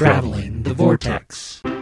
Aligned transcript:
Traveling 0.00 0.62
the 0.62 0.72
Vortex. 0.72 1.60
Robin 1.62 1.76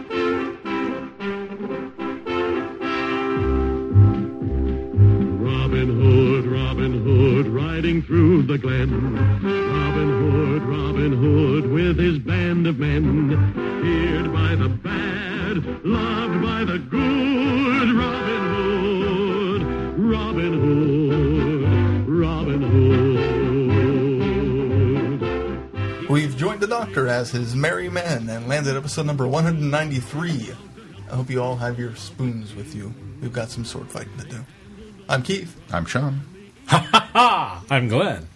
Hood, 6.01 6.45
Robin 6.45 7.01
Hood, 7.01 7.47
riding 7.47 8.01
through 8.01 8.41
the 8.41 8.57
glen. 8.57 9.15
Robin 9.41 10.09
Hood, 10.19 10.63
Robin 10.63 11.13
Hood, 11.13 11.71
with 11.71 11.97
his 11.97 12.19
band 12.19 12.67
of 12.67 12.77
men. 12.77 13.53
Feared 13.81 14.33
by 14.33 14.55
the 14.55 14.67
bad, 14.67 15.63
loved 15.85 16.41
by 16.43 16.65
the 16.65 16.77
good. 16.77 17.93
Robin 17.95 18.53
Hood, 18.53 19.61
Robin 19.97 20.59
Hood, 20.59 21.38
the 26.59 26.67
Doctor 26.67 27.07
as 27.07 27.31
his 27.31 27.55
merry 27.55 27.89
men 27.89 28.29
and 28.29 28.47
landed 28.47 28.75
episode 28.75 29.05
number 29.05 29.27
193. 29.27 30.51
I 31.09 31.15
hope 31.15 31.29
you 31.29 31.41
all 31.41 31.55
have 31.55 31.79
your 31.79 31.95
spoons 31.95 32.53
with 32.53 32.75
you. 32.75 32.93
We've 33.21 33.33
got 33.33 33.49
some 33.49 33.65
sword 33.65 33.89
fighting 33.89 34.17
to 34.17 34.25
do. 34.25 34.45
I'm 35.07 35.23
Keith. 35.23 35.55
I'm 35.71 35.85
Sean. 35.85 36.21
Ha 36.67 36.77
ha 36.91 37.09
ha! 37.13 37.63
I'm 37.69 37.87
Glenn. 37.87 38.27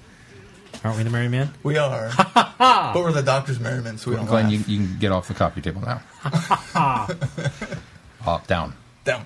Aren't 0.84 0.98
we 0.98 1.04
the 1.04 1.10
merry 1.10 1.30
men? 1.30 1.54
We 1.64 1.78
are. 1.78 2.12
but 2.34 2.96
we're 2.96 3.12
the 3.12 3.22
Doctor's 3.22 3.60
merry 3.60 3.82
men, 3.82 3.98
so 3.98 4.12
we 4.12 4.18
don't 4.18 4.26
Glenn, 4.26 4.46
laugh. 4.50 4.68
you, 4.68 4.80
you 4.80 4.88
can 4.88 5.00
get 5.00 5.12
off 5.12 5.28
the 5.28 5.34
coffee 5.34 5.62
table 5.62 5.82
now. 5.82 6.02
Up, 6.76 7.12
uh, 8.26 8.40
down. 8.48 8.74
Down. 9.04 9.26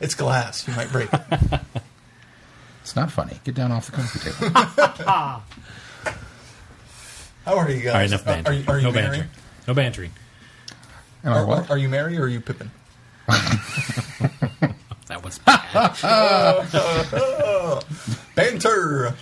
It's 0.00 0.14
glass. 0.14 0.66
You 0.66 0.74
might 0.74 0.90
break 0.90 1.08
it. 1.12 1.20
It's 2.82 2.96
not 2.96 3.12
funny. 3.12 3.38
Get 3.44 3.54
down 3.54 3.70
off 3.70 3.86
the 3.86 3.92
coffee 3.92 4.18
table. 4.18 4.52
How 7.44 7.56
are 7.56 7.70
you 7.70 7.82
guys? 7.82 7.92
All 7.92 8.00
right, 8.00 8.08
enough 8.08 8.24
banter. 8.24 8.50
Are, 8.50 8.54
you, 8.54 8.64
are 8.68 8.76
you 8.78 8.84
no 8.84 8.92
married? 8.92 9.10
banter. 9.20 9.28
No 9.68 9.74
bantering. 9.74 10.10
Am 11.24 11.32
I 11.32 11.38
Are, 11.38 11.46
what? 11.46 11.70
are 11.70 11.78
you 11.78 11.88
married 11.88 12.18
or 12.18 12.24
are 12.24 12.28
you 12.28 12.40
Pippin? 12.40 12.70
That 15.08 15.22
was 15.22 15.38
bad. 15.40 15.92
Banter! 18.34 19.14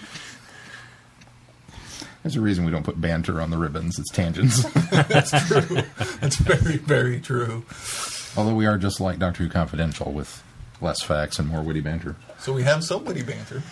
There's 2.23 2.37
a 2.37 2.41
reason 2.41 2.65
we 2.65 2.71
don't 2.71 2.85
put 2.85 3.01
banter 3.01 3.41
on 3.41 3.51
the 3.51 3.59
ribbons. 3.59 3.99
It's 3.99 4.11
tangents. 4.11 4.63
That's 4.91 5.31
true. 5.49 5.79
That's 6.21 6.37
very, 6.37 6.77
very 6.77 7.19
true. 7.19 7.65
Although 8.37 8.55
we 8.55 8.67
are 8.67 8.79
just 8.79 9.01
like 9.01 9.19
Doctor 9.19 9.43
Who 9.43 9.49
Confidential 9.49 10.13
with 10.13 10.45
less 10.81 11.03
facts 11.03 11.41
and 11.41 11.49
more 11.49 11.63
witty 11.63 11.81
banter. 11.81 12.15
So 12.39 12.53
we 12.53 12.63
have 12.63 12.85
some 12.85 13.05
witty 13.05 13.23
banter. 13.23 13.63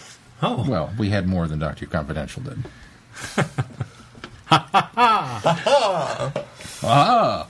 Oh, 0.43 0.69
Well, 0.69 0.93
we 0.99 1.11
had 1.11 1.29
more 1.29 1.47
than 1.47 1.61
Doctor 1.61 1.85
Who 1.85 1.91
Confidential 1.91 2.43
did. 2.43 2.65
ah! 6.83 7.47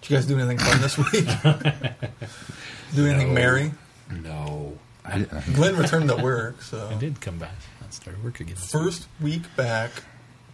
Did 0.00 0.10
you 0.10 0.16
guys 0.16 0.26
do 0.26 0.38
anything 0.38 0.58
fun 0.58 0.80
this 0.80 0.96
week? 0.98 1.26
do 2.94 3.06
anything 3.06 3.34
merry? 3.34 3.72
no. 4.10 4.78
I, 5.04 5.20
Glenn 5.54 5.76
returned 5.76 6.08
to 6.08 6.16
work, 6.16 6.62
so. 6.62 6.88
I 6.90 6.94
did 6.98 7.20
come 7.20 7.38
back. 7.38 7.54
I 7.80 7.90
started 7.90 8.24
work 8.24 8.40
again. 8.40 8.56
First 8.56 9.06
week 9.20 9.42
back 9.56 9.92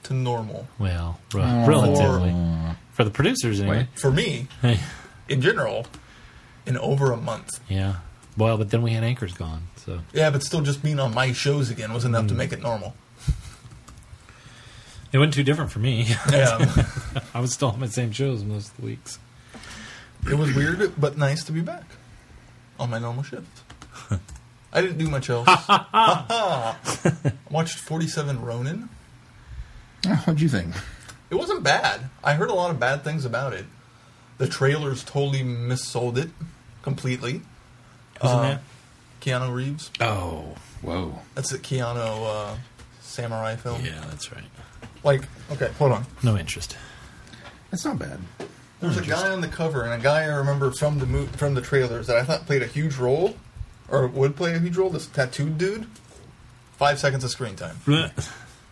to 0.03 0.13
normal. 0.13 0.69
Well, 0.79 1.19
re- 1.33 1.65
relatively. 1.67 2.35
For 2.93 3.05
the 3.05 3.11
producers, 3.11 3.61
anyway. 3.61 3.89
For 3.95 4.11
me, 4.11 4.49
in 5.27 5.41
general, 5.41 5.87
in 6.67 6.77
over 6.77 7.13
a 7.13 7.17
month. 7.17 7.49
yeah. 7.69 7.97
Well, 8.37 8.57
but 8.59 8.71
then 8.71 8.81
we 8.83 8.93
had 8.93 9.05
anchors 9.05 9.35
gone, 9.35 9.65
so 9.77 10.01
Yeah, 10.15 10.31
but 10.31 10.43
still 10.43 10.63
just 10.63 10.83
being 10.83 10.99
on 10.99 11.13
my 11.15 11.33
shows 11.33 11.71
again 11.71 11.93
was 11.93 12.05
enough 12.07 12.27
to 12.29 12.35
make 12.35 12.53
it 12.53 12.63
normal. 12.63 12.95
It 15.13 15.19
wasn't 15.19 15.35
too 15.35 15.43
different 15.45 15.71
for 15.71 15.79
me. 15.79 16.07
Yeah. 16.31 16.59
I 17.35 17.41
was 17.41 17.53
still 17.53 17.69
on 17.71 17.81
my 17.81 17.87
same 17.87 18.13
shows 18.13 18.43
most 18.45 18.71
of 18.71 18.77
the 18.79 18.87
weeks. 18.87 19.19
it 20.31 20.35
was 20.35 20.55
weird, 20.55 20.93
but 21.01 21.17
nice 21.19 21.45
to 21.45 21.53
be 21.53 21.61
back 21.61 21.85
on 22.81 22.91
my 22.91 22.99
normal 22.99 23.23
shift. 23.23 23.61
I 24.73 24.81
didn't 24.81 24.97
do 24.99 25.09
much 25.09 25.29
else. 25.29 25.47
I 25.49 26.75
watched 27.51 27.79
47 27.79 28.41
Ronin. 28.43 28.89
what'd 30.07 30.41
you 30.41 30.49
think? 30.49 30.75
It 31.31 31.35
wasn't 31.35 31.63
bad. 31.63 32.09
I 32.25 32.35
heard 32.35 32.49
a 32.51 32.55
lot 32.55 32.71
of 32.71 32.81
bad 32.81 33.05
things 33.05 33.25
about 33.25 33.53
it. 33.53 33.67
The 34.39 34.49
trailers 34.49 35.05
totally 35.05 35.43
missold 35.43 36.17
it 36.17 36.31
completely. 36.83 37.43
Who's 38.21 38.31
in 38.31 38.37
Uh, 38.39 38.43
that? 38.43 38.61
Keanu 39.21 39.55
Reeves. 39.55 39.91
Oh, 40.01 40.57
Whoa. 40.81 41.21
That's 41.35 41.53
a 41.53 41.59
Keanu 41.59 41.97
uh, 42.27 42.57
samurai 43.01 43.57
film. 43.57 43.85
yeah, 43.85 44.03
that's 44.09 44.33
right. 44.33 44.43
Like, 45.05 45.23
okay, 45.51 45.71
hold 45.79 45.93
on. 45.93 46.07
No 46.23 46.37
interest. 46.37 46.77
It's 47.73 47.85
not 47.85 47.99
bad. 47.99 48.19
There's 48.81 48.97
a 48.99 49.03
guy 49.03 49.31
on 49.31 49.41
the 49.41 49.49
cover, 49.49 49.85
and 49.85 49.93
a 49.93 50.03
guy 50.03 50.23
I 50.25 50.27
remember 50.37 50.71
from 50.73 50.99
the 50.99 51.07
mo- 51.07 51.27
from 51.37 51.55
the 51.55 51.61
trailers 51.61 52.09
that 52.09 52.17
I 52.17 52.25
thought 52.25 52.47
played 52.47 52.63
a 52.63 52.67
huge 52.67 52.97
role, 52.97 53.37
or 53.89 54.07
would 54.09 54.35
play 54.37 54.55
a 54.55 54.59
huge 54.59 54.77
role. 54.77 54.91
This 54.91 55.07
tattooed 55.07 55.57
dude. 55.59 55.87
Five 56.79 56.99
seconds 56.99 57.23
of 57.23 57.31
screen 57.31 57.55
time. 57.55 57.77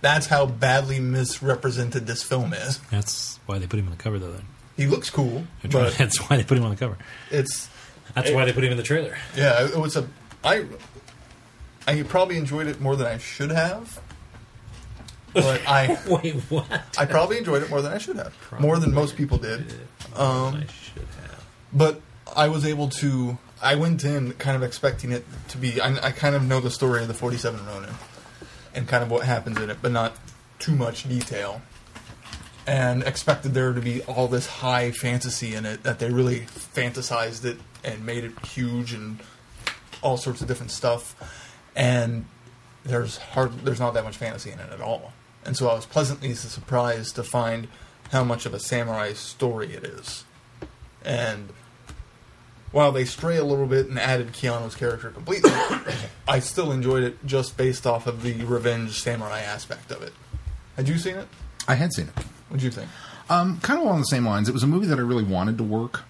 That's 0.01 0.27
how 0.27 0.47
badly 0.47 0.99
misrepresented 0.99 2.07
this 2.07 2.23
film 2.23 2.53
is. 2.55 2.79
That's 2.91 3.39
why 3.47 3.59
they 3.59 3.67
put 3.67 3.79
him 3.79 3.87
on 3.87 3.93
the 3.93 4.03
cover, 4.03 4.19
though. 4.19 4.33
Then 4.33 4.45
He 4.77 4.87
looks 4.87 5.11
cool, 5.11 5.45
but 5.71 5.95
that's 5.99 6.19
why 6.29 6.37
they 6.37 6.45
put 6.45 6.59
him 6.59 6.65
on 6.65 6.71
the 6.71 6.77
cover. 6.77 6.97
it's 7.31 7.69
That's 8.15 8.31
why 8.33 8.45
they 8.47 8.53
put 8.53 8.65
him 8.65 8.73
in 8.73 8.77
the 8.79 8.83
trailer. 8.83 9.17
yeah. 9.37 9.67
It 9.69 9.77
was 9.77 9.97
a 9.97 10.09
I. 10.43 10.65
I 11.87 12.03
probably 12.03 12.37
enjoyed 12.37 12.67
it 12.67 12.81
more 12.81 12.95
than 12.97 13.07
I 13.07 13.19
should 13.19 13.51
have, 13.51 14.01
but 15.33 15.63
I 15.67 15.99
Wait, 16.09 16.37
what? 16.51 16.67
I 16.99 17.07
probably 17.07 17.39
enjoyed 17.39 17.63
it 17.63 17.71
more 17.71 17.83
than 17.83 17.93
I 17.93 17.99
should 17.99 18.17
have, 18.17 18.35
more 18.59 18.79
than 18.79 18.93
most 18.93 19.17
people 19.17 19.39
did. 19.39 19.73
Um, 20.17 20.57
I 20.57 20.67
should 20.67 21.03
have. 21.03 21.45
but 21.73 22.01
I 22.35 22.49
was 22.49 22.65
able 22.65 22.89
to. 22.89 23.39
I 23.63 23.75
went 23.75 24.05
in 24.05 24.33
kind 24.35 24.57
of 24.57 24.63
expecting 24.63 25.13
it 25.13 25.25
to 25.49 25.59
be. 25.59 25.81
I, 25.81 26.09
I 26.09 26.13
kind 26.13 26.35
of 26.35 26.43
know 26.43 26.61
the 26.61 26.71
story 26.71 27.03
of 27.03 27.09
the 27.09 27.15
47 27.15 27.67
Ronin 27.67 27.91
and 28.75 28.89
kind 28.89 29.03
of 29.03 29.11
what 29.11 29.25
happens 29.27 29.59
in 29.59 29.71
it, 29.71 29.79
but 29.83 29.93
not 29.93 30.17
too 30.59 30.75
much 30.75 31.09
detail. 31.09 31.61
And 32.67 33.03
expected 33.03 33.53
there 33.55 33.73
to 33.73 33.81
be 33.81 34.03
all 34.03 34.29
this 34.29 34.47
high 34.47 34.93
fantasy 34.93 35.55
in 35.55 35.67
it 35.67 35.83
that 35.83 35.99
they 35.99 36.11
really 36.11 36.41
fantasized 36.41 37.45
it 37.45 37.59
and 37.83 38.05
made 38.07 38.23
it 38.23 38.47
huge 38.47 38.93
and 38.93 39.19
all 40.03 40.17
sorts 40.17 40.41
of 40.41 40.47
different 40.47 40.71
stuff. 40.71 41.17
And 41.75 42.27
there's 42.85 43.17
hard. 43.19 43.53
There's 43.65 43.81
not 43.81 43.95
that 43.95 44.05
much 44.05 44.17
fantasy 44.17 44.51
in 44.51 44.59
it 44.59 44.71
at 44.71 44.81
all. 44.81 45.13
And 45.51 45.57
so 45.57 45.69
I 45.69 45.75
was 45.75 45.85
pleasantly 45.85 46.33
surprised 46.35 47.17
to 47.17 47.25
find 47.25 47.67
how 48.13 48.23
much 48.23 48.47
of 48.47 48.55
a 48.55 48.61
samurai 48.61 49.15
story 49.15 49.75
it 49.75 49.83
is. 49.83 50.23
And 51.05 51.49
while 52.71 52.93
they 52.93 53.05
stray 53.05 53.37
a 53.37 53.43
little 53.43 53.67
bit 53.67 53.89
and 53.89 53.99
added 53.99 54.33
Keanu's 54.33 54.77
character 54.77 55.11
completely, 55.11 55.51
I 56.29 56.39
still 56.39 56.71
enjoyed 56.71 57.03
it 57.03 57.27
just 57.27 57.57
based 57.57 57.85
off 57.85 58.07
of 58.07 58.23
the 58.23 58.45
revenge 58.45 59.01
samurai 59.01 59.41
aspect 59.41 59.91
of 59.91 60.03
it. 60.03 60.13
Had 60.77 60.89
you 60.89 60.99
seen 60.99 61.17
it? 61.17 61.27
I 61.67 61.75
had 61.75 61.93
seen 61.93 62.07
it. 62.07 62.23
What'd 62.49 62.63
you 62.63 62.71
think? 62.71 62.89
Um, 63.29 63.59
kind 63.59 63.81
of 63.81 63.85
along 63.87 63.99
the 63.99 64.05
same 64.05 64.25
lines. 64.25 64.49
It 64.49 64.53
was 64.53 64.63
a 64.63 64.69
movie 64.69 64.87
that 64.87 65.01
I 65.01 65.03
really 65.03 65.25
wanted 65.25 65.59
to 65.59 65.65
work 65.65 66.03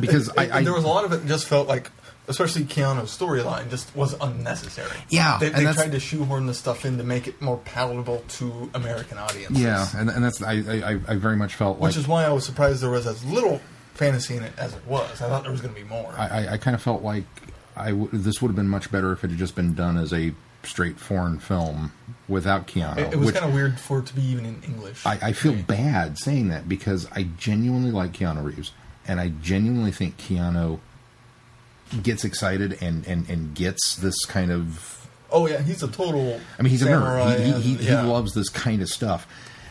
because 0.00 0.28
It- 0.30 0.34
I, 0.38 0.44
it- 0.44 0.52
I 0.52 0.62
there 0.64 0.72
was 0.72 0.84
a 0.84 0.88
lot 0.88 1.04
of 1.04 1.12
it 1.12 1.26
just 1.26 1.46
felt 1.46 1.68
like, 1.68 1.90
especially 2.30 2.64
Keanu's 2.64 3.16
storyline, 3.16 3.68
just 3.68 3.94
was 3.94 4.14
unnecessary. 4.20 4.96
Yeah, 5.10 5.36
they, 5.38 5.50
they 5.50 5.64
tried 5.72 5.92
to 5.92 6.00
shoehorn 6.00 6.46
the 6.46 6.54
stuff 6.54 6.86
in 6.86 6.96
to 6.98 7.04
make 7.04 7.26
it 7.28 7.42
more 7.42 7.58
palatable 7.58 8.24
to 8.38 8.70
American 8.74 9.18
audiences. 9.18 9.62
yeah, 9.62 9.86
and, 9.96 10.08
and 10.08 10.24
that's 10.24 10.42
I, 10.42 10.52
I 10.52 11.00
I 11.08 11.16
very 11.16 11.36
much 11.36 11.54
felt 11.56 11.78
like 11.80 11.88
which 11.90 11.96
is 11.98 12.08
why 12.08 12.24
I 12.24 12.32
was 12.32 12.46
surprised 12.46 12.82
there 12.82 12.90
was 12.90 13.06
as 13.06 13.22
little 13.24 13.60
fantasy 13.94 14.36
in 14.36 14.42
it 14.44 14.52
as 14.56 14.74
it 14.74 14.86
was. 14.86 15.20
I 15.20 15.28
thought 15.28 15.42
there 15.42 15.52
was 15.52 15.60
going 15.60 15.74
to 15.74 15.80
be 15.80 15.86
more. 15.86 16.14
I, 16.16 16.46
I, 16.46 16.52
I 16.52 16.56
kind 16.56 16.74
of 16.74 16.80
felt 16.80 17.02
like 17.02 17.24
I 17.76 17.90
w- 17.90 18.08
this 18.12 18.40
would 18.40 18.48
have 18.48 18.56
been 18.56 18.68
much 18.68 18.90
better 18.90 19.12
if 19.12 19.22
it 19.24 19.30
had 19.30 19.38
just 19.38 19.54
been 19.54 19.74
done 19.74 19.98
as 19.98 20.12
a 20.14 20.32
straight 20.62 20.98
foreign 20.98 21.38
film 21.38 21.92
without 22.28 22.66
Keanu. 22.66 22.98
it, 22.98 23.12
it 23.14 23.16
was 23.18 23.32
kind 23.32 23.46
of 23.46 23.54
weird 23.54 23.78
for 23.80 23.98
it 24.00 24.06
to 24.06 24.14
be 24.14 24.22
even 24.22 24.44
in 24.46 24.62
English. 24.62 25.04
I, 25.04 25.18
I 25.22 25.32
feel 25.32 25.54
bad 25.54 26.18
saying 26.18 26.48
that 26.48 26.68
because 26.68 27.06
I 27.12 27.24
genuinely 27.38 27.90
like 27.90 28.12
Keanu 28.12 28.44
Reeves, 28.44 28.72
and 29.08 29.20
I 29.20 29.28
genuinely 29.42 29.90
think 29.90 30.16
Keanu 30.18 30.78
gets 32.02 32.24
excited 32.24 32.78
and, 32.82 33.06
and, 33.06 33.28
and 33.28 33.54
gets 33.54 33.96
this 33.96 34.24
kind 34.26 34.50
of. 34.50 35.08
oh 35.32 35.46
yeah, 35.46 35.62
he's 35.62 35.82
a 35.82 35.88
total. 35.88 36.40
I 36.58 36.62
mean, 36.62 36.70
he's 36.70 36.82
a 36.82 36.86
nerd. 36.86 37.38
He, 37.38 37.52
he, 37.52 37.74
he, 37.76 37.86
yeah. 37.86 38.02
he 38.02 38.08
loves 38.08 38.34
this 38.34 38.48
kind 38.48 38.82
of 38.82 38.88
stuff. 38.88 39.26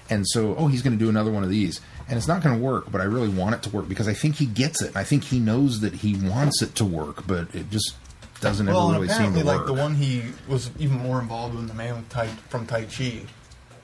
And 0.10 0.28
so, 0.28 0.56
oh, 0.56 0.68
he's 0.68 0.82
going 0.82 0.98
to 0.98 1.04
do 1.04 1.10
another 1.10 1.32
one 1.32 1.44
of 1.44 1.50
these. 1.50 1.82
And 2.08 2.18
it's 2.18 2.28
not 2.28 2.42
going 2.42 2.58
to 2.58 2.64
work, 2.64 2.92
but 2.92 3.00
I 3.02 3.04
really 3.04 3.30
want 3.30 3.54
it 3.54 3.62
to 3.64 3.70
work 3.70 3.88
because 3.88 4.08
I 4.08 4.14
think 4.14 4.36
he 4.36 4.48
gets 4.48 4.82
it. 4.82 4.96
I 4.96 5.04
think 5.04 5.24
he 5.26 5.40
knows 5.40 5.82
that 5.82 5.94
he 5.94 6.16
wants 6.16 6.64
it 6.64 6.74
to 6.76 6.86
work, 6.86 7.28
but 7.28 7.54
it 7.54 7.70
just 7.70 7.96
doesn't 8.42 8.66
Well, 8.66 8.90
ever 8.90 9.02
really 9.02 9.14
seem 9.14 9.34
to 9.36 9.44
like 9.44 9.60
work. 9.60 9.68
the 9.68 9.74
one 9.74 9.94
he 9.96 10.24
was 10.48 10.72
even 10.80 10.98
more 10.98 11.20
involved 11.20 11.54
with, 11.56 11.68
the 11.68 11.76
man 11.76 12.06
Tai, 12.10 12.26
from 12.50 12.66
Tai 12.66 12.86
Chi, 12.86 13.22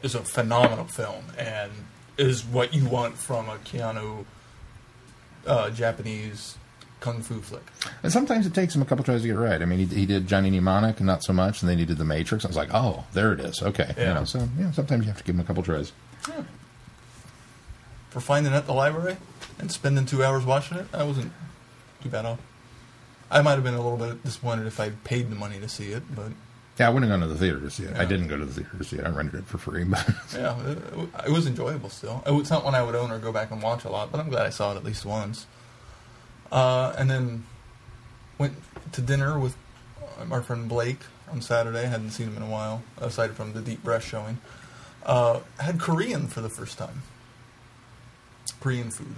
is 0.01 0.15
a 0.15 0.21
phenomenal 0.23 0.85
film 0.85 1.25
and 1.38 1.71
is 2.17 2.43
what 2.43 2.73
you 2.73 2.85
want 2.89 3.17
from 3.17 3.47
a 3.47 3.57
Keanu 3.57 4.25
uh, 5.45 5.69
Japanese 5.69 6.57
kung 7.05 7.21
fu 7.21 7.39
flick. 7.41 7.61
And 8.03 8.11
sometimes 8.11 8.45
it 8.47 8.53
takes 8.53 8.75
him 8.75 8.81
a 8.81 8.85
couple 8.85 9.03
tries 9.05 9.21
to 9.21 9.27
get 9.27 9.37
right. 9.37 9.61
I 9.61 9.65
mean, 9.65 9.79
he, 9.79 9.85
he 10.01 10.05
did 10.05 10.25
Johnny 10.27 10.49
Mnemonic 10.49 10.97
and 10.97 11.05
not 11.07 11.23
so 11.23 11.33
much, 11.33 11.61
and 11.61 11.69
then 11.69 11.77
he 11.77 11.85
did 11.85 11.97
The 11.97 12.05
Matrix. 12.05 12.43
I 12.43 12.47
was 12.47 12.57
like, 12.57 12.73
oh, 12.73 13.05
there 13.13 13.31
it 13.33 13.39
is. 13.39 13.61
Okay. 13.61 13.93
Yeah. 13.97 14.07
You 14.09 14.13
know, 14.15 14.23
so 14.25 14.47
yeah, 14.59 14.71
sometimes 14.71 15.03
you 15.05 15.09
have 15.11 15.19
to 15.19 15.23
give 15.23 15.35
him 15.35 15.41
a 15.41 15.43
couple 15.45 15.61
tries. 15.63 15.91
for 18.09 18.19
finding 18.19 18.53
it 18.53 18.55
at 18.55 18.65
the 18.65 18.73
library 18.73 19.17
and 19.59 19.71
spending 19.71 20.05
two 20.05 20.23
hours 20.23 20.45
watching 20.45 20.77
it, 20.77 20.87
I 20.93 21.03
wasn't 21.03 21.31
too 22.01 22.09
bad 22.09 22.25
off. 22.25 22.39
I 23.29 23.41
might 23.41 23.53
have 23.53 23.63
been 23.63 23.73
a 23.73 23.81
little 23.81 23.97
bit 23.97 24.23
disappointed 24.23 24.67
if 24.67 24.79
I'd 24.79 25.03
paid 25.03 25.29
the 25.29 25.35
money 25.35 25.59
to 25.59 25.67
see 25.67 25.91
it, 25.91 26.03
but 26.15 26.31
Yeah, 26.79 26.87
I 26.87 26.89
wouldn't 26.91 27.09
have 27.11 27.19
gone 27.19 27.27
to 27.27 27.33
the 27.33 27.39
theater 27.39 27.59
to 27.59 27.69
see 27.71 27.83
it. 27.83 27.97
I 27.97 28.05
didn't 28.05 28.27
go 28.27 28.37
to 28.37 28.45
the 28.45 28.53
theater 28.53 28.77
to 28.77 28.83
see 28.83 28.97
it. 28.97 29.05
I 29.05 29.09
rented 29.09 29.39
it 29.41 29.45
for 29.45 29.57
free, 29.57 29.83
but 29.83 30.07
yeah, 30.33 30.55
it, 30.67 30.77
it 31.27 31.31
was 31.31 31.47
enjoyable 31.47 31.89
still. 31.89 32.23
It- 32.25 32.33
It's 32.33 32.49
not 32.51 32.63
one 32.63 32.75
I 32.75 32.83
would 32.83 32.95
own 32.95 33.11
or 33.11 33.19
go 33.19 33.31
back 33.31 33.51
and 33.51 33.61
watch 33.61 33.83
a 33.85 33.89
lot, 33.89 34.11
but 34.11 34.19
I'm 34.19 34.29
glad 34.29 34.45
I 34.45 34.49
saw 34.51 34.73
it 34.73 34.77
at 34.77 34.83
least 34.83 35.05
once. 35.05 35.45
Uh, 36.51 36.94
and 36.97 37.09
then 37.09 37.45
went 38.38 38.53
to 38.92 39.01
dinner 39.01 39.39
with 39.39 39.56
our 40.31 40.42
friend 40.42 40.69
Blake 40.69 41.00
on 41.31 41.42
Saturday. 41.42 41.86
Hadn't 41.86 42.12
seen 42.12 42.27
him 42.27 42.38
in 42.38 42.44
a 42.44 42.50
while, 42.50 42.83
aside 42.97 43.31
from 43.31 43.53
the 43.53 43.62
Deep 43.62 43.83
Breath 43.83 44.03
showing. 44.03 44.39
Uh, 45.06 45.42
had 45.59 45.80
Korean 45.80 46.27
for 46.27 46.42
the 46.42 46.50
first 46.50 46.77
time. 46.77 47.03
Korean 48.59 48.89
food. 48.89 49.15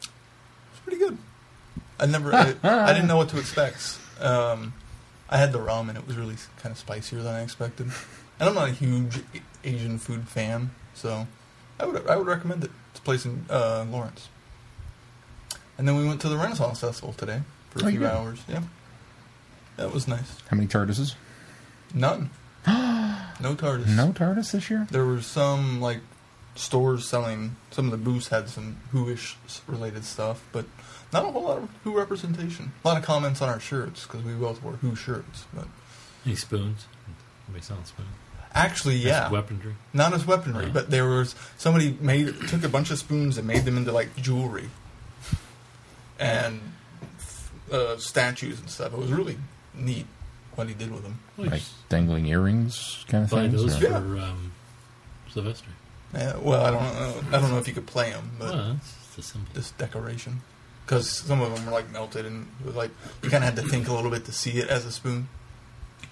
It's 0.00 0.80
pretty 0.84 0.98
good. 0.98 1.18
I 2.00 2.06
never, 2.06 2.34
I, 2.34 2.54
I 2.62 2.92
didn't 2.92 3.08
know 3.08 3.16
what 3.16 3.28
to 3.30 3.38
expect. 3.38 3.98
Um, 4.20 4.72
I 5.28 5.36
had 5.36 5.52
the 5.52 5.58
ramen; 5.58 5.96
it 5.96 6.06
was 6.06 6.16
really 6.16 6.36
kind 6.58 6.72
of 6.72 6.78
spicier 6.78 7.22
than 7.22 7.34
I 7.34 7.42
expected. 7.42 7.90
And 8.38 8.48
I'm 8.48 8.54
not 8.54 8.68
a 8.68 8.72
huge 8.72 9.20
Asian 9.62 9.98
food 9.98 10.28
fan, 10.28 10.70
so 10.94 11.26
I 11.78 11.86
would 11.86 12.06
I 12.06 12.16
would 12.16 12.26
recommend 12.26 12.64
it. 12.64 12.70
It's 12.90 13.00
a 13.00 13.02
place 13.02 13.24
in 13.24 13.46
uh, 13.48 13.86
Lawrence. 13.88 14.28
And 15.78 15.88
then 15.88 15.96
we 15.96 16.06
went 16.06 16.20
to 16.22 16.28
the 16.28 16.36
Renaissance 16.36 16.80
Festival 16.80 17.12
today 17.14 17.42
for 17.70 17.80
a 17.80 17.82
Oh, 17.84 17.86
you 17.86 17.92
few 17.92 18.00
did? 18.00 18.08
hours. 18.10 18.40
Yeah, 18.48 18.62
that 19.76 19.92
was 19.92 20.06
nice. 20.06 20.36
how 20.48 20.56
many 20.56 20.68
TARDISes? 20.68 21.14
None. 21.94 22.30
no 22.66 23.54
TARDIS. 23.54 23.88
No 23.96 24.12
TARDIS 24.12 24.52
this 24.52 24.70
year? 24.70 24.86
There 24.90 25.04
were 25.04 25.20
some 25.22 25.80
like 25.80 26.00
stores 26.54 27.06
selling. 27.08 27.56
Some 27.70 27.86
of 27.86 27.90
the 27.90 27.96
booths 27.98 28.28
had 28.28 28.48
some 28.48 28.76
Who-ish 28.90 29.36
related 29.66 30.04
stuff, 30.04 30.44
but 30.52 30.66
not 31.12 31.24
a 31.24 31.28
whole 31.32 31.42
lot 31.44 31.58
of 31.58 31.68
Who 31.84 31.96
representation. 31.96 32.72
A 32.84 32.88
lot 32.88 32.96
of 32.98 33.04
comments 33.04 33.40
on 33.42 33.48
our 33.48 33.60
shirts 33.60 34.04
because 34.04 34.22
we 34.22 34.32
both 34.34 34.62
wore 34.62 34.74
Who 34.74 34.94
shirts. 34.94 35.44
But 35.52 35.66
Any 36.26 36.36
spoons? 36.36 36.86
Anybody 37.48 37.64
selling 37.64 37.84
spoons? 37.84 38.08
actually, 38.54 38.96
As 38.98 39.04
yeah, 39.04 39.30
Weaponry. 39.30 39.74
not 39.94 40.12
as 40.12 40.26
weaponry, 40.26 40.64
Right. 40.66 40.72
but 40.74 40.90
there 40.90 41.06
was 41.08 41.34
somebody 41.56 41.96
made 42.02 42.34
took 42.48 42.62
a 42.62 42.68
bunch 42.68 42.90
of 42.90 42.98
spoons 42.98 43.38
and 43.38 43.46
made 43.46 43.64
them 43.64 43.78
into 43.78 43.92
like 43.92 44.14
jewelry 44.16 44.68
and 46.18 46.60
uh, 47.70 47.96
statues 47.96 48.60
and 48.60 48.68
stuff. 48.70 48.92
It 48.92 48.98
was 48.98 49.12
really 49.12 49.36
neat 49.74 50.06
what 50.54 50.68
he 50.68 50.74
did 50.74 50.90
with 50.92 51.02
them. 51.02 51.18
Like 51.38 51.62
dangling 51.88 52.26
earrings 52.26 53.04
kind 53.08 53.24
of 53.24 53.30
buy 53.30 53.48
things? 53.48 53.54
those 53.62 53.76
or- 53.82 53.86
for 54.00 54.16
Yeah. 54.16 54.24
um, 54.24 54.52
Sylvester. 55.30 55.68
Yeah, 56.14 56.36
well, 56.36 56.62
I 56.64 56.70
don't 56.70 56.82
know. 56.82 57.36
I 57.38 57.40
don't 57.40 57.50
know 57.50 57.58
if 57.58 57.66
you 57.66 57.72
could 57.74 57.86
play 57.86 58.10
them, 58.10 58.32
but. 58.38 58.52
Well, 58.54 58.72
that's 58.74 59.16
the 59.16 59.22
simple. 59.22 59.54
this 59.54 59.70
decoration 59.72 60.42
because 60.84 61.08
some 61.10 61.40
of 61.40 61.54
them 61.54 61.64
were 61.66 61.72
like 61.72 61.90
melted 61.90 62.26
and 62.26 62.46
it 62.60 62.66
was 62.66 62.74
like 62.74 62.90
you 63.22 63.30
kind 63.30 63.42
of 63.44 63.54
had 63.54 63.62
to 63.64 63.68
think 63.70 63.88
a 63.88 63.92
little 63.94 64.10
bit 64.10 64.24
to 64.26 64.32
see 64.32 64.52
it 64.58 64.68
as 64.68 64.84
a 64.84 64.92
spoon. 64.92 65.28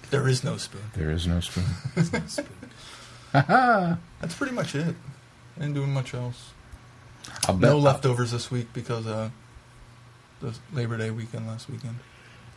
There 0.09 0.27
is 0.27 0.43
no 0.43 0.57
spoon. 0.57 0.81
There 0.95 1.11
is 1.11 1.27
no 1.27 1.39
spoon. 1.39 1.65
spoon. 2.27 2.47
That's 3.33 4.35
pretty 4.35 4.53
much 4.53 4.75
it. 4.75 4.95
I 5.57 5.59
didn't 5.59 5.75
do 5.75 5.85
much 5.85 6.13
else. 6.13 6.51
I'll 7.47 7.55
bet, 7.55 7.69
No 7.69 7.77
leftovers 7.77 8.31
this 8.31 8.49
week 8.49 8.73
because 8.73 9.05
uh, 9.07 9.29
the 10.41 10.53
Labor 10.73 10.97
Day 10.97 11.11
weekend 11.11 11.47
last 11.47 11.69
weekend 11.69 11.95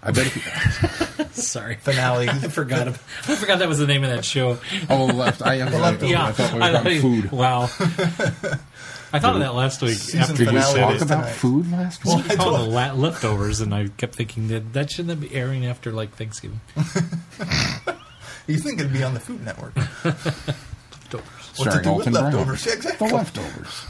I 0.02 0.10
bet 0.10 0.26
if 0.26 0.36
you, 0.36 1.24
Sorry. 1.32 1.76
finale. 1.76 2.28
I 2.30 2.36
forgot. 2.48 2.88
About, 2.88 3.00
I 3.26 3.36
forgot 3.36 3.60
that 3.60 3.68
was 3.68 3.78
the 3.78 3.86
name 3.86 4.04
of 4.04 4.10
that 4.10 4.22
show. 4.22 4.58
oh, 4.90 5.06
left. 5.06 5.40
I, 5.40 5.60
I, 5.60 5.64
leftovers. 5.64 6.10
Yeah, 6.10 6.26
I 6.26 6.32
thought 6.32 6.52
we 6.52 6.58
were 6.58 6.64
I 6.64 6.72
talking 6.72 6.92
thought- 6.92 7.00
food. 7.00 7.32
Wow. 7.32 7.62
I 9.14 9.18
thought 9.20 9.34
of 9.36 9.40
that 9.40 9.54
last 9.54 9.80
week 9.80 9.96
after 10.14 10.34
Did 10.34 10.48
we 10.48 10.54
you 10.56 10.60
finale 10.60 10.72
said 10.74 10.80
talk 10.80 10.94
is 10.96 11.02
it. 11.02 11.04
about 11.06 11.20
tonight. 11.22 11.32
food 11.32 11.72
last 11.72 12.04
week? 12.04 12.14
Well, 12.14 12.22
week? 12.22 12.30
I 12.32 12.36
called 12.36 12.60
the 12.60 12.64
la- 12.64 12.92
leftovers, 12.92 13.60
and 13.62 13.74
I 13.74 13.88
kept 13.88 14.14
thinking 14.16 14.48
that 14.48 14.72
that 14.74 14.90
shouldn't 14.90 15.20
be 15.20 15.34
airing 15.34 15.64
after 15.64 15.90
like 15.92 16.14
Thanksgiving. 16.16 16.60
you 18.46 18.58
think 18.58 18.80
it'd 18.80 18.92
be 18.92 19.04
on 19.04 19.14
the 19.14 19.20
Food 19.20 19.42
Network? 19.44 19.74
What 21.56 21.70
to 21.72 21.80
do 21.82 21.92
with 21.94 22.08
Alton 22.08 22.12
Brown. 22.12 22.24
leftovers? 22.24 22.66
Yeah, 22.66 22.72
exactly. 22.74 23.08
The 23.08 23.14
leftovers. 23.14 23.86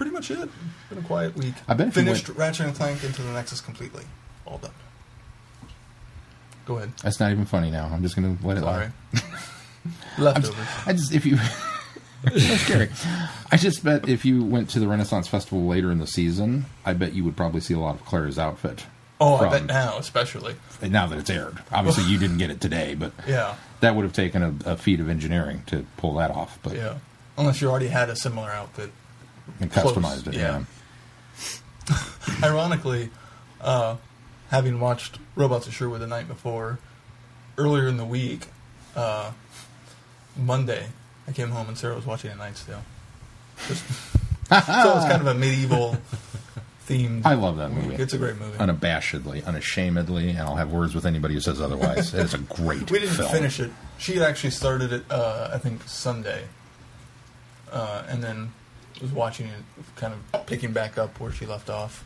Pretty 0.00 0.12
much 0.12 0.30
it. 0.30 0.48
Been 0.88 0.96
a 0.96 1.02
quiet 1.02 1.36
week. 1.36 1.52
I 1.68 1.74
bet 1.74 1.88
if 1.88 1.94
you 1.94 2.02
finished 2.04 2.30
Ratchet 2.30 2.64
and 2.64 2.74
Clank 2.74 3.04
into 3.04 3.20
the 3.20 3.32
Nexus 3.34 3.60
completely. 3.60 4.02
All 4.46 4.56
done. 4.56 4.70
Go 6.64 6.78
ahead. 6.78 6.92
That's 7.02 7.20
not 7.20 7.30
even 7.32 7.44
funny 7.44 7.70
now. 7.70 7.84
I'm 7.92 8.00
just 8.02 8.16
going 8.16 8.38
to 8.38 8.46
let 8.46 8.56
it 8.56 8.60
Sorry. 8.60 8.86
lie. 9.12 9.20
Leftovers. 10.18 10.66
I 10.86 10.94
just 10.94 11.12
if 11.12 11.26
you 11.26 11.36
scary. 12.56 12.88
I 13.52 13.58
just 13.58 13.84
bet 13.84 14.08
if 14.08 14.24
you 14.24 14.42
went 14.42 14.70
to 14.70 14.80
the 14.80 14.88
Renaissance 14.88 15.28
Festival 15.28 15.66
later 15.66 15.92
in 15.92 15.98
the 15.98 16.06
season, 16.06 16.64
I 16.86 16.94
bet 16.94 17.12
you 17.12 17.22
would 17.24 17.36
probably 17.36 17.60
see 17.60 17.74
a 17.74 17.78
lot 17.78 17.94
of 17.96 18.06
Claire's 18.06 18.38
outfit. 18.38 18.86
Oh, 19.20 19.34
I 19.34 19.38
from- 19.40 19.50
bet 19.50 19.64
now, 19.66 19.98
especially. 19.98 20.54
Now 20.80 21.08
that 21.08 21.18
it's 21.18 21.28
aired, 21.28 21.58
obviously 21.70 22.04
you 22.04 22.18
didn't 22.18 22.38
get 22.38 22.48
it 22.48 22.62
today, 22.62 22.94
but 22.94 23.12
Yeah, 23.28 23.56
that 23.80 23.94
would 23.94 24.04
have 24.04 24.14
taken 24.14 24.42
a, 24.42 24.54
a 24.72 24.76
feat 24.78 24.98
of 24.98 25.10
engineering 25.10 25.62
to 25.66 25.84
pull 25.98 26.14
that 26.14 26.30
off. 26.30 26.58
But 26.62 26.76
yeah. 26.76 26.96
Unless 27.36 27.60
you 27.60 27.68
already 27.68 27.88
had 27.88 28.08
a 28.08 28.16
similar 28.16 28.48
outfit. 28.50 28.92
And 29.60 29.70
Close, 29.70 29.92
customized 29.94 30.26
it. 30.28 30.34
yeah. 30.34 30.62
Yeah. 31.88 31.96
Ironically, 32.44 33.10
uh, 33.60 33.96
having 34.50 34.80
watched 34.80 35.18
Robots 35.36 35.66
of 35.66 35.74
Sherwood 35.74 36.00
the 36.00 36.06
night 36.06 36.28
before, 36.28 36.78
earlier 37.58 37.88
in 37.88 37.96
the 37.96 38.04
week, 38.04 38.46
uh, 38.96 39.32
Monday, 40.36 40.86
I 41.26 41.32
came 41.32 41.50
home 41.50 41.68
and 41.68 41.76
Sarah 41.76 41.94
was 41.94 42.06
watching 42.06 42.30
A 42.30 42.34
Knight's 42.36 42.64
Tale. 42.64 42.82
Just, 43.68 43.84
so 44.48 44.56
it's 44.56 45.06
kind 45.06 45.20
of 45.20 45.26
a 45.26 45.34
medieval 45.34 45.96
themed. 46.88 47.22
I 47.24 47.34
love 47.34 47.56
that 47.58 47.70
movie. 47.70 47.96
It's 47.96 48.14
a 48.14 48.18
great 48.18 48.36
movie. 48.38 48.56
Unabashedly, 48.58 49.44
unashamedly, 49.44 50.30
and 50.30 50.40
I'll 50.40 50.56
have 50.56 50.72
words 50.72 50.94
with 50.94 51.06
anybody 51.06 51.34
who 51.34 51.40
says 51.40 51.60
otherwise. 51.60 52.14
it 52.14 52.20
is 52.24 52.34
a 52.34 52.38
great. 52.38 52.90
We 52.90 53.00
didn't 53.00 53.16
film. 53.16 53.30
finish 53.30 53.60
it. 53.60 53.70
She 53.98 54.20
actually 54.22 54.50
started 54.50 54.92
it, 54.92 55.04
uh, 55.10 55.50
I 55.52 55.58
think, 55.58 55.82
Sunday. 55.84 56.44
Uh, 57.70 58.02
and 58.08 58.22
then 58.22 58.52
was 59.00 59.12
watching 59.12 59.46
it, 59.46 59.62
kind 59.96 60.14
of 60.32 60.46
picking 60.46 60.72
back 60.72 60.98
up 60.98 61.18
where 61.20 61.32
she 61.32 61.46
left 61.46 61.70
off. 61.70 62.04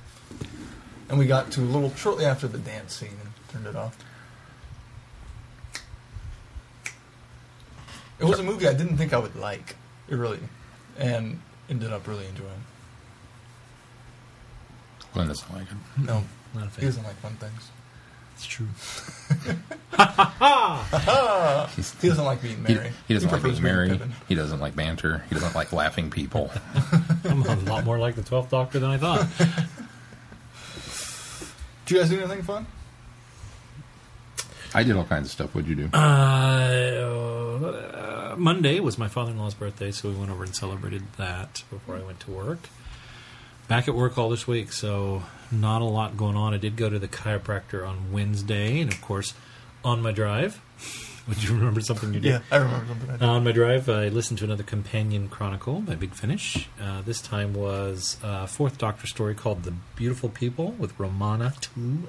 And 1.08 1.19
we 1.19 1.26
got 1.26 1.50
to 1.52 1.61
a 1.61 1.62
little 1.62 1.94
shortly 1.94 2.25
after 2.25 2.49
the 2.49 2.58
dance 2.58 2.94
scene 2.94 3.11
and 3.23 3.31
turned 3.50 3.67
it 3.67 3.76
off. 3.76 3.96
It 8.19 8.25
was 8.25 8.38
a 8.38 8.43
movie 8.43 8.69
I 8.69 8.75
didn't 8.75 8.96
think 8.96 9.12
I 9.12 9.19
would 9.19 9.37
like. 9.37 9.76
It 10.08 10.14
really. 10.14 10.38
And 10.99 11.40
ended 11.69 11.92
up 11.92 12.07
really 12.07 12.26
enjoying. 12.26 12.50
Glenn 15.12 15.28
doesn't 15.28 15.52
like 15.52 15.66
it. 15.71 15.76
No, 15.99 16.25
Not 16.54 16.64
a 16.64 16.66
he 16.66 16.71
fan. 16.73 16.85
doesn't 16.87 17.04
like 17.04 17.16
fun 17.16 17.35
things. 17.35 17.71
It's 18.35 18.47
true. 18.47 18.67
He 22.00 22.09
doesn't 22.09 22.25
like 22.25 22.43
being 22.43 22.64
He, 22.67 22.75
married. 22.75 22.93
he 23.09 23.14
doesn't 23.14 23.31
like 23.31 23.41
prefers 23.41 23.61
being 23.61 23.73
married. 23.75 24.00
He 24.29 24.35
doesn't 24.35 24.61
like 24.61 24.75
banter. 24.76 25.25
He 25.29 25.35
doesn't 25.35 25.55
like 25.55 25.73
laughing 25.73 26.11
people. 26.11 26.50
I'm 27.25 27.43
a 27.43 27.55
lot 27.71 27.85
more 27.85 27.99
like 27.99 28.17
the 28.17 28.23
Twelfth 28.23 28.50
Doctor 28.50 28.79
than 28.81 28.91
I 28.91 28.99
thought. 28.99 29.26
Did 31.87 31.95
you 31.95 32.00
guys 32.00 32.11
do 32.11 32.19
anything 32.19 32.43
fun? 32.43 32.67
I 34.75 34.83
did 34.83 34.97
all 34.97 35.05
kinds 35.05 35.26
of 35.29 35.33
stuff. 35.33 35.55
What'd 35.55 35.69
you 35.69 35.76
do? 35.76 35.87
Uh, 35.97 37.14
Monday 38.37 38.81
was 38.81 38.99
my 38.99 39.09
father-in-law's 39.09 39.55
birthday, 39.55 39.91
so 39.93 40.09
we 40.11 40.17
went 40.17 40.31
over 40.31 40.43
and 40.45 40.55
celebrated 40.57 41.03
that 41.19 41.62
before 41.71 41.97
I 41.97 42.03
went 42.03 42.21
to 42.21 42.31
work. 42.33 42.59
Back 43.68 43.88
at 43.88 43.94
work 43.94 44.18
all 44.18 44.28
this 44.28 44.47
week, 44.47 44.73
so 44.73 45.23
not 45.50 45.80
a 45.80 45.87
lot 45.87 46.16
going 46.16 46.37
on. 46.37 46.52
I 46.52 46.59
did 46.59 46.76
go 46.76 46.90
to 46.90 46.99
the 46.99 47.09
chiropractor 47.09 47.87
on 47.88 48.12
Wednesday, 48.12 48.80
and 48.80 48.92
of 48.92 49.00
course, 49.00 49.33
on 49.83 50.02
my 50.02 50.12
drive. 50.12 50.61
Would 51.28 51.42
you 51.42 51.54
remember 51.54 51.80
something 51.80 52.12
you 52.12 52.21
did? 52.21 52.28
Yeah, 52.28 52.40
I 52.50 52.56
remember 52.56 52.87
something 52.87 53.11
I 53.11 53.16
did. 53.16 53.23
On 53.23 53.44
my 53.44 53.52
drive, 53.52 53.88
I 53.88 54.09
listened 54.09 54.38
to 54.40 54.44
another 54.44 54.62
Companion 54.62 55.28
Chronicle 55.28 55.80
by 55.80 55.94
Big 55.94 56.12
Finish. 56.12 56.68
Uh, 56.78 57.00
this 57.00 57.23
time 57.23 57.54
was 57.54 58.18
a 58.23 58.47
fourth 58.47 58.76
Doctor 58.76 59.06
story 59.06 59.35
called 59.35 59.62
"The 59.62 59.73
Beautiful 59.97 60.28
People" 60.28 60.73
with 60.73 60.99
Romana 61.00 61.54
Two. 61.62 62.02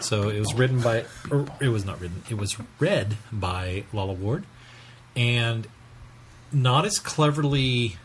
So 0.00 0.28
it 0.28 0.40
was 0.40 0.52
written 0.54 0.80
by, 0.80 1.04
or 1.30 1.46
it 1.60 1.68
was 1.68 1.84
not 1.84 2.00
written. 2.00 2.24
It 2.28 2.38
was 2.38 2.56
read 2.80 3.16
by 3.30 3.84
Lalla 3.92 4.14
Ward, 4.14 4.44
and 5.14 5.68
not 6.52 6.84
as 6.84 6.98
cleverly 6.98 7.96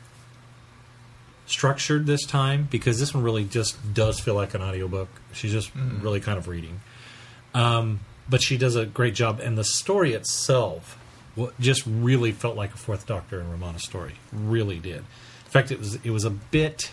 structured 1.48 2.06
this 2.06 2.26
time 2.26 2.68
because 2.70 3.00
this 3.00 3.14
one 3.14 3.24
really 3.24 3.46
just 3.46 3.94
does 3.94 4.20
feel 4.20 4.36
like 4.36 4.54
an 4.54 4.62
audiobook. 4.62 5.10
She's 5.34 5.52
just 5.52 5.72
really 5.76 6.20
kind 6.20 6.38
of 6.38 6.48
reading. 6.48 6.82
Um, 7.54 8.02
but 8.30 8.42
she 8.42 8.58
does 8.58 8.76
a 8.76 8.86
great 8.86 9.16
job, 9.16 9.40
and 9.40 9.58
the 9.58 9.64
story 9.64 10.14
itself 10.14 11.00
just 11.60 11.84
really 11.86 12.32
felt 12.32 12.56
like 12.56 12.74
a 12.74 12.78
Fourth 12.78 13.08
Doctor 13.08 13.40
and 13.40 13.50
Romana 13.50 13.80
story. 13.80 14.16
Really 14.32 14.80
did. 14.80 14.98
In 14.98 15.52
fact, 15.52 15.72
it 15.72 15.80
was 15.80 15.96
it 15.96 16.10
was 16.12 16.26
a 16.26 16.30
bit, 16.30 16.92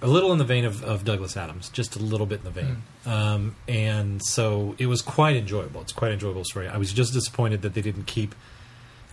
a 0.00 0.08
little 0.08 0.32
in 0.32 0.38
the 0.38 0.44
vein 0.44 0.64
of, 0.64 0.82
of 0.82 1.04
Douglas 1.04 1.36
Adams, 1.36 1.68
just 1.68 1.94
a 1.94 2.00
little 2.00 2.26
bit 2.26 2.40
in 2.40 2.44
the 2.44 2.50
vein. 2.50 2.82
Um, 3.06 3.56
and 3.68 4.20
so 4.24 4.74
it 4.78 4.86
was 4.86 5.00
quite 5.00 5.36
enjoyable. 5.36 5.80
It's 5.80 5.92
quite 5.92 6.08
an 6.08 6.14
enjoyable 6.14 6.44
story. 6.44 6.68
I 6.68 6.76
was 6.76 6.92
just 6.92 7.12
disappointed 7.12 7.62
that 7.62 7.74
they 7.74 7.82
didn't 7.82 8.06
keep 8.06 8.34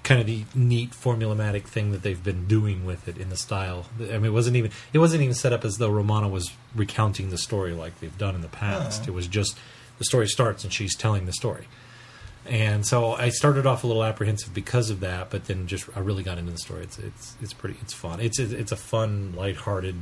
kind 0.09 0.19
of 0.19 0.25
the 0.25 0.43
neat 0.55 0.89
formulaic 0.89 1.65
thing 1.65 1.91
that 1.91 2.01
they've 2.01 2.23
been 2.23 2.47
doing 2.47 2.83
with 2.83 3.07
it 3.07 3.15
in 3.19 3.29
the 3.29 3.37
style. 3.37 3.85
I 3.99 4.13
mean, 4.13 4.25
it 4.25 4.33
wasn't 4.33 4.55
even 4.55 4.71
it 4.91 4.97
wasn't 4.97 5.21
even 5.21 5.35
set 5.35 5.53
up 5.53 5.63
as 5.63 5.77
though 5.77 5.91
Romana 5.91 6.27
was 6.27 6.51
recounting 6.75 7.29
the 7.29 7.37
story 7.37 7.73
like 7.73 7.99
they've 7.99 8.17
done 8.17 8.33
in 8.33 8.41
the 8.41 8.47
past. 8.47 9.03
Oh. 9.03 9.09
It 9.09 9.13
was 9.13 9.27
just 9.27 9.55
the 9.99 10.05
story 10.05 10.27
starts 10.27 10.63
and 10.63 10.73
she's 10.73 10.95
telling 10.95 11.27
the 11.27 11.31
story. 11.31 11.67
And 12.47 12.87
so 12.87 13.11
I 13.11 13.29
started 13.29 13.67
off 13.67 13.83
a 13.83 13.87
little 13.87 14.03
apprehensive 14.03 14.51
because 14.51 14.89
of 14.89 15.01
that, 15.01 15.29
but 15.29 15.45
then 15.45 15.67
just 15.67 15.87
I 15.95 15.99
really 15.99 16.23
got 16.23 16.39
into 16.39 16.53
the 16.53 16.57
story. 16.57 16.81
It's 16.85 16.97
it's 16.97 17.35
it's 17.39 17.53
pretty 17.53 17.77
it's 17.79 17.93
fun. 17.93 18.19
It's 18.19 18.39
it's 18.39 18.71
a 18.71 18.77
fun, 18.77 19.35
lighthearted. 19.35 19.95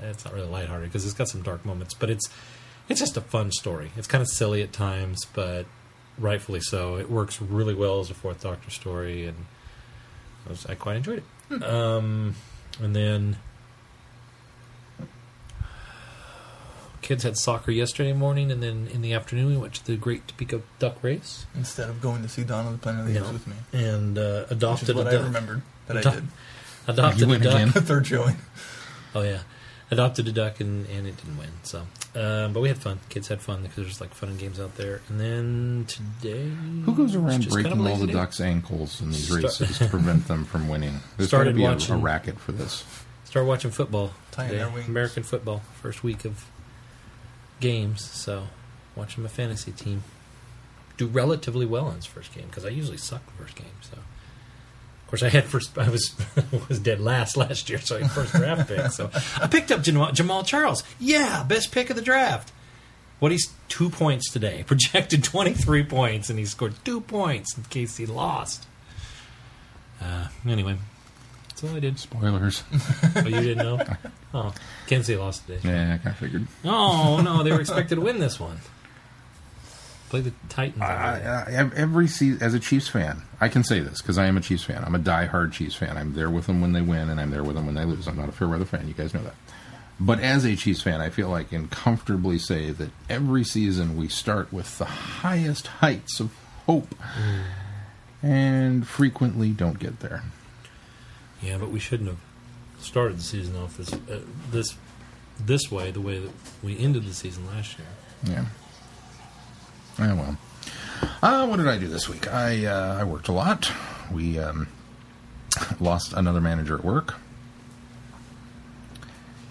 It's 0.00 0.24
not 0.24 0.32
really 0.32 0.48
lighthearted 0.48 0.88
because 0.88 1.04
it's 1.04 1.12
got 1.12 1.28
some 1.28 1.42
dark 1.42 1.66
moments, 1.66 1.92
but 1.92 2.08
it's 2.08 2.30
it's 2.88 3.00
just 3.00 3.18
a 3.18 3.20
fun 3.20 3.52
story. 3.52 3.90
It's 3.94 4.06
kind 4.06 4.22
of 4.22 4.28
silly 4.28 4.62
at 4.62 4.72
times, 4.72 5.26
but 5.34 5.66
rightfully 6.18 6.60
so. 6.60 6.96
It 6.96 7.10
works 7.10 7.40
really 7.40 7.74
well 7.74 8.00
as 8.00 8.10
a 8.10 8.14
Fourth 8.14 8.42
Doctor 8.42 8.70
story, 8.70 9.26
and 9.26 9.46
I, 10.46 10.50
was, 10.50 10.66
I 10.66 10.74
quite 10.74 10.96
enjoyed 10.96 11.22
it. 11.50 11.62
Um, 11.62 12.34
and 12.80 12.94
then 12.96 13.36
kids 17.02 17.24
had 17.24 17.36
soccer 17.36 17.70
yesterday 17.72 18.12
morning, 18.12 18.50
and 18.50 18.62
then 18.62 18.88
in 18.92 19.02
the 19.02 19.12
afternoon 19.12 19.46
we 19.46 19.56
went 19.56 19.74
to 19.74 19.84
the 19.86 19.96
Great 19.96 20.26
Topeka 20.28 20.62
Duck 20.78 21.02
Race 21.02 21.46
Instead 21.54 21.90
of 21.90 22.00
going 22.00 22.22
to 22.22 22.28
see 22.28 22.44
Dawn 22.44 22.66
of 22.66 22.72
the 22.72 22.78
Planet 22.78 23.02
of 23.02 23.06
the 23.08 23.14
No. 23.14 23.20
Apes 23.24 23.32
with 23.32 23.46
me, 23.48 23.56
and 23.72 24.16
uh, 24.18 24.42
which 24.42 24.50
adopted 24.52 24.88
is 24.90 24.94
what 24.94 25.06
a 25.06 25.10
I 25.10 25.12
duck. 25.14 25.24
remembered 25.24 25.62
that 25.88 25.96
I 25.98 26.00
Duck. 26.00 26.14
did. 26.14 26.24
Adopted 26.88 27.28
You 27.28 27.34
a 27.34 27.38
duck. 27.38 27.54
again? 27.54 27.68
The 27.74 27.80
third 27.80 28.06
showing. 28.06 28.36
Oh 29.14 29.22
yeah, 29.22 29.40
adopted 29.92 30.26
a 30.26 30.32
duck 30.32 30.58
and, 30.60 30.86
and 30.88 31.06
it 31.06 31.16
didn't 31.18 31.38
win. 31.38 31.50
So, 31.62 31.80
um, 32.16 32.52
but 32.52 32.60
we 32.60 32.68
had 32.68 32.78
fun. 32.78 32.98
Kids 33.10 33.28
had 33.28 33.40
fun 33.40 33.62
because 33.62 33.76
there's 33.76 34.00
like 34.00 34.12
fun 34.14 34.30
and 34.30 34.38
games 34.38 34.58
out 34.58 34.74
there. 34.76 35.02
And 35.08 35.20
then 35.20 35.84
today, 35.86 36.48
Who 36.84 36.94
goes 36.94 37.14
around 37.14 37.42
just 37.42 37.50
kind 37.54 37.64
breaking 37.64 37.80
of 37.80 37.86
all 37.86 37.96
the 37.98 38.06
day. 38.06 38.12
ducks' 38.14 38.40
ankles 38.40 39.00
in 39.00 39.08
these 39.10 39.26
Start- 39.26 39.42
races 39.44 39.78
to 39.78 39.88
prevent 39.88 40.26
them 40.28 40.44
from 40.44 40.68
winning? 40.68 40.94
There's 41.16 41.30
got 41.30 41.44
to 41.44 41.52
Started 41.52 41.56
be 41.56 41.64
a, 41.64 41.94
a 41.94 41.96
racket 41.98 42.40
for 42.40 42.52
this. 42.52 42.84
Started 43.24 43.46
watching 43.48 43.70
football 43.70 44.12
today. 44.30 44.60
American 44.86 45.22
football, 45.22 45.62
first 45.80 46.02
week 46.02 46.24
of 46.24 46.44
games. 47.60 48.04
So, 48.04 48.48
watching 48.96 49.22
my 49.22 49.28
fantasy 49.28 49.72
team 49.72 50.02
do 50.96 51.06
relatively 51.06 51.64
well 51.66 51.90
in 51.90 51.96
its 51.96 52.06
first 52.06 52.34
game 52.34 52.46
because 52.46 52.64
I 52.64 52.68
usually 52.68 52.98
suck 52.98 53.24
the 53.26 53.32
first 53.42 53.56
game. 53.56 53.72
So, 53.80 53.96
of 53.96 54.04
course, 55.12 55.22
I 55.22 55.28
had 55.28 55.44
first. 55.44 55.76
I 55.76 55.90
was 55.90 56.16
was 56.68 56.78
dead 56.78 56.98
last 56.98 57.36
last 57.36 57.68
year, 57.68 57.78
so 57.80 57.96
I 57.96 58.02
had 58.02 58.10
first 58.10 58.32
draft 58.32 58.68
pick. 58.68 58.90
So 58.92 59.10
I 59.40 59.46
picked 59.46 59.70
up 59.70 59.80
Jamaal, 59.80 60.10
Jamaal 60.10 60.46
Charles. 60.46 60.82
Yeah, 60.98 61.44
best 61.44 61.70
pick 61.70 61.90
of 61.90 61.96
the 61.96 62.02
draft. 62.02 62.50
What 63.18 63.30
he's 63.30 63.52
two 63.68 63.90
points 63.90 64.32
today, 64.32 64.64
projected 64.66 65.22
twenty 65.22 65.52
three 65.52 65.84
points, 65.84 66.30
and 66.30 66.38
he 66.38 66.46
scored 66.46 66.74
two 66.84 67.02
points 67.02 67.56
in 67.56 67.64
case 67.64 67.98
he 67.98 68.06
lost. 68.06 68.66
Uh, 70.00 70.28
anyway, 70.48 70.76
that's 71.48 71.62
all 71.62 71.76
I 71.76 71.80
did. 71.80 71.98
Spoilers. 71.98 72.64
Oh, 73.14 73.20
you 73.20 73.40
didn't 73.40 73.58
know? 73.58 73.84
Oh, 74.34 74.54
Kansas 74.86 75.08
City 75.08 75.18
lost 75.18 75.46
today. 75.46 75.60
yeah, 75.68 75.94
I 75.94 75.98
kind 75.98 76.14
of 76.14 76.16
figured. 76.16 76.46
Oh 76.64 77.20
no, 77.22 77.42
they 77.42 77.52
were 77.52 77.60
expected 77.60 77.96
to 77.96 78.00
win 78.00 78.18
this 78.18 78.40
one. 78.40 78.56
Play 80.12 80.20
the 80.20 80.32
Titans. 80.50 80.82
I. 80.82 81.46
I, 81.48 81.70
every 81.74 82.06
season, 82.06 82.42
as 82.42 82.52
a 82.52 82.60
Chiefs 82.60 82.86
fan, 82.86 83.22
I 83.40 83.48
can 83.48 83.64
say 83.64 83.80
this 83.80 84.02
because 84.02 84.18
I 84.18 84.26
am 84.26 84.36
a 84.36 84.42
Chiefs 84.42 84.62
fan. 84.64 84.84
I'm 84.84 84.94
a 84.94 84.98
die-hard 84.98 85.54
Chiefs 85.54 85.74
fan. 85.74 85.96
I'm 85.96 86.12
there 86.12 86.28
with 86.28 86.46
them 86.48 86.60
when 86.60 86.74
they 86.74 86.82
win, 86.82 87.08
and 87.08 87.18
I'm 87.18 87.30
there 87.30 87.42
with 87.42 87.56
them 87.56 87.64
when 87.64 87.76
they 87.76 87.86
lose. 87.86 88.06
I'm 88.06 88.18
not 88.18 88.28
a 88.28 88.32
fair 88.32 88.46
weather 88.46 88.66
fan. 88.66 88.86
You 88.86 88.92
guys 88.92 89.14
know 89.14 89.22
that. 89.22 89.32
But 89.98 90.20
as 90.20 90.44
a 90.44 90.54
Chiefs 90.54 90.82
fan, 90.82 91.00
I 91.00 91.08
feel 91.08 91.30
like 91.30 91.46
I 91.46 91.48
can 91.56 91.68
comfortably 91.68 92.38
say 92.38 92.72
that 92.72 92.90
every 93.08 93.42
season 93.42 93.96
we 93.96 94.08
start 94.08 94.52
with 94.52 94.76
the 94.76 94.84
highest 94.84 95.66
heights 95.68 96.20
of 96.20 96.30
hope, 96.66 96.94
and 98.22 98.86
frequently 98.86 99.48
don't 99.48 99.78
get 99.78 100.00
there. 100.00 100.24
yeah, 101.40 101.56
but 101.56 101.70
we 101.70 101.80
shouldn't 101.80 102.10
have 102.10 102.20
started 102.80 103.16
the 103.16 103.22
season 103.22 103.56
off 103.56 103.78
this 103.78 103.94
uh, 103.94 104.20
this 104.50 104.76
this 105.40 105.70
way, 105.70 105.90
the 105.90 106.02
way 106.02 106.18
that 106.18 106.32
we 106.62 106.78
ended 106.78 107.06
the 107.06 107.14
season 107.14 107.46
last 107.46 107.78
year. 107.78 107.88
Yeah. 108.24 108.44
Oh 109.98 110.14
well. 110.16 110.36
Uh, 111.22 111.46
what 111.46 111.56
did 111.56 111.68
I 111.68 111.78
do 111.78 111.88
this 111.88 112.08
week? 112.08 112.32
I 112.32 112.64
uh, 112.66 112.98
I 113.00 113.04
worked 113.04 113.28
a 113.28 113.32
lot. 113.32 113.70
We 114.12 114.38
um, 114.38 114.68
lost 115.80 116.12
another 116.12 116.40
manager 116.40 116.76
at 116.76 116.84
work. 116.84 117.14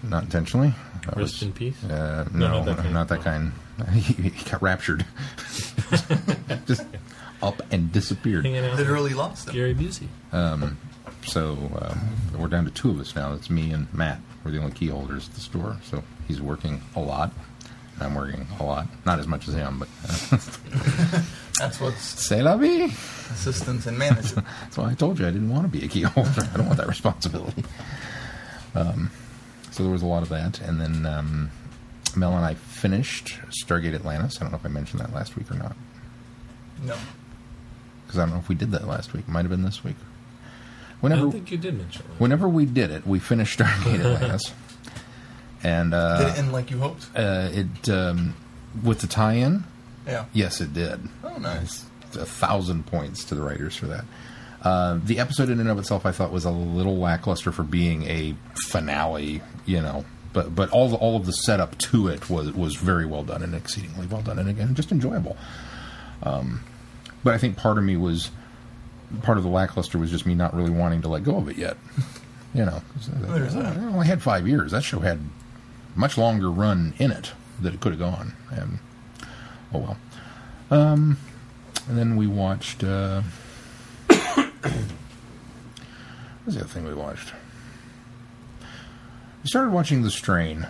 Not 0.02 0.24
intentionally. 0.24 0.74
That 1.06 1.16
Rest 1.16 1.18
was- 1.34 1.42
in 1.42 1.52
peace. 1.52 1.82
Uh, 1.84 2.28
No, 2.32 2.48
no, 2.48 2.54
not 2.58 2.64
that 2.66 2.76
kind. 2.78 2.94
not 2.94 3.08
that 3.08 3.20
kind. 3.22 3.52
he, 3.92 4.30
he 4.30 4.50
got 4.50 4.60
raptured. 4.62 5.04
Just 6.66 6.84
up 7.42 7.62
and 7.72 7.92
disappeared. 7.92 8.44
Hanging 8.44 8.64
out 8.64 8.70
with 8.72 8.80
Literally 8.80 9.14
lost 9.14 9.48
him. 9.48 9.54
Gary 9.54 9.74
Busey. 9.74 10.08
So 11.24 11.52
um, 11.80 12.00
we're 12.40 12.48
down 12.48 12.64
to 12.64 12.70
two 12.72 12.90
of 12.90 12.98
us 12.98 13.14
now. 13.14 13.32
It's 13.34 13.48
me 13.48 13.70
and 13.72 13.92
Matt. 13.94 14.20
We're 14.44 14.50
the 14.50 14.58
only 14.58 14.72
key 14.72 14.88
holders 14.88 15.28
at 15.28 15.34
the 15.34 15.40
store. 15.40 15.76
So 15.84 16.02
he's 16.26 16.40
working 16.42 16.82
a 16.96 17.00
lot. 17.00 17.32
And 18.02 18.10
I'm 18.12 18.14
working 18.14 18.46
a 18.60 18.64
lot. 18.64 18.86
Not 19.06 19.18
as 19.18 19.26
much 19.26 19.48
as 19.48 19.54
him, 19.54 19.78
but 19.78 19.88
uh, 20.04 20.38
That's 21.58 21.80
what's 21.80 22.02
c'est 22.02 22.42
la 22.42 22.56
vie. 22.56 22.86
assistants 23.30 23.86
and 23.86 23.98
management. 23.98 24.46
That's 24.62 24.76
why 24.78 24.90
I 24.90 24.94
told 24.94 25.18
you 25.18 25.26
I 25.26 25.30
didn't 25.30 25.50
want 25.50 25.70
to 25.70 25.78
be 25.78 25.84
a 25.84 25.88
key 25.88 26.02
holder. 26.02 26.48
I 26.52 26.56
don't 26.56 26.66
want 26.66 26.78
that 26.78 26.88
responsibility. 26.88 27.64
Um, 28.74 29.10
so 29.70 29.82
there 29.82 29.92
was 29.92 30.02
a 30.02 30.06
lot 30.06 30.22
of 30.22 30.28
that, 30.30 30.60
and 30.60 30.80
then 30.80 31.06
um, 31.06 31.50
Mel 32.16 32.34
and 32.36 32.44
I 32.44 32.54
finished 32.54 33.38
Stargate 33.64 33.94
Atlantis. 33.94 34.38
I 34.38 34.44
don't 34.44 34.50
know 34.52 34.58
if 34.58 34.64
I 34.66 34.68
mentioned 34.68 35.00
that 35.00 35.12
last 35.12 35.36
week 35.36 35.50
or 35.50 35.54
not, 35.54 35.76
no. 36.82 36.96
because 38.06 38.18
I 38.18 38.22
don't 38.24 38.34
know 38.34 38.40
if 38.40 38.48
we 38.48 38.54
did 38.54 38.72
that 38.72 38.86
last 38.88 39.12
week. 39.12 39.24
It 39.28 39.30
might 39.30 39.42
have 39.42 39.50
been 39.50 39.62
this 39.62 39.84
week. 39.84 39.96
I 40.00 40.04
Whenever, 41.02 41.22
don't 41.22 41.32
think 41.32 41.50
you 41.50 41.58
did 41.58 41.76
mention 41.76 42.02
that. 42.08 42.20
whenever 42.20 42.48
we 42.48 42.64
did 42.64 42.90
it, 42.90 43.06
we 43.06 43.18
finished 43.18 43.58
Stargate 43.58 44.00
Atlantis, 44.04 44.52
and 45.62 45.94
uh, 45.94 46.18
Did 46.18 46.28
it 46.28 46.38
end 46.38 46.52
like 46.52 46.70
you 46.70 46.78
hoped? 46.78 47.06
uh, 47.14 47.48
it 47.52 47.88
um, 47.88 48.34
with 48.82 49.00
the 49.00 49.06
tie-in. 49.06 49.64
Yeah. 50.06 50.24
Yes, 50.32 50.60
it 50.60 50.72
did. 50.72 51.00
Oh, 51.22 51.36
nice. 51.38 51.84
a 52.14 52.24
thousand 52.26 52.86
points 52.86 53.24
to 53.24 53.34
the 53.34 53.42
writers 53.42 53.76
for 53.76 53.86
that. 53.86 54.04
Uh, 54.62 54.98
the 55.04 55.18
episode 55.18 55.48
in 55.48 55.58
and 55.60 55.68
of 55.68 55.78
itself, 55.78 56.06
I 56.06 56.12
thought, 56.12 56.30
was 56.32 56.44
a 56.44 56.50
little 56.50 56.96
lackluster 56.98 57.50
for 57.52 57.62
being 57.62 58.04
a 58.04 58.34
finale. 58.68 59.42
You 59.66 59.80
know, 59.82 60.04
but 60.32 60.54
but 60.54 60.70
all 60.70 60.88
the, 60.88 60.96
all 60.96 61.16
of 61.16 61.26
the 61.26 61.32
setup 61.32 61.78
to 61.78 62.08
it 62.08 62.28
was 62.30 62.52
was 62.52 62.74
very 62.76 63.06
well 63.06 63.22
done 63.24 63.42
and 63.42 63.54
exceedingly 63.54 64.06
well 64.06 64.22
done, 64.22 64.38
and 64.38 64.48
again, 64.48 64.74
just 64.74 64.90
enjoyable. 64.92 65.36
Um, 66.22 66.62
but 67.24 67.34
I 67.34 67.38
think 67.38 67.56
part 67.56 67.78
of 67.78 67.84
me 67.84 67.96
was 67.96 68.30
part 69.22 69.36
of 69.38 69.44
the 69.44 69.50
lackluster 69.50 69.98
was 69.98 70.10
just 70.10 70.26
me 70.26 70.34
not 70.34 70.54
really 70.54 70.70
wanting 70.70 71.02
to 71.02 71.08
let 71.08 71.22
go 71.24 71.36
of 71.36 71.48
it 71.48 71.56
yet. 71.58 71.76
You 72.54 72.66
know, 72.66 72.82
There's 73.08 73.54
that. 73.54 73.78
only 73.78 74.06
had 74.06 74.20
five 74.20 74.46
years. 74.46 74.72
That 74.72 74.84
show 74.84 74.98
had 75.00 75.18
much 75.94 76.16
longer 76.18 76.50
run 76.50 76.94
in 76.98 77.10
it 77.10 77.32
that 77.60 77.74
it 77.74 77.80
could 77.80 77.92
have 77.92 77.98
gone. 78.00 78.34
And 78.50 78.78
oh 79.74 79.78
well. 79.78 79.96
Um, 80.70 81.18
and 81.88 81.98
then 81.98 82.16
we 82.16 82.26
watched. 82.26 82.82
Uh, 82.84 83.22
what 84.08 84.52
was 86.46 86.54
the 86.54 86.60
other 86.60 86.68
thing 86.68 86.84
we 86.86 86.94
watched? 86.94 87.32
We 89.42 89.48
started 89.48 89.72
watching 89.72 90.02
The 90.02 90.10
Strain. 90.10 90.66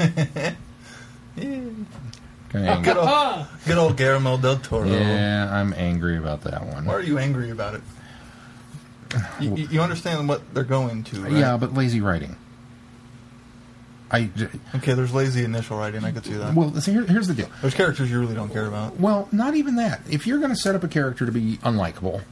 Okay. 0.00 0.54
Good 2.52 2.96
old, 2.98 3.46
good 3.66 3.78
old 3.78 3.96
Guillermo 3.96 4.36
del 4.36 4.58
Toro. 4.58 4.86
Yeah, 4.86 5.48
I'm 5.50 5.72
angry 5.72 6.18
about 6.18 6.42
that 6.42 6.66
one. 6.66 6.84
Why 6.84 6.92
are 6.94 7.00
you 7.02 7.16
angry 7.16 7.48
about 7.50 7.74
it? 7.76 7.80
You, 9.40 9.56
you- 9.56 9.68
you 9.70 9.80
understand 9.80 10.28
what 10.28 10.52
they're 10.52 10.62
going 10.62 11.02
to, 11.04 11.20
right? 11.22 11.32
Yeah, 11.32 11.56
but 11.56 11.72
lazy 11.72 12.02
writing. 12.02 12.36
I 14.12 14.28
Okay, 14.74 14.92
there's 14.92 15.14
lazy 15.14 15.44
initial 15.44 15.78
writing. 15.78 16.04
I 16.04 16.12
could 16.12 16.24
see 16.24 16.34
that. 16.34 16.54
well, 16.54 16.72
see, 16.80 16.92
here, 16.92 17.04
here's 17.04 17.28
the 17.28 17.34
deal. 17.34 17.48
There's 17.62 17.74
characters 17.74 18.10
you 18.10 18.20
really 18.20 18.34
don't 18.34 18.52
care 18.52 18.66
about. 18.66 19.00
Well, 19.00 19.26
not 19.32 19.54
even 19.54 19.76
that. 19.76 20.02
If 20.10 20.26
you're 20.26 20.38
going 20.38 20.50
to 20.50 20.56
set 20.56 20.74
up 20.74 20.84
a 20.84 20.88
character 20.88 21.24
to 21.24 21.32
be 21.32 21.56
unlikable, 21.62 22.22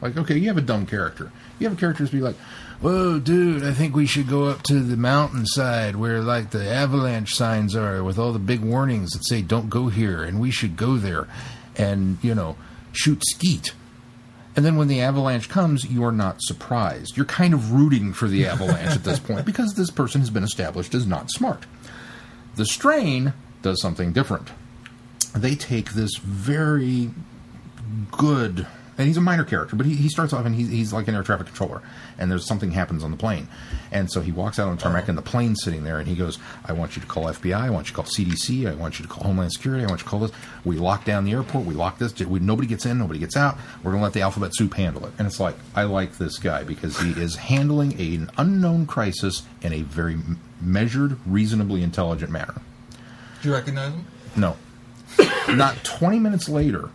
like 0.00 0.16
okay, 0.16 0.36
you 0.36 0.48
have 0.48 0.56
a 0.56 0.62
dumb 0.62 0.86
character. 0.86 1.30
You 1.58 1.68
have 1.68 1.76
a 1.76 1.80
character 1.80 2.04
to 2.04 2.12
be 2.12 2.20
like, 2.20 2.36
"Whoa, 2.80 3.20
dude, 3.20 3.62
I 3.64 3.72
think 3.72 3.94
we 3.94 4.06
should 4.06 4.28
go 4.28 4.46
up 4.46 4.62
to 4.64 4.80
the 4.80 4.96
mountainside 4.96 5.94
where 5.94 6.22
like 6.22 6.50
the 6.50 6.68
avalanche 6.68 7.34
signs 7.34 7.76
are, 7.76 8.02
with 8.02 8.18
all 8.18 8.32
the 8.32 8.38
big 8.38 8.60
warnings 8.60 9.10
that 9.10 9.24
say 9.26 9.42
don't 9.42 9.70
go 9.70 9.88
here, 9.88 10.24
and 10.24 10.40
we 10.40 10.50
should 10.50 10.76
go 10.76 10.96
there, 10.96 11.28
and 11.76 12.18
you 12.22 12.34
know, 12.34 12.56
shoot 12.92 13.22
skeet." 13.26 13.74
And 14.56 14.64
then 14.64 14.76
when 14.76 14.88
the 14.88 15.00
avalanche 15.00 15.48
comes, 15.48 15.88
you're 15.88 16.12
not 16.12 16.42
surprised. 16.42 17.16
You're 17.16 17.26
kind 17.26 17.54
of 17.54 17.72
rooting 17.72 18.12
for 18.12 18.26
the 18.26 18.46
avalanche 18.46 18.96
at 18.96 19.04
this 19.04 19.18
point 19.20 19.46
because 19.46 19.74
this 19.74 19.90
person 19.90 20.20
has 20.20 20.30
been 20.30 20.42
established 20.42 20.94
as 20.94 21.06
not 21.06 21.30
smart. 21.30 21.66
The 22.56 22.66
strain 22.66 23.32
does 23.62 23.80
something 23.80 24.12
different. 24.12 24.48
They 25.34 25.54
take 25.54 25.92
this 25.92 26.16
very 26.16 27.10
good 28.10 28.66
and 29.00 29.06
he's 29.06 29.16
a 29.16 29.22
minor 29.22 29.44
character, 29.44 29.76
but 29.76 29.86
he, 29.86 29.94
he 29.94 30.10
starts 30.10 30.34
off 30.34 30.44
and 30.44 30.54
he's, 30.54 30.68
he's 30.68 30.92
like 30.92 31.08
an 31.08 31.14
air 31.14 31.22
traffic 31.22 31.46
controller, 31.46 31.80
and 32.18 32.30
there's 32.30 32.46
something 32.46 32.70
happens 32.70 33.02
on 33.02 33.10
the 33.10 33.16
plane, 33.16 33.48
and 33.92 34.10
so 34.10 34.20
he 34.20 34.32
walks 34.32 34.58
out 34.58 34.68
on 34.68 34.76
the 34.76 34.82
tarmac, 34.82 35.02
uh-huh. 35.02 35.10
and 35.10 35.18
the 35.18 35.22
plane's 35.22 35.62
sitting 35.62 35.84
there, 35.84 35.98
and 35.98 36.08
he 36.08 36.14
goes, 36.14 36.38
"I 36.64 36.72
want 36.72 36.96
you 36.96 37.02
to 37.02 37.08
call 37.08 37.24
FBI, 37.24 37.54
I 37.54 37.70
want 37.70 37.86
you 37.86 37.90
to 37.90 37.96
call 37.96 38.04
CDC, 38.04 38.70
I 38.70 38.74
want 38.74 38.98
you 38.98 39.06
to 39.06 39.10
call 39.10 39.24
Homeland 39.24 39.52
Security, 39.52 39.84
I 39.84 39.88
want 39.88 40.00
you 40.00 40.04
to 40.04 40.10
call 40.10 40.20
this." 40.20 40.32
We 40.64 40.76
lock 40.76 41.04
down 41.04 41.24
the 41.24 41.32
airport, 41.32 41.66
we 41.66 41.74
lock 41.74 41.98
this, 41.98 42.18
we, 42.20 42.38
nobody 42.40 42.68
gets 42.68 42.86
in, 42.86 42.98
nobody 42.98 43.18
gets 43.18 43.36
out. 43.36 43.58
We're 43.82 43.92
gonna 43.92 44.02
let 44.02 44.12
the 44.12 44.22
alphabet 44.22 44.52
soup 44.54 44.74
handle 44.74 45.06
it, 45.06 45.12
and 45.18 45.26
it's 45.26 45.40
like 45.40 45.56
I 45.74 45.84
like 45.84 46.18
this 46.18 46.38
guy 46.38 46.64
because 46.64 46.98
he 47.00 47.10
is 47.12 47.36
handling 47.36 47.98
an 48.00 48.30
unknown 48.36 48.86
crisis 48.86 49.42
in 49.62 49.72
a 49.72 49.82
very 49.82 50.14
m- 50.14 50.40
measured, 50.60 51.18
reasonably 51.26 51.82
intelligent 51.82 52.30
manner. 52.30 52.60
Do 53.42 53.48
you 53.48 53.54
recognize 53.54 53.92
him? 53.92 54.06
No. 54.36 54.56
Not 55.48 55.82
20 55.84 56.18
minutes 56.18 56.48
later, 56.48 56.90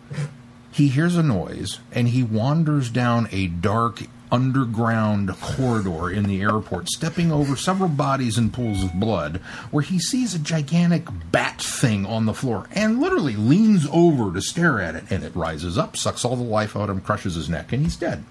he 0.70 0.88
hears 0.88 1.16
a 1.16 1.22
noise 1.22 1.80
and 1.92 2.08
he 2.08 2.22
wanders 2.22 2.90
down 2.90 3.28
a 3.32 3.46
dark 3.46 4.02
underground 4.30 5.30
corridor 5.40 6.10
in 6.10 6.24
the 6.24 6.40
airport, 6.42 6.88
stepping 6.88 7.30
over 7.32 7.56
several 7.56 7.88
bodies 7.88 8.38
and 8.38 8.52
pools 8.52 8.82
of 8.82 8.94
blood, 8.94 9.38
where 9.70 9.82
he 9.82 9.98
sees 9.98 10.34
a 10.34 10.38
gigantic 10.38 11.06
bat 11.30 11.60
thing 11.60 12.04
on 12.06 12.26
the 12.26 12.34
floor 12.34 12.68
and 12.72 13.00
literally 13.00 13.36
leans 13.36 13.86
over 13.92 14.32
to 14.32 14.40
stare 14.40 14.80
at 14.80 14.94
it. 14.94 15.04
And 15.10 15.24
it 15.24 15.34
rises 15.34 15.78
up, 15.78 15.96
sucks 15.96 16.24
all 16.24 16.36
the 16.36 16.42
life 16.42 16.76
out 16.76 16.90
of 16.90 16.96
him, 16.96 17.02
crushes 17.02 17.34
his 17.34 17.48
neck, 17.48 17.72
and 17.72 17.82
he's 17.82 17.96
dead. 17.96 18.24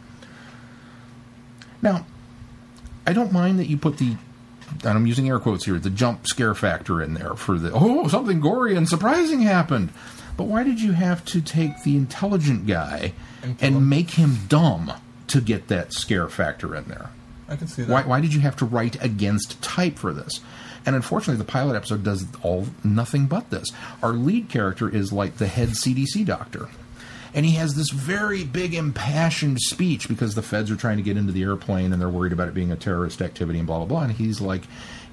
Now, 1.82 2.06
I 3.06 3.14
don't 3.14 3.32
mind 3.32 3.60
that 3.60 3.68
you 3.68 3.78
put 3.78 3.98
the 3.98 4.18
and 4.84 4.98
I'm 4.98 5.06
using 5.06 5.30
air 5.30 5.40
quotes 5.40 5.66
here, 5.66 5.78
the 5.78 5.92
jump 5.92 6.28
scare 6.28 6.56
factor 6.56 7.02
in 7.02 7.14
there 7.14 7.36
for 7.36 7.60
the 7.60 7.72
oh 7.72 8.08
something 8.08 8.40
gory 8.40 8.76
and 8.76 8.90
surprising 8.90 9.42
happened. 9.42 9.92
But 10.38 10.46
why 10.46 10.64
did 10.64 10.82
you 10.82 10.94
have 10.94 11.24
to 11.26 11.42
take 11.42 11.84
the 11.84 11.96
intelligent 11.96 12.68
guy 12.68 13.14
And 13.44 13.58
and 13.62 13.90
make 13.90 14.12
him 14.12 14.40
dumb 14.48 14.92
to 15.28 15.42
get 15.42 15.68
that 15.68 15.94
scare 15.94 16.28
factor 16.28 16.76
in 16.76 16.86
there? 16.86 17.10
I 17.48 17.56
can 17.56 17.68
see 17.68 17.84
that. 17.84 17.92
Why, 17.92 18.04
why 18.04 18.22
did 18.22 18.34
you 18.34 18.40
have 18.42 18.56
to 18.58 18.66
write 18.66 19.02
against 19.04 19.62
type 19.62 20.00
for 20.00 20.14
this? 20.14 20.40
And 20.86 20.96
unfortunately, 20.96 21.38
the 21.38 21.52
pilot 21.52 21.76
episode 21.76 22.04
does 22.04 22.26
all 22.44 22.68
nothing 22.84 23.26
but 23.26 23.50
this. 23.50 23.70
Our 24.04 24.14
lead 24.14 24.50
character 24.50 24.88
is 24.88 25.12
like 25.12 25.38
the 25.38 25.48
head 25.48 25.70
CDC 25.70 26.26
doctor. 26.26 26.70
And 27.34 27.46
he 27.46 27.54
has 27.54 27.76
this 27.76 27.90
very 27.90 28.46
big, 28.46 28.74
impassioned 28.74 29.60
speech 29.60 30.08
because 30.08 30.36
the 30.36 30.42
feds 30.42 30.72
are 30.72 30.78
trying 30.78 30.98
to 30.98 31.04
get 31.04 31.18
into 31.18 31.34
the 31.34 31.44
airplane 31.44 31.92
and 31.92 32.02
they're 32.02 32.08
worried 32.08 32.32
about 32.32 32.48
it 32.48 32.54
being 32.54 32.72
a 32.72 32.78
terrorist 32.78 33.22
activity 33.22 33.60
and 33.60 33.68
blah, 33.68 33.80
blah, 33.80 33.86
blah. 33.86 34.04
And 34.04 34.14
he's 34.14 34.40
like, 34.40 34.62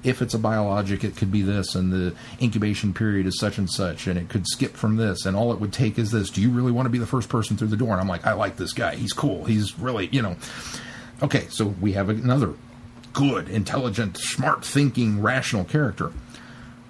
if 0.03 0.21
it's 0.21 0.33
a 0.33 0.39
biologic, 0.39 1.03
it 1.03 1.15
could 1.15 1.31
be 1.31 1.41
this, 1.41 1.75
and 1.75 1.91
the 1.91 2.15
incubation 2.41 2.93
period 2.93 3.25
is 3.25 3.39
such 3.39 3.57
and 3.57 3.69
such, 3.69 4.07
and 4.07 4.17
it 4.19 4.29
could 4.29 4.45
skip 4.47 4.75
from 4.75 4.97
this, 4.97 5.25
and 5.25 5.35
all 5.35 5.53
it 5.53 5.59
would 5.59 5.73
take 5.73 5.97
is 5.97 6.11
this. 6.11 6.29
Do 6.29 6.41
you 6.41 6.49
really 6.49 6.71
want 6.71 6.85
to 6.85 6.89
be 6.89 6.97
the 6.97 7.07
first 7.07 7.29
person 7.29 7.57
through 7.57 7.69
the 7.69 7.77
door? 7.77 7.91
And 7.91 8.01
I'm 8.01 8.07
like, 8.07 8.25
I 8.25 8.33
like 8.33 8.57
this 8.57 8.73
guy. 8.73 8.95
He's 8.95 9.13
cool. 9.13 9.45
He's 9.45 9.77
really, 9.79 10.07
you 10.11 10.21
know. 10.21 10.35
Okay, 11.21 11.47
so 11.49 11.67
we 11.79 11.93
have 11.93 12.09
another 12.09 12.53
good, 13.13 13.47
intelligent, 13.47 14.17
smart 14.17 14.65
thinking, 14.65 15.21
rational 15.21 15.63
character 15.63 16.11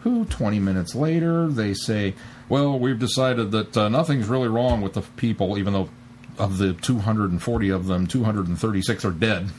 who 0.03 0.25
20 0.25 0.59
minutes 0.59 0.95
later 0.95 1.47
they 1.47 1.73
say, 1.73 2.13
well, 2.49 2.77
we've 2.77 2.99
decided 2.99 3.51
that 3.51 3.77
uh, 3.77 3.89
nothing's 3.89 4.27
really 4.27 4.49
wrong 4.49 4.81
with 4.81 4.93
the 4.93 5.01
people, 5.01 5.57
even 5.57 5.73
though 5.73 5.89
of 6.37 6.57
the 6.57 6.73
240 6.73 7.69
of 7.69 7.87
them, 7.87 8.07
236 8.07 9.05
are 9.05 9.11
dead. 9.11 9.49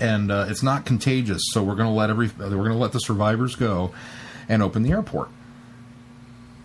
And 0.00 0.30
uh, 0.30 0.46
it's 0.48 0.62
not 0.62 0.86
contagious, 0.86 1.42
so 1.52 1.62
we're 1.62 1.74
going 1.74 1.88
to 1.88 1.94
let 1.94 2.10
every 2.10 2.30
we're 2.38 2.48
going 2.50 2.70
to 2.70 2.74
let 2.74 2.92
the 2.92 3.00
survivors 3.00 3.56
go 3.56 3.92
and 4.48 4.62
open 4.62 4.82
the 4.82 4.92
airport. 4.92 5.28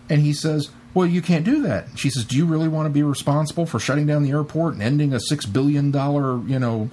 And 0.08 0.20
he 0.20 0.32
says, 0.32 0.70
"Well, 0.92 1.06
you 1.06 1.22
can't 1.22 1.44
do 1.44 1.62
that." 1.62 1.98
She 1.98 2.10
says, 2.10 2.24
"Do 2.24 2.36
you 2.36 2.46
really 2.46 2.68
want 2.68 2.86
to 2.86 2.90
be 2.90 3.02
responsible 3.02 3.66
for 3.66 3.78
shutting 3.78 4.06
down 4.06 4.22
the 4.22 4.30
airport 4.30 4.74
and 4.74 4.82
ending 4.82 5.12
a 5.12 5.20
six 5.20 5.46
billion 5.46 5.90
dollar, 5.90 6.38
you 6.46 6.58
know, 6.58 6.90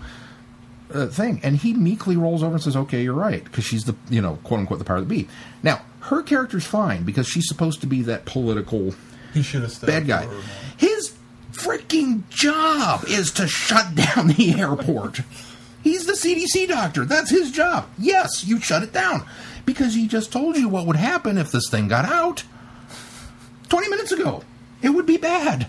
uh, 0.94 1.08
thing. 1.08 1.40
And 1.44 1.58
he 1.58 1.74
meekly 1.74 2.18
rolls 2.18 2.44
over 2.44 2.54
and 2.54 2.64
says, 2.64 2.76
"Okay, 2.76 3.04
you're 3.04 3.14
right," 3.14 3.44
because 3.44 3.66
she's 3.66 3.84
the 3.86 3.96
you 4.10 4.22
know 4.22 4.38
quote 4.44 4.62
unquote 4.62 4.80
the 4.80 4.86
power 4.86 5.00
that 5.00 5.08
be. 5.08 5.28
Now 5.64 5.82
her 6.02 6.24
character's 6.24 6.66
fine 6.66 7.04
because 7.04 7.28
she's 7.28 7.48
supposed 7.48 7.82
to 7.82 7.88
be 7.88 8.02
that 8.04 8.26
political 8.26 8.94
He 9.34 9.42
should 9.42 9.62
have 9.62 9.82
bad 9.82 10.08
guy. 10.08 10.24
for 10.24 10.30
her, 10.30 10.36
man. 10.36 10.44
His 10.78 11.14
freaking 11.54 12.28
job 12.30 13.04
is 13.08 13.32
to 13.34 13.48
shut 13.48 13.96
down 13.96 14.28
the 14.28 14.60
airport. 14.60 15.22
He's 15.84 16.06
the 16.06 16.14
CDC 16.14 16.68
doctor. 16.68 17.06
That's 17.06 17.30
his 17.30 17.52
job. 17.52 17.88
Yes, 17.98 18.46
you 18.46 18.60
shut 18.60 18.84
it 18.84 18.94
down 18.94 19.26
because 19.66 19.96
he 19.96 20.08
just 20.08 20.32
told 20.32 20.56
you 20.58 20.70
what 20.70 20.86
would 20.86 20.96
happen 20.96 21.38
if 21.38 21.52
this 21.52 21.70
thing 21.70 21.88
got 21.88 22.06
out 22.06 22.44
20 23.70 23.90
minutes 23.90 24.12
ago. 24.12 24.44
It 24.82 24.90
would 24.90 25.06
be 25.06 25.18
bad. 25.18 25.68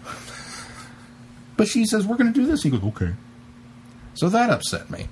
But 1.56 1.68
she 1.68 1.84
says, 1.84 2.06
We're 2.06 2.16
going 2.16 2.32
to 2.32 2.40
do 2.40 2.46
this. 2.46 2.62
He 2.62 2.70
goes, 2.70 2.82
Okay. 2.82 3.12
So 4.14 4.28
that 4.28 4.50
upset 4.50 4.90
me. 4.90 5.08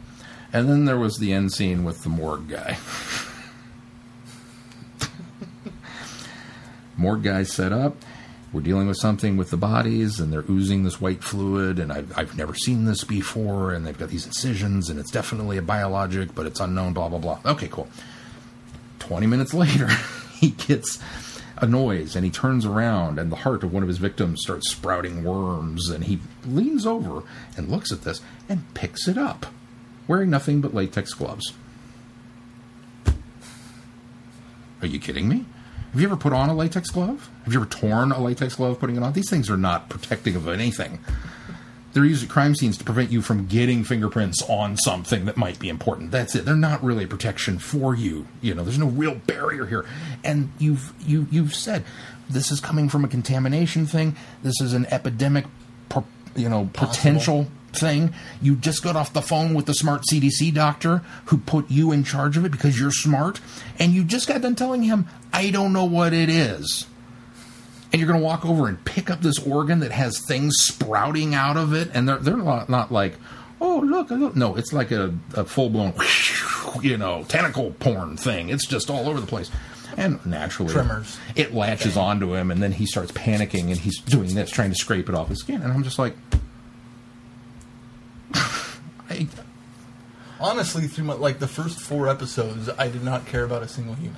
And 0.53 0.69
then 0.69 0.85
there 0.85 0.99
was 0.99 1.19
the 1.19 1.33
end 1.33 1.53
scene 1.53 1.85
with 1.85 2.03
the 2.03 2.09
morgue 2.09 2.49
guy. 2.49 2.77
morgue 6.97 7.23
guy 7.23 7.45
set 7.45 7.73
up. 7.73 7.97
We're 8.53 8.63
dealing 8.63 8.89
with 8.89 8.97
something 8.97 9.37
with 9.37 9.51
the 9.51 9.57
bodies, 9.57 10.19
and 10.19 10.33
they're 10.33 10.45
oozing 10.49 10.83
this 10.83 11.01
white 11.01 11.23
fluid, 11.23 11.79
and 11.79 11.93
I've, 11.93 12.17
I've 12.19 12.37
never 12.37 12.55
seen 12.55 12.85
this 12.85 13.05
before, 13.05 13.73
and 13.73 13.87
they've 13.87 13.97
got 13.97 14.09
these 14.09 14.27
incisions, 14.27 14.91
and 14.91 14.99
it's 14.99 15.13
definitely 15.13 15.57
a 15.57 15.63
biologic, 15.63 16.35
but 16.35 16.47
it's 16.47 16.59
unknown, 16.59 16.93
blah, 16.93 17.09
blah, 17.09 17.19
blah. 17.19 17.39
Okay, 17.47 17.69
cool. 17.69 17.89
20 18.99 19.29
minutes 19.29 19.55
later, 19.55 19.87
he 20.33 20.51
gets 20.51 20.99
a 21.59 21.67
noise, 21.67 22.17
and 22.17 22.25
he 22.25 22.31
turns 22.31 22.67
around, 22.67 23.21
and 23.21 23.31
the 23.31 23.37
heart 23.37 23.63
of 23.63 23.73
one 23.73 23.85
of 23.85 23.89
his 23.89 23.99
victims 23.99 24.41
starts 24.43 24.69
sprouting 24.69 25.23
worms, 25.23 25.89
and 25.89 26.05
he 26.05 26.19
leans 26.45 26.87
over 26.87 27.23
and 27.57 27.69
looks 27.69 27.93
at 27.93 28.03
this 28.03 28.21
and 28.49 28.75
picks 28.75 29.07
it 29.07 29.17
up, 29.17 29.47
wearing 30.09 30.29
nothing 30.29 30.61
but 30.61 30.75
latex 30.75 31.15
gloves. 31.15 31.53
Are 34.83 34.87
you 34.89 34.99
kidding 34.99 35.29
me? 35.29 35.45
Have 35.93 36.01
you 36.01 36.07
ever 36.07 36.17
put 36.17 36.33
on 36.33 36.49
a 36.49 36.55
latex 36.55 36.91
glove? 36.91 37.29
Have 37.45 37.53
you 37.53 37.61
ever 37.61 37.69
torn 37.69 38.13
a 38.13 38.21
latex 38.21 38.55
glove 38.55 38.79
putting 38.79 38.97
it 38.97 39.03
on? 39.03 39.13
These 39.13 39.29
things 39.29 39.51
are 39.51 39.57
not 39.57 39.89
protecting 39.89 40.37
of 40.37 40.47
anything. 40.47 41.01
They're 41.93 42.05
used 42.05 42.23
at 42.23 42.31
crime 42.31 42.55
scenes 42.55 42.79
to 42.79 42.85
prevent 42.85 43.11
you 43.11 43.21
from 43.21 43.47
getting 43.47 43.83
fingerprints 43.83 44.43
on 44.49 44.77
something 44.77 45.25
that 45.25 45.37
might 45.37 45.59
be 45.59 45.69
important. 45.69 46.13
That's 46.13 46.37
it. 46.37 46.45
They're 46.45 46.55
not 46.55 46.85
really 46.85 47.05
a 47.05 47.09
protection 47.09 47.59
for 47.59 47.97
you. 47.97 48.29
You 48.41 48.55
know, 48.55 48.63
there's 48.63 48.79
no 48.79 48.87
real 48.87 49.17
barrier 49.17 49.67
here. 49.67 49.85
And 50.23 50.53
you've 50.59 50.93
you 51.01 51.27
you've 51.33 51.55
said 51.55 51.85
this 52.29 52.53
is 52.53 52.61
coming 52.61 52.89
from 52.89 53.05
a 53.05 53.09
contamination 53.09 53.87
thing. 53.87 54.15
This 54.45 54.61
is 54.61 54.73
an 54.73 54.87
epidemic, 54.87 55.47
you 56.37 56.49
know, 56.49 56.71
potential 56.73 57.49
thing. 57.73 58.15
You 58.41 58.57
just 58.57 58.83
got 58.83 58.97
off 58.97 59.13
the 59.13 59.23
phone 59.23 59.55
with 59.55 59.67
the 59.67 59.75
smart 59.75 60.03
CDC 60.11 60.53
doctor 60.55 61.03
who 61.27 61.39
put 61.39 61.71
you 61.71 61.93
in 61.93 62.05
charge 62.05 62.37
of 62.37 62.45
it 62.45 62.53
because 62.53 62.79
you're 62.79 62.91
smart, 62.91 63.41
and 63.79 63.93
you 63.93 64.05
just 64.05 64.29
got 64.29 64.43
done 64.43 64.55
telling 64.55 64.83
him, 64.83 65.07
"I 65.33 65.51
don't 65.51 65.73
know 65.73 65.85
what 65.85 66.13
it 66.13 66.29
is." 66.29 66.87
and 67.93 68.01
you're 68.01 68.09
going 68.09 68.21
to 68.21 68.25
walk 68.25 68.47
over 68.47 68.69
and 68.69 68.83
pick 68.85 69.11
up 69.11 69.21
this 69.21 69.39
organ 69.41 69.81
that 69.81 69.91
has 69.91 70.21
things 70.21 70.55
sprouting 70.59 71.35
out 71.35 71.57
of 71.57 71.75
it, 71.75 71.91
and 71.93 72.09
they're 72.09 72.19
they're 72.19 72.37
not, 72.37 72.69
not 72.69 72.93
like, 72.93 73.17
oh 73.61 73.81
look, 73.81 74.11
look, 74.11 74.37
no, 74.37 74.55
it's 74.57 74.73
like 74.73 74.91
a, 74.91 75.15
a 75.35 75.45
full 75.45 75.71
blown, 75.71 75.93
you 76.83 76.97
know, 76.97 77.25
tentacle 77.25 77.73
porn 77.73 78.17
thing. 78.17 78.49
It's 78.49 78.67
just 78.67 78.91
all 78.91 79.09
over 79.09 79.21
the 79.21 79.27
place, 79.27 79.51
and 79.97 80.25
naturally, 80.25 80.73
Tremors. 80.73 81.19
It 81.35 81.53
latches 81.53 81.97
onto 81.97 82.35
him, 82.35 82.51
and 82.51 82.63
then 82.63 82.73
he 82.73 82.87
starts 82.87 83.13
panicking, 83.13 83.69
and 83.69 83.77
he's 83.77 83.99
doing 83.99 84.35
this, 84.35 84.51
trying 84.51 84.71
to 84.71 84.77
scrape 84.77 85.09
it 85.09 85.15
off 85.15 85.29
his 85.29 85.41
skin, 85.41 85.63
and 85.63 85.73
I'm 85.73 85.83
just 85.83 85.99
like. 85.99 86.17
I, 89.21 89.27
Honestly, 90.43 90.87
through 90.87 91.05
my, 91.05 91.15
like 91.15 91.39
the 91.39 91.47
first 91.49 91.79
four 91.81 92.09
episodes, 92.09 92.71
I 92.79 92.89
did 92.89 93.05
not 93.05 93.27
care 93.27 93.45
about 93.45 93.63
a 93.63 93.69
single 93.69 93.95
human. 93.95 94.17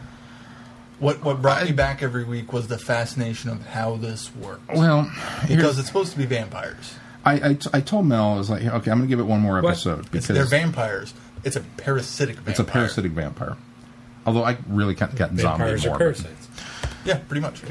What 1.01 1.25
what 1.25 1.43
brought 1.43 1.63
I- 1.63 1.67
me 1.67 1.73
back 1.73 2.01
every 2.03 2.23
week 2.25 2.53
was 2.53 2.69
the 2.69 2.79
fascination 2.79 3.51
of 3.51 3.67
how 3.67 3.97
this 3.97 4.35
works. 4.37 4.63
well, 4.75 5.11
because 5.49 5.79
it's 5.79 5.89
supposed 5.89 6.13
to 6.13 6.19
be 6.19 6.27
vampires. 6.27 6.95
I, 7.25 7.51
I, 7.51 7.55
t- 7.55 7.71
I 7.73 7.81
told 7.81 8.07
Mel 8.07 8.35
I 8.35 8.37
was 8.37 8.51
like, 8.51 8.63
okay, 8.63 8.91
I'm 8.91 8.99
going 8.99 9.03
to 9.03 9.07
give 9.07 9.21
it 9.21 9.25
one 9.25 9.41
more 9.41 9.59
episode 9.59 10.01
It's, 10.01 10.09
because 10.09 10.29
they're 10.29 10.45
vampires. 10.45 11.15
It's 11.45 11.55
a 11.57 11.61
parasitic 11.61 12.35
vampire. 12.37 12.51
it's 12.51 12.61
a 12.61 12.65
parasitic 12.65 13.13
vampire. 13.13 13.57
Although 14.27 14.43
I 14.45 14.59
really 14.69 14.95
can't 14.97 15.13
get 15.17 15.29
zombie 15.31 15.43
Vampires 15.43 15.85
more. 15.87 15.95
are 15.95 15.99
but- 15.99 16.05
parasites. 16.05 16.49
Yeah, 17.05 17.19
pretty 17.19 17.41
much. 17.41 17.63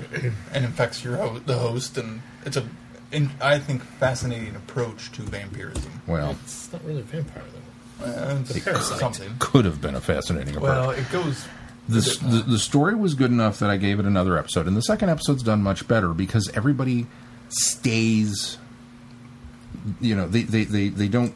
and 0.54 0.66
infects 0.66 1.04
your 1.06 1.16
ho- 1.18 1.40
the 1.46 1.58
host, 1.58 1.98
and 1.98 2.22
it's 2.46 2.58
a, 2.58 2.66
in, 3.12 3.30
I 3.42 3.60
think, 3.60 3.84
fascinating 3.84 4.56
approach 4.56 5.12
to 5.14 5.22
vampirism. 5.22 5.92
Well, 6.08 6.38
It's 6.44 6.72
not 6.72 6.84
really 6.86 7.02
a 7.02 7.04
vampire 7.04 7.44
though. 7.54 8.06
Uh, 8.06 8.38
it's 8.42 8.58
A 8.58 8.62
parasite. 8.62 9.00
something. 9.00 9.30
could 9.40 9.66
have 9.66 9.80
been 9.82 9.96
a 9.96 10.02
fascinating 10.02 10.56
approach. 10.56 10.70
Well, 10.70 10.90
it 10.92 11.10
goes. 11.12 11.46
the, 11.88 12.00
a 12.00 12.02
bit 12.02 12.22
more. 12.24 12.32
the, 12.32 12.42
the 12.54 12.60
story 12.60 12.96
was 12.96 13.14
good 13.14 13.30
enough 13.32 13.60
that 13.60 13.70
I 13.70 13.78
gave 13.78 14.00
it 14.00 14.06
another 14.06 14.38
episode, 14.38 14.68
and 14.68 14.76
the 14.76 14.82
second 14.82 15.10
episode's 15.10 15.44
done 15.44 15.62
much 15.62 15.88
better 15.88 16.10
because 16.14 16.50
everybody 16.56 17.06
stays. 17.50 18.58
You 20.00 20.16
know, 20.16 20.28
they 20.28 20.44
they 20.44 20.64
they, 20.64 20.90
they 20.90 21.08
don't. 21.08 21.34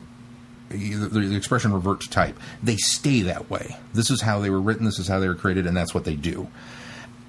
The, 0.70 0.96
the 1.08 1.36
expression 1.36 1.72
revert 1.74 2.02
to 2.02 2.10
type. 2.10 2.38
They 2.64 2.76
stay 2.78 3.22
that 3.22 3.50
way. 3.52 3.78
This 3.94 4.10
is 4.10 4.22
how 4.22 4.40
they 4.40 4.50
were 4.50 4.60
written. 4.60 4.86
This 4.86 4.98
is 5.00 5.08
how 5.08 5.20
they 5.20 5.28
were 5.28 5.36
created, 5.36 5.68
and 5.68 5.78
that's 5.78 5.94
what 5.94 6.06
they 6.06 6.16
do. 6.16 6.48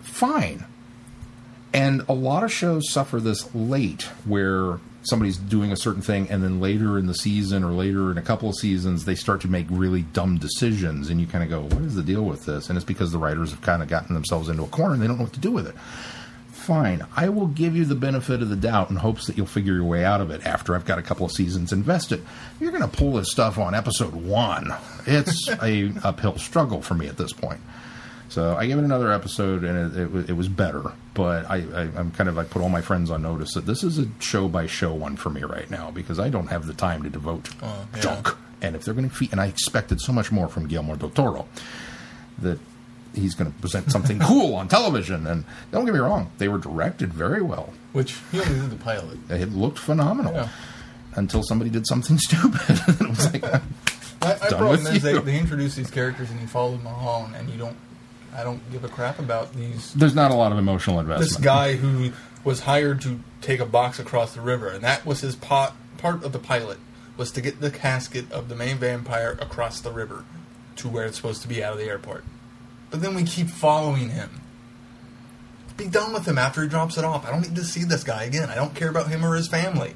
Fine. 0.03 0.65
And 1.77 2.07
a 2.09 2.15
lot 2.15 2.43
of 2.43 2.51
shows 2.51 2.91
suffer 2.91 3.21
this 3.21 3.55
late, 3.55 4.05
where 4.25 4.81
somebody's 5.03 5.37
doing 5.37 5.73
a 5.73 5.77
certain 5.77 6.01
thing, 6.01 6.27
and 6.31 6.43
then 6.43 6.59
later 6.59 6.99
in 6.99 7.07
the 7.07 7.15
season 7.15 7.62
or 7.62 7.73
later 7.73 8.11
in 8.11 8.17
a 8.17 8.23
couple 8.23 8.49
of 8.49 8.57
seasons, 8.57 9.05
they 9.05 9.15
start 9.15 9.43
to 9.43 9.49
make 9.49 9.67
really 9.69 10.01
dumb 10.01 10.39
decisions, 10.39 11.11
and 11.11 11.21
you 11.21 11.27
kind 11.27 11.45
of 11.45 11.51
go, 11.51 11.77
"What 11.77 11.85
is 11.85 11.95
the 11.95 12.03
deal 12.03 12.25
with 12.25 12.47
this?" 12.47 12.71
And 12.71 12.79
it's 12.79 12.85
because 12.85 13.12
the 13.12 13.19
writers 13.19 13.51
have 13.51 13.61
kind 13.61 13.83
of 13.83 13.89
gotten 13.89 14.15
themselves 14.15 14.49
into 14.49 14.62
a 14.62 14.69
corner 14.69 14.95
and 14.95 15.03
they 15.03 15.07
don't 15.07 15.19
know 15.19 15.25
what 15.25 15.35
to 15.35 15.41
do 15.41 15.53
with 15.53 15.67
it. 15.67 15.75
Fine, 16.51 17.07
I 17.15 17.29
will 17.29 17.47
give 17.47 17.77
you 17.77 17.85
the 17.85 17.95
benefit 17.95 18.41
of 18.41 18.49
the 18.49 18.57
doubt 18.57 18.89
in 18.89 18.97
hopes 18.97 19.27
that 19.27 19.37
you'll 19.37 19.45
figure 19.45 19.75
your 19.75 19.85
way 19.85 20.03
out 20.03 20.23
of 20.23 20.31
it 20.31 20.47
after 20.47 20.75
I've 20.75 20.87
got 20.87 20.99
a 20.99 21.03
couple 21.03 21.27
of 21.27 21.33
seasons 21.33 21.75
invested. 21.75 22.25
You're 22.59 22.73
going 22.73 22.83
to 22.83 22.89
pull 22.89 23.12
this 23.12 23.31
stuff 23.31 23.59
on 23.59 23.75
episode 23.75 24.15
one. 24.15 24.73
It's 25.07 25.47
a 25.62 25.93
uphill 26.03 26.39
struggle 26.39 26.81
for 26.81 26.95
me 26.95 27.07
at 27.07 27.19
this 27.19 27.35
point. 27.35 27.61
So 28.29 28.57
I 28.57 28.67
gave 28.67 28.77
it 28.79 28.85
another 28.85 29.12
episode, 29.12 29.62
and 29.65 29.97
it, 29.97 30.17
it, 30.17 30.31
it 30.31 30.33
was 30.33 30.49
better. 30.49 30.93
But 31.15 31.49
I, 31.49 31.57
I, 31.75 31.81
I'm 31.97 32.11
kind 32.11 32.29
of 32.29 32.39
I 32.39 32.45
put 32.45 32.61
all 32.61 32.69
my 32.69 32.81
friends 32.83 33.11
on 33.11 33.23
notice 33.23 33.55
that 33.55 33.67
this 33.67 33.83
is 33.85 33.99
a 33.99 34.07
show 34.19 34.49
by 34.49 34.67
show 34.67 34.93
one 34.93 35.17
for 35.17 35.31
me 35.31 35.43
right 35.45 35.71
now 35.71 35.91
because 35.91 36.19
I 36.19 36.29
don't 36.29 36.49
have 36.49 36.67
the 36.67 36.75
time 36.75 37.03
to 37.05 37.09
devote 37.09 37.45
to 37.45 37.55
yeah. 37.62 38.01
junk. 38.01 38.29
And 38.62 38.75
if 38.75 38.85
they're 38.85 38.95
going 38.95 39.09
to 39.09 39.15
feed, 39.15 39.33
and 39.33 39.41
I 39.41 39.47
expected 39.47 40.01
so 40.01 40.12
much 40.12 40.33
more 40.33 40.49
from 40.49 40.67
Guillermo 40.67 40.97
del 40.97 41.11
Toro 41.11 41.47
that 42.39 42.59
he's 43.15 43.35
going 43.35 43.51
to 43.53 43.59
present 43.61 43.91
something 43.93 44.19
cool 44.23 44.55
on 44.55 44.69
television. 44.69 45.27
And 45.27 45.45
don't 45.73 45.85
get 45.85 45.95
me 45.95 46.01
wrong, 46.01 46.31
they 46.39 46.49
were 46.49 46.59
directed 46.59 47.12
very 47.12 47.43
well. 47.43 47.73
Which 47.93 48.19
he 48.33 48.41
only 48.41 48.61
did 48.61 48.71
the 48.71 48.77
pilot. 48.77 49.19
It 49.31 49.53
looked 49.53 49.79
phenomenal 49.79 50.35
Yeah. 50.35 50.49
until 51.15 51.43
somebody 51.43 51.71
did 51.71 51.87
something 51.87 52.19
stupid. 52.21 52.61
it 52.69 53.09
was 53.09 53.33
like, 53.33 53.43
my 53.43 54.35
Done 54.49 54.59
problem 54.59 54.87
is 54.87 55.03
they, 55.03 55.19
they 55.19 55.39
introduce 55.39 55.77
these 55.77 55.91
characters 55.91 56.31
and 56.31 56.41
you 56.41 56.47
follow 56.47 56.77
them 56.77 56.87
along, 56.87 57.35
and 57.37 57.49
you 57.49 57.57
don't. 57.59 57.77
I 58.37 58.44
don't 58.44 58.61
give 58.70 58.85
a 58.85 58.88
crap 58.88 59.18
about 59.18 59.55
these. 59.55 59.94
there's 59.94 60.14
not 60.14 60.31
a 60.31 60.35
lot 60.35 60.53
of 60.53 60.59
emotional 60.59 61.01
investment. 61.01 61.31
This 61.31 61.38
guy 61.38 61.75
who 61.75 62.12
was 62.44 62.61
hired 62.61 63.01
to 63.03 63.20
take 63.40 63.61
a 63.61 63.66
box 63.66 63.99
across 63.99 64.35
the 64.35 64.40
river, 64.40 64.68
and 64.68 64.85
that 64.85 65.07
was 65.07 65.20
his 65.20 65.35
pot, 65.35 65.75
part 65.99 66.22
of 66.22 66.33
the 66.33 66.38
pilot 66.38 66.79
was 67.16 67.31
to 67.33 67.40
get 67.40 67.61
the 67.61 67.70
casket 67.70 68.31
of 68.31 68.49
the 68.49 68.55
main 68.55 68.77
vampire 68.77 69.38
across 69.40 69.81
the 69.81 69.90
river 69.90 70.25
to 70.77 70.88
where 70.88 71.07
it's 71.07 71.16
supposed 71.16 71.40
to 71.42 71.49
be 71.49 71.64
out 71.64 71.72
of 71.72 71.79
the 71.79 71.87
airport. 71.87 72.25
But 72.90 73.01
then 73.01 73.14
we 73.14 73.25
keep 73.25 73.49
following 73.49 74.11
him. 74.11 74.42
Be 75.77 75.87
done 75.87 76.12
with 76.12 76.27
him 76.27 76.38
after 76.38 76.62
he 76.62 76.68
drops 76.68 76.96
it 76.96 77.05
off. 77.05 77.27
I 77.27 77.31
don't 77.31 77.42
need 77.42 77.57
to 77.57 77.64
see 77.64 77.85
this 77.85 78.05
guy 78.05 78.25
again. 78.25 78.51
I 78.51 78.55
don't 78.55 78.75
care 78.75 78.88
about 78.88 79.09
him 79.09 79.25
or 79.25 79.35
his 79.35 79.49
family. 79.49 79.94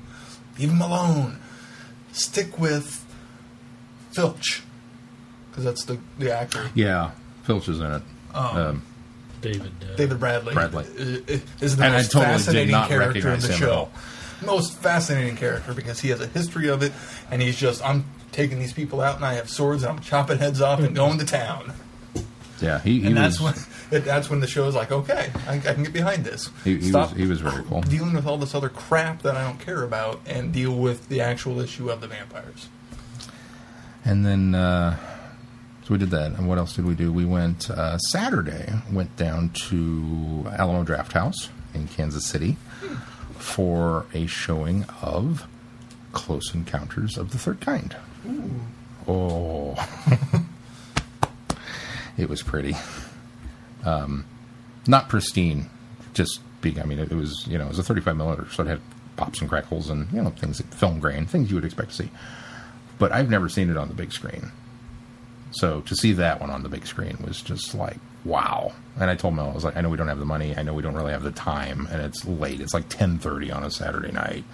Leave 0.58 0.70
him 0.70 0.80
alone. 0.80 1.38
Stick 2.12 2.58
with 2.58 3.06
Filch, 4.12 4.62
because 5.50 5.64
that's 5.64 5.84
the 5.84 5.98
the 6.18 6.34
actor. 6.36 6.70
Yeah, 6.74 7.12
Filch 7.44 7.68
is 7.68 7.80
in 7.80 7.92
it. 7.92 8.02
Um, 8.34 8.82
David. 9.40 9.72
Uh, 9.82 9.96
David 9.96 10.20
Bradley. 10.20 10.52
Bradley. 10.54 10.84
i- 10.98 11.32
i- 11.32 11.42
is 11.60 11.76
the 11.76 11.84
And 11.84 11.94
I 11.94 11.98
most 11.98 12.12
totally 12.12 12.32
did 12.32 12.38
fascinating 12.44 12.70
not 12.72 12.88
character 12.88 13.18
in 13.18 13.24
recognize 13.24 13.42
the 13.42 13.48
him 13.48 13.54
at 13.54 13.58
show. 13.58 13.72
all. 13.74 13.92
Most 14.44 14.78
fascinating 14.78 15.36
character 15.36 15.72
because 15.74 16.00
he 16.00 16.08
has 16.10 16.20
a 16.20 16.26
history 16.26 16.68
of 16.68 16.82
it, 16.82 16.92
and 17.30 17.40
he's 17.42 17.56
just 17.56 17.84
I'm 17.84 18.04
taking 18.32 18.58
these 18.58 18.72
people 18.72 19.00
out, 19.00 19.16
and 19.16 19.24
I 19.24 19.34
have 19.34 19.48
swords, 19.50 19.82
and 19.82 19.92
I'm 19.92 19.98
chopping 20.00 20.38
heads 20.38 20.60
off 20.60 20.80
and 20.80 20.94
going 20.94 21.18
to 21.18 21.24
town. 21.26 21.72
yeah, 22.60 22.80
he, 22.80 23.00
he 23.00 23.06
And 23.06 23.16
was. 23.16 23.38
that's 23.38 23.40
when 23.40 23.54
it, 24.00 24.04
that's 24.04 24.30
when 24.30 24.40
the 24.40 24.46
show 24.46 24.66
is 24.68 24.74
like, 24.74 24.92
okay, 24.92 25.30
I, 25.48 25.54
I 25.56 25.58
can 25.58 25.82
get 25.82 25.92
behind 25.92 26.24
this. 26.24 26.48
He, 26.64 26.76
he 26.76 26.88
Stop 26.90 27.10
was 27.10 27.18
he 27.18 27.26
was 27.26 27.40
very 27.40 27.62
cool. 27.64 27.80
dealing 27.82 28.14
with 28.14 28.26
all 28.26 28.36
this 28.38 28.54
other 28.54 28.68
crap 28.68 29.22
that 29.22 29.36
I 29.36 29.42
don't 29.42 29.58
care 29.60 29.82
about, 29.82 30.20
and 30.26 30.52
deal 30.52 30.72
with 30.74 31.08
the 31.08 31.20
actual 31.22 31.60
issue 31.60 31.90
of 31.90 32.00
the 32.02 32.06
vampires. 32.06 32.68
And 34.04 34.24
then 34.24 34.54
uh, 34.54 34.96
so 35.90 35.94
we 35.94 35.98
did 35.98 36.10
that. 36.10 36.38
And 36.38 36.48
what 36.48 36.56
else 36.56 36.76
did 36.76 36.84
we 36.84 36.94
do? 36.94 37.12
We 37.12 37.24
went 37.24 37.68
uh, 37.68 37.98
Saturday. 37.98 38.72
Went 38.92 39.16
down 39.16 39.48
to 39.68 40.46
Alamo 40.56 40.84
Drafthouse 40.84 41.48
in 41.74 41.88
Kansas 41.88 42.24
City 42.24 42.56
for 43.38 44.06
a 44.14 44.26
showing 44.26 44.84
of 45.02 45.48
Close 46.12 46.54
Encounters 46.54 47.18
of 47.18 47.32
the 47.32 47.38
Third 47.38 47.60
Kind. 47.60 47.96
Oh, 49.08 49.74
it 52.16 52.28
was 52.28 52.42
pretty. 52.42 52.76
Um, 53.84 54.26
not 54.86 55.08
pristine, 55.08 55.70
just 56.14 56.38
being. 56.60 56.78
I 56.78 56.84
mean, 56.84 57.00
it, 57.00 57.10
was 57.10 57.48
you 57.48 57.58
know 57.58 57.64
it 57.64 57.70
was 57.70 57.80
a 57.80 57.82
35 57.82 58.16
millimeter, 58.16 58.48
so 58.52 58.62
it 58.62 58.68
had 58.68 58.80
pops 59.16 59.40
and 59.40 59.50
crackles 59.50 59.90
and 59.90 60.08
you 60.12 60.22
know 60.22 60.30
things, 60.30 60.60
film 60.60 61.00
grain, 61.00 61.26
things 61.26 61.50
you 61.50 61.56
would 61.56 61.64
expect 61.64 61.90
to 61.90 61.96
see 61.96 62.10
but 63.00 63.12
I've 63.12 63.30
never 63.30 63.48
seen 63.48 63.70
it 63.70 63.76
on 63.76 63.88
the 63.88 63.94
big 63.94 64.12
screen. 64.12 64.52
So 65.52 65.80
to 65.82 65.96
see 65.96 66.12
that 66.14 66.40
one 66.40 66.50
on 66.50 66.62
the 66.62 66.68
big 66.68 66.86
screen 66.86 67.16
was 67.26 67.40
just 67.40 67.74
like 67.74 67.98
wow. 68.24 68.72
And 68.98 69.08
I 69.08 69.14
told 69.16 69.34
Mel, 69.34 69.48
I 69.48 69.54
was 69.54 69.64
like, 69.64 69.76
I 69.76 69.80
know 69.80 69.88
we 69.88 69.96
don't 69.96 70.08
have 70.08 70.18
the 70.18 70.26
money, 70.26 70.54
I 70.56 70.62
know 70.62 70.74
we 70.74 70.82
don't 70.82 70.94
really 70.94 71.12
have 71.12 71.22
the 71.22 71.32
time, 71.32 71.88
and 71.90 72.02
it's 72.02 72.24
late. 72.24 72.60
It's 72.60 72.74
like 72.74 72.88
ten 72.88 73.18
thirty 73.18 73.50
on 73.50 73.64
a 73.64 73.70
Saturday 73.70 74.12
night, 74.12 74.44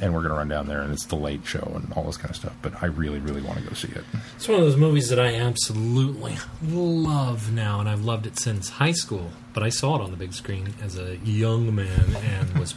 and 0.00 0.14
we're 0.14 0.22
gonna 0.22 0.34
run 0.34 0.48
down 0.48 0.66
there, 0.66 0.80
and 0.80 0.92
it's 0.92 1.04
the 1.06 1.16
late 1.16 1.44
show 1.44 1.70
and 1.74 1.92
all 1.94 2.04
this 2.04 2.16
kind 2.16 2.30
of 2.30 2.36
stuff. 2.36 2.54
But 2.62 2.82
I 2.82 2.86
really, 2.86 3.18
really 3.18 3.42
want 3.42 3.58
to 3.58 3.64
go 3.64 3.74
see 3.74 3.88
it. 3.88 4.04
It's 4.36 4.48
one 4.48 4.58
of 4.58 4.64
those 4.64 4.76
movies 4.76 5.08
that 5.10 5.20
I 5.20 5.34
absolutely 5.34 6.36
love 6.62 7.52
now, 7.52 7.80
and 7.80 7.88
I've 7.88 8.04
loved 8.04 8.26
it 8.26 8.38
since 8.38 8.70
high 8.70 8.92
school. 8.92 9.30
But 9.52 9.62
I 9.62 9.68
saw 9.68 9.96
it 9.96 10.00
on 10.00 10.10
the 10.10 10.16
big 10.16 10.32
screen 10.32 10.74
as 10.82 10.98
a 10.98 11.16
young 11.18 11.74
man 11.74 12.16
and 12.16 12.58
was 12.58 12.74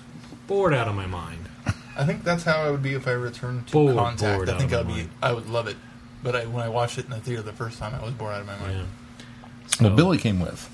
bored 0.47 0.73
out 0.73 0.87
of 0.87 0.95
my 0.95 1.07
mind. 1.07 1.47
I 1.97 2.05
think 2.05 2.23
that's 2.23 2.43
how 2.43 2.61
I 2.61 2.69
would 2.69 2.83
be 2.83 2.93
if 2.93 3.07
I 3.07 3.11
returned 3.11 3.67
to 3.67 3.73
Bored, 3.73 3.95
Contact. 3.95 4.37
bored 4.37 4.49
I 4.49 4.57
think 4.57 4.71
out 4.73 4.79
I'd 4.79 4.81
of 4.81 4.87
be, 4.87 4.93
mind. 4.93 5.09
I 5.23 5.33
would 5.33 5.49
love 5.49 5.67
it. 5.67 5.77
But 6.23 6.35
I, 6.35 6.45
when 6.45 6.63
I 6.63 6.69
watched 6.69 6.97
it 6.97 7.05
in 7.05 7.11
the 7.11 7.19
theater 7.19 7.41
the 7.41 7.53
first 7.53 7.79
time, 7.79 7.93
I 7.93 8.03
was 8.03 8.13
bored 8.13 8.33
out 8.33 8.41
of 8.41 8.47
my 8.47 8.57
mind. 8.57 8.87
Yeah. 9.79 9.87
Well, 9.87 9.95
Billy 9.95 10.17
came 10.17 10.39
with, 10.39 10.69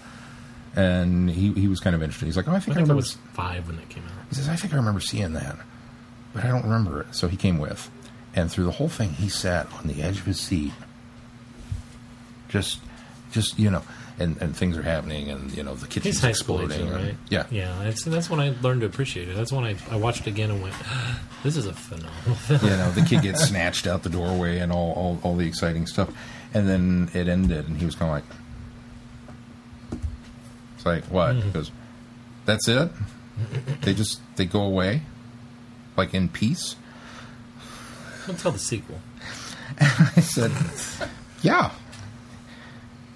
and 0.75 1.29
he 1.29 1.51
he 1.53 1.67
was 1.67 1.79
kind 1.79 1.95
of 1.95 2.01
interested. 2.01 2.25
He's 2.25 2.37
like, 2.37 2.47
oh, 2.47 2.51
I 2.51 2.55
I 2.55 2.59
think 2.59 2.77
I, 2.77 2.79
think 2.79 2.89
I 2.89 2.93
remember. 2.93 2.95
was 2.95 3.17
five 3.33 3.67
when 3.67 3.75
that 3.75 3.89
came 3.89 4.03
out. 4.05 4.25
He 4.29 4.35
says, 4.35 4.47
I 4.49 4.55
think 4.55 4.73
I 4.73 4.77
remember 4.77 4.99
seeing 5.01 5.33
that, 5.33 5.57
but 6.33 6.45
I 6.45 6.47
don't 6.47 6.63
remember 6.63 7.01
it. 7.01 7.13
So 7.13 7.27
he 7.27 7.37
came 7.37 7.59
with. 7.59 7.89
And 8.35 8.49
through 8.51 8.65
the 8.65 8.71
whole 8.71 8.89
thing, 8.89 9.09
he 9.09 9.29
sat 9.29 9.71
on 9.73 9.87
the 9.87 10.01
edge 10.01 10.17
of 10.19 10.25
his 10.25 10.39
seat. 10.39 10.71
Just, 12.49 12.79
just, 13.31 13.59
you 13.59 13.69
know, 13.69 13.83
and, 14.19 14.37
and 14.41 14.55
things 14.55 14.77
are 14.77 14.81
happening, 14.83 15.29
and, 15.29 15.51
you 15.57 15.63
know, 15.63 15.73
the 15.75 15.87
kitchen's 15.87 16.15
He's 16.15 16.19
high 16.21 16.31
school 16.33 16.59
age, 16.61 16.65
exploding. 16.69 16.89
though, 16.91 16.97
and- 16.97 17.05
right? 17.07 17.17
Yeah. 17.29 17.45
yeah. 17.49 17.83
That's, 17.83 18.03
that's 18.03 18.29
when 18.29 18.39
I 18.39 18.53
learned 18.61 18.81
to 18.81 18.87
appreciate 18.87 19.27
it. 19.29 19.35
That's 19.35 19.51
when 19.51 19.63
I, 19.63 19.75
I 19.89 19.95
watched 19.95 20.21
it 20.21 20.27
again 20.27 20.51
and 20.51 20.61
went, 20.61 20.75
"This 21.43 21.57
is 21.57 21.65
a 21.65 21.73
phenomenal 21.73 22.35
film." 22.35 22.61
you 22.63 22.69
know, 22.77 22.91
the 22.91 23.01
kid 23.01 23.21
gets 23.23 23.43
snatched 23.45 23.87
out 23.87 24.03
the 24.03 24.09
doorway 24.09 24.59
and 24.59 24.71
all, 24.71 24.93
all, 24.93 25.19
all 25.23 25.35
the 25.35 25.47
exciting 25.47 25.87
stuff. 25.87 26.09
And 26.53 26.69
then 26.69 27.09
it 27.13 27.27
ended, 27.27 27.67
and 27.67 27.77
he 27.77 27.85
was 27.85 27.95
kind 27.95 28.09
of 28.09 28.15
like, 29.91 29.99
it's 30.75 30.85
like, 30.85 31.03
what? 31.05 31.35
Mm-hmm. 31.35 31.47
He 31.47 31.51
goes, 31.51 31.71
that's 32.45 32.67
it? 32.67 32.89
They 33.81 33.93
just, 33.95 34.19
they 34.35 34.45
go 34.45 34.61
away? 34.61 35.01
Like 35.97 36.13
in 36.13 36.29
peace? 36.29 36.75
Don't 38.27 38.37
tell 38.39 38.51
the 38.51 38.59
sequel. 38.59 38.99
And 39.79 39.89
I 40.15 40.21
said, 40.21 40.51
"Yeah." 41.41 41.71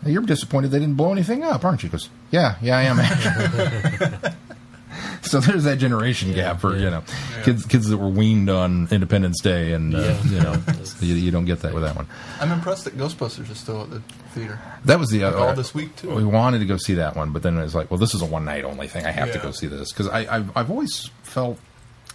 You're 0.07 0.23
disappointed 0.23 0.71
they 0.71 0.79
didn't 0.79 0.95
blow 0.95 1.11
anything 1.11 1.43
up, 1.43 1.63
aren't 1.65 1.83
you? 1.83 1.89
Because 1.89 2.09
yeah, 2.31 2.55
yeah, 2.61 2.77
I 2.77 2.83
am. 2.83 2.99
actually." 2.99 4.31
so 5.21 5.39
there's 5.39 5.63
that 5.65 5.77
generation 5.77 6.33
gap 6.33 6.59
for 6.59 6.75
yeah. 6.75 6.83
you 6.83 6.89
know 6.89 7.03
kids 7.43 7.65
kids 7.65 7.87
that 7.89 7.97
were 7.97 8.09
weaned 8.09 8.49
on 8.49 8.87
Independence 8.91 9.41
Day, 9.41 9.73
and 9.73 9.95
uh, 9.95 9.99
Yeah. 9.99 10.23
you 10.23 10.39
know 10.39 10.61
you, 11.01 11.15
you 11.15 11.31
don't 11.31 11.45
get 11.45 11.61
that 11.61 11.73
with 11.73 11.83
that 11.83 11.95
one. 11.95 12.07
I'm 12.39 12.51
impressed 12.51 12.85
that 12.85 12.97
Ghostbusters 12.97 13.49
is 13.49 13.59
still 13.59 13.83
at 13.83 13.89
the 13.89 13.99
theater. 14.33 14.59
That 14.85 14.99
was 14.99 15.09
the 15.09 15.23
other 15.23 15.37
all 15.37 15.53
this 15.53 15.73
week, 15.73 15.95
too. 15.95 16.13
We 16.13 16.23
wanted 16.23 16.59
to 16.59 16.65
go 16.65 16.77
see 16.77 16.95
that 16.95 17.15
one, 17.15 17.31
but 17.31 17.43
then 17.43 17.57
it 17.57 17.61
was 17.63 17.75
like, 17.75 17.91
well, 17.91 17.99
this 17.99 18.13
is 18.13 18.21
a 18.21 18.25
one 18.25 18.45
night 18.45 18.63
only 18.63 18.87
thing. 18.87 19.05
I 19.05 19.11
have 19.11 19.31
to 19.33 19.39
go 19.39 19.51
see 19.51 19.67
this 19.67 19.91
because 19.91 20.07
I 20.07 20.35
I've, 20.37 20.55
I've 20.57 20.71
always 20.71 21.09
felt 21.23 21.59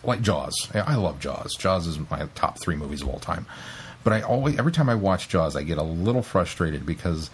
like 0.05 0.21
Jaws. 0.23 0.55
I 0.75 0.81
I 0.81 0.95
love 0.95 1.21
Jaws. 1.21 1.55
Jaws 1.55 1.87
is 1.87 1.99
my 2.11 2.27
top 2.35 2.61
three 2.61 2.77
movies 2.77 3.03
of 3.03 3.09
all 3.09 3.21
time. 3.21 3.47
But 4.05 4.13
I 4.15 4.23
always 4.23 4.59
every 4.59 4.73
time 4.73 4.89
I 4.89 4.97
watch 4.97 5.29
Jaws, 5.29 5.55
I 5.55 5.63
get 5.63 5.79
a 5.79 5.83
little 5.83 6.23
frustrated 6.23 6.85
because, 6.85 7.31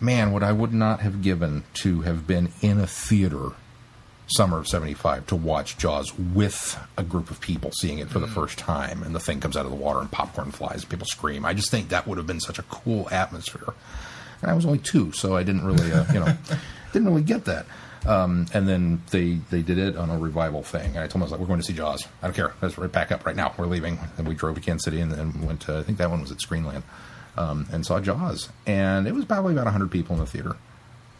man, 0.00 0.32
what 0.32 0.42
I 0.42 0.52
would 0.52 0.72
not 0.72 1.00
have 1.00 1.22
given 1.22 1.64
to 1.74 2.02
have 2.02 2.26
been 2.26 2.50
in 2.60 2.78
a 2.78 2.86
theater 2.86 3.50
summer 4.28 4.58
of 4.58 4.68
75 4.68 5.26
to 5.28 5.36
watch 5.36 5.78
Jaws 5.78 6.16
with 6.18 6.78
a 6.98 7.02
group 7.02 7.30
of 7.30 7.40
people 7.40 7.70
seeing 7.72 7.98
it 7.98 8.08
for 8.10 8.18
the 8.18 8.26
first 8.26 8.58
time 8.58 9.02
and 9.02 9.14
the 9.14 9.20
thing 9.20 9.40
comes 9.40 9.56
out 9.56 9.64
of 9.64 9.70
the 9.70 9.76
water 9.76 10.00
and 10.00 10.10
popcorn 10.10 10.50
flies 10.50 10.82
and 10.82 10.88
people 10.88 11.06
scream. 11.06 11.44
I 11.44 11.54
just 11.54 11.70
think 11.70 11.88
that 11.88 12.06
would 12.06 12.18
have 12.18 12.26
been 12.26 12.40
such 12.40 12.58
a 12.58 12.62
cool 12.64 13.08
atmosphere. 13.10 13.72
And 14.42 14.50
I 14.50 14.54
was 14.54 14.66
only 14.66 14.78
two, 14.78 15.12
so 15.12 15.36
I 15.36 15.42
didn't 15.42 15.64
really, 15.64 15.90
uh, 15.90 16.04
you 16.12 16.20
know, 16.20 16.36
didn't 16.92 17.08
really 17.08 17.22
get 17.22 17.46
that. 17.46 17.66
Um, 18.06 18.46
and 18.54 18.68
then 18.68 19.02
they 19.10 19.40
they 19.50 19.60
did 19.62 19.78
it 19.78 19.96
on 19.96 20.08
a 20.08 20.18
revival 20.18 20.62
thing. 20.62 20.90
And 20.90 20.98
I 20.98 21.02
told 21.02 21.14
them, 21.14 21.22
I 21.22 21.24
was 21.24 21.32
like, 21.32 21.40
we're 21.40 21.46
going 21.46 21.60
to 21.60 21.66
see 21.66 21.72
Jaws. 21.72 22.06
I 22.22 22.28
don't 22.28 22.34
care. 22.34 22.54
Let's 22.62 22.78
right 22.78 22.90
back 22.90 23.10
up 23.10 23.26
right 23.26 23.34
now. 23.34 23.52
We're 23.58 23.66
leaving. 23.66 23.98
And 24.16 24.28
we 24.28 24.34
drove 24.34 24.54
to 24.54 24.60
Kansas 24.60 24.84
City 24.84 25.00
and 25.00 25.10
then 25.10 25.44
went 25.44 25.62
to, 25.62 25.78
I 25.78 25.82
think 25.82 25.98
that 25.98 26.08
one 26.08 26.20
was 26.20 26.30
at 26.30 26.38
Screenland, 26.38 26.82
um, 27.38 27.66
and 27.72 27.86
saw 27.86 28.00
Jaws. 28.00 28.48
And 28.66 29.06
it 29.06 29.14
was 29.14 29.24
probably 29.24 29.52
about 29.52 29.64
100 29.64 29.90
people 29.90 30.14
in 30.16 30.20
the 30.20 30.26
theater. 30.26 30.56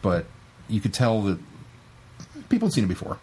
But 0.01 0.25
you 0.67 0.79
could 0.81 0.93
tell 0.93 1.21
that 1.23 1.39
people 2.49 2.67
had 2.67 2.73
seen 2.73 2.83
it 2.83 2.87
before. 2.87 3.17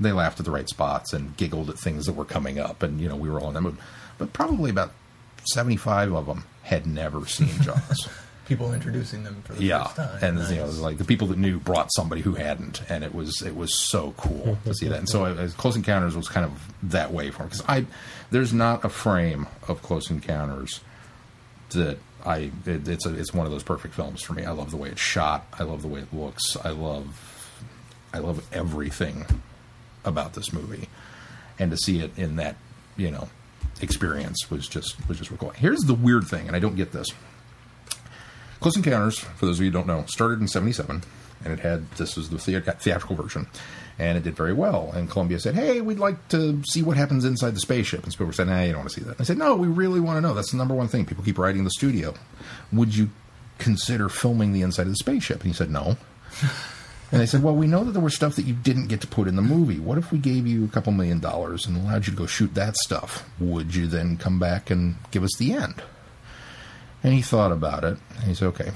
They 0.00 0.12
laughed 0.12 0.38
at 0.38 0.44
the 0.46 0.52
right 0.52 0.68
spots 0.68 1.12
and 1.12 1.36
giggled 1.36 1.70
at 1.70 1.78
things 1.78 2.06
that 2.06 2.12
were 2.12 2.24
coming 2.24 2.58
up, 2.58 2.82
and 2.82 3.00
you 3.00 3.08
know 3.08 3.16
we 3.16 3.28
were 3.30 3.40
all 3.40 3.48
in 3.48 3.54
that 3.54 3.62
mood. 3.62 3.76
But 4.16 4.32
probably 4.32 4.70
about 4.70 4.92
seventy-five 5.44 6.12
of 6.12 6.26
them 6.26 6.44
had 6.62 6.86
never 6.86 7.26
seen 7.26 7.48
Jaws. 7.62 8.08
people 8.46 8.72
introducing 8.72 9.24
them 9.24 9.42
for 9.44 9.54
the 9.54 9.64
yeah, 9.64 9.84
first 9.84 9.96
time. 9.96 10.18
and 10.22 10.36
Nice. 10.36 10.50
you 10.52 10.56
know, 10.58 10.66
like 10.66 10.98
the 10.98 11.04
people 11.04 11.26
that 11.28 11.38
knew 11.38 11.58
brought 11.58 11.88
somebody 11.94 12.20
who 12.20 12.34
hadn't, 12.34 12.80
and 12.88 13.02
it 13.02 13.12
was 13.12 13.42
it 13.42 13.56
was 13.56 13.74
so 13.76 14.14
cool 14.16 14.56
to 14.64 14.72
see 14.72 14.86
that. 14.86 14.98
And 15.00 15.08
so, 15.08 15.24
uh, 15.24 15.48
Close 15.56 15.74
Encounters 15.74 16.16
was 16.16 16.28
kind 16.28 16.46
of 16.46 16.52
that 16.84 17.12
way 17.12 17.30
for 17.32 17.42
me 17.42 17.48
because 17.48 17.64
I 17.68 17.86
there's 18.30 18.52
not 18.52 18.84
a 18.84 18.88
frame 18.88 19.48
of 19.66 19.82
Close 19.82 20.10
Encounters 20.10 20.80
that 21.70 21.98
I 22.24 22.50
it, 22.66 22.88
it's 22.88 23.06
a, 23.06 23.14
it's 23.14 23.32
one 23.32 23.46
of 23.46 23.52
those 23.52 23.62
perfect 23.62 23.94
films 23.94 24.22
for 24.22 24.32
me. 24.32 24.44
I 24.44 24.50
love 24.50 24.70
the 24.70 24.76
way 24.76 24.88
it's 24.90 25.00
shot. 25.00 25.46
I 25.58 25.62
love 25.62 25.82
the 25.82 25.88
way 25.88 26.00
it 26.00 26.12
looks. 26.12 26.56
I 26.56 26.70
love 26.70 27.50
I 28.12 28.18
love 28.18 28.46
everything 28.52 29.26
about 30.04 30.34
this 30.34 30.52
movie, 30.52 30.88
and 31.58 31.70
to 31.70 31.76
see 31.76 32.00
it 32.00 32.16
in 32.16 32.36
that 32.36 32.56
you 32.96 33.10
know 33.10 33.28
experience 33.80 34.50
was 34.50 34.68
just 34.68 34.96
was 35.08 35.18
just 35.18 35.36
cool. 35.38 35.50
Here's 35.50 35.80
the 35.80 35.94
weird 35.94 36.26
thing, 36.26 36.46
and 36.46 36.56
I 36.56 36.58
don't 36.58 36.76
get 36.76 36.92
this. 36.92 37.08
Close 38.60 38.76
Encounters, 38.76 39.18
for 39.18 39.46
those 39.46 39.58
of 39.58 39.64
you 39.64 39.70
who 39.70 39.72
don't 39.72 39.86
know, 39.86 40.04
started 40.06 40.40
in 40.40 40.48
'77, 40.48 41.02
and 41.44 41.52
it 41.52 41.60
had 41.60 41.90
this 41.92 42.16
was 42.16 42.30
the 42.30 42.38
thea- 42.38 42.60
theatrical 42.60 43.14
version, 43.16 43.46
and 43.98 44.16
it 44.16 44.24
did 44.24 44.36
very 44.36 44.52
well. 44.52 44.92
And 44.94 45.10
Columbia 45.10 45.40
said, 45.40 45.54
"Hey, 45.54 45.80
we'd 45.80 45.98
like 45.98 46.28
to 46.28 46.62
see 46.64 46.82
what 46.82 46.96
happens 46.96 47.24
inside 47.24 47.54
the 47.54 47.60
spaceship." 47.60 48.04
And 48.04 48.12
Spielberg 48.12 48.34
said, 48.34 48.48
"Nah, 48.48 48.62
you 48.62 48.72
don't 48.72 48.80
want 48.80 48.90
to 48.90 49.00
see 49.00 49.04
that." 49.04 49.12
And 49.12 49.20
I 49.20 49.24
said, 49.24 49.38
"No, 49.38 49.56
we 49.56 49.68
really 49.68 50.00
want 50.00 50.16
to 50.16 50.20
know. 50.20 50.34
That's 50.34 50.52
the 50.52 50.56
number 50.56 50.74
one 50.74 50.88
thing. 50.88 51.04
People 51.04 51.24
keep 51.24 51.38
writing 51.38 51.64
the 51.64 51.70
studio. 51.70 52.14
Would 52.72 52.96
you 52.96 53.10
consider 53.58 54.08
filming 54.08 54.52
the 54.52 54.62
inside 54.62 54.82
of 54.82 54.90
the 54.90 54.96
spaceship?" 54.96 55.40
And 55.40 55.48
he 55.48 55.52
said, 55.52 55.70
"No." 55.70 55.96
And 57.10 57.22
they 57.22 57.26
said, 57.26 57.42
"Well, 57.42 57.56
we 57.56 57.66
know 57.66 57.84
that 57.84 57.92
there 57.92 58.02
was 58.02 58.14
stuff 58.14 58.36
that 58.36 58.44
you 58.44 58.52
didn't 58.52 58.88
get 58.88 59.00
to 59.00 59.06
put 59.06 59.28
in 59.28 59.36
the 59.36 59.40
movie. 59.40 59.78
What 59.78 59.96
if 59.96 60.12
we 60.12 60.18
gave 60.18 60.46
you 60.46 60.66
a 60.66 60.68
couple 60.68 60.92
million 60.92 61.20
dollars 61.20 61.64
and 61.64 61.74
allowed 61.74 62.06
you 62.06 62.12
to 62.12 62.18
go 62.18 62.26
shoot 62.26 62.54
that 62.54 62.76
stuff? 62.76 63.26
Would 63.40 63.74
you 63.74 63.86
then 63.86 64.18
come 64.18 64.38
back 64.38 64.68
and 64.68 64.96
give 65.10 65.24
us 65.24 65.34
the 65.38 65.54
end?" 65.54 65.82
And 67.02 67.14
he 67.14 67.22
thought 67.22 67.50
about 67.50 67.82
it. 67.82 67.96
And 68.16 68.24
he 68.24 68.34
said, 68.34 68.48
"Okay." 68.48 68.72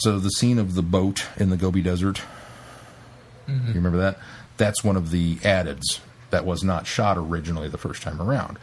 So 0.00 0.18
the 0.18 0.30
scene 0.30 0.58
of 0.58 0.74
the 0.74 0.82
boat 0.82 1.28
in 1.36 1.50
the 1.50 1.56
Gobi 1.56 1.82
Desert, 1.82 2.22
mm-hmm. 3.46 3.68
you 3.68 3.74
remember 3.74 3.98
that? 3.98 4.18
That's 4.60 4.84
one 4.84 4.96
of 4.96 5.10
the 5.10 5.36
addeds 5.36 6.00
that 6.28 6.44
was 6.44 6.62
not 6.62 6.86
shot 6.86 7.16
originally 7.16 7.68
the 7.68 7.78
first 7.78 8.02
time 8.02 8.20
around. 8.20 8.58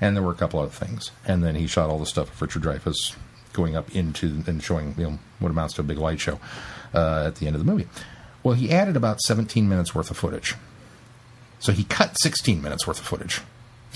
And 0.00 0.14
there 0.14 0.22
were 0.22 0.30
a 0.30 0.36
couple 0.36 0.60
other 0.60 0.70
things. 0.70 1.10
And 1.26 1.42
then 1.42 1.56
he 1.56 1.66
shot 1.66 1.90
all 1.90 1.98
the 1.98 2.06
stuff 2.06 2.32
of 2.32 2.40
Richard 2.40 2.62
Dreyfuss 2.62 3.16
going 3.52 3.74
up 3.74 3.94
into 3.94 4.44
and 4.46 4.62
showing 4.62 4.94
you 4.96 5.04
know 5.04 5.18
what 5.40 5.50
amounts 5.50 5.74
to 5.74 5.80
a 5.80 5.84
big 5.84 5.98
light 5.98 6.20
show 6.20 6.38
uh, 6.94 7.24
at 7.26 7.36
the 7.36 7.48
end 7.48 7.56
of 7.56 7.64
the 7.64 7.70
movie. 7.70 7.88
Well, 8.44 8.54
he 8.54 8.70
added 8.70 8.96
about 8.96 9.20
17 9.20 9.68
minutes 9.68 9.96
worth 9.96 10.12
of 10.12 10.16
footage. 10.16 10.54
So 11.58 11.72
he 11.72 11.82
cut 11.82 12.16
16 12.20 12.62
minutes 12.62 12.86
worth 12.86 13.00
of 13.00 13.06
footage 13.06 13.40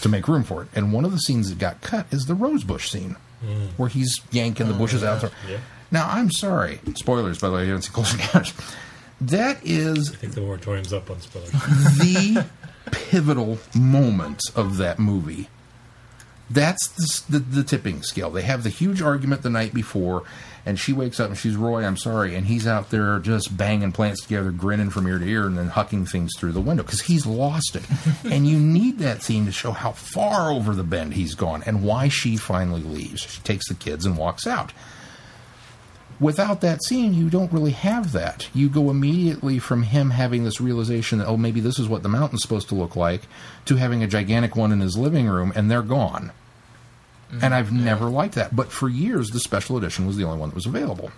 to 0.01 0.09
make 0.09 0.27
room 0.27 0.43
for 0.43 0.63
it. 0.63 0.69
And 0.75 0.93
one 0.93 1.05
of 1.05 1.13
the 1.13 1.19
scenes 1.19 1.49
that 1.49 1.59
got 1.59 1.81
cut 1.81 2.07
is 2.11 2.25
the 2.27 2.35
rosebush 2.35 2.91
scene, 2.91 3.17
where 3.77 3.89
he's 3.89 4.21
yanking 4.33 4.67
the 4.67 4.75
bushes 4.75 5.05
out. 5.05 5.31
Yeah. 5.49 5.59
Now, 5.93 6.09
I'm 6.11 6.31
sorry. 6.33 6.81
Spoilers, 6.95 7.39
by 7.39 7.49
the 7.49 7.55
way, 7.55 7.63
you 7.63 7.69
haven't 7.69 7.83
seen 7.83 7.93
Close 7.93 8.13
Encounters. 8.13 8.53
That 9.21 9.59
is 9.65 10.13
I 10.13 10.17
think 10.17 10.35
the 10.35 10.43
moratorium's 10.43 10.93
up 10.93 11.11
on 11.11 11.21
spoilers. 11.21 11.51
the 11.99 12.45
pivotal 12.91 13.59
moment 13.75 14.43
of 14.55 14.77
that 14.77 14.99
movie. 14.99 15.49
That's 16.49 16.89
the, 16.89 17.39
the, 17.39 17.39
the 17.39 17.65
tipping 17.65 18.03
scale. 18.03 18.31
They 18.31 18.43
have 18.43 18.63
the 18.63 18.71
huge 18.71 19.03
argument 19.03 19.43
the 19.43 19.51
night 19.51 19.75
before, 19.75 20.23
and 20.65 20.79
she 20.79 20.93
wakes 20.93 21.19
up 21.19 21.29
and 21.31 21.37
she's 21.37 21.57
Roy. 21.57 21.85
I'm 21.85 21.97
sorry, 21.97 22.37
and 22.37 22.47
he's 22.47 22.69
out 22.69 22.91
there 22.91 23.19
just 23.19 23.57
banging 23.57 23.91
plants 23.91 24.23
together, 24.23 24.53
grinning 24.53 24.91
from 24.91 25.09
ear 25.09 25.19
to 25.19 25.27
ear, 25.27 25.47
and 25.47 25.59
then 25.59 25.71
hucking 25.71 26.09
things 26.09 26.31
through 26.39 26.53
the 26.53 26.61
window 26.61 26.85
because 26.85 27.01
he's 27.01 27.27
lost 27.27 27.75
it. 27.75 27.85
and 28.31 28.47
you 28.47 28.61
need 28.61 28.99
that 28.99 29.23
scene 29.23 29.47
to 29.47 29.53
show 29.53 29.73
how 29.73 29.91
far 29.93 30.53
over 30.53 30.73
the 30.73 30.85
bend 30.85 31.15
he's 31.15 31.35
gone 31.35 31.65
and 31.67 31.83
why 31.83 32.07
she 32.07 32.37
finally 32.37 32.83
leaves. 32.83 33.23
She 33.23 33.41
takes 33.41 33.69
the 33.69 33.75
kids 33.75 34.07
and 34.07 34.17
walks 34.17 34.47
out 34.47 34.73
without 36.21 36.61
that 36.61 36.83
scene, 36.85 37.15
you 37.15 37.31
don't 37.31 37.53
really 37.53 37.73
have 37.73 38.13
that. 38.13 38.49
You 38.55 38.69
go 38.69 38.91
immediately 38.91 39.59
from 39.59 39.83
him 39.83 40.11
having 40.11 40.45
this 40.45 40.61
realization 40.61 41.19
that, 41.19 41.27
oh, 41.27 41.37
maybe 41.37 41.61
this 41.61 41.79
is 41.79 41.89
what 41.89 42.03
the 42.03 42.09
mountain's 42.09 42.43
supposed 42.43 42.69
to 42.69 42.75
look 42.75 42.97
like, 42.97 43.23
to 43.67 43.77
having 43.77 44.03
a 44.03 44.07
gigantic 44.07 44.57
one 44.57 44.73
in 44.73 44.81
his 44.81 44.97
living 44.97 45.27
room, 45.27 45.53
and 45.55 45.71
they're 45.71 45.83
gone. 45.83 46.33
And 47.43 47.55
I've 47.55 47.67
mm-hmm. 47.67 47.85
never 47.85 48.07
liked 48.07 48.35
that. 48.37 48.55
But 48.55 48.71
for 48.71 48.89
years, 48.89 49.31
the 49.31 49.41
special 49.41 49.77
edition 49.77 50.07
was 50.07 50.17
the 50.17 50.25
only 50.25 50.39
one 50.39 50.51
that 50.51 50.55
was 50.55 50.67
available. 50.67 51.11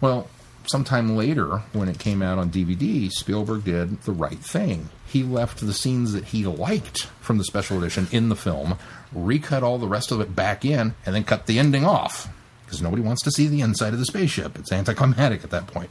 Well, 0.00 0.28
sometime 0.66 1.16
later, 1.16 1.62
when 1.72 1.88
it 1.88 1.98
came 1.98 2.22
out 2.22 2.38
on 2.38 2.50
DVD, 2.50 3.10
Spielberg 3.10 3.64
did 3.64 4.02
the 4.02 4.12
right 4.12 4.38
thing. 4.38 4.88
He 5.06 5.22
left 5.22 5.60
the 5.60 5.72
scenes 5.72 6.12
that 6.12 6.26
he 6.26 6.46
liked 6.46 7.04
from 7.20 7.38
the 7.38 7.44
special 7.44 7.78
edition 7.78 8.08
in 8.12 8.28
the 8.28 8.36
film, 8.36 8.78
recut 9.12 9.62
all 9.62 9.78
the 9.78 9.88
rest 9.88 10.12
of 10.12 10.20
it 10.20 10.34
back 10.34 10.64
in, 10.64 10.94
and 11.04 11.14
then 11.14 11.24
cut 11.24 11.46
the 11.46 11.58
ending 11.58 11.84
off. 11.84 12.28
Because 12.74 12.82
nobody 12.82 13.02
wants 13.02 13.22
to 13.22 13.30
see 13.30 13.46
the 13.46 13.60
inside 13.60 13.92
of 13.92 14.00
the 14.00 14.04
spaceship. 14.04 14.58
It's 14.58 14.72
anticlimactic 14.72 15.44
at 15.44 15.50
that 15.50 15.68
point. 15.68 15.90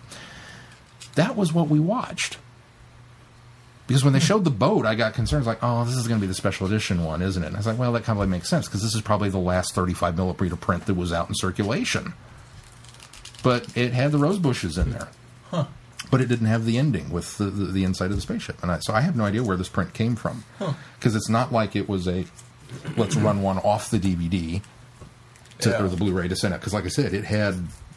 That 1.16 1.38
was 1.38 1.54
what 1.54 1.70
we 1.70 1.80
watched. 1.80 2.38
Because 3.88 4.04
when 4.04 4.12
they 4.12 4.20
hmm. 4.20 4.26
showed 4.26 4.44
the 4.44 4.50
boat, 4.50 4.86
I 4.86 4.96
got 4.96 5.14
concerns 5.14 5.46
like, 5.46 5.60
oh, 5.62 5.86
this 5.86 5.96
is 5.96 6.08
going 6.08 6.20
to 6.20 6.22
be 6.22 6.28
the 6.28 6.34
special 6.34 6.68
edition 6.68 7.04
one, 7.04 7.22
isn't 7.22 7.42
it? 7.42 7.48
And 7.48 7.56
I 7.56 7.60
was 7.60 7.68
like, 7.68 7.78
well, 7.78 7.94
that 7.94 8.04
kind 8.04 8.18
of 8.18 8.22
like 8.22 8.30
makes 8.30 8.50
sense 8.50 8.68
because 8.68 8.82
this 8.82 8.96
is 8.96 9.02
probably 9.02 9.30
the 9.30 9.40
last 9.40 9.74
35 9.74 10.18
millimeter 10.18 10.56
print 10.58 10.86
that 10.88 10.96
was 10.96 11.14
out 11.14 11.30
in 11.30 11.36
circulation. 11.36 12.14
But 13.44 13.78
it 13.78 13.94
had 13.94 14.12
the 14.12 14.18
rose 14.18 14.40
bushes 14.40 14.78
in 14.78 14.92
there. 14.92 15.08
But 16.12 16.22
it 16.22 16.28
didn't 16.28 16.48
have 16.48 16.66
the 16.66 16.78
ending 16.78 17.12
with 17.12 17.38
the, 17.38 17.46
the, 17.46 17.66
the 17.66 17.84
inside 17.84 18.12
of 18.12 18.16
the 18.16 18.22
spaceship. 18.22 18.62
And 18.62 18.72
I, 18.72 18.80
so 18.80 18.94
I 18.94 19.02
have 19.02 19.16
no 19.16 19.26
idea 19.26 19.44
where 19.44 19.58
this 19.58 19.70
print 19.70 19.94
came 19.94 20.16
from. 20.16 20.44
Because 21.00 21.16
it's 21.16 21.30
not 21.30 21.52
like 21.52 21.76
it 21.76 21.90
was 21.90 22.08
a, 22.08 22.26
let's 22.98 23.16
run 23.16 23.42
one 23.42 23.58
off 23.60 23.90
the 23.90 24.00
DVD 24.00 24.62
to, 25.64 25.70
Yeah. 25.72 25.84
or 25.84 25.88
the 25.88 25.98
Blu-ray 25.98 26.28
to 26.28 26.36
send 26.36 26.54
out. 26.54 26.60
Because 26.60 26.74
like 26.74 26.86
I 26.86 26.90
said, 26.90 27.14
it 27.14 27.26
had, 27.26 27.56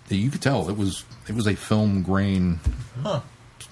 you 0.09 0.31
could 0.31 0.43
tell 0.43 0.69
it 0.69 0.77
was 0.77 1.05
it 1.29 1.35
was 1.35 1.47
a 1.47 1.55
film 1.55 2.03
grain, 2.03 2.61
Huh. 3.03 3.21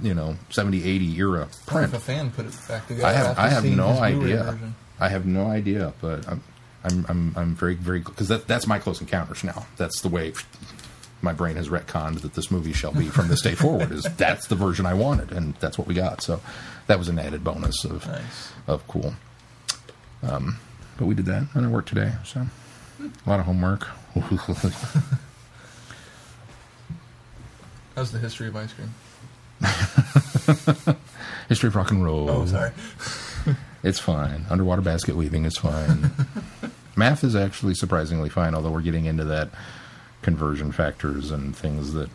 you 0.03 0.15
know, 0.15 0.37
70, 0.51 0.85
80 0.85 1.17
era 1.19 1.49
print. 1.67 1.93
if 1.93 1.95
a 1.95 2.01
fan 2.01 2.31
put 2.31 2.47
it 2.47 2.55
back 2.69 2.87
together. 2.89 3.07
I 3.07 3.13
have 3.13 3.39
I 3.39 3.49
have 3.49 3.65
no 3.65 3.89
idea. 3.89 4.43
version. 4.45 4.75
I 5.01 5.09
have 5.09 5.27
no 5.27 5.47
idea, 5.47 5.93
but 6.01 6.27
I'm 6.29 6.43
I'm 6.85 7.07
I'm, 7.09 7.33
I'm 7.37 7.55
very 7.55 7.75
very 7.75 8.01
because 8.01 8.29
that, 8.29 8.47
that's 8.47 8.67
my 8.67 8.79
close 8.79 9.01
encounters 9.01 9.43
now. 9.45 9.67
That's 9.77 10.01
the 10.01 10.09
way 10.09 10.33
my 11.23 11.33
brain 11.33 11.57
has 11.57 11.69
retconned 11.71 12.21
that 12.21 12.35
this 12.35 12.51
movie 12.51 12.73
shall 12.75 12.93
be 12.93 13.09
from 13.09 13.29
this 13.29 13.41
day 13.41 13.55
forward. 13.55 13.91
Is 13.93 14.03
that's 14.17 14.47
the 14.49 14.55
version 14.57 14.85
I 14.87 14.95
wanted, 14.95 15.33
and 15.33 15.55
that's 15.55 15.79
what 15.79 15.87
we 15.87 15.95
got. 15.95 16.21
So 16.21 16.41
that 16.87 16.99
was 16.99 17.09
an 17.09 17.19
added 17.19 17.43
bonus 17.45 17.85
of 17.85 18.07
Nice. 18.07 18.53
of 18.67 18.87
cool. 18.89 19.15
Um, 20.23 20.59
but 20.99 21.07
we 21.07 21.15
did 21.15 21.27
that 21.27 21.47
and 21.55 21.65
it 21.67 21.69
worked 21.69 21.89
today, 21.89 22.13
so 22.25 22.47
a 23.05 23.31
lot 23.31 23.41
of 23.41 23.47
homework. 23.47 23.85
How's 27.95 28.11
the 28.13 28.19
history 28.19 28.49
of 28.49 28.57
ice 28.57 28.73
cream? 28.73 28.91
History 31.49 31.69
of 31.69 31.77
rock 31.77 31.91
and 31.91 32.05
roll. 32.05 32.31
Oh, 32.31 32.47
sorry. 32.47 32.73
It's 33.83 34.01
fine. 34.01 34.47
Underwater 34.49 34.81
basket 34.81 35.15
weaving 35.15 35.45
is 35.45 35.59
fine. 35.59 36.11
Math 36.97 37.23
is 37.23 37.37
actually 37.37 37.75
surprisingly 37.75 38.31
fine, 38.31 38.55
although 38.55 38.71
we're 38.71 38.81
getting 38.81 39.05
into 39.05 39.25
that 39.25 39.51
conversion 40.23 40.73
factors 40.73 41.31
and 41.31 41.55
things 41.55 41.93
that. 41.93 42.09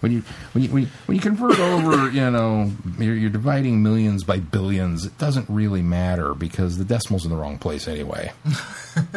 When 0.00 0.12
you, 0.12 0.22
when 0.52 0.64
you 0.64 0.70
when 0.70 0.82
you 0.84 0.88
when 1.06 1.16
you 1.16 1.20
convert 1.20 1.58
over, 1.58 2.10
you 2.12 2.30
know, 2.30 2.70
you're, 2.98 3.16
you're 3.16 3.30
dividing 3.30 3.82
millions 3.82 4.24
by 4.24 4.38
billions. 4.38 5.04
It 5.04 5.18
doesn't 5.18 5.48
really 5.48 5.82
matter 5.82 6.34
because 6.34 6.78
the 6.78 6.84
decimal's 6.84 7.24
in 7.24 7.30
the 7.30 7.36
wrong 7.36 7.58
place 7.58 7.88
anyway. 7.88 8.32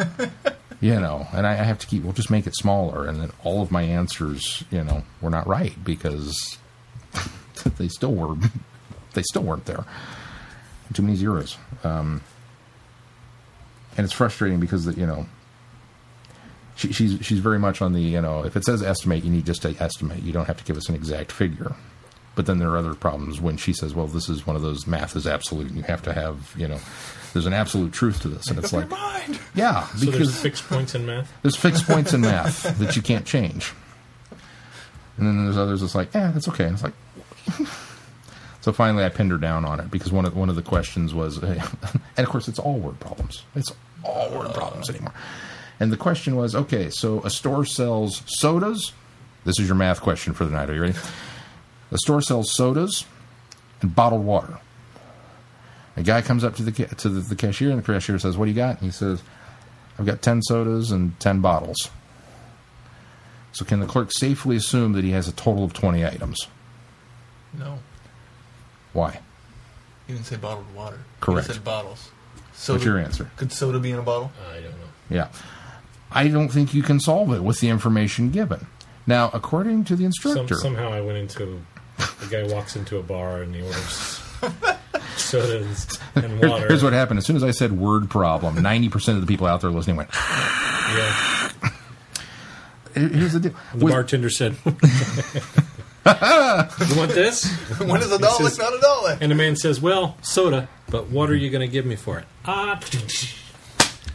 you 0.80 0.98
know, 0.98 1.26
and 1.32 1.46
I, 1.46 1.52
I 1.52 1.62
have 1.62 1.78
to 1.80 1.86
keep. 1.86 2.02
We'll 2.02 2.12
just 2.12 2.30
make 2.30 2.46
it 2.46 2.56
smaller, 2.56 3.06
and 3.06 3.20
then 3.20 3.30
all 3.44 3.62
of 3.62 3.70
my 3.70 3.82
answers, 3.82 4.64
you 4.70 4.82
know, 4.82 5.04
were 5.20 5.30
not 5.30 5.46
right 5.46 5.72
because 5.84 6.58
they 7.78 7.88
still 7.88 8.14
were 8.14 8.36
they 9.14 9.22
still 9.22 9.42
weren't 9.42 9.66
there. 9.66 9.84
Too 10.92 11.02
many 11.02 11.16
zeros. 11.16 11.56
Um, 11.84 12.22
and 13.96 14.04
it's 14.04 14.12
frustrating 14.12 14.60
because 14.60 14.84
the, 14.84 14.94
you 14.94 15.06
know 15.06 15.26
she, 16.76 16.92
she's 16.92 17.24
she's 17.24 17.38
very 17.38 17.58
much 17.58 17.82
on 17.82 17.92
the 17.92 18.00
you 18.00 18.20
know 18.20 18.44
if 18.44 18.56
it 18.56 18.64
says 18.64 18.82
estimate 18.82 19.24
you 19.24 19.30
need 19.30 19.46
just 19.46 19.62
to 19.62 19.76
estimate 19.80 20.22
you 20.22 20.32
don't 20.32 20.46
have 20.46 20.56
to 20.58 20.64
give 20.64 20.76
us 20.76 20.88
an 20.88 20.94
exact 20.94 21.32
figure. 21.32 21.74
But 22.34 22.46
then 22.46 22.58
there 22.58 22.70
are 22.70 22.78
other 22.78 22.94
problems 22.94 23.42
when 23.42 23.58
she 23.58 23.74
says, 23.74 23.94
"Well, 23.94 24.06
this 24.06 24.30
is 24.30 24.46
one 24.46 24.56
of 24.56 24.62
those 24.62 24.86
math 24.86 25.16
is 25.16 25.26
absolute, 25.26 25.66
and 25.68 25.76
you 25.76 25.82
have 25.82 26.02
to 26.02 26.12
have 26.12 26.54
you 26.56 26.66
know." 26.68 26.78
There's 27.34 27.46
an 27.46 27.54
absolute 27.54 27.92
truth 27.94 28.20
to 28.22 28.28
this, 28.28 28.46
and 28.48 28.58
it's 28.58 28.74
like, 28.74 28.90
mind. 28.90 29.38
yeah, 29.54 29.86
So 29.86 30.04
because 30.04 30.32
there's 30.32 30.40
fixed 30.42 30.68
points 30.68 30.94
in 30.94 31.06
math. 31.06 31.32
there's 31.40 31.56
fixed 31.56 31.86
points 31.86 32.12
in 32.12 32.20
math 32.20 32.78
that 32.78 32.94
you 32.94 33.00
can't 33.00 33.24
change. 33.24 33.72
And 35.16 35.26
then 35.26 35.44
there's 35.44 35.56
others 35.56 35.80
that's 35.80 35.94
like, 35.94 36.12
yeah, 36.14 36.30
that's 36.30 36.46
okay. 36.48 36.64
And 36.66 36.74
it's 36.74 36.82
like, 36.82 36.92
so 38.60 38.70
finally 38.72 39.02
I 39.04 39.08
pinned 39.08 39.30
her 39.30 39.38
down 39.38 39.64
on 39.64 39.80
it 39.80 39.90
because 39.90 40.12
one 40.12 40.26
of 40.26 40.36
one 40.36 40.50
of 40.50 40.56
the 40.56 40.62
questions 40.62 41.14
was, 41.14 41.38
and 41.42 41.58
of 42.18 42.28
course 42.28 42.48
it's 42.48 42.58
all 42.58 42.78
word 42.78 43.00
problems. 43.00 43.44
It's 43.54 43.72
all 44.04 44.30
word 44.30 44.52
problems 44.52 44.90
anymore. 44.90 45.14
And 45.82 45.90
the 45.90 45.96
question 45.96 46.36
was, 46.36 46.54
okay, 46.54 46.90
so 46.90 47.24
a 47.24 47.28
store 47.30 47.64
sells 47.64 48.22
sodas. 48.26 48.92
This 49.44 49.58
is 49.58 49.66
your 49.66 49.74
math 49.74 50.00
question 50.00 50.32
for 50.32 50.44
the 50.44 50.52
night. 50.52 50.70
Are 50.70 50.74
you 50.74 50.80
ready? 50.82 50.94
A 51.90 51.98
store 51.98 52.22
sells 52.22 52.54
sodas 52.54 53.04
and 53.80 53.92
bottled 53.92 54.24
water. 54.24 54.60
A 55.96 56.04
guy 56.04 56.22
comes 56.22 56.44
up 56.44 56.54
to 56.54 56.62
the 56.62 56.70
to 56.70 57.08
the, 57.08 57.18
the 57.18 57.34
cashier, 57.34 57.70
and 57.70 57.82
the 57.82 57.92
cashier 57.92 58.16
says, 58.20 58.38
"What 58.38 58.44
do 58.44 58.52
you 58.52 58.56
got?" 58.56 58.76
And 58.76 58.82
he 58.82 58.92
says, 58.92 59.24
I've 59.98 60.06
got 60.06 60.22
10 60.22 60.42
sodas 60.42 60.92
and 60.92 61.18
10 61.18 61.40
bottles. 61.40 61.90
So 63.50 63.64
can 63.64 63.80
the 63.80 63.86
clerk 63.86 64.10
safely 64.12 64.54
assume 64.54 64.92
that 64.92 65.02
he 65.02 65.10
has 65.10 65.26
a 65.26 65.32
total 65.32 65.64
of 65.64 65.72
20 65.72 66.06
items? 66.06 66.46
No, 67.58 67.80
Why? 68.92 69.18
you 70.06 70.14
didn't 70.14 70.26
say 70.26 70.36
bottled 70.36 70.72
water. 70.76 71.00
Correct. 71.18 71.48
You 71.48 71.54
said 71.54 71.64
bottles. 71.64 72.12
Soda, 72.52 72.76
What's 72.76 72.84
your 72.84 72.98
answer? 72.98 73.30
Could 73.36 73.52
soda 73.52 73.80
be 73.80 73.90
in 73.90 73.98
a 73.98 74.02
bottle? 74.02 74.30
I 74.48 74.60
don't 74.60 74.70
know. 74.70 74.88
Yeah. 75.10 75.28
I 76.14 76.28
don't 76.28 76.48
think 76.48 76.74
you 76.74 76.82
can 76.82 77.00
solve 77.00 77.32
it 77.32 77.42
with 77.42 77.60
the 77.60 77.68
information 77.68 78.30
given. 78.30 78.66
Now, 79.06 79.30
according 79.32 79.84
to 79.84 79.96
the 79.96 80.02
Some, 80.02 80.06
instructor, 80.32 80.54
somehow 80.56 80.92
I 80.92 81.00
went 81.00 81.18
into 81.18 81.60
the 82.20 82.26
guy 82.30 82.44
walks 82.52 82.76
into 82.76 82.98
a 82.98 83.02
bar 83.02 83.42
and 83.42 83.54
he 83.54 83.62
orders 83.62 84.20
sodas 85.16 85.98
and 86.14 86.40
water. 86.40 86.68
here's 86.68 86.82
what 86.84 86.92
happened. 86.92 87.18
As 87.18 87.26
soon 87.26 87.36
as 87.36 87.42
I 87.44 87.50
said 87.50 87.72
word 87.72 88.08
problem, 88.10 88.56
90% 88.56 89.08
of 89.14 89.20
the 89.20 89.26
people 89.26 89.46
out 89.46 89.60
there 89.60 89.70
listening 89.70 89.96
went, 89.96 90.10
Yeah. 90.14 91.50
Here's 92.94 93.32
the 93.32 93.40
deal. 93.40 93.54
The 93.74 93.84
With- 93.84 93.94
bartender 93.94 94.28
said, 94.30 94.54
"You 94.64 94.72
want 96.04 97.12
this?" 97.12 97.44
when 97.78 98.02
is 98.02 98.12
a 98.12 98.18
dollar 98.18 98.48
says- 98.50 98.58
not 98.58 98.74
a 98.74 98.80
dollar? 98.80 99.16
And 99.20 99.30
the 99.30 99.34
man 99.36 99.56
says, 99.56 99.80
"Well, 99.80 100.16
soda, 100.20 100.68
but 100.90 101.06
what 101.08 101.30
are 101.30 101.34
you 101.36 101.48
going 101.48 101.62
to 101.66 101.72
give 101.72 101.86
me 101.86 101.96
for 101.96 102.18
it?" 102.18 102.26
Ah. 102.44 102.78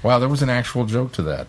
wow, 0.03 0.19
there 0.19 0.29
was 0.29 0.43
an 0.43 0.49
actual 0.49 0.85
joke 0.85 1.11
to 1.13 1.23
that. 1.23 1.47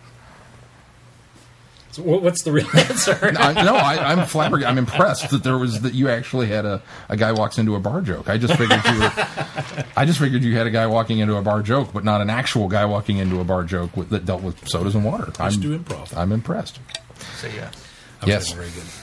So 1.98 2.04
what's 2.04 2.42
the 2.44 2.52
real 2.52 2.68
answer? 2.74 3.18
I, 3.38 3.64
no, 3.64 3.74
I, 3.74 4.12
I'm 4.12 4.24
flabbergasted. 4.26 4.70
I'm 4.70 4.78
impressed 4.78 5.30
that 5.30 5.42
there 5.42 5.58
was 5.58 5.80
that 5.80 5.94
you 5.94 6.08
actually 6.08 6.46
had 6.46 6.64
a, 6.64 6.80
a 7.08 7.16
guy 7.16 7.32
walks 7.32 7.58
into 7.58 7.74
a 7.74 7.80
bar 7.80 8.02
joke. 8.02 8.28
I 8.28 8.38
just 8.38 8.54
figured 8.56 8.80
you, 8.84 9.00
were, 9.00 9.12
I 9.96 10.04
just 10.06 10.20
figured 10.20 10.44
you 10.44 10.56
had 10.56 10.68
a 10.68 10.70
guy 10.70 10.86
walking 10.86 11.18
into 11.18 11.34
a 11.36 11.42
bar 11.42 11.60
joke, 11.60 11.92
but 11.92 12.04
not 12.04 12.20
an 12.20 12.30
actual 12.30 12.68
guy 12.68 12.84
walking 12.84 13.18
into 13.18 13.40
a 13.40 13.44
bar 13.44 13.64
joke 13.64 13.96
with, 13.96 14.10
that 14.10 14.26
dealt 14.26 14.42
with 14.42 14.68
sodas 14.68 14.94
and 14.94 15.04
water. 15.04 15.32
I'm, 15.40 15.50
Just 15.50 15.60
do 15.60 15.76
improv. 15.76 16.16
I'm 16.16 16.30
impressed. 16.30 16.78
Say 17.38 17.52
yes. 17.54 17.74
Yes. 18.24 18.52
Very 18.52 18.70
good. 18.70 18.84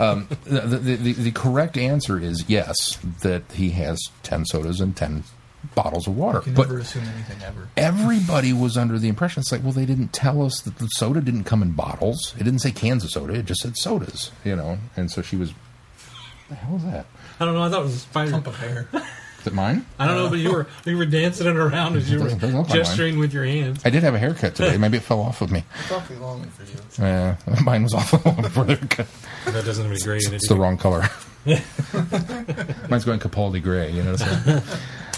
Um, 0.00 0.26
the, 0.42 0.60
the, 0.62 0.96
the, 0.96 1.12
the 1.12 1.30
correct 1.30 1.78
answer 1.78 2.18
is 2.18 2.46
yes, 2.48 2.98
that 3.22 3.44
he 3.52 3.70
has 3.70 4.00
10 4.24 4.46
sodas 4.46 4.80
and 4.80 4.96
10 4.96 5.22
bottles 5.74 6.06
of 6.06 6.16
water. 6.16 6.38
You 6.38 6.44
can 6.44 6.54
But 6.54 6.68
never 6.68 6.78
assume 6.80 7.04
anything 7.04 7.42
ever. 7.42 7.68
everybody 7.76 8.52
was 8.52 8.76
under 8.76 8.98
the 8.98 9.08
impression 9.08 9.40
it's 9.40 9.52
like, 9.52 9.62
well, 9.62 9.72
they 9.72 9.86
didn't 9.86 10.12
tell 10.12 10.42
us 10.42 10.60
that 10.62 10.78
the 10.78 10.86
soda 10.88 11.20
didn't 11.20 11.44
come 11.44 11.62
in 11.62 11.72
bottles. 11.72 12.34
It 12.38 12.44
didn't 12.44 12.60
say 12.60 12.70
cans 12.70 13.04
of 13.04 13.10
soda. 13.10 13.34
It 13.34 13.46
just 13.46 13.60
said 13.60 13.76
sodas, 13.76 14.30
you 14.44 14.56
know. 14.56 14.78
And 14.96 15.10
so 15.10 15.22
she 15.22 15.36
was, 15.36 15.52
the 16.48 16.54
hell 16.56 16.76
is 16.76 16.84
that? 16.84 17.06
I 17.40 17.44
don't 17.44 17.54
know. 17.54 17.62
I 17.62 17.68
thought 17.70 17.80
it 17.80 17.84
was 17.84 17.94
a 17.94 17.98
spider. 17.98 18.30
Pump 18.32 18.46
of 18.46 18.56
hair. 18.56 18.88
Is 18.92 19.48
it 19.48 19.52
mine? 19.52 19.84
I 19.98 20.06
don't 20.06 20.16
know, 20.16 20.30
but 20.30 20.38
you 20.38 20.50
were 20.52 20.66
you 20.86 20.96
were 20.96 21.04
dancing 21.04 21.46
it 21.46 21.56
around 21.56 21.96
as 21.96 22.10
you 22.10 22.18
were 22.18 22.24
Doesn't- 22.24 22.38
doesn't 22.40 22.56
look 22.56 22.68
like 22.68 22.76
mine. 22.76 22.84
gesturing 22.86 23.18
with 23.18 23.34
your 23.34 23.44
hands. 23.44 23.82
I 23.84 23.90
did 23.90 24.02
have 24.02 24.14
a 24.14 24.18
haircut 24.18 24.54
today. 24.54 24.76
Maybe 24.78 24.96
it 24.96 25.02
fell 25.02 25.20
off 25.20 25.42
of 25.42 25.50
me. 25.50 25.64
It's 25.80 25.92
awfully 25.92 26.18
long 26.18 26.44
for 26.44 26.62
you. 26.62 26.78
Yeah, 26.98 27.36
mine 27.62 27.82
was 27.82 27.92
awful 27.92 28.18
before 28.40 28.64
the 28.64 28.76
haircut. 28.76 29.06
That 29.46 29.64
doesn't 29.66 29.82
have 29.84 29.92
any 29.92 30.00
gray 30.00 30.16
in 30.24 30.32
it. 30.32 30.36
It's 30.36 30.48
the 30.48 30.56
wrong 30.56 30.78
color. 30.78 31.08
Mine's 32.88 33.04
going 33.04 33.18
Capaldi 33.20 33.62
gray, 33.62 33.90
you 33.90 34.02
know. 34.02 34.12
What 34.12 34.22
I'm 34.22 34.44
saying? 34.44 34.62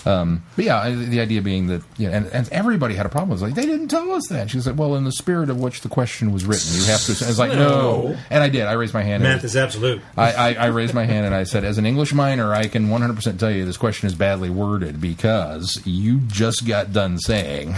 Um, 0.07 0.42
but 0.57 0.64
yeah, 0.64 0.88
the 0.90 1.21
idea 1.21 1.42
being 1.42 1.66
that, 1.66 1.83
you 1.99 2.09
know, 2.09 2.14
and, 2.14 2.27
and 2.29 2.49
everybody 2.51 2.95
had 2.95 3.05
a 3.07 3.09
problem. 3.09 3.33
It's 3.33 3.42
like 3.42 3.55
they 3.55 3.66
didn't 3.66 3.88
tell 3.88 4.11
us 4.12 4.29
that. 4.29 4.51
She 4.51 4.57
was 4.57 4.66
like, 4.66 4.79
"Well, 4.79 4.95
in 4.97 5.05
the 5.05 5.12
spirit 5.12 5.51
of 5.51 5.61
which 5.61 5.81
the 5.83 5.88
question 5.88 6.33
was 6.33 6.45
written, 6.47 6.73
you 6.81 6.85
have 6.87 7.01
to." 7.05 7.25
I 7.25 7.29
was 7.29 7.38
like, 7.38 7.53
"No,", 7.53 8.09
No. 8.09 8.16
and 8.31 8.42
I 8.42 8.49
did. 8.49 8.62
I 8.62 8.73
raised 8.73 8.95
my 8.95 9.03
hand. 9.03 9.23
and- 9.25 9.35
Math 9.35 9.45
is 9.45 9.57
absolute. 9.57 10.01
I, 10.16 10.33
I, 10.33 10.55
I 10.55 10.66
raised 10.66 10.95
my 10.95 11.05
hand 11.05 11.27
and 11.27 11.35
I 11.35 11.42
said, 11.45 11.64
as 11.64 11.77
an 11.79 11.87
English 11.87 12.14
minor, 12.14 12.55
I 12.55 12.69
can 12.69 12.88
100% 12.88 13.38
tell 13.38 13.51
you 13.51 13.64
this 13.64 13.77
question 13.77 14.07
is 14.07 14.14
badly 14.14 14.49
worded 14.51 15.01
because 15.01 15.81
you 15.85 16.19
just 16.29 16.66
got 16.66 16.92
done 16.92 17.19
saying, 17.19 17.75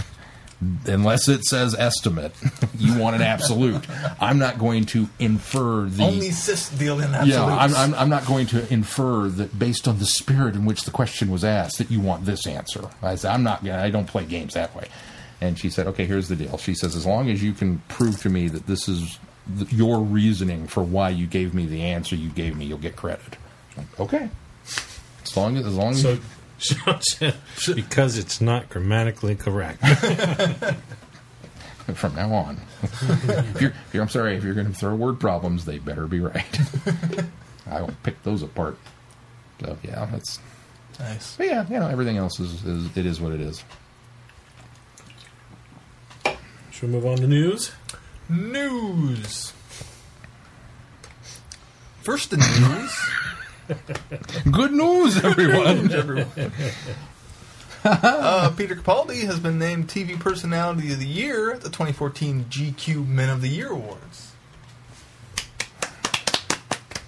unless 0.85 1.27
it 1.27 1.45
says 1.45 1.73
estimate, 1.75 2.33
you 2.77 2.97
want 2.99 3.15
an 3.15 3.21
absolute. 3.21 3.85
I'm 4.19 4.39
not 4.39 4.59
going 4.59 4.85
to 4.87 5.07
infer 5.19 5.85
the. 5.85 6.03
Only 6.03 6.31
Sith 6.31 6.77
deal 6.77 6.99
in 6.99 7.13
absolutes. 7.13 7.33
yeah, 7.35 7.45
I'm, 7.45 7.73
I'm, 7.75 7.93
I'm 7.95 8.09
not 8.09 8.25
going 8.25 8.47
to 8.47 8.71
infer 8.71 9.29
that 9.29 9.57
based 9.57 9.87
on 9.87 9.99
the 9.99 10.05
spirit 10.05 10.55
in 10.55 10.65
which 10.65 10.83
the 10.83 10.91
question 10.91 11.31
was 11.31 11.43
asked 11.43 11.77
that 11.77 11.89
you 11.89 11.99
want 11.99 12.25
this 12.25 12.45
answer. 12.45 12.89
I 13.01 13.15
said, 13.15 13.31
I'm 13.31 13.43
not. 13.43 13.67
I 13.67 13.89
don't 13.89 14.07
play 14.07 14.25
games 14.25 14.53
that 14.53 14.75
way. 14.75 14.87
And 15.41 15.57
she 15.57 15.69
said, 15.69 15.87
okay, 15.87 16.05
here's 16.05 16.27
the 16.27 16.35
deal. 16.35 16.57
She 16.57 16.73
says, 16.73 16.95
as 16.95 17.05
long 17.05 17.29
as 17.29 17.41
you 17.41 17.53
can 17.53 17.79
prove 17.87 18.21
to 18.23 18.29
me 18.29 18.49
that 18.49 18.67
this 18.67 18.89
is 18.89 19.19
th- 19.57 19.71
your 19.71 20.01
reasoning 20.01 20.67
for 20.67 20.83
why 20.83 21.09
you 21.09 21.27
gave 21.27 21.53
me 21.53 21.65
the 21.65 21.81
answer 21.81 22.15
you 22.17 22.29
gave 22.29 22.57
me, 22.57 22.65
you'll 22.65 22.77
get 22.77 22.97
credit. 22.97 23.37
Like, 23.77 23.99
okay. 23.99 24.29
As 25.23 25.37
long 25.37 25.55
as, 25.55 25.65
as 25.65 25.75
long 25.75 25.91
as 25.91 26.01
So, 26.01 26.17
Sean 26.17 26.23
said, 26.23 26.25
because 27.75 28.17
it's 28.17 28.41
not 28.41 28.69
grammatically 28.69 29.35
correct. 29.35 29.85
from 31.95 32.15
now 32.15 32.31
on, 32.33 32.61
if 32.83 33.61
you're, 33.61 33.69
if 33.71 33.93
you're, 33.93 34.03
I'm 34.03 34.09
sorry, 34.09 34.35
if 34.35 34.43
you're 34.43 34.53
going 34.53 34.67
to 34.67 34.73
throw 34.73 34.95
word 34.95 35.19
problems, 35.19 35.65
they 35.65 35.79
better 35.79 36.07
be 36.07 36.19
right. 36.19 36.59
I 37.69 37.81
will 37.81 37.93
pick 38.03 38.21
those 38.23 38.41
apart. 38.43 38.77
So 39.61 39.77
yeah, 39.83 40.05
that's. 40.11 40.39
Nice. 40.99 41.35
But 41.37 41.47
yeah, 41.47 41.65
you 41.69 41.79
know, 41.79 41.87
everything 41.87 42.17
else 42.17 42.39
is, 42.39 42.63
is 42.65 42.97
it 42.97 43.05
is 43.05 43.21
what 43.21 43.31
it 43.31 43.41
is. 43.41 43.63
Should 46.71 46.89
we 46.89 46.95
move 46.95 47.05
on 47.05 47.17
to 47.17 47.27
news? 47.27 47.71
News. 48.27 49.53
First 52.01 52.33
in 52.33 52.39
news. 52.39 53.09
Good 54.51 54.71
news, 54.71 55.23
everyone. 55.23 55.91
everyone. 55.91 56.27
uh, 57.83 58.53
Peter 58.57 58.75
Capaldi 58.75 59.21
has 59.25 59.39
been 59.39 59.59
named 59.59 59.87
TV 59.87 60.19
Personality 60.19 60.91
of 60.91 60.99
the 60.99 61.07
Year 61.07 61.51
at 61.51 61.61
the 61.61 61.69
2014 61.69 62.45
GQ 62.45 63.07
Men 63.07 63.29
of 63.29 63.41
the 63.41 63.49
Year 63.49 63.71
Awards. 63.71 64.33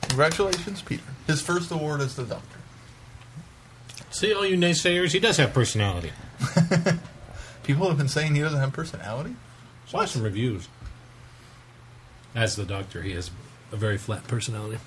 Congratulations, 0.03 0.81
Peter. 0.81 1.03
His 1.25 1.41
first 1.41 1.71
award 1.71 2.01
as 2.01 2.15
the 2.15 2.23
Doctor. 2.23 2.59
See, 4.11 4.33
all 4.33 4.45
you 4.45 4.57
naysayers, 4.57 5.13
he 5.13 5.19
does 5.19 5.37
have 5.37 5.53
personality. 5.53 6.11
People 7.63 7.87
have 7.87 7.97
been 7.97 8.09
saying 8.09 8.35
he 8.35 8.41
doesn't 8.41 8.59
have 8.59 8.73
personality. 8.73 9.35
Saw 9.87 10.05
some 10.05 10.21
reviews. 10.21 10.67
As 12.35 12.55
the 12.55 12.65
doctor, 12.65 13.01
he 13.01 13.11
has 13.11 13.31
a 13.71 13.75
very 13.77 13.97
flat 13.97 14.27
personality. 14.27 14.77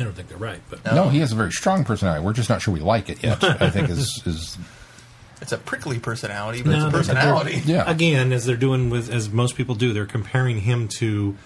I 0.00 0.04
don't 0.04 0.14
think 0.14 0.28
they're 0.28 0.38
right, 0.38 0.60
but 0.70 0.84
no, 0.86 1.08
he 1.08 1.18
has 1.20 1.32
a 1.32 1.34
very 1.34 1.52
strong 1.52 1.84
personality. 1.84 2.24
We're 2.24 2.32
just 2.32 2.48
not 2.48 2.62
sure 2.62 2.72
we 2.74 2.80
like 2.80 3.08
it 3.10 3.22
yet. 3.22 3.42
I 3.44 3.68
think 3.70 3.90
is 3.90 4.22
is 4.26 4.58
It's 5.40 5.52
a 5.52 5.58
prickly 5.58 5.98
personality, 5.98 6.62
but 6.62 6.70
No, 6.70 6.76
it's 6.76 6.84
a 6.86 6.90
but 6.90 6.96
personality. 6.98 7.62
yeah. 7.66 7.88
again, 7.90 8.32
as 8.32 8.44
they're 8.46 8.56
doing 8.56 8.90
with 8.90 9.10
as 9.10 9.28
most 9.30 9.54
people 9.56 9.74
do, 9.74 9.92
they're 9.92 10.06
comparing 10.06 10.60
him 10.60 10.88
to 10.98 11.36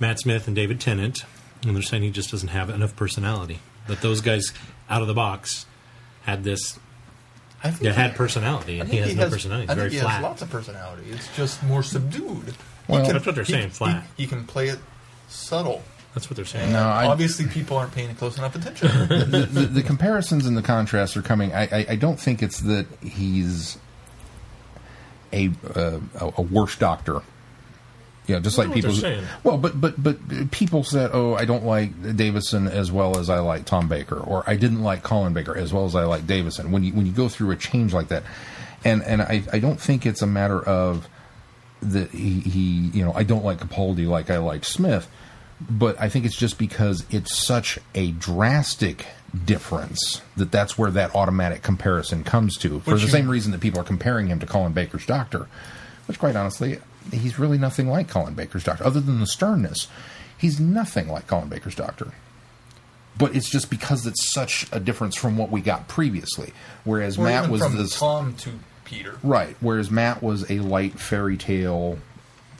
Matt 0.00 0.18
Smith 0.18 0.46
and 0.46 0.56
David 0.56 0.80
Tennant, 0.80 1.24
and 1.62 1.74
they're 1.76 1.82
saying 1.82 2.02
he 2.02 2.10
just 2.10 2.30
doesn't 2.32 2.48
have 2.48 2.70
enough 2.70 2.96
personality. 2.96 3.60
That 3.86 4.00
those 4.00 4.20
guys 4.20 4.52
out 4.90 5.00
of 5.02 5.06
the 5.08 5.14
box 5.14 5.66
had 6.22 6.42
this, 6.44 6.78
I 7.62 7.70
think 7.70 7.82
yeah, 7.84 7.90
he- 7.92 8.00
had 8.00 8.14
personality, 8.16 8.78
I 8.78 8.80
and 8.80 8.90
think 8.90 9.02
he 9.04 9.08
has 9.10 9.16
no 9.16 9.30
personality. 9.30 9.68
I 9.68 9.74
He's 9.74 9.76
think 9.76 9.78
very 9.78 9.90
he 9.90 9.96
has 9.96 10.04
flat. 10.06 10.22
lots 10.22 10.42
of 10.42 10.50
personality. 10.50 11.02
It's 11.10 11.36
just 11.36 11.62
more 11.62 11.82
subdued. 11.84 12.54
Well- 12.88 13.04
That's 13.06 13.24
what 13.24 13.34
they're 13.36 13.44
he- 13.44 13.52
saying, 13.52 13.68
he- 13.68 13.74
flat. 13.74 14.06
He, 14.16 14.26
can 14.26 14.44
play 14.44 14.68
it 14.68 14.78
subtle. 15.28 15.82
That's 16.14 16.28
what 16.28 16.36
they're 16.36 16.44
saying. 16.44 16.72
No, 16.72 16.80
I- 16.80 17.06
Obviously, 17.06 17.46
people 17.46 17.76
aren't 17.76 17.94
paying 17.94 18.14
close 18.14 18.36
enough 18.36 18.54
attention. 18.54 18.88
the, 19.08 19.48
the, 19.50 19.60
the 19.66 19.82
comparisons 19.82 20.46
and 20.46 20.56
the 20.56 20.62
contrasts 20.62 21.16
are 21.16 21.22
coming. 21.22 21.52
I, 21.54 21.62
I, 21.62 21.86
I 21.90 21.96
don't 21.96 22.20
think 22.20 22.42
it's 22.42 22.60
that 22.60 22.86
he's 23.02 23.78
a 25.32 25.50
uh, 25.74 26.00
a 26.20 26.32
a 26.38 26.42
worse 26.42 26.76
doctor. 26.76 27.22
You 28.26 28.36
know, 28.36 28.40
just 28.40 28.56
like 28.56 28.68
what 28.68 28.74
people. 28.74 28.92
they're 28.92 29.00
saying. 29.00 29.24
Well, 29.42 29.58
but 29.58 29.80
but 29.80 30.00
but 30.00 30.50
people 30.50 30.84
said, 30.84 31.10
"Oh, 31.12 31.34
I 31.34 31.44
don't 31.44 31.64
like 31.64 32.16
Davison 32.16 32.68
as 32.68 32.92
well 32.92 33.18
as 33.18 33.28
I 33.28 33.40
like 33.40 33.64
Tom 33.64 33.88
Baker," 33.88 34.16
or 34.16 34.44
"I 34.46 34.56
didn't 34.56 34.82
like 34.82 35.02
Colin 35.02 35.32
Baker 35.32 35.56
as 35.56 35.72
well 35.72 35.86
as 35.86 35.96
I 35.96 36.04
like 36.04 36.26
Davison." 36.26 36.70
When 36.70 36.84
you 36.84 36.92
when 36.92 37.06
you 37.06 37.12
go 37.12 37.28
through 37.28 37.50
a 37.50 37.56
change 37.56 37.92
like 37.92 38.08
that, 38.08 38.22
and 38.84 39.02
and 39.02 39.22
I, 39.22 39.42
I 39.52 39.58
don't 39.58 39.80
think 39.80 40.06
it's 40.06 40.22
a 40.22 40.26
matter 40.26 40.62
of 40.62 41.08
that 41.80 42.10
he, 42.10 42.40
he 42.40 42.90
you 42.92 43.04
know 43.04 43.12
I 43.12 43.24
don't 43.24 43.44
like 43.44 43.58
Capaldi 43.58 44.06
like 44.06 44.30
I 44.30 44.38
like 44.38 44.64
Smith, 44.64 45.08
but 45.70 46.00
I 46.00 46.08
think 46.08 46.24
it's 46.24 46.36
just 46.36 46.58
because 46.58 47.04
it's 47.10 47.36
such 47.36 47.78
a 47.94 48.12
drastic 48.12 49.06
difference 49.44 50.20
that 50.36 50.52
that's 50.52 50.76
where 50.76 50.90
that 50.90 51.14
automatic 51.14 51.62
comparison 51.62 52.22
comes 52.24 52.56
to 52.58 52.80
for 52.80 52.92
Which 52.92 53.02
the 53.02 53.08
same 53.08 53.28
reason 53.28 53.52
that 53.52 53.60
people 53.60 53.80
are 53.80 53.84
comparing 53.84 54.26
him 54.26 54.38
to 54.40 54.46
Colin 54.46 54.72
Baker's 54.72 55.06
doctor, 55.06 55.48
which 56.06 56.18
quite 56.18 56.36
honestly 56.36 56.78
he's 57.10 57.38
really 57.38 57.58
nothing 57.58 57.88
like 57.88 58.08
Colin 58.08 58.34
Baker's 58.34 58.64
doctor 58.64 58.84
other 58.84 59.00
than 59.00 59.20
the 59.20 59.26
sternness. 59.26 59.88
He's 60.36 60.60
nothing 60.60 61.08
like 61.08 61.26
Colin 61.26 61.48
Baker's 61.48 61.74
doctor. 61.74 62.12
But 63.16 63.36
it's 63.36 63.50
just 63.50 63.70
because 63.70 64.06
it's 64.06 64.32
such 64.32 64.66
a 64.72 64.80
difference 64.80 65.16
from 65.16 65.36
what 65.36 65.50
we 65.50 65.60
got 65.60 65.86
previously. 65.86 66.52
Whereas 66.84 67.18
Or 67.18 67.24
Matt 67.24 67.50
was 67.50 67.60
this 67.74 67.98
Tom 67.98 68.34
to 68.36 68.50
Peter. 68.84 69.18
Right. 69.22 69.56
Whereas 69.60 69.90
Matt 69.90 70.22
was 70.22 70.50
a 70.50 70.60
light 70.60 70.98
fairy 70.98 71.36
tale, 71.36 71.98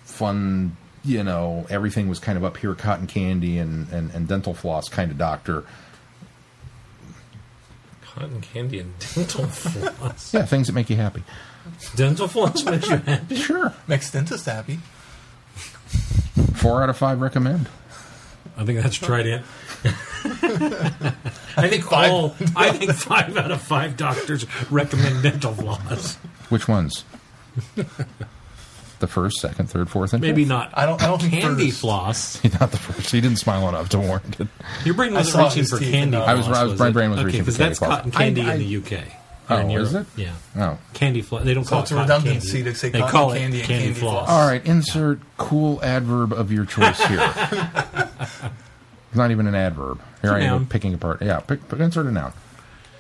fun, 0.05 0.77
you 1.05 1.23
know, 1.25 1.67
everything 1.71 2.09
was 2.09 2.19
kind 2.19 2.37
of 2.39 2.45
up 2.45 2.57
here, 2.57 2.75
cotton 2.75 3.07
candy 3.07 3.59
and, 3.59 3.89
and, 3.91 4.11
and 4.13 4.29
dental 4.29 4.55
floss 4.55 4.89
kind 4.89 5.11
of 5.11 5.19
doctor. 5.19 5.65
Cotton 8.03 8.41
candy 8.41 8.79
and 8.79 8.93
dental 9.15 9.47
floss. 9.49 10.33
Yeah, 10.35 10.45
things 10.45 10.67
that 10.67 10.75
make 10.75 10.91
you 10.91 10.97
happy. 10.97 11.23
Dental 11.95 12.29
floss 12.29 12.65
makes 12.65 12.89
you 12.89 12.97
happy. 12.97 13.37
Sure. 13.37 13.73
Makes 13.87 14.11
dentist 14.11 14.47
happy. 14.47 14.81
Four 16.55 16.83
out 16.83 16.89
of 16.91 16.97
five 16.97 17.21
recommend. 17.21 17.69
I 18.57 18.65
think 18.65 18.81
that's 18.83 18.97
Trident. 18.97 19.45
I 19.85 21.69
think 21.69 21.85
Five. 21.85 22.11
all. 22.13 22.37
I 22.55 22.71
think 22.73 22.93
five 22.93 23.37
out 23.37 23.51
of 23.51 23.63
five 23.63 23.97
doctors 23.97 24.45
recommend 24.71 25.23
dental 25.23 25.55
floss. 25.55 26.17
Which 26.51 26.69
ones? 26.69 27.05
The 29.03 29.07
first, 29.07 29.37
second, 29.41 29.69
third, 29.69 29.91
fourth, 29.91 30.15
and 30.15 30.23
Maybe 30.23 30.43
fifth? 30.45 30.49
not. 30.49 30.71
I 30.73 30.87
don't. 30.87 31.03
I 31.03 31.07
don't 31.09 31.21
think 31.21 31.35
candy 31.35 31.69
first. 31.69 31.81
floss. 31.83 32.45
Not 32.61 32.71
the 32.71 32.79
first. 32.79 33.11
He 33.11 33.21
didn't 33.21 33.37
smile 33.39 33.69
enough 33.69 33.91
to 33.91 33.99
warrant 33.99 34.41
it. 34.41 34.49
Your 34.87 34.95
brain 34.95 35.13
I 35.13 35.19
wasn't 35.19 35.45
reaching 35.45 35.65
for 35.67 35.79
candy. 35.79 36.17
floss, 36.17 36.29
I 36.29 36.35
was- 36.35 36.49
I 36.49 36.65
was- 36.65 36.79
my 36.81 36.89
it? 36.89 36.93
brain 36.95 37.11
was 37.11 37.19
okay, 37.19 37.27
reaching 37.27 37.45
for 37.45 37.51
candy. 37.53 37.65
because 37.71 37.79
that's 37.79 37.91
cotton 37.95 38.11
candy 38.11 38.41
I- 38.43 38.55
in 38.55 38.61
the 38.61 38.77
UK. 38.99 39.05
Oh, 39.51 39.57
Or 39.57 39.61
in 39.61 39.71
is 39.73 39.93
it? 39.93 40.07
Yeah. 40.17 40.31
Oh. 40.57 40.79
Candy 40.95 41.21
floss. 41.21 41.45
They 41.45 41.53
don't 41.53 41.65
So 41.65 41.71
call 41.71 41.83
it's 41.83 41.91
it 41.91 41.95
a 41.95 41.99
cotton 41.99 42.17
redundancy 42.25 42.53
candy. 42.59 42.71
to 42.73 42.77
say 42.79 42.89
they 42.91 43.01
call 43.01 43.33
candy 43.33 43.59
it 43.59 43.61
and 43.61 43.69
candy 43.69 43.85
candy 43.87 44.01
floss. 44.01 44.27
floss. 44.27 44.29
All 44.31 44.47
right, 44.49 44.65
insert 44.65 45.19
cool 45.37 45.83
adverb 45.83 46.33
of 46.33 46.51
your 46.53 46.65
choice 46.65 47.05
here. 47.07 47.19
it's 48.21 49.17
not 49.17 49.31
even 49.33 49.47
an 49.49 49.55
adverb. 49.57 50.01
Here 50.23 50.33
I 50.33 50.43
am 50.43 50.67
picking 50.67 50.95
apart. 50.95 51.21
Yeah, 51.23 51.41
pick, 51.41 51.69
pick, 51.69 51.81
insert 51.81 52.07
a 52.07 52.13
noun. 52.13 52.33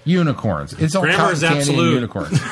Unicorns. 0.04 0.72
It's 0.74 0.96
all 0.96 1.02
Grammar 1.02 1.16
cotton 1.34 1.38
candy 1.40 1.78
and 1.78 1.92
unicorns. 1.92 2.40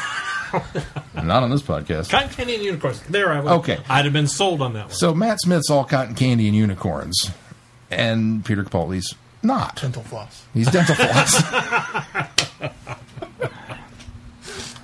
not 1.23 1.43
on 1.43 1.51
this 1.51 1.63
podcast. 1.63 2.11
Cotton 2.11 2.29
candy 2.31 2.55
and 2.55 2.65
unicorns. 2.65 3.01
There 3.03 3.33
I 3.33 3.41
would. 3.41 3.53
Okay. 3.61 3.79
I'd 3.89 4.05
have 4.05 4.13
been 4.13 4.29
sold 4.29 4.63
on 4.63 4.73
that 4.75 4.87
one. 4.87 4.95
So 4.95 5.15
Matt 5.15 5.41
Smith's 5.41 5.71
all 5.71 5.85
cotton 5.85 6.15
candy 6.15 6.47
and 6.47 6.57
unicorns, 6.57 7.31
and 7.91 8.45
Peter 8.45 8.65
Capaldi's 8.65 9.15
not. 9.43 9.81
Dental 9.81 10.03
floss. 10.03 10.45
He's 10.53 10.71
dental 10.71 10.95
floss. 10.97 11.43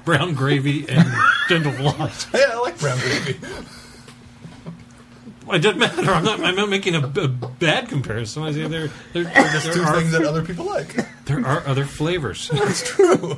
Brown 0.05 0.35
gravy 0.35 0.89
and 0.89 1.09
dental 1.49 1.73
floss. 1.73 2.27
Yeah, 2.35 2.41
I 2.53 2.61
like 2.61 2.79
brown 2.79 2.99
gravy. 2.99 3.39
It 5.49 5.59
doesn't 5.61 5.79
matter. 5.79 6.11
I'm 6.11 6.25
not. 6.25 6.41
I'm 6.41 6.57
not 6.57 6.69
making 6.69 6.97
a 6.97 7.07
bad 7.07 7.89
comparison. 7.89 8.43
I 8.43 8.51
say 8.53 8.67
there, 8.67 8.89
there, 9.13 9.25
there, 9.25 9.73
Two 9.73 9.83
are, 9.83 9.97
things 9.97 10.11
that 10.11 10.25
other 10.25 10.43
people 10.43 10.65
like. 10.65 10.97
there 11.27 11.45
are 11.47 11.65
other 11.69 11.85
flavors. 11.85 12.49
That's 12.49 12.83
true. 12.83 13.37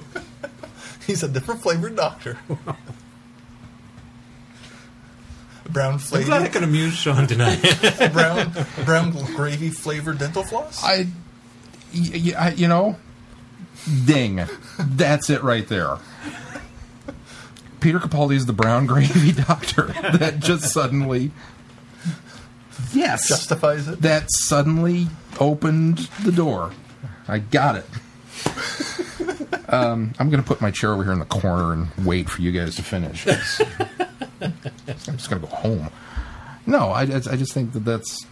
He's 1.09 1.23
a 1.23 1.29
different 1.29 1.63
flavored 1.63 1.97
doctor. 1.97 2.37
brown 5.71 5.95
I'm 5.95 5.99
glad 5.99 6.13
I 6.13 6.29
flavored, 6.29 6.53
can 6.53 6.65
amuse 6.65 6.95
Sean 6.95 7.27
tonight. 7.27 7.61
brown, 8.13 8.53
brown 8.85 9.11
gravy 9.35 9.71
flavored 9.71 10.19
dental 10.19 10.45
floss. 10.45 10.85
I, 10.85 11.07
y- 11.95 12.11
y- 12.15 12.35
I- 12.39 12.53
you 12.53 12.69
know, 12.69 12.97
ding. 14.05 14.47
That's 14.79 15.31
it 15.31 15.43
right 15.43 15.67
there. 15.67 15.97
Peter 17.81 17.99
Capaldi 18.01 18.35
is 18.35 18.45
the 18.47 18.53
brown 18.53 18.87
gravy 18.87 19.33
doctor 19.45 19.87
that 20.19 20.41
just 20.41 20.73
suddenly, 20.73 21.31
yes, 22.93 23.29
Justifies 23.29 23.89
it. 23.89 24.03
that 24.03 24.27
suddenly 24.31 25.07
opened 25.41 25.99
the 26.23 26.33
door. 26.33 26.73
I 27.27 27.39
got 27.39 27.77
it. 27.77 27.87
Um, 29.69 30.15
I'm 30.19 30.31
going 30.31 30.43
to 30.43 30.47
put 30.47 30.61
my 30.61 30.71
chair 30.71 30.93
over 30.93 31.05
here 31.05 31.13
in 31.13 31.19
the 31.19 31.25
corner 31.27 31.73
and 31.73 31.89
wait 32.07 32.29
for 32.31 32.41
you 32.43 32.53
guys 32.53 32.77
to 32.77 32.83
finish. 32.83 33.27
I'm 34.41 34.53
just 35.17 35.31
going 35.31 35.43
to 35.43 35.47
go 35.49 35.55
home. 35.55 35.91
No, 36.67 36.89
I, 36.91 37.03
I 37.03 37.07
just 37.37 37.53
think 37.53 37.73
that 37.73 37.81
that's. 37.85 38.27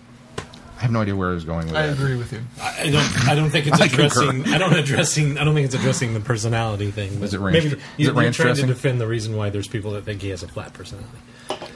I 0.78 0.80
have 0.80 0.90
no 0.90 1.00
idea 1.00 1.16
where 1.16 1.30
I 1.30 1.32
was 1.32 1.44
going 1.44 1.66
with 1.68 1.74
I 1.76 1.86
that. 1.86 1.94
agree 1.94 2.16
with 2.16 2.32
you. 2.32 2.40
I 2.60 2.90
don't. 2.90 3.28
I 3.28 3.34
don't 3.34 3.48
think 3.50 3.66
it's 3.66 3.80
I 3.80 3.88
concur. 3.88 4.06
addressing. 4.30 4.52
I 4.54 4.58
don't 4.58 4.74
addressing. 4.74 5.38
I 5.38 5.44
don't 5.44 5.54
think 5.54 5.64
it's 5.66 5.74
addressing 5.74 6.12
the 6.14 6.20
personality 6.20 6.90
thing. 6.90 7.22
Is 7.22 7.32
it 7.32 7.40
ranch- 7.40 7.52
maybe 7.54 7.66
is 7.66 7.72
you, 7.72 7.78
it 7.78 7.82
you're 7.98 8.12
ranch 8.14 8.36
trying 8.36 8.48
dressing? 8.48 8.66
to 8.68 8.74
defend 8.74 9.00
the 9.00 9.06
reason 9.06 9.36
why 9.36 9.48
there's 9.48 9.68
people 9.68 9.92
that 9.92 10.04
think 10.04 10.20
he 10.20 10.28
has 10.30 10.42
a 10.42 10.48
flat 10.48 10.74
personality. 10.74 11.18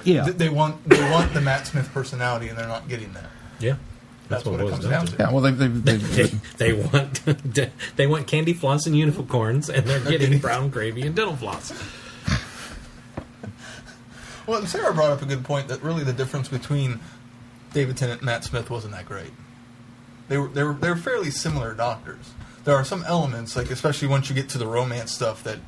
Yeah. 0.05 0.25
Th- 0.25 0.37
They 0.37 0.49
want 0.51 0.87
they 0.89 1.01
want 1.11 1.33
the 1.33 1.41
Matt 1.41 1.67
Smith 1.67 1.91
personality, 1.95 2.49
and 2.49 2.59
they're 2.59 2.69
not 2.69 2.89
getting 2.89 3.13
that. 3.15 3.31
Yeah, 3.59 3.77
That's, 4.31 4.45
what, 4.45 4.55
it 4.55 4.63
boils 4.63 4.71
comes 4.71 4.85
down 4.85 4.93
down 4.93 5.07
to. 5.07 5.17
to. 5.17 5.23
Yeah, 5.23 5.33
well, 5.33 5.41
they've, 5.43 5.59
they've, 5.59 5.85
They, 5.85 5.97
they've, 5.97 6.57
they 6.57 6.73
want 6.73 7.97
they 7.97 8.07
want 8.07 8.27
candy 8.27 8.53
floss 8.55 8.87
and 8.87 8.97
unicorns, 8.97 9.69
and 9.69 9.85
they're 9.87 9.99
getting 10.01 10.19
getting- 10.21 10.39
brown 10.39 10.71
gravy 10.71 11.03
and 11.03 11.15
dental 11.15 11.37
floss. 11.37 11.73
Well, 14.47 14.59
and 14.59 14.69
Sarah 14.69 14.93
brought 14.93 15.11
up 15.11 15.23
a 15.23 15.27
good 15.27 15.45
point 15.45 15.69
that 15.69 15.83
really 15.83 16.03
the 16.03 16.13
difference 16.13 16.49
between 16.49 16.99
David 17.73 17.97
Tennant 17.97 18.21
and 18.21 18.27
Matt 18.27 18.43
Smith 18.45 18.69
wasn't 18.71 18.95
that 18.95 19.07
great. 19.07 19.31
They 20.29 20.39
were 20.39 20.49
they 20.49 20.63
were 20.65 20.73
they 20.75 20.89
were 20.89 20.97
fairly 20.97 21.31
similar 21.31 21.75
doctors. 21.75 22.33
There 22.65 22.75
are 22.75 22.85
some 22.85 23.05
elements, 23.05 23.57
like 23.57 23.71
especially 23.71 24.09
once 24.09 24.29
you 24.29 24.35
get 24.35 24.49
to 24.51 24.59
the 24.59 24.67
romance 24.67 25.13
stuff, 25.13 25.43
that 25.45 25.59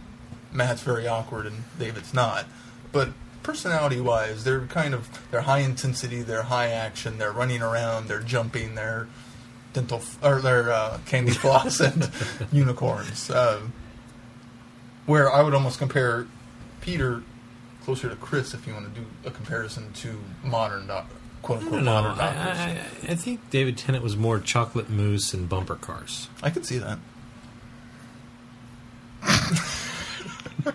Matt's 0.52 0.82
very 0.82 1.06
awkward 1.06 1.46
and 1.46 1.64
David's 1.78 2.12
not. 2.12 2.46
But 2.92 3.10
personality 3.43 4.01
wise, 4.01 4.45
they're 4.45 4.66
kind 4.66 4.95
of 4.95 5.09
they're 5.30 5.43
high 5.43 5.61
intensity, 5.61 6.22
they're 6.22 6.43
high 6.43 6.68
action, 6.68 7.18
they're 7.18 7.32
running 7.32 7.62
around, 7.62 8.09
they're 8.09 8.20
jumping, 8.20 8.74
they're 8.74 9.09
dental 9.72 9.99
f- 9.99 10.18
or 10.22 10.40
they're 10.40 10.70
uh, 10.70 10.99
candy 11.07 11.32
floss 11.32 11.80
and 11.80 12.11
unicorns. 12.53 13.30
Um, 13.30 13.72
where 15.07 15.30
I 15.32 15.43
would 15.43 15.55
almost 15.55 15.78
compare 15.78 16.26
Peter 16.80 17.22
closer 17.84 18.09
to 18.09 18.16
Chris 18.16 18.55
if 18.55 18.66
you 18.66 18.72
want 18.72 18.95
to 18.95 19.01
do 19.01 19.07
a 19.24 19.30
comparison 19.30 19.93
to 19.95 20.20
modern 20.45 20.88
Quote 21.43 21.62
unquote, 21.62 21.82
modern 21.82 22.12
I, 22.12 22.16
doctors. 22.16 22.59
I, 22.59 23.09
I, 23.09 23.12
I 23.12 23.14
think 23.16 23.51
David 23.51 23.76
Tennant 23.76 24.05
was 24.05 24.16
more 24.16 24.38
chocolate 24.38 24.88
mousse 24.88 25.34
and 25.34 25.49
bumper 25.49 25.74
cars. 25.74 26.28
I 26.40 26.51
could 26.51 26.64
see 26.64 26.78
that. 26.78 26.99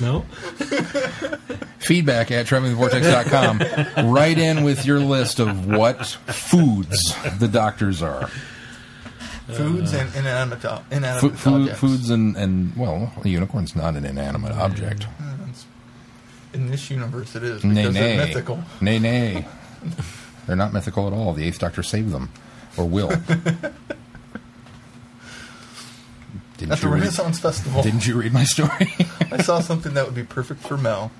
No, 0.00 0.20
feedback 1.78 2.30
at 2.30 2.46
travelingthevortex.com. 2.46 4.12
Write 4.12 4.38
in 4.38 4.64
with 4.64 4.84
your 4.86 4.98
list 5.00 5.38
of 5.38 5.66
what 5.66 6.04
foods 6.06 7.14
the 7.38 7.48
doctors 7.48 8.02
are. 8.02 8.28
Foods 9.46 9.92
and 9.92 10.14
inanimate, 10.16 10.64
o- 10.64 10.76
Fu- 10.88 10.96
inanimate 10.96 11.38
food, 11.38 11.54
objects. 11.62 11.80
foods 11.80 12.10
and, 12.10 12.36
and, 12.36 12.74
well, 12.76 13.12
a 13.24 13.28
unicorn's 13.28 13.76
not 13.76 13.94
an 13.94 14.04
inanimate 14.06 14.52
object. 14.52 15.02
Yeah, 15.02 15.36
that's- 15.38 15.66
In 16.54 16.70
this 16.70 16.90
universe, 16.90 17.36
it 17.36 17.42
is 17.42 17.62
Nay, 17.62 17.74
because 17.74 17.94
they're 17.94 18.26
mythical. 18.26 18.64
Nay, 18.80 18.98
nay. 18.98 19.46
They're 20.46 20.56
not 20.56 20.72
mythical 20.74 21.06
at 21.06 21.12
all. 21.14 21.32
The 21.34 21.44
Eighth 21.46 21.58
Doctor 21.58 21.82
saved 21.82 22.10
them. 22.10 22.30
Or 22.76 22.84
will. 22.86 23.10
Didn't 26.56 26.72
At 26.72 26.78
the 26.80 26.88
read, 26.88 27.00
Renaissance 27.00 27.38
Festival, 27.40 27.82
didn't 27.82 28.06
you 28.06 28.16
read 28.20 28.32
my 28.32 28.44
story? 28.44 28.94
I 29.32 29.42
saw 29.42 29.60
something 29.60 29.94
that 29.94 30.04
would 30.06 30.14
be 30.14 30.22
perfect 30.22 30.60
for 30.62 30.76
Mel, 30.76 31.10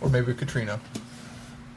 or 0.00 0.08
maybe 0.08 0.32
Katrina. 0.34 0.80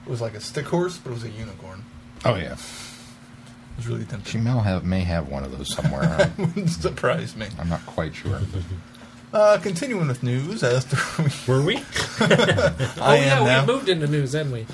It 0.05 0.09
was 0.09 0.21
like 0.21 0.33
a 0.33 0.39
stick 0.41 0.65
horse, 0.67 0.97
but 0.97 1.11
it 1.11 1.13
was 1.13 1.23
a 1.23 1.29
unicorn. 1.29 1.83
oh, 2.25 2.35
yeah. 2.35 2.53
It 2.53 3.77
was 3.77 3.87
really 3.87 4.01
She 4.01 4.07
tempting. 4.07 4.43
may 4.43 4.51
have, 4.59 4.85
may 4.85 4.99
have 5.01 5.27
one 5.29 5.43
of 5.43 5.57
those 5.57 5.73
somewhere. 5.73 6.31
Wouldn't 6.37 6.69
surprise 6.69 7.35
me. 7.35 7.47
I'm 7.59 7.69
not 7.69 7.83
quite 7.85 8.13
sure. 8.15 8.39
Uh, 9.33 9.57
continuing 9.57 10.07
with 10.07 10.21
news, 10.21 10.63
after 10.63 10.95
we, 11.23 11.29
were 11.51 11.61
we? 11.65 11.77
I 12.19 12.93
oh 12.99 13.13
yeah, 13.13 13.43
now. 13.43 13.65
we 13.65 13.73
moved 13.73 13.89
into 13.89 14.05
news, 14.07 14.33
hadn't 14.33 14.51
we? 14.51 14.67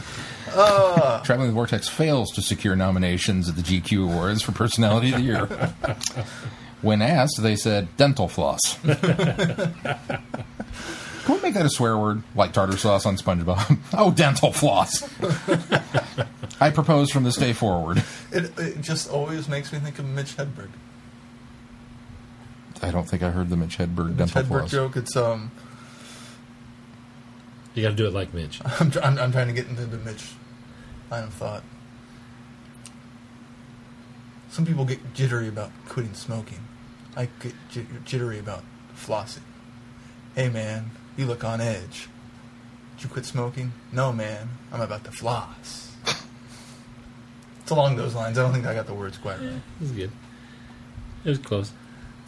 Traveling 0.51 1.47
the 1.47 1.53
Vortex 1.53 1.87
fails 1.87 2.29
to 2.31 2.41
secure 2.41 2.75
nominations 2.75 3.47
at 3.47 3.55
the 3.55 3.61
GQ 3.61 4.03
Awards 4.11 4.41
for 4.41 4.51
Personality 4.51 5.11
of 5.13 5.15
the 5.15 5.21
Year. 5.23 5.73
When 6.81 7.01
asked, 7.01 7.41
they 7.41 7.55
said 7.55 7.95
dental 7.97 8.27
floss. 8.27 8.77
Can 8.83 8.97
we 11.35 11.41
make 11.41 11.53
that 11.53 11.65
a 11.65 11.69
swear 11.69 11.97
word, 11.97 12.23
like 12.33 12.53
tartar 12.53 12.77
sauce 12.77 13.05
on 13.05 13.17
SpongeBob? 13.17 13.77
oh, 13.93 14.11
dental 14.11 14.51
floss. 14.51 15.03
I 16.61 16.71
propose 16.71 17.11
from 17.11 17.23
this 17.23 17.35
day 17.35 17.53
forward. 17.53 18.03
It, 18.31 18.57
it 18.57 18.81
just 18.81 19.09
always 19.09 19.47
makes 19.47 19.71
me 19.71 19.79
think 19.79 19.99
of 19.99 20.05
Mitch 20.05 20.35
Hedberg. 20.37 20.69
I 22.81 22.91
don't 22.91 23.07
think 23.07 23.23
I 23.23 23.29
heard 23.29 23.49
the 23.49 23.57
Mitch 23.57 23.77
Hedberg 23.77 24.09
Mitch 24.09 24.17
dental 24.17 24.41
Hedberg 24.43 24.59
floss. 24.59 24.71
joke. 24.71 24.97
It's 24.97 25.15
um, 25.15 25.51
You 27.75 27.83
got 27.83 27.89
to 27.89 27.95
do 27.95 28.07
it 28.07 28.13
like 28.13 28.33
Mitch. 28.33 28.61
I'm, 28.79 28.89
tr- 28.89 28.99
I'm 29.03 29.19
I'm 29.19 29.31
trying 29.31 29.47
to 29.47 29.53
get 29.53 29.67
into 29.67 29.85
the 29.85 29.97
Mitch 29.97 30.31
line 31.11 31.25
of 31.25 31.33
thought. 31.33 31.63
Some 34.49 34.65
people 34.65 34.85
get 34.85 35.13
jittery 35.13 35.47
about 35.47 35.71
quitting 35.87 36.13
smoking. 36.15 36.59
I 37.19 37.27
get 37.41 37.53
j- 37.69 37.85
jittery 38.05 38.39
about 38.39 38.63
flossing. 38.95 39.41
Hey 40.35 40.47
man, 40.47 40.91
you 41.17 41.25
look 41.25 41.43
on 41.43 41.59
edge. 41.59 42.07
Did 42.95 43.03
you 43.03 43.09
quit 43.09 43.25
smoking? 43.25 43.73
No 43.91 44.13
man, 44.13 44.47
I'm 44.71 44.79
about 44.79 45.03
to 45.03 45.11
floss. 45.11 45.93
it's 47.61 47.71
along 47.71 47.97
those 47.97 48.15
lines. 48.15 48.37
I 48.37 48.43
don't 48.43 48.53
think 48.53 48.65
I 48.65 48.73
got 48.73 48.87
the 48.87 48.93
words 48.93 49.17
quite 49.17 49.37
right. 49.39 49.47
It 49.49 49.81
was 49.81 49.91
good. 49.91 50.11
It 51.25 51.29
was 51.29 51.39
close. 51.39 51.73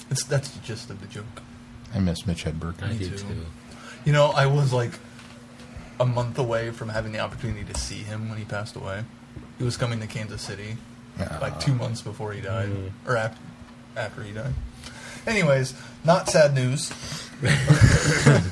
It's 0.09 0.25
that's 0.25 0.49
the 0.49 0.59
gist 0.59 0.89
of 0.89 0.99
the 0.99 1.07
joke. 1.07 1.41
I 1.95 1.99
miss 1.99 2.27
Mitch 2.27 2.43
Hedberg. 2.43 2.83
I 2.83 2.89
Me 2.89 2.97
do 2.97 3.11
too. 3.11 3.17
too. 3.17 3.45
You 4.03 4.11
know, 4.11 4.31
I 4.35 4.45
was 4.45 4.73
like 4.73 4.91
a 6.01 6.05
month 6.05 6.37
away 6.37 6.71
from 6.71 6.89
having 6.89 7.13
the 7.13 7.19
opportunity 7.19 7.63
to 7.63 7.79
see 7.79 7.99
him 7.99 8.27
when 8.27 8.37
he 8.37 8.43
passed 8.43 8.75
away. 8.75 9.05
He 9.57 9.63
was 9.63 9.77
coming 9.77 10.01
to 10.01 10.07
Kansas 10.07 10.41
City 10.41 10.75
like 11.17 11.53
ah. 11.53 11.59
two 11.61 11.75
months 11.75 12.01
before 12.01 12.33
he 12.33 12.41
died, 12.41 12.67
mm. 12.67 12.91
or 13.07 13.15
after, 13.15 13.41
after 13.95 14.23
he 14.23 14.33
died. 14.33 14.53
Anyways, 15.27 15.73
not 16.03 16.29
sad 16.29 16.53
news. 16.55 16.89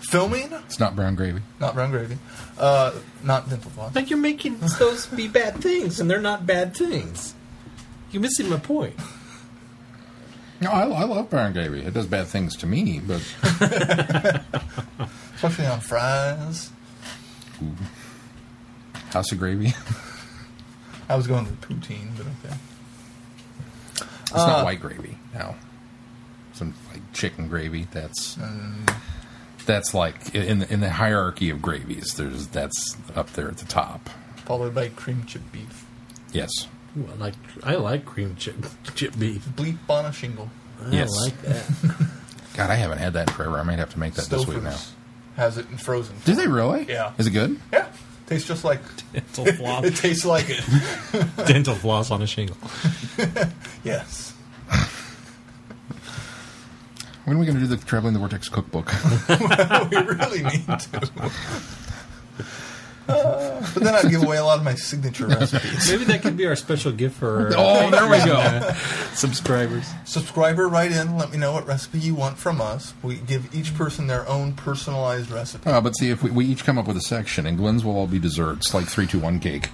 Filming, 0.00 0.50
It's 0.64 0.80
not 0.80 0.96
brown 0.96 1.14
gravy. 1.16 1.42
not 1.60 1.74
brown 1.74 1.90
gravy. 1.90 2.16
Uh, 2.58 2.92
not 3.22 3.48
dental 3.50 3.70
floss. 3.70 3.94
Like 3.94 4.08
you're 4.08 4.18
making 4.18 4.58
those 4.78 5.06
be 5.06 5.28
bad 5.28 5.56
things, 5.56 6.00
and 6.00 6.10
they're 6.10 6.20
not 6.20 6.46
bad 6.46 6.74
things. 6.74 7.34
You're 8.10 8.22
missing 8.22 8.48
my 8.48 8.58
point. 8.58 8.94
No, 10.62 10.70
I, 10.70 10.84
I 10.88 11.04
love 11.04 11.28
brown 11.28 11.52
gravy. 11.52 11.82
It 11.82 11.92
does 11.92 12.06
bad 12.06 12.26
things 12.26 12.56
to 12.56 12.66
me, 12.66 13.00
but 13.06 13.20
Especially 15.34 15.66
on 15.66 15.80
fries. 15.80 16.70
house 19.10 19.30
of 19.30 19.38
gravy. 19.38 19.74
I 21.10 21.16
was 21.16 21.26
going 21.26 21.44
with 21.44 21.60
poutine, 21.60 22.08
but 22.16 22.26
okay. 22.44 22.56
It's 24.22 24.32
Uh, 24.32 24.46
not 24.46 24.64
white 24.64 24.80
gravy 24.80 25.18
now. 25.34 25.54
Some 26.58 26.74
like 26.92 27.00
chicken 27.12 27.48
gravy. 27.48 27.86
That's 27.92 28.36
Mm. 28.36 28.92
that's 29.64 29.94
like 29.94 30.34
in 30.34 30.58
the, 30.60 30.72
in 30.72 30.80
the 30.80 30.90
hierarchy 30.90 31.50
of 31.50 31.62
gravies. 31.62 32.14
There's 32.14 32.48
that's 32.48 32.96
up 33.14 33.32
there 33.34 33.48
at 33.48 33.58
the 33.58 33.64
top. 33.66 34.10
Followed 34.44 34.74
by 34.74 34.88
cream 34.88 35.24
chip 35.24 35.42
beef. 35.52 35.84
Yes. 36.32 36.50
Ooh, 36.98 37.08
I 37.12 37.16
like 37.16 37.34
I 37.62 37.74
like 37.76 38.04
cream 38.04 38.34
chip 38.36 38.56
chip 38.94 39.16
beef. 39.18 39.44
Bleep 39.56 39.78
on 39.88 40.04
a 40.06 40.12
shingle. 40.12 40.50
I 40.84 40.90
Yes. 40.90 41.10
like 41.22 41.40
that. 41.42 42.10
God, 42.54 42.70
I 42.70 42.74
haven't 42.74 42.98
had 42.98 43.12
that 43.12 43.28
in 43.28 43.34
forever. 43.34 43.58
I 43.58 43.62
might 43.62 43.78
have 43.78 43.90
to 43.92 43.98
make 44.00 44.14
that 44.14 44.26
this 44.26 44.46
week 44.46 44.62
now. 44.62 44.76
Has 45.36 45.58
it 45.58 45.70
in 45.70 45.76
frozen. 45.78 46.16
Do 46.24 46.34
they 46.34 46.48
really? 46.48 46.86
Yeah. 46.88 47.12
Is 47.18 47.28
it 47.28 47.30
good? 47.30 47.60
Yeah. 47.72 47.86
Tastes 48.26 48.48
just 48.48 48.64
like 48.64 48.80
Dental 49.12 49.46
floss. 49.52 49.84
it 49.84 49.94
tastes 49.96 50.24
like 50.24 50.46
it. 50.48 51.46
Dental 51.46 51.74
floss 51.76 52.10
on 52.10 52.20
a 52.20 52.26
shingle. 52.26 52.56
yes. 53.84 54.34
When 57.28 57.36
are 57.36 57.40
we 57.40 57.44
going 57.44 57.58
to 57.58 57.66
do 57.66 57.66
the 57.66 57.76
Traveling 57.84 58.14
the 58.14 58.20
Vortex 58.20 58.48
cookbook? 58.48 58.90
we 59.28 59.96
really 59.98 60.42
need 60.44 60.66
to. 60.66 61.30
Uh, 63.06 63.66
but 63.74 63.82
then 63.82 63.94
I'd 63.94 64.08
give 64.10 64.22
away 64.22 64.38
a 64.38 64.44
lot 64.44 64.56
of 64.56 64.64
my 64.64 64.74
signature 64.74 65.26
recipes. 65.28 65.90
Maybe 65.90 66.04
that 66.04 66.22
could 66.22 66.38
be 66.38 66.46
our 66.46 66.56
special 66.56 66.90
gift 66.90 67.16
for 67.16 67.52
oh, 67.56 67.90
there 67.90 68.08
we 68.08 68.16
go. 68.24 68.72
subscribers. 69.12 69.86
Subscriber, 70.06 70.68
write 70.68 70.92
in. 70.92 71.18
Let 71.18 71.30
me 71.30 71.36
know 71.36 71.52
what 71.52 71.66
recipe 71.66 71.98
you 71.98 72.14
want 72.14 72.38
from 72.38 72.62
us. 72.62 72.94
We 73.02 73.16
give 73.16 73.54
each 73.54 73.74
person 73.74 74.06
their 74.06 74.26
own 74.26 74.54
personalized 74.54 75.30
recipe. 75.30 75.68
Oh, 75.68 75.82
but 75.82 75.98
see, 75.98 76.08
if 76.08 76.22
we, 76.22 76.30
we 76.30 76.46
each 76.46 76.64
come 76.64 76.78
up 76.78 76.86
with 76.86 76.96
a 76.96 77.02
section, 77.02 77.44
and 77.44 77.58
Glenn's 77.58 77.84
will 77.84 77.96
all 77.96 78.06
be 78.06 78.18
desserts, 78.18 78.72
like 78.72 78.86
three, 78.86 79.06
two, 79.06 79.18
one 79.18 79.38
cake. 79.38 79.68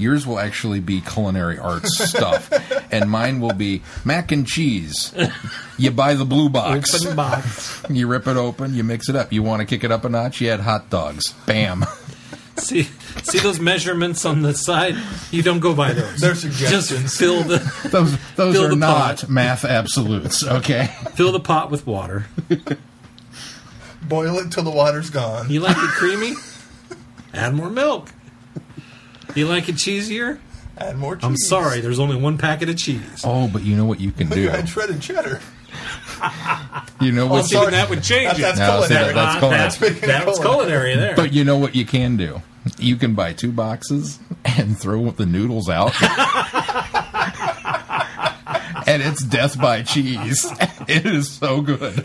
Yours 0.00 0.26
will 0.26 0.38
actually 0.38 0.80
be 0.80 1.00
culinary 1.00 1.58
arts 1.58 2.02
stuff, 2.08 2.50
and 2.92 3.10
mine 3.10 3.40
will 3.40 3.52
be 3.54 3.82
mac 4.04 4.32
and 4.32 4.46
cheese. 4.46 5.14
You 5.78 5.90
buy 5.90 6.14
the 6.14 6.24
blue 6.24 6.48
box, 6.48 6.94
Open 7.04 7.14
box. 7.16 7.82
you 7.90 8.06
rip 8.06 8.26
it 8.26 8.36
open, 8.36 8.74
you 8.74 8.82
mix 8.82 9.08
it 9.08 9.16
up. 9.16 9.32
You 9.32 9.42
want 9.42 9.60
to 9.60 9.66
kick 9.66 9.84
it 9.84 9.92
up 9.92 10.04
a 10.04 10.08
notch? 10.08 10.40
You 10.40 10.48
add 10.50 10.60
hot 10.60 10.90
dogs. 10.90 11.32
Bam. 11.46 11.84
See, 12.56 12.82
see 13.22 13.38
those 13.38 13.58
measurements 13.58 14.26
on 14.26 14.42
the 14.42 14.52
side. 14.52 14.94
You 15.30 15.42
don't 15.42 15.60
go 15.60 15.74
by 15.74 15.94
those. 15.94 16.20
They're 16.20 16.34
Just 16.34 16.42
suggestions. 16.42 17.16
fill 17.16 17.42
the 17.42 17.56
Those 17.90 18.18
those 18.36 18.54
Fill 18.54 18.66
are 18.66 18.68
the 18.68 18.76
not 18.76 19.20
pot. 19.20 19.28
math 19.30 19.64
absolutes. 19.64 20.46
Okay. 20.46 20.90
fill 21.14 21.32
the 21.32 21.40
pot 21.40 21.70
with 21.70 21.86
water. 21.86 22.26
Boil 24.02 24.38
it 24.40 24.50
till 24.52 24.64
the 24.64 24.70
water's 24.70 25.08
gone. 25.08 25.48
You 25.48 25.60
like 25.60 25.76
it 25.78 25.90
creamy? 25.90 26.34
Add 27.32 27.54
more 27.54 27.70
milk. 27.70 28.10
You 29.34 29.46
like 29.48 29.68
it 29.68 29.76
cheesier? 29.76 30.38
Add 30.78 30.96
more 30.96 31.14
cheese. 31.16 31.24
I'm 31.24 31.36
sorry, 31.36 31.80
there's 31.80 31.98
only 31.98 32.16
one 32.16 32.38
packet 32.38 32.68
of 32.68 32.76
cheese. 32.76 33.22
Oh, 33.24 33.48
but 33.48 33.62
you 33.62 33.76
know 33.76 33.84
what 33.84 34.00
you 34.00 34.12
can 34.12 34.28
You 34.28 34.34
do. 34.34 34.48
had 34.48 34.68
shredded 34.68 35.00
cheddar. 35.00 35.40
You 37.00 37.12
know 37.12 37.24
Oh, 37.24 37.28
what? 37.28 37.54
I'm 37.56 37.70
that 37.70 37.88
would 37.88 38.02
change 38.02 38.36
That- 38.36 38.56
that's 38.56 38.58
No, 38.58 38.82
see, 38.82 38.88
culinary. 38.88 39.14
that's 39.14 39.36
Uh, 39.36 39.38
culinary. 39.38 39.62
That's, 39.62 39.74
Speaking 39.76 39.96
of 39.96 40.08
that's 40.26 40.38
culinary 40.38 40.96
there. 40.96 41.16
But 41.16 41.32
you 41.32 41.44
know 41.44 41.56
what 41.56 41.74
you 41.74 41.86
can 41.86 42.16
do? 42.18 42.42
You 42.78 42.96
can 42.96 43.14
buy 43.14 43.32
two 43.32 43.52
boxes 43.52 44.18
and 44.44 44.78
throw 44.78 45.10
the 45.12 45.24
noodles 45.24 45.70
out. 45.70 45.94
and 48.86 49.00
it's 49.02 49.22
death 49.24 49.58
by 49.58 49.80
cheese. 49.82 50.46
It 50.88 51.06
is 51.06 51.30
so 51.30 51.60
good. 51.62 52.04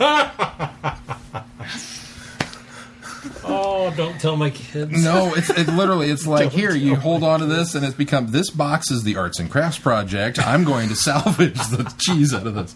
oh, 3.46 3.92
don't 3.96 4.20
tell 4.20 4.36
my 4.36 4.50
kids. 4.50 5.02
No, 5.04 5.32
it's 5.34 5.50
it 5.50 5.68
literally 5.68 6.10
it's 6.10 6.26
like 6.26 6.50
here 6.52 6.72
you 6.74 6.96
hold 6.96 7.22
on 7.22 7.40
to 7.40 7.46
this 7.46 7.74
and 7.74 7.84
it's 7.84 7.94
become 7.94 8.28
this 8.30 8.50
box 8.50 8.90
is 8.90 9.02
the 9.04 9.16
arts 9.16 9.38
and 9.38 9.50
crafts 9.50 9.78
project. 9.78 10.38
I'm 10.38 10.64
going 10.64 10.88
to 10.88 10.96
salvage 10.96 11.54
the 11.68 11.92
cheese 11.98 12.34
out 12.34 12.46
of 12.46 12.54
this. 12.54 12.74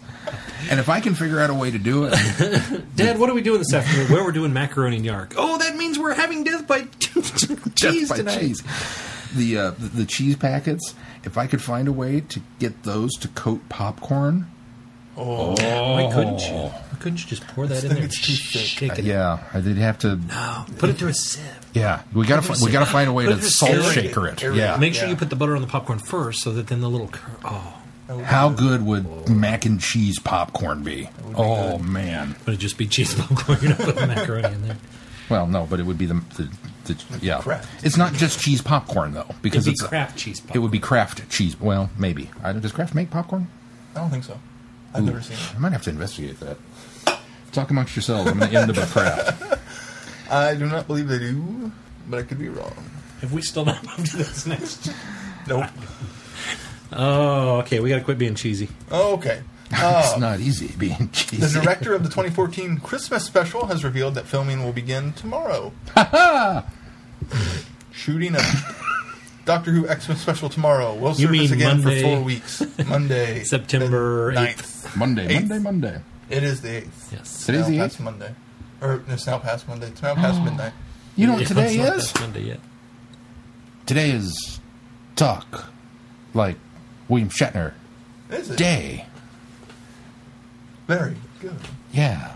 And 0.69 0.79
if 0.79 0.89
I 0.89 0.99
can 1.01 1.15
figure 1.15 1.39
out 1.39 1.49
a 1.49 1.53
way 1.53 1.71
to 1.71 1.79
do 1.79 2.05
it, 2.05 2.11
Dad, 2.95 3.19
what 3.19 3.29
are 3.29 3.33
we 3.33 3.41
doing 3.41 3.59
this 3.59 3.73
afternoon? 3.73 4.11
Where 4.11 4.23
we're 4.23 4.31
doing 4.31 4.53
macaroni 4.53 4.97
and 4.97 5.05
yark. 5.05 5.33
Oh, 5.37 5.57
that 5.57 5.75
means 5.75 5.97
we're 5.99 6.13
having 6.13 6.43
death 6.43 6.67
by 6.67 6.83
cheese 6.99 7.31
Death 7.75 8.09
by 8.09 8.17
tonight. 8.17 8.39
cheese. 8.39 8.63
The, 9.35 9.57
uh, 9.57 9.71
the 9.71 9.87
the 9.89 10.05
cheese 10.05 10.35
packets. 10.35 10.93
If 11.23 11.37
I 11.37 11.47
could 11.47 11.61
find 11.61 11.87
a 11.87 11.91
way 11.91 12.21
to 12.21 12.41
get 12.59 12.83
those 12.83 13.13
to 13.17 13.27
coat 13.29 13.61
popcorn, 13.69 14.47
Oh, 15.23 15.51
Why 15.93 16.11
couldn't 16.13 16.39
you? 16.39 16.53
Why 16.55 16.97
couldn't 16.99 17.21
you 17.23 17.27
just 17.27 17.45
pour 17.47 17.67
that 17.67 17.83
in 17.83 17.93
there? 17.93 18.03
it's 18.03 18.19
too 18.19 18.33
thick. 18.33 18.65
Shake 18.65 18.99
it. 18.99 19.05
yeah, 19.05 19.43
I 19.53 19.61
did 19.61 19.77
have 19.77 19.99
to. 19.99 20.15
No, 20.15 20.65
put 20.77 20.89
it 20.89 20.97
through 20.97 21.09
a 21.09 21.13
sieve. 21.13 21.43
Yeah, 21.73 22.01
we 22.13 22.25
gotta 22.25 22.41
fi- 22.41 22.63
we 22.65 22.71
gotta 22.71 22.85
find 22.85 23.09
a 23.09 23.13
way 23.13 23.25
to 23.25 23.41
salt 23.41 23.71
shaker 23.93 24.27
it. 24.27 24.37
aerate. 24.37 24.55
Yeah. 24.55 24.77
Make 24.77 24.93
sure 24.95 25.03
Yeah. 25.05 25.11
you 25.11 25.15
put 25.15 25.29
the 25.29 25.35
butter 25.35 25.55
on 25.55 25.61
the 25.61 25.67
popcorn 25.67 25.99
first, 25.99 26.41
so 26.41 26.51
that 26.53 26.67
then 26.67 26.81
the 26.81 26.89
little 26.89 27.07
cur- 27.07 27.31
oh, 27.45 27.77
How 28.23 28.49
good 28.49 28.85
would 28.85 29.29
mac 29.29 29.65
and 29.65 29.79
cheese 29.79 30.19
popcorn 30.19 30.83
be? 30.83 31.09
Oh 31.35 31.77
man. 31.77 32.35
would 32.45 32.55
it 32.55 32.59
just 32.59 32.77
be 32.77 32.87
cheese 32.87 33.13
popcorn? 33.13 33.59
You're 33.61 33.69
not 33.69 33.79
putting 33.79 34.07
macaroni 34.07 34.47
in 34.53 34.67
there. 34.67 34.77
Well, 35.29 35.47
no, 35.47 35.65
but 35.65 35.79
it 35.79 35.83
would 35.85 35.97
be 35.97 36.07
the, 36.07 36.15
the, 36.35 36.49
the 36.93 36.97
yeah. 37.21 37.39
Kraft. 37.41 37.85
It's 37.85 37.95
not 37.95 38.11
just 38.13 38.41
cheese 38.41 38.61
popcorn 38.61 39.13
though, 39.13 39.29
because 39.41 39.65
It'd 39.65 39.77
be 39.77 39.83
it's 39.83 39.87
Kraft 39.87 40.17
cheese 40.17 40.41
It 40.53 40.59
would 40.59 40.71
be 40.71 40.79
Kraft 40.79 41.29
cheese. 41.29 41.57
Well, 41.59 41.89
maybe. 41.97 42.29
I 42.43 42.51
don't, 42.51 42.61
does 42.61 42.73
Kraft 42.73 42.93
make 42.95 43.09
popcorn? 43.11 43.47
I 43.95 43.99
don't 43.99 44.09
think 44.09 44.23
so. 44.25 44.37
I've 44.93 45.03
never 45.03 45.21
seen 45.21 45.37
it. 45.37 45.55
I 45.55 45.59
might 45.59 45.71
have 45.73 45.83
to 45.83 45.89
investigate 45.89 46.39
that. 46.39 46.57
Talk 47.51 47.69
amongst 47.69 47.95
yourselves. 47.95 48.29
I'm 48.31 48.39
going 48.39 48.51
to 48.51 48.59
end 48.59 48.71
up 48.71 48.77
at 48.77 48.87
Kraft. 48.89 49.59
I 50.31 50.55
do 50.55 50.65
not 50.65 50.87
believe 50.87 51.07
they 51.07 51.19
do, 51.19 51.71
but 52.07 52.19
I 52.19 52.23
could 52.23 52.39
be 52.39 52.49
wrong. 52.49 52.73
Have 53.21 53.33
we 53.33 53.41
still 53.41 53.65
not 53.65 53.83
moved 53.85 54.11
to 54.11 54.17
this 54.17 54.45
next? 54.45 54.91
Nope. 55.47 55.65
Oh, 56.93 57.59
okay. 57.59 57.79
We 57.79 57.89
got 57.89 57.97
to 57.97 58.03
quit 58.03 58.17
being 58.17 58.35
cheesy. 58.35 58.69
Oh, 58.89 59.13
okay. 59.15 59.41
it's 59.71 59.81
Uh, 59.81 60.17
not 60.19 60.39
easy 60.39 60.67
being 60.77 61.09
cheesy. 61.11 61.37
the 61.45 61.61
director 61.61 61.93
of 61.93 62.03
the 62.03 62.09
2014 62.09 62.77
Christmas 62.79 63.25
special 63.25 63.67
has 63.67 63.83
revealed 63.83 64.15
that 64.15 64.25
filming 64.27 64.63
will 64.63 64.73
begin 64.73 65.13
tomorrow. 65.13 65.71
Shooting 67.91 68.35
a 68.35 68.39
Doctor 69.45 69.71
Who 69.71 69.87
Xmas 69.87 70.21
special 70.21 70.49
tomorrow. 70.49 70.93
We'll 70.93 71.13
You 71.15 71.27
surface 71.27 71.51
again 71.51 71.81
Monday? 71.81 72.01
for 72.01 72.07
four 72.07 72.21
weeks. 72.21 72.63
Monday, 72.87 73.43
September 73.45 74.33
the 74.33 74.39
8th. 74.39 74.95
Monday, 74.95 75.25
Eighth. 75.27 75.49
Monday, 75.49 75.59
Monday. 75.59 76.01
It 76.29 76.43
is 76.43 76.61
the 76.61 76.77
eighth. 76.77 77.11
Yes. 77.11 77.45
Today's 77.45 77.61
now 77.61 77.67
the 77.67 77.77
past 77.79 77.95
eighth. 77.95 78.01
Monday, 78.01 78.35
or 78.79 79.03
it's 79.09 79.27
now 79.27 79.37
past 79.39 79.67
Monday. 79.67 79.87
It's 79.87 80.01
now 80.01 80.15
past 80.15 80.39
oh. 80.39 80.45
midnight. 80.45 80.73
You 81.17 81.27
know 81.27 81.33
what 81.33 81.47
today 81.47 81.75
it's 81.75 81.77
not 81.77 81.97
is? 81.97 82.11
past 82.11 82.19
Monday 82.21 82.41
yet. 82.43 82.59
Today 83.85 84.11
is 84.11 84.59
Talk, 85.17 85.65
like 86.33 86.55
William 87.09 87.29
Shatner 87.29 87.73
Is 88.29 88.49
it? 88.49 88.57
Day. 88.57 89.05
Very 90.87 91.15
good. 91.41 91.57
Yeah. 91.91 92.33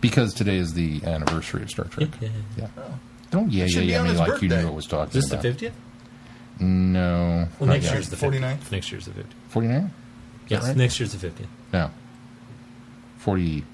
Because 0.00 0.32
today 0.32 0.56
is 0.56 0.72
the 0.72 1.04
anniversary 1.04 1.62
of 1.62 1.70
Star 1.70 1.86
Trek. 1.86 2.08
Yeah. 2.20 2.28
Yeah. 2.56 2.68
Oh. 3.36 3.46
Yeah, 3.48 3.64
yeah, 3.64 3.66
Should 3.66 3.80
be 3.80 3.86
yeah 3.86 3.98
on 3.98 4.04
me 4.04 4.10
his 4.10 4.18
like 4.18 4.26
you 4.28 4.48
birthday. 4.48 4.60
knew 4.62 4.64
what 4.66 4.74
was 4.74 4.86
talking 4.86 5.08
Is 5.08 5.12
this 5.14 5.28
the 5.28 5.34
about. 5.36 5.42
fiftieth? 5.42 5.74
No. 6.60 7.48
Well, 7.58 7.68
next 7.68 7.84
yet. 7.84 7.92
year's 7.94 8.08
the 8.08 8.16
49th? 8.16 8.58
50th. 8.58 8.72
Next 8.72 8.90
year's 8.92 9.04
the 9.04 9.10
fiftieth. 9.12 9.34
49? 9.48 9.90
Yes, 10.48 10.62
right? 10.64 10.76
next 10.76 10.98
year's 11.00 11.12
the 11.12 11.18
fiftieth. 11.18 11.48
No. 11.72 11.90
40 13.18 13.64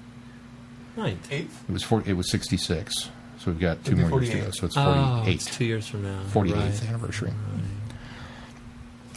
Ninth. 0.97 1.31
Eighth. 1.31 1.63
it 1.67 1.71
was 1.73 1.83
40, 1.83 2.09
it 2.09 2.13
was 2.13 2.29
66. 2.29 3.09
So 3.39 3.51
we've 3.51 3.59
got 3.59 3.83
two 3.83 3.93
It'd 3.93 4.03
be 4.03 4.09
more 4.09 4.21
years 4.21 4.29
to 4.31 4.37
48. 4.37 4.45
go. 4.45 4.51
So 4.51 4.65
it's 4.67 4.77
Oh, 4.77 5.15
48. 5.23 5.33
it's 5.35 5.45
two 5.57 5.65
years 5.65 5.87
from 5.87 6.03
now. 6.03 6.19
48th 6.31 6.55
Right. 6.81 6.89
anniversary. 6.89 7.33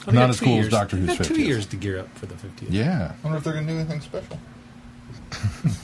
We 0.06 0.12
Not 0.12 0.20
got 0.20 0.30
as 0.30 0.38
two 0.38 0.44
cool 0.44 0.54
as 0.54 0.60
years. 0.60 0.68
Doctor 0.72 0.96
We 0.96 1.06
Who's 1.06 1.18
got 1.18 1.26
two 1.26 1.42
years 1.42 1.66
to 1.66 1.76
gear 1.76 1.98
up 1.98 2.16
for 2.16 2.26
the 2.26 2.36
fiftieth. 2.36 2.70
Yeah. 2.70 3.12
I 3.12 3.26
wonder 3.26 3.38
if 3.38 3.44
they're 3.44 3.52
going 3.54 3.66
to 3.66 3.72
do 3.72 3.78
anything 3.80 4.00
special. 4.00 4.38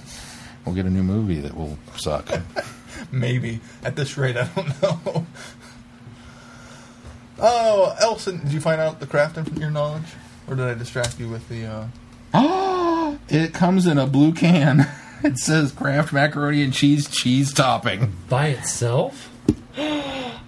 We'll 0.64 0.76
get 0.76 0.86
a 0.86 0.90
new 0.90 1.02
movie 1.02 1.40
that 1.40 1.56
will 1.56 1.76
suck. 1.96 2.28
Maybe. 3.12 3.60
At 3.84 3.94
this 3.94 4.16
rate, 4.16 4.36
I 4.36 4.46
don't 4.56 4.82
know. 4.82 5.26
Oh, 7.38 7.96
Elson, 8.00 8.38
did 8.40 8.52
you 8.52 8.60
find 8.60 8.80
out 8.80 9.00
the 9.00 9.06
crafting 9.06 9.46
from 9.48 9.58
your 9.58 9.70
knowledge? 9.70 10.04
Or 10.48 10.54
did 10.54 10.66
I 10.66 10.74
distract 10.74 11.18
you 11.18 11.28
with 11.28 11.48
the, 11.48 11.66
uh... 11.66 11.86
oh, 12.34 13.18
it 13.28 13.52
comes 13.54 13.86
in 13.86 13.98
a 13.98 14.06
blue 14.06 14.32
can. 14.32 14.88
It 15.24 15.38
says 15.38 15.70
Kraft 15.70 16.12
macaroni 16.12 16.64
and 16.64 16.72
cheese 16.72 17.08
cheese 17.08 17.52
topping. 17.52 18.12
By 18.28 18.48
itself? 18.48 19.30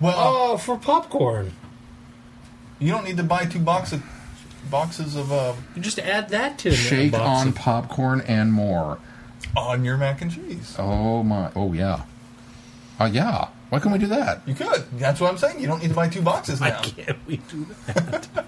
Well, 0.00 0.14
Oh, 0.16 0.56
for 0.58 0.76
popcorn. 0.76 1.52
you 2.80 2.90
don't 2.90 3.04
need 3.04 3.16
to 3.18 3.22
buy 3.22 3.44
two 3.44 3.60
boxes 3.60 4.00
boxes 4.68 5.14
of, 5.14 5.30
uh... 5.30 5.52
You 5.76 5.80
just 5.82 6.00
add 6.00 6.30
that 6.30 6.58
to 6.58 6.72
Shake 6.72 7.12
box 7.12 7.22
on 7.42 7.48
of- 7.48 7.54
popcorn 7.54 8.20
and 8.22 8.52
more. 8.52 8.98
on 9.56 9.84
your 9.84 9.96
mac 9.96 10.20
and 10.22 10.32
cheese. 10.34 10.74
Oh 10.76 11.22
my! 11.22 11.52
Oh 11.54 11.72
yeah. 11.72 12.02
Uh, 13.01 13.11
yeah. 13.12 13.49
Why 13.70 13.78
can't 13.80 13.92
we 13.92 13.99
do 13.99 14.07
that? 14.07 14.47
You 14.47 14.55
could. 14.55 14.84
That's 14.99 15.20
what 15.20 15.30
I'm 15.30 15.38
saying. 15.38 15.61
You 15.61 15.66
don't 15.66 15.82
need 15.82 15.88
to 15.88 15.95
buy 15.95 16.09
two 16.09 16.22
boxes 16.22 16.61
now. 16.61 16.76
Why 16.80 16.82
can't 16.82 17.18
we 17.26 17.36
do 17.38 17.66
that? 17.86 18.28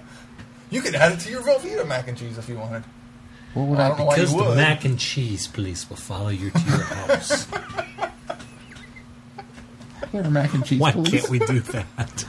You 0.69 0.81
could 0.81 0.95
add 0.95 1.13
it 1.13 1.21
to 1.21 1.29
your 1.31 1.41
Velveeta 1.43 1.87
mac 1.87 2.09
and 2.09 2.17
cheese 2.17 2.37
if 2.37 2.49
you 2.49 2.57
wanted. 2.57 2.83
What 3.53 3.67
would 3.67 3.79
I 3.79 3.85
I? 3.85 3.87
don't 3.87 3.99
know 3.99 4.05
why 4.07 4.15
Because 4.15 4.33
you 4.33 4.43
the 4.43 4.55
mac 4.55 4.83
and 4.83 4.99
cheese 4.99 5.47
police 5.47 5.89
will 5.89 5.95
follow 5.95 6.27
you 6.27 6.51
to 6.51 6.59
your 6.59 6.81
house. 6.83 7.47
Order 10.13 10.29
mac 10.29 10.53
and 10.53 10.65
cheese, 10.65 10.79
Why 10.81 10.91
please. 10.91 11.09
can't 11.11 11.29
we 11.29 11.39
do 11.39 11.59
that? 11.61 12.25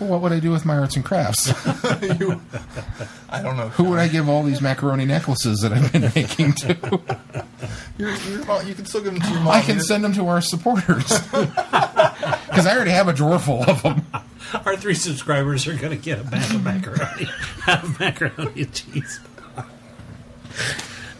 Well, 0.00 0.10
what 0.10 0.20
would 0.22 0.32
I 0.32 0.40
do 0.40 0.50
with 0.50 0.64
my 0.64 0.76
arts 0.78 0.96
and 0.96 1.04
crafts? 1.04 1.46
You- 2.18 2.40
I 3.30 3.40
don't 3.40 3.56
know. 3.56 3.68
Who 3.68 3.84
would 3.84 4.00
I 4.00 4.08
give 4.08 4.28
all 4.28 4.42
these 4.42 4.60
macaroni 4.60 5.04
necklaces 5.04 5.60
that 5.60 5.72
I've 5.72 5.92
been 5.92 6.10
making 6.14 6.54
to? 6.54 7.44
Your, 7.98 8.10
your 8.10 8.44
mom, 8.46 8.66
you 8.66 8.74
can 8.74 8.86
still 8.86 9.02
give 9.02 9.12
them 9.12 9.20
to 9.22 9.28
your 9.28 9.38
mom. 9.40 9.48
I 9.48 9.60
can 9.62 9.76
You- 9.76 9.82
send 9.82 10.02
them 10.04 10.12
to 10.14 10.26
our 10.28 10.40
supporters 10.40 11.04
because 11.30 12.66
I 12.66 12.74
already 12.74 12.90
have 12.92 13.08
a 13.08 13.12
drawer 13.12 13.38
full 13.38 13.62
of 13.64 13.82
them. 13.82 14.06
Our 14.66 14.76
three 14.76 14.94
subscribers 14.94 15.66
are 15.66 15.74
going 15.74 15.96
to 15.96 16.02
get 16.02 16.18
a 16.20 16.24
bag 16.24 16.54
of 16.54 16.62
macaroni, 16.64 17.24
have 17.64 17.98
macaroni 18.00 18.62
and 18.62 18.72
cheese. 18.74 19.20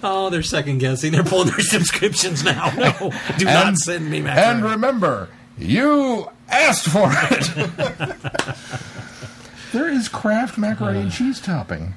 Oh, 0.03 0.31
they're 0.31 0.43
second 0.43 0.79
guessing. 0.79 1.13
They're 1.13 1.23
pulling 1.25 1.49
their 1.49 1.61
subscriptions 1.61 2.43
now. 2.45 2.71
No, 2.77 3.13
do 3.39 3.45
not 3.45 3.69
And- 3.69 3.79
send 3.79 4.11
me 4.11 4.21
macaroni. 4.21 4.51
And 4.51 4.65
remember, 4.65 5.29
you 5.59 6.29
asked 6.49 6.89
for 6.89 7.09
it. 7.13 7.51
there 9.73 9.89
is 9.89 10.09
Kraft 10.09 10.59
macaroni 10.59 11.03
and 11.03 11.13
cheese 11.13 11.41
topping. 11.41 11.95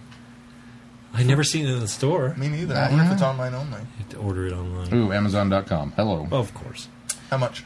I 1.16 1.24
never 1.24 1.44
seen 1.44 1.66
it 1.66 1.72
in 1.72 1.80
the 1.80 1.88
store. 1.88 2.34
Me 2.36 2.48
neither. 2.50 2.76
Uh, 2.76 2.88
I 2.88 2.90
wonder 2.90 3.06
if 3.06 3.12
it's 3.14 3.22
online 3.22 3.54
only. 3.54 3.80
You 3.80 3.88
have 4.00 4.10
to 4.10 4.18
order 4.18 4.46
it 4.48 4.54
online. 4.54 4.94
Ooh, 4.94 5.12
Amazon.com. 5.14 5.94
Hello. 5.94 6.28
Of 6.32 6.54
course. 6.54 6.88
How 7.32 7.38
much? 7.38 7.64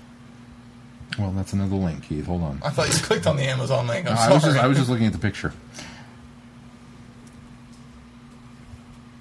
Well, 1.18 1.32
that's 1.32 1.52
another 1.54 1.76
link, 1.76 2.04
Keith. 2.04 2.28
Hold 2.28 2.44
on. 2.44 2.62
I 2.64 2.70
thought 2.70 2.88
you 2.88 2.94
clicked 3.04 3.26
on 3.28 3.36
the 3.38 3.44
Amazon 3.44 3.88
link. 3.88 4.08
I'm 4.08 4.14
No, 4.14 4.20
sorry. 4.20 4.32
I 4.32 4.34
was 4.36 4.44
just 4.44 4.58
I 4.60 4.68
was 4.68 4.78
just 4.78 4.90
looking 4.90 5.08
at 5.08 5.14
the 5.14 5.20
picture. 5.20 5.52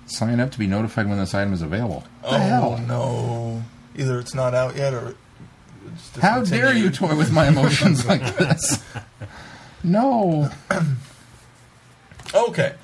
Sign 0.06 0.40
up 0.40 0.50
to 0.52 0.58
be 0.58 0.66
notified 0.66 1.06
when 1.08 1.18
this 1.18 1.34
item 1.34 1.52
is 1.52 1.62
available. 1.62 2.04
What 2.22 2.30
the 2.30 2.36
oh 2.36 2.38
hell? 2.40 2.78
no! 2.86 3.62
Either 3.96 4.18
it's 4.18 4.34
not 4.34 4.54
out 4.54 4.74
yet, 4.76 4.94
or 4.94 5.14
it's 5.92 6.18
How 6.20 6.42
dare 6.42 6.72
you 6.74 6.88
discontinued. 6.90 6.94
toy 6.94 7.16
with 7.16 7.32
my 7.32 7.48
emotions 7.48 8.06
like 8.06 8.36
this? 8.38 8.82
No. 9.84 10.50
Okay. 12.34 12.74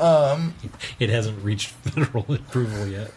It 0.00 1.10
hasn't 1.10 1.42
reached 1.44 1.68
federal 1.68 2.24
approval 2.34 2.86
yet 2.86 3.10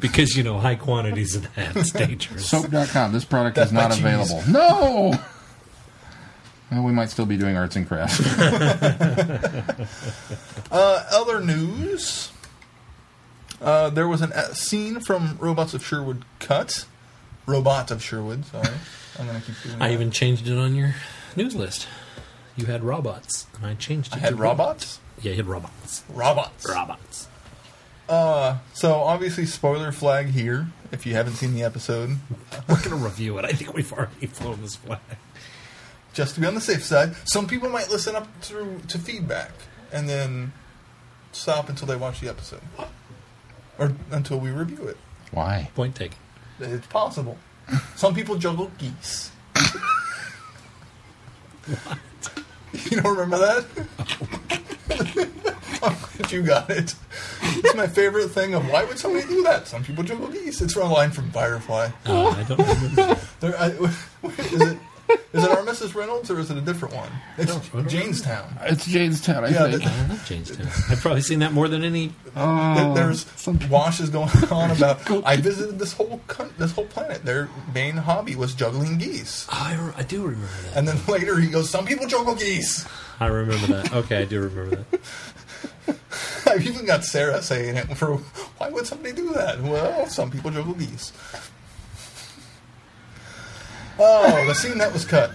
because 0.00 0.36
you 0.36 0.42
know 0.42 0.58
high 0.58 0.74
quantities 0.74 1.34
of 1.36 1.54
that 1.54 1.76
is 1.76 1.90
dangerous. 1.92 2.46
Soap.com. 2.48 3.12
This 3.12 3.24
product 3.24 3.56
Death 3.56 3.68
is 3.68 3.72
not 3.72 3.90
by 3.90 3.96
cheese. 3.96 4.04
available. 4.04 4.42
No. 4.50 5.18
Well, 6.70 6.82
we 6.82 6.92
might 6.92 7.08
still 7.08 7.24
be 7.24 7.38
doing 7.38 7.56
arts 7.56 7.76
and 7.76 7.88
crafts. 7.88 8.20
Uh, 10.70 11.02
other 11.12 11.40
news. 11.40 12.30
Uh, 13.60 13.88
there 13.90 14.06
was 14.06 14.20
a 14.20 14.54
scene 14.54 15.00
from 15.00 15.36
Robots 15.40 15.72
of 15.74 15.84
Sherwood 15.84 16.24
cut. 16.40 16.84
Robot 17.46 17.90
of 17.90 18.02
Sherwood. 18.02 18.44
Sorry, 18.44 18.68
I'm 19.18 19.26
gonna 19.26 19.40
keep 19.40 19.54
doing. 19.64 19.76
I 19.80 19.88
that. 19.88 19.94
even 19.94 20.10
changed 20.10 20.46
it 20.46 20.58
on 20.58 20.74
your 20.74 20.94
news 21.36 21.54
list. 21.56 21.88
You 22.56 22.66
had 22.66 22.84
robots, 22.84 23.46
and 23.56 23.64
I 23.64 23.74
changed 23.74 24.12
it. 24.12 24.16
I 24.16 24.18
had 24.20 24.30
to 24.30 24.36
robots. 24.36 25.00
Yeah, 25.22 25.30
you 25.32 25.36
had 25.38 25.46
robots. 25.46 26.04
Robots. 26.08 26.66
Robots. 26.68 27.28
Uh, 28.08 28.58
so 28.72 28.94
obviously, 28.94 29.46
spoiler 29.46 29.92
flag 29.92 30.28
here. 30.28 30.68
If 30.92 31.04
you 31.04 31.14
haven't 31.14 31.34
seen 31.34 31.54
the 31.54 31.62
episode, 31.64 32.16
We're 32.68 32.80
gonna 32.82 32.96
review 32.96 33.36
it. 33.38 33.44
I 33.44 33.52
think 33.52 33.74
we've 33.74 33.92
already 33.92 34.26
flown 34.26 34.62
this 34.62 34.76
flag. 34.76 35.00
just 36.14 36.34
to 36.36 36.40
be 36.40 36.46
on 36.46 36.54
the 36.54 36.60
safe 36.60 36.82
side, 36.82 37.14
some 37.24 37.46
people 37.46 37.68
might 37.68 37.90
listen 37.90 38.16
up 38.16 38.26
through 38.40 38.80
to 38.88 38.98
feedback 38.98 39.50
and 39.92 40.08
then 40.08 40.52
stop 41.32 41.68
until 41.68 41.86
they 41.86 41.96
watch 41.96 42.20
the 42.20 42.28
episode, 42.28 42.62
or 43.78 43.92
until 44.10 44.38
we 44.40 44.50
review 44.50 44.88
it. 44.88 44.96
Why? 45.30 45.70
Point 45.74 45.94
taken. 45.94 46.16
It's 46.60 46.86
possible. 46.86 47.36
Some 47.96 48.14
people 48.14 48.36
juggle 48.36 48.70
geese. 48.78 49.30
You 52.90 53.00
don't 53.00 53.16
remember 53.16 53.38
that? 53.38 54.57
I'm 54.90 55.96
glad 56.00 56.32
you 56.32 56.42
got 56.42 56.70
it. 56.70 56.94
It's 57.42 57.74
my 57.74 57.86
favorite 57.86 58.28
thing 58.28 58.54
of 58.54 58.68
why 58.70 58.84
would 58.84 58.98
somebody 58.98 59.26
do 59.26 59.42
that? 59.44 59.68
Some 59.68 59.84
people 59.84 60.02
juggle 60.02 60.28
geese. 60.28 60.60
It's 60.60 60.72
from 60.72 60.90
a 60.90 60.92
line 60.92 61.10
from 61.10 61.30
Firefly. 61.30 61.90
Uh, 62.06 62.28
I 62.28 62.42
don't 62.44 62.58
remember. 62.58 63.20
There, 63.40 63.58
I, 63.58 63.66
is 64.38 64.60
it 64.60 64.78
is 65.32 65.44
it 65.44 65.50
our 65.50 65.58
Mrs. 65.64 65.94
Reynolds 65.94 66.30
or 66.30 66.38
is 66.38 66.50
it 66.50 66.56
a 66.56 66.60
different 66.60 66.94
one? 66.94 67.10
It's 67.36 67.50
I 67.50 67.54
don't 67.54 67.86
Jaynestown. 67.88 68.44
It's 68.70 68.86
Jaynestown, 68.88 69.44
I 69.44 69.48
Yeah, 69.48 69.70
think. 69.70 69.82
the- 69.84 69.90
I 69.90 70.06
love 70.08 70.24
Jamestown. 70.26 70.66
I've 70.90 71.00
probably 71.00 71.22
seen 71.22 71.38
that 71.40 71.52
more 71.52 71.68
than 71.68 71.84
any. 71.84 72.12
Oh, 72.36 72.74
there- 72.94 72.94
There's 73.06 73.26
some 73.36 73.58
washes 73.68 74.10
going 74.10 74.28
on 74.50 74.70
about. 74.70 75.00
I 75.26 75.36
visited 75.36 75.78
this 75.78 75.92
whole 75.92 76.20
coun- 76.26 76.52
this 76.58 76.72
whole 76.72 76.86
planet. 76.86 77.24
Their 77.24 77.48
main 77.74 77.96
hobby 77.96 78.36
was 78.36 78.54
juggling 78.54 78.98
geese. 78.98 79.46
Oh, 79.50 79.56
I, 79.58 79.74
re- 79.80 79.92
I 79.96 80.02
do 80.02 80.22
remember 80.22 80.46
that. 80.64 80.76
And 80.76 80.88
then 80.88 80.98
later 81.06 81.38
he 81.40 81.48
goes, 81.48 81.70
"Some 81.70 81.86
people 81.86 82.06
juggle 82.06 82.34
geese." 82.34 82.86
I 83.20 83.26
remember 83.26 83.66
that. 83.68 83.92
Okay, 83.92 84.18
I 84.18 84.24
do 84.24 84.40
remember 84.40 84.76
that. 84.90 85.00
I've 86.46 86.66
even 86.66 86.86
got 86.86 87.04
Sarah 87.04 87.42
saying 87.42 87.76
it 87.76 87.86
for 87.96 88.16
why 88.58 88.70
would 88.70 88.86
somebody 88.86 89.12
do 89.14 89.32
that? 89.34 89.60
Well, 89.60 90.06
some 90.06 90.30
people 90.30 90.50
juggle 90.50 90.74
geese. 90.74 91.12
Oh, 93.98 94.44
the 94.46 94.54
scene 94.54 94.78
that 94.78 94.92
was 94.92 95.04
cut. 95.04 95.32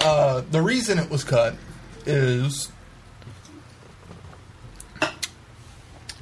Uh, 0.00 0.42
the 0.50 0.62
reason 0.62 0.98
it 0.98 1.10
was 1.10 1.24
cut 1.24 1.54
is 2.06 2.70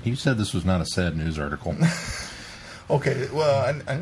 You 0.04 0.16
said 0.16 0.38
this 0.38 0.54
was 0.54 0.64
not 0.64 0.80
a 0.80 0.86
sad 0.86 1.16
news 1.16 1.38
article. 1.38 1.76
okay. 2.90 3.28
Well, 3.32 3.82
I, 3.88 3.92
I, 3.92 4.00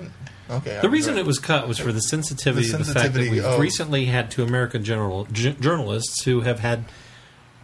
okay. 0.57 0.79
The 0.81 0.89
reason 0.91 1.19
it 1.19 1.27
was 1.27 1.39
cut 1.39 1.67
was 1.69 1.79
for 1.79 1.93
the 1.93 2.01
sensitivity, 2.01 2.69
The 2.69 2.79
of 2.79 2.87
the 2.87 2.95
fact 2.95 3.15
that 3.15 3.31
we've 3.31 3.45
of- 3.45 3.59
recently 3.61 4.07
had 4.07 4.31
two 4.31 4.43
American 4.45 4.85
general, 4.85 5.25
j- 5.33 5.57
journalists 5.61 6.23
who 6.25 6.43
have 6.43 6.61
had 6.61 6.85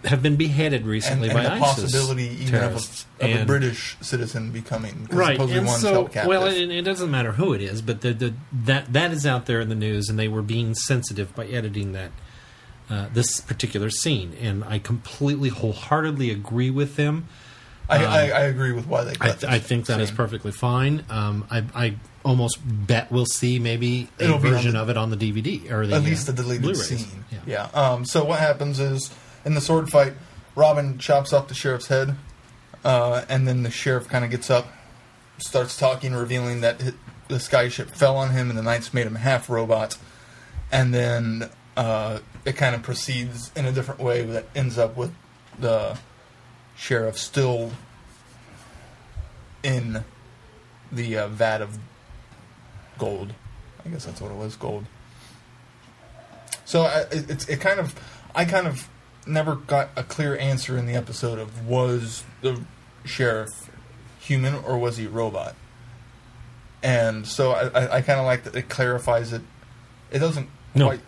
have 0.05 0.23
been 0.23 0.37
beheaded 0.37 0.85
recently 0.85 1.29
and 1.29 1.35
by 1.37 1.43
the 1.45 1.53
ISIS 1.53 1.85
possibility 1.85 2.25
even 2.25 2.47
terrorists. 2.49 3.07
of, 3.21 3.29
a, 3.29 3.35
of 3.35 3.41
a 3.43 3.45
British 3.45 3.97
citizen 4.01 4.51
becoming 4.51 5.07
right 5.13 5.39
and 5.39 5.69
so 5.71 6.11
well 6.27 6.45
it, 6.47 6.71
it 6.71 6.83
doesn't 6.83 7.11
matter 7.11 7.33
who 7.33 7.53
it 7.53 7.63
is 7.63 7.81
but 7.83 8.01
the, 8.01 8.13
the 8.13 8.35
that 8.53 8.93
that 8.93 9.13
is 9.13 9.25
out 9.27 9.47
there 9.47 9.61
in 9.61 9.69
the 9.69 9.75
news 9.77 10.09
and 10.09 10.19
they 10.19 10.27
were 10.29 10.43
being 10.43 10.75
sensitive 10.75 11.33
by 11.37 11.47
editing 11.47 11.93
that 11.93 12.11
uh, 12.91 13.07
this 13.13 13.41
particular 13.41 13.91
scene 13.91 14.33
and 14.41 14.65
i 14.65 14.79
completely 14.79 15.49
wholeheartedly 15.51 16.31
agree 16.31 16.71
with 16.71 16.97
them 16.97 17.29
I, 17.89 18.05
I, 18.05 18.21
I 18.29 18.41
agree 18.43 18.73
with 18.73 18.87
why 18.87 19.05
they 19.05 19.15
cut 19.15 19.45
i, 19.45 19.55
I 19.55 19.59
think 19.61 19.87
that 19.87 20.01
is 20.01 20.09
scene. 20.09 20.17
perfectly 20.17 20.51
fine 20.53 21.05
um, 21.11 21.47
I, 21.51 21.65
I 21.75 21.95
almost 22.25 22.59
bet 22.65 23.11
we'll 23.13 23.27
see 23.27 23.59
maybe 23.61 24.09
a 24.19 24.25
It'll 24.25 24.39
version 24.39 24.73
the- 24.73 24.81
of 24.83 24.89
it 24.89 24.97
on 24.97 25.11
the 25.11 25.17
dvd 25.17 25.71
or 25.71 25.87
the 25.87 25.95
at 25.97 26.03
uh, 26.03 26.05
least 26.05 26.27
the 26.27 26.33
deleted 26.33 26.63
Blu-rays. 26.63 26.87
scene. 27.07 27.25
yeah. 27.31 27.39
Yeah. 27.47 27.63
Um, 27.81 28.05
so 28.05 28.25
what 28.25 28.39
happens 28.41 28.79
is 28.81 29.13
in 29.45 29.55
the 29.55 29.61
sword 29.61 29.91
fight, 29.91 30.15
Robin 30.55 30.99
chops 30.99 31.33
off 31.33 31.49
the 31.49 31.55
sheriff's 31.55 31.87
head, 31.87 32.17
uh, 32.85 33.25
and 33.29 33.47
then 33.47 33.63
the 33.63 33.71
sheriff 33.71 34.09
kind 34.09 34.25
of 34.25 34.31
gets 34.31 34.51
up, 34.51 34.67
starts 35.39 35.77
talking, 35.77 36.15
revealing 36.15 36.61
that 36.61 36.79
the 37.29 37.37
skyship 37.37 37.91
fell 37.91 38.17
on 38.17 38.31
him, 38.31 38.51
and 38.51 38.59
the 38.59 38.63
knights 38.63 38.93
made 38.93 39.07
him 39.07 39.15
half 39.15 39.49
robot, 39.49 39.97
and 40.71 40.93
then 40.93 41.49
uh, 41.77 42.19
it 42.45 42.57
kind 42.57 42.75
of 42.75 42.83
proceeds 42.83 43.51
in 43.57 43.65
a 43.65 43.73
different 43.73 44.01
way 44.01 44.23
that 44.23 44.47
ends 44.55 44.79
up 44.79 44.97
with 44.97 45.13
the 45.59 45.99
sheriff 46.77 47.17
still 47.17 47.73
in 49.63 50.05
the 50.91 51.17
uh, 51.17 51.29
vat 51.29 51.63
of 51.63 51.79
gold. 52.99 53.33
I 53.85 53.89
guess 53.89 54.05
that's 54.05 54.21
what 54.21 54.31
it 54.31 54.37
was, 54.37 54.57
gold. 54.57 54.85
So 56.65 56.83
I, 56.83 57.01
it, 57.13 57.31
it's 57.31 57.49
it 57.49 57.61
kind 57.61 57.81
of 57.81 57.95
I 58.35 58.45
kind 58.45 58.67
of 58.67 58.89
never 59.27 59.55
got 59.57 59.91
a 59.97 60.03
clear 60.03 60.37
answer 60.37 60.77
in 60.77 60.87
the 60.87 60.95
episode 60.95 61.39
of 61.39 61.67
was 61.67 62.25
the 62.41 62.61
sheriff 63.05 63.49
human 64.21 64.55
or 64.55 64.79
was 64.79 64.97
he 64.97 65.07
a 65.07 65.09
robot? 65.11 65.55
And 66.83 67.27
so 67.27 67.53
I, 67.53 67.63
I, 67.69 67.97
I 67.97 68.03
kind 68.03 68.19
of 68.19 68.27
like 68.27 68.45
that 68.45 68.57
it 68.57 68.69
clarifies 68.69 69.33
it. 69.33 69.43
It 70.11 70.19
doesn't 70.19 70.49
No. 70.75 70.87
quite. 70.87 71.01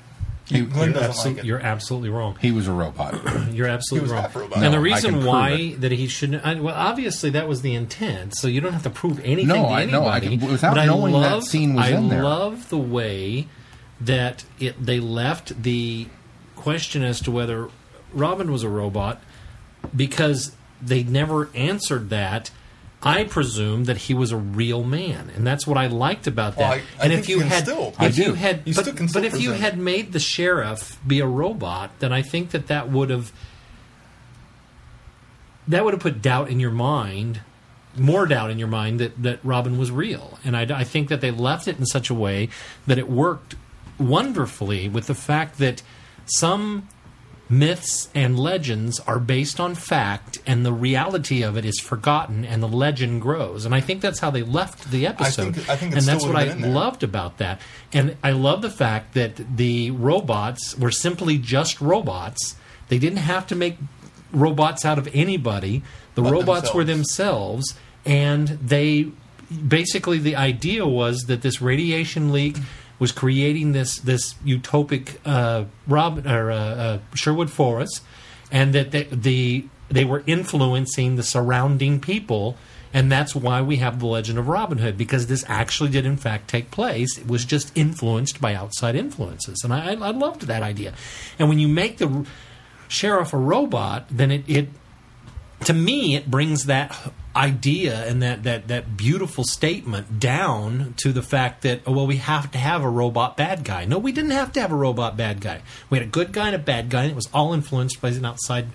He- 0.47 0.61
Glenn 0.61 0.91
You're, 0.91 1.01
doesn't 1.01 1.11
absol- 1.13 1.25
like 1.37 1.39
it. 1.39 1.45
you're 1.47 1.59
absolutely 1.61 2.11
wrong. 2.11 2.37
He 2.41 2.53
was 2.53 2.69
a 2.69 2.73
robot. 2.73 3.15
You're 3.51 3.67
absolutely 3.67 4.01
He 4.01 4.03
was 4.03 4.13
wrong. 4.13 4.23
half 4.23 4.37
robot. 4.37 4.53
And 4.59 4.65
No, 4.65 4.71
the 4.73 4.79
reason 4.81 5.25
why 5.25 5.51
it. 5.53 5.81
that 5.81 5.91
he 5.91 6.07
shouldn't, 6.07 6.45
I, 6.45 6.61
well, 6.61 6.75
obviously 6.77 7.31
that 7.31 7.49
was 7.49 7.63
the 7.63 7.75
intent, 7.75 8.37
so 8.37 8.47
you 8.47 8.61
don't 8.61 8.75
have 8.75 8.83
to 8.83 8.91
prove 8.91 9.21
anything 9.21 9.47
No, 9.49 9.63
to 9.63 9.69
I 9.71 9.87
know, 9.87 10.05
I 10.05 10.19
anybody. 10.19 10.37
can- 10.39 10.53
without 10.53 10.75
but 10.75 10.81
I 10.81 10.85
knowing 10.87 11.13
that 11.15 11.19
love, 11.19 11.45
scene 11.45 11.73
was 11.75 11.87
I 11.87 11.91
in 11.93 12.11
there. 12.11 12.23
love 12.23 12.69
the 12.69 12.77
way 12.77 13.49
that 14.03 14.45
it 14.61 14.85
they 14.85 15.01
left 15.01 15.63
the 15.63 16.09
question 16.57 17.03
as 17.03 17.21
to 17.23 17.31
whether 17.31 17.71
Robin 18.15 18.51
was 18.53 18.63
a 18.63 18.69
robot 18.69 19.21
because 19.95 20.55
they 20.81 21.03
never 21.03 21.51
answered 21.55 22.11
that 22.11 22.51
I 23.03 23.25
presume 23.25 23.85
that 23.85 23.99
he 23.99 24.15
was 24.15 24.33
a 24.33 24.37
real 24.37 24.83
man, 24.83 25.31
and 25.37 25.47
that's 25.47 25.67
what 25.67 25.77
I 25.77 25.89
liked 25.89 26.27
about 26.27 26.57
that. 26.57 26.61
Well, 26.61 26.71
I- 26.73 27.01
I 27.01 27.05
and 27.05 27.13
if 27.13 27.29
you 27.29 27.37
you 27.39 27.43
had, 27.43 27.65
still- 27.65 27.89
if 27.89 28.01
I 28.01 28.07
you 28.07 28.13
do. 28.25 28.33
had, 28.35 28.63
You 28.65 28.75
but, 28.75 28.83
still 28.85 28.95
can 28.95 29.09
still 29.09 29.23
but 29.23 29.35
if 29.35 29.41
you 29.41 29.53
had 29.53 29.77
made 29.79 30.13
the 30.13 30.19
sheriff 30.21 30.99
be 31.07 31.21
a 31.21 31.27
robot, 31.27 31.91
then 31.99 32.13
I 32.15 32.23
think 32.23 32.51
that 32.53 32.69
that 32.69 32.91
would 32.91 33.11
have 33.11 33.31
that 35.69 35.85
would 35.85 35.95
have 35.95 36.01
put 36.03 36.21
doubt 36.23 36.51
in 36.51 36.61
your 36.61 36.71
mind, 36.71 37.41
more 37.97 38.27
doubt 38.27 38.51
in 38.51 38.59
your 38.59 38.69
mind 38.69 39.01
that, 39.01 39.23
that 39.23 39.39
Robin 39.43 39.79
was 39.79 39.91
real. 39.91 40.39
And 40.45 40.57
I, 40.57 40.63
I 40.81 40.85
think 40.85 41.09
that 41.09 41.21
they 41.21 41.31
left 41.31 41.67
it 41.69 41.79
in 41.79 41.87
such 41.87 42.11
a 42.11 42.15
way 42.15 42.49
that 42.87 42.99
it 42.99 43.09
worked 43.09 43.55
wonderfully 43.99 44.89
with 44.89 45.07
the 45.07 45.15
fact 45.15 45.59
that 45.59 45.83
some 46.27 46.89
myths 47.59 48.09
and 48.15 48.39
legends 48.39 49.01
are 49.01 49.19
based 49.19 49.59
on 49.61 49.75
fact 49.75 50.39
and 50.47 50.65
the 50.65 50.73
reality 50.73 51.43
of 51.43 51.57
it 51.57 51.65
is 51.65 51.79
forgotten 51.81 52.45
and 52.45 52.63
the 52.63 52.69
legend 52.69 53.21
grows. 53.23 53.65
And 53.65 53.75
i 53.75 53.81
think 53.81 54.01
that's 54.01 54.21
how 54.21 54.31
they 54.31 54.43
left 54.43 54.91
the 54.91 55.07
episode 55.07 55.49
I 55.49 55.53
think- 55.53 55.69
I 55.69 55.77
think 55.77 55.97
and 55.97 56.03
that's 56.03 56.25
what 56.25 56.37
i 56.37 56.45
been 56.45 56.57
in 56.57 56.63
there. 56.63 56.71
loved 56.73 57.03
about 57.03 57.39
that. 57.39 57.61
And 57.93 58.17
i 58.23 58.31
love 58.33 58.63
the 58.63 58.71
fact 58.71 59.15
that 59.15 59.57
the 59.57 59.91
robots 59.93 60.77
were 60.79 60.91
simply 60.91 61.39
just 61.39 61.81
robots. 61.81 62.57
They 62.89 62.99
didn't 62.99 63.19
have 63.35 63.47
to 63.49 63.55
make 63.57 63.77
robots 64.33 64.85
out 64.85 64.99
of 64.99 65.09
anybody. 65.15 65.83
The 66.17 66.23
But 66.23 66.33
robots 66.33 66.75
were 66.75 66.85
themselves. 66.85 67.69
themselves 67.69 67.81
and 68.07 68.49
they 68.67 69.09
basically 69.69 70.19
the 70.19 70.37
idea 70.37 70.87
was 70.87 71.21
that 71.29 71.43
this 71.43 71.61
radiation 71.61 72.33
leak 72.33 72.57
was 72.99 73.13
creating 73.13 73.73
this 73.73 73.99
this 73.99 74.35
utopic 74.45 75.17
uh, 75.25 75.65
Rob 75.87 76.27
or 76.27 76.51
uh, 76.51 76.57
uh, 76.57 76.99
Sherwood 77.15 77.51
Forest, 77.51 78.03
and 78.51 78.75
that 78.75 78.91
they, 78.91 79.05
the 79.05 79.67
they 79.89 80.05
were 80.05 80.23
influencing 80.27 81.17
the 81.17 81.23
surrounding 81.23 82.01
people, 82.01 82.57
and 82.93 83.11
that's 83.11 83.35
why 83.35 83.61
we 83.63 83.77
have 83.77 84.01
the 84.01 84.07
legend 84.07 84.39
of 84.39 84.49
Robin 84.49 84.79
Hood 84.79 84.97
because 84.97 85.27
this 85.27 85.45
actually 85.49 85.91
did 85.91 86.07
in 86.07 86.17
fact 86.17 86.49
take 86.49 86.71
place. 86.71 87.19
It 87.19 87.27
was 87.27 87.45
just 87.45 87.77
influenced 87.77 88.41
by 88.41 88.55
outside 88.55 88.95
influences, 88.95 89.63
and 89.65 89.73
I, 89.73 89.93
I 89.93 90.11
loved 90.11 90.43
that 90.43 90.63
idea. 90.63 90.95
And 91.39 91.49
when 91.49 91.59
you 91.59 91.69
make 91.69 91.99
the 91.99 92.27
sheriff 92.89 93.33
a 93.33 93.39
robot, 93.39 94.07
then 94.11 94.31
it, 94.31 94.45
it 94.47 94.69
to 95.67 95.73
me 95.73 96.17
it 96.17 96.31
brings 96.31 96.67
that 96.67 96.97
idea 97.37 98.07
and 98.07 98.23
that, 98.23 98.45
that, 98.45 98.69
that 98.69 98.97
beautiful 98.97 99.45
statement 99.45 100.21
down 100.21 100.95
to 100.99 101.13
the 101.13 101.23
fact 101.23 101.63
that 101.63 101.81
oh, 101.87 101.93
well 101.93 102.07
we 102.07 102.17
have 102.17 102.51
to 102.53 102.59
have 102.59 102.83
a 102.83 102.89
robot 102.89 103.37
bad 103.37 103.65
guy. 103.65 103.85
No 103.85 103.99
we 103.99 104.13
didn't 104.13 104.33
have 104.33 104.53
to 104.53 104.61
have 104.61 104.73
a 104.73 104.77
robot 104.77 105.17
bad 105.17 105.41
guy. 105.41 105.63
We 105.91 105.99
had 105.99 106.07
a 106.07 106.11
good 106.11 106.33
guy 106.33 106.47
and 106.47 106.57
a 106.57 106.59
bad 106.59 106.91
guy 106.91 107.03
and 107.03 107.13
it 107.13 107.17
was 107.17 107.29
all 107.33 107.53
influenced 107.53 108.01
by 108.01 108.09
an 108.09 108.25
outside 108.25 108.67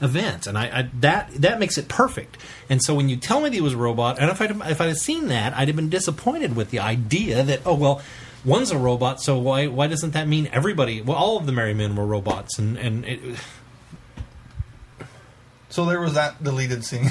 event. 0.00 0.46
And 0.46 0.58
I, 0.58 0.80
I 0.80 0.90
that 1.00 1.30
that 1.34 1.58
makes 1.58 1.78
it 1.78 1.88
perfect. 1.88 2.36
And 2.68 2.82
so 2.82 2.94
when 2.94 3.08
you 3.08 3.16
tell 3.16 3.40
me 3.40 3.48
that 3.48 3.54
he 3.54 3.60
was 3.60 3.74
a 3.74 3.78
robot 3.78 4.18
and 4.18 4.30
if 4.30 4.40
I'd, 4.40 4.50
if 4.70 4.80
I'd 4.80 4.96
seen 4.96 5.28
that 5.28 5.56
I'd 5.56 5.68
have 5.68 5.76
been 5.76 5.90
disappointed 5.90 6.56
with 6.56 6.70
the 6.70 6.80
idea 6.80 7.42
that 7.42 7.60
oh 7.64 7.74
well 7.74 8.02
one's 8.44 8.72
a 8.72 8.78
robot 8.78 9.20
so 9.20 9.38
why 9.38 9.68
why 9.68 9.86
doesn't 9.86 10.12
that 10.12 10.26
mean 10.28 10.48
everybody 10.52 11.00
well 11.00 11.16
all 11.16 11.36
of 11.36 11.46
the 11.46 11.52
merry 11.52 11.74
men 11.74 11.94
were 11.94 12.04
robots 12.04 12.58
and 12.58 12.76
and 12.76 13.04
it, 13.04 13.38
So 15.72 15.86
there 15.86 16.00
was 16.00 16.14
that 16.14 16.42
deleted 16.44 16.84
scene. 16.84 17.04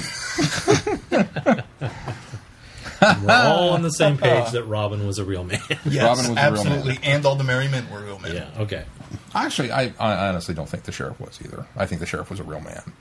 we're 3.22 3.32
all 3.32 3.70
on 3.70 3.82
the 3.82 3.90
same 3.90 4.16
page 4.16 4.52
that 4.52 4.62
Robin 4.64 5.04
was 5.04 5.18
a 5.18 5.24
real 5.24 5.42
man 5.42 5.58
yes, 5.84 6.04
Robin 6.04 6.18
was 6.18 6.28
a 6.28 6.32
real 6.32 6.38
absolutely, 6.38 6.92
man. 6.94 7.02
and 7.02 7.26
all 7.26 7.34
the 7.34 7.42
merry 7.42 7.66
men 7.66 7.90
were 7.90 8.00
real 8.00 8.20
men. 8.20 8.36
Yeah. 8.36 8.62
Okay. 8.62 8.84
Actually, 9.34 9.72
I, 9.72 9.92
I 9.98 10.28
honestly 10.28 10.54
don't 10.54 10.68
think 10.68 10.84
the 10.84 10.92
sheriff 10.92 11.18
was 11.18 11.40
either. 11.44 11.66
I 11.76 11.86
think 11.86 12.00
the 12.00 12.06
sheriff 12.06 12.30
was 12.30 12.38
a 12.38 12.44
real 12.44 12.60
man. 12.60 12.92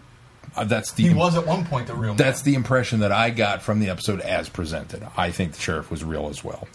Uh, 0.56 0.64
that's 0.64 0.94
the 0.94 1.04
He 1.04 1.14
was 1.14 1.38
at 1.38 1.46
one 1.46 1.66
point 1.66 1.90
a 1.90 1.94
real 1.94 2.10
man. 2.12 2.18
that's 2.18 2.42
the 2.42 2.56
impression 2.56 3.00
that 3.02 3.12
I 3.12 3.30
got 3.30 3.62
from 3.62 3.80
the 3.80 3.90
episode 3.90 4.20
as 4.22 4.50
presented. 4.50 5.08
I 5.16 5.30
think 5.30 5.54
the 5.54 5.62
sheriff 5.62 5.92
was 5.92 6.04
real 6.04 6.28
as 6.28 6.44
well. 6.44 6.68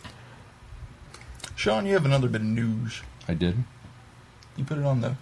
Sean, 1.57 1.87
you 1.87 1.95
have 1.95 2.05
another 2.05 2.29
bit 2.29 2.43
of 2.43 2.47
news. 2.47 3.03
I 3.27 3.35
did. 3.35 3.65
You 4.57 4.65
put 4.65 4.79
it 4.79 4.85
on 4.85 5.01
the, 5.01 5.17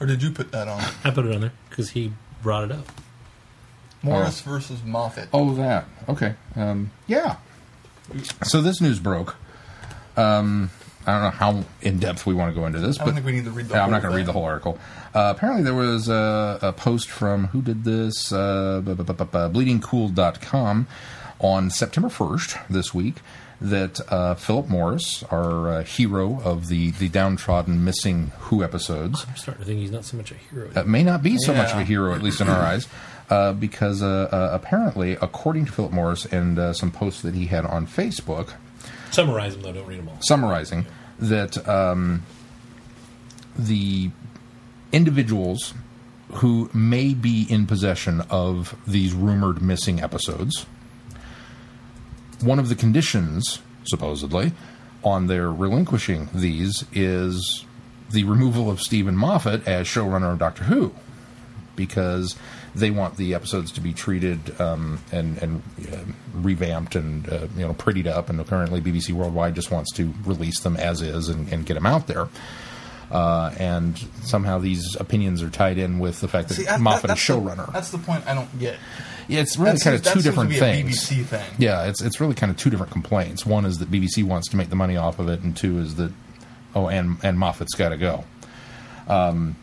or 0.00 0.06
did 0.06 0.22
you 0.22 0.30
put 0.30 0.52
that 0.52 0.68
on? 0.68 0.80
I 1.04 1.10
put 1.10 1.26
it 1.26 1.34
on 1.34 1.42
there 1.42 1.52
because 1.68 1.90
he 1.90 2.12
brought 2.42 2.64
it 2.64 2.72
up. 2.72 2.86
Morris 4.02 4.40
versus 4.40 4.82
Moffat. 4.84 5.28
Oh, 5.32 5.54
that. 5.54 5.84
Okay. 6.08 6.34
Um, 6.56 6.90
yeah. 7.06 7.36
So 8.42 8.60
this 8.60 8.80
news 8.80 8.98
broke. 8.98 9.36
Um, 10.16 10.70
I 11.06 11.12
don't 11.12 11.22
know 11.22 11.30
how 11.30 11.64
in 11.80 11.98
depth 11.98 12.26
we 12.26 12.34
want 12.34 12.54
to 12.54 12.60
go 12.60 12.66
into 12.66 12.78
this, 12.78 12.98
I 12.98 13.00
but 13.00 13.06
don't 13.06 13.14
think 13.14 13.26
we 13.26 13.32
need 13.32 13.44
to 13.44 13.50
read 13.50 13.68
the 13.68 13.74
Yeah, 13.74 13.84
I'm 13.84 13.90
not 13.90 14.02
going 14.02 14.12
to 14.12 14.16
read 14.16 14.26
the 14.26 14.32
whole 14.32 14.44
article. 14.44 14.78
Uh, 15.14 15.32
apparently, 15.34 15.62
there 15.62 15.74
was 15.74 16.08
a, 16.08 16.58
a 16.60 16.72
post 16.72 17.08
from 17.08 17.46
who 17.48 17.62
did 17.62 17.84
this? 17.84 18.32
Uh, 18.32 18.82
bleedingcool.com 18.84 20.86
on 21.38 21.70
September 21.70 22.08
1st 22.08 22.68
this 22.68 22.92
week 22.92 23.16
that 23.60 24.00
uh, 24.10 24.34
Philip 24.34 24.68
Morris, 24.68 25.22
our 25.30 25.68
uh, 25.68 25.84
hero 25.84 26.40
of 26.42 26.68
the, 26.68 26.92
the 26.92 27.08
downtrodden 27.08 27.84
missing 27.84 28.32
Who 28.38 28.64
episodes, 28.64 29.26
I'm 29.28 29.36
starting 29.36 29.62
to 29.62 29.66
think 29.66 29.80
he's 29.80 29.90
not 29.90 30.04
so 30.04 30.16
much 30.16 30.30
a 30.32 30.34
hero. 30.34 30.70
uh, 30.74 30.84
may 30.84 31.02
not 31.02 31.22
be 31.22 31.36
so 31.38 31.52
much 31.54 31.72
of 31.72 31.78
a 31.78 31.84
hero, 31.84 32.14
at 32.14 32.22
least 32.22 32.40
in 32.40 32.48
our 32.48 32.60
eyes, 32.60 32.88
uh, 33.28 33.52
because 33.52 34.02
uh, 34.02 34.28
uh, 34.32 34.50
apparently, 34.52 35.12
according 35.20 35.66
to 35.66 35.72
Philip 35.72 35.92
Morris 35.92 36.24
and 36.26 36.58
uh, 36.58 36.72
some 36.72 36.90
posts 36.90 37.20
that 37.22 37.34
he 37.34 37.46
had 37.46 37.64
on 37.66 37.86
Facebook, 37.86 38.54
Summarize 39.10 39.54
them 39.54 39.62
though. 39.62 39.72
Don't 39.72 39.86
read 39.86 39.98
them 39.98 40.08
all. 40.08 40.18
summarizing 40.20 40.86
that 41.18 41.68
um, 41.68 42.22
the 43.58 44.10
individuals 44.92 45.74
who 46.34 46.70
may 46.72 47.12
be 47.12 47.46
in 47.50 47.66
possession 47.66 48.22
of 48.30 48.76
these 48.86 49.12
rumored 49.12 49.60
missing 49.60 50.00
episodes, 50.00 50.64
one 52.42 52.58
of 52.58 52.68
the 52.68 52.74
conditions, 52.74 53.60
supposedly, 53.84 54.52
on 55.02 55.26
their 55.26 55.50
relinquishing 55.50 56.28
these 56.34 56.84
is 56.92 57.64
the 58.10 58.24
removal 58.24 58.70
of 58.70 58.80
Steven 58.80 59.16
Moffat 59.16 59.66
as 59.66 59.86
showrunner 59.86 60.32
of 60.32 60.38
Doctor 60.38 60.64
Who, 60.64 60.94
because 61.76 62.36
they 62.74 62.90
want 62.90 63.16
the 63.16 63.34
episodes 63.34 63.72
to 63.72 63.80
be 63.80 63.92
treated 63.92 64.60
um, 64.60 65.00
and, 65.12 65.38
and 65.38 65.62
uh, 65.92 65.96
revamped 66.34 66.94
and 66.94 67.28
uh, 67.28 67.46
you 67.56 67.66
know 67.66 67.74
prettied 67.74 68.06
up. 68.06 68.28
And 68.28 68.44
currently, 68.46 68.80
BBC 68.80 69.12
Worldwide 69.12 69.54
just 69.54 69.70
wants 69.70 69.92
to 69.92 70.12
release 70.24 70.60
them 70.60 70.76
as 70.76 71.02
is 71.02 71.28
and, 71.28 71.52
and 71.52 71.66
get 71.66 71.74
them 71.74 71.86
out 71.86 72.06
there. 72.06 72.28
Uh, 73.10 73.52
and 73.58 73.98
somehow 74.22 74.58
these 74.58 74.96
opinions 75.00 75.42
are 75.42 75.50
tied 75.50 75.78
in 75.78 75.98
with 75.98 76.20
the 76.20 76.28
fact 76.28 76.48
that 76.48 76.54
See, 76.54 76.68
I- 76.68 76.76
Moffat 76.76 77.08
that- 77.08 77.18
is 77.18 77.26
that's 77.26 77.26
the- 77.26 77.32
showrunner. 77.50 77.72
that's 77.72 77.90
the 77.90 77.98
point 77.98 78.24
I 78.26 78.34
don't 78.34 78.58
get. 78.60 78.76
Yeah, 79.26 79.40
it's 79.40 79.56
really 79.56 79.78
kind 79.78 79.96
of 79.96 80.02
seems- 80.02 80.02
that 80.02 80.12
two 80.14 80.18
to 80.20 80.22
different 80.24 80.52
things. 80.54 81.08
BBC 81.08 81.24
thing. 81.24 81.44
Yeah, 81.58 81.84
it's 81.84 82.00
it's 82.00 82.20
really 82.20 82.34
kind 82.34 82.50
of 82.50 82.56
two 82.56 82.70
different 82.70 82.92
complaints. 82.92 83.44
One 83.44 83.64
is 83.64 83.78
that 83.78 83.90
BBC 83.90 84.22
wants 84.24 84.48
to 84.50 84.56
make 84.56 84.70
the 84.70 84.76
money 84.76 84.96
off 84.96 85.18
of 85.18 85.28
it, 85.28 85.40
and 85.42 85.56
two 85.56 85.78
is 85.78 85.96
that 85.96 86.12
oh, 86.74 86.88
and 86.88 87.16
and 87.22 87.38
Moffat's 87.38 87.74
got 87.74 87.88
to 87.90 87.96
go. 87.96 88.24
Um, 89.08 89.56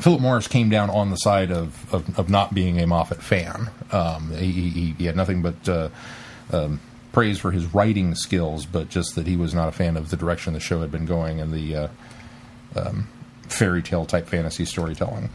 Philip 0.00 0.20
Morris 0.20 0.48
came 0.48 0.70
down 0.70 0.88
on 0.90 1.10
the 1.10 1.16
side 1.16 1.50
of 1.52 1.92
of, 1.94 2.18
of 2.18 2.28
not 2.30 2.54
being 2.54 2.80
a 2.80 2.86
Moffat 2.86 3.22
fan. 3.22 3.70
Um, 3.92 4.32
he, 4.36 4.50
he, 4.52 4.94
he 4.98 5.04
had 5.06 5.16
nothing 5.16 5.42
but. 5.42 5.68
Uh, 5.68 5.88
um, 6.52 6.80
praise 7.12 7.40
for 7.40 7.50
his 7.50 7.66
writing 7.74 8.14
skills, 8.14 8.66
but 8.66 8.88
just 8.88 9.16
that 9.16 9.26
he 9.26 9.36
was 9.36 9.52
not 9.52 9.66
a 9.68 9.72
fan 9.72 9.96
of 9.96 10.10
the 10.10 10.16
direction 10.16 10.52
the 10.52 10.60
show 10.60 10.80
had 10.80 10.92
been 10.92 11.06
going 11.06 11.40
and 11.40 11.52
the 11.52 11.74
uh, 11.74 11.88
um, 12.76 13.08
fairy 13.48 13.82
tale 13.82 14.06
type 14.06 14.26
fantasy 14.26 14.64
storytelling. 14.64 15.30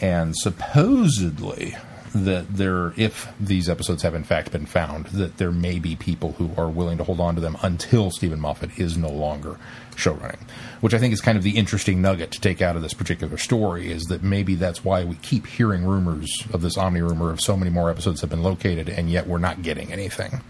And 0.00 0.36
supposedly, 0.36 1.76
that 2.14 2.56
there, 2.56 2.92
if 2.96 3.32
these 3.40 3.68
episodes 3.68 4.02
have 4.02 4.14
in 4.14 4.22
fact 4.22 4.52
been 4.52 4.66
found, 4.66 5.06
that 5.06 5.36
there 5.38 5.50
may 5.50 5.80
be 5.80 5.96
people 5.96 6.32
who 6.32 6.50
are 6.56 6.68
willing 6.68 6.96
to 6.98 7.04
hold 7.04 7.20
on 7.20 7.34
to 7.34 7.40
them 7.40 7.56
until 7.62 8.10
Steven 8.10 8.40
Moffat 8.40 8.78
is 8.78 8.96
no 8.96 9.08
longer 9.08 9.58
showrunning. 9.96 10.40
Which 10.80 10.94
I 10.94 10.98
think 10.98 11.12
is 11.12 11.20
kind 11.20 11.36
of 11.36 11.42
the 11.42 11.56
interesting 11.56 12.00
nugget 12.00 12.30
to 12.32 12.40
take 12.40 12.62
out 12.62 12.76
of 12.76 12.82
this 12.82 12.94
particular 12.94 13.36
story 13.36 13.90
is 13.90 14.04
that 14.04 14.22
maybe 14.22 14.54
that's 14.54 14.84
why 14.84 15.04
we 15.04 15.16
keep 15.16 15.46
hearing 15.46 15.84
rumors 15.84 16.30
of 16.52 16.62
this 16.62 16.76
Omni 16.76 17.02
rumor 17.02 17.30
of 17.30 17.40
so 17.40 17.56
many 17.56 17.70
more 17.70 17.90
episodes 17.90 18.20
have 18.20 18.30
been 18.30 18.42
located, 18.42 18.88
and 18.88 19.10
yet 19.10 19.26
we're 19.26 19.38
not 19.38 19.62
getting 19.62 19.92
anything. 19.92 20.40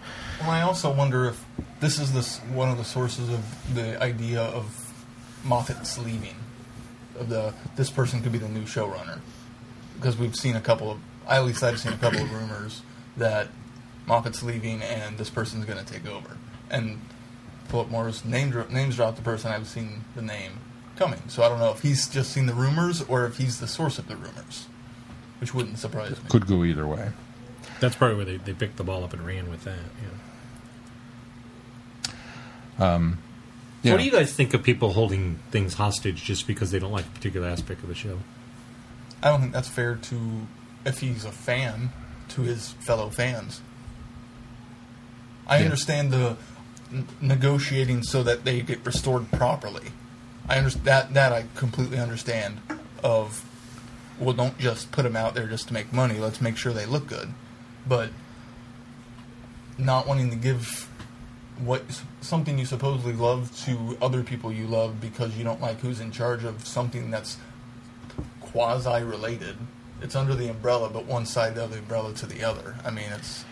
Well, 0.40 0.50
I 0.50 0.60
also 0.62 0.92
wonder 0.92 1.24
if 1.24 1.42
this 1.80 1.98
is 1.98 2.12
this 2.12 2.38
one 2.52 2.68
of 2.68 2.76
the 2.76 2.84
sources 2.84 3.30
of 3.30 3.74
the 3.74 4.02
idea 4.02 4.42
of 4.42 4.83
Moffat's 5.44 5.98
leaving. 5.98 6.36
Of 7.18 7.28
the 7.28 7.54
this 7.76 7.90
person 7.90 8.22
could 8.22 8.32
be 8.32 8.38
the 8.38 8.48
new 8.48 8.64
showrunner, 8.64 9.20
because 9.94 10.16
we've 10.16 10.34
seen 10.34 10.56
a 10.56 10.60
couple 10.60 10.90
of 10.90 10.98
at 11.28 11.44
least 11.44 11.62
I've 11.62 11.78
seen 11.78 11.92
a 11.92 11.96
couple 11.96 12.20
of 12.20 12.32
rumors 12.32 12.82
that 13.16 13.48
Moffat's 14.06 14.42
leaving 14.42 14.82
and 14.82 15.16
this 15.16 15.30
person's 15.30 15.64
going 15.64 15.78
to 15.78 15.84
take 15.84 16.06
over. 16.06 16.36
And 16.70 17.00
Philip 17.68 17.88
Morris 17.88 18.24
name 18.24 18.50
dro- 18.50 18.66
names 18.68 18.96
dropped 18.96 19.16
the 19.16 19.22
person 19.22 19.52
I've 19.52 19.68
seen 19.68 20.04
the 20.16 20.22
name 20.22 20.58
coming. 20.96 21.20
So 21.28 21.42
I 21.42 21.48
don't 21.48 21.58
know 21.58 21.70
if 21.70 21.82
he's 21.82 22.08
just 22.08 22.32
seen 22.32 22.46
the 22.46 22.54
rumors 22.54 23.02
or 23.02 23.26
if 23.26 23.36
he's 23.36 23.60
the 23.60 23.68
source 23.68 23.98
of 23.98 24.08
the 24.08 24.16
rumors, 24.16 24.66
which 25.40 25.54
wouldn't 25.54 25.78
surprise 25.78 26.10
me. 26.10 26.28
Could 26.28 26.46
go 26.46 26.64
either 26.64 26.86
way. 26.86 27.12
That's 27.80 27.94
probably 27.94 28.16
where 28.16 28.24
they, 28.24 28.36
they 28.38 28.54
picked 28.54 28.76
the 28.76 28.84
ball 28.84 29.04
up 29.04 29.12
and 29.12 29.24
ran 29.24 29.50
with 29.50 29.64
that. 29.64 29.78
Yeah. 32.78 32.94
Um, 32.94 33.18
Yeah. 33.84 33.92
What 33.92 33.98
do 33.98 34.04
you 34.04 34.10
guys 34.10 34.32
think 34.32 34.54
of 34.54 34.62
people 34.62 34.92
holding 34.94 35.38
things 35.50 35.74
hostage 35.74 36.24
just 36.24 36.46
because 36.46 36.70
they 36.70 36.78
don't 36.78 36.90
like 36.92 37.04
a 37.06 37.10
particular 37.10 37.46
aspect 37.46 37.82
of 37.82 37.88
the 37.88 37.94
show? 37.94 38.18
I 39.22 39.28
don't 39.28 39.40
think 39.40 39.52
that's 39.52 39.68
fair 39.68 39.94
to 39.96 40.46
if 40.84 41.00
he's 41.00 41.24
a 41.24 41.30
fan 41.32 41.90
to 42.30 42.42
his 42.42 42.70
fellow 42.80 43.10
fans. 43.10 43.60
I 45.46 45.58
Yeah. 45.58 45.64
understand 45.64 46.10
the 46.12 46.36
n- 46.92 47.06
negotiating 47.20 48.02
so 48.04 48.22
that 48.22 48.44
they 48.44 48.60
get 48.62 48.84
restored 48.84 49.30
properly. 49.30 49.92
I 50.48 50.56
understand 50.56 50.86
that 50.86 51.14
that 51.14 51.32
I 51.32 51.44
completely 51.54 51.98
understand. 51.98 52.60
Of 53.02 53.44
well, 54.18 54.32
don't 54.34 54.58
just 54.58 54.92
put 54.92 55.02
them 55.02 55.16
out 55.16 55.34
there 55.34 55.46
just 55.46 55.68
to 55.68 55.74
make 55.74 55.92
money. 55.92 56.18
Let's 56.18 56.40
make 56.40 56.56
sure 56.56 56.72
they 56.72 56.86
look 56.86 57.06
good. 57.06 57.34
But 57.86 58.10
not 59.76 60.06
wanting 60.06 60.30
to 60.30 60.36
give 60.36 60.83
what 61.58 61.82
something 62.20 62.58
you 62.58 62.66
supposedly 62.66 63.12
love 63.12 63.56
to 63.64 63.96
other 64.02 64.22
people 64.22 64.52
you 64.52 64.66
love 64.66 65.00
because 65.00 65.36
you 65.36 65.44
don't 65.44 65.60
like 65.60 65.80
who's 65.80 66.00
in 66.00 66.10
charge 66.10 66.44
of 66.44 66.66
something 66.66 67.10
that's 67.10 67.36
quasi 68.40 69.02
related. 69.02 69.56
It's 70.02 70.16
under 70.16 70.34
the 70.34 70.48
umbrella, 70.48 70.90
but 70.90 71.06
one 71.06 71.26
side 71.26 71.56
of 71.56 71.70
the 71.70 71.78
umbrella 71.78 72.12
to 72.14 72.26
the 72.26 72.44
other. 72.44 72.76
I 72.84 72.90
mean, 72.90 73.10
it's 73.12 73.44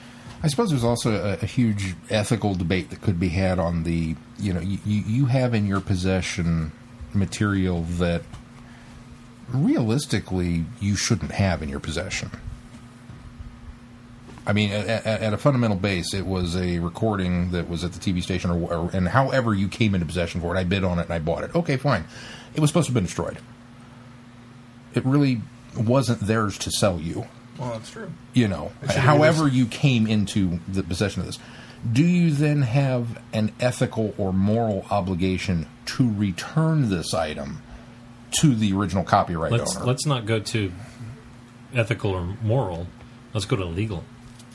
I 0.42 0.48
suppose 0.48 0.70
there's 0.70 0.84
also 0.84 1.12
a, 1.12 1.38
a 1.42 1.46
huge 1.46 1.94
ethical 2.10 2.54
debate 2.54 2.90
that 2.90 3.00
could 3.00 3.20
be 3.20 3.28
had 3.28 3.60
on 3.60 3.84
the, 3.84 4.16
you 4.38 4.52
know, 4.52 4.60
you, 4.60 4.78
you 4.84 5.02
you 5.06 5.26
have 5.26 5.54
in 5.54 5.66
your 5.66 5.80
possession 5.80 6.72
material 7.14 7.82
that 7.82 8.22
realistically 9.48 10.64
you 10.80 10.96
shouldn't 10.96 11.32
have 11.32 11.62
in 11.62 11.68
your 11.68 11.80
possession. 11.80 12.30
I 14.46 14.52
mean, 14.52 14.72
at, 14.72 15.06
at, 15.06 15.22
at 15.22 15.32
a 15.32 15.38
fundamental 15.38 15.76
base, 15.76 16.14
it 16.14 16.26
was 16.26 16.56
a 16.56 16.78
recording 16.80 17.52
that 17.52 17.68
was 17.68 17.84
at 17.84 17.92
the 17.92 18.00
TV 18.00 18.22
station, 18.22 18.50
or, 18.50 18.74
or 18.74 18.90
and 18.92 19.08
however 19.08 19.54
you 19.54 19.68
came 19.68 19.94
into 19.94 20.06
possession 20.06 20.40
for 20.40 20.54
it, 20.54 20.58
I 20.58 20.64
bid 20.64 20.84
on 20.84 20.98
it 20.98 21.02
and 21.02 21.12
I 21.12 21.18
bought 21.18 21.44
it. 21.44 21.54
Okay, 21.54 21.76
fine. 21.76 22.04
It 22.54 22.60
was 22.60 22.70
supposed 22.70 22.86
to 22.86 22.90
have 22.90 22.94
been 22.94 23.04
destroyed. 23.04 23.38
It 24.94 25.04
really 25.04 25.40
wasn't 25.76 26.20
theirs 26.20 26.58
to 26.58 26.70
sell 26.70 27.00
you 27.00 27.26
well, 27.58 27.70
that's 27.72 27.90
true. 27.90 28.12
you 28.34 28.48
know, 28.48 28.72
It 28.82 28.88
should 28.90 28.96
be 28.96 29.00
however 29.00 29.48
you 29.48 29.66
came 29.66 30.06
into 30.06 30.60
the 30.68 30.82
possession 30.82 31.20
of 31.20 31.26
this, 31.26 31.38
do 31.90 32.04
you 32.04 32.30
then 32.30 32.62
have 32.62 33.20
an 33.32 33.52
ethical 33.60 34.14
or 34.18 34.32
moral 34.32 34.86
obligation 34.90 35.66
to 35.86 36.12
return 36.12 36.90
this 36.90 37.14
item 37.14 37.62
to 38.40 38.54
the 38.54 38.72
original 38.72 39.04
copyright 39.04 39.52
Let's 39.52 39.76
owner 39.76 39.84
let's 39.84 40.06
not 40.06 40.24
go 40.24 40.40
to 40.40 40.72
ethical 41.74 42.12
or 42.12 42.36
moral. 42.42 42.86
Let's 43.34 43.46
go 43.46 43.56
to 43.56 43.64
legal. 43.64 44.04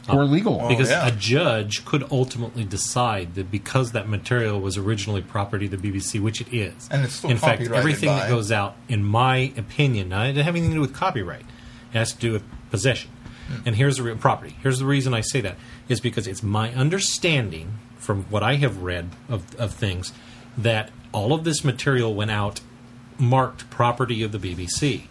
Or 0.10 0.26
legal? 0.26 0.62
Oh, 0.62 0.68
because 0.68 0.90
yeah. 0.90 1.08
a 1.08 1.12
judge 1.12 1.86
could 1.86 2.06
ultimately 2.12 2.64
decide 2.64 3.36
that 3.36 3.52
because 3.52 3.92
that 3.92 4.08
material 4.08 4.60
was 4.60 4.78
originally 4.78 5.22
property 5.22 5.66
of 5.66 5.72
the 5.72 5.78
BBC, 5.78 6.22
which 6.22 6.42
it 6.42 6.54
is, 6.54 6.88
And 6.92 7.04
it's 7.04 7.16
still 7.16 7.30
in 7.30 7.38
fact, 7.38 7.60
copyrighted 7.60 7.78
everything 7.78 8.10
that 8.10 8.30
goes 8.30 8.52
out, 8.52 8.76
in 8.88 9.04
my 9.04 9.52
opinion, 9.58 10.10
now, 10.10 10.24
it 10.24 10.30
doesn't 10.30 10.46
have 10.46 10.56
anything 10.56 10.72
to 10.72 10.76
do 10.76 10.82
with 10.82 10.94
copyright. 10.94 11.46
It 11.94 11.98
has 11.98 12.14
to 12.14 12.20
do 12.20 12.32
with 12.34 12.44
possession. 12.72 13.12
Hmm. 13.48 13.68
And 13.68 13.76
here's 13.76 13.98
the 13.98 14.04
real 14.04 14.18
property. 14.18 14.56
Here's 14.62 14.80
the 14.80 14.86
reason 14.86 15.14
I 15.14 15.22
say 15.22 15.42
that 15.42 15.56
is 15.88 16.00
because 16.00 16.28
it's 16.28 16.44
my 16.44 16.74
understanding 16.74 17.80
from 17.98 18.24
what 18.26 18.44
I 18.44 18.56
have 18.56 18.84
read 18.84 19.10
of, 19.30 19.56
of 19.60 19.74
things 19.74 20.14
that 20.58 20.92
all 21.12 21.34
of 21.34 21.44
this 21.44 21.64
material 21.64 22.14
went 22.14 22.32
out 22.32 22.62
marked 23.18 23.70
property 23.70 24.24
of 24.24 24.32
the 24.32 24.40
BBC. 24.40 25.04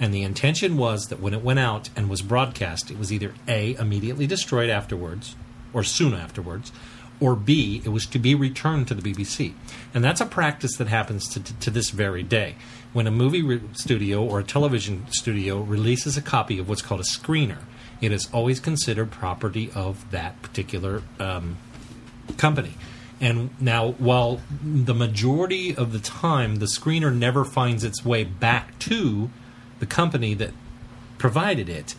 And 0.00 0.12
the 0.12 0.22
intention 0.22 0.76
was 0.76 1.06
that 1.06 1.20
when 1.20 1.34
it 1.34 1.42
went 1.42 1.60
out 1.60 1.88
and 1.94 2.10
was 2.10 2.22
broadcast, 2.22 2.90
it 2.90 2.98
was 2.98 3.12
either 3.12 3.34
A, 3.46 3.74
immediately 3.74 4.26
destroyed 4.26 4.70
afterwards, 4.70 5.36
or 5.72 5.84
soon 5.84 6.14
afterwards, 6.14 6.72
or 7.20 7.36
B, 7.36 7.80
it 7.84 7.90
was 7.90 8.06
to 8.06 8.18
be 8.18 8.34
returned 8.34 8.88
to 8.88 8.94
the 8.94 9.02
BBC. 9.02 9.54
And 9.92 10.02
that's 10.02 10.20
a 10.20 10.26
practice 10.26 10.76
that 10.76 10.88
happens 10.88 11.28
to, 11.28 11.42
to, 11.42 11.54
to 11.60 11.70
this 11.70 11.90
very 11.90 12.22
day. 12.22 12.56
When 12.92 13.06
a 13.06 13.10
movie 13.10 13.42
re- 13.42 13.60
studio 13.72 14.24
or 14.24 14.40
a 14.40 14.44
television 14.44 15.06
studio 15.10 15.60
releases 15.60 16.16
a 16.16 16.22
copy 16.22 16.58
of 16.58 16.68
what's 16.68 16.82
called 16.82 17.00
a 17.00 17.04
screener, 17.04 17.58
it 18.00 18.10
is 18.12 18.28
always 18.32 18.60
considered 18.60 19.10
property 19.10 19.70
of 19.74 20.10
that 20.10 20.42
particular 20.42 21.02
um, 21.20 21.56
company. 22.36 22.74
And 23.20 23.50
now, 23.60 23.92
while 23.92 24.40
the 24.62 24.94
majority 24.94 25.74
of 25.74 25.92
the 25.92 26.00
time 26.00 26.56
the 26.56 26.66
screener 26.66 27.14
never 27.14 27.44
finds 27.44 27.84
its 27.84 28.04
way 28.04 28.24
back 28.24 28.78
to 28.80 29.30
the 29.84 29.94
company 29.94 30.32
that 30.34 30.50
provided 31.18 31.68
it, 31.68 31.94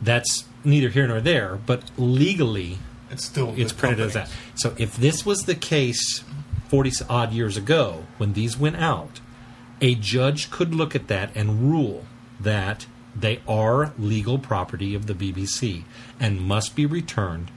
that's 0.00 0.44
neither 0.64 0.88
here 0.88 1.06
nor 1.06 1.20
there. 1.20 1.58
But 1.66 1.90
legally, 1.98 2.78
It's 3.10 3.24
still 3.24 3.54
it's 3.56 3.72
printed 3.72 4.00
as 4.00 4.14
that. 4.14 4.30
So 4.54 4.74
if 4.78 4.96
this 4.96 5.26
was 5.26 5.42
the 5.42 5.54
case 5.54 6.24
40 6.68 6.92
odd 7.08 7.32
years 7.32 7.56
ago 7.56 8.04
when 8.16 8.32
these 8.32 8.56
went 8.58 8.76
out, 8.76 9.20
a 9.80 9.94
judge 9.94 10.50
could 10.50 10.74
look 10.74 10.94
at 10.94 11.08
that 11.08 11.34
and 11.34 11.70
rule 11.70 12.04
that 12.40 12.86
they 13.14 13.40
are 13.46 13.92
legal 13.98 14.38
property 14.38 14.94
of 14.94 15.06
the 15.06 15.14
BBC 15.14 15.84
and 16.20 16.40
must 16.40 16.74
be 16.74 16.86
returned 16.86 17.50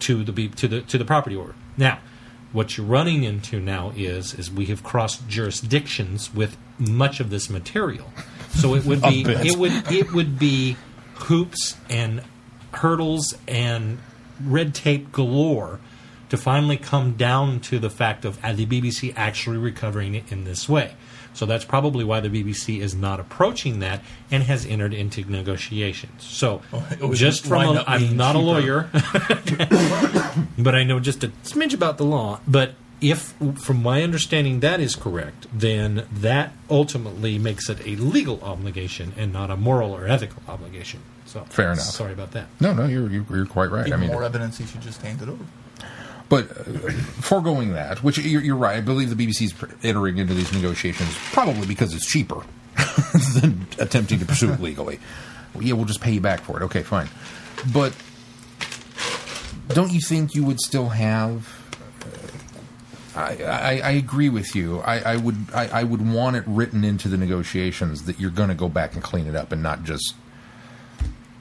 to 0.00 0.22
the 0.24 0.32
B- 0.32 0.48
to 0.48 0.68
the 0.68 0.82
to 0.82 0.98
the 0.98 1.04
property 1.04 1.36
owner. 1.36 1.54
Now, 1.76 1.98
what 2.52 2.76
you're 2.76 2.86
running 2.86 3.24
into 3.24 3.58
now 3.60 3.92
is 3.96 4.34
is 4.34 4.50
we 4.50 4.66
have 4.66 4.82
crossed 4.82 5.26
jurisdictions 5.28 6.32
with 6.34 6.56
much 6.78 7.20
of 7.20 7.30
this 7.30 7.48
material. 7.48 8.10
So 8.50 8.74
it 8.74 8.84
would 8.84 9.02
be 9.02 9.22
it 9.26 9.56
would 9.56 9.72
it 9.90 10.12
would 10.12 10.38
be 10.38 10.76
hoops 11.14 11.76
and 11.88 12.22
hurdles 12.72 13.34
and 13.48 13.98
red 14.44 14.74
tape 14.74 15.12
galore 15.12 15.80
to 16.28 16.36
finally 16.36 16.76
come 16.76 17.12
down 17.12 17.60
to 17.60 17.78
the 17.78 17.90
fact 17.90 18.24
of 18.24 18.40
the 18.42 18.66
BBC 18.66 19.12
actually 19.16 19.58
recovering 19.58 20.14
it 20.14 20.30
in 20.30 20.44
this 20.44 20.68
way. 20.68 20.94
So 21.34 21.44
that's 21.44 21.66
probably 21.66 22.02
why 22.02 22.20
the 22.20 22.30
BBC 22.30 22.80
is 22.80 22.94
not 22.94 23.20
approaching 23.20 23.80
that 23.80 24.02
and 24.30 24.42
has 24.44 24.64
entered 24.64 24.94
into 24.94 25.22
negotiations. 25.24 26.24
So 26.24 26.62
oh, 26.72 26.86
would 27.02 27.18
just 27.18 27.44
from 27.44 27.58
wind 27.58 27.78
a, 27.78 27.80
up 27.82 27.98
being 27.98 28.10
I'm 28.12 28.16
not 28.16 28.36
a 28.36 28.38
lawyer, 28.38 28.88
but 30.58 30.74
I 30.74 30.82
know 30.84 30.98
just 30.98 31.22
a 31.24 31.28
smidge 31.44 31.74
about 31.74 31.98
the 31.98 32.06
law. 32.06 32.40
But 32.48 32.74
if, 33.00 33.34
from 33.60 33.82
my 33.82 34.02
understanding, 34.02 34.60
that 34.60 34.80
is 34.80 34.96
correct, 34.96 35.46
then 35.52 36.06
that 36.10 36.52
ultimately 36.70 37.38
makes 37.38 37.68
it 37.68 37.86
a 37.86 37.96
legal 37.96 38.42
obligation 38.42 39.12
and 39.16 39.32
not 39.32 39.50
a 39.50 39.56
moral 39.56 39.94
or 39.94 40.06
ethical 40.08 40.42
obligation. 40.48 41.00
So 41.26 41.44
Fair 41.50 41.72
enough. 41.72 41.80
Sorry 41.80 42.12
about 42.12 42.32
that. 42.32 42.46
no, 42.60 42.72
no, 42.72 42.86
you're, 42.86 43.10
you're 43.10 43.26
you're 43.30 43.46
quite 43.46 43.70
right. 43.70 43.92
I 43.92 43.96
mean, 43.96 44.08
more 44.10 44.22
evidence 44.24 44.58
he 44.58 44.66
should 44.66 44.80
just 44.80 45.02
hand 45.02 45.20
it 45.22 45.28
over. 45.28 45.44
But 46.28 46.50
uh, 46.50 46.64
foregoing 47.20 47.72
that, 47.74 48.02
which 48.02 48.18
you're, 48.18 48.42
you're 48.42 48.56
right, 48.56 48.76
I 48.76 48.80
believe 48.80 49.14
the 49.16 49.26
BBC's 49.26 49.52
pr- 49.52 49.66
entering 49.82 50.18
into 50.18 50.34
these 50.34 50.52
negotiations 50.52 51.14
probably 51.32 51.66
because 51.66 51.94
it's 51.94 52.06
cheaper 52.06 52.42
than 53.40 53.66
attempting 53.78 54.18
to 54.20 54.24
pursue 54.26 54.52
it 54.52 54.60
legally. 54.60 54.98
Well, 55.54 55.62
yeah, 55.62 55.74
we'll 55.74 55.84
just 55.84 56.00
pay 56.00 56.12
you 56.12 56.20
back 56.20 56.40
for 56.40 56.60
it. 56.60 56.64
Okay, 56.64 56.82
fine. 56.82 57.08
But 57.72 57.92
don't 59.68 59.92
you 59.92 60.00
think 60.00 60.34
you 60.34 60.44
would 60.44 60.60
still 60.60 60.88
have? 60.90 61.52
I, 63.16 63.36
I, 63.44 63.80
I 63.84 63.90
agree 63.92 64.28
with 64.28 64.54
you. 64.54 64.80
I, 64.80 64.98
I 65.12 65.16
would 65.16 65.36
I, 65.54 65.68
I 65.80 65.82
would 65.84 66.06
want 66.12 66.36
it 66.36 66.44
written 66.46 66.84
into 66.84 67.08
the 67.08 67.16
negotiations 67.16 68.04
that 68.04 68.20
you're 68.20 68.30
going 68.30 68.48
to 68.50 68.54
go 68.54 68.68
back 68.68 68.94
and 68.94 69.02
clean 69.02 69.26
it 69.26 69.34
up 69.34 69.52
and 69.52 69.62
not 69.62 69.82
just 69.84 70.14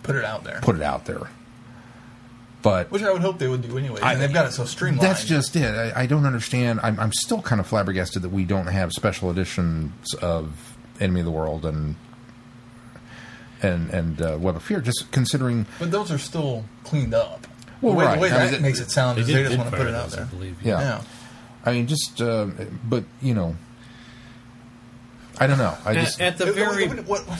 Put 0.04 0.16
it 0.16 0.24
out 0.24 0.44
there. 0.44 0.60
put 0.62 0.76
it 0.76 0.82
out 0.84 1.06
there. 1.06 1.30
But 2.62 2.90
Which 2.92 3.04
I 3.04 3.12
would 3.12 3.22
hope 3.22 3.38
they 3.40 3.48
would 3.48 3.62
do 3.62 3.78
anyway. 3.78 4.02
I- 4.02 4.14
and 4.14 4.22
they've 4.22 4.34
got 4.34 4.46
it 4.48 4.52
so 4.54 4.66
streamlined. 4.66 5.02
That's 5.04 5.26
just 5.26 5.56
it. 5.56 5.66
I, 5.96 6.04
I 6.04 6.06
don't 6.08 6.26
understand. 6.26 6.80
I'm, 6.82 7.00
I'm 7.00 7.12
still 7.14 7.42
kind 7.42 7.60
of 7.60 7.68
flabbergasted 7.68 8.22
that 8.24 8.30
we 8.30 8.44
don't 8.44 8.68
have 8.68 8.92
special 8.92 9.30
editions 9.30 10.14
of 10.16 10.76
Enemy 11.00 11.20
of 11.22 11.26
the 11.26 11.32
World 11.32 11.66
and 11.66 11.96
and 13.62 13.90
and 13.92 14.22
uh, 14.22 14.38
Web 14.40 14.56
of 14.56 14.64
Fear. 14.64 14.82
Just 14.82 15.12
considering, 15.12 15.66
But 15.80 15.92
those 15.92 16.12
are 16.12 16.18
still 16.18 16.66
cleaned 16.84 17.14
up. 17.14 17.48
Well, 17.82 17.94
the 17.94 18.00
way, 18.00 18.06
right. 18.06 18.16
the 18.16 18.22
way 18.22 18.30
I 18.32 18.38
mean, 18.40 18.52
that 18.52 18.54
it- 18.56 18.62
makes 18.62 18.80
it 18.80 18.90
sound 18.92 19.20
is 19.20 19.28
they 19.28 19.44
just 19.44 19.58
want 19.58 19.70
to 19.72 19.78
put 19.78 19.88
it 19.88 19.94
out 19.94 20.06
those, 20.06 20.14
I 20.14 20.18
there. 20.18 20.26
believe. 20.28 20.58
yeah. 20.64 20.80
Yeah. 20.80 21.02
I 21.66 21.72
mean, 21.74 21.88
just 21.88 22.22
uh, 22.22 22.48
but 22.84 23.04
you 23.22 23.34
know, 23.34 23.56
I 25.40 25.48
don't 25.48 25.58
know. 25.58 25.76
I 25.86 25.94
just 25.96 26.22
At, 26.22 26.34
at 26.34 26.38
the 26.38 26.52
very 26.54 26.88
what, 26.88 27.06
what, 27.08 27.28
what, 27.28 27.40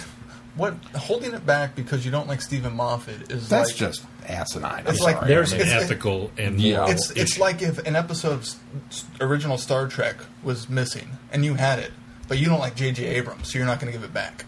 what 0.56 0.74
holding 1.00 1.34
it 1.34 1.46
back 1.46 1.76
because 1.76 2.06
you 2.06 2.12
don't 2.12 2.28
like 2.28 2.42
Steven 2.42 2.74
Moffat 2.76 3.32
is 3.32 3.48
that's 3.50 3.70
like, 3.70 3.76
just 3.78 4.04
asinine. 4.28 4.84
It's 4.88 5.00
I'm 5.00 5.06
like- 5.06 5.16
sorry. 5.18 5.28
there's 5.28 5.54
I 5.54 5.58
an 5.58 5.62
mean, 5.62 5.68
It's- 5.72 5.84
ethical 5.84 6.32
and 6.38 6.60
Yeah. 6.60 6.78
moral 6.78 6.92
It's 6.92 7.12
it's 7.12 7.38
like 7.40 7.62
if 7.62 7.78
an 7.86 7.96
episode 7.96 8.32
of 8.34 8.42
s- 8.42 8.58
s- 8.90 9.06
original 9.22 9.58
Star 9.58 9.88
Trek 9.88 10.16
was 10.44 10.68
missing 10.70 11.18
and 11.32 11.46
you 11.46 11.54
had 11.56 11.80
it, 11.80 11.92
but 12.28 12.38
you 12.40 12.48
don't 12.48 12.60
like 12.60 12.76
J.J. 12.76 13.06
Abrams, 13.06 13.52
so 13.52 13.58
you're 13.60 13.68
not 13.68 13.80
going 13.80 13.92
to 13.94 13.98
give 13.98 14.04
it 14.04 14.14
back. 14.14 14.46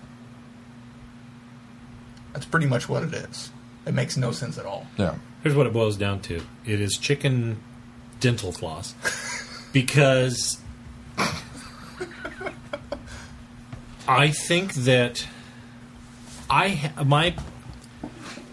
That's 2.34 2.46
pretty 2.46 2.66
much 2.68 2.88
what 2.90 3.04
it 3.04 3.14
is. 3.14 3.52
It 3.86 3.94
makes 3.94 4.18
no 4.18 4.32
sense 4.32 4.58
at 4.58 4.66
all. 4.66 4.88
yeah. 4.98 5.16
Here's 5.44 5.56
what 5.56 5.68
it 5.68 5.74
boils 5.74 5.96
down 5.98 6.20
to: 6.22 6.42
it 6.66 6.82
is 6.82 6.98
chicken 6.98 7.58
dental 8.20 8.52
floss, 8.52 8.96
because 9.74 10.60
I 14.08 14.30
think 14.30 14.74
that 14.74 15.28
I 16.50 16.92
my 17.04 17.36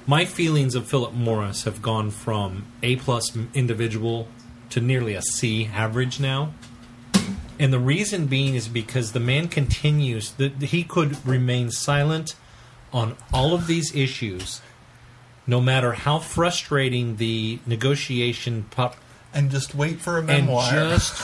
my 0.06 0.24
feelings 0.24 0.74
of 0.74 0.86
Philip 0.86 1.14
Morris 1.14 1.64
have 1.64 1.80
gone 1.80 2.10
from 2.10 2.66
A 2.82 2.96
plus 2.96 3.36
individual 3.54 4.28
to 4.70 4.80
nearly 4.80 5.14
a 5.14 5.22
C 5.22 5.70
average 5.72 6.20
now. 6.20 6.52
And 7.58 7.72
the 7.72 7.78
reason 7.78 8.26
being 8.26 8.54
is 8.54 8.66
because 8.66 9.12
the 9.12 9.20
man 9.20 9.46
continues 9.48 10.32
that 10.32 10.60
he 10.60 10.82
could 10.82 11.24
remain 11.26 11.70
silent 11.70 12.34
on 12.92 13.16
all 13.32 13.54
of 13.54 13.68
these 13.68 13.94
issues 13.94 14.60
no 15.46 15.60
matter 15.60 15.92
how 15.92 16.18
frustrating 16.18 17.16
the 17.16 17.58
negotiation 17.66 18.64
and 19.34 19.50
just 19.50 19.74
wait 19.74 20.00
for 20.00 20.18
a 20.18 20.22
memoir. 20.22 20.72
and 20.72 20.90
just 20.90 21.20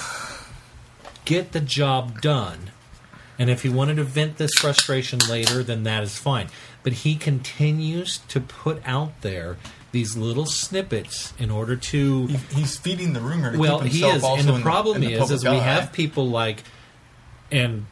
get 1.24 1.52
the 1.52 1.60
job 1.60 2.20
done. 2.20 2.70
And 3.38 3.48
if 3.48 3.62
he 3.62 3.70
wanted 3.70 3.96
to 3.96 4.04
vent 4.04 4.36
this 4.36 4.52
frustration 4.58 5.18
later, 5.30 5.62
then 5.62 5.84
that 5.84 6.02
is 6.02 6.18
fine. 6.18 6.48
But 6.82 6.92
he 6.92 7.16
continues 7.16 8.18
to 8.28 8.40
put 8.40 8.82
out 8.86 9.22
there 9.22 9.56
these 9.92 10.16
little 10.16 10.46
snippets 10.46 11.32
in 11.38 11.50
order 11.50 11.74
to 11.74 12.26
He, 12.26 12.36
he's 12.60 12.76
feeding 12.76 13.12
the 13.12 13.20
rumor. 13.20 13.52
To 13.52 13.58
well, 13.58 13.80
keep 13.80 13.92
he 13.92 14.04
is, 14.04 14.22
and 14.22 14.48
the 14.48 14.60
problem 14.60 15.00
the 15.00 15.14
is, 15.14 15.18
public 15.18 15.36
is 15.36 15.44
we 15.44 15.56
have 15.56 15.92
people 15.92 16.28
like, 16.28 16.62
and 17.50 17.86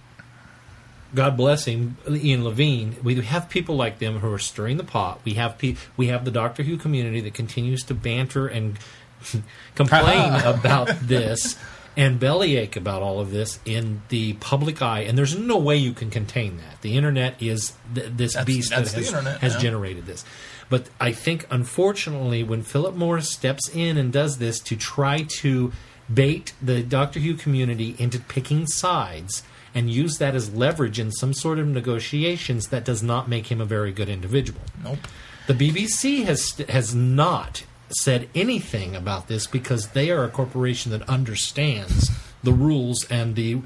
God 1.15 1.37
bless 1.37 1.65
him, 1.65 1.97
Ian 2.09 2.45
Levine. 2.45 2.97
We 3.03 3.15
have 3.17 3.49
people 3.49 3.77
like 3.77 3.99
them 3.99 4.19
who 4.19 4.31
are 4.31 4.39
stirring 4.39 4.77
the 4.77 4.85
pot. 4.85 5.21
We 5.25 5.35
have 5.35 5.57
pe- 5.59 5.77
we 5.97 6.09
have 6.09 6.25
the 6.25 6.31
Doctor 6.31 6.63
Who 6.63 6.77
community 6.77 7.21
that 7.23 7.35
continues 7.35 7.83
to 7.85 7.95
banter 7.95 8.47
and 8.47 8.79
complain 9.75 10.33
about 10.45 10.89
this 11.01 11.57
and 11.97 12.21
bellyache 12.21 12.77
about 12.77 13.03
all 13.03 13.19
of 13.19 13.33
this 13.33 13.59
in 13.65 14.03
the 14.09 14.35
public 14.35 14.81
eye. 14.81 15.01
And 15.01 15.19
there's 15.19 15.37
no 15.37 15.59
way 15.59 15.77
you 15.77 15.93
can 15.93 16.11
contain 16.11 16.59
that. 16.59 16.81
The 16.81 16.97
internet 16.97 17.43
is 17.43 17.73
th- 17.93 18.13
this 18.15 18.35
That's- 18.35 18.47
beast 18.47 18.71
that's 18.71 18.93
that 18.93 18.99
has, 18.99 19.09
internet, 19.09 19.41
has 19.41 19.55
yeah. 19.55 19.61
generated 19.61 20.07
this. 20.07 20.25
But 20.71 20.91
I 21.01 21.13
think, 21.13 21.47
unfortunately, 21.51 22.45
when 22.45 22.63
Philip 22.63 22.95
Morris 22.95 23.33
steps 23.33 23.69
in 23.75 23.97
and 23.97 24.13
does 24.13 24.39
this 24.39 24.61
to 24.61 24.77
try 24.77 25.27
to 25.41 25.73
bait 26.13 26.53
the 26.63 26.83
Doctor 26.83 27.21
Who 27.21 27.35
community 27.35 27.97
into 27.99 28.21
picking 28.21 28.67
sides 28.67 29.43
and 29.75 29.91
use 29.91 30.19
that 30.19 30.35
as 30.35 30.55
leverage 30.55 30.99
in 30.99 31.11
some 31.11 31.33
sort 31.33 31.59
of 31.59 31.67
negotiations, 31.67 32.69
that 32.69 32.85
does 32.85 33.03
not 33.03 33.29
make 33.29 33.47
him 33.49 33.61
a 33.61 33.65
very 33.65 33.93
good 33.93 34.09
individual. 34.09 34.61
Nope. 34.83 34.99
The 35.47 35.55
BBC 35.55 36.25
has 36.25 36.53
has 36.69 36.95
not 36.95 37.65
said 37.91 38.29
anything 38.35 38.95
about 38.95 39.29
this 39.29 39.47
because 39.47 39.89
they 39.89 40.11
are 40.11 40.25
a 40.25 40.29
corporation 40.29 40.93
that 40.93 41.09
understands 41.09 42.11
the 42.43 42.53
rules 42.53 43.05
and 43.11 43.35
the 43.35 43.61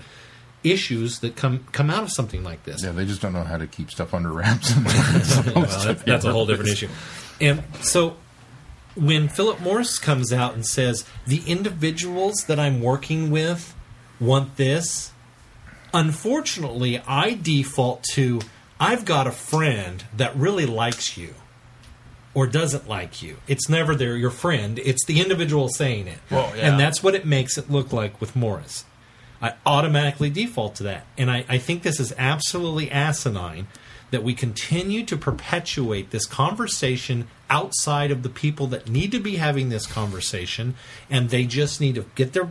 issues 0.64 1.18
that 1.20 1.34
come 1.34 1.66
come 1.72 1.90
out 1.90 2.02
of 2.04 2.10
something 2.12 2.44
like 2.44 2.64
this. 2.64 2.82
Yeah, 2.84 2.92
they 2.92 3.04
just 3.04 3.20
don't 3.20 3.32
know 3.32 3.42
how 3.44 3.56
to 3.58 3.66
keep 3.66 3.90
stuff 3.90 4.14
under 4.14 4.30
wraps. 4.32 4.72
Well, 4.76 5.64
that- 5.66 6.02
that's 6.06 6.24
a 6.24 6.32
whole 6.32 6.46
different 6.46 6.70
issue. 6.70 6.88
And 7.40 7.64
so 7.80 8.16
when 8.94 9.28
Philip 9.28 9.60
Morris 9.60 9.98
comes 9.98 10.32
out 10.32 10.54
and 10.54 10.64
says, 10.66 11.04
the 11.26 11.42
individuals 11.46 12.44
that 12.46 12.60
I'm 12.60 12.80
working 12.80 13.30
with 13.30 13.74
want 14.20 14.56
this, 14.56 15.12
unfortunately, 15.94 17.00
I 17.06 17.34
default 17.34 18.04
to, 18.14 18.40
I've 18.78 19.04
got 19.04 19.26
a 19.26 19.32
friend 19.32 20.04
that 20.16 20.36
really 20.36 20.66
likes 20.66 21.16
you 21.16 21.34
or 22.34 22.46
doesn't 22.46 22.88
like 22.88 23.22
you. 23.22 23.36
It's 23.46 23.68
never 23.68 23.94
their 23.94 24.16
your 24.16 24.30
friend, 24.30 24.78
it's 24.78 25.04
the 25.06 25.20
individual 25.20 25.68
saying 25.68 26.06
it. 26.08 26.18
Well, 26.30 26.56
yeah. 26.56 26.70
And 26.70 26.80
that's 26.80 27.02
what 27.02 27.14
it 27.14 27.26
makes 27.26 27.58
it 27.58 27.70
look 27.70 27.92
like 27.92 28.20
with 28.20 28.34
Morris. 28.34 28.84
I 29.40 29.54
automatically 29.66 30.30
default 30.30 30.76
to 30.76 30.84
that. 30.84 31.04
And 31.18 31.30
I, 31.30 31.44
I 31.48 31.58
think 31.58 31.82
this 31.82 31.98
is 31.98 32.14
absolutely 32.16 32.90
asinine 32.90 33.66
that 34.12 34.22
we 34.22 34.34
continue 34.34 35.04
to 35.04 35.16
perpetuate 35.16 36.10
this 36.10 36.26
conversation 36.26 37.26
outside 37.50 38.10
of 38.10 38.22
the 38.22 38.28
people 38.28 38.66
that 38.68 38.88
need 38.88 39.10
to 39.10 39.18
be 39.18 39.36
having 39.36 39.70
this 39.70 39.86
conversation, 39.86 40.74
and 41.10 41.30
they 41.30 41.44
just 41.44 41.80
need 41.80 41.94
to 41.96 42.04
get 42.14 42.34
their 42.34 42.48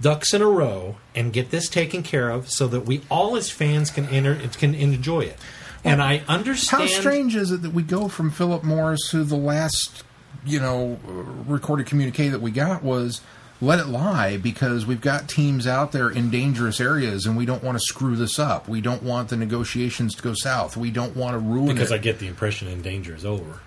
ducks 0.00 0.34
in 0.34 0.42
a 0.42 0.46
row 0.46 0.96
and 1.14 1.32
get 1.32 1.50
this 1.50 1.68
taken 1.68 2.02
care 2.02 2.28
of 2.30 2.50
so 2.50 2.66
that 2.66 2.80
we 2.80 3.00
all 3.10 3.36
as 3.36 3.50
fans 3.50 3.90
can 3.90 4.06
enter 4.08 4.36
can 4.58 4.74
enjoy 4.74 5.20
it. 5.20 5.38
And 5.84 6.02
I 6.02 6.22
understand 6.28 6.82
How 6.82 6.86
strange 6.88 7.34
is 7.36 7.50
it 7.50 7.62
that 7.62 7.72
we 7.72 7.82
go 7.82 8.08
from 8.08 8.30
Philip 8.30 8.62
Morris 8.62 9.10
who 9.10 9.24
the 9.24 9.36
last, 9.36 10.04
you 10.44 10.60
know, 10.60 10.98
uh, 11.06 11.10
recorded 11.10 11.86
communique 11.86 12.28
that 12.28 12.40
we 12.40 12.50
got 12.52 12.82
was 12.84 13.20
let 13.60 13.78
it 13.78 13.86
lie 13.86 14.36
because 14.36 14.86
we've 14.86 15.00
got 15.00 15.28
teams 15.28 15.66
out 15.66 15.92
there 15.92 16.08
in 16.10 16.30
dangerous 16.30 16.80
areas 16.80 17.26
and 17.26 17.36
we 17.36 17.46
don't 17.46 17.62
want 17.62 17.76
to 17.78 17.84
screw 17.84 18.16
this 18.16 18.38
up. 18.38 18.68
We 18.68 18.80
don't 18.80 19.02
want 19.02 19.28
the 19.28 19.36
negotiations 19.36 20.14
to 20.16 20.22
go 20.22 20.34
south. 20.34 20.76
We 20.76 20.90
don't 20.90 21.16
want 21.16 21.34
to 21.34 21.38
ruin 21.38 21.74
because 21.74 21.90
it. 21.90 21.94
I 21.96 21.98
get 21.98 22.18
the 22.18 22.26
impression 22.26 22.68
in 22.68 22.82
danger 22.82 23.14
is 23.14 23.24
over. 23.24 23.60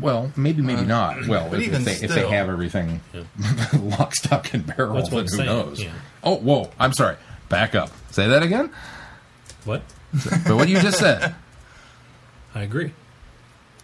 well, 0.00 0.32
maybe, 0.36 0.62
maybe 0.62 0.82
not. 0.82 1.26
Well, 1.26 1.48
but 1.48 1.60
if, 1.60 1.66
even 1.66 1.82
if 1.82 2.00
they, 2.00 2.06
if 2.06 2.14
they 2.14 2.28
have 2.28 2.48
everything 2.48 3.00
lock, 3.74 4.14
stock, 4.14 4.52
and 4.54 4.66
barrel, 4.66 5.02
then 5.02 5.10
who 5.10 5.28
saying, 5.28 5.46
knows? 5.46 5.82
yeah. 5.82 5.92
Oh, 6.22 6.36
whoa! 6.36 6.70
I'm 6.78 6.92
sorry. 6.92 7.16
Back 7.48 7.74
up. 7.74 7.90
Say 8.10 8.28
that 8.28 8.42
again. 8.42 8.70
What? 9.64 9.82
But 10.46 10.56
what 10.56 10.68
you 10.68 10.80
just 10.80 10.98
said. 10.98 11.34
I 12.54 12.62
agree. 12.62 12.92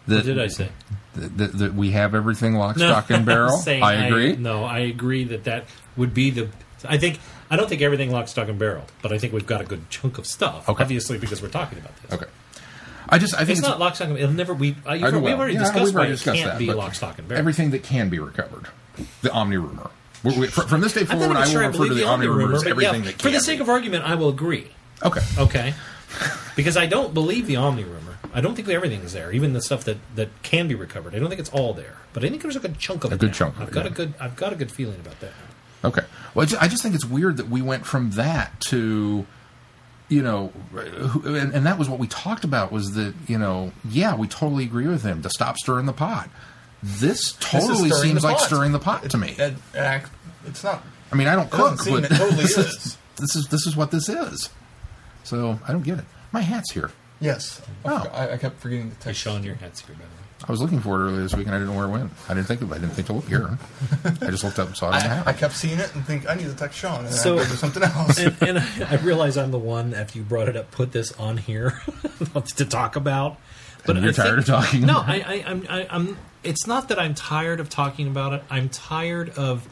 That, 0.08 0.16
What 0.16 0.24
did 0.24 0.38
I 0.40 0.46
say? 0.48 0.68
That, 1.14 1.74
we 1.74 1.90
have 1.92 2.14
everything 2.14 2.54
lock, 2.54 2.76
stock, 2.76 3.10
and 3.10 3.24
barrel. 3.26 3.60
I 3.66 4.06
agree. 4.06 4.36
no, 4.36 4.64
I 4.64 4.80
agree 4.80 5.24
that 5.24 5.44
that 5.44 5.64
would 5.96 6.14
be 6.14 6.30
the. 6.30 6.48
I 6.84 6.98
think 6.98 7.18
I 7.50 7.56
don't 7.56 7.68
think 7.68 7.82
everything 7.82 8.10
lock, 8.10 8.28
stock, 8.28 8.48
and 8.48 8.58
barrel, 8.58 8.84
but 9.02 9.12
I 9.12 9.18
think 9.18 9.32
we've 9.32 9.46
got 9.46 9.60
a 9.60 9.64
good 9.64 9.88
chunk 9.90 10.18
of 10.18 10.26
stuff. 10.26 10.68
Okay. 10.68 10.82
Obviously, 10.82 11.18
because 11.18 11.40
we're 11.42 11.48
talking 11.48 11.78
about 11.78 11.96
this. 12.02 12.12
Okay. 12.12 12.26
I 13.08 13.18
just 13.18 13.34
I 13.34 13.44
think 13.44 13.58
It's, 13.58 13.66
not 13.66 13.78
lock, 13.78 13.94
stock, 13.96 14.08
and 14.08 14.18
It'll 14.18 14.32
never. 14.32 14.52
We 14.52 14.72
uh, 14.84 14.90
I 14.90 15.10
we've 15.10 15.24
already 15.38 15.54
Yeah, 15.54 15.60
discussed 15.60 15.84
we've 15.84 15.94
why 15.94 16.00
already 16.00 16.12
discussed 16.14 16.38
can't 16.38 16.50
that, 16.52 16.58
be 16.58 16.72
lock, 16.72 16.94
stock, 16.94 17.18
and 17.18 17.26
barrel. 17.28 17.38
everything 17.40 17.70
that 17.70 17.82
can 17.84 18.08
be 18.08 18.18
recovered. 18.18 18.66
The 19.22 19.32
Omni 19.32 19.56
rumor. 19.56 19.90
From 20.50 20.80
this 20.80 20.92
day 20.92 21.04
forward, 21.04 21.28
not 21.28 21.36
I 21.36 21.40
will 21.40 21.46
sure 21.52 21.60
refer 21.68 21.84
to 21.84 21.88
the, 21.94 22.00
the 22.00 22.04
Omni 22.06 22.26
rumor 22.26 22.54
as 22.56 22.64
everything 22.66 23.04
yeah, 23.04 23.10
that 23.12 23.22
for 23.22 23.30
the 23.30 23.38
sake 23.40 23.58
be. 23.58 23.62
of 23.62 23.68
argument, 23.68 24.04
I 24.04 24.16
will 24.16 24.28
agree. 24.28 24.68
okay. 25.04 25.20
Okay. 25.38 25.74
Because 26.56 26.76
I 26.76 26.86
don't 26.86 27.12
believe 27.14 27.46
the 27.46 27.56
Omni 27.56 27.84
rumor. 27.84 28.18
I 28.34 28.40
don't 28.40 28.54
think 28.54 28.68
everything 28.68 29.00
is 29.02 29.12
there, 29.12 29.32
even 29.32 29.52
the 29.52 29.62
stuff 29.62 29.84
that, 29.84 29.96
that 30.14 30.28
can 30.42 30.68
be 30.68 30.74
recovered. 30.74 31.14
I 31.14 31.18
don't 31.18 31.28
think 31.28 31.40
it's 31.40 31.50
all 31.50 31.72
there, 31.72 31.96
but 32.12 32.24
I 32.24 32.28
think 32.28 32.42
there's 32.42 32.56
a 32.56 32.60
good 32.60 32.78
chunk 32.78 33.04
of 33.04 33.12
A 33.12 33.14
it. 33.14 33.20
good 33.20 33.28
now. 33.28 33.32
chunk 33.34 33.60
I've 33.60 33.70
got 33.70 33.84
yeah. 33.86 33.90
a 33.90 33.94
good. 33.94 34.14
I've 34.20 34.36
got 34.36 34.52
a 34.52 34.56
good 34.56 34.70
feeling 34.70 35.00
about 35.00 35.18
that. 35.20 35.32
Okay. 35.84 36.02
Well, 36.34 36.42
I 36.42 36.46
just, 36.46 36.62
I 36.62 36.68
just 36.68 36.82
think 36.82 36.94
it's 36.94 37.04
weird 37.04 37.36
that 37.38 37.48
we 37.48 37.62
went 37.62 37.86
from 37.86 38.10
that 38.12 38.60
to, 38.62 39.24
you 40.08 40.22
know, 40.22 40.52
and, 41.24 41.54
and 41.54 41.66
that 41.66 41.78
was 41.78 41.88
what 41.88 41.98
we 41.98 42.06
talked 42.08 42.44
about 42.44 42.72
was 42.72 42.92
that, 42.94 43.14
you 43.26 43.38
know, 43.38 43.72
yeah, 43.88 44.14
we 44.16 44.26
totally 44.26 44.64
agree 44.64 44.86
with 44.88 45.02
him 45.02 45.22
to 45.22 45.30
stop 45.30 45.56
stirring 45.58 45.86
the 45.86 45.92
pot. 45.92 46.28
This 46.82 47.32
This 47.32 47.36
totally 47.40 47.90
stirring 47.90 48.02
seems 48.10 48.24
like 48.24 48.36
pot. 48.38 48.46
stirring 48.46 48.72
the 48.72 48.78
pot 48.78 49.08
to 49.10 49.16
me. 49.18 49.30
It, 49.38 49.54
it 49.74 49.76
act- 49.76 50.10
it's 50.46 50.62
not. 50.64 50.84
I 51.12 51.16
mean, 51.16 51.28
I 51.28 51.36
don't 51.36 51.46
It 51.46 51.52
cook, 51.52 51.80
seem 51.80 51.94
but 52.00 52.04
it 52.10 52.14
totally 52.16 52.36
this, 52.42 52.58
is. 52.58 52.66
is, 52.66 52.98
this 53.16 53.36
is 53.36 53.48
this 53.48 53.66
is 53.66 53.76
what 53.76 53.90
this 53.90 54.08
is. 54.08 54.50
So 55.26 55.58
I 55.66 55.72
don't 55.72 55.82
get 55.84 55.98
it. 55.98 56.04
My 56.32 56.40
hat's 56.40 56.72
here. 56.72 56.90
Yes. 57.20 57.60
Oh. 57.84 57.90
I, 57.90 57.92
Oh. 57.92 58.10
I, 58.12 58.32
I 58.34 58.36
kept 58.36 58.60
forgetting 58.60 58.90
to 58.90 58.96
Hey, 58.96 59.02
text. 59.04 59.20
Sean, 59.22 59.42
your 59.42 59.54
hat's 59.56 59.80
here, 59.84 59.94
by 59.96 60.02
the 60.02 60.08
way. 60.08 60.12
I 60.46 60.52
was 60.52 60.60
looking 60.60 60.80
for 60.80 61.00
it 61.00 61.04
earlier 61.06 61.22
this 61.22 61.34
week, 61.34 61.46
and 61.46 61.54
I 61.54 61.58
didn't 61.58 61.72
know 61.72 61.78
where 61.78 61.86
it 61.88 61.90
went. 61.90 62.12
I 62.28 62.34
didn't 62.34 62.46
think 62.46 62.60
of, 62.60 62.70
it. 62.70 62.74
I 62.74 62.78
didn't 62.78 62.92
think 62.92 63.06
to 63.06 63.14
look 63.14 63.26
here. 63.26 63.58
I 64.04 64.30
just 64.30 64.44
looked 64.44 64.58
up 64.58 64.68
and 64.68 64.76
saw 64.76 64.90
it 64.90 64.94
on 64.96 65.00
the 65.00 65.06
I, 65.06 65.14
hat. 65.14 65.26
I 65.26 65.32
kept 65.32 65.54
seeing 65.54 65.78
it 65.78 65.94
and 65.94 66.04
think 66.04 66.28
I 66.28 66.34
need 66.34 66.44
to 66.44 66.54
text 66.54 66.78
Sean, 66.78 67.06
and 67.06 67.14
So- 67.14 67.36
then 67.36 67.38
I 67.38 67.44
go 67.44 67.50
do 67.50 67.56
something 67.56 67.82
else. 67.82 68.18
and, 68.18 68.36
and 68.42 68.58
I, 68.58 68.66
I 68.90 68.96
realize 68.96 69.38
I'm 69.38 69.50
the 69.50 69.58
one 69.58 69.94
after 69.94 70.18
you 70.18 70.24
brought 70.24 70.48
it 70.50 70.56
up, 70.56 70.70
put 70.70 70.92
this 70.92 71.10
on 71.12 71.38
here 71.38 71.80
to 72.56 72.64
talk 72.66 72.96
about. 72.96 73.38
But 73.86 73.96
And 73.96 74.04
you're 74.04 74.12
I 74.12 74.14
think- 74.14 74.26
tired 74.26 74.38
of 74.40 74.44
talking 74.46 74.80
No, 74.82 74.98
about 75.00 75.08
I, 75.08 75.14
I, 75.20 75.44
I'm, 75.46 75.66
I, 75.70 75.86
I'm. 75.90 76.18
It's 76.44 76.66
not 76.66 76.88
that 76.90 76.98
I'm 76.98 77.14
tired 77.14 77.58
of 77.58 77.70
talking 77.70 78.06
about 78.06 78.34
it. 78.34 78.42
I'm 78.50 78.68
tired 78.68 79.30
of 79.30 79.66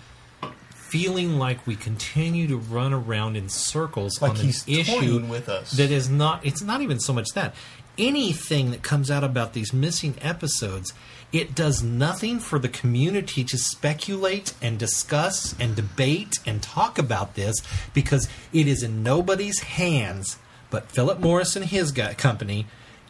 feeling 0.94 1.40
like 1.40 1.66
we 1.66 1.74
continue 1.74 2.46
to 2.46 2.56
run 2.56 2.92
around 2.92 3.36
in 3.36 3.48
circles 3.48 4.22
Like 4.22 4.30
on 4.30 4.36
an 4.36 4.44
he's 4.46 4.64
issue 4.68 5.26
with 5.28 5.48
us. 5.48 5.72
that 5.72 5.90
is 5.90 6.08
not. 6.08 6.46
It's 6.46 6.62
not 6.62 6.82
even 6.82 7.00
so 7.00 7.12
much 7.12 7.26
that 7.34 7.52
anything 7.98 8.70
that 8.70 8.82
comes 8.84 9.10
out 9.10 9.24
about 9.24 9.54
these 9.54 9.72
missing 9.72 10.14
episodes. 10.20 10.92
It 11.32 11.52
does 11.52 11.82
nothing 11.82 12.38
for 12.38 12.60
the 12.60 12.68
community 12.68 13.42
to 13.42 13.58
speculate 13.58 14.54
and 14.62 14.78
discuss 14.78 15.58
and 15.58 15.74
debate 15.74 16.38
and 16.46 16.62
talk 16.62 16.96
about 16.96 17.34
this 17.34 17.56
because 17.92 18.28
it 18.52 18.68
is 18.68 18.84
in 18.84 19.02
nobody's 19.02 19.58
hands 19.60 20.38
but 20.70 20.92
Philip 20.92 21.18
Morris 21.18 21.56
and 21.56 21.64
his 21.64 21.90
company 21.92 22.66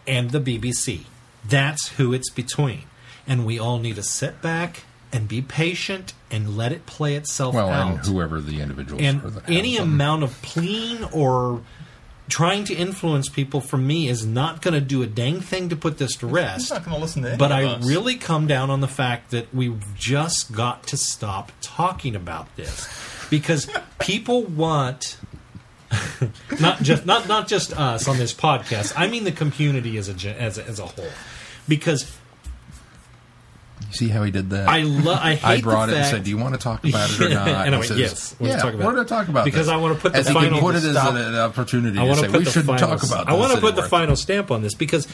and 0.06 0.30
the 0.30 0.40
BBC. 0.40 1.04
That's 1.46 1.88
who 1.88 2.14
it's 2.14 2.30
between. 2.30 2.84
And 3.26 3.44
we 3.44 3.58
all 3.58 3.78
need 3.78 3.96
to 3.96 4.02
sit 4.02 4.40
back 4.40 4.84
and 5.14 5.28
be 5.28 5.40
patient 5.40 6.12
and 6.30 6.56
let 6.56 6.72
it 6.72 6.84
play 6.84 7.14
itself 7.14 7.54
well, 7.54 7.70
out 7.70 7.96
and 7.96 8.06
whoever 8.06 8.40
the 8.40 8.60
individual 8.60 9.00
and 9.00 9.24
are 9.24 9.30
that 9.30 9.48
any 9.48 9.76
them. 9.78 9.92
amount 9.94 10.22
of 10.24 10.42
pleading 10.42 11.04
or 11.04 11.62
trying 12.28 12.64
to 12.64 12.74
influence 12.74 13.28
people 13.28 13.60
from 13.60 13.86
me 13.86 14.08
is 14.08 14.26
not 14.26 14.60
going 14.62 14.74
to 14.74 14.80
do 14.80 15.02
a 15.02 15.06
dang 15.06 15.40
thing 15.40 15.68
to 15.68 15.76
put 15.76 15.98
this 15.98 16.16
to 16.16 16.26
He's 16.26 16.34
rest. 16.34 16.70
not 16.70 16.84
going 16.84 16.96
to 16.96 17.00
listen 17.00 17.22
to 17.22 17.28
any 17.28 17.36
But 17.38 17.52
of 17.52 17.58
I 17.58 17.64
us. 17.64 17.86
really 17.86 18.16
come 18.16 18.46
down 18.46 18.70
on 18.70 18.80
the 18.80 18.88
fact 18.88 19.30
that 19.30 19.54
we've 19.54 19.82
just 19.94 20.52
got 20.52 20.86
to 20.88 20.96
stop 20.96 21.52
talking 21.60 22.16
about 22.16 22.54
this 22.56 22.88
because 23.30 23.70
people 24.00 24.42
want 24.42 25.16
not 26.60 26.82
just 26.82 27.06
not 27.06 27.28
not 27.28 27.46
just 27.46 27.72
us 27.78 28.08
on 28.08 28.16
this 28.16 28.32
podcast. 28.34 28.94
I 28.96 29.06
mean 29.06 29.24
the 29.24 29.32
community 29.32 29.96
as 29.98 30.08
a 30.08 30.12
as 30.40 30.58
a, 30.58 30.64
as 30.66 30.78
a 30.80 30.86
whole 30.86 31.04
because 31.68 32.16
See 33.94 34.08
how 34.08 34.22
he 34.24 34.30
did 34.30 34.50
that? 34.50 34.68
I 34.68 34.82
love 34.82 35.18
I 35.20 35.38
I 35.42 35.60
brought 35.60 35.88
it 35.88 35.96
and 35.96 36.06
said, 36.06 36.24
"Do 36.24 36.30
you 36.30 36.38
want 36.38 36.54
to 36.54 36.60
talk 36.60 36.84
about 36.84 37.10
it 37.10 37.20
or 37.20 37.28
not?" 37.34 37.48
And 37.66 37.74
I 37.74 37.78
went, 37.78 37.88
says, 37.88 37.98
"Yes, 37.98 38.36
let's 38.40 38.54
yeah, 38.56 38.60
talk 38.62 38.74
about 38.74 38.86
we're 38.86 38.92
going 38.94 39.04
to 39.06 39.08
talk 39.08 39.28
about 39.28 39.44
Because 39.44 39.66
this. 39.66 39.72
I 39.74 39.76
wanna 39.76 39.94
put 39.94 40.12
the 40.12 40.18
as 40.18 40.30
final 40.30 40.60
put 40.60 40.74
it 40.74 40.84
as 40.84 40.90
stop. 40.92 41.10
an, 41.14 41.16
an 41.18 41.34
opportunity 41.36 41.98
I 41.98 42.02
to 42.02 42.08
want 42.08 42.20
say 42.20 42.26
to 42.26 42.32
put 42.32 42.38
we 42.40 42.62
final, 42.62 42.76
talk 42.76 43.02
about. 43.04 43.26
This. 43.26 43.34
I 43.34 43.38
want 43.38 43.52
to 43.52 43.60
put 43.60 43.76
the 43.76 43.82
final 43.84 44.16
stamp 44.16 44.50
on 44.50 44.62
this 44.62 44.74
because 44.74 45.06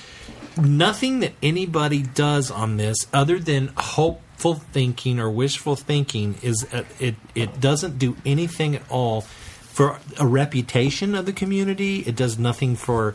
nothing 0.57 1.21
that 1.21 1.33
anybody 1.43 2.03
does 2.03 2.51
on 2.51 2.77
this 2.77 3.07
other 3.13 3.39
than 3.39 3.73
hopeful 3.77 4.55
thinking 4.55 5.21
or 5.21 5.31
wishful 5.31 5.77
thinking 5.77 6.37
is 6.43 6.67
uh, 6.73 6.85
it 6.99 7.15
it 7.35 7.61
doesn't 7.61 7.99
do 7.99 8.17
anything 8.27 8.75
at 8.75 8.83
all 8.91 9.21
for 9.21 9.99
a 10.19 10.27
reputation 10.27 11.15
of 11.15 11.27
the 11.27 11.33
community 11.33 12.01
it 12.01 12.17
does 12.17 12.39
nothing 12.39 12.75
for 12.75 13.15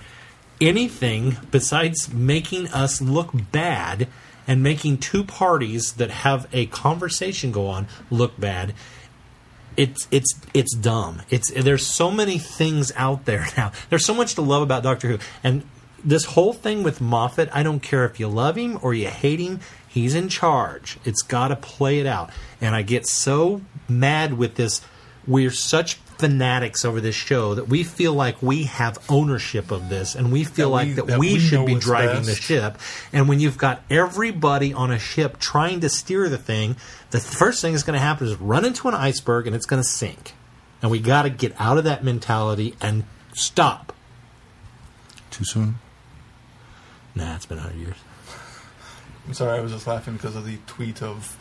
anything 0.62 1.36
besides 1.52 2.14
making 2.14 2.68
us 2.70 3.02
look 3.02 3.30
bad 3.52 4.08
and 4.48 4.62
making 4.62 4.98
two 4.98 5.24
parties 5.24 5.94
that 5.94 6.10
have 6.10 6.48
a 6.54 6.66
conversation 6.68 7.52
go 7.52 7.68
on 7.68 7.88
look 8.10 8.40
bad 8.40 8.74
it's 9.78 10.08
it's 10.10 10.40
it's 10.54 10.74
dumb. 10.74 11.22
It's 11.30 11.52
there's 11.52 11.86
so 11.86 12.10
many 12.10 12.38
things 12.38 12.92
out 12.96 13.26
there 13.26 13.46
now. 13.58 13.72
There's 13.90 14.06
so 14.06 14.14
much 14.14 14.36
to 14.36 14.42
love 14.42 14.62
about 14.62 14.84
Doctor 14.84 15.08
Who, 15.10 15.20
and 15.44 15.64
this 16.04 16.26
whole 16.26 16.54
thing 16.54 16.84
with 16.84 17.02
Moffat. 17.02 17.50
I 17.52 17.64
don't 17.64 17.82
care 17.82 18.06
if 18.06 18.20
you 18.20 18.28
love 18.28 18.56
him 18.56 18.80
or 18.82 18.94
you 18.94 19.08
hate 19.08 19.40
him. 19.40 19.60
He's 19.88 20.14
in 20.14 20.30
charge. 20.30 20.98
It's 21.04 21.22
got 21.22 21.48
to 21.48 21.56
play 21.56 22.00
it 22.00 22.06
out. 22.06 22.30
And 22.62 22.76
I 22.76 22.84
get 22.84 23.08
so 23.08 23.62
mad 23.88 24.34
with 24.34 24.56
this. 24.56 24.82
We're 25.26 25.52
such 25.52 26.05
fanatics 26.18 26.86
over 26.86 27.02
this 27.02 27.16
show 27.16 27.56
that 27.56 27.68
we 27.68 27.84
feel 27.84 28.14
like 28.14 28.42
we 28.42 28.64
have 28.64 28.98
ownership 29.10 29.72
of 29.72 29.90
this, 29.90 30.16
and 30.16 30.32
we 30.32 30.44
feel 30.44 30.70
That 30.70 30.76
like 30.76 30.88
we- 30.88 30.94
that, 30.94 31.08
that 31.08 31.20
we, 31.20 31.34
we 31.34 31.40
should 31.40 31.66
be 31.66 31.74
what's 31.74 31.86
driving 31.86 32.24
the 32.24 32.36
ship. 32.36 32.78
And 33.12 33.28
when 33.28 33.40
you've 33.40 33.58
got 33.58 33.82
everybody 33.90 34.74
on 34.74 34.92
a 34.92 35.00
ship 35.00 35.40
trying 35.40 35.82
to 35.82 35.90
steer 35.90 36.30
the 36.30 36.38
thing, 36.38 36.76
the 37.12 37.20
first 37.20 37.62
thing 37.62 37.74
that's 37.74 37.84
going 37.84 37.96
to 37.98 38.04
happen 38.06 38.28
is 38.28 38.36
run 38.36 38.66
into 38.66 38.88
an 38.88 38.94
iceberg 38.94 39.48
and 39.48 39.56
it's 39.56 39.66
going 39.66 39.82
to 39.82 39.88
sink. 39.88 40.34
And 40.82 40.92
we 40.92 41.00
got 41.00 41.24
to 41.24 41.30
get 41.30 41.54
out 41.60 41.78
of 41.78 41.84
that 41.86 42.04
mentality 42.04 42.76
and 42.82 43.04
stop. 43.34 43.94
Too 45.32 45.44
soon. 45.46 45.76
Nah, 47.16 47.36
it's 47.36 47.46
been 47.46 47.58
100 47.58 47.80
years. 47.80 47.96
I'm 49.28 49.34
sorry, 49.34 49.58
I 49.58 49.62
was 49.62 49.72
just 49.72 49.88
laughing 49.88 50.14
because 50.14 50.36
of 50.36 50.46
the 50.46 50.58
tweet 50.68 51.02
of 51.02 51.38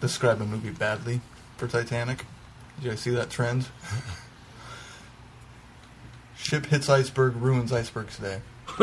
describe 0.00 0.40
a 0.40 0.44
movie 0.46 0.70
badly 0.70 1.20
for 1.56 1.66
Titanic. 1.68 2.24
Did 2.80 2.84
you 2.86 2.90
guys 2.92 3.00
see 3.00 3.10
that 3.10 3.28
trend? 3.28 3.68
Ship 6.38 6.64
hits 6.64 6.88
iceberg, 6.88 7.36
ruins 7.36 7.74
iceberg 7.74 8.08
today. 8.08 8.40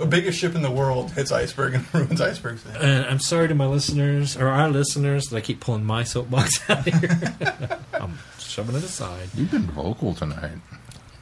a 0.00 0.06
biggest 0.08 0.40
ship 0.40 0.56
in 0.56 0.62
the 0.62 0.70
world 0.70 1.12
hits 1.12 1.30
iceberg 1.30 1.74
and 1.74 1.94
ruins 1.94 2.20
iceberg 2.20 2.58
today. 2.60 2.76
And 2.80 3.06
I'm 3.06 3.20
sorry 3.20 3.46
to 3.46 3.54
my 3.54 3.66
listeners, 3.66 4.36
or 4.36 4.48
our 4.48 4.68
listeners, 4.68 5.26
that 5.26 5.36
I 5.36 5.40
keep 5.40 5.60
pulling 5.60 5.84
my 5.84 6.02
soapbox 6.02 6.68
out 6.68 6.82
here. 6.88 7.78
I'm 7.92 8.18
shoving 8.40 8.74
it 8.74 8.82
aside. 8.82 9.28
You've 9.36 9.52
been 9.52 9.70
vocal 9.70 10.14
tonight. 10.14 10.58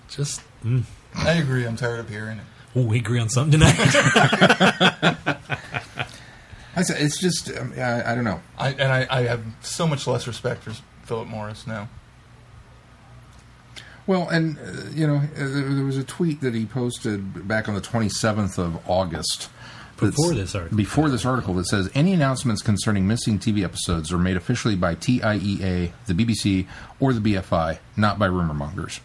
Just, 0.09 0.40
mm. 0.64 0.84
I 1.14 1.32
agree. 1.32 1.66
I'm 1.66 1.76
tired 1.76 2.01
of 2.01 2.09
hearing 2.09 2.38
it. 2.38 2.44
oh, 2.74 2.86
we 2.86 2.96
agree 2.96 3.20
on 3.20 3.28
something 3.28 3.61
tonight. 3.61 3.76
I 6.79 6.83
said 6.83 7.03
it's 7.03 7.18
just 7.18 7.51
um, 7.57 7.72
I, 7.76 8.12
I 8.12 8.14
don't 8.14 8.24
know. 8.24 8.41
I, 8.57 8.68
and 8.70 8.93
I, 8.93 9.07
I 9.11 9.22
have 9.22 9.45
so 9.62 9.87
much 9.87 10.07
less 10.07 10.29
respect 10.29 10.62
for 10.62 10.72
Philip 11.03 11.26
Morris 11.26 11.66
now. 11.66 11.89
Well, 14.07 14.29
and 14.29 14.59
uh, 14.59 14.91
you 14.95 15.07
know, 15.07 15.16
uh, 15.16 15.29
there 15.37 15.74
there 15.74 15.85
was 15.85 15.99
a 15.99 16.05
tweet 16.05 16.41
that 16.41 16.55
he 16.55 16.66
posted 16.66 17.49
back 17.49 17.68
on 17.68 17.74
the 17.74 17.81
27th 17.81 18.59
of 18.59 18.89
August. 18.89 19.51
Before 19.99 20.33
this 20.33 20.55
article. 20.55 20.76
Before 20.76 21.11
this 21.11 21.26
article 21.26 21.55
that 21.55 21.66
says 21.66 21.91
any 21.93 22.12
announcements 22.12 22.62
concerning 22.62 23.09
missing 23.09 23.41
TV 23.41 23.64
episodes 23.64 24.12
are 24.12 24.18
made 24.18 24.37
officially 24.37 24.76
by 24.76 24.95
TIEA, 24.95 25.91
the 26.07 26.14
BBC, 26.14 26.68
or 27.01 27.12
the 27.12 27.35
BFI, 27.35 27.79
not 27.97 28.16
by 28.16 28.26
rumor 28.26 28.55
mongers. 28.55 29.01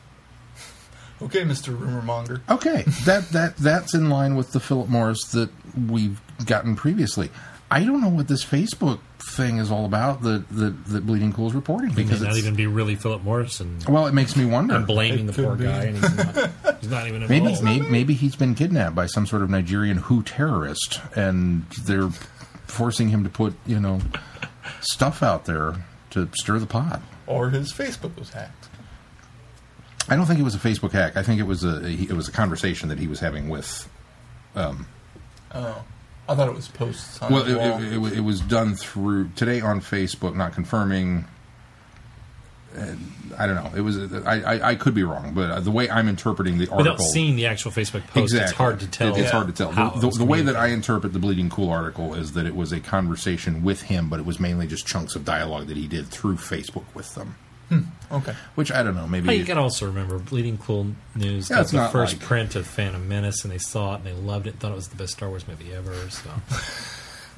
Okay, 1.24 1.42
Mr. 1.42 1.70
Rumor 1.70 2.02
Monger. 2.02 2.42
Okay, 2.50 2.84
that 3.06 3.30
that 3.30 3.58
that's 3.58 3.96
in 3.96 4.10
line 4.10 4.36
with 4.36 4.52
the 4.52 4.60
Philip 4.60 4.90
Morris 4.90 5.24
that 5.32 5.50
we've 5.90 6.22
gotten 6.46 6.76
previously. 6.76 7.30
I 7.72 7.84
don't 7.84 8.02
know 8.02 8.10
what 8.10 8.28
this 8.28 8.46
Facebook 8.46 9.00
thing 9.20 9.58
is 9.58 9.72
all 9.72 9.86
about 9.86 10.22
that 10.24 10.48
that, 10.50 10.86
that 10.86 11.06
Bleeding 11.06 11.34
Cool 11.34 11.48
is 11.48 11.56
reporting 11.56 11.90
He 11.90 11.96
may 11.96 12.04
because 12.04 12.22
not 12.22 12.30
it's, 12.32 12.38
even 12.40 12.56
be 12.56 12.68
really 12.68 12.96
Philip 12.96 13.24
Morrison. 13.24 13.80
well, 13.88 14.06
it 14.06 14.14
makes 14.14 14.36
me 14.36 14.46
wonder. 14.46 14.76
I'm 14.76 14.86
blaming 14.86 15.26
the 15.26 15.32
It 15.32 15.36
could 15.36 15.46
poor 15.46 15.56
be. 15.56 15.64
guy, 15.64 15.84
and 15.86 15.98
he's 15.98 16.16
not, 16.18 16.52
he's 16.82 16.90
not 16.90 17.08
even 17.08 17.28
Maybe, 17.28 17.62
maybe 17.64 17.90
maybe 17.90 18.14
he's 18.14 18.36
been 18.36 18.54
kidnapped 18.54 18.96
by 18.96 19.08
some 19.08 19.26
sort 19.26 19.42
of 19.42 19.50
Nigerian 19.50 19.98
Who 19.98 20.22
terrorist, 20.24 21.02
and 21.16 21.66
they're 21.86 22.10
forcing 22.68 23.10
him 23.10 23.24
to 23.24 23.30
put 23.30 23.54
you 23.66 23.80
know 23.80 24.00
stuff 24.82 25.24
out 25.24 25.46
there 25.46 25.76
to 26.12 26.30
stir 26.36 26.60
the 26.60 26.68
pot. 26.68 27.02
Or 27.26 27.50
his 27.50 27.72
Facebook 27.74 28.18
was 28.20 28.30
hacked. 28.32 28.68
I 30.10 30.16
don't 30.18 30.26
think 30.26 30.40
it 30.40 30.44
was 30.44 30.54
a 30.56 30.60
Facebook 30.60 30.92
hack. 30.92 31.16
I 31.16 31.24
think 31.24 31.40
it 31.40 31.48
was 31.48 31.64
a 31.64 31.84
it 31.88 32.12
was 32.12 32.28
a 32.28 32.32
conversation 32.32 32.90
that 32.90 33.00
he 33.00 33.08
was 33.08 33.20
having 33.22 33.50
with. 33.50 33.90
Um, 34.56 34.86
Oh. 35.56 35.84
I 36.28 36.36
thought 36.36 36.48
it 36.48 36.56
was 36.56 36.68
posts 36.70 37.20
well, 37.22 37.42
it, 37.42 37.50
it, 37.84 37.94
it, 37.94 38.14
it 38.18 38.22
was 38.22 38.40
done 38.42 38.76
through 38.76 39.30
today 39.36 39.60
on 39.62 39.82
Facebook, 39.82 40.36
not 40.36 40.54
confirming. 40.54 41.26
uh, 42.78 42.96
I 43.38 43.46
don't 43.48 43.56
know. 43.56 43.72
It 43.76 43.82
was. 43.82 43.98
I, 44.26 44.42
I, 44.42 44.70
I 44.70 44.76
could 44.76 44.94
be 44.94 45.04
wrong, 45.04 45.34
but 45.34 45.50
uh, 45.52 45.60
the 45.60 45.72
way 45.72 45.90
I'm 45.90 46.08
interpreting 46.08 46.58
the 46.60 46.70
article, 46.70 46.78
Without 46.94 47.02
seeing 47.02 47.36
the 47.36 47.48
actual 47.48 47.72
Facebook 47.72 48.06
post, 48.08 48.34
it's 48.34 48.52
hard 48.52 48.80
to 48.82 48.88
tell. 48.88 49.16
It- 49.16 49.22
it's 49.22 49.32
hard 49.32 49.48
to 49.48 49.54
tell. 49.54 49.72
how 49.72 49.90
The, 49.90 50.10
the, 50.10 50.18
the 50.20 50.26
way 50.26 50.42
that 50.42 50.56
I 50.56 50.68
interpret 50.68 51.14
the 51.14 51.20
Bleeding 51.20 51.50
Cool 51.50 51.70
article 51.72 52.14
is 52.14 52.34
that 52.34 52.46
it 52.46 52.56
was 52.56 52.72
a 52.72 52.80
conversation 52.80 53.64
with 53.64 53.84
him, 53.84 54.08
but 54.10 54.20
it 54.20 54.26
was 54.26 54.40
mainly 54.40 54.66
just 54.68 54.86
chunks 54.88 55.16
of 55.16 55.26
dialogue 55.26 55.68
that 55.68 55.78
he 55.78 55.88
did 55.88 56.08
through 56.08 56.36
Facebook 56.36 56.86
with 56.94 57.14
them. 57.16 57.36
Okay. 58.12 58.34
Which 58.56 58.72
I 58.72 58.84
don't 58.84 58.96
know. 58.96 59.08
Maybe 59.08 59.28
Well, 59.28 59.36
you 59.36 59.44
got 59.46 59.56
to 59.56 59.62
also 59.62 59.86
remember, 59.88 60.20
Bleeding 60.20 60.58
Cool 60.58 60.88
News 61.16 61.50
Yeah, 61.50 61.58
got 61.58 61.62
it's 61.64 61.72
the 61.72 61.78
not 61.78 61.92
first 61.92 62.14
like- 62.18 62.22
print 62.24 62.56
of 62.56 62.66
Phantom 62.68 63.08
Menace, 63.08 63.44
and 63.44 63.52
they 63.54 63.58
saw 63.58 63.94
it 63.94 63.98
and 63.98 64.06
they 64.06 64.14
loved 64.14 64.48
it, 64.48 64.60
thought 64.60 64.72
it 64.72 64.76
was 64.76 64.88
the 64.90 64.96
best 64.96 65.14
Star 65.14 65.30
Wars 65.30 65.48
movie 65.48 65.74
ever. 65.74 65.94
So 66.10 66.30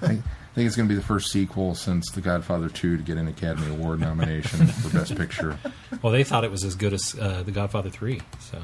I 0.02 0.08
think, 0.08 0.22
I 0.24 0.56
think 0.56 0.68
it's 0.68 0.76
going 0.76 0.88
to 0.88 0.94
be 0.94 1.00
the 1.00 1.06
first 1.06 1.32
sequel 1.32 1.76
since 1.76 2.10
The 2.12 2.22
Godfather 2.22 2.70
2 2.70 2.98
to 2.98 3.04
get 3.04 3.18
an 3.18 3.28
Academy 3.28 3.70
Award 3.70 4.00
nomination 4.00 4.68
for 4.68 4.90
Best 4.98 5.16
Picture. 5.16 5.58
Well, 6.02 6.12
they 6.14 6.24
thought 6.24 6.44
it 6.44 6.52
was 6.52 6.64
as 6.64 6.76
good 6.76 6.94
as 6.94 7.16
uh, 7.20 7.44
The 7.44 7.52
Godfather 7.52 7.90
3. 7.90 8.22
So 8.40 8.62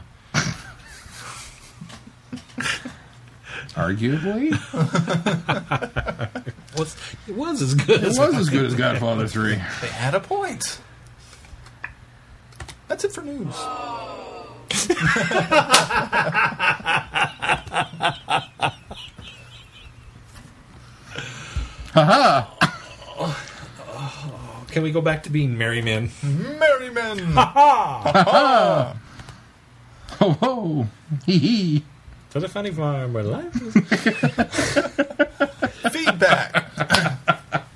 Arguably, 3.75 4.51
it 6.47 6.79
was, 6.79 6.95
it 7.27 7.35
was 7.35 7.61
as 7.61 7.73
good 7.73 8.03
it 8.03 8.07
as 8.07 8.19
was 8.19 8.35
as 8.35 8.49
good 8.49 8.65
as 8.65 8.75
Godfather 8.75 9.27
3. 9.27 9.55
They 9.55 9.87
had 9.87 10.13
a 10.13 10.19
point. 10.19 10.79
That's 12.91 13.05
it 13.05 13.13
for 13.13 13.21
news. 13.21 13.55
Uh-huh. 21.95 22.45
Can 24.71 24.83
we 24.83 24.91
go 24.91 24.99
back 24.99 25.23
to 25.23 25.29
being 25.29 25.57
merry 25.57 25.81
men? 25.81 26.11
Merry 26.21 26.89
men! 26.89 27.33
Oh, 30.23 30.31
ho! 30.41 30.87
Hee 31.25 31.37
hee! 31.39 31.83
To 32.31 32.41
the 32.41 32.49
funny 32.49 32.71
farm 32.71 33.13
where 33.13 33.23
life 33.23 33.55
is. 33.61 33.73
Feedback! 35.93 36.67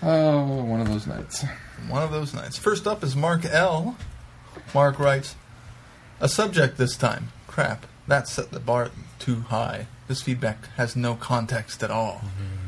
Oh, 0.00 0.62
one 0.64 0.80
of 0.80 0.86
those 0.88 1.08
nights. 1.08 1.44
One 1.88 2.02
of 2.02 2.12
those 2.12 2.34
nights. 2.34 2.58
First 2.58 2.86
up 2.86 3.02
is 3.02 3.16
Mark 3.16 3.44
L. 3.46 3.96
Mark 4.74 4.98
writes, 4.98 5.36
A 6.20 6.28
subject 6.28 6.76
this 6.76 6.96
time. 6.96 7.32
Crap. 7.46 7.86
That 8.06 8.28
set 8.28 8.50
the 8.50 8.60
bar 8.60 8.90
too 9.18 9.40
high. 9.40 9.86
This 10.06 10.22
feedback 10.22 10.66
has 10.76 10.96
no 10.96 11.14
context 11.14 11.82
at 11.82 11.90
all. 11.90 12.22
Mm-hmm. 12.24 12.58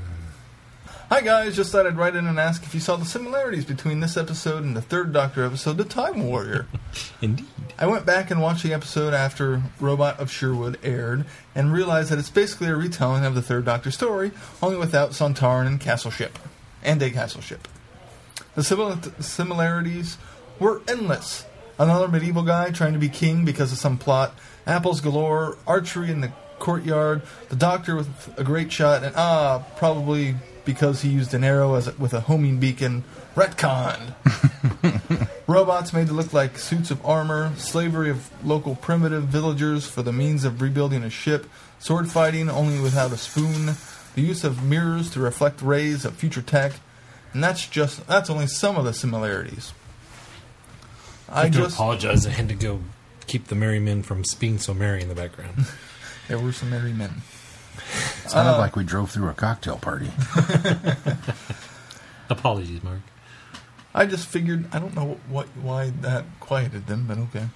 Hi 1.11 1.23
guys, 1.23 1.57
just 1.57 1.73
thought 1.73 1.89
I'd 1.89 1.97
write 1.97 2.15
in 2.15 2.29
and 2.29 2.39
ask 2.39 2.63
if 2.63 2.73
you 2.73 2.79
saw 2.79 2.95
the 2.95 3.05
similarities 3.05 3.65
between 3.65 3.99
this 3.99 4.17
episode 4.17 4.63
and 4.63 4.77
the 4.77 4.81
third 4.81 5.13
Doctor 5.13 5.45
episode, 5.45 5.77
The 5.77 5.85
Time 5.85 6.23
Warrior. 6.25 6.69
Indeed. 7.21 7.47
I 7.79 7.89
went 7.89 8.07
back 8.07 8.31
and 8.31 8.41
watched 8.41 8.63
the 8.63 8.73
episode 8.73 9.13
after 9.13 9.63
Robot 9.81 10.21
of 10.21 10.31
Sherwood 10.31 10.79
aired 10.85 11.25
and 11.53 11.73
realized 11.73 12.11
that 12.11 12.21
it's 12.21 12.31
basically 12.31 12.69
a 12.69 12.77
retelling 12.77 13.25
of 13.25 13.35
the 13.35 13.43
Third 13.43 13.65
Doctor 13.65 13.91
story, 13.91 14.31
only 14.63 14.77
without 14.77 15.11
Sontaran 15.11 15.67
and 15.67 15.81
Castle 15.81 16.13
Ship. 16.13 16.39
And 16.83 17.03
a 17.03 17.11
Castle 17.11 17.41
Ship. 17.41 17.67
The 18.55 18.63
simil- 18.63 19.23
similarities 19.23 20.19
were 20.59 20.83
endless. 20.89 21.45
Another 21.79 22.09
medieval 22.09 22.43
guy 22.43 22.71
trying 22.71 22.93
to 22.93 22.99
be 22.99 23.09
king 23.09 23.45
because 23.45 23.73
of 23.73 23.79
some 23.79 23.97
plot, 23.97 24.35
apples 24.67 25.01
galore, 25.01 25.57
archery 25.67 26.11
in 26.11 26.21
the 26.21 26.33
courtyard, 26.59 27.23
the 27.49 27.57
doctor 27.57 27.97
with 27.97 28.39
a 28.39 28.45
great 28.45 28.71
shot, 28.71 29.03
and 29.03 29.15
ah, 29.17 29.65
probably 29.77 30.37
because 30.65 31.03
he 31.03 31.09
used 31.09 31.33
an 31.35 31.43
arrow 31.43 31.75
as 31.75 31.89
a, 31.89 31.93
with 31.93 32.13
a 32.13 32.21
homing 32.21 32.59
beacon. 32.59 33.03
Retcon. 33.35 34.15
Robots 35.47 35.93
made 35.93 36.09
to 36.09 36.13
look 36.13 36.33
like 36.33 36.59
suits 36.59 36.91
of 36.91 37.05
armor, 37.05 37.53
slavery 37.57 38.11
of 38.11 38.29
local 38.47 38.75
primitive 38.77 39.25
villagers 39.25 39.87
for 39.87 40.03
the 40.03 40.13
means 40.13 40.45
of 40.45 40.61
rebuilding 40.61 41.03
a 41.03 41.11
ship, 41.11 41.47
sword 41.79 42.09
fighting 42.09 42.51
only 42.51 42.79
without 42.81 43.13
a 43.13 43.17
spoon, 43.17 43.75
the 44.15 44.23
use 44.23 44.45
of 44.45 44.63
mirrors 44.63 45.11
to 45.11 45.21
reflect 45.21 45.63
rays 45.63 46.05
of 46.05 46.15
future 46.15 46.43
tech, 46.43 46.75
and 47.33 47.43
that's 47.43 47.67
just 47.67 48.07
that's 48.07 48.31
only 48.31 48.47
some 48.47 48.77
of 48.77 48.85
the 48.85 48.93
similarities. 48.93 49.73
I 51.29 51.41
I 51.41 51.45
have 51.45 51.53
to 51.53 51.59
just 51.59 51.75
apologize. 51.77 52.27
I 52.27 52.31
had 52.31 52.49
to 52.49 52.55
go 52.55 52.81
keep 53.27 53.47
the 53.47 53.55
merry 53.55 53.79
men 53.81 54.03
from 54.03 54.23
being 54.39 54.59
so 54.59 54.75
merry 54.75 55.03
in 55.03 55.09
the 55.09 55.15
background. 55.15 55.67
There 56.29 56.39
were 56.39 56.53
some 56.53 56.71
merry 56.71 56.93
men. 56.93 57.23
It 58.25 58.31
sounded 58.31 58.53
Uh, 58.53 58.59
like 58.59 58.77
we 58.77 58.85
drove 58.85 59.11
through 59.11 59.29
a 59.31 59.35
cocktail 59.35 59.79
party. 59.79 60.13
Apologies, 62.31 62.85
Mark. 62.85 63.01
I 63.93 64.07
just 64.07 64.29
figured. 64.29 64.67
I 64.73 64.79
don't 64.79 64.95
know 64.95 65.19
what 65.29 65.49
why 65.61 65.91
that 66.03 66.25
quieted 66.39 66.87
them, 66.87 67.07
but 67.09 67.19
okay. 67.19 67.49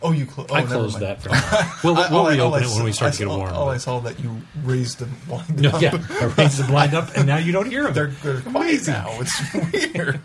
Oh, 0.00 0.12
you 0.12 0.26
clo- 0.26 0.46
oh, 0.48 0.54
I 0.54 0.62
closed 0.62 1.00
that. 1.00 1.20
For 1.22 1.30
we'll 1.86 1.94
we'll 1.96 2.06
all 2.18 2.28
reopen 2.30 2.62
I 2.62 2.66
it 2.66 2.72
when 2.74 2.84
we 2.84 2.92
start 2.92 3.14
I 3.14 3.16
to 3.16 3.18
get 3.18 3.28
warm. 3.28 3.52
All 3.52 3.68
I 3.68 3.78
saw 3.78 3.98
that 4.00 4.20
you 4.20 4.42
raised 4.62 5.00
them 5.00 5.10
blind 5.26 5.60
No, 5.60 5.70
up. 5.70 5.82
yeah, 5.82 5.90
I 6.20 6.26
raised 6.38 6.58
the 6.58 6.66
blind 6.68 6.94
up, 7.00 7.16
and 7.16 7.26
now 7.26 7.38
you 7.38 7.50
don't 7.50 7.68
hear 7.68 7.82
them. 7.82 7.94
They're, 7.94 8.06
they're 8.06 8.40
quiet 8.42 8.86
now. 8.86 9.08
It's 9.20 9.94
weird. 9.94 10.20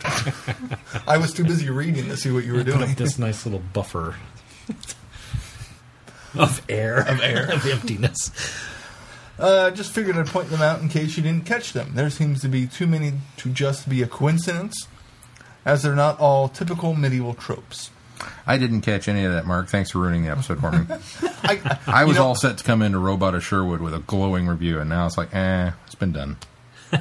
I 1.08 1.18
was 1.18 1.34
too 1.34 1.44
busy 1.44 1.70
reading 1.72 2.06
to 2.10 2.18
see 2.18 2.30
what 2.32 2.46
you 2.46 2.54
were 2.54 2.60
up 2.60 2.66
doing. 2.68 2.94
this 2.94 3.18
nice 3.18 3.46
little 3.48 3.62
buffer 3.74 4.16
of 6.38 6.62
air, 6.70 6.98
Of 7.00 7.22
air. 7.22 7.52
of 7.54 7.66
emptiness. 7.66 8.32
Uh, 9.40 9.72
just 9.72 9.92
figured 9.92 10.16
I'd 10.18 10.28
point 10.28 10.50
them 10.50 10.62
out 10.62 10.82
in 10.82 10.90
case 10.90 11.18
you 11.18 11.24
didn't 11.24 11.46
catch 11.46 11.74
them. 11.74 11.94
There 11.96 12.10
seems 12.12 12.42
to 12.42 12.48
be 12.48 12.68
too 12.68 12.86
many 12.88 13.14
to 13.38 13.50
just 13.50 13.90
be 13.90 14.04
a 14.04 14.08
coincidence, 14.08 14.88
as 15.66 15.82
they're 15.82 15.96
not 15.96 16.20
all 16.20 16.48
typical 16.48 16.94
medieval 16.94 17.34
tropes. 17.34 17.90
I 18.46 18.58
didn't 18.58 18.82
catch 18.82 19.08
any 19.08 19.24
of 19.26 19.34
that, 19.34 19.46
Mark. 19.46 19.68
Thanks 19.70 19.92
for 19.92 20.00
ruining 20.00 20.24
the 20.24 20.30
episode 20.32 20.60
for 20.60 20.72
me. 20.72 20.86
I, 21.44 21.80
I 21.88 22.02
you 22.02 22.08
was 22.08 22.18
know- 22.18 22.26
all 22.28 22.36
set 22.36 22.58
to 22.60 22.64
come 22.64 22.82
into 22.82 23.00
Robot 23.00 23.36
of 23.36 23.44
Sherwood 23.44 23.82
with 23.82 23.94
a 23.94 24.00
glowing 24.00 24.48
review, 24.48 24.80
and 24.80 24.90
now 24.90 25.06
it's 25.06 25.18
like, 25.18 25.34
eh, 25.36 25.72
it's 25.86 25.96
been 25.96 26.12
done. 26.12 26.38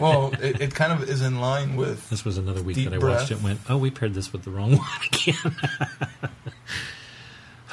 well, 0.00 0.32
it, 0.40 0.60
it 0.60 0.74
kind 0.74 0.92
of 0.92 1.08
is 1.08 1.20
in 1.22 1.40
line 1.40 1.76
with. 1.76 2.08
This 2.10 2.24
was 2.24 2.38
another 2.38 2.62
week 2.62 2.76
that 2.76 2.94
I 2.94 2.98
breath. 2.98 3.20
watched 3.20 3.30
it. 3.30 3.34
and 3.34 3.44
Went, 3.44 3.60
oh, 3.68 3.76
we 3.76 3.90
paired 3.90 4.14
this 4.14 4.32
with 4.32 4.42
the 4.44 4.50
wrong 4.50 4.76
one 4.78 4.88
again. 5.12 5.56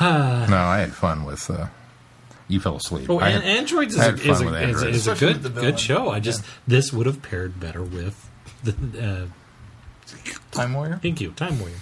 No, 0.02 0.58
I 0.58 0.78
had 0.80 0.94
fun 0.94 1.26
with. 1.26 1.50
Uh, 1.50 1.68
you 2.48 2.60
fell 2.60 2.78
asleep. 2.78 3.10
Oh, 3.10 3.20
I 3.20 3.30
and 3.30 3.44
had- 3.44 3.58
Androids 3.58 3.96
is 3.96 4.00
I 4.00 4.08
a, 4.08 4.14
is 4.14 4.42
a, 4.42 4.46
with 4.46 4.56
is, 4.56 4.82
a, 4.84 4.88
is 4.90 5.08
a 5.08 5.16
good 5.16 5.34
with 5.36 5.44
the 5.44 5.50
villain. 5.50 5.72
good 5.72 5.80
show. 5.80 6.10
I 6.10 6.20
just 6.20 6.44
this 6.68 6.94
would 6.94 7.06
have 7.06 7.22
paired 7.22 7.60
better 7.60 7.84
with 7.84 8.30
the. 8.64 9.30
Uh, 9.32 10.16
Time 10.52 10.74
Warrior. 10.74 11.00
thank 11.04 11.22
you, 11.22 11.32
Time 11.32 11.60
Warrior. 11.60 11.76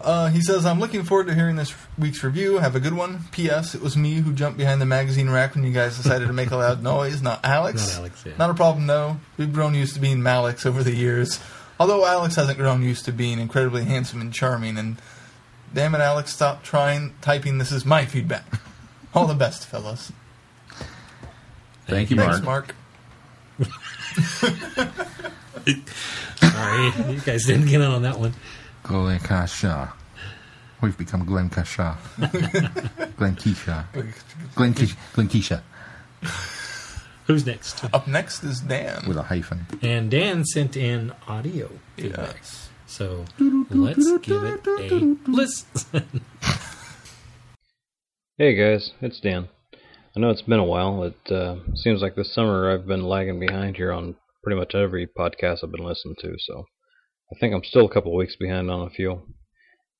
Uh, 0.00 0.28
he 0.28 0.40
says, 0.40 0.64
I'm 0.64 0.78
looking 0.78 1.02
forward 1.02 1.26
to 1.26 1.34
hearing 1.34 1.56
this 1.56 1.74
week's 1.98 2.22
review. 2.22 2.58
Have 2.58 2.76
a 2.76 2.80
good 2.80 2.94
one. 2.94 3.24
P.S. 3.32 3.74
It 3.74 3.80
was 3.82 3.96
me 3.96 4.14
who 4.14 4.32
jumped 4.32 4.56
behind 4.56 4.80
the 4.80 4.86
magazine 4.86 5.28
rack 5.28 5.56
when 5.56 5.64
you 5.64 5.72
guys 5.72 5.96
decided 5.96 6.28
to 6.28 6.32
make 6.32 6.52
a 6.52 6.56
loud 6.56 6.82
noise, 6.82 7.20
not 7.20 7.44
Alex. 7.44 7.88
Not 7.88 7.98
Alex, 7.98 8.24
yeah. 8.24 8.32
Not 8.38 8.50
a 8.50 8.54
problem, 8.54 8.86
though. 8.86 9.16
We've 9.36 9.52
grown 9.52 9.74
used 9.74 9.94
to 9.94 10.00
being 10.00 10.18
Malix 10.18 10.64
over 10.64 10.84
the 10.84 10.94
years. 10.94 11.40
Although 11.80 12.06
Alex 12.06 12.36
hasn't 12.36 12.58
grown 12.58 12.82
used 12.82 13.06
to 13.06 13.12
being 13.12 13.40
incredibly 13.40 13.84
handsome 13.84 14.20
and 14.20 14.32
charming. 14.32 14.78
And 14.78 14.98
damn 15.74 15.94
it, 15.96 16.00
Alex, 16.00 16.32
stop 16.32 16.62
trying 16.62 17.14
typing. 17.20 17.58
This 17.58 17.72
is 17.72 17.84
my 17.84 18.04
feedback. 18.04 18.46
All 19.14 19.26
the 19.26 19.34
best, 19.34 19.66
fellas. 19.66 20.12
Thank 21.86 22.10
you, 22.10 22.16
Thanks, 22.16 22.40
Mark. 22.42 22.74
Mark. 23.58 23.68
Sorry, 26.40 26.92
you 27.12 27.20
guys 27.20 27.44
didn't 27.46 27.66
get 27.66 27.80
in 27.80 27.82
on 27.82 28.02
that 28.02 28.18
one. 28.18 28.34
Glenn 28.82 29.20
Kasha. 29.20 29.92
We've 30.80 30.96
become 30.96 31.24
Glen 31.24 31.50
Kasha. 31.50 31.98
Glen 32.18 33.34
Keisha. 33.36 33.84
Glen 34.54 34.74
Keisha. 34.74 34.96
Glenn 35.14 35.28
Keisha 35.28 35.62
Who's 37.26 37.44
next? 37.44 37.84
Up 37.92 38.06
next 38.06 38.42
is 38.42 38.60
Dan. 38.60 39.04
with 39.06 39.16
a 39.16 39.22
hyphen. 39.22 39.66
And 39.82 40.10
Dan 40.10 40.44
sent 40.44 40.76
in 40.76 41.12
audio 41.26 41.68
feedback. 41.96 42.36
Yes. 42.36 42.70
So 42.86 43.24
let's 43.38 44.18
give 44.18 44.44
it 44.44 44.66
a 44.66 45.16
listen. 45.26 46.22
Hey 48.38 48.54
guys, 48.54 48.92
it's 49.00 49.20
Dan. 49.20 49.48
I 50.16 50.20
know 50.20 50.30
it's 50.30 50.42
been 50.42 50.58
a 50.58 50.64
while. 50.64 51.02
It 51.02 51.30
uh, 51.32 51.56
seems 51.74 52.00
like 52.00 52.14
this 52.14 52.32
summer 52.32 52.72
I've 52.72 52.86
been 52.86 53.02
lagging 53.02 53.38
behind 53.38 53.76
here 53.76 53.92
on 53.92 54.14
pretty 54.42 54.58
much 54.58 54.74
every 54.74 55.06
podcast 55.06 55.58
I've 55.62 55.72
been 55.72 55.84
listening 55.84 56.16
to, 56.20 56.36
so 56.38 56.64
I 57.32 57.38
think 57.38 57.54
I'm 57.54 57.64
still 57.64 57.86
a 57.86 57.92
couple 57.92 58.12
of 58.12 58.16
weeks 58.18 58.36
behind 58.36 58.70
on 58.70 58.86
a 58.86 58.90
few. 58.90 59.22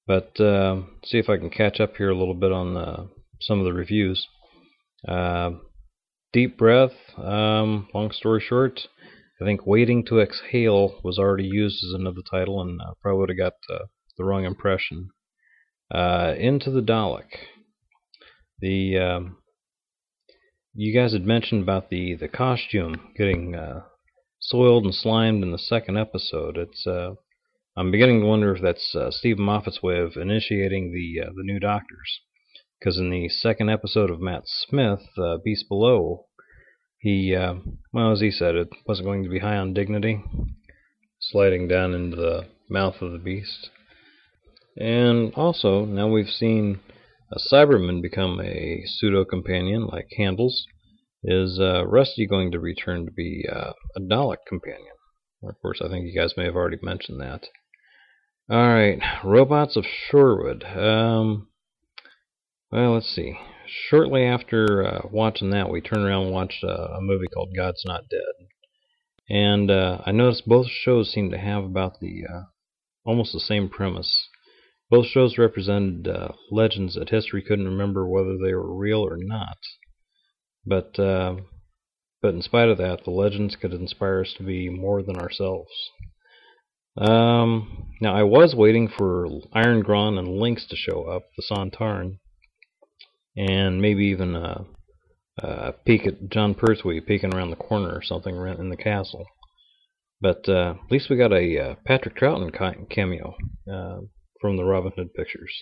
But 0.07 0.41
uh, 0.41 0.83
see 1.05 1.19
if 1.19 1.29
I 1.29 1.37
can 1.37 1.51
catch 1.51 1.81
up 1.81 1.97
here 1.97 2.11
a 2.11 2.19
little 2.19 2.35
bit 2.35 2.53
on 2.53 2.77
uh, 2.77 3.05
some 3.41 3.59
of 3.59 3.67
the 3.67 3.75
reviews. 3.75 4.27
Uh, 5.07 5.51
Deep 6.33 6.57
Breath, 6.59 6.93
um, 7.19 7.89
long 7.95 8.11
story 8.11 8.41
short, 8.41 8.89
I 9.41 9.45
think 9.45 9.67
Waiting 9.67 10.05
to 10.07 10.21
Exhale 10.21 10.99
was 11.05 11.19
already 11.19 11.45
used 11.45 11.85
as 11.85 11.93
another 11.93 12.23
title 12.29 12.61
and 12.61 12.81
uh, 12.81 12.95
probably 13.01 13.21
would 13.21 13.29
have 13.29 13.39
got 13.39 13.53
uh, 13.73 13.87
the 14.17 14.25
wrong 14.25 14.45
impression. 14.45 15.11
Uh, 15.95 16.35
Into 16.37 16.71
the 16.71 16.83
Dalek. 16.83 17.29
The 18.61 18.99
um, 18.99 19.37
you 20.75 20.93
guys 20.93 21.13
had 21.13 21.25
mentioned 21.25 21.63
about 21.63 21.89
the 21.91 22.15
the 22.15 22.29
costume 22.29 23.13
getting 23.17 23.55
uh, 23.55 23.83
soiled 24.51 24.85
and 24.85 24.95
slimed 24.95 25.43
in 25.43 25.53
the 25.53 25.59
second 25.59 25.99
episode. 25.99 26.57
It's 26.57 26.87
uh, 26.87 27.11
I'm 27.77 27.91
beginning 27.91 28.21
to 28.21 28.27
wonder 28.27 28.55
if 28.55 28.63
that's 28.63 28.95
uh, 28.95 29.11
Steve 29.11 29.39
Moffat's 29.39 29.83
way 29.83 29.99
of 29.99 30.17
initiating 30.17 30.93
the 30.93 31.27
uh, 31.27 31.31
the 31.37 31.45
new 31.45 31.61
Doctors, 31.61 32.21
because 32.79 32.99
in 32.99 33.11
the 33.11 33.29
second 33.29 33.69
episode 33.69 34.11
of 34.11 34.21
Matt 34.21 34.43
Smith, 34.47 35.07
uh, 35.19 35.37
Beast 35.45 35.67
Below, 35.69 36.27
he 36.99 37.35
uh, 37.35 37.55
well 37.93 38.13
as 38.13 38.21
he 38.21 38.31
said, 38.31 38.55
it 38.55 38.69
wasn't 38.87 39.07
going 39.07 39.23
to 39.23 39.31
be 39.31 39.41
high 39.41 39.57
on 39.57 39.75
dignity, 39.75 40.23
sliding 41.21 41.69
down 41.69 41.95
into 41.95 42.17
the 42.17 42.47
mouth 42.71 43.03
of 43.03 43.13
the 43.13 43.19
beast. 43.19 43.71
And 44.77 45.35
also, 45.35 45.85
now 45.85 46.09
we've 46.09 46.29
seen 46.29 46.81
a 47.33 47.39
Cyberman 47.53 48.01
become 48.01 48.41
a 48.41 48.83
pseudo 48.87 49.25
companion 49.25 49.87
like 49.87 50.09
Handles. 50.17 50.67
Is 51.25 51.59
uh, 51.59 51.85
Rusty 51.85 52.27
going 52.27 52.53
to 52.53 52.61
return 52.61 53.05
to 53.05 53.11
be 53.11 53.45
uh, 53.51 53.73
a 53.97 54.01
Dalek 54.01 54.47
companion? 54.47 54.95
Of 55.43 55.61
course, 55.61 55.81
I 55.85 55.89
think 55.89 56.07
you 56.07 56.19
guys 56.19 56.37
may 56.37 56.45
have 56.45 56.55
already 56.55 56.79
mentioned 56.81 57.21
that. 57.21 57.49
Alright, 58.51 59.01
Robots 59.25 59.77
of 59.77 59.85
Sherwood. 59.85 60.63
Um, 60.65 61.49
well, 62.71 62.95
let's 62.95 63.13
see. 63.15 63.37
Shortly 63.67 64.25
after 64.25 64.85
uh, 64.85 65.09
watching 65.11 65.51
that, 65.51 65.69
we 65.71 65.81
turned 65.81 66.05
around 66.05 66.27
and 66.27 66.33
watched 66.33 66.63
uh, 66.63 66.95
a 66.97 67.01
movie 67.01 67.27
called 67.27 67.51
God's 67.55 67.83
Not 67.85 68.09
Dead. 68.09 68.47
And 69.29 69.71
uh, 69.71 69.99
I 70.07 70.13
noticed 70.13 70.49
both 70.49 70.69
shows 70.69 71.13
seem 71.13 71.31
to 71.31 71.39
have 71.39 71.65
about 71.65 72.01
the 72.01 72.23
uh, 72.33 72.43
almost 73.05 73.33
the 73.33 73.41
same 73.41 73.69
premise. 73.69 74.29
Both 74.89 75.07
shows 75.07 75.37
represented 75.37 76.09
legends 76.51 76.95
that 76.95 77.11
history 77.11 77.43
couldn't 77.43 77.69
remember 77.69 78.09
whether 78.09 78.39
they 78.39 78.55
were 78.55 78.75
real 78.75 79.01
or 79.01 79.19
not. 79.19 79.59
But 80.65 80.99
uh, 80.99 81.37
but 82.21 82.35
in 82.35 82.43
spite 82.43 82.69
of 82.69 82.79
that, 82.79 83.05
the 83.05 83.11
legends 83.11 83.57
could 83.57 83.73
inspire 83.73 84.21
us 84.23 84.35
to 84.39 84.43
be 84.43 84.69
more 84.69 85.03
than 85.03 85.17
ourselves. 85.17 85.71
Um, 86.97 87.93
now 88.01 88.15
I 88.15 88.25
was 88.25 88.57
waiting 88.57 88.89
for 88.89 89.29
Irongron 89.55 90.19
and 90.19 90.29
Linx 90.29 90.67
to 90.69 90.77
show 90.77 91.05
up, 91.05 91.23
the 91.37 91.45
Sontaran, 91.49 92.19
and 93.37 93.81
maybe 93.81 94.07
even 94.07 94.35
a, 94.35 94.65
uh, 95.41 95.73
peek 95.85 96.07
at 96.07 96.29
Jon 96.29 96.55
Pertwee 96.55 97.01
peeking 97.01 97.33
around 97.33 97.51
the 97.51 97.57
corner 97.57 97.91
or 97.91 98.03
something 98.03 98.35
in 98.35 98.71
the 98.71 98.77
castle. 98.77 99.25
But 100.21 100.49
uh, 100.49 100.75
at 100.85 100.91
least 100.91 101.09
we 101.09 101.17
got 101.17 101.33
a 101.33 101.59
uh, 101.59 101.75
Patrick 101.87 102.17
Troughton 102.17 102.53
cameo 102.91 103.37
uh, 103.73 104.01
from 104.41 104.57
the 104.57 104.65
Robin 104.65 104.93
Hood 104.97 105.15
pictures. 105.15 105.53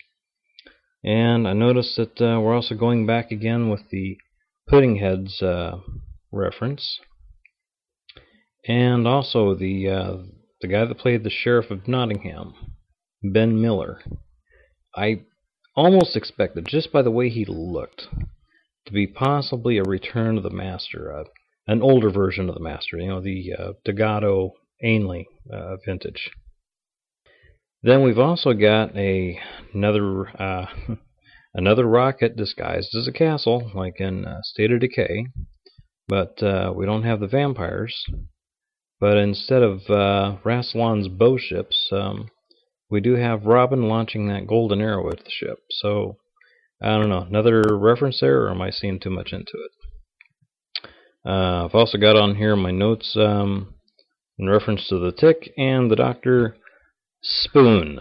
And 1.05 1.47
I 1.47 1.53
noticed 1.53 1.97
that 1.97 2.21
uh, 2.21 2.41
we're 2.41 2.55
also 2.55 2.75
going 2.75 3.07
back 3.07 3.31
again 3.31 3.69
with 3.69 3.91
the 3.91 4.17
Puddingheads 4.71 5.43
uh, 5.43 5.79
reference, 6.33 6.99
and 8.67 9.07
also 9.07 9.55
the 9.55 9.89
uh, 9.89 10.17
the 10.61 10.69
guy 10.69 10.85
that 10.85 10.99
played 10.99 11.23
the 11.23 11.31
sheriff 11.31 11.71
of 11.71 11.87
Nottingham, 11.87 12.55
Ben 13.23 13.61
Miller. 13.61 14.01
I 14.95 15.23
almost 15.77 16.17
expected, 16.17 16.67
just 16.67 16.93
by 16.93 17.03
the 17.03 17.11
way 17.11 17.29
he 17.29 17.45
looked, 17.45 18.09
to 18.87 18.93
be 18.93 19.07
possibly 19.07 19.79
a 19.79 19.83
return 19.83 20.37
of 20.37 20.43
the 20.43 20.51
Master, 20.51 21.13
uh, 21.13 21.25
an 21.67 21.83
older 21.83 22.11
version 22.11 22.49
of 22.49 22.55
the 22.55 22.63
Master, 22.63 22.99
you 22.99 23.09
know, 23.09 23.21
the 23.21 23.53
uh, 23.59 23.73
Delgado 23.85 24.53
Ainley 24.83 25.27
uh, 25.53 25.77
vintage. 25.85 26.31
Then 27.83 28.03
we've 28.03 28.19
also 28.19 28.53
got 28.53 28.97
a 28.97 29.39
another 29.73 30.29
uh, 30.41 30.67
another 31.57 31.87
rocket 31.87 32.37
disguised 32.37 32.95
as 32.95 33.09
a 33.09 33.13
castle, 33.13 33.73
like 33.75 33.99
in 33.99 34.27
uh, 34.27 34.43
State 34.43 34.71
of 34.71 34.81
Decay, 34.81 35.27
but 36.07 36.41
uh, 36.43 36.73
we 36.77 36.87
don't 36.87 37.03
have 37.03 37.19
the 37.19 37.27
vampires. 37.27 38.05
But 39.01 39.17
instead 39.17 39.63
of 39.63 39.91
uh, 39.91 40.37
Rassilon's 40.45 41.09
bow 41.09 41.37
ships, 41.37 41.89
um, 41.93 42.29
we 42.89 43.01
do 43.01 43.15
have 43.15 43.45
Robin 43.45 43.89
launching 43.89 44.29
that 44.29 44.47
golden 44.47 44.81
arrow 44.81 45.11
at 45.11 45.25
the 45.25 45.31
ship. 45.31 45.59
So 45.71 46.17
I 46.81 46.97
don't 46.97 47.09
know, 47.09 47.27
another 47.29 47.63
reference 47.77 48.21
there, 48.21 48.43
or 48.43 48.51
am 48.51 48.63
I 48.63 48.71
seeing 48.71 49.01
too 49.01 49.11
much 49.11 49.33
into 49.33 49.53
it? 49.55 50.91
Uh, 51.27 51.65
I've 51.65 51.75
also 51.75 51.99
got 51.99 52.17
on 52.17 52.37
here 52.37 52.55
my 52.55 52.71
notes 52.71 53.17
um, 53.19 53.75
in 54.39 54.49
reference 54.49 54.87
to 54.89 54.99
the 54.99 55.13
tick 55.13 55.51
and 55.59 55.91
the 55.91 55.97
doctor 55.97 56.57
spoon. 57.23 58.01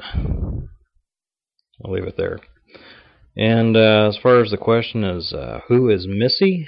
I'll 1.83 1.91
leave 1.91 2.03
it 2.03 2.17
there. 2.17 2.39
And 3.37 3.75
uh, 3.75 4.07
as 4.07 4.17
far 4.17 4.41
as 4.41 4.51
the 4.51 4.57
question 4.57 5.03
is, 5.03 5.33
uh, 5.33 5.59
who 5.67 5.89
is 5.89 6.07
Missy? 6.07 6.67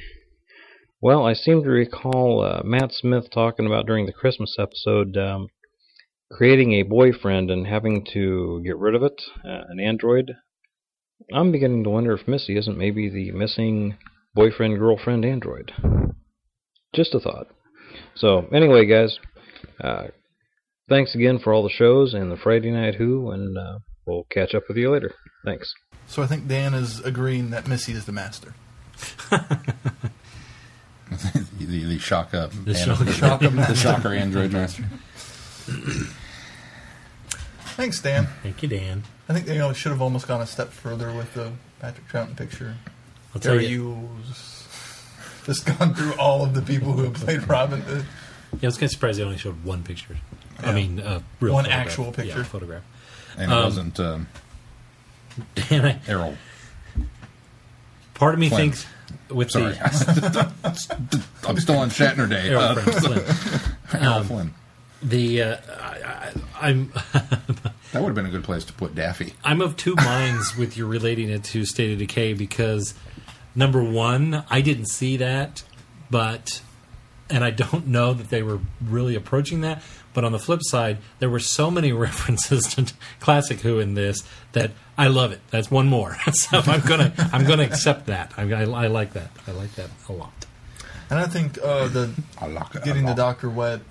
Well, 1.02 1.26
I 1.26 1.34
seem 1.34 1.64
to 1.64 1.70
recall 1.70 2.42
uh, 2.42 2.62
Matt 2.64 2.92
Smith 2.92 3.30
talking 3.32 3.66
about 3.66 3.86
during 3.86 4.06
the 4.06 4.14
Christmas 4.14 4.58
episode 4.60 5.16
um, 5.16 5.48
creating 6.32 6.74
a 6.74 6.84
boyfriend 6.84 7.50
and 7.50 7.68
having 7.68 8.06
to 8.14 8.62
get 8.66 8.78
rid 8.78 8.96
of 8.96 9.04
it, 9.04 9.22
uh, 9.46 9.64
an 9.70 9.80
android. 9.80 10.34
I'm 11.34 11.52
beginning 11.52 11.84
to 11.86 11.90
wonder 11.90 12.14
if 12.14 12.28
Missy 12.28 12.58
isn't 12.58 12.78
maybe 12.78 13.10
the 13.10 13.32
missing 13.32 13.98
boyfriend 14.34 14.78
girlfriend 14.78 15.24
android. 15.24 15.72
Just 16.94 17.16
a 17.16 17.20
thought. 17.20 17.48
So, 18.16 18.48
anyway, 18.54 18.86
guys, 18.86 19.20
uh, 19.82 20.08
thanks 20.90 21.16
again 21.16 21.40
for 21.40 21.54
all 21.54 21.64
the 21.64 21.70
shows 21.70 22.14
and 22.14 22.32
the 22.32 22.38
Friday 22.38 22.72
Night 22.72 22.96
Who, 22.96 23.32
and 23.32 23.58
uh, 23.58 23.80
we'll 24.08 24.24
catch 24.30 24.56
up 24.56 24.64
with 24.68 24.78
you 24.78 24.90
later. 24.92 25.14
Thanks. 25.46 25.72
So 26.08 26.24
I 26.24 26.28
think 26.28 26.48
Dan 26.48 26.74
is 26.74 27.00
agreeing 27.02 27.50
that 27.52 27.68
Missy 27.68 27.92
is 27.92 28.06
the 28.06 28.12
master. 28.14 28.54
the, 31.60 31.84
the 31.84 32.00
shock 32.00 32.34
up, 32.34 32.52
The 32.52 32.72
and- 32.72 32.78
shock- 32.78 33.00
the 33.00 33.76
shocker 33.76 34.14
android 34.14 34.52
master. 34.52 34.84
Thanks, 37.76 38.02
Dan. 38.02 38.28
Thank 38.44 38.64
you, 38.64 38.70
Dan. 38.70 39.04
I 39.30 39.34
think 39.34 39.46
they 39.46 39.58
should 39.74 39.92
have 39.92 40.02
almost 40.02 40.28
gone 40.28 40.42
a 40.42 40.48
step 40.48 40.70
further 40.70 41.12
with 41.14 41.34
the 41.34 41.52
Patrick 41.80 42.08
Troughton 42.08 42.36
picture. 42.36 42.76
I'll 43.36 43.42
tell 43.42 43.54
There 43.54 43.62
you. 43.62 43.68
you 43.70 44.10
just 45.46 45.66
gone 45.78 45.94
through 45.94 46.14
all 46.16 46.44
of 46.44 46.54
the 46.54 46.62
people 46.62 46.94
who 46.94 47.04
have 47.04 47.14
played 47.14 47.48
Robin 47.48 47.82
Hood. 47.82 48.06
Yeah, 48.54 48.60
I 48.64 48.66
was 48.68 48.76
kind 48.78 48.84
of 48.86 48.92
surprised 48.92 49.20
they 49.20 49.24
only 49.24 49.38
showed 49.38 49.64
one 49.64 49.84
picture. 49.84 50.18
I 50.60 50.72
mean, 50.72 51.00
uh, 51.00 51.20
real 51.40 51.54
One 51.54 51.66
photograph. 51.66 51.88
actual 51.88 52.12
picture. 52.12 52.38
Yeah, 52.38 52.44
photograph. 52.44 52.84
And 53.38 53.52
it 53.52 53.56
Um, 53.56 53.64
wasn't 53.64 54.00
um, 54.00 54.28
Dan, 55.56 55.86
I, 55.86 56.00
Errol. 56.08 56.36
part 58.16 58.34
of 58.34 58.40
me 58.40 58.50
Flynn. 58.50 58.62
thinks 58.72 58.86
with 59.30 59.52
Sorry, 59.52 59.74
the 59.74 60.52
I'm 61.48 61.60
still 61.60 61.78
on 61.78 61.90
Shatner 61.90 62.30
Day. 62.30 62.50
Errol 62.50 62.64
Uh, 62.64 62.76
Flynn. 62.76 63.62
Errol 64.04 64.24
Flynn. 64.24 64.54
the 65.04 65.42
uh, 65.44 65.58
I, 65.80 66.32
I, 66.62 66.70
I'm 66.70 66.92
That 67.94 68.02
would 68.02 68.08
have 68.10 68.16
been 68.16 68.26
a 68.26 68.30
good 68.32 68.44
place 68.44 68.66
to 68.66 68.74
put 68.74 68.96
Daffy. 68.96 69.34
I'm 69.44 69.62
of 69.62 69.78
two 69.78 69.96
minds 69.96 70.58
with 70.58 70.76
you 70.78 70.86
relating 70.86 71.30
it 71.30 71.44
to 71.46 71.64
State 71.66 71.94
of 71.94 72.00
Decay 72.00 72.34
because 72.34 72.94
number 73.56 73.82
one, 73.82 74.44
I 74.50 74.60
didn't 74.62 74.88
see 74.88 75.16
that, 75.18 75.64
but 76.10 76.62
and 77.30 77.44
I 77.44 77.52
don't 77.52 77.88
know 77.88 78.14
that 78.14 78.30
they 78.30 78.42
were 78.44 78.60
really 78.84 79.16
approaching 79.16 79.62
that. 79.62 79.82
But 80.18 80.24
on 80.24 80.32
the 80.32 80.40
flip 80.40 80.62
side, 80.64 80.98
there 81.20 81.30
were 81.30 81.38
so 81.38 81.70
many 81.70 81.92
references 82.08 82.64
to 82.74 82.92
classic 83.20 83.60
Who 83.60 83.78
in 83.78 83.94
this 83.94 84.24
that 84.54 84.72
I 84.98 85.10
love 85.10 85.32
it. 85.32 85.42
That's 85.52 85.70
one 85.70 85.86
more. 85.90 86.18
so 86.32 86.60
I'm 86.66 86.82
gonna 86.88 87.14
I'm 87.32 87.46
gonna 87.46 87.62
accept 87.62 88.08
that. 88.08 88.34
I, 88.36 88.52
I, 88.52 88.62
I 88.64 88.88
like 88.88 89.14
that. 89.14 89.30
I 89.46 89.52
like 89.52 89.76
that 89.76 89.92
a 90.10 90.14
lot. 90.14 90.48
And 91.12 91.20
I 91.20 91.28
think 91.28 91.60
uh, 91.64 91.88
the 91.90 92.10
I 92.40 92.48
like 92.48 92.74
it. 92.74 92.84
getting 92.84 93.06
the 93.06 93.14
doctor 93.14 93.48
wet. 93.48 93.82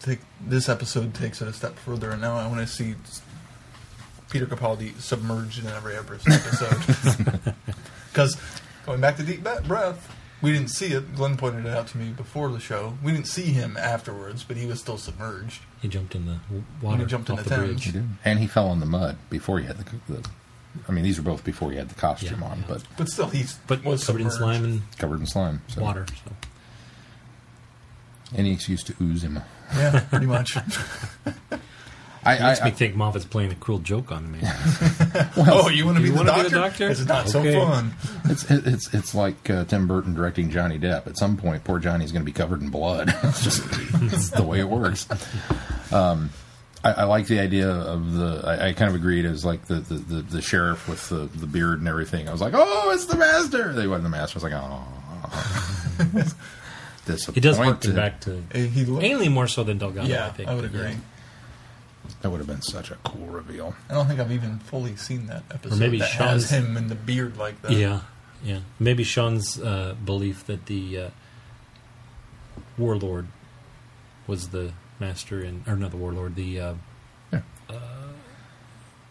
Take, 0.00 0.20
this 0.40 0.70
episode 0.70 1.12
takes 1.12 1.42
it 1.42 1.48
a 1.48 1.52
step 1.52 1.76
further, 1.76 2.10
and 2.10 2.22
now 2.22 2.36
I 2.36 2.46
want 2.46 2.60
to 2.60 2.66
see 2.66 2.94
Peter 4.30 4.46
Capaldi 4.46 4.98
submerged 4.98 5.58
in 5.58 5.66
every 5.66 5.94
episode. 5.98 7.54
Because 8.08 8.40
going 8.86 9.02
back 9.02 9.18
to 9.18 9.22
Deep 9.22 9.44
Breath, 9.66 10.15
we 10.42 10.52
didn't 10.52 10.68
see 10.70 10.92
it. 10.92 11.14
Glenn 11.14 11.36
pointed 11.36 11.66
it 11.66 11.72
out 11.72 11.86
to 11.88 11.98
me 11.98 12.10
before 12.10 12.50
the 12.50 12.60
show. 12.60 12.94
We 13.02 13.12
didn't 13.12 13.26
see 13.26 13.44
him 13.52 13.76
afterwards, 13.76 14.44
but 14.44 14.56
he 14.56 14.66
was 14.66 14.80
still 14.80 14.98
submerged. 14.98 15.62
He 15.80 15.88
jumped 15.88 16.14
in 16.14 16.26
the 16.26 16.38
water 16.82 16.98
he 16.98 17.06
jumped 17.06 17.28
in 17.30 17.38
off 17.38 17.44
the 17.44 17.50
the 17.50 17.56
bridge. 17.56 17.84
He. 17.92 18.02
And 18.24 18.38
he 18.38 18.46
fell 18.46 18.72
in 18.72 18.80
the 18.80 18.86
mud 18.86 19.16
before 19.30 19.58
he 19.58 19.66
had 19.66 19.78
the. 19.78 20.12
the 20.12 20.28
I 20.88 20.92
mean, 20.92 21.04
these 21.04 21.18
are 21.18 21.22
both 21.22 21.42
before 21.42 21.70
he 21.70 21.78
had 21.78 21.88
the 21.88 21.94
costume 21.94 22.40
Yeah, 22.42 22.48
on, 22.48 22.58
yeah. 22.58 22.64
but 22.68 22.82
But 22.98 23.08
still, 23.08 23.28
he's 23.28 23.54
But 23.66 23.82
was 23.82 24.04
covered 24.04 24.20
in 24.20 24.30
slime 24.30 24.64
and 24.64 24.82
covered 24.98 25.20
in 25.20 25.26
slime. 25.26 25.62
So 25.68 25.80
water. 25.80 26.04
So. 26.24 26.32
Any 28.36 28.52
excuse 28.52 28.82
to 28.84 28.94
ooze 29.00 29.22
him. 29.22 29.40
Yeah, 29.74 30.00
pretty 30.10 30.26
much. 30.26 30.56
I, 32.26 32.34
It 32.36 32.42
makes 32.42 32.60
I, 32.60 32.64
me 32.66 32.70
think 32.72 32.94
Moffat's 32.96 33.24
playing 33.24 33.52
a 33.52 33.54
cruel 33.54 33.78
joke 33.78 34.10
on 34.10 34.30
me. 34.32 34.40
oh, 35.36 35.68
you 35.68 35.84
want 35.86 35.96
to 35.98 36.02
be, 36.02 36.10
the 36.10 36.24
doctor? 36.24 36.42
be 36.42 36.48
the 36.48 36.56
doctor? 36.56 36.88
It's 36.88 37.04
not 37.06 37.34
Okay. 37.34 37.52
so 37.52 37.66
fun. 37.66 37.94
it's 38.24 38.50
it's 38.50 38.92
it's 38.94 39.14
like 39.14 39.48
uh, 39.48 39.64
Tim 39.64 39.86
Burton 39.86 40.14
directing 40.14 40.50
Johnny 40.50 40.78
Depp. 40.78 41.06
At 41.06 41.16
some 41.16 41.36
point, 41.36 41.62
poor 41.64 41.78
Johnny's 41.78 42.12
going 42.12 42.22
to 42.22 42.26
be 42.26 42.32
covered 42.32 42.60
in 42.62 42.70
blood. 42.70 43.14
it's 43.22 43.42
just 43.44 43.62
it's 44.02 44.30
the 44.30 44.42
way 44.42 44.58
it 44.60 44.68
works. 44.68 45.06
Um, 45.92 46.30
I, 46.84 46.92
I 46.92 47.04
like 47.04 47.26
the 47.26 47.38
idea 47.40 47.70
of 47.70 48.12
the. 48.12 48.42
I, 48.44 48.68
I 48.68 48.72
kind 48.72 48.88
of 48.88 48.94
agreed 48.94 49.24
as 49.24 49.44
like 49.44 49.64
the, 49.66 49.76
the, 49.76 49.94
the, 49.94 50.22
the 50.22 50.42
sheriff 50.42 50.88
with 50.88 51.08
the, 51.08 51.28
the 51.34 51.46
beard 51.46 51.78
and 51.78 51.88
everything. 51.88 52.28
I 52.28 52.32
was 52.32 52.40
like, 52.40 52.54
oh, 52.56 52.90
it's 52.92 53.06
the 53.06 53.16
master. 53.16 53.72
They 53.72 53.86
wasn't 53.86 54.04
the 54.04 54.10
master. 54.10 54.38
I 54.38 54.42
was 54.42 54.52
like, 54.52 54.62
oh, 54.62 56.32
disappointed. 57.06 57.34
He 57.34 57.40
does 57.40 57.56
harken 57.56 57.94
back 57.94 58.20
to 58.22 58.42
He 58.52 58.84
looked, 58.84 59.02
mainly 59.02 59.28
more 59.28 59.48
so 59.48 59.64
than 59.64 59.78
Delgado. 59.78 60.06
yeah, 60.08 60.26
I 60.26 60.30
think. 60.30 60.48
I 60.48 60.54
would 60.54 60.64
agree. 60.64 60.96
That 62.26 62.30
would 62.30 62.38
have 62.38 62.48
been 62.48 62.60
such 62.62 62.90
a 62.90 62.96
cool 63.04 63.26
reveal. 63.26 63.76
I 63.88 63.94
don't 63.94 64.08
think 64.08 64.18
I've 64.18 64.32
even 64.32 64.58
fully 64.58 64.96
seen 64.96 65.28
that 65.28 65.44
episode. 65.48 65.78
maybe 65.78 65.98
that 66.00 66.08
Sean's- 66.08 66.50
has 66.50 66.58
him 66.58 66.76
in 66.76 66.88
the 66.88 66.96
beard 66.96 67.36
like 67.36 67.62
that. 67.62 67.70
Yeah, 67.70 68.00
yeah. 68.42 68.58
Maybe 68.80 69.04
Sean's 69.04 69.60
uh, 69.60 69.94
belief 70.04 70.44
that 70.46 70.66
the 70.66 70.98
uh, 70.98 71.10
warlord 72.76 73.28
was 74.26 74.48
the 74.48 74.72
master, 74.98 75.40
in, 75.40 75.62
or 75.68 75.76
not 75.76 75.92
the 75.92 75.96
warlord, 75.98 76.34
the 76.34 76.58
uh, 76.58 76.74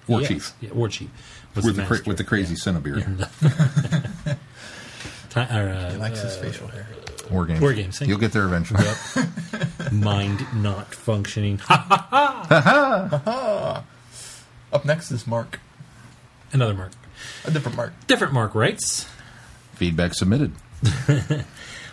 War 0.07 0.19
yeah, 0.21 0.27
chief 0.27 0.51
yeah, 0.59 0.71
war 0.73 0.89
chief 0.89 1.09
was 1.55 1.63
with 1.63 1.77
the 1.77 1.83
the, 1.83 1.87
cra- 1.87 2.01
with 2.05 2.17
the 2.17 2.25
crazy 2.25 2.55
Cinnabeard. 2.55 3.29
Ti- 5.29 5.39
or, 5.39 5.69
uh, 5.69 5.91
He 5.91 5.97
likes 5.97 6.21
his 6.21 6.35
uh, 6.35 6.41
facial 6.41 6.67
hair. 6.67 6.85
War 7.31 7.45
games. 7.45 7.61
War 7.61 7.73
games, 7.73 7.99
thank 7.99 8.09
You'll 8.09 8.17
get 8.19 8.31
there 8.31 8.45
eventually. 8.45 8.83
Yep. 8.83 8.97
mind 9.91 10.45
not 10.55 10.93
functioning. 10.93 11.59
Up 11.69 13.85
next 14.83 15.11
is 15.11 15.27
Mark. 15.27 15.59
Another 16.51 16.73
mark. 16.73 16.91
A 17.45 17.51
different 17.51 17.77
Mark. 17.77 17.93
Different 18.07 18.33
mark 18.33 18.55
writes. 18.55 19.07
Feedback 19.75 20.13
submitted. 20.13 20.53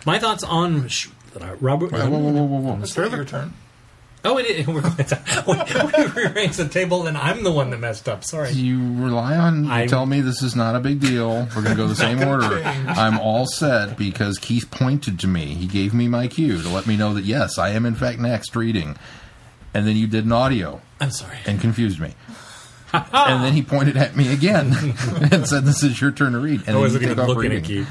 My 0.05 0.19
thoughts 0.19 0.43
on 0.43 0.87
sh- 0.87 1.09
Robert. 1.59 1.91
Whoa, 1.91 2.09
whoa, 2.09 2.19
whoa, 2.19 2.43
whoa, 2.43 2.59
whoa. 2.59 2.79
It's 2.81 2.95
not 2.97 3.11
your 3.11 3.25
turn. 3.25 3.53
Oh, 4.25 4.37
it 4.37 4.45
is. 4.45 4.65
We're 4.67 4.81
going 4.81 4.95
to 4.95 5.91
we 6.15 6.23
rearrange 6.23 6.55
the 6.57 6.67
table, 6.69 7.07
and 7.07 7.17
I'm 7.17 7.43
the 7.43 7.51
one 7.51 7.71
that 7.71 7.79
messed 7.79 8.07
up. 8.07 8.23
Sorry. 8.23 8.51
You 8.51 8.79
rely 9.03 9.35
on 9.35 9.69
I'm- 9.69 9.87
tell 9.89 10.05
me 10.05 10.21
this 10.21 10.41
is 10.41 10.55
not 10.55 10.75
a 10.75 10.79
big 10.79 11.01
deal. 11.01 11.47
We're 11.55 11.61
going 11.63 11.75
to 11.75 11.75
go 11.75 11.87
the 11.87 11.95
same 12.07 12.23
order. 12.23 12.61
change. 12.61 12.87
I'm 12.89 13.19
all 13.19 13.45
set 13.45 13.97
because 13.97 14.37
Keith 14.37 14.71
pointed 14.71 15.19
to 15.19 15.27
me. 15.27 15.47
He 15.55 15.67
gave 15.67 15.93
me 15.93 16.07
my 16.07 16.27
cue 16.27 16.61
to 16.61 16.69
let 16.69 16.87
me 16.87 16.95
know 16.95 17.13
that 17.15 17.25
yes, 17.25 17.57
I 17.57 17.69
am 17.71 17.85
in 17.85 17.95
fact 17.95 18.19
next 18.19 18.55
reading. 18.55 18.95
And 19.73 19.85
then 19.87 19.97
you 19.97 20.07
did 20.07 20.23
an 20.25 20.31
audio 20.31 20.81
I'm 21.01 21.11
sorry. 21.11 21.37
and 21.45 21.59
confused 21.59 21.99
me. 21.99 22.13
and 22.93 23.43
then 23.43 23.53
he 23.53 23.63
pointed 23.63 23.97
at 23.97 24.15
me 24.15 24.31
again 24.31 24.71
and 25.31 25.47
said, 25.47 25.65
"This 25.65 25.81
is 25.81 25.99
your 25.99 26.11
turn 26.11 26.33
to 26.33 26.39
read." 26.39 26.61
And 26.67 26.77
I 26.77 26.79
wasn't 26.79 27.03
you 27.05 27.09
even 27.11 27.25
looking 27.25 27.41
reading. 27.49 27.57
at 27.57 27.63
Keith. 27.63 27.89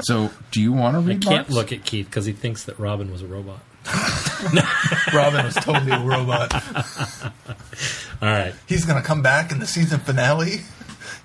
So, 0.00 0.30
do 0.50 0.60
you 0.60 0.72
want 0.72 0.96
to 0.96 1.00
read? 1.00 1.18
I 1.24 1.28
can't 1.28 1.34
Mark's? 1.48 1.50
look 1.52 1.72
at 1.72 1.84
Keith 1.84 2.06
because 2.06 2.24
he 2.26 2.32
thinks 2.32 2.64
that 2.64 2.76
Robin 2.78 3.12
was 3.12 3.22
a 3.22 3.28
robot. 3.28 3.60
Robin 5.14 5.44
was 5.44 5.54
totally 5.54 5.92
a 5.92 6.00
robot. 6.00 6.52
All 8.22 8.28
right. 8.28 8.54
He's 8.66 8.84
going 8.84 9.00
to 9.00 9.06
come 9.06 9.22
back 9.22 9.52
in 9.52 9.58
the 9.58 9.66
season 9.66 10.00
finale 10.00 10.60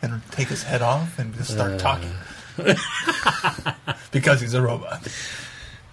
and 0.02 0.22
take 0.32 0.48
his 0.48 0.64
head 0.64 0.82
off 0.82 1.20
and 1.20 1.34
just 1.36 1.52
start 1.52 1.74
uh. 1.74 1.78
talking. 1.78 2.12
because 4.12 4.42
he's 4.42 4.54
a 4.54 4.62
robot. 4.62 5.08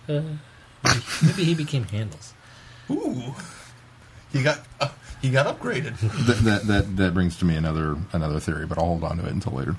Uh, 0.08 0.22
maybe 1.22 1.44
he 1.44 1.54
became 1.54 1.84
Handles. 1.84 2.34
Ooh. 2.90 3.34
He 4.32 4.42
got 4.42 4.60
uh, 4.80 4.88
he 5.20 5.30
got 5.30 5.46
upgraded. 5.46 5.98
That, 6.26 6.36
that 6.44 6.66
that 6.66 6.96
that 6.96 7.14
brings 7.14 7.36
to 7.38 7.44
me 7.44 7.56
another 7.56 7.96
another 8.12 8.40
theory, 8.40 8.66
but 8.66 8.78
I'll 8.78 8.86
hold 8.86 9.04
on 9.04 9.18
to 9.18 9.26
it 9.26 9.32
until 9.32 9.52
later. 9.52 9.76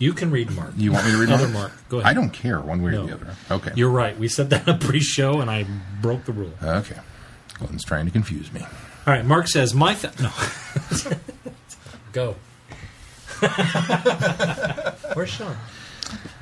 You 0.00 0.12
can 0.14 0.30
read 0.32 0.50
Mark. 0.50 0.72
You 0.76 0.90
want 0.92 1.04
me 1.04 1.12
to 1.12 1.18
read 1.18 1.30
Other 1.30 1.46
Mark. 1.48 1.70
Go 1.88 1.98
ahead. 2.00 2.10
I 2.10 2.14
don't 2.14 2.30
care 2.30 2.58
one 2.58 2.82
way 2.82 2.90
No. 2.92 3.02
or 3.02 3.06
the 3.06 3.14
other. 3.14 3.36
Okay. 3.50 3.70
You're 3.76 3.90
right. 3.90 4.18
We 4.18 4.26
said 4.28 4.50
that 4.50 4.66
in 4.66 4.74
a 4.74 4.78
pre-show, 4.86 5.40
and 5.40 5.48
I 5.50 5.66
broke 6.00 6.24
the 6.24 6.32
rule. 6.32 6.52
Okay. 6.62 6.96
Glenn's 7.58 7.84
trying 7.84 8.06
to 8.06 8.10
confuse 8.10 8.52
me. 8.52 8.62
All 8.62 9.12
right. 9.14 9.24
Mark 9.24 9.46
says 9.46 9.74
my 9.74 9.94
th- 9.94 10.18
no. 10.18 10.30
Go. 12.12 12.34
Where's 15.14 15.30
Sean? 15.30 15.56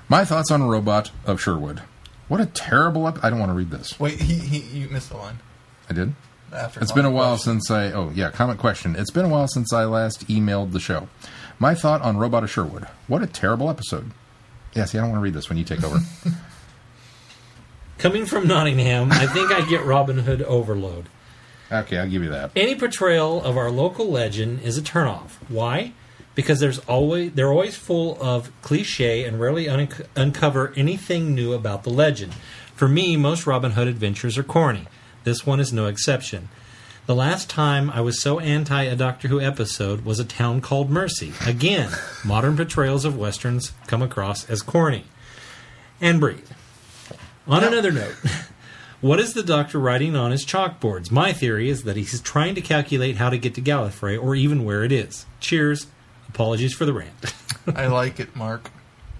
My 0.09 0.25
thoughts 0.25 0.51
on 0.51 0.63
Robot 0.63 1.11
of 1.27 1.41
Sherwood. 1.41 1.83
What 2.29 2.41
a 2.41 2.47
terrible 2.47 3.07
ep- 3.09 3.23
I 3.25 3.31
don't 3.31 3.39
want 3.39 3.51
to 3.51 3.55
read 3.55 3.71
this. 3.71 3.99
Wait, 4.01 4.21
he, 4.21 4.35
he 4.39 4.79
you 4.81 4.89
missed 4.89 5.11
the 5.11 5.17
line. 5.17 5.39
I 5.91 5.93
did? 5.95 6.15
After 6.53 6.81
It's 6.81 6.93
been 6.93 7.01
a 7.01 7.09
comment 7.09 7.15
while 7.17 7.35
question. 7.37 7.61
since 7.61 7.71
I. 7.71 7.93
Oh, 7.93 8.11
yeah, 8.15 8.31
comment 8.31 8.59
question. 8.59 8.97
It's 8.97 9.11
been 9.11 9.25
a 9.25 9.29
while 9.29 9.49
since 9.49 9.73
I 9.73 9.85
last 9.85 10.27
emailed 10.29 10.73
the 10.73 10.81
show. 10.81 11.09
My 11.59 11.75
thought 11.75 12.03
on 12.03 12.17
Robot 12.17 12.45
of 12.45 12.51
Sherwood. 12.51 12.85
What 13.07 13.23
a 13.23 13.27
terrible 13.27 13.69
episode. 13.69 14.13
Yeah, 14.75 14.85
see, 14.85 14.99
I 14.99 15.01
don't 15.01 15.11
want 15.11 15.19
to 15.21 15.25
read 15.25 15.35
this 15.35 15.49
when 15.49 15.59
you 15.59 15.65
take 15.65 15.83
over. 15.83 15.99
Coming 17.99 18.27
from 18.27 18.47
Nottingham, 18.47 19.11
I 19.11 19.27
think 19.27 19.51
I 19.51 19.69
get 19.69 19.85
Robin 19.85 20.19
Hood 20.19 20.43
overload. 20.43 21.09
okay, 21.73 21.99
I'll 21.99 22.09
give 22.09 22.23
you 22.23 22.31
that. 22.31 22.53
Any 22.55 22.77
portrayal 22.77 23.43
of 23.43 23.57
our 23.57 23.71
local 23.71 24.09
legend 24.09 24.61
is 24.63 24.79
a 24.79 24.83
turnoff. 24.83 25.31
Why? 25.49 25.93
because 26.39 26.61
there's 26.61 26.79
always 26.81 27.33
they're 27.33 27.51
always 27.51 27.75
full 27.75 28.17
of 28.23 28.53
cliche 28.63 29.25
and 29.25 29.41
rarely 29.41 29.69
un- 29.69 29.89
uncover 30.15 30.73
anything 30.77 31.35
new 31.35 31.53
about 31.53 31.83
the 31.83 31.91
legend. 31.91 32.33
For 32.77 32.87
me, 32.87 33.17
most 33.17 33.45
Robin 33.45 33.73
Hood 33.73 33.89
adventures 33.89 34.39
are 34.39 34.45
corny. 34.45 34.87
This 35.25 35.45
one 35.45 35.59
is 35.59 35.73
no 35.73 35.87
exception. 35.87 36.49
The 37.09 37.15
last 37.15 37.49
time 37.49 37.89
I 37.89 38.03
was 38.03 38.21
so 38.21 38.39
anti 38.39 38.83
a 38.83 38.95
Doctor 38.95 39.29
Who 39.29 39.41
episode 39.41 40.05
was 40.05 40.21
A 40.21 40.27
Town 40.27 40.61
Called 40.61 40.91
Mercy. 40.91 41.33
Again, 41.47 41.91
modern 42.23 42.55
portrayals 42.55 43.07
of 43.07 43.17
westerns 43.17 43.73
come 43.87 44.03
across 44.03 44.47
as 44.51 44.61
corny. 44.61 45.05
And 46.03 46.21
breathe. 46.21 46.51
On 47.47 47.65
another 47.65 47.91
note, 47.93 48.15
what 49.01 49.21
is 49.21 49.33
the 49.33 49.43
Doctor 49.43 49.79
writing 49.79 50.17
on 50.17 50.33
his 50.33 50.45
chalkboards? 50.45 51.11
My 51.11 51.33
theory 51.33 51.71
is 51.71 51.85
that 51.85 51.97
he's 51.97 52.21
trying 52.21 52.55
to 52.57 52.61
calculate 52.61 53.17
how 53.17 53.31
to 53.31 53.39
get 53.39 53.55
to 53.55 53.63
Gallifrey 53.63 54.23
or 54.23 54.35
even 54.35 54.67
where 54.67 54.85
it 54.85 54.93
is. 54.93 55.25
Cheers. 55.41 55.87
Apologies 56.29 56.75
for 56.75 56.85
the 56.85 56.93
rant. 56.93 57.33
I 57.75 57.87
like 57.87 58.21
it, 58.21 58.37
Mark. 58.37 58.71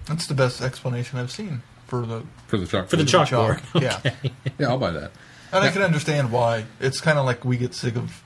That's 0.05 0.27
the 0.27 0.35
best 0.35 0.61
explanation 0.61 1.17
I've 1.17 1.31
seen 1.31 1.63
for 1.87 2.05
the 2.05 2.21
For 2.45 2.57
the 2.57 2.67
chalk. 2.67 2.87
For 2.87 2.97
the 2.97 3.03
chalk. 3.03 3.29
chalkboard. 3.29 3.81
Yeah, 3.81 4.29
Yeah, 4.59 4.67
I'll 4.67 4.77
buy 4.77 4.91
that. 4.91 5.11
And 5.51 5.63
I 5.63 5.71
can 5.71 5.81
understand 5.81 6.31
why. 6.31 6.65
It's 6.79 7.01
kind 7.01 7.17
of 7.19 7.25
like 7.25 7.43
we 7.45 7.57
get 7.57 7.73
sick 7.73 7.95
of, 7.95 8.23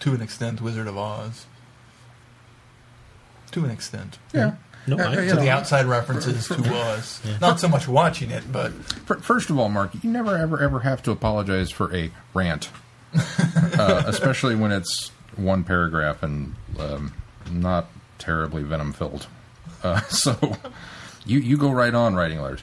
to 0.00 0.12
an 0.14 0.20
extent, 0.22 0.60
Wizard 0.60 0.86
of 0.86 0.96
Oz. 0.96 1.46
To 3.52 3.64
an 3.64 3.70
extent, 3.70 4.18
Yeah. 4.32 4.52
No, 4.86 4.96
Yeah, 4.96 5.04
I- 5.04 5.10
yeah, 5.10 5.16
to 5.16 5.24
you 5.26 5.34
the 5.34 5.50
outside 5.50 5.86
references 5.86 6.46
to 6.48 6.74
Oz. 6.74 7.20
Not 7.40 7.60
so 7.60 7.68
much 7.68 7.86
watching 7.88 8.30
it, 8.30 8.50
but 8.50 8.72
First 9.22 9.50
of 9.50 9.58
all, 9.58 9.68
Mark, 9.68 9.92
you 10.02 10.10
never 10.10 10.36
ever 10.36 10.60
ever 10.62 10.80
have 10.80 11.02
to 11.04 11.10
apologize 11.10 11.70
for 11.70 11.94
a 11.94 12.10
rant, 12.34 12.70
uh, 13.14 14.02
especially 14.06 14.54
when 14.54 14.70
it's 14.72 15.10
one 15.36 15.62
paragraph 15.64 16.22
and 16.22 16.54
um, 16.78 17.12
not 17.50 17.86
terribly 18.18 18.62
venom 18.62 18.92
filled. 18.92 19.26
Uh, 19.82 20.00
so 20.08 20.56
you 21.26 21.38
you 21.38 21.56
go 21.58 21.70
right 21.70 21.94
on 21.94 22.14
writing 22.14 22.40
letters. 22.40 22.62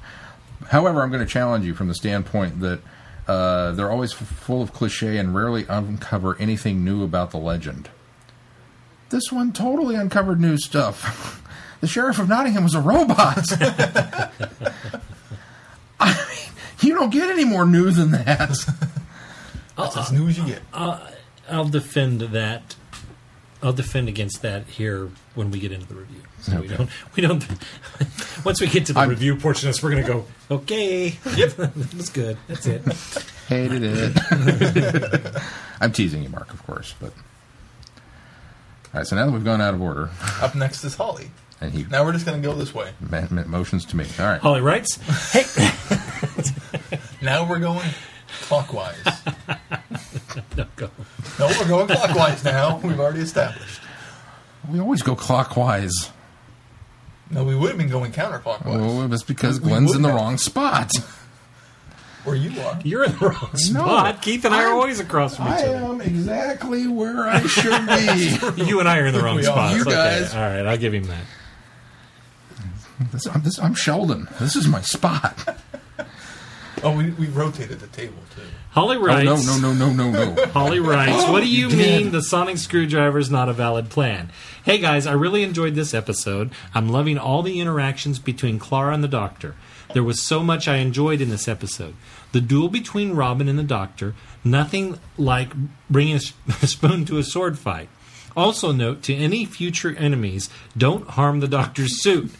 However, 0.69 1.01
I'm 1.03 1.11
going 1.11 1.25
to 1.25 1.31
challenge 1.31 1.65
you 1.65 1.73
from 1.75 1.87
the 1.89 1.95
standpoint 1.95 2.59
that 2.61 2.79
uh, 3.27 3.71
they're 3.71 3.91
always 3.91 4.13
f- 4.13 4.19
full 4.19 4.61
of 4.61 4.71
cliche 4.73 5.17
and 5.17 5.33
rarely 5.35 5.65
uncover 5.67 6.37
anything 6.39 6.83
new 6.83 7.03
about 7.03 7.31
the 7.31 7.37
legend. 7.37 7.89
This 9.09 9.31
one 9.31 9.51
totally 9.53 9.95
uncovered 9.95 10.39
new 10.39 10.57
stuff. 10.57 11.41
The 11.81 11.87
sheriff 11.87 12.17
of 12.17 12.29
Nottingham 12.29 12.63
was 12.63 12.73
a 12.73 12.79
robot. 12.81 13.45
I 15.99 16.13
mean, 16.13 16.51
you 16.81 16.95
don't 16.95 17.11
get 17.11 17.29
any 17.29 17.45
more 17.45 17.65
new 17.65 17.91
than 17.91 18.09
that. 18.11 18.25
that's 19.77 19.97
as 19.97 20.11
new 20.11 20.27
as 20.27 20.37
you 20.37 20.45
get. 20.47 20.61
I'll 20.73 21.67
defend 21.67 22.21
that. 22.21 22.75
I'll 23.65 23.73
defend 23.73 24.07
against 24.07 24.43
that 24.43 24.67
here 24.67 25.09
when 25.33 25.49
we 25.49 25.59
get 25.59 25.71
into 25.71 25.87
the 25.87 25.95
review. 25.95 26.21
So 26.41 26.61
we 26.61 26.67
don't. 26.67 26.89
We 27.15 27.21
don't. 27.23 27.43
once 28.45 28.61
we 28.61 28.67
get 28.67 28.85
to 28.85 28.93
the 28.93 28.99
I'm- 28.99 29.09
review 29.09 29.35
portion, 29.37 29.67
of 29.67 29.73
this, 29.75 29.81
we're 29.83 29.89
going 29.91 30.05
to 30.05 30.11
go. 30.13 30.25
Okay. 30.51 31.17
Yep. 31.35 31.49
that 31.55 31.95
was 31.97 32.09
good. 32.11 32.37
That's 32.47 32.67
it. 32.67 32.83
Hated 33.47 33.81
it. 33.83 35.41
I'm 35.81 35.91
teasing 35.91 36.21
you, 36.23 36.29
Mark, 36.29 36.53
of 36.53 36.63
course, 36.65 36.93
but. 36.99 37.11
All 38.93 38.99
right, 38.99 39.07
so 39.07 39.15
now 39.15 39.25
that 39.25 39.31
we've 39.31 39.43
gone 39.43 39.59
out 39.61 39.73
of 39.73 39.81
order, 39.81 40.09
Up 40.41 40.53
next 40.55 40.83
is 40.85 40.95
Holly. 40.95 41.31
and 41.59 41.71
he 41.73 41.83
Now 41.85 42.05
we're 42.05 42.13
just 42.13 42.25
going 42.25 42.41
to 42.41 42.47
go 42.47 42.53
this 42.55 42.73
way. 42.73 42.91
ma- 43.01 43.27
ma- 43.31 43.43
motions 43.45 43.83
to 43.85 43.97
me. 43.97 44.05
All 44.19 44.25
right. 44.25 44.39
Holly 44.39 44.61
writes. 44.61 44.97
Hey. 45.33 45.43
Now 47.21 47.49
we're 47.49 47.59
going 47.59 47.89
clockwise. 48.43 48.95
No, 50.57 50.65
go. 50.75 50.89
No, 51.39 51.47
we're 51.59 51.67
going 51.67 51.87
clockwise 51.87 52.43
now. 52.43 52.77
We've 52.77 52.99
already 52.99 53.21
established. 53.21 53.81
We 54.71 54.79
always 54.79 55.01
go 55.01 55.15
clockwise. 55.15 56.11
No, 57.31 57.43
we 57.43 57.55
would 57.55 57.69
have 57.69 57.77
been 57.77 57.89
going 57.89 58.11
counterclockwise. 58.11 58.61
Oh, 58.65 59.07
that's 59.07 59.23
because 59.23 59.59
We 59.59 59.69
Glenn's 59.69 59.89
would 59.89 59.97
in 59.97 60.01
the 60.03 60.09
have. 60.09 60.17
wrong 60.17 60.37
spot. 60.37 60.91
Where 62.23 62.35
you 62.35 62.59
are. 62.61 62.79
You're 62.83 63.03
in 63.03 63.11
the 63.17 63.29
wrong 63.29 63.55
spot. 63.55 64.21
Keith 64.21 64.45
and 64.45 64.53
I 64.55 64.63
are 64.63 64.67
I'm- 64.69 64.75
always 64.77 64.99
across 64.99 65.35
from 65.35 65.47
each 65.47 65.53
other. 65.63 65.75
I 65.75 65.81
am 65.89 66.01
exactly 66.01 66.87
where 66.87 67.27
I 67.27 67.41
should 67.45 67.85
be. 68.55 68.63
You 68.65 68.79
and 68.79 68.89
I 68.89 68.97
are 68.99 69.05
in 69.07 69.13
the 69.13 69.21
wrong 69.21 69.41
spot. 69.43 69.57
are. 69.57 69.69
spots. 69.71 69.75
You 69.75 69.81
Okay. 69.81 69.91
guys- 70.21 70.33
All 70.33 70.41
right, 70.41 70.65
I'll 70.65 70.77
give 70.77 70.93
him 70.93 71.03
that. 71.05 71.23
This, 73.11 73.27
I'm, 73.27 73.41
this, 73.43 73.59
I'm 73.59 73.75
Sheldon. 73.75 74.27
This 74.39 74.55
is 74.55 74.67
my 74.67 74.81
spot. 74.81 75.57
Oh, 76.83 76.95
we, 76.95 77.11
we 77.11 77.27
rotated 77.27 77.79
the 77.79 77.87
table, 77.87 78.17
too. 78.35 78.41
Holly 78.71 78.97
Oh, 78.97 79.01
writes. 79.01 79.47
no, 79.47 79.57
no, 79.57 79.73
no, 79.73 79.91
no, 79.93 80.09
no, 80.11 80.33
no. 80.33 80.45
Holly 80.51 80.79
writes, 80.79 81.23
oh, 81.25 81.31
What 81.31 81.41
do 81.41 81.47
you 81.47 81.69
You 81.69 81.77
mean 81.77 82.03
did. 82.03 82.11
the 82.11 82.21
sonic 82.21 82.57
screwdriver 82.57 83.17
is 83.17 83.31
not 83.31 83.47
a 83.49 83.53
valid 83.53 83.89
plan? 83.89 84.31
Hey 84.63 84.77
guys, 84.79 85.07
I 85.07 85.13
really 85.13 85.43
enjoyed 85.43 85.75
this 85.75 85.93
episode. 85.93 86.51
I'm 86.73 86.89
loving 86.89 87.17
all 87.17 87.41
the 87.41 87.59
interactions 87.61 88.19
between 88.19 88.59
Clara 88.59 88.93
and 88.93 89.03
the 89.03 89.07
Doctor. 89.07 89.55
There 89.93 90.03
was 90.03 90.21
so 90.21 90.43
much 90.43 90.67
I 90.67 90.77
enjoyed 90.77 91.21
in 91.21 91.29
this 91.29 91.47
episode. 91.47 91.95
The 92.33 92.41
duel 92.41 92.67
between 92.67 93.13
Robin 93.13 93.47
and 93.47 93.57
the 93.57 93.63
Doctor, 93.63 94.13
nothing 94.43 94.99
like 95.17 95.53
bringing 95.89 96.15
a 96.17 96.19
spoon 96.67 97.05
to 97.05 97.17
a 97.17 97.23
sword 97.23 97.57
fight. 97.57 97.87
Also, 98.35 98.71
note 98.71 99.01
to 99.03 99.15
any 99.15 99.45
future 99.45 99.95
enemies, 99.97 100.49
don't 100.77 101.07
harm 101.11 101.39
the 101.39 101.47
Doctor's 101.47 102.01
suit. 102.01 102.31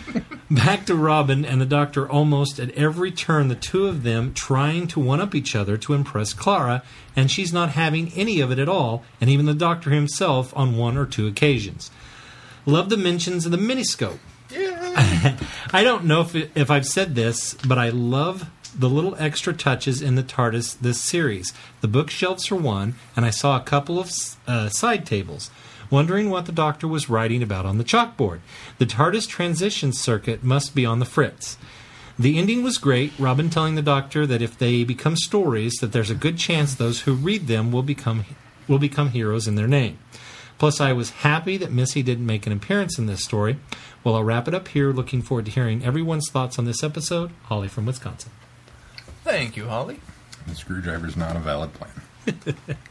Back 0.50 0.86
to 0.86 0.94
Robin 0.94 1.44
and 1.44 1.60
the 1.60 1.66
Doctor 1.66 2.08
almost 2.08 2.58
at 2.58 2.70
every 2.72 3.10
turn, 3.10 3.48
the 3.48 3.54
two 3.54 3.86
of 3.86 4.02
them 4.02 4.34
trying 4.34 4.86
to 4.88 5.00
one 5.00 5.20
up 5.20 5.34
each 5.34 5.56
other 5.56 5.76
to 5.78 5.94
impress 5.94 6.32
Clara, 6.32 6.82
and 7.16 7.30
she's 7.30 7.52
not 7.52 7.70
having 7.70 8.12
any 8.12 8.40
of 8.40 8.50
it 8.50 8.58
at 8.58 8.68
all, 8.68 9.04
and 9.20 9.30
even 9.30 9.46
the 9.46 9.54
Doctor 9.54 9.90
himself 9.90 10.54
on 10.56 10.76
one 10.76 10.96
or 10.96 11.06
two 11.06 11.26
occasions. 11.26 11.90
Love 12.66 12.88
the 12.88 12.96
mentions 12.96 13.46
of 13.46 13.52
the 13.52 13.58
miniscope. 13.58 14.18
I 15.72 15.82
don't 15.82 16.04
know 16.04 16.20
if, 16.20 16.34
if 16.56 16.70
I've 16.70 16.86
said 16.86 17.14
this, 17.14 17.54
but 17.54 17.78
I 17.78 17.90
love 17.90 18.48
the 18.78 18.88
little 18.88 19.16
extra 19.18 19.52
touches 19.52 20.02
in 20.02 20.14
the 20.14 20.22
TARDIS 20.22 20.78
this 20.80 21.00
series. 21.00 21.52
The 21.80 21.88
bookshelves 21.88 22.46
for 22.46 22.56
one, 22.56 22.94
and 23.16 23.24
I 23.24 23.30
saw 23.30 23.56
a 23.56 23.64
couple 23.64 23.98
of 23.98 24.10
uh, 24.46 24.68
side 24.68 25.06
tables. 25.06 25.50
Wondering 25.90 26.30
what 26.30 26.46
the 26.46 26.52
doctor 26.52 26.88
was 26.88 27.10
writing 27.10 27.42
about 27.42 27.66
on 27.66 27.78
the 27.78 27.84
chalkboard. 27.84 28.40
The 28.78 28.86
TARDIS 28.86 29.28
transition 29.28 29.92
circuit 29.92 30.42
must 30.42 30.74
be 30.74 30.84
on 30.84 30.98
the 30.98 31.04
fritz. 31.04 31.56
The 32.18 32.38
ending 32.38 32.62
was 32.62 32.78
great. 32.78 33.12
Robin 33.18 33.50
telling 33.50 33.74
the 33.74 33.82
doctor 33.82 34.26
that 34.26 34.42
if 34.42 34.56
they 34.56 34.84
become 34.84 35.16
stories, 35.16 35.74
that 35.80 35.92
there's 35.92 36.10
a 36.10 36.14
good 36.14 36.38
chance 36.38 36.74
those 36.74 37.02
who 37.02 37.14
read 37.14 37.46
them 37.46 37.72
will 37.72 37.82
become 37.82 38.24
will 38.66 38.78
become 38.78 39.10
heroes 39.10 39.46
in 39.46 39.56
their 39.56 39.68
name. 39.68 39.98
Plus, 40.58 40.80
I 40.80 40.92
was 40.92 41.10
happy 41.10 41.56
that 41.58 41.72
Missy 41.72 42.02
didn't 42.02 42.24
make 42.24 42.46
an 42.46 42.52
appearance 42.52 42.98
in 42.98 43.06
this 43.06 43.24
story. 43.24 43.58
Well, 44.02 44.14
I'll 44.14 44.24
wrap 44.24 44.48
it 44.48 44.54
up 44.54 44.68
here. 44.68 44.92
Looking 44.92 45.22
forward 45.22 45.46
to 45.46 45.50
hearing 45.50 45.84
everyone's 45.84 46.30
thoughts 46.30 46.58
on 46.58 46.64
this 46.64 46.82
episode. 46.82 47.32
Holly 47.44 47.68
from 47.68 47.86
Wisconsin. 47.86 48.30
Thank 49.24 49.56
you, 49.56 49.66
Holly. 49.66 50.00
The 50.46 50.54
screwdriver 50.54 51.06
is 51.06 51.16
not 51.16 51.34
a 51.34 51.40
valid 51.40 51.70
plan. 51.74 52.54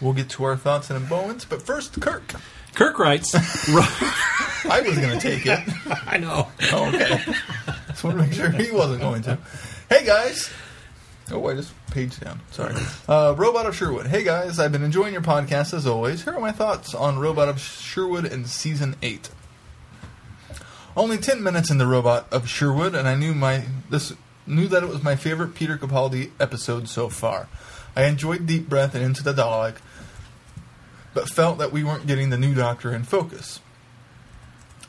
We'll 0.00 0.14
get 0.14 0.30
to 0.30 0.44
our 0.44 0.56
thoughts 0.56 0.88
in 0.88 0.96
a 0.96 1.00
moment, 1.00 1.44
but 1.50 1.60
first, 1.60 2.00
Kirk. 2.00 2.34
Kirk 2.74 2.98
writes, 2.98 3.34
I 3.34 4.82
was 4.84 4.96
going 4.96 5.18
to 5.18 5.20
take 5.20 5.44
it. 5.44 5.60
I 6.06 6.16
know. 6.16 6.48
Oh, 6.72 6.88
okay. 6.88 7.22
Just 7.88 8.02
want 8.02 8.16
to 8.16 8.22
make 8.22 8.32
sure 8.32 8.50
he 8.50 8.70
wasn't 8.70 9.02
going 9.02 9.22
to. 9.22 9.38
Hey, 9.90 10.06
guys. 10.06 10.50
Oh, 11.30 11.38
wait, 11.38 11.56
just 11.56 11.74
page 11.90 12.18
down. 12.18 12.40
Sorry. 12.50 12.74
Uh, 13.06 13.34
Robot 13.36 13.66
of 13.66 13.76
Sherwood. 13.76 14.06
Hey, 14.06 14.24
guys. 14.24 14.58
I've 14.58 14.72
been 14.72 14.82
enjoying 14.82 15.12
your 15.12 15.22
podcast 15.22 15.74
as 15.74 15.86
always. 15.86 16.24
Here 16.24 16.32
are 16.32 16.40
my 16.40 16.52
thoughts 16.52 16.94
on 16.94 17.18
Robot 17.18 17.48
of 17.50 17.60
Sherwood 17.60 18.24
in 18.24 18.46
Season 18.46 18.96
8. 19.02 19.28
Only 20.96 21.18
10 21.18 21.42
minutes 21.42 21.70
in 21.70 21.76
the 21.76 21.86
Robot 21.86 22.26
of 22.32 22.48
Sherwood, 22.48 22.94
and 22.94 23.06
I 23.06 23.16
knew 23.16 23.34
my 23.34 23.64
this 23.90 24.14
knew 24.50 24.68
that 24.68 24.82
it 24.82 24.88
was 24.88 25.02
my 25.02 25.16
favorite 25.16 25.54
Peter 25.54 25.78
Capaldi 25.78 26.30
episode 26.38 26.88
so 26.88 27.08
far. 27.08 27.48
I 27.96 28.04
enjoyed 28.04 28.46
Deep 28.46 28.68
Breath 28.68 28.94
and 28.94 29.04
Into 29.04 29.22
the 29.22 29.32
Dalek, 29.32 29.76
but 31.14 31.28
felt 31.28 31.58
that 31.58 31.72
we 31.72 31.84
weren't 31.84 32.06
getting 32.06 32.30
the 32.30 32.38
new 32.38 32.54
Doctor 32.54 32.92
in 32.92 33.04
focus. 33.04 33.60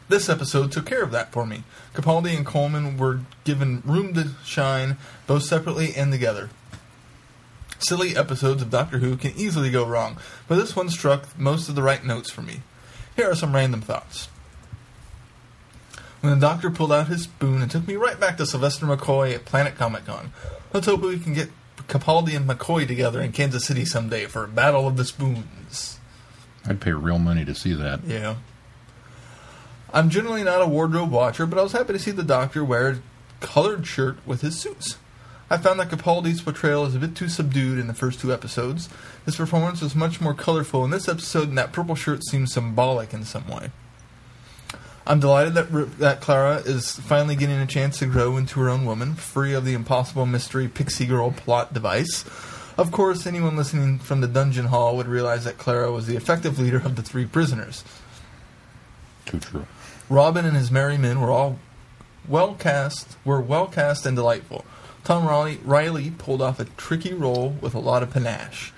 This 0.10 0.28
episode 0.28 0.72
took 0.72 0.86
care 0.86 1.04
of 1.04 1.12
that 1.12 1.32
for 1.32 1.46
me. 1.46 1.64
Capaldi 1.94 2.36
and 2.36 2.46
Coleman 2.46 2.98
were 2.98 3.22
given 3.44 3.82
room 3.86 4.14
to 4.16 4.32
shine, 4.44 4.98
both 5.26 5.44
separately 5.44 5.94
and 5.96 6.12
together. 6.12 6.50
Silly 7.80 8.16
episodes 8.16 8.62
of 8.62 8.70
Doctor 8.70 9.00
Who 9.00 9.16
can 9.16 9.32
easily 9.36 9.72
go 9.72 9.86
wrong, 9.86 10.18
but 10.48 10.56
this 10.56 10.76
one 10.76 10.90
struck 10.90 11.40
most 11.40 11.70
of 11.70 11.76
the 11.76 11.82
right 11.82 12.06
notes 12.06 12.30
for 12.30 12.42
me. 12.42 12.62
Here 13.16 13.30
are 13.30 13.36
some 13.36 13.56
random 13.56 13.82
thoughts. 13.82 14.28
When 16.22 16.40
the 16.40 16.40
Doctor 16.40 16.70
pulled 16.70 16.94
out 16.94 17.08
his 17.08 17.24
spoon, 17.24 17.62
and 17.62 17.70
took 17.70 17.88
me 17.88 17.96
right 17.96 18.20
back 18.20 18.38
to 18.38 18.46
Sylvester 18.46 18.86
McCoy 18.86 19.34
at 19.34 19.46
Planet 19.46 19.76
Comic 19.76 20.06
Con. 20.06 20.32
Let's 20.72 20.86
hope 20.86 21.02
we 21.02 21.20
can 21.20 21.34
get 21.34 21.50
Capaldi 21.88 22.36
and 22.36 22.48
McCoy 22.48 22.88
together 22.88 23.22
in 23.22 23.32
Kansas 23.32 23.66
City 23.66 23.86
someday 23.86 24.28
for 24.28 24.44
a 24.44 24.48
battle 24.48 24.88
of 24.88 24.98
the 24.98 25.06
spoons. 25.06 26.00
I'd 26.66 26.80
pay 26.80 26.92
real 26.92 27.18
money 27.18 27.44
to 27.46 27.56
see 27.56 27.74
that. 27.74 28.04
Yeah. 28.06 28.36
I'm 29.94 30.10
generally 30.10 30.44
not 30.44 30.62
a 30.62 30.68
wardrobe 30.68 31.12
watcher, 31.12 31.48
but 31.48 31.58
I 31.58 31.64
was 31.64 31.72
happy 31.72 31.94
to 31.94 32.00
see 32.00 32.12
the 32.12 32.24
doctor 32.24 32.64
wear 32.64 32.90
a 32.90 33.00
colored 33.40 33.88
shirt 33.88 34.18
with 34.26 34.42
his 34.42 34.60
suits. 34.60 34.98
I 35.50 35.58
found 35.58 35.80
that 35.80 35.90
Capaldi's 35.90 36.42
portrayal 36.42 36.86
is 36.86 36.96
a 36.96 37.00
bit 37.00 37.16
too 37.16 37.28
subdued 37.28 37.78
in 37.78 37.88
the 37.88 37.94
first 37.94 38.22
two 38.22 38.32
episodes. 38.32 38.88
His 39.26 39.36
performance 39.36 39.82
was 39.82 39.96
much 39.96 40.22
more 40.22 40.34
colorful 40.34 40.86
in 40.86 40.92
this 40.92 41.10
episode, 41.10 41.50
and 41.50 41.58
that 41.58 41.74
purple 41.74 41.96
shirt 41.96 42.24
seems 42.24 42.54
symbolic 42.54 43.14
in 43.14 43.26
some 43.26 43.48
way. 43.50 43.72
I'm 45.06 45.20
delighted 45.20 45.56
that 45.56 45.98
that 46.00 46.22
Clara 46.22 46.58
is 46.58 46.98
finally 47.00 47.36
getting 47.36 47.60
a 47.60 47.66
chance 47.66 48.00
to 48.00 48.06
grow 48.06 48.38
into 48.38 48.60
her 48.60 48.70
own 48.70 48.86
woman, 48.86 49.16
free 49.16 49.54
of 49.54 49.66
the 49.66 49.74
impossible 49.74 50.26
mystery 50.26 50.68
pixie 50.68 51.08
girl 51.08 51.32
plot 51.32 51.74
device. 51.74 52.24
Of 52.78 52.92
course, 52.92 53.26
anyone 53.26 53.58
listening 53.58 54.00
from 54.00 54.22
the 54.22 54.28
dungeon 54.28 54.66
hall 54.66 54.96
would 54.98 55.08
realize 55.08 55.44
that 55.46 55.58
Clara 55.58 55.92
was 55.92 56.08
the 56.08 56.16
effective 56.16 56.60
leader 56.60 56.78
of 56.78 56.96
the 56.96 57.02
three 57.02 57.26
prisoners. 57.26 57.84
Too 59.26 59.40
true. 59.40 59.66
Robin 60.10 60.46
and 60.46 60.56
his 60.56 60.72
merry 60.72 60.98
men 60.98 61.20
were 61.20 61.32
all 61.32 61.60
well 62.28 62.54
cast, 62.54 63.18
were 63.26 63.42
well 63.42 63.68
cast 63.68 64.06
and 64.06 64.16
delightful. 64.16 64.66
Tom 65.04 65.26
Riley, 65.26 65.60
Riley 65.64 66.12
pulled 66.12 66.42
off 66.42 66.60
a 66.60 66.66
tricky 66.66 67.14
role 67.14 67.50
with 67.62 67.74
a 67.74 67.80
lot 67.80 68.04
of 68.04 68.12
panache. 68.12 68.72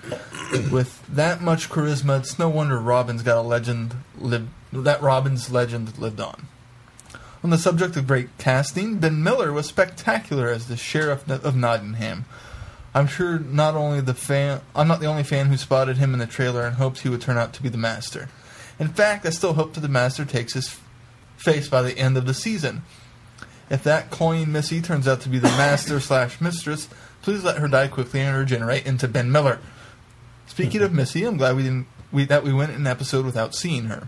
with 0.70 1.04
that 1.06 1.42
much 1.42 1.68
charisma, 1.68 2.20
it's 2.20 2.38
no 2.38 2.48
wonder 2.48 2.78
Robin's 2.78 3.22
got 3.22 3.38
a 3.38 3.42
legend 3.42 3.94
lived, 4.18 4.48
that 4.72 5.02
Robin's 5.02 5.50
legend 5.50 5.98
lived 5.98 6.20
on. 6.20 6.46
On 7.42 7.50
the 7.50 7.58
subject 7.58 7.96
of 7.96 8.06
great 8.06 8.30
casting, 8.38 8.98
Ben 8.98 9.22
Miller 9.22 9.52
was 9.52 9.66
spectacular 9.66 10.48
as 10.48 10.66
the 10.66 10.78
sheriff 10.78 11.28
of 11.28 11.54
Nottingham. 11.54 12.24
I'm 12.94 13.06
sure 13.06 13.38
not 13.38 13.74
only 13.74 14.00
the 14.00 14.14
fan, 14.14 14.62
I'm 14.74 14.88
not 14.88 15.00
the 15.00 15.06
only 15.06 15.24
fan 15.24 15.46
who 15.46 15.58
spotted 15.58 15.98
him 15.98 16.14
in 16.14 16.20
the 16.20 16.26
trailer 16.26 16.64
and 16.64 16.76
hoped 16.76 17.00
he 17.00 17.10
would 17.10 17.20
turn 17.20 17.36
out 17.36 17.52
to 17.54 17.62
be 17.62 17.68
the 17.68 17.76
master. 17.76 18.30
In 18.78 18.88
fact, 18.88 19.26
I 19.26 19.30
still 19.30 19.52
hope 19.52 19.74
that 19.74 19.80
the 19.80 19.88
master 19.88 20.24
takes 20.24 20.54
his 20.54 20.78
face 21.36 21.68
by 21.68 21.82
the 21.82 21.98
end 21.98 22.16
of 22.16 22.24
the 22.24 22.32
season. 22.32 22.82
If 23.70 23.82
that 23.84 24.10
coin 24.10 24.52
Missy 24.52 24.80
turns 24.82 25.08
out 25.08 25.20
to 25.22 25.28
be 25.28 25.38
the 25.38 25.48
master 25.58 26.00
slash 26.00 26.40
mistress, 26.40 26.88
please 27.22 27.42
let 27.44 27.58
her 27.58 27.68
die 27.68 27.88
quickly 27.88 28.20
and 28.20 28.36
regenerate 28.36 28.86
into 28.86 29.08
Ben 29.08 29.32
Miller. 29.32 29.58
Speaking 30.46 30.82
of 30.82 30.92
Missy, 30.92 31.24
I'm 31.24 31.36
glad 31.36 31.56
we 31.56 31.62
didn't 31.62 31.86
we, 32.12 32.24
that 32.26 32.44
we 32.44 32.52
went 32.52 32.72
an 32.72 32.86
episode 32.86 33.24
without 33.24 33.54
seeing 33.54 33.86
her. 33.86 34.06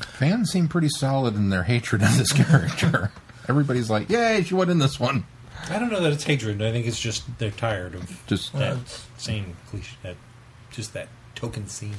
Fans 0.00 0.50
seem 0.50 0.68
pretty 0.68 0.88
solid 0.88 1.34
in 1.34 1.50
their 1.50 1.64
hatred 1.64 2.02
of 2.02 2.16
this 2.16 2.32
character. 2.32 3.12
Everybody's 3.48 3.90
like, 3.90 4.08
"Yay, 4.10 4.42
she 4.42 4.54
won 4.54 4.70
in 4.70 4.78
this 4.78 4.98
one." 4.98 5.24
I 5.70 5.78
don't 5.78 5.90
know 5.90 6.00
that 6.02 6.12
it's 6.12 6.24
hatred. 6.24 6.62
I 6.62 6.70
think 6.72 6.86
it's 6.86 7.00
just 7.00 7.38
they're 7.38 7.50
tired 7.50 7.94
of 7.94 8.22
Just 8.26 8.52
that 8.54 8.74
Well, 8.74 8.80
same 9.18 9.56
cliche, 9.68 9.96
that 10.02 10.16
just 10.70 10.92
that 10.94 11.08
token 11.34 11.66
scene. 11.68 11.96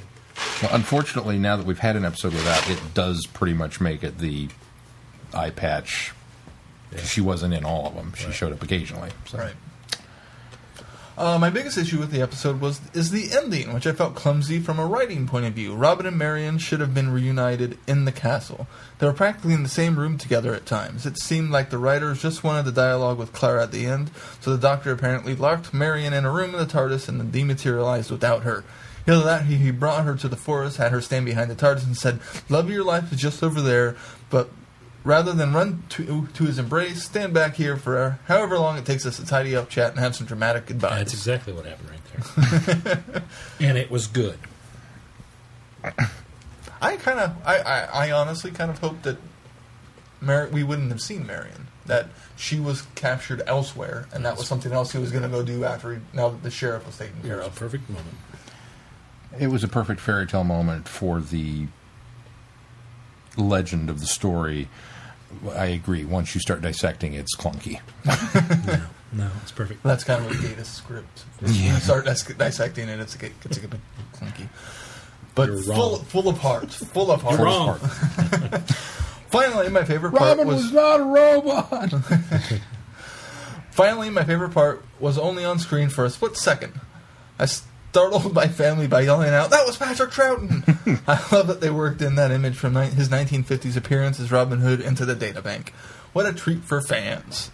well, 0.62 0.72
unfortunately, 0.74 1.38
now 1.38 1.58
that 1.58 1.66
we've 1.66 1.80
had 1.80 1.96
an 1.96 2.06
episode 2.06 2.34
without, 2.34 2.70
it 2.70 2.80
does 2.94 3.26
pretty 3.28 3.54
much 3.54 3.82
make 3.82 4.04
it 4.04 4.20
the 4.20 4.50
eye 5.34 5.50
patch. 5.50 6.14
She 7.04 7.22
wasn't 7.22 7.54
in 7.54 7.66
all 7.66 7.88
of 7.88 7.96
them. 7.96 8.14
She 8.16 8.32
showed 8.32 8.54
up 8.54 8.64
occasionally. 8.64 9.12
So. 9.26 9.38
Right. 9.38 9.54
Uh, 11.18 11.40
my 11.40 11.50
biggest 11.50 11.80
issue 11.80 11.98
with 11.98 12.12
the 12.12 12.22
episode 12.22 12.62
was 12.62 12.80
is 12.94 13.10
the 13.10 13.36
ending, 13.36 13.74
which 13.74 13.88
I 13.88 13.92
felt 13.92 14.14
clumsy 14.14 14.60
from 14.60 14.78
a 14.78 14.86
writing 14.86 15.26
point 15.26 15.48
of 15.48 15.54
view. 15.54 15.74
Robin 15.74 16.06
and 16.06 16.16
Marion 16.16 16.60
should 16.60 16.80
have 16.80 16.94
been 16.94 17.10
reunited 17.10 17.80
in 17.88 18.06
the 18.06 18.12
castle. 18.12 18.68
They 19.00 19.08
were 19.08 19.14
practically 19.14 19.56
in 19.56 19.64
the 19.64 19.70
same 19.70 19.98
room 19.98 20.20
together 20.20 20.54
at 20.54 20.68
times. 20.68 21.08
It 21.08 21.20
seemed 21.20 21.50
like 21.50 21.72
the 21.72 21.80
writers 21.80 22.22
just 22.22 22.44
wanted 22.44 22.66
the 22.66 22.72
dialogue 22.72 23.18
with 23.18 23.34
Clara 23.34 23.64
at 23.64 23.72
the 23.72 23.88
end, 23.88 24.12
so 24.42 24.52
the 24.52 24.62
Doctor 24.62 24.92
apparently 24.92 25.34
locked 25.34 25.74
Marion 25.74 26.14
in 26.14 26.24
a 26.24 26.32
room 26.32 26.54
in 26.54 26.60
the 26.60 26.68
TARDIS 26.68 27.10
and 27.10 27.20
then 27.20 27.32
dematerialized 27.32 28.12
without 28.12 28.44
her. 28.44 28.64
Either 29.08 29.24
that, 29.24 29.46
he, 29.46 29.56
he 29.56 29.72
brought 29.72 30.06
her 30.06 30.14
to 30.16 30.28
the 30.28 30.36
forest, 30.36 30.78
had 30.78 30.92
her 30.92 31.02
stand 31.02 31.26
behind 31.26 31.50
the 31.50 31.56
TARDIS, 31.56 31.86
and 31.86 31.98
said, 31.98 32.20
"Love 32.48 32.66
of 32.66 32.72
your 32.72 32.84
life 32.84 33.12
is 33.12 33.20
just 33.20 33.42
over 33.42 33.60
there," 33.60 33.96
but 34.30 34.52
rather 35.08 35.32
than 35.34 35.54
run 35.54 35.84
to, 35.90 36.28
to 36.34 36.44
his 36.44 36.60
embrace, 36.60 37.04
stand 37.04 37.34
back 37.34 37.56
here 37.56 37.78
for 37.78 38.20
however 38.28 38.60
long 38.60 38.78
it 38.78 38.86
takes 38.86 39.06
us 39.06 39.18
to 39.18 39.26
tidy 39.26 39.56
up, 39.56 39.70
chat, 39.70 39.92
and 39.92 40.00
have 40.00 40.16
some 40.16 40.28
dramatic 40.28 40.66
goodbyes. 40.68 40.98
That's 41.00 41.14
exactly 41.14 41.54
what 41.54 41.66
happened 41.66 41.90
right 41.90 42.76
there, 42.76 43.24
and 43.70 43.78
it 43.78 43.90
was 43.90 44.06
good. 44.08 44.38
I 46.82 46.98
kind 46.98 47.20
of, 47.20 47.36
I, 47.46 47.58
I, 47.60 48.08
I 48.08 48.12
honestly 48.12 48.52
kind 48.52 48.70
of 48.70 48.80
hoped 48.80 49.04
that 49.04 49.18
Mar- 50.22 50.50
we 50.52 50.64
wouldn't 50.64 50.90
have 50.90 51.02
seen 51.02 51.26
Marion. 51.26 51.68
That 51.86 52.10
she 52.36 52.60
was 52.60 52.82
captured 52.96 53.42
elsewhere, 53.48 54.08
and 54.14 54.26
that 54.26 54.36
was 54.38 54.46
something 54.46 54.74
else 54.74 54.92
he 54.92 54.98
was 54.98 55.10
going 55.12 55.24
to 55.24 55.30
go 55.30 55.42
do 55.42 55.64
after 55.64 55.94
he, 55.96 56.02
now 56.14 56.28
that 56.30 56.44
the 56.44 56.52
sheriff 56.52 56.86
was 56.86 56.98
taken 56.98 57.16
It 57.24 57.28
care 57.28 57.40
a 57.40 57.46
of. 57.46 57.56
perfect 57.56 57.90
moment. 57.90 58.18
It 59.40 59.48
was 59.48 59.64
a 59.64 59.70
perfect 59.70 60.02
fairy 60.02 60.28
tale 60.28 60.44
moment 60.44 60.90
for 60.90 61.22
the 61.22 61.68
legend 63.38 63.90
of 63.90 64.02
the 64.02 64.06
story. 64.06 64.68
I 65.56 65.66
agree. 65.68 66.06
Once 66.06 66.34
you 66.36 66.42
start 66.42 66.62
dissecting, 66.62 67.14
it's 67.14 67.36
clunky. 67.36 67.80
No, 69.14 69.30
it's 69.42 69.52
perfect. 69.52 69.84
That's 69.84 70.04
kind 70.04 70.24
of 70.26 70.30
what 70.30 70.42
gave 70.42 70.60
us 70.60 70.68
script. 70.70 71.24
When 71.40 71.54
you 71.54 71.72
start 71.76 72.06
dis- 72.06 72.24
dissecting 72.24 72.90
it, 72.90 73.00
it's 73.00 73.16
a, 73.16 73.26
it's 73.46 73.58
a 73.58 73.68
bit 73.68 73.80
clunky. 74.14 74.50
But 75.34 75.50
You're 75.50 75.62
full, 75.62 75.92
wrong. 75.98 76.06
full 76.06 76.28
of 76.28 76.38
heart. 76.40 76.72
Full 76.72 77.12
of 77.12 77.22
heart. 77.22 77.38
You're 77.38 77.46
wrong. 77.46 77.80
Finally, 79.30 79.70
my 79.70 79.84
favorite 79.84 80.12
part 80.12 80.38
Robin 80.38 80.48
was 80.48 80.64
was 80.64 80.74
not 80.74 81.00
a 81.00 81.04
robot. 81.04 81.92
Finally, 83.72 84.10
my 84.10 84.24
favorite 84.24 84.52
part 84.52 84.84
was 85.00 85.18
only 85.18 85.46
on 85.46 85.60
screen 85.60 85.90
for 85.90 86.04
a 86.06 86.10
split 86.10 86.36
second. 86.38 86.80
I 87.38 87.48
startled 87.92 88.34
my 88.34 88.48
family 88.48 88.88
by 88.88 89.02
yelling 89.02 89.30
out, 89.30 89.50
"That 89.50 89.66
was 89.66 89.78
Patrick 89.78 90.12
Troughton!" 90.12 91.02
I 91.08 91.36
love 91.36 91.48
that 91.48 91.62
they 91.62 91.70
worked 91.70 92.02
in 92.02 92.16
that 92.16 92.32
image 92.32 92.56
from 92.56 92.74
ni- 92.74 92.88
his 92.88 93.10
1950s 93.10 93.76
appearance 93.76 94.20
as 94.20 94.32
Robin 94.32 94.60
Hood 94.60 94.82
into 94.82 95.06
the 95.06 95.16
databank. 95.16 95.70
What 96.14 96.26
a 96.26 96.34
treat 96.34 96.64
for 96.64 96.82
fans! 96.82 97.52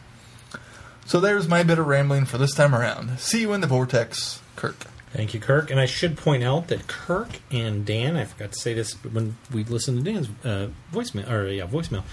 So 1.06 1.20
there's 1.20 1.48
my 1.48 1.64
bit 1.64 1.80
of 1.80 1.88
rambling 1.88 2.26
for 2.26 2.38
this 2.38 2.54
time 2.54 2.74
around. 2.74 3.20
See 3.20 3.42
you 3.42 3.54
in 3.54 3.62
the 3.62 3.68
vortex, 3.68 4.42
Kirk. 4.56 4.76
Thank 5.12 5.34
you, 5.34 5.40
Kirk. 5.40 5.70
And 5.70 5.80
I 5.80 5.86
should 5.86 6.18
point 6.18 6.44
out 6.44 6.70
that 6.70 6.88
Kirk 6.88 7.30
and 7.52 7.86
Dan, 7.86 8.18
I 8.18 8.26
forgot 8.26 8.52
to 8.54 8.60
say 8.60 8.74
this 8.74 8.94
when 9.04 9.38
we 9.54 9.64
listened 9.64 10.04
to 10.04 10.12
Dan's 10.12 10.28
uh, 10.44 10.70
voicemail, 10.92 11.30
or 11.30 11.48
yeah, 11.50 11.68
voicemail, 11.68 12.04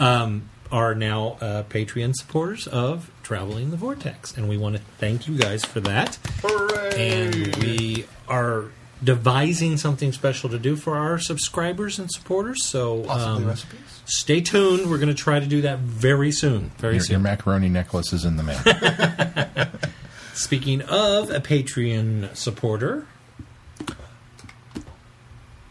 um, 0.00 0.48
are 0.70 0.94
now 0.94 1.36
uh, 1.40 1.62
Patreon 1.64 2.14
supporters 2.14 2.66
of 2.66 3.10
Traveling 3.22 3.70
the 3.70 3.76
Vortex, 3.76 4.36
and 4.36 4.48
we 4.48 4.56
want 4.56 4.76
to 4.76 4.82
thank 4.98 5.26
you 5.28 5.36
guys 5.38 5.64
for 5.64 5.80
that. 5.80 6.16
Hooray! 6.42 7.18
And 7.20 7.56
we 7.56 8.06
are 8.28 8.66
devising 9.02 9.76
something 9.76 10.12
special 10.12 10.50
to 10.50 10.58
do 10.58 10.74
for 10.76 10.96
our 10.96 11.18
subscribers 11.18 11.98
and 11.98 12.10
supporters. 12.10 12.64
So 12.66 13.04
Possibly 13.04 13.42
um, 13.42 13.46
recipes. 13.46 14.02
stay 14.06 14.40
tuned. 14.40 14.90
We're 14.90 14.98
going 14.98 15.08
to 15.08 15.14
try 15.14 15.38
to 15.40 15.46
do 15.46 15.62
that 15.62 15.78
very 15.78 16.32
soon. 16.32 16.70
Very 16.78 16.94
Your, 16.94 17.02
soon. 17.04 17.12
your 17.14 17.20
macaroni 17.20 17.68
necklace 17.68 18.12
is 18.12 18.24
in 18.24 18.36
the 18.36 18.42
mail. 18.42 19.68
Speaking 20.34 20.82
of 20.82 21.30
a 21.30 21.40
Patreon 21.40 22.34
supporter. 22.36 23.06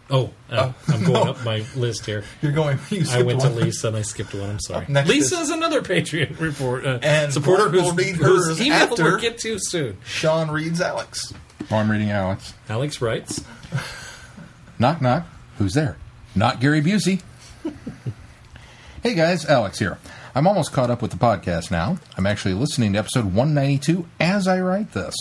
Oh, 0.09 0.31
uh, 0.49 0.71
I'm 0.88 1.03
going 1.03 1.27
up 1.29 1.43
my 1.43 1.65
list 1.75 2.05
here. 2.05 2.23
You're 2.41 2.53
going. 2.53 2.79
You 2.89 3.01
I 3.01 3.03
skipped 3.03 3.25
went 3.25 3.41
to. 3.41 3.49
Lisa 3.49 3.88
and 3.89 3.97
I 3.97 4.01
skipped 4.03 4.34
one. 4.34 4.49
I'm 4.49 4.59
sorry. 4.59 4.85
Next 4.88 5.09
Lisa 5.09 5.35
is- 5.35 5.41
is 5.41 5.49
another 5.49 5.81
Patriot 5.81 6.39
report 6.39 6.85
uh, 6.85 6.99
And 7.01 7.34
supporter 7.34 7.69
we'll 7.69 7.91
whose, 7.91 8.05
read 8.05 8.15
whose 8.15 8.61
email 8.61 8.73
after. 8.84 9.03
we'll 9.03 9.19
get 9.19 9.38
to 9.39 9.57
soon. 9.59 9.97
Sean 10.05 10.49
reads 10.49 10.79
Alex. 10.79 11.34
oh, 11.69 11.75
I'm 11.75 11.91
reading 11.91 12.09
Alex. 12.11 12.53
Alex 12.69 13.01
writes, 13.01 13.43
Knock, 14.79 15.01
knock. 15.01 15.27
Who's 15.57 15.73
there? 15.73 15.97
Not 16.35 16.59
Gary 16.61 16.81
Busey. 16.81 17.21
hey 19.03 19.13
guys, 19.15 19.45
Alex 19.45 19.79
here. 19.79 19.97
I'm 20.35 20.45
almost 20.47 20.71
caught 20.71 20.89
up 20.91 21.01
with 21.01 21.11
the 21.11 21.17
podcast 21.17 21.71
now. 21.71 21.97
I'm 22.17 22.27
actually 22.27 22.53
listening 22.53 22.93
to 22.93 22.99
episode 22.99 23.25
192 23.25 24.05
as 24.19 24.47
I 24.47 24.59
write 24.61 24.93
this. 24.93 25.15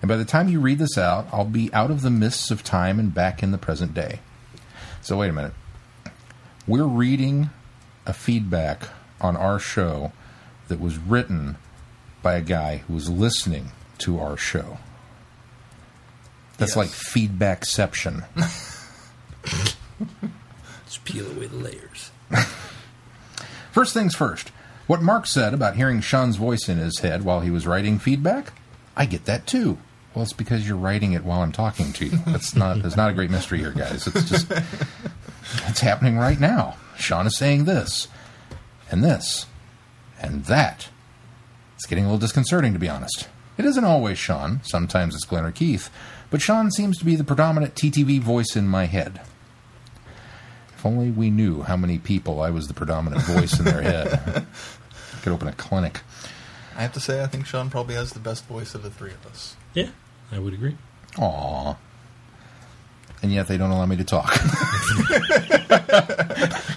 And 0.00 0.08
by 0.08 0.16
the 0.16 0.24
time 0.24 0.48
you 0.48 0.60
read 0.60 0.78
this 0.78 0.96
out, 0.98 1.28
I'll 1.30 1.44
be 1.44 1.72
out 1.74 1.90
of 1.90 2.00
the 2.00 2.10
mists 2.10 2.50
of 2.50 2.64
time 2.64 2.98
and 2.98 3.14
back 3.14 3.42
in 3.42 3.52
the 3.52 3.58
present 3.58 3.92
day. 3.94 4.20
So, 5.02 5.18
wait 5.18 5.28
a 5.30 5.32
minute. 5.32 5.52
We're 6.66 6.84
reading 6.84 7.50
a 8.06 8.12
feedback 8.12 8.88
on 9.20 9.36
our 9.36 9.58
show 9.58 10.12
that 10.68 10.80
was 10.80 10.96
written 10.98 11.56
by 12.22 12.34
a 12.34 12.40
guy 12.40 12.78
who 12.78 12.94
was 12.94 13.10
listening 13.10 13.72
to 13.98 14.18
our 14.20 14.36
show. 14.36 14.78
That's 16.58 16.72
Yes. 16.72 16.76
like 16.76 16.88
feedbackception. 16.88 18.24
let's 20.82 20.98
peel 21.04 21.28
away 21.30 21.46
the 21.46 21.56
layers. 21.56 22.10
First 23.72 23.94
things 23.94 24.14
first. 24.14 24.50
What 24.86 25.02
Mark 25.02 25.26
said 25.26 25.54
about 25.54 25.76
hearing 25.76 26.00
Sean's 26.00 26.36
voice 26.36 26.68
in 26.68 26.78
his 26.78 26.98
head 26.98 27.24
while 27.24 27.40
he 27.40 27.50
was 27.50 27.66
writing 27.66 27.98
feedback, 27.98 28.52
I 28.96 29.06
get 29.06 29.24
that 29.24 29.46
too. 29.46 29.78
Well, 30.14 30.22
it's 30.22 30.32
because 30.32 30.68
you're 30.68 30.76
writing 30.76 31.12
it 31.12 31.24
while 31.24 31.40
I'm 31.40 31.52
talking 31.52 31.92
to 31.94 32.04
you. 32.04 32.18
That's 32.26 32.54
not. 32.54 32.78
It's 32.78 32.96
not 32.96 33.10
a 33.10 33.14
great 33.14 33.30
mystery 33.30 33.58
here, 33.58 33.72
guys. 33.72 34.06
It's 34.06 34.28
just. 34.28 34.52
It's 35.68 35.80
happening 35.80 36.16
right 36.16 36.38
now. 36.40 36.76
Sean 36.96 37.26
is 37.26 37.36
saying 37.36 37.64
this, 37.64 38.08
and 38.90 39.02
this, 39.02 39.46
and 40.20 40.44
that. 40.46 40.88
It's 41.74 41.86
getting 41.86 42.04
a 42.04 42.06
little 42.06 42.20
disconcerting, 42.20 42.72
to 42.72 42.78
be 42.78 42.88
honest. 42.88 43.28
It 43.58 43.64
isn't 43.64 43.84
always 43.84 44.18
Sean. 44.18 44.60
Sometimes 44.62 45.14
it's 45.14 45.24
Glenn 45.24 45.44
or 45.44 45.50
Keith, 45.50 45.90
but 46.30 46.40
Sean 46.40 46.70
seems 46.70 46.96
to 46.98 47.04
be 47.04 47.16
the 47.16 47.24
predominant 47.24 47.74
TTV 47.74 48.20
voice 48.20 48.56
in 48.56 48.66
my 48.68 48.86
head. 48.86 49.20
If 50.76 50.86
only 50.86 51.10
we 51.10 51.30
knew 51.30 51.62
how 51.62 51.76
many 51.76 51.98
people 51.98 52.40
I 52.40 52.50
was 52.50 52.66
the 52.66 52.74
predominant 52.74 53.22
voice 53.22 53.58
in 53.58 53.64
their 53.64 53.82
head. 53.82 54.20
I 54.36 54.44
Could 55.22 55.32
open 55.32 55.48
a 55.48 55.52
clinic. 55.52 56.00
I 56.76 56.82
have 56.82 56.92
to 56.94 57.00
say, 57.00 57.22
I 57.22 57.26
think 57.26 57.46
Sean 57.46 57.68
probably 57.68 57.94
has 57.94 58.12
the 58.12 58.20
best 58.20 58.46
voice 58.46 58.74
of 58.74 58.82
the 58.82 58.90
three 58.90 59.10
of 59.10 59.26
us. 59.26 59.56
Yeah, 59.74 59.90
I 60.32 60.38
would 60.38 60.54
agree. 60.54 60.76
Aw. 61.18 61.76
And 63.22 63.32
yet 63.32 63.46
they 63.46 63.56
don't 63.56 63.70
allow 63.70 63.86
me 63.86 63.96
to 63.96 64.04
talk. 64.04 64.34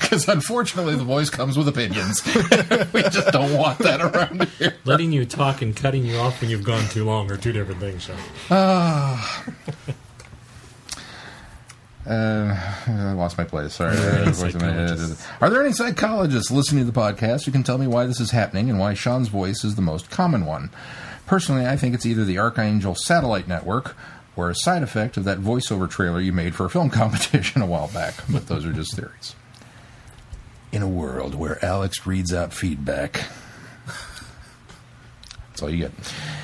Because 0.06 0.27
unfortunately, 0.30 0.95
the 0.95 1.03
voice 1.03 1.30
comes 1.32 1.57
with 1.57 1.68
opinions. 1.68 2.23
we 2.94 3.02
just 3.03 3.32
don't 3.32 3.57
want 3.57 3.80
that 3.80 3.99
around 4.02 4.48
here. 4.60 4.76
Letting 4.86 5.11
you 5.11 5.26
talk 5.26 5.61
and 5.64 5.76
cutting 5.76 6.06
you 6.06 6.18
off 6.18 6.40
when 6.41 6.49
you've 6.52 6.64
gone 6.64 6.88
too 6.90 7.03
long 7.06 7.32
are 7.32 7.38
two 7.38 7.52
different 7.52 7.80
things, 7.80 8.03
Sean. 8.03 8.18
Uh, 12.07 12.56
I 12.88 13.14
lost 13.14 13.38
my 13.38 13.44
place. 13.45 13.73
Sorry. 13.73 13.95
Yeah, 13.95 14.26
Voice 14.26 14.53
in 14.53 14.61
my 14.61 14.68
head. 14.72 14.90
psychologists. 14.90 15.27
Are 15.41 15.49
there 15.49 15.64
any 15.64 15.73
psychologists 15.73 16.52
listening 16.52 16.86
to 16.86 16.91
the 16.91 16.98
podcast 16.99 17.45
who 17.45 17.52
can 17.52 17.64
tell 17.64 17.80
me 17.80 17.88
why 17.88 18.06
this 18.06 18.19
is 18.19 18.30
happening 18.30 18.69
and 18.69 18.80
why 18.80 18.94
Sean's 18.94 19.27
voice 19.27 19.64
is 19.64 19.73
the 19.76 19.82
most 19.82 20.11
common 20.11 20.45
one? 20.45 20.69
Personally, 21.26 21.66
I 21.66 21.76
think 21.76 21.96
it's 21.96 22.06
either 22.06 22.24
the 22.24 22.38
Archangel 22.38 22.96
Satellite 22.96 23.48
Network 23.48 23.96
or 24.36 24.50
a 24.50 24.56
side 24.56 24.84
effect 24.84 25.18
of 25.18 25.24
that 25.24 25.40
voiceover 25.40 25.90
trailer 25.90 26.20
you 26.20 26.34
made 26.34 26.56
for 26.56 26.66
a 26.66 26.70
film 26.70 26.90
competition 26.92 27.62
a 27.62 27.66
while 27.66 27.88
back, 27.90 28.16
but 28.30 28.48
those 28.48 28.66
are 28.66 28.74
just 28.74 28.96
theories. 28.96 29.36
In 30.72 30.82
a 30.82 30.88
world 30.88 31.36
where 31.36 31.64
Alex 31.64 32.06
reads 32.06 32.34
out 32.34 32.54
feedback. 32.54 33.26
That's 35.50 35.64
all 35.64 35.70
you 35.70 35.78
get. 35.78 35.92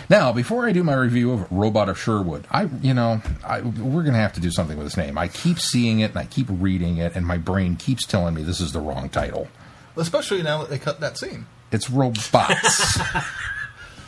Now, 0.09 0.31
before 0.31 0.65
I 0.65 0.71
do 0.71 0.83
my 0.83 0.93
review 0.93 1.33
of 1.33 1.51
Robot 1.51 1.89
of 1.89 1.99
Sherwood, 1.99 2.47
I, 2.49 2.69
you 2.81 2.93
know, 2.93 3.21
I, 3.43 3.59
we're 3.59 4.03
going 4.03 4.13
to 4.13 4.19
have 4.19 4.31
to 4.33 4.39
do 4.39 4.51
something 4.51 4.77
with 4.77 4.87
this 4.87 4.95
name. 4.95 5.17
I 5.17 5.27
keep 5.27 5.59
seeing 5.59 5.99
it 5.99 6.11
and 6.11 6.17
I 6.17 6.25
keep 6.25 6.47
reading 6.49 6.95
it, 6.95 7.13
and 7.13 7.27
my 7.27 7.37
brain 7.37 7.75
keeps 7.75 8.05
telling 8.05 8.33
me 8.33 8.41
this 8.41 8.61
is 8.61 8.71
the 8.71 8.79
wrong 8.79 9.09
title. 9.09 9.49
Especially 9.97 10.41
now 10.41 10.59
that 10.59 10.69
they 10.69 10.79
cut 10.79 11.01
that 11.01 11.17
scene. 11.17 11.45
It's 11.73 11.89
Robots 11.89 12.31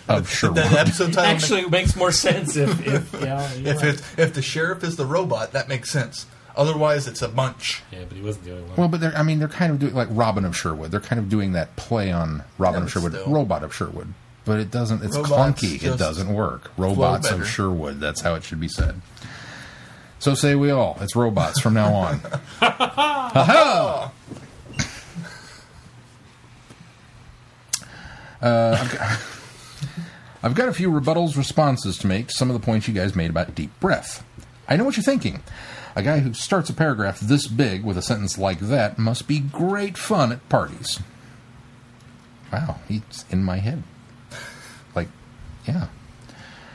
of 0.08 0.30
Sherwood. 0.30 0.58
That 0.58 0.74
episode 0.88 1.14
title. 1.14 1.24
Actually, 1.36 1.62
it 1.62 1.72
makes 1.72 1.96
more 1.96 2.12
sense 2.12 2.56
if, 2.56 2.86
if 2.88 3.14
yeah, 3.22 3.50
if 3.54 3.82
right. 3.82 3.94
it, 3.94 4.02
if 4.18 4.34
the 4.34 4.42
sheriff 4.42 4.84
is 4.84 4.96
the 4.96 5.06
robot, 5.06 5.52
that 5.54 5.68
makes 5.68 5.90
sense. 5.92 6.26
Otherwise, 6.56 7.08
it's 7.08 7.22
a 7.24 7.28
bunch. 7.28 7.82
yeah, 7.92 8.04
but 8.08 8.16
he 8.16 8.22
wasn't 8.24 8.46
the 8.46 8.52
only 8.52 8.64
one. 8.64 8.76
Well, 8.76 8.88
but 8.88 9.00
they're, 9.02 9.16
I 9.18 9.24
mean, 9.24 9.40
they're 9.40 9.48
kind 9.48 9.72
of 9.72 9.80
doing 9.80 9.96
like 9.96 10.08
Robin 10.12 10.46
of 10.46 10.56
Sherwood. 10.56 10.92
They're 10.92 11.00
kind 11.00 11.20
of 11.20 11.28
doing 11.28 11.54
that 11.54 11.76
play 11.78 12.12
on 12.12 12.44
Robin 12.60 12.82
Yeah, 12.82 12.86
of 12.86 12.92
Sherwood, 12.92 13.14
still. 13.14 13.28
Robot 13.34 13.64
of 13.64 13.74
Sherwood. 13.74 14.14
But 14.46 14.60
it 14.60 14.70
doesn't, 14.70 15.04
it's 15.04 15.16
Robots 15.16 15.62
clunky. 15.64 15.82
It 15.82 15.98
doesn't 15.98 16.32
work. 16.32 16.72
Robots 16.78 17.30
better. 17.30 17.42
of 17.42 17.48
Sherwood. 17.48 18.00
That's 18.00 18.22
how 18.22 18.36
it 18.36 18.44
should 18.44 18.60
be 18.60 18.68
said. 18.68 19.02
So 20.20 20.36
say 20.36 20.54
we 20.54 20.70
all. 20.70 20.98
It's 21.02 21.16
robots 21.16 21.60
from 21.60 21.74
now 21.74 21.94
on. 21.94 22.20
Ha 22.60 24.12
Uh, 28.42 29.18
I've 30.44 30.56
got, 30.56 30.68
a 30.68 30.74
few 30.74 30.92
rebuttals 30.92 31.38
responses 31.38 31.98
to 32.00 32.08
make 32.08 32.28
to 32.28 32.34
some 32.34 32.50
of 32.50 32.60
the 32.60 32.66
points 32.66 32.88
you 32.88 32.94
guys 32.94 33.16
made 33.16 33.30
about 33.30 33.56
deep 33.56 33.72
breath. 33.80 34.26
I 34.68 34.76
know 34.76 34.84
what 34.84 34.98
you're 34.98 35.04
thinking. 35.04 35.42
A 35.96 36.04
guy 36.04 36.20
who 36.20 36.34
starts 36.34 36.70
a 36.70 36.74
paragraph 36.74 37.20
this 37.22 37.48
big 37.48 37.86
with 37.86 37.98
a 37.98 38.02
sentence 38.02 38.38
like 38.38 38.60
that 38.60 38.98
must 38.98 39.26
be 39.28 39.40
great 39.40 39.98
fun 39.98 40.34
at 40.34 40.50
parties. 40.50 41.00
Wow, 42.52 42.80
he's 42.88 43.26
in 43.30 43.44
my 43.44 43.58
head. 43.58 43.84
Like, 44.94 45.08
yeah. 45.66 45.88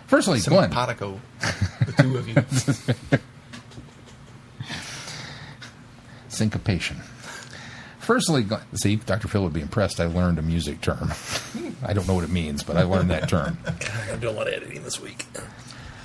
Firstly, 0.06 0.40
Glenn. 0.40 0.70
Simpatico. 0.70 1.20
the 1.84 1.92
two 2.02 2.16
of 2.16 2.28
you. 2.28 3.18
Syncopation. 6.28 7.02
Firstly, 8.08 8.42
Glenn- 8.42 8.62
see, 8.72 8.96
Dr. 8.96 9.28
Phil 9.28 9.42
would 9.42 9.52
be 9.52 9.60
impressed. 9.60 10.00
I 10.00 10.06
learned 10.06 10.38
a 10.38 10.42
music 10.42 10.80
term. 10.80 11.12
I 11.84 11.92
don't 11.92 12.08
know 12.08 12.14
what 12.14 12.24
it 12.24 12.30
means, 12.30 12.62
but 12.62 12.78
I 12.78 12.84
learned 12.84 13.10
that 13.10 13.28
term. 13.28 13.58
I'm 13.66 14.06
gonna 14.06 14.18
do 14.18 14.30
a 14.30 14.32
lot 14.32 14.48
of 14.48 14.54
editing 14.54 14.82
this 14.82 14.98
week. 14.98 15.26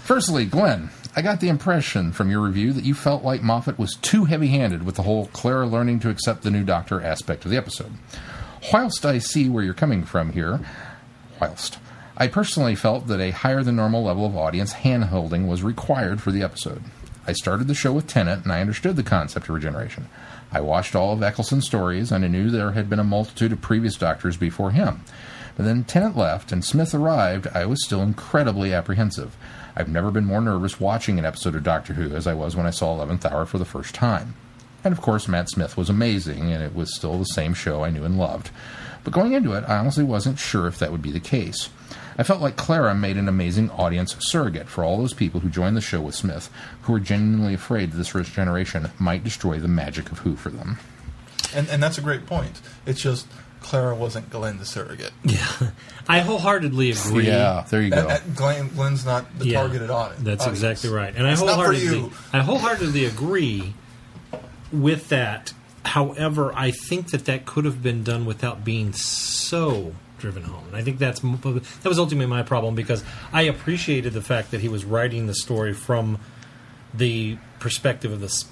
Firstly, 0.04 0.44
Glenn, 0.44 0.90
I 1.16 1.22
got 1.22 1.40
the 1.40 1.48
impression 1.48 2.12
from 2.12 2.30
your 2.30 2.42
review 2.42 2.74
that 2.74 2.84
you 2.84 2.94
felt 2.94 3.24
like 3.24 3.42
Moffat 3.42 3.80
was 3.80 3.96
too 3.96 4.26
heavy 4.26 4.50
handed 4.50 4.86
with 4.86 4.96
the 4.96 5.04
whole 5.04 5.28
Clara 5.28 5.66
learning 5.66 6.02
to 6.02 6.10
accept 6.10 6.44
the 6.44 6.52
new 6.52 6.66
doctor 6.66 7.02
aspect 7.02 7.46
of 7.46 7.52
the 7.52 7.58
episode. 7.58 7.94
Whilst 8.74 9.06
I 9.06 9.20
see 9.20 9.48
where 9.48 9.64
you're 9.64 9.74
coming 9.74 10.04
from 10.04 10.34
here, 10.34 10.60
whilst 11.40 11.80
I 12.18 12.28
personally 12.28 12.76
felt 12.76 13.08
that 13.08 13.22
a 13.22 13.32
higher 13.32 13.64
than 13.64 13.78
normal 13.78 14.04
level 14.04 14.26
of 14.26 14.36
audience 14.36 14.74
hand 14.74 15.06
holding 15.06 15.48
was 15.48 15.64
required 15.64 16.22
for 16.22 16.34
the 16.34 16.44
episode. 16.44 16.84
I 17.26 17.32
started 17.32 17.70
the 17.70 17.74
show 17.74 17.94
with 17.94 18.08
Tennant 18.08 18.44
and 18.44 18.52
I 18.52 18.60
understood 18.60 18.98
the 18.98 19.04
concept 19.04 19.48
of 19.48 19.56
regeneration. 19.56 20.10
I 20.54 20.62
watched 20.62 20.96
all 20.96 21.12
of 21.12 21.24
Eccleston's 21.24 21.66
stories 21.66 22.12
and 22.12 22.24
I 22.24 22.28
knew 22.28 22.50
there 22.50 22.72
had 22.72 22.90
been 22.90 23.00
a 23.00 23.04
multitude 23.04 23.52
of 23.52 23.62
previous 23.62 23.96
doctors 23.96 24.38
before 24.38 24.72
him. 24.72 25.02
But 25.58 25.66
then 25.66 25.84
Tennant 25.84 26.16
left 26.16 26.52
and 26.52 26.64
Smith 26.64 26.94
arrived, 26.94 27.48
I 27.48 27.66
was 27.66 27.84
still 27.84 28.02
incredibly 28.02 28.74
apprehensive. 28.74 29.36
I've 29.76 29.90
never 29.90 30.12
been 30.12 30.26
more 30.26 30.42
nervous 30.42 30.80
watching 30.80 31.18
an 31.18 31.26
episode 31.26 31.56
of 31.56 31.64
Doctor 31.64 31.94
Who 31.94 32.16
as 32.16 32.28
I 32.28 32.36
was 32.36 32.56
when 32.56 32.68
I 32.68 32.72
saw 32.72 32.96
11th 32.96 33.26
Hour 33.32 33.46
for 33.48 33.58
the 33.58 33.66
first 33.66 33.96
time. 33.96 34.36
And 34.84 34.92
of 34.92 35.02
course, 35.02 35.28
Matt 35.28 35.50
Smith 35.50 35.78
was 35.78 35.90
amazing, 35.90 36.52
and 36.52 36.62
it 36.62 36.76
was 36.76 36.94
still 36.94 37.18
the 37.18 37.24
same 37.26 37.54
show 37.54 37.84
I 37.84 37.90
knew 37.90 38.04
and 38.04 38.18
loved. 38.18 38.52
But 39.04 39.14
going 39.14 39.34
into 39.34 39.54
it, 39.54 39.64
I 39.68 39.78
honestly 39.78 40.04
wasn't 40.04 40.40
sure 40.40 40.68
if 40.68 40.78
that 40.80 40.92
would 40.92 41.02
be 41.02 41.12
the 41.12 41.20
case. 41.20 41.70
I 42.18 42.24
felt 42.24 42.42
like 42.42 42.56
Clara 42.56 42.94
made 42.96 43.18
an 43.18 43.28
amazing 43.28 43.70
audience 43.72 44.16
surrogate 44.20 44.68
for 44.70 44.84
all 44.84 44.98
those 44.98 45.14
people 45.14 45.40
who 45.40 45.50
joined 45.50 45.76
the 45.78 45.82
show 45.82 46.02
with 46.02 46.16
Smith, 46.16 46.50
who 46.84 46.94
were 46.94 47.00
genuinely 47.00 47.54
afraid 47.54 47.92
that 47.92 47.98
this 47.98 48.12
generation 48.30 48.90
might 49.00 49.24
destroy 49.24 49.60
the 49.60 49.68
magic 49.68 50.12
of 50.12 50.20
Who 50.20 50.36
for 50.36 50.50
them. 50.50 50.80
And, 51.56 51.68
and 51.70 51.82
that's 51.82 51.98
a 51.98 52.02
great 52.02 52.26
point. 52.26 52.62
It's 52.86 53.02
just 53.02 53.28
Clara 53.62 53.96
wasn't 53.96 54.30
Glenn 54.30 54.58
the 54.60 54.66
surrogate. 54.66 55.12
Yeah, 55.24 55.48
I 56.08 56.20
wholeheartedly 56.20 56.92
agree. 56.92 57.28
Yeah, 57.28 57.66
there 57.70 57.82
you 57.82 57.90
That, 57.92 58.02
go. 58.02 58.08
that 58.10 58.36
Glenn, 58.36 58.70
Glenn's 58.70 59.06
not 59.06 59.40
the 59.40 59.48
Yeah, 59.48 59.60
targeted 59.62 59.90
audience. 59.90 60.24
That's 60.24 60.42
audience. 60.44 60.60
exactly 60.60 60.90
right, 60.90 61.16
and 61.16 61.26
I 61.28 61.32
It's 61.32 61.42
not 61.42 61.56
wholeheartedly. 61.56 62.12
I 62.34 62.40
wholeheartedly 62.42 63.06
agree 63.06 63.74
with 64.72 65.10
that. 65.10 65.54
However, 65.86 66.52
I 66.56 66.72
think 66.72 67.12
that 67.12 67.26
that 67.26 67.46
could 67.46 67.66
have 67.66 67.84
been 67.84 68.04
done 68.04 68.26
without 68.26 68.64
being 68.64 68.94
so 68.94 69.94
driven 70.24 70.44
home, 70.44 70.64
and 70.68 70.76
I 70.78 70.82
think 70.82 71.00
that's 71.00 71.20
that 71.20 71.84
was 71.84 72.00
ultimately 72.00 72.28
my 72.28 72.44
problem 72.44 72.76
because 72.76 73.04
I 73.34 73.42
appreciated 73.42 74.14
the 74.14 74.22
fact 74.22 74.52
that 74.52 74.62
he 74.62 74.70
was 74.70 74.86
writing 74.86 75.28
the 75.28 75.36
story 75.36 75.74
from 75.74 76.18
the 76.94 77.38
perspective 77.60 78.14
of 78.14 78.22
the 78.22 78.46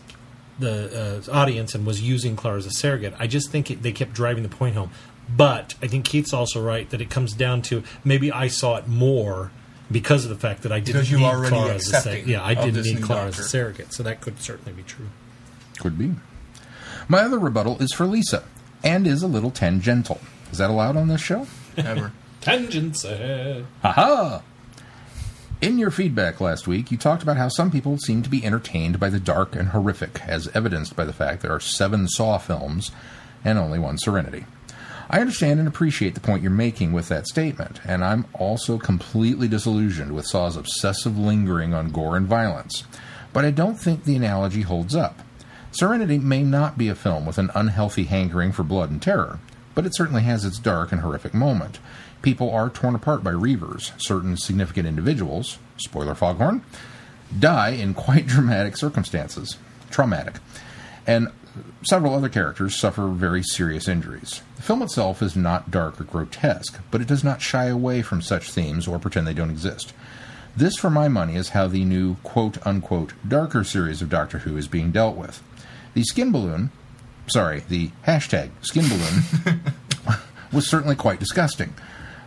the 0.60 1.24
uh, 1.26 1.32
audience 1.32 1.74
and 1.74 1.86
was 1.86 2.02
using 2.02 2.36
Clara 2.36 2.58
as 2.58 2.66
a 2.66 2.72
surrogate. 2.72 3.14
I 3.18 3.28
just 3.28 3.52
think 3.52 3.72
it, 3.72 3.82
they 3.82 3.94
kept 3.94 4.12
driving 4.14 4.44
the 4.44 4.50
point 4.50 4.76
home. 4.76 4.92
But 5.34 5.76
I 5.82 5.88
think 5.88 6.04
Keith's 6.04 6.34
also 6.34 6.62
right 6.62 6.90
that 6.90 7.00
it 7.00 7.10
comes 7.10 7.32
down 7.32 7.62
to 7.64 7.84
maybe 8.04 8.34
I 8.34 8.50
saw 8.50 8.76
it 8.76 8.86
more 8.86 9.52
because 9.90 10.26
of 10.26 10.30
the 10.30 10.36
fact 10.36 10.64
that 10.64 10.74
I 10.74 10.82
didn't 10.82 10.96
Because 10.96 11.12
you 11.12 11.20
need 11.20 11.24
already 11.24 11.50
Clara 11.56 11.76
as 11.76 11.88
a 11.88 12.02
surrogate. 12.02 12.28
Yeah, 12.28 12.44
I 12.44 12.54
didn't 12.54 12.84
need 12.84 13.00
new 13.00 13.06
Clara 13.06 13.28
as 13.28 13.40
a 13.40 13.44
surrogate, 13.44 13.94
so 13.94 14.04
that 14.04 14.20
could 14.20 14.42
certainly 14.42 14.74
be 14.74 14.84
true. 14.84 15.08
Could 15.80 15.98
be. 15.98 16.16
My 17.08 17.20
other 17.20 17.40
rebuttal 17.40 17.82
is 17.82 17.94
for 17.94 18.06
Lisa, 18.06 18.44
and 18.84 19.08
is 19.08 19.24
a 19.24 19.28
little 19.28 19.52
tangential. 19.52 20.20
Is 20.52 20.58
that 20.58 20.70
allowed 20.70 20.98
on 20.98 21.08
this 21.08 21.22
show? 21.22 21.48
Never. 21.78 22.12
Tangents 22.42 23.04
ahead. 23.04 23.66
Haha! 23.82 24.42
In 25.62 25.78
your 25.78 25.92
feedback 25.92 26.42
last 26.42 26.68
week, 26.68 26.92
you 26.92 26.98
talked 26.98 27.22
about 27.22 27.38
how 27.38 27.48
some 27.48 27.70
people 27.70 28.00
seem 28.00 28.24
to 28.24 28.30
be 28.30 28.44
entertained 28.44 29.00
by 29.00 29.10
the 29.10 29.20
dark 29.20 29.56
and 29.56 29.70
horrific, 29.70 30.20
as 30.28 30.48
evidenced 30.56 30.96
by 30.96 31.06
the 31.06 31.14
fact 31.14 31.44
there 31.44 31.54
are 31.54 31.60
seven 31.60 32.08
Saw 32.08 32.40
films 32.40 32.92
and 33.46 33.60
only 33.60 33.78
one 33.78 34.00
Serenity. 34.00 34.46
I 35.08 35.20
understand 35.20 35.60
and 35.60 35.68
appreciate 35.68 36.16
the 36.16 36.20
point 36.20 36.42
you're 36.42 36.52
making 36.52 36.94
with 36.94 37.10
that 37.10 37.28
statement, 37.28 37.80
and 37.86 38.04
I'm 38.04 38.26
also 38.34 38.80
completely 38.80 39.48
disillusioned 39.48 40.14
with 40.14 40.26
Saw's 40.26 40.58
obsessive 40.58 41.16
lingering 41.16 41.76
on 41.76 41.92
gore 41.92 42.18
and 42.18 42.26
violence. 42.26 42.86
But 43.34 43.46
I 43.46 43.52
don't 43.52 43.76
think 43.76 44.04
the 44.04 44.16
analogy 44.16 44.62
holds 44.62 44.96
up. 44.96 45.20
Serenity 45.72 46.18
may 46.18 46.44
not 46.44 46.78
be 46.78 46.88
a 46.88 46.96
film 46.96 47.26
with 47.26 47.38
an 47.38 47.52
unhealthy 47.54 48.06
hankering 48.06 48.52
for 48.52 48.64
blood 48.64 48.90
and 48.90 49.02
terror, 49.02 49.40
but 49.76 49.86
it 49.86 49.96
certainly 49.96 50.24
has 50.24 50.46
its 50.46 50.60
dark 50.60 50.92
and 50.92 51.02
horrific 51.02 51.34
moment. 51.34 51.80
People 52.22 52.52
are 52.52 52.70
torn 52.70 52.96
apart 52.96 53.24
by 53.24 53.32
Reavers. 53.32 53.92
Certain 53.98 54.38
significant 54.38 54.88
individuals, 54.88 55.58
spoiler 55.78 56.16
foghorn, 56.16 56.64
die 57.38 57.70
in 57.70 57.94
quite 57.94 58.28
dramatic 58.28 58.78
circumstances. 58.78 59.58
Traumatic. 59.90 60.36
And 61.08 61.30
several 61.84 62.14
other 62.14 62.30
characters 62.30 62.80
suffer 62.80 63.08
very 63.08 63.44
serious 63.44 63.88
injuries. 63.88 64.42
The 64.56 64.62
film 64.62 64.82
itself 64.82 65.22
is 65.22 65.36
not 65.36 65.72
dark 65.72 66.00
or 66.00 66.04
grotesque, 66.04 66.80
but 66.92 67.02
it 67.02 67.08
does 67.08 67.24
not 67.24 67.42
shy 67.42 67.66
away 67.66 68.02
from 68.02 68.22
such 68.22 68.52
themes 68.52 68.88
or 68.88 69.00
pretend 69.00 69.28
they 69.28 69.34
don't 69.34 69.50
exist. 69.50 69.94
This, 70.56 70.76
for 70.76 70.90
my 70.90 71.08
money, 71.08 71.36
is 71.36 71.50
how 71.50 71.68
the 71.68 71.86
new 71.86 72.16
quote 72.24 72.66
unquote 72.66 73.14
darker 73.28 73.64
series 73.64 74.02
of 74.02 74.10
Doctor 74.10 74.40
Who 74.40 74.58
is 74.58 74.68
being 74.68 74.92
dealt 74.92 75.16
with. 75.16 75.42
The 75.94 76.04
skin 76.04 76.32
balloon, 76.32 76.72
sorry, 77.28 77.64
the 77.70 77.90
hashtag 78.06 78.50
skin 78.62 78.86
balloon 78.88 79.62
was 80.54 80.70
certainly 80.70 80.96
quite 80.96 81.20
disgusting, 81.20 81.74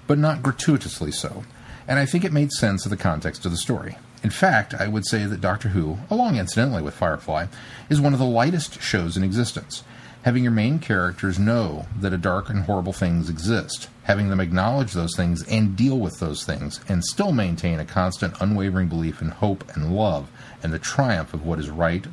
but 0.07 0.19
not 0.19 0.43
gratuitously 0.43 1.13
so, 1.13 1.45
and 1.87 1.99
I 1.99 2.07
think 2.07 2.25
it 2.25 2.33
made 2.33 2.53
sense 2.53 2.85
of 2.85 2.91
the 2.91 2.97
context 2.97 3.45
of 3.45 3.51
the 3.51 3.59
story. 3.59 3.97
In 4.23 4.31
fact, 4.31 4.73
I 4.73 4.89
would 4.89 5.07
say 5.07 5.27
that 5.27 5.43
Doctor 5.43 5.69
Who, 5.69 5.99
along 6.09 6.37
incidentally 6.37 6.83
with 6.83 6.95
Firefly, 6.95 7.47
is 7.91 8.01
one 8.01 8.15
of 8.15 8.19
the 8.19 8.25
lightest 8.25 8.81
shows 8.81 9.19
in 9.19 9.23
existence. 9.25 9.85
Having 10.23 10.45
your 10.45 10.53
main 10.53 10.79
characters 10.79 11.39
know 11.39 11.85
that 12.01 12.15
a 12.15 12.17
dark 12.17 12.49
and 12.49 12.63
horrible 12.63 12.95
things 12.95 13.29
exist, 13.29 13.91
having 14.05 14.31
them 14.31 14.41
acknowledge 14.41 14.95
those 14.95 15.15
things 15.15 15.47
and 15.49 15.77
deal 15.77 15.99
with 15.99 16.19
those 16.21 16.45
things, 16.45 16.81
and 16.89 17.05
still 17.05 17.33
maintain 17.33 17.79
a 17.79 17.85
constant, 17.85 18.41
unwavering 18.41 18.89
belief 18.89 19.21
in 19.21 19.29
hope 19.29 19.71
and 19.77 19.95
love 19.95 20.31
and 20.63 20.73
the 20.73 20.79
triumph 20.79 21.35
of 21.35 21.45
what 21.45 21.59
is 21.59 21.69
right 21.69 22.07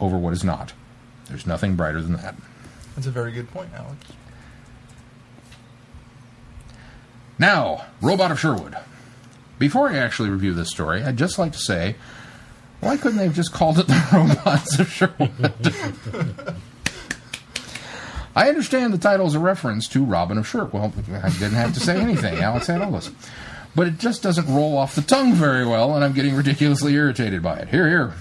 over 0.00 0.16
what 0.16 0.32
is 0.32 0.42
not. 0.42 0.72
There's 1.28 1.46
nothing 1.46 1.76
brighter 1.76 2.00
than 2.00 2.14
that. 2.14 2.34
That's 2.94 3.06
a 3.06 3.10
very 3.10 3.32
good 3.32 3.50
point, 3.50 3.70
Alex. 3.74 3.96
Now, 7.38 7.86
Robot 8.00 8.32
of 8.32 8.40
Sherwood. 8.40 8.76
Before 9.58 9.88
I 9.88 9.96
actually 9.96 10.30
review 10.30 10.54
this 10.54 10.70
story, 10.70 11.02
I'd 11.02 11.16
just 11.16 11.38
like 11.38 11.52
to 11.52 11.58
say, 11.58 11.96
why 12.80 12.96
couldn't 12.96 13.18
they 13.18 13.24
have 13.24 13.34
just 13.34 13.52
called 13.52 13.78
it 13.78 13.86
the 13.86 14.08
Robots 14.12 14.78
of 14.78 14.90
Sherwood? 14.90 16.54
I 18.36 18.48
understand 18.48 18.92
the 18.92 18.98
title 18.98 19.26
is 19.26 19.34
a 19.34 19.40
reference 19.40 19.88
to 19.88 20.04
Robin 20.04 20.38
of 20.38 20.46
Sherwood. 20.46 20.72
Well, 21.08 21.22
I 21.22 21.30
didn't 21.30 21.54
have 21.54 21.74
to 21.74 21.80
say 21.80 22.00
anything. 22.00 22.38
Alex 22.38 22.68
had 22.68 22.80
all 22.82 22.92
this. 22.92 23.10
But 23.74 23.86
it 23.88 23.98
just 23.98 24.22
doesn't 24.22 24.46
roll 24.52 24.76
off 24.76 24.94
the 24.94 25.02
tongue 25.02 25.34
very 25.34 25.66
well, 25.66 25.94
and 25.94 26.04
I'm 26.04 26.12
getting 26.12 26.34
ridiculously 26.34 26.94
irritated 26.94 27.42
by 27.42 27.58
it. 27.58 27.68
Here, 27.68 27.88
here. 27.88 28.14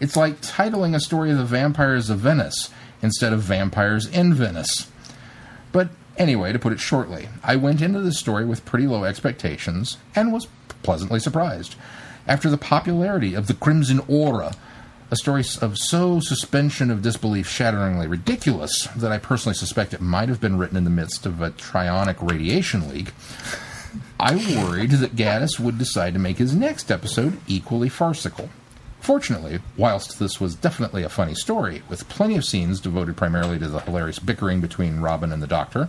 It's 0.00 0.16
like 0.16 0.40
titling 0.40 0.94
a 0.94 1.00
story 1.00 1.30
of 1.30 1.38
the 1.38 1.44
vampires 1.44 2.10
of 2.10 2.18
Venice 2.18 2.70
instead 3.02 3.32
of 3.32 3.40
vampires 3.40 4.06
in 4.06 4.34
Venice. 4.34 4.90
But 5.72 5.90
anyway, 6.16 6.52
to 6.52 6.58
put 6.58 6.72
it 6.72 6.80
shortly, 6.80 7.28
I 7.42 7.56
went 7.56 7.82
into 7.82 8.00
this 8.00 8.18
story 8.18 8.44
with 8.44 8.64
pretty 8.64 8.86
low 8.86 9.04
expectations 9.04 9.98
and 10.14 10.32
was 10.32 10.48
pleasantly 10.82 11.20
surprised. 11.20 11.74
After 12.26 12.50
the 12.50 12.58
popularity 12.58 13.34
of 13.34 13.46
The 13.46 13.54
Crimson 13.54 13.98
Horror, 13.98 14.52
a 15.10 15.16
story 15.16 15.44
of 15.62 15.78
so 15.78 16.20
suspension 16.20 16.90
of 16.90 17.02
disbelief 17.02 17.48
shatteringly 17.48 18.06
ridiculous 18.06 18.86
that 18.94 19.10
I 19.10 19.18
personally 19.18 19.54
suspect 19.54 19.94
it 19.94 20.00
might 20.00 20.28
have 20.28 20.40
been 20.40 20.58
written 20.58 20.76
in 20.76 20.84
the 20.84 20.90
midst 20.90 21.24
of 21.24 21.40
a 21.40 21.50
trionic 21.52 22.16
radiation 22.20 22.88
leak, 22.88 23.12
I 24.20 24.34
worried 24.34 24.90
that 24.90 25.16
Gatiss 25.16 25.58
would 25.58 25.78
decide 25.78 26.12
to 26.12 26.18
make 26.18 26.36
his 26.36 26.54
next 26.54 26.90
episode 26.90 27.40
equally 27.46 27.88
farcical. 27.88 28.50
Fortunately, 29.00 29.60
whilst 29.76 30.18
this 30.18 30.40
was 30.40 30.54
definitely 30.54 31.02
a 31.02 31.08
funny 31.08 31.34
story, 31.34 31.82
with 31.88 32.08
plenty 32.08 32.36
of 32.36 32.44
scenes 32.44 32.80
devoted 32.80 33.16
primarily 33.16 33.58
to 33.58 33.68
the 33.68 33.80
hilarious 33.80 34.18
bickering 34.18 34.60
between 34.60 35.00
Robin 35.00 35.32
and 35.32 35.42
the 35.42 35.46
Doctor. 35.46 35.88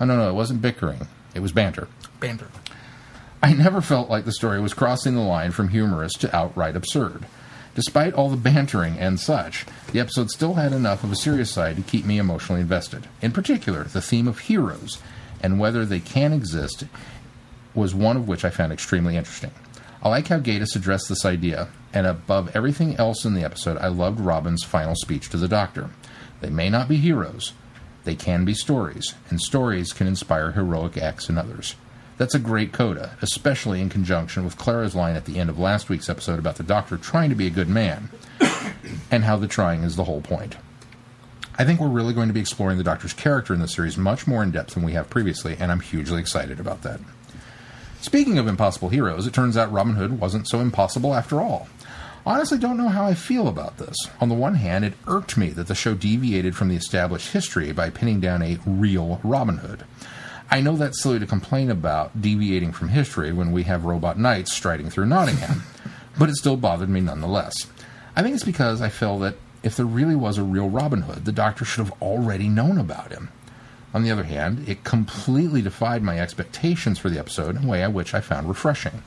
Oh, 0.00 0.04
no, 0.04 0.16
no, 0.16 0.30
it 0.30 0.34
wasn't 0.34 0.62
bickering. 0.62 1.08
It 1.34 1.40
was 1.40 1.52
banter. 1.52 1.88
Banter. 2.18 2.48
I 3.42 3.52
never 3.52 3.80
felt 3.80 4.10
like 4.10 4.24
the 4.24 4.32
story 4.32 4.60
was 4.60 4.74
crossing 4.74 5.14
the 5.14 5.20
line 5.20 5.50
from 5.50 5.68
humorous 5.68 6.12
to 6.14 6.34
outright 6.34 6.76
absurd. 6.76 7.26
Despite 7.74 8.14
all 8.14 8.28
the 8.28 8.36
bantering 8.36 8.98
and 8.98 9.18
such, 9.18 9.64
the 9.92 10.00
episode 10.00 10.30
still 10.30 10.54
had 10.54 10.72
enough 10.72 11.04
of 11.04 11.12
a 11.12 11.16
serious 11.16 11.50
side 11.50 11.76
to 11.76 11.82
keep 11.82 12.04
me 12.04 12.18
emotionally 12.18 12.60
invested. 12.60 13.06
In 13.22 13.32
particular, 13.32 13.84
the 13.84 14.02
theme 14.02 14.28
of 14.28 14.40
heroes 14.40 14.98
and 15.42 15.58
whether 15.58 15.86
they 15.86 16.00
can 16.00 16.32
exist 16.32 16.84
was 17.74 17.94
one 17.94 18.16
of 18.16 18.28
which 18.28 18.44
I 18.44 18.50
found 18.50 18.72
extremely 18.72 19.16
interesting. 19.16 19.52
I 20.02 20.08
like 20.08 20.28
how 20.28 20.38
Gatiss 20.38 20.76
addressed 20.76 21.10
this 21.10 21.26
idea, 21.26 21.68
and 21.92 22.06
above 22.06 22.56
everything 22.56 22.96
else 22.96 23.26
in 23.26 23.34
the 23.34 23.44
episode, 23.44 23.76
I 23.78 23.88
loved 23.88 24.18
Robin's 24.18 24.64
final 24.64 24.94
speech 24.94 25.28
to 25.28 25.36
the 25.36 25.48
Doctor. 25.48 25.90
They 26.40 26.48
may 26.48 26.70
not 26.70 26.88
be 26.88 26.96
heroes, 26.96 27.52
they 28.04 28.14
can 28.14 28.46
be 28.46 28.54
stories, 28.54 29.14
and 29.28 29.38
stories 29.38 29.92
can 29.92 30.06
inspire 30.06 30.52
heroic 30.52 30.96
acts 30.96 31.28
in 31.28 31.36
others. 31.36 31.74
That's 32.16 32.34
a 32.34 32.38
great 32.38 32.72
coda, 32.72 33.18
especially 33.20 33.82
in 33.82 33.90
conjunction 33.90 34.44
with 34.44 34.56
Clara's 34.56 34.94
line 34.94 35.16
at 35.16 35.26
the 35.26 35.38
end 35.38 35.50
of 35.50 35.58
last 35.58 35.90
week's 35.90 36.08
episode 36.08 36.38
about 36.38 36.56
the 36.56 36.62
Doctor 36.62 36.96
trying 36.96 37.28
to 37.28 37.36
be 37.36 37.46
a 37.46 37.50
good 37.50 37.68
man, 37.68 38.08
and 39.10 39.24
how 39.24 39.36
the 39.36 39.46
trying 39.46 39.82
is 39.82 39.96
the 39.96 40.04
whole 40.04 40.22
point. 40.22 40.56
I 41.58 41.64
think 41.66 41.78
we're 41.78 41.88
really 41.88 42.14
going 42.14 42.28
to 42.28 42.34
be 42.34 42.40
exploring 42.40 42.78
the 42.78 42.84
Doctor's 42.84 43.12
character 43.12 43.52
in 43.52 43.60
the 43.60 43.68
series 43.68 43.98
much 43.98 44.26
more 44.26 44.42
in 44.42 44.50
depth 44.50 44.72
than 44.72 44.82
we 44.82 44.92
have 44.92 45.10
previously, 45.10 45.58
and 45.60 45.70
I'm 45.70 45.80
hugely 45.80 46.20
excited 46.20 46.58
about 46.58 46.80
that. 46.82 47.00
Speaking 48.00 48.38
of 48.38 48.48
impossible 48.48 48.88
heroes, 48.88 49.26
it 49.26 49.34
turns 49.34 49.56
out 49.56 49.70
Robin 49.72 49.94
Hood 49.94 50.20
wasn't 50.20 50.48
so 50.48 50.60
impossible 50.60 51.14
after 51.14 51.40
all. 51.40 51.68
Honestly, 52.24 52.58
don't 52.58 52.76
know 52.76 52.88
how 52.88 53.04
I 53.06 53.14
feel 53.14 53.46
about 53.46 53.76
this. 53.76 53.96
On 54.20 54.28
the 54.28 54.34
one 54.34 54.54
hand, 54.54 54.84
it 54.84 54.94
irked 55.06 55.36
me 55.36 55.50
that 55.50 55.66
the 55.66 55.74
show 55.74 55.94
deviated 55.94 56.56
from 56.56 56.68
the 56.68 56.76
established 56.76 57.32
history 57.32 57.72
by 57.72 57.90
pinning 57.90 58.20
down 58.20 58.42
a 58.42 58.58
real 58.66 59.20
Robin 59.22 59.58
Hood. 59.58 59.84
I 60.50 60.60
know 60.60 60.76
that's 60.76 61.02
silly 61.02 61.18
to 61.18 61.26
complain 61.26 61.70
about 61.70 62.20
deviating 62.20 62.72
from 62.72 62.88
history 62.88 63.32
when 63.32 63.52
we 63.52 63.64
have 63.64 63.84
robot 63.84 64.18
knights 64.18 64.52
striding 64.52 64.90
through 64.90 65.06
Nottingham, 65.06 65.62
but 66.18 66.28
it 66.28 66.36
still 66.36 66.56
bothered 66.56 66.88
me 66.88 67.00
nonetheless. 67.00 67.66
I 68.16 68.22
think 68.22 68.34
it's 68.34 68.44
because 68.44 68.80
I 68.80 68.88
feel 68.88 69.18
that 69.20 69.36
if 69.62 69.76
there 69.76 69.86
really 69.86 70.16
was 70.16 70.38
a 70.38 70.42
real 70.42 70.68
Robin 70.68 71.02
Hood, 71.02 71.26
the 71.26 71.32
Doctor 71.32 71.64
should 71.64 71.84
have 71.84 72.02
already 72.02 72.48
known 72.48 72.78
about 72.78 73.12
him. 73.12 73.28
On 73.92 74.02
the 74.02 74.10
other 74.10 74.24
hand, 74.24 74.68
it 74.68 74.84
completely 74.84 75.62
defied 75.62 76.02
my 76.02 76.18
expectations 76.20 76.98
for 76.98 77.10
the 77.10 77.18
episode 77.18 77.56
in 77.56 77.64
a 77.64 77.68
way 77.68 77.86
which 77.88 78.14
I 78.14 78.20
found 78.20 78.48
refreshing. 78.48 79.02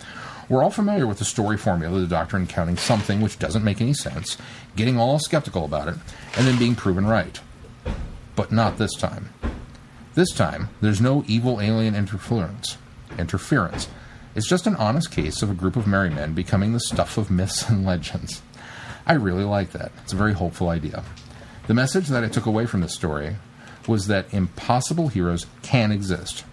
We're 0.49 0.61
all 0.61 0.72
familiar 0.72 1.07
with 1.07 1.19
the 1.19 1.26
story 1.26 1.57
formula 1.57 2.01
the 2.01 2.07
Doctor 2.07 2.35
encountering 2.35 2.77
something 2.77 3.22
which 3.22 3.39
doesn't 3.39 3.64
make 3.64 3.80
any 3.80 3.93
sense, 3.93 4.38
getting 4.76 4.99
all 4.99 5.19
skeptical 5.19 5.64
about 5.64 5.88
it, 5.88 5.95
and 6.38 6.45
then 6.45 6.60
being 6.60 6.76
proven 6.76 7.05
right. 7.05 7.39
But 8.35 8.51
not 8.51 8.77
this 8.77 8.93
time. 8.95 9.30
This 10.15 10.31
time, 10.31 10.69
there's 10.81 11.01
no 11.01 11.23
evil 11.27 11.61
alien 11.61 11.95
interference. 11.95 12.77
Interference. 13.18 13.88
It's 14.35 14.49
just 14.49 14.68
an 14.68 14.76
honest 14.76 15.11
case 15.11 15.41
of 15.41 15.49
a 15.49 15.55
group 15.55 15.76
of 15.76 15.88
merry 15.88 16.10
men 16.10 16.34
becoming 16.34 16.73
the 16.73 16.80
stuff 16.80 17.18
of 17.18 17.31
myths 17.31 17.69
and 17.69 17.85
legends. 17.85 18.41
I 19.05 19.14
really 19.14 19.43
like 19.43 19.72
that. 19.72 19.91
It's 20.03 20.14
a 20.14 20.18
very 20.18 20.34
hopeful 20.34 20.69
idea. 20.69 21.03
The 21.68 21.73
message 21.73 22.07
that 22.10 22.23
I 22.23 22.27
took 22.27 22.45
away 22.45 22.65
from 22.65 22.81
this 22.81 22.93
story 22.93 23.38
was 23.88 24.07
that 24.07 24.34
impossible 24.34 25.10
heroes 25.10 25.45
can 25.61 25.91
exist, 25.91 26.43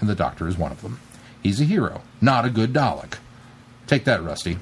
and 0.00 0.08
the 0.08 0.14
Doctor 0.14 0.48
is 0.48 0.58
one 0.58 0.72
of 0.72 0.82
them. 0.82 1.00
He's 1.42 1.60
a 1.60 1.64
hero, 1.64 2.02
not 2.20 2.44
a 2.44 2.50
good 2.50 2.72
Dalek. 2.72 3.18
Take 3.86 4.04
that, 4.04 4.22
Rusty. 4.22 4.58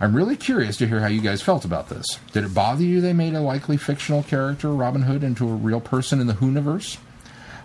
I'm 0.00 0.16
really 0.16 0.36
curious 0.36 0.76
to 0.78 0.86
hear 0.86 1.00
how 1.00 1.06
you 1.06 1.20
guys 1.20 1.40
felt 1.40 1.64
about 1.64 1.88
this. 1.88 2.06
Did 2.32 2.44
it 2.44 2.54
bother 2.54 2.82
you 2.82 3.00
they 3.00 3.12
made 3.12 3.34
a 3.34 3.40
likely 3.40 3.76
fictional 3.76 4.22
character, 4.22 4.70
Robin 4.70 5.02
Hood, 5.02 5.22
into 5.22 5.48
a 5.48 5.54
real 5.54 5.80
person 5.80 6.20
in 6.20 6.26
the 6.26 6.34
Whoniverse? 6.34 6.98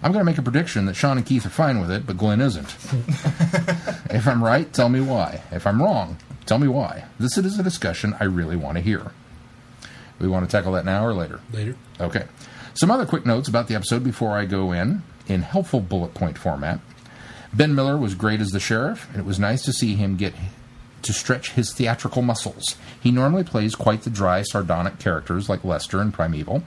I'm 0.01 0.13
going 0.13 0.21
to 0.21 0.31
make 0.31 0.38
a 0.38 0.41
prediction 0.41 0.85
that 0.85 0.95
Sean 0.95 1.17
and 1.17 1.26
Keith 1.26 1.45
are 1.45 1.49
fine 1.49 1.81
with 1.81 1.91
it, 1.91 2.05
but 2.05 2.17
Glenn 2.17 2.39
isn't. 2.39 2.67
if 4.09 4.27
I'm 4.27 4.43
right, 4.43 4.71
tell 4.71 4.88
me 4.88 5.01
why. 5.01 5.41
If 5.51 5.67
I'm 5.67 5.81
wrong, 5.81 6.17
tell 6.45 6.59
me 6.59 6.67
why. 6.69 7.05
This 7.19 7.38
is 7.38 7.59
a 7.59 7.63
discussion 7.63 8.15
I 8.19 8.23
really 8.23 8.55
want 8.55 8.77
to 8.77 8.81
hear. 8.81 9.11
We 10.19 10.27
want 10.27 10.49
to 10.49 10.51
tackle 10.51 10.73
that 10.73 10.85
now 10.85 11.05
or 11.05 11.13
later? 11.13 11.41
Later. 11.51 11.76
Okay. 11.99 12.26
Some 12.80 12.91
other 12.91 13.06
quick 13.06 13.26
notes 13.26 13.49
about 13.49 13.68
the 13.68 13.76
episode 13.76 14.06
before 14.06 14.38
I 14.38 14.45
go 14.45 14.72
in, 14.72 15.03
in 15.27 15.41
helpful 15.41 15.81
bullet 15.81 16.14
point 16.14 16.38
format. 16.38 16.80
Ben 17.53 17.76
Miller 17.76 17.97
was 17.97 18.15
great 18.15 18.39
as 18.39 18.51
the 18.51 18.60
sheriff, 18.61 19.06
and 19.10 19.18
it 19.19 19.26
was 19.26 19.38
nice 19.38 19.64
to 19.64 19.73
see 19.73 19.95
him 19.95 20.15
get 20.15 20.34
to 21.01 21.11
stretch 21.11 21.51
his 21.51 21.73
theatrical 21.73 22.22
muscles. 22.22 22.77
He 22.97 23.11
normally 23.11 23.43
plays 23.43 23.76
quite 23.76 24.03
the 24.03 24.10
dry, 24.10 24.43
sardonic 24.43 24.97
characters 24.97 25.49
like 25.49 25.65
Lester 25.65 25.99
and 25.99 26.14
Primeval, 26.14 26.64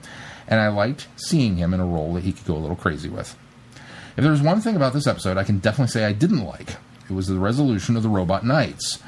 and 0.47 0.59
I 0.59 0.67
liked 0.67 1.07
seeing 1.15 1.55
him 1.55 1.73
in 1.73 1.79
a 1.79 1.85
role 1.85 2.13
that 2.13 2.23
he 2.23 2.31
could 2.31 2.45
go 2.45 2.57
a 2.57 2.61
little 2.61 2.75
crazy 2.75 3.09
with. 3.09 3.35
If 4.15 4.21
there 4.21 4.29
was 4.29 4.39
one 4.43 4.61
thing 4.61 4.75
about 4.75 4.93
this 4.93 5.07
episode 5.07 5.37
I 5.37 5.43
can 5.43 5.57
definitely 5.57 5.93
say 5.93 6.05
I 6.05 6.13
didn't 6.13 6.45
like, 6.45 6.75
it 7.09 7.13
was 7.13 7.25
the 7.25 7.39
resolution 7.39 7.97
of 7.97 8.03
the 8.03 8.09
robot 8.09 8.45
knights. 8.45 8.99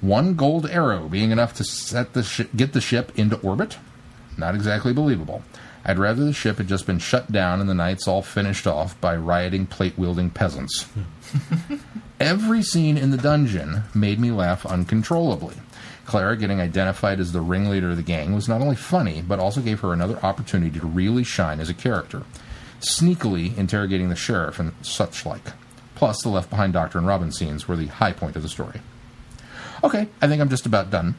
One 0.00 0.36
gold 0.36 0.70
arrow 0.70 1.08
being 1.08 1.32
enough 1.32 1.52
to 1.54 1.64
set 1.64 2.12
the 2.12 2.22
sh- 2.22 2.42
get 2.54 2.74
the 2.74 2.80
ship 2.80 3.10
into 3.18 3.40
orbit? 3.40 3.76
Not 4.38 4.54
exactly 4.54 4.92
believable. 4.92 5.42
I'd 5.84 5.98
rather 5.98 6.24
the 6.24 6.32
ship 6.32 6.58
had 6.58 6.68
just 6.68 6.86
been 6.86 6.98
shut 6.98 7.30
down 7.30 7.60
and 7.60 7.68
the 7.68 7.74
knights 7.74 8.08
all 8.08 8.22
finished 8.22 8.66
off 8.66 8.98
by 9.00 9.16
rioting, 9.16 9.66
plate 9.66 9.98
wielding 9.98 10.30
peasants. 10.30 10.86
Every 12.20 12.62
scene 12.62 12.96
in 12.96 13.10
the 13.10 13.18
dungeon 13.18 13.82
made 13.94 14.18
me 14.18 14.30
laugh 14.30 14.64
uncontrollably. 14.64 15.56
Clara 16.06 16.36
getting 16.36 16.60
identified 16.60 17.20
as 17.20 17.32
the 17.32 17.40
ringleader 17.40 17.90
of 17.90 17.96
the 17.96 18.02
gang 18.02 18.34
was 18.34 18.48
not 18.48 18.60
only 18.60 18.76
funny, 18.76 19.22
but 19.22 19.38
also 19.38 19.60
gave 19.60 19.80
her 19.80 19.92
another 19.92 20.18
opportunity 20.24 20.78
to 20.78 20.86
really 20.86 21.24
shine 21.24 21.60
as 21.60 21.68
a 21.68 21.74
character, 21.74 22.22
sneakily 22.80 23.56
interrogating 23.56 24.08
the 24.08 24.16
sheriff 24.16 24.58
and 24.58 24.72
such 24.82 25.26
like. 25.26 25.52
Plus, 25.94 26.22
the 26.22 26.28
Left 26.28 26.50
Behind 26.50 26.72
Doctor 26.72 26.98
and 26.98 27.06
Robin 27.06 27.32
scenes 27.32 27.68
were 27.68 27.76
the 27.76 27.86
high 27.86 28.12
point 28.12 28.36
of 28.36 28.42
the 28.42 28.48
story. 28.48 28.80
Okay, 29.82 30.08
I 30.20 30.28
think 30.28 30.40
I'm 30.40 30.48
just 30.48 30.66
about 30.66 30.90
done. 30.90 31.14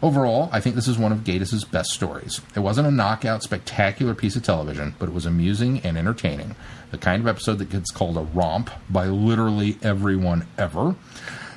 Overall, 0.00 0.48
I 0.52 0.60
think 0.60 0.76
this 0.76 0.86
is 0.86 0.96
one 0.96 1.10
of 1.10 1.24
Gatiss's 1.24 1.64
best 1.64 1.90
stories. 1.90 2.40
It 2.54 2.60
wasn't 2.60 2.86
a 2.86 2.92
knockout, 2.92 3.42
spectacular 3.42 4.14
piece 4.14 4.36
of 4.36 4.44
television, 4.44 4.94
but 4.98 5.08
it 5.08 5.14
was 5.14 5.26
amusing 5.26 5.80
and 5.80 5.98
entertaining. 5.98 6.54
The 6.92 6.98
kind 6.98 7.20
of 7.20 7.26
episode 7.26 7.58
that 7.58 7.70
gets 7.70 7.90
called 7.90 8.16
a 8.16 8.20
romp 8.20 8.70
by 8.88 9.06
literally 9.06 9.76
everyone 9.82 10.46
ever, 10.56 10.94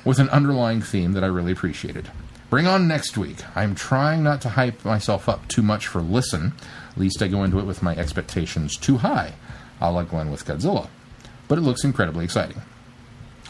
with 0.04 0.18
an 0.18 0.28
underlying 0.30 0.82
theme 0.82 1.12
that 1.12 1.22
I 1.22 1.28
really 1.28 1.52
appreciated. 1.52 2.10
Bring 2.50 2.66
on 2.66 2.88
next 2.88 3.16
week. 3.16 3.38
I'm 3.56 3.76
trying 3.76 4.24
not 4.24 4.40
to 4.42 4.50
hype 4.50 4.84
myself 4.84 5.28
up 5.28 5.46
too 5.46 5.62
much 5.62 5.86
for 5.86 6.02
Listen, 6.02 6.52
least 6.96 7.22
I 7.22 7.28
go 7.28 7.44
into 7.44 7.58
it 7.58 7.66
with 7.66 7.82
my 7.82 7.96
expectations 7.96 8.76
too 8.76 8.98
high, 8.98 9.34
a 9.80 9.90
la 9.90 10.02
Glenn 10.02 10.30
with 10.30 10.44
Godzilla. 10.44 10.88
But 11.48 11.58
it 11.58 11.62
looks 11.62 11.84
incredibly 11.84 12.24
exciting. 12.24 12.60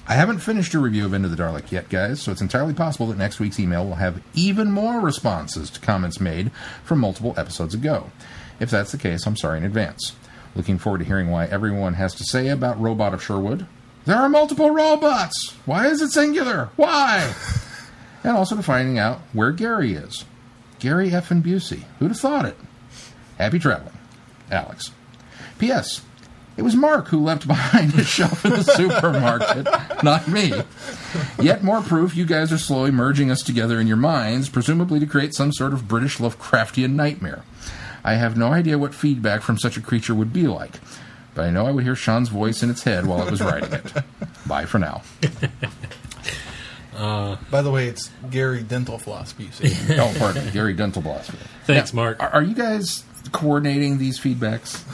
I 0.06 0.14
haven't 0.14 0.40
finished 0.40 0.74
a 0.74 0.80
review 0.80 1.06
of 1.06 1.14
Into 1.14 1.28
the 1.28 1.36
Dalek 1.36 1.70
yet, 1.70 1.88
guys, 1.88 2.20
so 2.20 2.32
it's 2.32 2.40
entirely 2.40 2.74
possible 2.74 3.06
that 3.06 3.18
next 3.18 3.38
week's 3.38 3.60
email 3.60 3.86
will 3.86 3.94
have 3.94 4.20
even 4.34 4.70
more 4.70 5.00
responses 5.00 5.70
to 5.70 5.80
comments 5.80 6.20
made 6.20 6.50
from 6.82 6.98
multiple 6.98 7.34
episodes 7.36 7.72
ago. 7.72 8.10
If 8.58 8.68
that's 8.70 8.90
the 8.92 8.98
case, 8.98 9.26
I'm 9.26 9.36
sorry 9.36 9.58
in 9.58 9.64
advance. 9.64 10.14
Looking 10.56 10.76
forward 10.78 10.98
to 10.98 11.04
hearing 11.04 11.30
why 11.30 11.46
everyone 11.46 11.94
has 11.94 12.14
to 12.16 12.24
say 12.24 12.48
about 12.48 12.80
Robot 12.80 13.14
of 13.14 13.22
Sherwood. 13.22 13.66
There 14.04 14.16
are 14.16 14.28
multiple 14.28 14.70
robots! 14.70 15.54
Why 15.66 15.86
is 15.86 16.02
it 16.02 16.10
singular? 16.10 16.70
Why? 16.74 17.32
and 18.24 18.36
also 18.36 18.56
to 18.56 18.62
finding 18.62 18.98
out 18.98 19.20
where 19.32 19.52
Gary 19.52 19.94
is. 19.94 20.24
Gary 20.80 21.12
F. 21.12 21.30
and 21.30 21.44
Busey. 21.44 21.84
Who'd 22.00 22.10
have 22.10 22.18
thought 22.18 22.44
it? 22.44 22.56
Happy 23.38 23.60
traveling. 23.60 23.96
Alex. 24.50 24.90
P.S. 25.58 26.02
It 26.56 26.62
was 26.62 26.76
Mark 26.76 27.08
who 27.08 27.22
left 27.22 27.46
behind 27.48 27.92
his 27.92 28.06
shelf 28.06 28.44
in 28.44 28.52
the 28.52 28.62
supermarket, 28.62 29.66
not 30.02 30.28
me. 30.28 30.52
Yet 31.40 31.64
more 31.64 31.80
proof 31.82 32.14
you 32.14 32.26
guys 32.26 32.52
are 32.52 32.58
slowly 32.58 32.90
merging 32.90 33.30
us 33.30 33.42
together 33.42 33.80
in 33.80 33.86
your 33.86 33.96
minds, 33.96 34.48
presumably 34.48 35.00
to 35.00 35.06
create 35.06 35.34
some 35.34 35.52
sort 35.52 35.72
of 35.72 35.88
British 35.88 36.18
Lovecraftian 36.18 36.90
nightmare. 36.92 37.42
I 38.04 38.14
have 38.14 38.36
no 38.36 38.48
idea 38.52 38.78
what 38.78 38.94
feedback 38.94 39.42
from 39.42 39.58
such 39.58 39.76
a 39.76 39.80
creature 39.80 40.14
would 40.14 40.32
be 40.32 40.46
like, 40.46 40.80
but 41.34 41.44
I 41.44 41.50
know 41.50 41.66
I 41.66 41.70
would 41.70 41.84
hear 41.84 41.94
Sean's 41.96 42.28
voice 42.28 42.62
in 42.62 42.68
its 42.70 42.82
head 42.82 43.06
while 43.06 43.26
it 43.26 43.30
was 43.30 43.40
writing 43.40 43.72
it. 43.72 43.92
Bye 44.46 44.66
for 44.66 44.78
now. 44.78 45.02
Uh, 46.96 47.36
By 47.50 47.62
the 47.62 47.70
way, 47.70 47.86
it's 47.88 48.10
Gary 48.30 48.62
Dental 48.62 48.98
Floss 48.98 49.32
Busey. 49.38 49.98
Oh, 49.98 50.12
pardon 50.18 50.44
me, 50.44 50.50
Gary 50.52 50.74
Dental 50.74 51.00
Blast. 51.00 51.30
Thanks, 51.64 51.92
Now, 51.94 52.02
Mark. 52.02 52.22
Are, 52.22 52.28
are 52.28 52.42
you 52.42 52.54
guys 52.54 53.04
coordinating 53.32 53.98
these 53.98 54.20
feedbacks? 54.20 54.84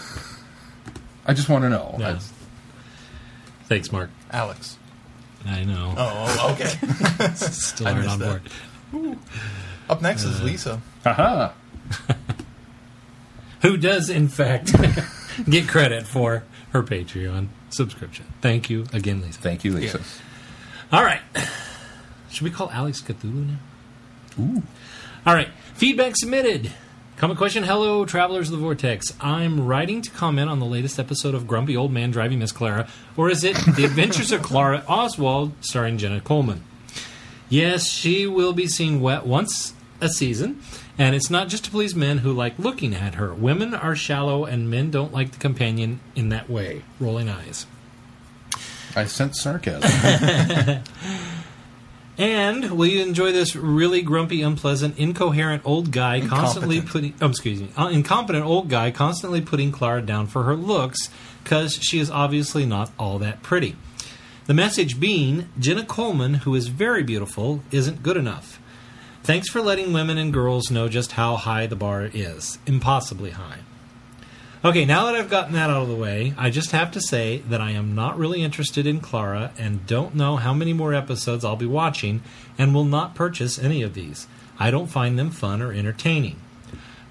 I 1.28 1.34
just 1.34 1.50
want 1.50 1.62
to 1.62 1.68
know. 1.68 1.94
Yeah. 1.98 2.18
Thanks, 3.66 3.92
Mark. 3.92 4.08
Alex. 4.30 4.78
I 5.46 5.62
know. 5.64 5.94
Oh, 5.96 6.36
oh 6.40 6.52
okay. 6.54 6.64
Still 7.34 7.86
I 7.86 7.92
aren't 7.92 8.04
missed 8.04 8.12
on 8.14 8.18
that. 8.20 8.42
board. 8.92 9.18
Up 9.90 10.02
next 10.02 10.24
is 10.24 10.40
uh, 10.40 10.44
Lisa. 10.44 10.80
Haha. 11.04 11.22
Uh-huh. 11.22 12.14
Who 13.62 13.76
does, 13.76 14.08
in 14.08 14.28
fact, 14.28 14.72
get 15.50 15.68
credit 15.68 16.06
for 16.06 16.44
her 16.70 16.82
Patreon 16.82 17.48
subscription. 17.68 18.24
Thank 18.40 18.70
you 18.70 18.86
again, 18.92 19.20
Lisa. 19.20 19.38
Thank 19.38 19.64
you, 19.64 19.72
Lisa. 19.72 19.98
Yes. 19.98 20.20
All 20.90 21.04
right. 21.04 21.20
Should 22.30 22.42
we 22.44 22.50
call 22.50 22.70
Alex 22.70 23.02
Cthulhu 23.02 23.48
now? 23.48 23.58
Ooh. 24.40 24.62
All 25.26 25.34
right. 25.34 25.48
Feedback 25.74 26.16
submitted. 26.16 26.72
Comment 27.18 27.36
question 27.36 27.64
Hello, 27.64 28.04
travelers 28.04 28.46
of 28.48 28.52
the 28.52 28.62
vortex. 28.62 29.12
I'm 29.20 29.66
writing 29.66 30.02
to 30.02 30.10
comment 30.12 30.48
on 30.48 30.60
the 30.60 30.64
latest 30.64 31.00
episode 31.00 31.34
of 31.34 31.48
Grumpy 31.48 31.76
Old 31.76 31.90
Man 31.90 32.12
Driving 32.12 32.38
Miss 32.38 32.52
Clara, 32.52 32.88
or 33.16 33.28
is 33.28 33.42
it 33.42 33.56
The 33.74 33.84
Adventures 33.84 34.30
of 34.30 34.40
Clara 34.40 34.84
Oswald, 34.86 35.50
starring 35.60 35.98
Jenna 35.98 36.20
Coleman? 36.20 36.62
Yes, 37.48 37.88
she 37.88 38.28
will 38.28 38.52
be 38.52 38.68
seen 38.68 39.00
wet 39.00 39.26
once 39.26 39.74
a 40.00 40.08
season, 40.08 40.62
and 40.96 41.16
it's 41.16 41.28
not 41.28 41.48
just 41.48 41.64
to 41.64 41.72
please 41.72 41.92
men 41.92 42.18
who 42.18 42.32
like 42.32 42.56
looking 42.56 42.94
at 42.94 43.16
her. 43.16 43.34
Women 43.34 43.74
are 43.74 43.96
shallow, 43.96 44.44
and 44.44 44.70
men 44.70 44.92
don't 44.92 45.12
like 45.12 45.32
the 45.32 45.38
companion 45.38 45.98
in 46.14 46.28
that 46.28 46.48
way. 46.48 46.84
Rolling 47.00 47.28
eyes. 47.28 47.66
I 48.94 49.06
sense 49.06 49.40
sarcasm. 49.40 49.90
And 52.18 52.72
will 52.72 52.86
you 52.86 53.00
enjoy 53.00 53.30
this 53.30 53.54
really 53.54 54.02
grumpy, 54.02 54.42
unpleasant, 54.42 54.98
incoherent 54.98 55.62
old 55.64 55.92
guy 55.92 56.20
constantly 56.20 56.80
putting, 56.80 57.14
oh, 57.22 57.28
excuse 57.28 57.60
me, 57.60 57.68
uh, 57.76 57.86
incompetent 57.86 58.44
old 58.44 58.68
guy 58.68 58.90
constantly 58.90 59.40
putting 59.40 59.70
Clara 59.70 60.02
down 60.02 60.26
for 60.26 60.42
her 60.42 60.56
looks 60.56 61.10
because 61.44 61.74
she 61.74 62.00
is 62.00 62.10
obviously 62.10 62.66
not 62.66 62.90
all 62.98 63.20
that 63.20 63.44
pretty. 63.44 63.76
The 64.46 64.54
message 64.54 64.98
being 64.98 65.48
Jenna 65.60 65.84
Coleman, 65.84 66.34
who 66.34 66.56
is 66.56 66.68
very 66.68 67.04
beautiful, 67.04 67.62
isn't 67.70 68.02
good 68.02 68.16
enough. 68.16 68.60
Thanks 69.22 69.48
for 69.48 69.60
letting 69.60 69.92
women 69.92 70.18
and 70.18 70.32
girls 70.32 70.70
know 70.72 70.88
just 70.88 71.12
how 71.12 71.36
high 71.36 71.66
the 71.66 71.76
bar 71.76 72.10
is. 72.12 72.58
Impossibly 72.66 73.30
high. 73.30 73.58
Okay, 74.64 74.84
now 74.84 75.06
that 75.06 75.14
I've 75.14 75.30
gotten 75.30 75.52
that 75.52 75.70
out 75.70 75.82
of 75.82 75.88
the 75.88 75.94
way, 75.94 76.34
I 76.36 76.50
just 76.50 76.72
have 76.72 76.90
to 76.90 77.00
say 77.00 77.38
that 77.48 77.60
I 77.60 77.70
am 77.70 77.94
not 77.94 78.18
really 78.18 78.42
interested 78.42 78.88
in 78.88 78.98
Clara 78.98 79.52
and 79.56 79.86
don't 79.86 80.16
know 80.16 80.34
how 80.34 80.52
many 80.52 80.72
more 80.72 80.92
episodes 80.92 81.44
I'll 81.44 81.54
be 81.54 81.64
watching 81.64 82.22
and 82.58 82.74
will 82.74 82.84
not 82.84 83.14
purchase 83.14 83.56
any 83.56 83.82
of 83.82 83.94
these. 83.94 84.26
I 84.58 84.72
don't 84.72 84.88
find 84.88 85.16
them 85.16 85.30
fun 85.30 85.62
or 85.62 85.72
entertaining. 85.72 86.40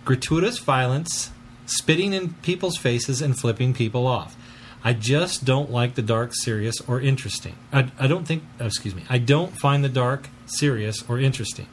Gratuitous 0.04 0.60
violence, 0.60 1.32
spitting 1.66 2.12
in 2.12 2.34
people's 2.42 2.76
faces, 2.76 3.22
and 3.22 3.40
flipping 3.40 3.74
people 3.74 4.06
off. 4.06 4.36
I 4.84 4.92
just 4.92 5.46
don't 5.46 5.72
like 5.72 5.96
the 5.96 6.02
dark, 6.02 6.32
serious, 6.34 6.82
or 6.82 7.00
interesting. 7.00 7.56
I, 7.72 7.90
I 7.98 8.08
don't 8.08 8.28
think, 8.28 8.44
oh, 8.60 8.66
excuse 8.66 8.94
me, 8.94 9.04
I 9.10 9.20
don't 9.20 9.58
find 9.58 9.86
the 9.86 9.90
dark, 9.90 10.28
serious, 10.48 11.02
or 11.08 11.18
interesting. 11.18 11.68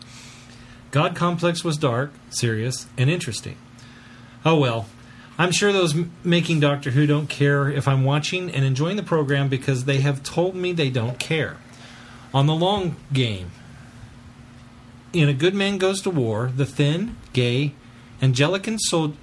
God 0.92 1.16
Complex 1.16 1.64
was 1.64 1.76
dark, 1.76 2.12
serious, 2.30 2.86
and 2.96 3.10
interesting. 3.10 3.56
Oh 4.44 4.56
well. 4.56 4.86
I'm 5.36 5.50
sure 5.50 5.72
those 5.72 5.96
making 6.22 6.60
Doctor 6.60 6.92
Who 6.92 7.06
don't 7.06 7.28
care 7.28 7.68
if 7.68 7.88
I'm 7.88 8.04
watching 8.04 8.50
and 8.50 8.64
enjoying 8.64 8.96
the 8.96 9.02
program 9.02 9.48
because 9.48 9.84
they 9.84 9.98
have 9.98 10.22
told 10.22 10.54
me 10.54 10.72
they 10.72 10.90
don't 10.90 11.18
care. 11.18 11.56
On 12.32 12.46
the 12.46 12.54
long 12.54 12.96
game, 13.12 13.50
in 15.12 15.28
A 15.28 15.32
Good 15.32 15.54
Man 15.54 15.78
Goes 15.78 16.00
to 16.02 16.10
War, 16.10 16.52
the 16.54 16.66
thin, 16.66 17.16
gay, 17.32 17.72
Angelican, 18.20 18.78
sol- 18.78 19.14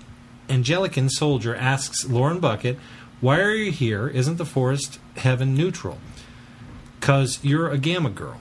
Angelican 0.50 1.10
soldier 1.10 1.56
asks 1.56 2.06
Lorna 2.06 2.40
Bucket, 2.40 2.78
Why 3.22 3.40
are 3.40 3.56
you 3.56 3.72
here? 3.72 4.08
Isn't 4.08 4.38
the 4.38 4.46
forest 4.46 5.00
heaven 5.16 5.56
neutral? 5.56 5.98
Because 7.00 7.40
you're 7.42 7.70
a 7.70 7.78
gamma 7.78 8.10
girl. 8.10 8.41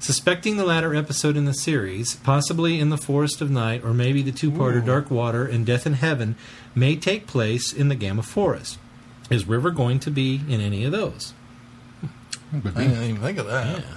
Suspecting 0.00 0.56
the 0.56 0.64
latter 0.64 0.94
episode 0.94 1.36
in 1.36 1.44
the 1.44 1.52
series, 1.52 2.14
possibly 2.16 2.78
in 2.78 2.88
the 2.88 2.96
Forest 2.96 3.40
of 3.40 3.50
Night, 3.50 3.84
or 3.84 3.92
maybe 3.92 4.22
the 4.22 4.30
two 4.30 4.50
parter 4.50 4.84
Dark 4.84 5.10
Water 5.10 5.44
and 5.44 5.66
Death 5.66 5.86
in 5.86 5.94
Heaven, 5.94 6.36
may 6.74 6.94
take 6.94 7.26
place 7.26 7.72
in 7.72 7.88
the 7.88 7.96
Gamma 7.96 8.22
Forest. 8.22 8.78
Is 9.28 9.46
River 9.46 9.70
going 9.70 9.98
to 10.00 10.10
be 10.10 10.40
in 10.48 10.60
any 10.60 10.84
of 10.84 10.92
those? 10.92 11.34
I 12.52 12.58
didn't 12.58 13.02
even 13.02 13.16
think 13.20 13.38
of 13.38 13.46
that. 13.46 13.78
Yeah. 13.80 13.96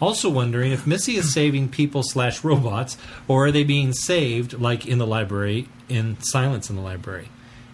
Also 0.00 0.28
wondering 0.28 0.72
if 0.72 0.86
Missy 0.86 1.16
is 1.16 1.32
saving 1.34 1.68
people 1.68 2.02
slash 2.02 2.42
robots, 2.42 2.96
or 3.28 3.46
are 3.46 3.52
they 3.52 3.64
being 3.64 3.92
saved 3.92 4.58
like 4.58 4.86
in 4.86 4.98
the 4.98 5.06
library 5.06 5.68
in 5.88 6.20
Silence 6.20 6.70
in 6.70 6.76
the 6.76 6.82
Library? 6.82 7.28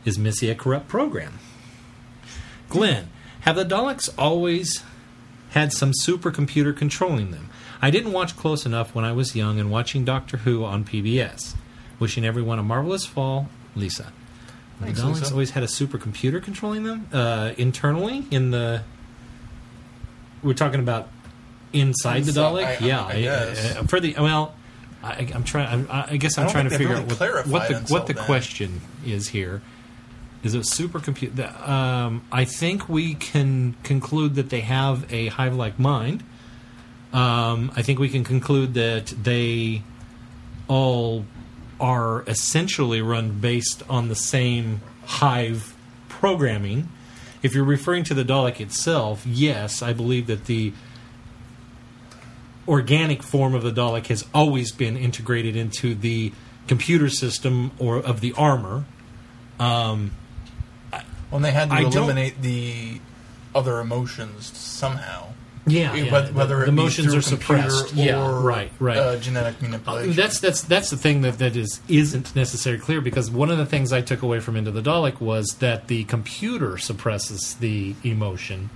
Is 0.05 0.19
Missy 0.19 0.51
a 0.51 0.55
corrupt 0.55 0.89
program? 0.89 1.39
Glenn, 2.69 3.11
have 3.41 3.57
the 3.57 3.65
Daleks 3.65 4.11
always 4.19 4.83
had 5.51 5.73
some 5.73 5.93
supercomputer 6.05 6.77
controlling 6.77 7.31
them? 7.31 7.50
I 7.83 7.91
didn't 7.91 8.13
watch 8.13 8.37
close 8.37 8.67
enough 8.67 8.95
when 8.95 9.05
I 9.05 9.13
was 9.13 9.35
young 9.35 9.59
and 9.59 9.71
watching 9.71 10.05
Doctor 10.05 10.39
Who 10.39 10.65
on 10.65 10.85
PBS. 10.85 11.55
Wishing 11.99 12.25
everyone 12.25 12.59
a 12.59 12.63
marvelous 12.63 13.05
fall, 13.07 13.49
Lisa. 13.77 14.13
Thanks, 14.81 14.99
the 15.01 15.07
Daleks 15.07 15.15
Lisa. 15.21 15.33
always 15.33 15.51
had 15.51 15.63
a 15.63 15.67
supercomputer 15.67 16.43
controlling 16.43 16.85
them 16.85 17.07
uh, 17.13 17.53
internally 17.59 18.25
in 18.31 18.51
the. 18.51 18.83
We're 20.43 20.55
talking 20.55 20.81
about 20.81 21.09
inside 21.73 22.25
the 22.25 22.33
Dalek. 22.33 22.65
I- 22.65 22.75
I- 22.77 22.79
yeah, 22.79 23.05
I 23.05 23.21
guess. 23.21 23.77
uh, 23.77 23.83
for 23.85 24.01
the 24.01 24.15
well, 24.19 24.55
I, 25.03 25.29
I'm 25.35 25.45
trying. 25.45 25.87
I, 25.91 26.13
I 26.13 26.17
guess 26.17 26.39
I 26.39 26.45
I'm 26.45 26.51
trying 26.51 26.65
to 26.65 26.71
figure 26.71 26.89
really 26.97 27.03
out 27.03 27.21
what, 27.21 27.47
what 27.47 27.69
the 27.69 27.93
what 27.93 28.07
the 28.07 28.15
then. 28.15 28.25
question 28.25 28.81
is 29.05 29.29
here. 29.29 29.61
Is 30.43 30.55
it 30.55 30.63
supercomputer? 30.63 31.69
Um, 31.69 32.25
I 32.33 32.47
think 32.47 32.89
we 32.89 33.13
can 33.15 33.77
conclude 33.83 34.37
that 34.37 34.49
they 34.49 34.61
have 34.61 35.11
a 35.13 35.27
hive-like 35.27 35.79
mind. 35.79 36.25
Um, 37.13 37.73
I 37.75 37.83
think 37.83 37.99
we 37.99 38.09
can 38.09 38.23
conclude 38.25 38.75
that 38.75 39.07
they 39.07 39.83
all 40.69 41.25
are 41.81 42.23
essentially 42.29 43.01
run 43.01 43.41
based 43.41 43.83
on 43.89 44.09
the 44.09 44.15
same 44.15 44.81
hive 45.05 45.75
programming. 46.09 46.89
If 47.43 47.55
you're 47.55 47.65
referring 47.65 48.05
to 48.05 48.15
the 48.15 48.25
Dalek 48.25 48.61
itself, 48.61 49.27
yes, 49.27 49.83
I 49.83 49.93
believe 49.93 50.27
that 50.27 50.45
the 50.45 50.73
organic 52.69 53.23
form 53.23 53.55
of 53.55 53.63
the 53.63 53.73
Dalek 53.73 54.07
has 54.09 54.25
always 54.35 54.71
been 54.71 54.97
integrated 54.97 55.57
into 55.57 55.95
the 55.95 56.33
computer 56.69 57.09
system 57.09 57.73
or 57.79 57.97
of 57.97 58.21
the 58.21 58.33
armor. 58.35 58.85
Um, 59.59 60.13
When 61.31 61.43
they 61.43 61.51
had 61.51 61.71
to 61.71 61.77
I 61.77 61.81
eliminate 61.81 62.43
the 62.43 63.01
other 63.55 63.81
emotions 63.81 64.57
somehow. 64.57 65.30
Yeah, 65.67 65.93
Whether, 66.11 66.29
yeah, 66.29 66.33
whether 66.33 66.57
the, 66.57 66.63
it 66.63 66.67
the 66.67 66.73
be 66.73 66.81
emotions 66.81 67.15
are 67.15 67.23
suppressed. 67.23 67.93
Or, 67.93 67.97
yeah, 67.97 68.43
right, 68.43 68.73
right. 68.81 68.97
Uh, 68.97 69.17
genetic 69.19 69.57
Uh, 69.61 69.67
manipulation. 69.67 70.13
that's 70.15 70.41
that's 70.41 70.63
that's 70.63 70.91
the 70.91 70.97
thing 70.97 71.21
that 71.23 71.39
that 71.39 71.55
is 71.57 71.81
isn't 71.89 72.35
necessarily 72.35 72.81
clear 72.81 73.01
because 73.01 73.31
one 73.31 73.51
of 73.51 73.59
the 73.59 73.67
things 73.67 73.93
I 73.93 74.01
took 74.01 74.23
away 74.23 74.41
from 74.41 74.57
Into 74.57 74.71
the 74.71 74.83
Dalek 74.83 75.21
was 75.21 75.47
that 75.61 75.89
the 75.89 76.05
computer 76.05 76.79
suppresses 76.79 77.55
the 77.55 77.95
emotion, 78.03 78.71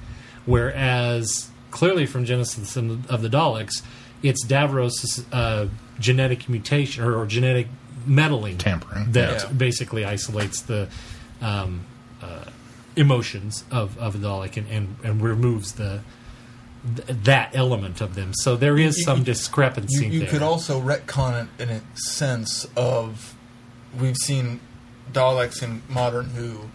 whereas 0.46 1.50
clearly 1.70 2.06
from 2.06 2.24
Genesis 2.24 2.76
of 2.76 3.20
the 3.22 3.28
Daleks, 3.28 3.82
it's 4.22 4.44
Davros' 4.46 5.24
uh, 5.32 5.66
genetic 5.98 6.48
mutation 6.48 7.02
or, 7.04 7.16
or 7.16 7.26
genetic 7.26 7.66
meddling 8.06 8.58
Tampering. 8.58 9.10
that 9.12 9.42
Yeah. 9.44 9.52
basically 9.52 10.04
isolates 10.04 10.60
the 10.62 10.88
um, 11.40 11.80
uh, 12.22 12.44
emotions 12.96 13.64
of 13.70 13.96
of 13.98 14.20
the 14.20 14.28
Dalek 14.28 14.56
and, 14.56 14.68
and, 14.70 14.96
and 15.02 15.20
removes 15.22 15.72
the 15.72 16.00
th- 16.96 17.18
that 17.24 17.50
element 17.54 18.00
of 18.00 18.14
them. 18.14 18.32
So 18.34 18.56
there 18.56 18.76
is 18.78 18.98
You- 18.98 19.04
some 19.04 19.18
you- 19.20 19.24
discrepancy 19.24 20.06
you, 20.06 20.12
you 20.12 20.20
there. 20.20 20.28
could 20.28 20.42
also 20.42 20.80
retcon 20.80 21.44
it 21.58 21.62
in 21.62 21.70
a 21.70 21.80
sense 21.94 22.66
of 22.76 23.34
we've 23.98 24.16
seen 24.16 24.60
Daleks 25.12 25.62
in 25.62 25.82
modern 25.88 26.30
Who 26.30 26.70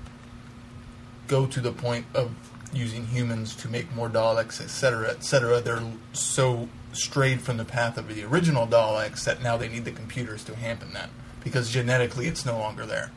go 1.27 1.45
to 1.45 1.59
the 1.59 1.71
point 1.71 2.05
of 2.13 2.31
using 2.73 3.07
humans 3.07 3.55
to 3.55 3.67
make 3.67 3.93
more 3.95 4.09
Daleks, 4.09 4.61
etc., 4.61 5.09
etc. 5.09 5.59
They're 5.61 5.81
so 6.13 6.69
strayed 6.93 7.41
from 7.41 7.57
the 7.57 7.65
path 7.65 7.97
of 7.97 8.07
the 8.07 8.23
original 8.23 8.65
Daleks 8.67 9.23
that 9.25 9.41
now 9.43 9.57
they 9.57 9.67
need 9.67 9.85
the 9.85 9.91
computers 9.91 10.43
to 10.45 10.55
hamper 10.55 10.85
that 10.93 11.09
because 11.43 11.69
genetically 11.71 12.27
it's 12.27 12.45
no 12.45 12.57
longer 12.57 12.85
there. 12.85 13.11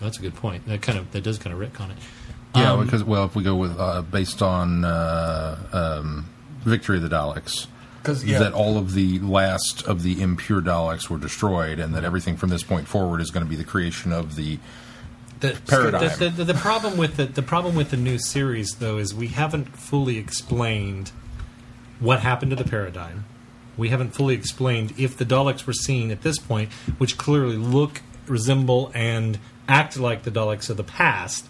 That's 0.00 0.18
a 0.18 0.20
good 0.20 0.34
point. 0.36 0.66
That 0.66 0.80
kind 0.82 0.96
of 0.98 1.10
that 1.12 1.22
does 1.22 1.38
kind 1.38 1.52
of 1.54 1.60
retcon 1.60 1.90
it. 1.90 1.96
Yeah, 2.58 2.72
Um, 2.72 2.84
because 2.84 3.04
well, 3.04 3.24
if 3.24 3.34
we 3.34 3.42
go 3.42 3.56
with 3.56 3.78
uh, 3.78 4.02
based 4.02 4.42
on 4.42 4.84
uh, 4.84 5.58
um, 5.72 6.26
Victory 6.62 6.96
of 6.96 7.02
the 7.02 7.08
Daleks, 7.08 7.66
Because 8.02 8.24
yeah, 8.24 8.38
that 8.38 8.52
all 8.52 8.78
of 8.78 8.94
the 8.94 9.18
last 9.20 9.86
of 9.86 10.02
the 10.02 10.20
impure 10.20 10.60
Daleks 10.60 11.08
were 11.08 11.18
destroyed, 11.18 11.78
and 11.78 11.94
that 11.94 12.04
everything 12.04 12.36
from 12.36 12.50
this 12.50 12.62
point 12.62 12.88
forward 12.88 13.20
is 13.20 13.30
going 13.30 13.44
to 13.44 13.50
be 13.50 13.56
the 13.56 13.64
creation 13.64 14.12
of 14.12 14.36
the 14.36 14.58
the, 15.40 15.56
paradigm. 15.66 16.18
The, 16.18 16.30
the, 16.30 16.44
the 16.44 16.54
problem 16.54 16.96
with 16.96 17.16
the, 17.16 17.26
the 17.26 17.42
problem 17.42 17.74
with 17.74 17.90
the 17.90 17.96
new 17.96 18.18
series, 18.18 18.72
though, 18.76 18.98
is 18.98 19.14
we 19.14 19.28
haven't 19.28 19.76
fully 19.76 20.18
explained 20.18 21.12
what 22.00 22.20
happened 22.20 22.50
to 22.50 22.56
the 22.56 22.68
paradigm. 22.68 23.24
We 23.76 23.90
haven't 23.90 24.10
fully 24.14 24.34
explained 24.34 24.94
if 24.98 25.16
the 25.16 25.24
Daleks 25.24 25.66
were 25.66 25.72
seen 25.72 26.10
at 26.10 26.22
this 26.22 26.38
point, 26.38 26.72
which 26.98 27.16
clearly 27.16 27.56
look, 27.56 28.02
resemble, 28.26 28.90
and 28.94 29.38
act 29.68 29.96
like 29.96 30.24
the 30.24 30.32
Daleks 30.32 30.68
of 30.70 30.76
the 30.76 30.84
past, 30.84 31.46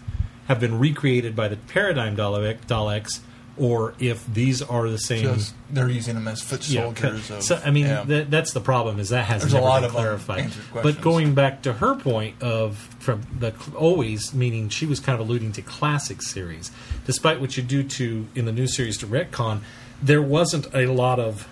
have 0.49 0.59
been 0.59 0.77
recreated 0.77 1.35
by 1.35 1.47
the 1.47 1.55
paradigm 1.55 2.17
Dalek, 2.17 2.65
Daleks, 2.65 3.21
or 3.55 3.93
if 3.99 4.25
these 4.25 4.61
are 4.61 4.89
the 4.89 4.97
same. 4.97 5.21
just 5.23 5.53
they're 5.69 5.89
using 5.89 6.15
them 6.15 6.27
as 6.27 6.41
foot 6.41 6.67
Yeah, 6.69 6.83
soldiers. 6.83 7.27
co- 7.27 7.35
of, 7.37 7.43
so 7.43 7.61
I 7.63 7.71
mean, 7.71 7.85
yeah. 7.85 8.03
that, 8.03 8.31
that's 8.31 8.51
the 8.53 8.61
problem. 8.61 8.99
Is 8.99 9.09
that 9.09 9.25
has 9.25 9.41
There's 9.43 9.53
a 9.53 9.57
never 9.57 9.67
lot 9.67 9.81
been 9.83 9.91
clarified. 9.91 10.51
But 10.73 11.01
going 11.01 11.35
back 11.35 11.61
to 11.63 11.73
her 11.73 11.95
point 11.95 12.41
of 12.41 12.77
from 12.99 13.21
the 13.37 13.53
always 13.77 14.33
meaning 14.33 14.69
she 14.69 14.85
was 14.85 14.99
kind 14.99 15.19
of 15.21 15.27
alluding 15.27 15.51
to 15.53 15.61
classic 15.61 16.21
series. 16.21 16.71
Despite 17.05 17.39
what 17.39 17.57
you 17.57 17.63
do 17.63 17.83
to 17.83 18.27
in 18.33 18.45
the 18.45 18.51
new 18.51 18.67
series 18.67 18.97
to 18.99 19.07
retcon, 19.07 19.61
there 20.01 20.21
wasn't 20.21 20.73
a 20.73 20.87
lot 20.87 21.19
of 21.19 21.47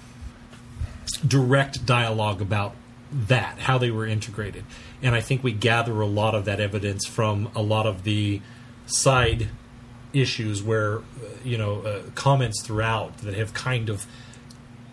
direct 1.27 1.85
dialogue 1.85 2.41
about 2.41 2.73
that, 3.11 3.59
how 3.59 3.77
they 3.77 3.91
were 3.91 4.05
integrated. 4.05 4.63
And 5.01 5.13
I 5.13 5.21
think 5.21 5.43
we 5.43 5.51
gather 5.51 5.99
a 6.01 6.05
lot 6.07 6.35
of 6.35 6.45
that 6.45 6.59
evidence 6.59 7.05
from 7.05 7.49
a 7.55 7.61
lot 7.61 7.85
of 7.85 8.03
the 8.03 8.41
side 8.87 9.49
issues 10.13 10.63
where, 10.63 10.97
uh, 10.97 11.01
you 11.43 11.57
know, 11.57 11.81
uh, 11.81 12.01
comments 12.15 12.63
throughout 12.63 13.19
that 13.19 13.35
have 13.35 13.53
kind 13.53 13.89
of 13.89 14.05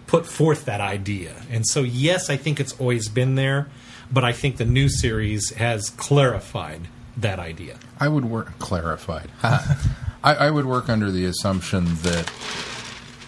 put 0.06 0.26
forth 0.26 0.64
that 0.66 0.80
idea. 0.80 1.34
And 1.50 1.66
so, 1.66 1.82
yes, 1.82 2.28
I 2.28 2.36
think 2.36 2.60
it's 2.60 2.78
always 2.78 3.08
been 3.08 3.34
there, 3.36 3.68
but 4.12 4.24
I 4.24 4.32
think 4.32 4.58
the 4.58 4.64
new 4.64 4.88
series 4.88 5.50
has 5.54 5.90
clarified 5.90 6.88
that 7.16 7.38
idea. 7.38 7.78
I 7.98 8.08
would 8.08 8.24
work 8.24 8.58
clarified. 8.58 9.30
I, 9.42 10.34
I 10.34 10.50
would 10.50 10.66
work 10.66 10.88
under 10.88 11.10
the 11.10 11.24
assumption 11.24 11.84
that 12.02 12.28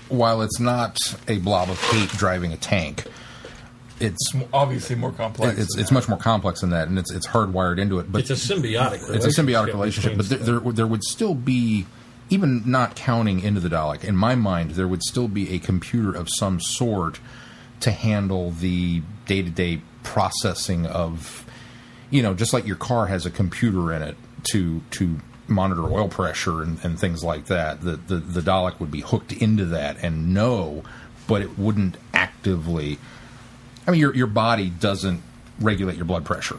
while 0.09 0.43
it's 0.43 0.61
not 0.61 0.99
a 1.29 1.39
blob 1.39 1.71
of 1.71 1.81
hate 1.81 2.11
driving 2.11 2.53
a 2.53 2.57
tank, 2.57 3.05
it's 4.01 4.35
It's 4.35 4.45
obviously 4.53 4.97
more 4.97 5.13
complex. 5.13 5.59
it's 5.59 5.75
than 5.75 5.81
it's 5.81 5.91
that. 5.91 5.95
much 5.95 6.09
more 6.09 6.19
complex 6.19 6.61
than 6.61 6.71
that, 6.71 6.89
and 6.89 6.99
it's 6.99 7.11
it's 7.13 7.27
hardwired 7.27 7.79
into 7.79 7.99
it. 7.99 8.11
But 8.13 8.21
It's 8.23 8.31
a 8.31 8.35
symbiotic 8.55 9.03
relationship. 9.09 9.17
it's 9.25 9.39
a 9.39 9.43
symbiotic 9.43 9.67
relationship, 9.69 10.17
but 10.17 10.29
there, 10.29 10.39
there 10.39 10.61
there 10.73 10.87
would 10.87 11.05
still 11.05 11.35
be 11.35 11.87
even 12.29 12.63
not 12.69 12.97
counting 12.97 13.41
into 13.41 13.61
the 13.61 13.69
Dalek. 13.69 14.03
In 14.05 14.17
my 14.17 14.35
mind, 14.35 14.73
there 14.73 14.89
would 14.89 15.03
still 15.03 15.29
be 15.29 15.55
a 15.55 15.59
computer 15.59 16.13
of 16.13 16.29
some 16.39 16.61
sort 16.61 17.21
to 17.81 17.91
handle 17.93 18.51
the 18.51 19.03
day 19.27 19.43
to 19.43 19.51
day 19.51 19.81
processing 20.03 20.87
of, 20.87 21.45
you 22.11 22.23
know, 22.23 22.35
just 22.35 22.53
like 22.53 22.67
your 22.67 22.77
car 22.77 23.07
has 23.07 23.27
a 23.27 23.31
computer 23.31 23.93
in 23.93 24.03
it 24.03 24.17
to 24.53 24.83
to 24.93 25.21
monitor 25.49 25.85
oil 25.85 26.09
pressure 26.09 26.63
and, 26.63 26.79
and 26.85 26.99
things 26.99 27.23
like 27.23 27.47
that. 27.47 27.81
The, 27.83 27.93
the 27.97 28.17
the 28.17 28.41
Dalek 28.41 28.81
would 28.81 28.91
be 28.91 29.01
hooked 29.03 29.33
into 29.33 29.65
that 29.67 29.97
and 30.03 30.35
know, 30.35 30.83
but 31.29 31.41
it 31.43 31.59
wouldn't 31.59 31.97
actively. 32.13 32.99
I 33.87 33.91
mean, 33.93 34.01
your 34.01 34.15
your 34.15 34.27
body 34.27 34.71
doesn't 34.71 35.23
regulate 35.61 35.97
your 35.97 36.05
blood 36.07 36.25
pressure. 36.25 36.59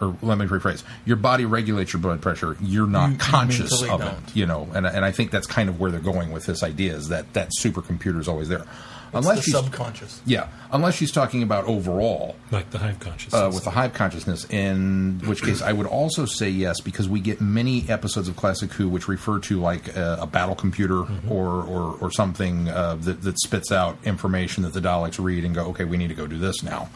Or 0.00 0.16
let 0.22 0.38
me 0.38 0.46
rephrase. 0.46 0.84
Your 1.04 1.16
body 1.16 1.44
regulates 1.44 1.92
your 1.92 2.00
blood 2.00 2.22
pressure. 2.22 2.56
You're 2.60 2.86
not 2.86 3.10
You- 3.10 3.16
conscious 3.18 3.82
of 3.82 4.00
don't. 4.00 4.02
it 4.02 4.36
you 4.36 4.46
know? 4.46 4.68
And, 4.72 4.86
and 4.86 5.04
i 5.04 5.10
think 5.10 5.32
that's 5.32 5.46
kind 5.48 5.68
of 5.68 5.80
where 5.80 5.90
they're 5.90 5.98
going 5.98 6.30
with 6.30 6.46
this 6.46 6.62
idea 6.62 6.94
is 6.94 7.08
that 7.08 7.32
that 7.32 7.50
supercomputer 7.60 8.20
is 8.20 8.28
always 8.28 8.48
there 8.48 8.64
unless 9.12 9.36
the 9.36 9.42
she's 9.42 9.54
subconscious. 9.54 10.20
yeah 10.26 10.48
unless 10.72 10.94
she's 10.94 11.10
talking 11.10 11.42
about 11.42 11.64
overall 11.64 12.36
like 12.50 12.70
the 12.70 12.78
hive 12.78 12.98
consciousness. 13.00 13.40
uh, 13.40 13.50
with 13.52 13.64
the 13.64 13.70
hive 13.70 13.92
consciousness, 13.92 14.44
in 14.50 15.20
which 15.24 15.42
case 15.42 15.62
I 15.62 15.72
would 15.72 15.86
also 15.86 16.24
say 16.26 16.48
yes 16.50 16.80
because 16.80 17.08
we 17.08 17.20
get 17.20 17.40
many 17.40 17.88
episodes 17.88 18.28
of 18.28 18.36
Classic 18.36 18.70
Who 18.72 18.88
which 18.88 19.08
refer 19.08 19.38
to 19.40 19.60
like 19.60 19.94
a, 19.96 20.18
a 20.22 20.26
battle 20.26 20.54
computer 20.54 21.04
or, 21.28 21.62
or 21.64 21.96
or 22.00 22.10
something 22.10 22.68
uh, 22.68 22.96
that, 22.96 23.22
that 23.22 23.38
spits 23.40 23.72
out 23.72 23.98
information 24.04 24.62
that 24.64 24.72
the 24.72 24.80
Daleks 24.80 25.22
read 25.22 25.44
and 25.44 25.54
go, 25.54 25.66
okay, 25.68 25.84
we 25.84 25.96
need 25.96 26.08
to 26.08 26.14
go 26.14 26.26
do 26.26 26.38
this 26.38 26.62
now. 26.62 26.88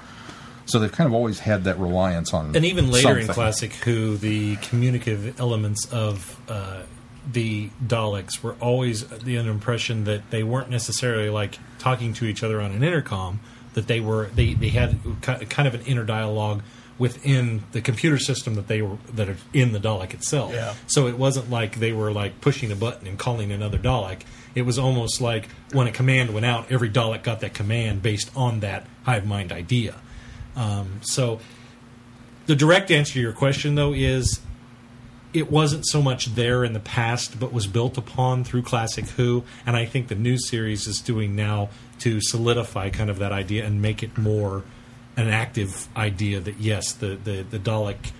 So 0.66 0.78
they've 0.78 0.93
kind 0.93 1.09
of 1.09 1.14
always 1.14 1.40
had 1.40 1.64
that 1.64 1.78
reliance 1.78 2.32
on, 2.32 2.55
and 2.55 2.64
even 2.64 2.90
later 2.90 3.18
in 3.18 3.26
classic 3.26 3.72
who 3.72 4.16
the 4.16 4.56
communicative 4.56 5.40
elements 5.40 5.90
of 5.93 6.40
uh, 6.48 6.82
the 7.31 7.70
daleks 7.85 8.43
were 8.43 8.55
always 8.55 9.07
the 9.07 9.36
impression 9.36 10.05
that 10.05 10.31
they 10.31 10.43
weren't 10.43 10.70
necessarily 10.70 11.31
like 11.31 11.59
talking 11.78 12.12
to 12.15 12.24
each 12.24 12.43
other 12.43 12.61
on 12.61 12.73
an 12.73 12.82
intercom 12.82 13.40
that 13.74 13.86
they 13.86 14.01
were 14.01 14.27
they, 14.35 14.55
they 14.55 14.69
had 14.69 14.99
kind 15.23 15.69
of 15.69 15.74
an 15.74 15.82
inner 15.82 16.05
dialogue 16.05 16.62
within 16.99 17.62
the 17.73 17.81
computer 17.81 18.19
system 18.19 18.55
that 18.55 18.69
they 18.69 18.82
were 18.82 18.99
that 19.12 19.28
are 19.28 19.36
in 19.53 19.73
the 19.73 19.78
dalek 19.78 20.15
itself. 20.15 20.53
Yeah. 20.53 20.74
so 20.86 21.07
it 21.07 21.16
wasn't 21.16 21.51
like 21.51 21.78
they 21.78 21.93
were 21.93 22.12
like 22.12 22.40
pushing 22.40 22.70
a 22.70 22.77
button 22.77 23.07
and 23.07 23.19
calling 23.19 23.51
another 23.51 23.78
dalek. 23.78 24.23
It 24.55 24.62
was 24.62 24.78
almost 24.78 25.20
like 25.20 25.49
when 25.73 25.86
a 25.86 25.93
command 25.93 26.35
went 26.35 26.44
out 26.44 26.70
every 26.70 26.90
dalek 26.90 27.23
got 27.23 27.40
that 27.40 27.55
command 27.55 28.03
based 28.03 28.31
on 28.36 28.61
that 28.61 28.86
hive 29.05 29.27
mind 29.27 29.53
idea. 29.53 29.94
Um, 30.55 31.01
so 31.03 31.40
the 32.47 32.55
direct 32.55 32.90
answer 32.90 33.15
to 33.15 33.20
your 33.20 33.32
question, 33.32 33.74
though, 33.74 33.93
is 33.93 34.40
it 35.32 35.50
wasn't 35.50 35.86
so 35.86 36.02
much 36.02 36.34
there 36.34 36.64
in 36.64 36.72
the 36.72 36.80
past, 36.80 37.40
but 37.40 37.52
was 37.52 37.66
built 37.66 37.96
upon 37.96 38.44
through 38.44 38.62
Classic 38.62 39.06
Who, 39.10 39.44
and 39.64 39.76
I 39.76 39.86
think 39.86 40.09
the 40.09 40.14
new 40.14 40.38
series 40.38 40.86
is 40.86 41.00
doing 41.00 41.34
now 41.34 41.70
to 42.00 42.20
solidify 42.20 42.90
kind 42.90 43.09
of 43.09 43.18
that 43.18 43.32
idea 43.32 43.64
and 43.64 43.80
make 43.80 44.02
it 44.02 44.18
more 44.18 44.64
an 45.16 45.28
active 45.28 45.88
idea 45.96 46.40
that 46.40 46.59
yes, 46.59 46.92
the 46.92 47.16
the, 47.16 47.42
the 47.42 47.59
Dalek 47.59 48.12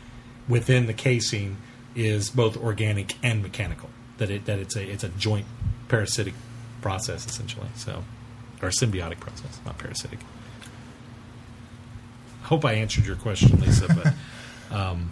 within 0.48 0.86
the 0.86 0.94
casing 0.94 1.59
is 1.94 2.30
both 2.30 2.56
organic 2.56 3.16
and 3.22 3.43
mechanical. 3.43 3.90
That 4.18 4.30
it 4.30 4.47
that 4.47 4.59
it's 4.59 4.76
a 4.76 4.82
it's 4.82 5.05
a 5.05 5.09
joint 5.09 5.47
parasitic 5.89 6.34
process 6.80 7.26
essentially. 7.26 7.68
So 7.76 8.05
or 8.62 8.68
symbiotic 8.68 9.20
process, 9.20 9.60
not 9.66 9.76
parasitic. 9.78 10.20
I 12.43 12.47
hope 12.47 12.64
I 12.64 12.74
answered 12.74 13.06
your 13.06 13.16
question, 13.16 13.60
Lisa. 13.60 13.89
But 13.89 14.14
um, 14.76 15.10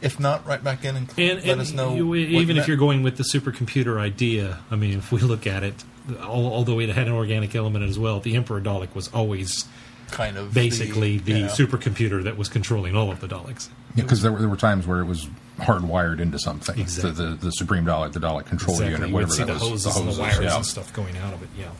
If 0.00 0.20
not, 0.20 0.46
right 0.46 0.62
back 0.62 0.84
in 0.84 0.96
and, 0.96 1.08
and, 1.18 1.38
let 1.38 1.44
and 1.48 1.60
us 1.60 1.72
know. 1.72 1.94
you- 1.94 2.14
even 2.14 2.56
if 2.56 2.68
you're 2.68 2.76
going 2.76 3.02
with 3.02 3.16
the 3.16 3.24
supercomputer 3.24 3.98
idea, 4.00 4.58
I 4.70 4.76
mean, 4.76 4.98
if 4.98 5.10
we 5.12 5.20
look 5.20 5.46
at 5.46 5.62
it, 5.64 5.82
al- 6.20 6.28
although 6.46 6.78
it 6.80 6.88
had 6.90 7.06
an 7.08 7.12
organic 7.14 7.54
element 7.54 7.84
as 7.84 7.98
well, 7.98 8.20
the 8.20 8.36
Emperor 8.36 8.60
Dalek 8.60 8.94
was 8.94 9.08
always 9.08 9.66
kind 10.10 10.38
of 10.38 10.54
basically 10.54 11.18
the, 11.18 11.32
yeah. 11.32 11.46
supercomputer 11.48 12.22
that 12.24 12.36
was 12.38 12.48
controlling 12.48 12.94
all 12.96 13.10
of 13.10 13.20
the 13.20 13.26
Daleks. 13.28 13.68
because 13.96 14.22
there, 14.22 14.32
were- 14.32 14.38
there 14.38 14.48
were 14.48 14.56
times 14.56 14.86
where 14.86 15.00
it 15.00 15.04
was 15.06 15.26
hardwired 15.58 16.20
into 16.20 16.38
something. 16.38 16.78
Exactly. 16.78 17.10
The, 17.12 17.22
the, 17.22 17.34
the 17.46 17.50
Supreme 17.52 17.84
Dalek, 17.84 18.12
the 18.12 18.20
Dalek 18.20 18.46
control 18.46 18.76
Exactly, 18.76 18.92
unit, 18.94 19.08
you 19.08 19.14
would 19.14 19.28
whatever 19.28 19.32
see 19.32 19.42
that 19.44 19.46
the 19.58 19.70
was. 19.70 19.84
hoses, 19.84 19.96
and 19.96 20.08
the 20.12 20.20
wires 20.20 20.38
yeah. 20.40 20.56
and 20.56 20.64
stuff 20.66 20.92
going 20.92 21.16
out 21.18 21.34
of 21.34 21.42
it. 21.42 21.48
Yeah, 21.58 21.70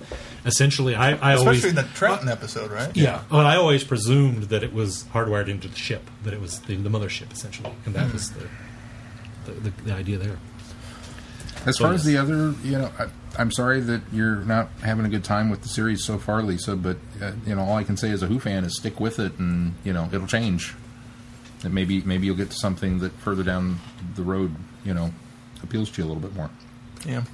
essentially, 0.44 0.94
I, 0.94 1.10
I 1.10 1.12
especially 1.12 1.38
always 1.46 1.64
in 1.64 1.74
the 1.76 1.82
Trenton 1.94 2.28
episode, 2.28 2.70
right? 2.70 2.94
Yeah. 2.96 3.22
Well, 3.30 3.46
I 3.46 3.56
always 3.56 3.84
presumed 3.84 4.44
that 4.44 4.62
it 4.62 4.72
was 4.72 5.04
hardwired 5.14 5.48
into 5.48 5.68
the 5.68 5.76
ship, 5.76 6.10
that 6.24 6.34
it 6.34 6.40
was 6.40 6.60
the, 6.60 6.76
the 6.76 6.88
mothership 6.90 7.32
essentially, 7.32 7.72
and 7.86 7.94
that 7.94 8.12
was 8.12 8.32
the 8.32 8.48
the, 9.46 9.52
the 9.52 9.70
the 9.84 9.92
idea 9.94 10.18
there. 10.18 10.38
As 11.66 11.76
So, 11.76 11.84
far 11.84 11.92
as 11.94 12.04
the 12.04 12.16
other, 12.16 12.54
you 12.62 12.78
know, 12.78 12.90
I, 12.98 13.08
I'm 13.36 13.50
sorry 13.50 13.80
that 13.80 14.00
you're 14.12 14.36
not 14.36 14.68
having 14.82 15.04
a 15.04 15.08
good 15.08 15.24
time 15.24 15.50
with 15.50 15.62
the 15.62 15.68
series 15.68 16.04
so 16.04 16.16
far, 16.18 16.42
Lisa. 16.42 16.76
But 16.76 16.98
uh, 17.20 17.32
you 17.46 17.54
know, 17.54 17.62
all 17.62 17.76
I 17.76 17.84
can 17.84 17.96
say 17.96 18.10
as 18.10 18.22
a 18.22 18.26
Who 18.26 18.38
fan 18.40 18.64
is 18.64 18.76
stick 18.76 19.00
with 19.00 19.18
it, 19.18 19.38
and 19.38 19.74
you 19.84 19.92
know, 19.92 20.08
it'll 20.12 20.26
change. 20.28 20.74
And 21.64 21.74
maybe 21.74 22.02
maybe 22.02 22.26
you'll 22.26 22.36
get 22.36 22.50
to 22.50 22.56
something 22.56 23.00
that 23.00 23.12
further 23.14 23.42
down 23.42 23.80
the 24.14 24.22
road, 24.22 24.54
you 24.84 24.94
know, 24.94 25.12
appeals 25.62 25.90
to 25.90 26.02
you 26.02 26.06
a 26.06 26.08
little 26.08 26.22
bit 26.22 26.34
more. 26.34 26.50
Yeah. 27.04 27.24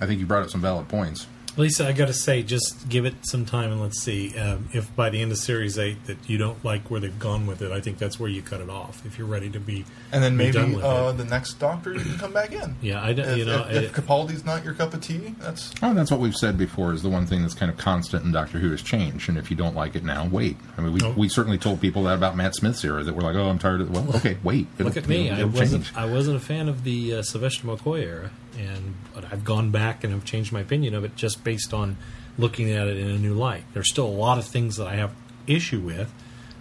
I 0.00 0.06
think 0.06 0.18
you 0.20 0.26
brought 0.26 0.42
up 0.42 0.50
some 0.50 0.60
valid 0.60 0.88
points. 0.88 1.26
Lisa, 1.56 1.86
I 1.86 1.92
got 1.92 2.06
to 2.06 2.14
say, 2.14 2.42
just 2.42 2.88
give 2.88 3.04
it 3.04 3.14
some 3.22 3.44
time 3.44 3.72
and 3.72 3.80
let's 3.80 4.00
see 4.00 4.34
um, 4.38 4.70
if 4.72 4.94
by 4.96 5.10
the 5.10 5.20
end 5.20 5.32
of 5.32 5.38
series 5.38 5.78
eight 5.78 6.02
that 6.06 6.16
you 6.26 6.38
don't 6.38 6.64
like 6.64 6.90
where 6.90 6.98
they've 6.98 7.18
gone 7.18 7.46
with 7.46 7.60
it. 7.60 7.70
I 7.70 7.80
think 7.82 7.98
that's 7.98 8.18
where 8.18 8.30
you 8.30 8.40
cut 8.40 8.60
it 8.62 8.70
off. 8.70 9.04
If 9.04 9.18
you're 9.18 9.26
ready 9.26 9.50
to 9.50 9.60
be, 9.60 9.84
And 10.12 10.22
then 10.22 10.32
be 10.32 10.44
maybe 10.44 10.52
done 10.52 10.72
with 10.72 10.82
uh, 10.84 11.12
it. 11.14 11.18
the 11.18 11.24
next 11.26 11.54
Doctor 11.54 11.92
you 11.92 12.00
can 12.00 12.16
come 12.18 12.32
back 12.32 12.52
in. 12.52 12.74
Yeah, 12.82 13.02
I 13.04 13.12
don't. 13.12 13.28
If, 13.28 13.36
you 13.38 13.44
know, 13.44 13.66
if, 13.68 13.76
I- 13.76 13.84
if 13.84 13.92
Capaldi's 13.92 14.44
not 14.46 14.64
your 14.64 14.72
cup 14.74 14.94
of 14.94 15.02
tea, 15.02 15.34
that's 15.40 15.72
Oh, 15.82 15.92
that's 15.92 16.10
what 16.10 16.20
we've 16.20 16.34
said 16.34 16.56
before. 16.56 16.92
Is 16.94 17.02
the 17.02 17.10
one 17.10 17.26
thing 17.26 17.42
that's 17.42 17.54
kind 17.54 17.70
of 17.70 17.76
constant 17.76 18.24
in 18.24 18.32
Doctor 18.32 18.58
Who 18.58 18.70
has 18.70 18.80
changed, 18.82 19.28
and 19.28 19.36
if 19.36 19.50
you 19.50 19.56
don't 19.56 19.76
like 19.76 19.94
it 19.94 20.04
now, 20.04 20.26
wait. 20.26 20.56
I 20.78 20.80
mean, 20.80 20.94
we, 20.94 21.00
Oh. 21.02 21.12
we 21.12 21.28
certainly 21.28 21.58
told 21.58 21.80
people 21.82 22.04
that 22.04 22.14
about 22.14 22.34
Matt 22.34 22.54
Smith's 22.54 22.82
era 22.84 23.02
that 23.04 23.14
we're 23.14 23.22
like, 23.22 23.36
oh, 23.36 23.48
I'm 23.50 23.58
tired 23.58 23.82
of. 23.82 23.90
Well, 23.90 24.08
okay, 24.16 24.38
wait. 24.42 24.66
Look 24.78 24.96
at 24.96 25.06
me. 25.06 25.28
it'll- 25.28 25.40
I 25.42 25.44
wasn't. 25.44 25.84
change. 25.84 25.96
I 25.96 26.06
wasn't 26.06 26.36
a 26.38 26.40
fan 26.40 26.68
of 26.68 26.82
the 26.84 27.16
uh, 27.16 27.22
Sylvester 27.22 27.66
McCoy 27.66 28.02
era, 28.04 28.30
and 28.58 28.94
I've 29.30 29.44
gone 29.44 29.70
back 29.70 30.04
and 30.04 30.14
I've 30.14 30.24
changed 30.24 30.52
my 30.52 30.60
opinion 30.60 30.94
of 30.94 31.04
it 31.04 31.16
just 31.16 31.44
based 31.44 31.72
on 31.72 31.96
looking 32.38 32.70
at 32.70 32.86
it 32.86 32.96
in 32.96 33.08
a 33.08 33.18
new 33.18 33.34
light. 33.34 33.64
There's 33.72 33.90
still 33.90 34.06
a 34.06 34.08
lot 34.08 34.38
of 34.38 34.44
things 34.46 34.76
that 34.76 34.86
I 34.86 34.96
have 34.96 35.14
issue 35.46 35.80
with, 35.80 36.12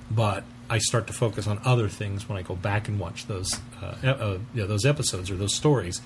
but 0.10 0.44
I 0.70 0.80
start 0.80 1.08
to 1.08 1.14
focus 1.14 1.48
on 1.48 1.60
other 1.66 1.90
things 1.90 2.28
when 2.28 2.38
I 2.38 2.42
go 2.42 2.56
back 2.56 2.88
and 2.88 3.00
watch 3.00 3.28
those 3.28 3.60
uh, 3.82 3.96
uh, 4.04 4.38
you 4.54 4.62
know, 4.62 4.68
those 4.68 4.86
episodes 4.86 5.30
or 5.30 5.36
those 5.36 5.56
stories, 5.56 6.02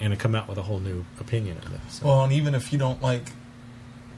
and 0.00 0.12
I 0.12 0.16
come 0.16 0.34
out 0.34 0.48
with 0.48 0.58
a 0.58 0.62
whole 0.62 0.80
new 0.80 1.04
opinion 1.20 1.58
of 1.58 1.72
it. 1.72 1.80
So. 1.88 2.06
well. 2.06 2.24
And 2.24 2.32
even 2.32 2.54
if 2.54 2.72
you 2.72 2.78
don't 2.78 3.02
like 3.02 3.32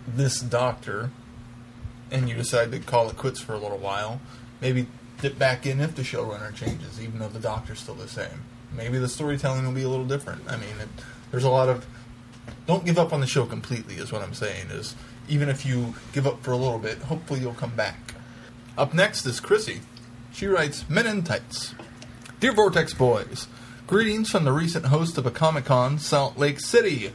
this 0.06 0.40
Doctor, 0.40 1.10
and 2.10 2.28
you 2.28 2.34
decide 2.34 2.72
to 2.72 2.78
call 2.78 3.08
it 3.10 3.16
quits 3.16 3.40
for 3.40 3.52
a 3.52 3.58
little 3.58 3.78
while, 3.78 4.20
maybe 4.60 4.86
dip 5.20 5.38
back 5.38 5.66
in 5.66 5.80
if 5.80 5.94
the 5.94 6.02
showrunner 6.02 6.54
changes, 6.54 7.00
even 7.00 7.18
though 7.18 7.28
the 7.28 7.38
Doctor's 7.38 7.80
still 7.80 7.94
the 7.94 8.08
same. 8.08 8.44
Maybe 8.76 8.98
the 8.98 9.08
storytelling 9.08 9.64
will 9.64 9.72
be 9.72 9.82
a 9.82 9.88
little 9.88 10.06
different. 10.06 10.42
I 10.48 10.56
mean, 10.56 10.74
it, 10.80 10.88
there's 11.30 11.44
a 11.44 11.50
lot 11.50 11.68
of 11.68 11.86
don't 12.66 12.84
give 12.84 12.98
up 12.98 13.12
on 13.12 13.20
the 13.20 13.26
show 13.26 13.46
completely 13.46 13.94
is 13.96 14.12
what 14.12 14.22
i'm 14.22 14.34
saying 14.34 14.68
is 14.70 14.94
even 15.28 15.48
if 15.48 15.64
you 15.66 15.94
give 16.12 16.26
up 16.26 16.42
for 16.42 16.52
a 16.52 16.56
little 16.56 16.78
bit 16.78 16.98
hopefully 16.98 17.40
you'll 17.40 17.54
come 17.54 17.74
back. 17.74 18.14
Up 18.78 18.94
next 18.94 19.26
is 19.26 19.40
chrissy. 19.40 19.80
She 20.32 20.46
writes 20.46 20.88
men 20.88 21.06
in 21.06 21.22
tights. 21.22 21.74
Dear 22.38 22.52
vortex 22.52 22.94
boys 22.94 23.48
greetings 23.86 24.30
from 24.30 24.44
the 24.44 24.52
recent 24.52 24.86
host 24.86 25.18
of 25.18 25.26
a 25.26 25.30
comic-con 25.30 25.98
salt 25.98 26.38
lake 26.38 26.60
city. 26.60 27.12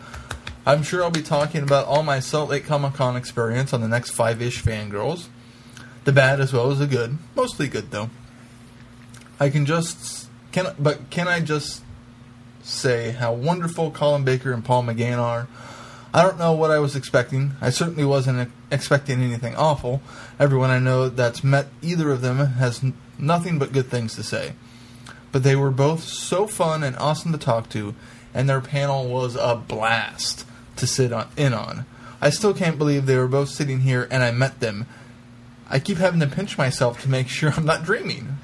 I'm 0.65 0.83
sure 0.83 1.03
i'll 1.03 1.11
be 1.11 1.21
talking 1.21 1.63
about 1.63 1.85
all 1.87 2.03
my 2.03 2.19
salt 2.19 2.49
lake 2.49 2.65
comic-con 2.65 3.15
experience 3.15 3.73
on 3.73 3.81
the 3.81 3.87
next 3.87 4.11
five-ish 4.11 4.61
fangirls. 4.63 5.27
The 6.03 6.11
bad 6.11 6.39
as 6.39 6.53
well 6.53 6.71
as 6.71 6.79
the 6.79 6.87
good. 6.87 7.17
Mostly 7.35 7.67
good 7.67 7.91
though. 7.91 8.09
I 9.39 9.49
can 9.49 9.65
just 9.65 10.24
can 10.55 10.73
but 10.79 11.09
can 11.09 11.27
i 11.27 11.39
just 11.39 11.83
say 12.65 13.11
how 13.11 13.31
wonderful 13.31 13.91
Colin 13.91 14.23
Baker 14.23 14.51
and 14.51 14.65
Paul 14.65 14.83
McGann 14.83 15.19
are. 15.19 15.47
I 16.13 16.23
don't 16.23 16.39
know 16.39 16.53
what 16.53 16.71
I 16.71 16.79
was 16.79 16.95
expecting. 16.95 17.51
I 17.61 17.69
certainly 17.69 18.05
wasn't 18.05 18.51
expecting 18.71 19.21
anything 19.21 19.55
awful. 19.55 20.01
Everyone 20.39 20.69
I 20.69 20.79
know 20.79 21.09
that's 21.09 21.43
met 21.43 21.67
either 21.81 22.09
of 22.09 22.21
them 22.21 22.37
has 22.37 22.81
nothing 23.19 23.59
but 23.59 23.73
good 23.73 23.87
things 23.87 24.15
to 24.15 24.23
say. 24.23 24.53
But 25.31 25.43
they 25.43 25.55
were 25.55 25.71
both 25.71 26.03
so 26.03 26.47
fun 26.47 26.83
and 26.83 26.95
awesome 26.95 27.33
to 27.33 27.37
talk 27.37 27.69
to, 27.69 27.93
and 28.33 28.49
their 28.49 28.61
panel 28.61 29.09
was 29.09 29.35
a 29.35 29.55
blast 29.55 30.45
to 30.77 30.87
sit 30.87 31.11
on, 31.11 31.27
in 31.37 31.53
on. 31.53 31.85
I 32.21 32.29
still 32.29 32.53
can't 32.53 32.77
believe 32.77 33.05
they 33.05 33.17
were 33.17 33.27
both 33.27 33.49
sitting 33.49 33.81
here 33.81 34.07
and 34.09 34.23
I 34.23 34.31
met 34.31 34.59
them. 34.59 34.87
I 35.69 35.79
keep 35.79 35.97
having 35.97 36.21
to 36.21 36.27
pinch 36.27 36.57
myself 36.57 37.01
to 37.01 37.09
make 37.09 37.27
sure 37.27 37.51
I'm 37.51 37.65
not 37.65 37.83
dreaming. 37.83 38.37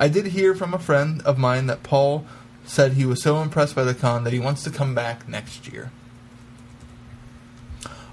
I 0.00 0.08
did 0.08 0.26
hear 0.28 0.54
from 0.54 0.72
a 0.74 0.78
friend 0.78 1.20
of 1.22 1.36
mine 1.38 1.66
that 1.66 1.82
Paul 1.82 2.24
said 2.64 2.94
he 2.94 3.04
was 3.04 3.22
so 3.22 3.40
impressed 3.42 3.74
by 3.76 3.84
the 3.84 3.94
con 3.94 4.24
that 4.24 4.32
he 4.32 4.38
wants 4.38 4.62
to 4.64 4.70
come 4.70 4.94
back 4.94 5.28
next 5.28 5.70
year. 5.70 5.92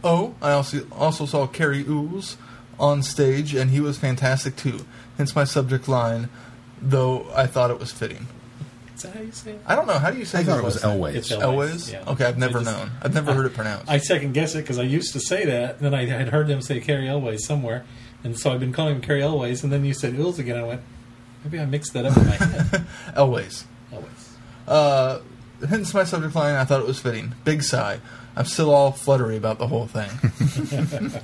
Oh, 0.04 0.36
I 0.42 0.52
also 0.52 0.86
also 0.92 1.26
saw 1.26 1.48
Cary 1.48 1.84
Ooze 1.88 2.38
on 2.80 3.02
stage, 3.04 3.56
and 3.56 3.72
he 3.72 3.80
was 3.80 3.98
fantastic 3.98 4.56
too. 4.56 4.82
Hence 5.18 5.36
my 5.36 5.44
subject 5.44 5.88
line, 5.88 6.30
though 6.82 7.26
I 7.34 7.48
thought 7.48 7.72
it 7.72 7.80
was 7.80 7.92
fitting. 7.92 8.28
Is 8.96 9.04
that 9.04 9.16
how 9.16 9.22
you 9.22 9.32
say 9.32 9.52
it? 9.52 9.62
I 9.66 9.76
don't 9.76 9.88
know. 9.88 9.98
How 9.98 10.12
do 10.12 10.18
you 10.18 10.26
say 10.26 10.40
I 10.40 10.44
thought 10.44 10.60
it 10.60 10.64
was 10.64 10.84
last? 10.84 10.86
Elways. 10.98 11.16
It's 11.16 11.32
El- 11.32 11.42
Elways? 11.42 11.92
Yeah. 11.92 12.04
Okay, 12.08 12.26
I've 12.26 12.38
never 12.38 12.60
just- 12.60 12.66
known. 12.78 12.92
I've 13.02 13.14
never 13.14 13.34
heard 13.34 13.46
it 13.46 13.54
pronounced. 13.54 13.90
I 13.90 13.98
second 14.00 14.34
guess 14.34 14.56
it 14.56 14.60
because 14.60 14.78
I 14.80 14.84
used 14.84 15.14
to 15.14 15.20
say 15.20 15.46
that. 15.46 15.76
and 15.78 15.86
Then 15.86 15.94
I 15.94 16.06
had 16.06 16.30
heard 16.30 16.48
them 16.48 16.62
say 16.62 16.80
Cary 16.80 17.06
Elways 17.08 17.40
somewhere, 17.42 17.86
and 18.24 18.38
so 18.38 18.52
I've 18.54 18.60
been 18.60 18.74
calling 18.74 18.96
him 18.96 19.02
Cary 19.02 19.22
Elways. 19.22 19.64
And 19.64 19.72
then 19.72 19.86
you 19.86 19.94
said 19.94 20.14
Ools 20.16 20.38
again. 20.40 20.58
I 20.58 20.64
went, 20.64 20.82
maybe 21.48 21.62
I 21.62 21.66
mixed 21.66 21.94
that 21.94 22.06
up 22.06 22.18
in 22.18 22.26
my 22.26 22.36
head. 22.36 22.86
Elways. 23.16 23.64
Elways. 23.92 24.30
Uh, 24.68 25.20
hence 25.68 25.94
my 25.94 26.04
subject 26.04 26.36
line. 26.36 26.56
I 26.56 26.66
thought 26.66 26.82
it 26.82 26.88
was 26.88 27.00
fitting. 27.00 27.36
Big 27.46 27.64
sigh. 27.64 28.00
I'm 28.36 28.46
still 28.46 28.70
all 28.70 28.92
fluttery 28.92 29.38
about 29.38 29.58
the 29.58 29.68
whole 29.68 29.88
thing. 29.88 30.10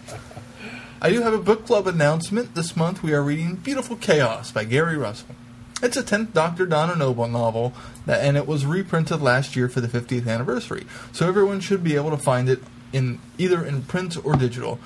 I 1.02 1.10
do 1.10 1.22
have 1.22 1.34
a 1.34 1.38
book 1.38 1.66
club 1.66 1.88
announcement. 1.88 2.56
This 2.56 2.78
month 2.78 3.04
we 3.04 3.14
are 3.14 3.22
reading 3.22 3.56
Beautiful 3.56 3.98
Chaos 3.98 4.52
by 4.52 4.64
Gary 4.64 4.96
Russell. 4.96 5.36
It's 5.82 5.98
a 5.98 6.04
10th 6.04 6.32
Dr. 6.32 6.66
Donna 6.66 6.96
Noble 6.96 7.28
novel, 7.28 7.74
that, 8.06 8.24
and 8.24 8.38
it 8.38 8.48
was 8.48 8.66
reprinted 8.66 9.22
last 9.22 9.58
year 9.58 9.68
for 9.68 9.82
the 9.82 9.90
50th 9.90 10.28
anniversary. 10.30 10.86
So 11.12 11.28
everyone 11.28 11.60
should 11.60 11.84
be 11.84 11.98
able 11.98 12.12
to 12.12 12.18
find 12.18 12.48
it 12.48 12.64
in 12.94 13.20
either 13.38 13.66
in 13.66 13.82
print 13.82 14.16
or 14.24 14.38
digital. 14.38 14.80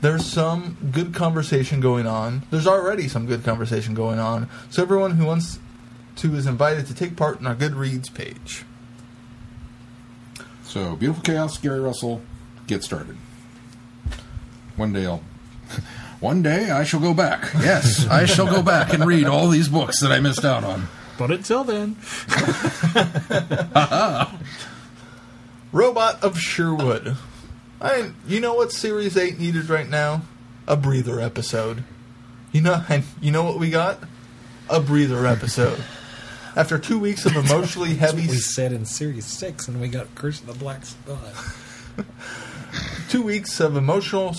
There's 0.00 0.26
some 0.26 0.76
good 0.92 1.14
conversation 1.14 1.80
going 1.80 2.06
on. 2.06 2.42
There's 2.50 2.66
already 2.66 3.08
some 3.08 3.26
good 3.26 3.44
conversation 3.44 3.94
going 3.94 4.18
on. 4.18 4.48
So 4.70 4.82
everyone 4.82 5.12
who 5.12 5.24
wants 5.24 5.58
to 6.16 6.34
is 6.34 6.46
invited 6.46 6.86
to 6.86 6.94
take 6.94 7.16
part 7.16 7.40
in 7.40 7.46
our 7.46 7.54
Goodreads 7.54 8.12
page. 8.12 8.64
So, 10.64 10.96
Beautiful 10.96 11.22
Chaos, 11.22 11.58
Gary 11.58 11.80
Russell, 11.80 12.22
get 12.66 12.82
started. 12.82 13.16
One 14.76 14.92
day 14.92 15.06
I'll. 15.06 15.22
One 16.20 16.42
day 16.42 16.70
I 16.70 16.84
shall 16.84 17.00
go 17.00 17.12
back. 17.12 17.50
Yes, 17.60 18.06
I 18.06 18.24
shall 18.24 18.46
go 18.46 18.62
back 18.62 18.94
and 18.94 19.04
read 19.04 19.26
all 19.26 19.48
these 19.48 19.68
books 19.68 20.00
that 20.00 20.10
I 20.10 20.18
missed 20.18 20.46
out 20.46 20.64
on. 20.64 20.88
But 21.18 21.30
until 21.30 21.62
then, 21.62 21.96
Robot 25.72 26.24
of 26.24 26.38
Sherwood. 26.38 27.16
I, 27.80 28.12
you 28.26 28.40
know 28.40 28.54
what 28.54 28.72
Series 28.72 29.16
Eight 29.16 29.38
needed 29.38 29.68
right 29.68 29.88
now? 29.88 30.22
A 30.66 30.76
breather 30.76 31.20
episode. 31.20 31.84
You 32.52 32.62
know, 32.62 32.84
and 32.88 33.04
you 33.20 33.30
know 33.30 33.44
what 33.44 33.58
we 33.58 33.70
got? 33.70 34.00
A 34.68 34.80
breather 34.80 35.26
episode. 35.26 35.82
After 36.56 36.78
two 36.78 36.98
weeks 36.98 37.26
of 37.26 37.36
emotionally 37.36 37.96
heavy, 37.96 38.22
we 38.22 38.38
said 38.38 38.72
in 38.72 38.86
Series 38.86 39.26
Six, 39.26 39.68
and 39.68 39.78
we 39.78 39.88
got 39.88 40.14
Curse 40.14 40.40
of 40.40 40.46
the 40.46 40.54
Black 40.54 40.86
Spot. 40.86 41.18
two 43.10 43.20
weeks 43.22 43.60
of 43.60 43.76
emotional, 43.76 44.34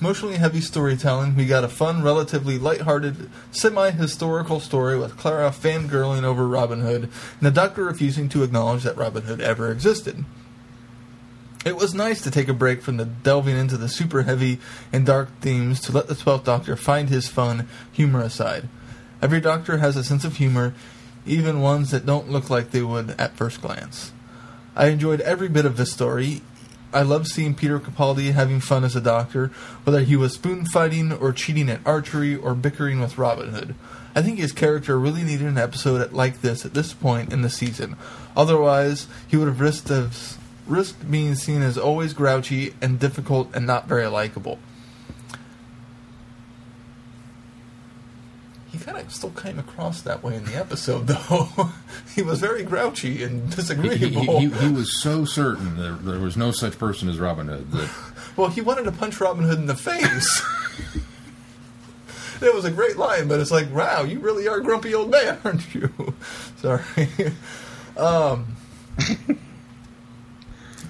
emotionally 0.00 0.36
heavy 0.36 0.60
storytelling, 0.60 1.34
we 1.34 1.44
got 1.44 1.64
a 1.64 1.68
fun, 1.68 2.04
relatively 2.04 2.60
lighthearted, 2.60 3.28
semi-historical 3.50 4.60
story 4.60 4.96
with 4.96 5.16
Clara 5.16 5.50
fangirling 5.50 6.22
over 6.22 6.46
Robin 6.46 6.80
Hood 6.80 7.02
and 7.02 7.12
the 7.40 7.50
Doctor 7.50 7.82
refusing 7.84 8.28
to 8.28 8.44
acknowledge 8.44 8.84
that 8.84 8.96
Robin 8.96 9.24
Hood 9.24 9.40
ever 9.40 9.72
existed. 9.72 10.24
It 11.66 11.74
was 11.74 11.94
nice 11.94 12.20
to 12.20 12.30
take 12.30 12.46
a 12.46 12.54
break 12.54 12.80
from 12.80 12.96
the 12.96 13.04
delving 13.04 13.56
into 13.56 13.76
the 13.76 13.88
super 13.88 14.22
heavy 14.22 14.60
and 14.92 15.04
dark 15.04 15.40
themes 15.40 15.80
to 15.80 15.92
let 15.92 16.06
the 16.06 16.14
Twelfth 16.14 16.44
Doctor 16.44 16.76
find 16.76 17.08
his 17.08 17.26
fun, 17.26 17.68
humorous 17.90 18.34
side. 18.34 18.68
Every 19.20 19.40
Doctor 19.40 19.78
has 19.78 19.96
a 19.96 20.04
sense 20.04 20.24
of 20.24 20.36
humor, 20.36 20.74
even 21.26 21.60
ones 21.60 21.90
that 21.90 22.06
don't 22.06 22.30
look 22.30 22.48
like 22.48 22.70
they 22.70 22.82
would 22.82 23.16
at 23.18 23.36
first 23.36 23.62
glance. 23.62 24.12
I 24.76 24.86
enjoyed 24.90 25.20
every 25.22 25.48
bit 25.48 25.64
of 25.64 25.76
this 25.76 25.90
story. 25.92 26.42
I 26.92 27.02
loved 27.02 27.26
seeing 27.26 27.56
Peter 27.56 27.80
Capaldi 27.80 28.30
having 28.32 28.60
fun 28.60 28.84
as 28.84 28.94
a 28.94 29.00
doctor, 29.00 29.48
whether 29.82 30.02
he 30.02 30.14
was 30.14 30.34
spoon 30.34 30.66
fighting 30.66 31.10
or 31.10 31.32
cheating 31.32 31.68
at 31.68 31.84
archery 31.84 32.36
or 32.36 32.54
bickering 32.54 33.00
with 33.00 33.18
Robin 33.18 33.48
Hood. 33.48 33.74
I 34.14 34.22
think 34.22 34.38
his 34.38 34.52
character 34.52 35.00
really 35.00 35.24
needed 35.24 35.48
an 35.48 35.58
episode 35.58 36.12
like 36.12 36.42
this 36.42 36.64
at 36.64 36.74
this 36.74 36.94
point 36.94 37.32
in 37.32 37.42
the 37.42 37.50
season. 37.50 37.96
Otherwise, 38.36 39.08
he 39.26 39.36
would 39.36 39.48
have 39.48 39.60
risked, 39.60 39.90
of, 39.90 40.38
risked 40.66 41.10
being 41.10 41.34
seen 41.34 41.62
as 41.62 41.76
always 41.78 42.12
grouchy 42.12 42.74
and 42.80 42.98
difficult 42.98 43.54
and 43.54 43.66
not 43.66 43.86
very 43.88 44.06
likable. 44.06 44.58
He 48.70 48.78
kind 48.78 48.98
of 48.98 49.10
still 49.12 49.30
came 49.30 49.58
across 49.58 50.02
that 50.02 50.22
way 50.22 50.34
in 50.36 50.44
the 50.44 50.54
episode, 50.56 51.06
though. 51.06 51.70
he 52.14 52.22
was 52.22 52.40
very 52.40 52.62
grouchy 52.62 53.22
and 53.22 53.48
He, 53.48 53.56
disagreeable. 53.56 54.38
he, 54.40 54.48
he, 54.48 54.54
he 54.54 54.68
was 54.72 55.00
so 55.00 55.24
certain 55.24 55.76
that 55.76 56.04
there 56.04 56.18
was 56.18 56.36
no 56.36 56.50
such 56.50 56.78
person 56.78 57.08
as 57.08 57.18
Robin 57.18 57.48
Hood 57.48 57.70
that 57.72 57.90
Well, 58.36 58.48
he 58.48 58.60
wanted 58.60 58.84
to 58.84 58.92
punch 58.92 59.18
Robin 59.20 59.44
Hood 59.44 59.58
in 59.58 59.66
the 59.66 59.74
face. 59.76 60.42
it 62.42 62.54
was 62.54 62.66
a 62.66 62.70
great 62.70 62.98
line, 62.98 63.28
but 63.28 63.40
it's 63.40 63.50
like, 63.50 63.72
wow, 63.74 64.02
you 64.02 64.18
really 64.18 64.46
are 64.46 64.58
a 64.58 64.62
grumpy 64.62 64.94
old 64.94 65.10
man, 65.10 65.38
aren't 65.42 65.74
you? 65.74 65.90
Sorry. 66.58 66.82
um, 67.96 68.56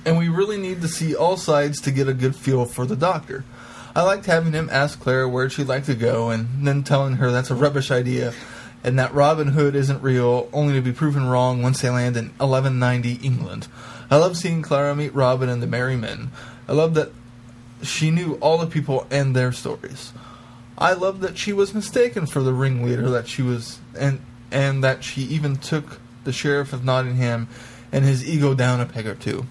and 0.07 0.17
we 0.17 0.29
really 0.29 0.57
need 0.57 0.81
to 0.81 0.89
see 0.89 1.15
all 1.15 1.37
sides 1.37 1.81
to 1.83 1.91
get 1.91 2.09
a 2.09 2.15
good 2.15 2.37
feel 2.37 2.65
for 2.65 2.87
the 2.87 2.97
doctor. 2.97 3.45
I 3.95 4.03
liked 4.03 4.27
having 4.27 4.53
him 4.53 4.69
ask 4.71 5.01
Clara 5.01 5.29
where 5.29 5.51
she'd 5.51 5.67
like 5.67 5.85
to 5.87 5.95
go 5.95 6.31
and 6.31 6.67
then 6.67 6.85
telling 6.85 7.17
her 7.17 7.33
that's 7.33 7.51
a 7.51 7.57
rubbish 7.57 7.91
idea 7.91 8.33
and 8.85 8.99
that 9.01 9.13
Robin 9.13 9.49
Hood 9.49 9.75
isn't 9.75 10.03
real, 10.03 10.49
only 10.53 10.75
to 10.75 10.81
be 10.81 10.93
proven 10.93 11.27
wrong 11.27 11.61
once 11.61 11.83
they 11.83 11.91
land 11.91 12.17
in 12.17 12.27
1190 12.39 13.27
England. 13.27 13.67
I 14.09 14.17
love 14.17 14.37
seeing 14.37 14.63
Clara 14.63 14.95
meet 14.95 15.13
Robin 15.13 15.49
and 15.49 15.61
the 15.61 15.67
Merry 15.67 15.97
Men. 15.97 16.31
I 16.69 16.73
love 16.73 16.95
that 16.95 17.11
she 17.83 18.13
knew 18.13 18.35
all 18.35 18.59
the 18.59 18.67
people 18.67 19.07
and 19.11 19.35
their 19.35 19.51
stories. 19.51 20.13
I 20.79 20.93
love 20.93 21.21
that 21.21 21.37
she 21.37 21.53
was 21.53 21.75
mistaken 21.75 22.27
for 22.27 22.43
the 22.43 22.53
ringleader 22.53 23.11
that 23.11 23.27
she 23.27 23.43
was 23.43 23.81
and 23.99 24.21
and 24.53 24.85
that 24.85 25.03
she 25.03 25.23
even 25.23 25.57
took 25.57 26.01
the 26.23 26.33
sheriff 26.33 26.73
of 26.73 26.85
Nottingham 26.85 27.49
and 27.91 28.05
his 28.05 28.29
ego 28.29 28.55
down 28.55 28.81
a 28.81 28.87
peg 28.87 29.07
or 29.07 29.15
two. 29.15 29.47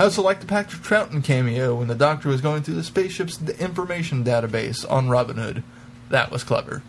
I 0.00 0.04
also 0.04 0.22
like 0.22 0.40
the 0.40 0.46
Patrick 0.46 0.80
Troughton 0.80 1.22
cameo 1.22 1.74
when 1.74 1.88
the 1.88 1.94
doctor 1.94 2.30
was 2.30 2.40
going 2.40 2.62
through 2.62 2.76
the 2.76 2.82
spaceship's 2.82 3.38
information 3.60 4.24
database 4.24 4.90
on 4.90 5.10
Robin 5.10 5.36
Hood. 5.36 5.62
That 6.08 6.30
was 6.30 6.42
clever. 6.42 6.82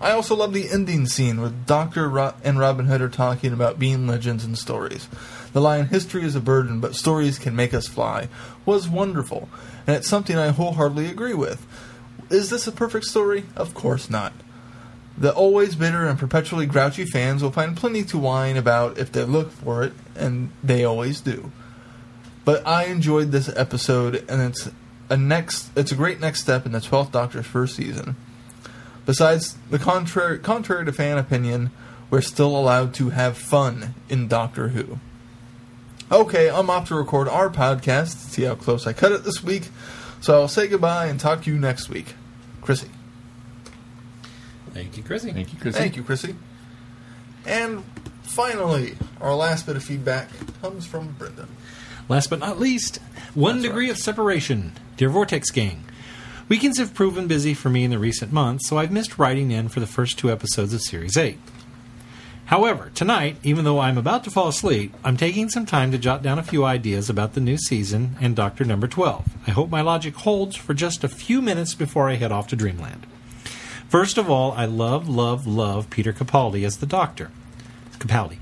I 0.00 0.12
also 0.12 0.34
love 0.34 0.54
the 0.54 0.70
ending 0.70 1.04
scene 1.04 1.42
where 1.42 1.50
Doctor 1.50 2.06
and 2.42 2.58
Robin 2.58 2.86
Hood 2.86 3.02
are 3.02 3.10
talking 3.10 3.52
about 3.52 3.78
being 3.78 4.06
legends 4.06 4.46
and 4.46 4.56
stories. 4.56 5.08
The 5.52 5.60
line 5.60 5.88
"History 5.88 6.24
is 6.24 6.34
a 6.34 6.40
burden, 6.40 6.80
but 6.80 6.94
stories 6.94 7.38
can 7.38 7.54
make 7.54 7.74
us 7.74 7.86
fly" 7.86 8.30
was 8.64 8.88
wonderful, 8.88 9.50
and 9.86 9.94
it's 9.94 10.08
something 10.08 10.38
I 10.38 10.52
wholeheartedly 10.52 11.10
agree 11.10 11.34
with. 11.34 11.66
Is 12.30 12.48
this 12.48 12.66
a 12.66 12.72
perfect 12.72 13.04
story? 13.04 13.44
Of 13.56 13.74
course 13.74 14.08
not. 14.08 14.32
The 15.16 15.32
always 15.34 15.74
bitter 15.74 16.06
and 16.06 16.18
perpetually 16.18 16.66
grouchy 16.66 17.04
fans 17.04 17.42
will 17.42 17.52
find 17.52 17.76
plenty 17.76 18.02
to 18.04 18.18
whine 18.18 18.56
about 18.56 18.98
if 18.98 19.12
they 19.12 19.24
look 19.24 19.50
for 19.50 19.82
it, 19.84 19.92
and 20.16 20.50
they 20.62 20.84
always 20.84 21.20
do. 21.20 21.52
But 22.44 22.66
I 22.66 22.84
enjoyed 22.84 23.30
this 23.30 23.48
episode, 23.54 24.24
and 24.28 24.42
it's 24.42 24.70
a 25.08 25.16
next. 25.16 25.70
It's 25.76 25.92
a 25.92 25.96
great 25.96 26.20
next 26.20 26.40
step 26.40 26.66
in 26.66 26.72
the 26.72 26.80
Twelfth 26.80 27.12
Doctor's 27.12 27.46
first 27.46 27.76
season. 27.76 28.16
Besides, 29.04 29.56
the 29.70 29.78
contrary, 29.78 30.38
contrary 30.38 30.84
to 30.86 30.92
fan 30.92 31.18
opinion, 31.18 31.70
we're 32.10 32.20
still 32.20 32.56
allowed 32.56 32.94
to 32.94 33.10
have 33.10 33.36
fun 33.36 33.94
in 34.08 34.28
Doctor 34.28 34.68
Who. 34.68 34.98
Okay, 36.10 36.50
I'm 36.50 36.70
off 36.70 36.88
to 36.88 36.94
record 36.94 37.28
our 37.28 37.48
podcast. 37.48 38.16
See 38.30 38.42
how 38.42 38.54
close 38.54 38.86
I 38.86 38.92
cut 38.92 39.12
it 39.12 39.24
this 39.24 39.42
week. 39.42 39.68
So 40.20 40.34
I'll 40.34 40.48
say 40.48 40.68
goodbye 40.68 41.06
and 41.06 41.18
talk 41.18 41.42
to 41.44 41.52
you 41.52 41.58
next 41.58 41.88
week. 41.88 42.14
Chrissy. 42.60 42.88
Thank 44.72 44.96
you, 44.96 45.02
Chrissy. 45.02 45.32
Thank 45.32 45.52
you, 45.52 45.58
Chris. 45.58 45.76
Thank 45.76 45.96
you, 45.96 46.02
Chrissy. 46.02 46.34
And 47.46 47.84
finally, 48.22 48.94
our 49.20 49.34
last 49.34 49.66
bit 49.66 49.76
of 49.76 49.82
feedback 49.84 50.28
comes 50.60 50.86
from 50.86 51.12
Brenda. 51.12 51.48
Last 52.08 52.30
but 52.30 52.38
not 52.38 52.58
least, 52.58 52.98
one 53.34 53.56
That's 53.56 53.68
degree 53.68 53.86
right. 53.86 53.92
of 53.92 53.98
separation. 53.98 54.72
Dear 54.96 55.08
Vortex 55.08 55.50
Gang, 55.50 55.84
weekends 56.48 56.78
have 56.78 56.94
proven 56.94 57.26
busy 57.26 57.54
for 57.54 57.70
me 57.70 57.84
in 57.84 57.90
the 57.90 57.98
recent 57.98 58.32
months, 58.32 58.68
so 58.68 58.78
I've 58.78 58.92
missed 58.92 59.18
writing 59.18 59.50
in 59.50 59.68
for 59.68 59.80
the 59.80 59.86
first 59.86 60.18
two 60.18 60.30
episodes 60.30 60.72
of 60.72 60.82
Series 60.82 61.16
8. 61.16 61.38
However, 62.46 62.90
tonight, 62.94 63.36
even 63.42 63.64
though 63.64 63.78
I'm 63.78 63.96
about 63.96 64.24
to 64.24 64.30
fall 64.30 64.48
asleep, 64.48 64.92
I'm 65.04 65.16
taking 65.16 65.48
some 65.48 65.64
time 65.64 65.90
to 65.92 65.98
jot 65.98 66.22
down 66.22 66.38
a 66.38 66.42
few 66.42 66.64
ideas 66.64 67.08
about 67.08 67.32
the 67.32 67.40
new 67.40 67.56
season 67.56 68.16
and 68.20 68.36
Doctor 68.36 68.64
Number 68.64 68.86
12. 68.86 69.24
I 69.46 69.52
hope 69.52 69.70
my 69.70 69.80
logic 69.80 70.14
holds 70.16 70.54
for 70.54 70.74
just 70.74 71.02
a 71.02 71.08
few 71.08 71.40
minutes 71.40 71.74
before 71.74 72.10
I 72.10 72.16
head 72.16 72.32
off 72.32 72.48
to 72.48 72.56
Dreamland. 72.56 73.06
First 73.92 74.16
of 74.16 74.30
all, 74.30 74.52
I 74.52 74.64
love, 74.64 75.06
love, 75.06 75.46
love 75.46 75.90
Peter 75.90 76.14
Capaldi 76.14 76.64
as 76.64 76.78
the 76.78 76.86
Doctor. 76.86 77.30
Capaldi. 77.98 78.38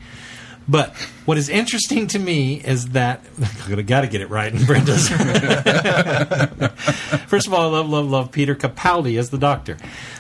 But 0.68 0.94
what 1.24 1.38
is 1.38 1.48
interesting 1.48 2.06
to 2.06 2.20
me 2.20 2.60
is 2.60 2.90
that 2.90 3.20
I 3.66 3.82
got 3.82 4.02
to 4.02 4.06
get 4.06 4.20
it 4.20 4.30
right 4.30 4.54
in 4.54 4.64
Brenda's. 4.64 5.08
First 7.26 7.48
of 7.48 7.52
all, 7.52 7.62
I 7.62 7.78
love, 7.78 7.88
love, 7.88 8.08
love 8.08 8.30
Peter 8.30 8.54
Capaldi 8.54 9.18
as 9.18 9.30
the 9.30 9.38
Doctor. 9.38 9.76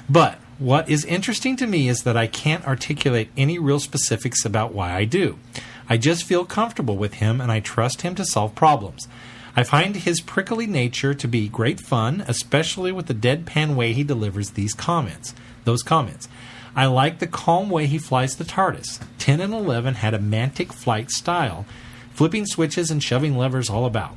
But 0.08 0.34
what 0.58 0.88
is 0.88 1.04
interesting 1.04 1.54
to 1.58 1.66
me 1.68 1.88
is 1.88 2.02
that 2.02 2.16
I 2.16 2.26
can't 2.26 2.66
articulate 2.66 3.30
any 3.36 3.56
real 3.56 3.78
specifics 3.78 4.44
about 4.44 4.74
why 4.74 4.92
I 4.92 5.04
do. 5.04 5.38
I 5.88 5.96
just 5.96 6.24
feel 6.24 6.44
comfortable 6.44 6.96
with 6.96 7.14
him 7.14 7.40
and 7.40 7.52
I 7.52 7.60
trust 7.60 8.02
him 8.02 8.16
to 8.16 8.24
solve 8.24 8.56
problems. 8.56 9.06
I 9.56 9.64
find 9.64 9.96
his 9.96 10.20
prickly 10.20 10.66
nature 10.66 11.14
to 11.14 11.28
be 11.28 11.48
great 11.48 11.80
fun, 11.80 12.24
especially 12.28 12.92
with 12.92 13.06
the 13.06 13.14
deadpan 13.14 13.74
way 13.74 13.92
he 13.92 14.04
delivers 14.04 14.50
these 14.50 14.74
comments. 14.74 15.34
Those 15.64 15.82
comments. 15.82 16.28
I 16.76 16.86
like 16.86 17.18
the 17.18 17.26
calm 17.26 17.68
way 17.68 17.86
he 17.86 17.98
flies 17.98 18.36
the 18.36 18.44
TARDIS. 18.44 19.00
10 19.18 19.40
and 19.40 19.52
11 19.52 19.94
had 19.94 20.14
a 20.14 20.18
mantic 20.18 20.72
flight 20.72 21.10
style, 21.10 21.66
flipping 22.12 22.46
switches 22.46 22.90
and 22.90 23.02
shoving 23.02 23.36
levers 23.36 23.68
all 23.68 23.86
about. 23.86 24.16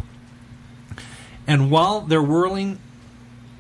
And 1.48 1.72
while 1.72 2.02
their 2.02 2.22
whirling, 2.22 2.80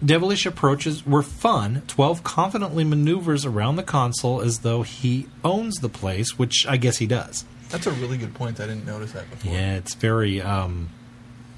devilish 0.03 0.45
approaches 0.45 1.05
were 1.05 1.23
fun, 1.23 1.81
12 1.87 2.23
confidently 2.23 2.83
maneuvers 2.83 3.45
around 3.45 3.75
the 3.75 3.83
console 3.83 4.41
as 4.41 4.59
though 4.59 4.83
he 4.83 5.27
owns 5.43 5.75
the 5.77 5.89
place, 5.89 6.37
which 6.37 6.65
I 6.67 6.77
guess 6.77 6.97
he 6.97 7.07
does. 7.07 7.45
That's 7.69 7.87
a 7.87 7.91
really 7.91 8.17
good 8.19 8.35
point. 8.35 8.59
I 8.59 8.67
didn't 8.67 8.85
notice 8.85 9.13
that 9.13 9.29
before. 9.29 9.51
Yeah, 9.51 9.75
it's 9.75 9.95
very 9.95 10.39
um, 10.39 10.89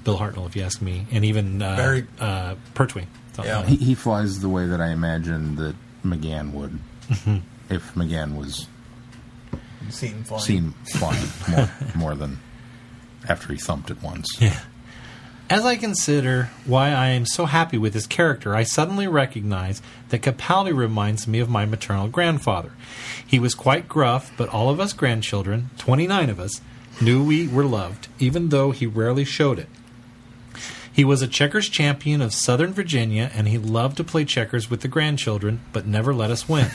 Bill 0.06 0.16
Hartnell, 0.18 0.46
if 0.46 0.54
you 0.56 0.62
ask 0.62 0.80
me, 0.80 1.06
and 1.10 1.24
even 1.24 1.60
uh, 1.60 1.76
Very- 1.76 2.06
uh, 2.18 2.54
Pertwee. 2.74 3.04
Yeah. 3.44 3.58
like 3.58 3.66
He, 3.68 3.76
he 3.76 3.94
flies 3.94 4.40
the 4.40 4.48
way 4.48 4.66
that 4.66 4.80
I 4.80 4.88
imagine 4.92 5.56
that 5.56 5.74
McGann 6.04 6.52
would, 6.52 6.78
Mm-hmm. 7.10 7.36
if 7.74 7.92
McGann 7.94 8.34
was 8.36 8.66
Seen 9.90 10.24
flying. 10.24 10.42
seen 10.42 10.70
flying 10.84 11.28
more, 11.48 11.70
more 11.94 12.14
than 12.14 12.38
after 13.28 13.52
he 13.52 13.58
thumped 13.58 13.90
it 13.90 14.02
once. 14.02 14.26
Yeah. 14.40 14.58
As 15.50 15.64
I 15.64 15.76
consider 15.76 16.50
why 16.64 16.88
I 16.88 17.08
am 17.10 17.24
so 17.26 17.46
happy 17.46 17.78
with 17.78 17.94
his 17.94 18.06
character, 18.08 18.54
I 18.56 18.62
suddenly 18.64 19.06
recognize 19.06 19.80
that 20.08 20.22
Capaldi 20.22 20.76
reminds 20.76 21.28
me 21.28 21.38
of 21.38 21.48
my 21.48 21.64
maternal 21.66 22.08
grandfather. 22.08 22.72
He 23.24 23.38
was 23.38 23.54
quite 23.54 23.86
gruff, 23.88 24.32
but 24.36 24.48
all 24.48 24.70
of 24.70 24.80
us 24.80 24.92
grandchildren, 24.92 25.70
29 25.78 26.30
of 26.30 26.40
us, 26.40 26.60
knew 27.00 27.22
we 27.24 27.46
were 27.46 27.64
loved, 27.64 28.08
even 28.18 28.48
though 28.48 28.70
he 28.72 28.86
rarely 28.86 29.24
showed 29.24 29.58
it. 29.60 29.68
He 30.96 31.04
was 31.04 31.20
a 31.20 31.28
checkers 31.28 31.68
champion 31.68 32.22
of 32.22 32.32
Southern 32.32 32.72
Virginia, 32.72 33.30
and 33.34 33.46
he 33.46 33.58
loved 33.58 33.98
to 33.98 34.02
play 34.02 34.24
checkers 34.24 34.70
with 34.70 34.80
the 34.80 34.88
grandchildren, 34.88 35.60
but 35.70 35.86
never 35.86 36.14
let 36.14 36.30
us 36.30 36.48
win. 36.48 36.70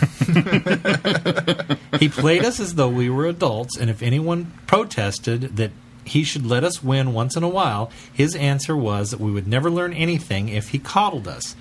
he 1.99 2.07
played 2.07 2.45
us 2.45 2.59
as 2.59 2.75
though 2.75 2.87
we 2.87 3.09
were 3.09 3.25
adults, 3.25 3.75
and 3.75 3.89
if 3.89 4.03
anyone 4.03 4.53
protested 4.67 5.57
that 5.57 5.71
he 6.05 6.23
should 6.23 6.45
let 6.45 6.63
us 6.63 6.83
win 6.83 7.13
once 7.13 7.35
in 7.35 7.41
a 7.41 7.49
while, 7.49 7.89
his 8.13 8.35
answer 8.35 8.77
was 8.77 9.09
that 9.09 9.19
we 9.19 9.31
would 9.31 9.47
never 9.47 9.71
learn 9.71 9.91
anything 9.91 10.49
if 10.49 10.69
he 10.69 10.77
coddled 10.77 11.27
us. 11.27 11.55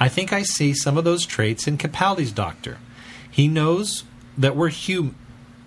I 0.00 0.08
think 0.08 0.32
I 0.32 0.44
see 0.44 0.72
some 0.72 0.96
of 0.96 1.04
those 1.04 1.26
traits 1.26 1.66
in 1.68 1.76
Capaldi's 1.76 2.32
doctor. 2.32 2.78
He 3.30 3.48
knows 3.48 4.04
that 4.38 4.56
we're 4.56 4.70
hum- 4.70 5.14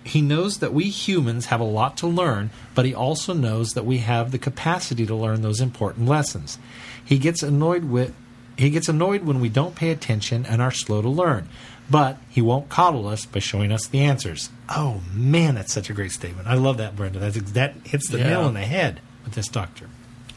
he 0.04 0.20
knows 0.22 0.58
that 0.58 0.72
we 0.74 0.84
humans 0.88 1.46
have 1.46 1.60
a 1.60 1.64
lot 1.64 1.96
to 1.98 2.06
learn, 2.06 2.50
but 2.74 2.84
he 2.84 2.94
also 2.94 3.32
knows 3.34 3.70
that 3.74 3.84
we 3.86 3.98
have 3.98 4.30
the 4.32 4.38
capacity 4.38 5.06
to 5.06 5.14
learn 5.14 5.42
those 5.42 5.60
important 5.60 6.08
lessons. 6.08 6.58
He 7.04 7.18
gets 7.18 7.42
annoyed 7.42 7.84
with 7.84 8.14
he 8.56 8.68
gets 8.70 8.88
annoyed 8.88 9.22
when 9.22 9.40
we 9.40 9.48
don't 9.48 9.74
pay 9.74 9.90
attention 9.90 10.44
and 10.44 10.60
are 10.60 10.70
slow 10.70 11.00
to 11.00 11.08
learn, 11.08 11.48
but 11.88 12.18
he 12.28 12.42
won't 12.42 12.68
coddle 12.68 13.08
us 13.08 13.24
by 13.24 13.38
showing 13.38 13.72
us 13.72 13.86
the 13.86 14.00
answers. 14.00 14.50
Oh 14.68 15.00
man, 15.12 15.54
that's 15.54 15.72
such 15.72 15.88
a 15.88 15.94
great 15.94 16.12
statement. 16.12 16.46
I 16.48 16.54
love 16.54 16.76
that, 16.76 16.94
Brenda. 16.94 17.18
That's, 17.18 17.52
that 17.52 17.74
hits 17.84 18.08
the 18.10 18.18
Yeah. 18.18 18.28
nail 18.28 18.40
on 18.42 18.54
the 18.54 18.60
head 18.60 19.00
with 19.24 19.32
this 19.34 19.48
doctor. 19.48 19.88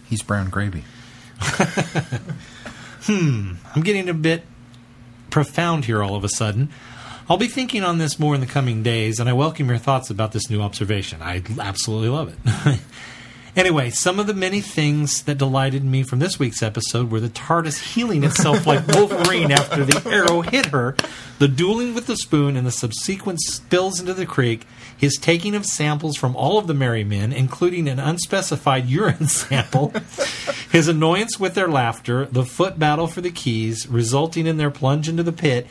He's 0.08 0.22
brown 0.22 0.50
gravy. 0.50 0.84
Hmm. 3.04 3.54
I'm 3.76 3.84
getting 3.84 4.10
a 4.10 4.14
bit 4.16 4.44
profound 5.30 5.86
here 5.86 6.02
all 6.02 6.16
of 6.16 6.24
a 6.24 6.30
sudden. 6.30 6.70
I'll 7.28 7.38
be 7.38 7.48
thinking 7.48 7.84
on 7.84 7.98
this 7.98 8.20
more 8.20 8.36
in 8.36 8.42
the 8.42 8.46
coming 8.46 8.84
days, 8.84 9.20
and 9.20 9.28
I 9.28 9.34
welcome 9.34 9.68
your 9.68 9.80
thoughts 9.80 10.12
about 10.12 10.32
this 10.32 10.48
new 10.48 10.62
observation. 10.62 11.24
I 11.24 11.42
absolutely 11.60 12.10
love 12.10 12.30
it. 12.30 12.80
anyway, 13.56 13.90
some 13.90 14.20
of 14.20 14.28
the 14.28 14.36
many 14.36 14.62
things 14.62 15.24
that 15.24 15.40
delighted 15.40 15.84
me 15.84 16.04
from 16.04 16.20
this 16.20 16.38
week's 16.38 16.62
episode 16.62 17.10
were 17.10 17.20
the 17.20 17.30
TARDIS 17.30 17.96
healing 17.96 18.24
itself 18.24 18.68
like 18.68 18.88
Wolverine 18.90 19.52
after 19.52 19.84
the 19.84 20.08
arrow 20.08 20.42
hit 20.42 20.68
her, 20.68 20.96
the 21.40 21.48
dueling 21.48 21.96
with 21.96 22.06
the 22.06 22.16
spoon, 22.16 22.56
and 22.56 22.68
the 22.68 22.72
subsequent 22.72 23.42
spills 23.42 24.00
into 24.00 24.14
the 24.14 24.28
creek, 24.28 24.68
his 24.96 25.18
taking 25.18 25.56
of 25.56 25.66
samples 25.66 26.16
from 26.16 26.36
all 26.36 26.60
of 26.60 26.68
the 26.68 26.76
merry 26.76 27.04
men, 27.04 27.34
including 27.34 27.88
an 27.88 27.98
unspecified 27.98 28.86
urine 28.86 29.28
sample, 29.28 29.92
his 30.72 30.88
annoyance 30.88 31.40
with 31.40 31.56
their 31.56 31.70
laughter, 31.70 32.26
the 32.28 32.46
foot 32.46 32.78
battle 32.78 33.08
for 33.08 33.22
the 33.22 33.32
keys, 33.32 33.88
resulting 33.88 34.46
in 34.46 34.58
their 34.58 34.70
plunge 34.70 35.10
into 35.10 35.24
the 35.24 35.34
pit, 35.34 35.66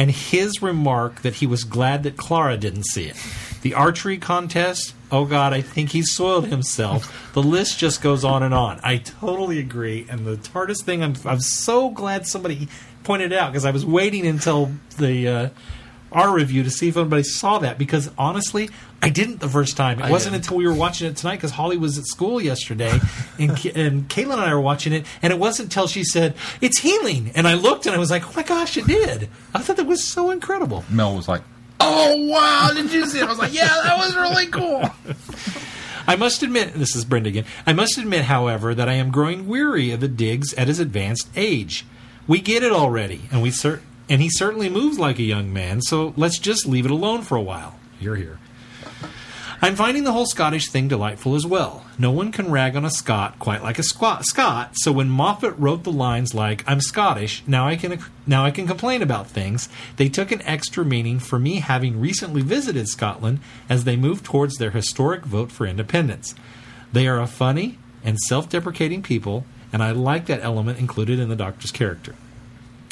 and 0.00 0.10
his 0.10 0.62
remark 0.62 1.20
that 1.20 1.34
he 1.34 1.46
was 1.46 1.62
glad 1.62 2.04
that 2.04 2.16
Clara 2.16 2.56
didn't 2.56 2.86
see 2.86 3.04
it. 3.04 3.16
The 3.60 3.74
archery 3.74 4.16
contest, 4.16 4.94
oh 5.12 5.26
God, 5.26 5.52
I 5.52 5.60
think 5.60 5.90
he 5.90 6.00
soiled 6.00 6.46
himself. 6.46 7.30
The 7.34 7.42
list 7.42 7.78
just 7.78 8.00
goes 8.00 8.24
on 8.24 8.42
and 8.42 8.54
on. 8.54 8.80
I 8.82 8.96
totally 8.96 9.58
agree. 9.58 10.06
And 10.08 10.24
the 10.24 10.38
TARDIS 10.38 10.82
thing, 10.84 11.02
I'm, 11.02 11.16
I'm 11.26 11.40
so 11.40 11.90
glad 11.90 12.26
somebody 12.26 12.68
pointed 13.04 13.32
it 13.32 13.38
out 13.38 13.52
because 13.52 13.66
I 13.66 13.72
was 13.72 13.84
waiting 13.84 14.26
until 14.26 14.72
the. 14.96 15.28
Uh, 15.28 15.48
our 16.12 16.34
review 16.34 16.64
to 16.64 16.70
see 16.70 16.88
if 16.88 16.96
anybody 16.96 17.22
saw 17.22 17.60
that 17.60 17.78
because 17.78 18.10
honestly, 18.18 18.68
I 19.02 19.08
didn't 19.08 19.40
the 19.40 19.48
first 19.48 19.76
time. 19.76 19.98
It 19.98 20.04
I 20.04 20.10
wasn't 20.10 20.34
didn't. 20.34 20.44
until 20.46 20.58
we 20.58 20.66
were 20.66 20.74
watching 20.74 21.08
it 21.08 21.16
tonight 21.16 21.36
because 21.36 21.52
Holly 21.52 21.76
was 21.78 21.96
at 21.96 22.04
school 22.06 22.40
yesterday, 22.40 22.98
and 23.38 23.56
K- 23.56 23.72
and 23.74 24.08
Caitlin 24.08 24.32
and 24.34 24.42
I 24.42 24.52
were 24.54 24.60
watching 24.60 24.92
it, 24.92 25.06
and 25.22 25.32
it 25.32 25.38
wasn't 25.38 25.66
until 25.68 25.86
she 25.86 26.04
said 26.04 26.34
it's 26.60 26.80
healing, 26.80 27.32
and 27.34 27.48
I 27.48 27.54
looked 27.54 27.86
and 27.86 27.94
I 27.94 27.98
was 27.98 28.10
like, 28.10 28.28
oh 28.28 28.32
my 28.36 28.42
gosh, 28.42 28.76
it 28.76 28.86
did! 28.86 29.28
I 29.54 29.60
thought 29.60 29.76
that 29.76 29.86
was 29.86 30.04
so 30.04 30.30
incredible. 30.30 30.84
Mel 30.90 31.16
was 31.16 31.28
like, 31.28 31.42
"Oh 31.80 32.14
wow, 32.28 32.70
did 32.74 32.92
you 32.92 33.06
see 33.06 33.18
it?" 33.20 33.24
I 33.24 33.28
was 33.28 33.38
like, 33.38 33.54
"Yeah, 33.54 33.68
that 33.68 33.96
was 33.98 34.14
really 34.16 34.46
cool." 34.48 34.84
I 36.06 36.16
must 36.16 36.42
admit, 36.42 36.74
this 36.74 36.96
is 36.96 37.04
Brenda 37.04 37.28
again. 37.28 37.44
I 37.66 37.72
must 37.72 37.96
admit, 37.96 38.24
however, 38.24 38.74
that 38.74 38.88
I 38.88 38.94
am 38.94 39.10
growing 39.12 39.46
weary 39.46 39.92
of 39.92 40.00
the 40.00 40.08
digs 40.08 40.52
at 40.54 40.66
his 40.66 40.80
advanced 40.80 41.28
age. 41.36 41.86
We 42.26 42.40
get 42.40 42.62
it 42.64 42.72
already, 42.72 43.22
and 43.30 43.40
we 43.42 43.50
cer- 43.50 43.82
and 44.08 44.20
he 44.20 44.28
certainly 44.28 44.68
moves 44.68 44.98
like 44.98 45.18
a 45.18 45.22
young 45.22 45.52
man. 45.52 45.80
So 45.82 46.12
let's 46.16 46.38
just 46.38 46.66
leave 46.66 46.84
it 46.84 46.90
alone 46.90 47.22
for 47.22 47.36
a 47.36 47.42
while. 47.42 47.78
You're 48.00 48.16
here. 48.16 48.39
I'm 49.62 49.76
finding 49.76 50.04
the 50.04 50.12
whole 50.12 50.24
Scottish 50.24 50.70
thing 50.70 50.88
delightful 50.88 51.34
as 51.34 51.44
well. 51.44 51.84
No 51.98 52.10
one 52.10 52.32
can 52.32 52.50
rag 52.50 52.76
on 52.76 52.86
a 52.86 52.90
Scot 52.90 53.38
quite 53.38 53.62
like 53.62 53.78
a 53.78 53.82
squat 53.82 54.24
Scot. 54.24 54.70
So 54.72 54.90
when 54.90 55.10
Moffat 55.10 55.54
wrote 55.58 55.84
the 55.84 55.92
lines 55.92 56.32
like 56.32 56.64
"I'm 56.66 56.80
Scottish," 56.80 57.42
now 57.46 57.68
I 57.68 57.76
can 57.76 58.02
now 58.26 58.46
I 58.46 58.52
can 58.52 58.66
complain 58.66 59.02
about 59.02 59.28
things. 59.28 59.68
They 59.96 60.08
took 60.08 60.32
an 60.32 60.40
extra 60.42 60.82
meaning 60.82 61.18
for 61.18 61.38
me 61.38 61.56
having 61.56 62.00
recently 62.00 62.40
visited 62.40 62.88
Scotland 62.88 63.40
as 63.68 63.84
they 63.84 63.96
move 63.96 64.22
towards 64.22 64.56
their 64.56 64.70
historic 64.70 65.26
vote 65.26 65.52
for 65.52 65.66
independence. 65.66 66.34
They 66.90 67.06
are 67.06 67.20
a 67.20 67.26
funny 67.26 67.78
and 68.02 68.18
self-deprecating 68.18 69.02
people, 69.02 69.44
and 69.74 69.82
I 69.82 69.90
like 69.90 70.24
that 70.26 70.42
element 70.42 70.78
included 70.78 71.18
in 71.18 71.28
the 71.28 71.36
Doctor's 71.36 71.70
character. 71.70 72.14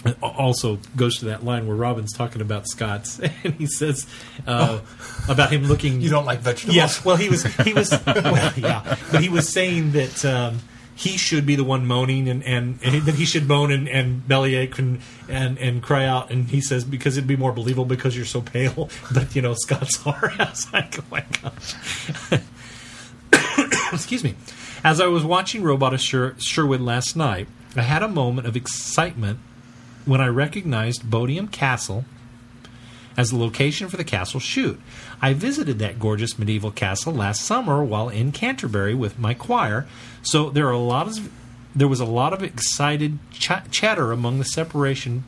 Al- 0.04 0.14
also 0.22 0.78
goes 0.96 1.18
to 1.18 1.26
that 1.26 1.44
line 1.44 1.66
where 1.66 1.76
Robin's 1.76 2.12
talking 2.12 2.40
about 2.40 2.68
Scott's, 2.68 3.18
and 3.44 3.54
he 3.54 3.66
says 3.66 4.06
uh, 4.46 4.80
about 5.28 5.52
him 5.52 5.64
looking. 5.64 6.00
You 6.00 6.10
don't 6.10 6.26
like 6.26 6.40
vegetables? 6.40 6.76
Yes. 6.76 7.04
Well, 7.04 7.16
he 7.16 7.28
was 7.28 7.44
he 7.44 7.72
was 7.74 7.90
well, 8.06 8.52
yeah, 8.56 8.96
but 9.10 9.22
he 9.22 9.28
was 9.28 9.48
saying 9.48 9.92
that 9.92 10.24
um, 10.24 10.60
he 10.98 11.16
should 11.16 11.46
be 11.46 11.54
the 11.54 11.62
one 11.64 11.86
moaning 11.86 12.28
and 12.28 12.42
and, 12.42 12.80
and 12.82 13.02
that 13.02 13.14
he 13.14 13.24
should 13.24 13.46
moan 13.46 13.70
and, 13.70 13.88
and 13.88 14.26
bellyache 14.26 14.78
and, 14.78 15.00
and 15.28 15.56
and 15.58 15.80
cry 15.80 16.04
out. 16.04 16.30
And 16.30 16.48
he 16.48 16.60
says 16.60 16.84
because 16.84 17.16
it'd 17.16 17.28
be 17.28 17.36
more 17.36 17.52
believable 17.52 17.84
because 17.84 18.16
you're 18.16 18.26
so 18.26 18.40
pale. 18.40 18.88
But 19.12 19.34
you 19.36 19.42
know, 19.42 19.54
Scots 19.54 20.04
are. 20.06 20.32
I 20.38 20.44
was 20.50 20.72
like, 20.72 20.98
oh 20.98 21.04
my 21.10 21.24
gosh. 21.42 21.74
Excuse 23.92 24.24
me. 24.24 24.34
As 24.82 25.00
I 25.00 25.06
was 25.06 25.24
watching 25.24 25.62
Robot 25.62 25.94
of 25.94 26.00
Sher- 26.00 26.34
Sherwood 26.38 26.80
last 26.80 27.16
night, 27.16 27.48
I 27.76 27.82
had 27.82 28.02
a 28.02 28.08
moment 28.08 28.46
of 28.46 28.56
excitement 28.56 29.38
when 30.08 30.20
I 30.20 30.26
recognized 30.26 31.02
Bodiam 31.02 31.52
Castle 31.52 32.04
as 33.16 33.30
the 33.30 33.36
location 33.36 33.88
for 33.88 33.96
the 33.96 34.04
castle 34.04 34.40
shoot. 34.40 34.80
I 35.20 35.34
visited 35.34 35.78
that 35.80 35.98
gorgeous 35.98 36.38
medieval 36.38 36.70
castle 36.70 37.12
last 37.12 37.42
summer 37.42 37.84
while 37.84 38.08
in 38.08 38.32
Canterbury 38.32 38.94
with 38.94 39.18
my 39.18 39.34
choir, 39.34 39.86
so 40.22 40.50
there 40.50 40.66
are 40.66 40.72
a 40.72 40.78
lot 40.78 41.08
of 41.08 41.30
there 41.76 41.88
was 41.88 42.00
a 42.00 42.04
lot 42.04 42.32
of 42.32 42.42
excited 42.42 43.18
ch- 43.32 43.70
chatter 43.70 44.10
among 44.12 44.38
the 44.38 44.44
separation 44.44 45.24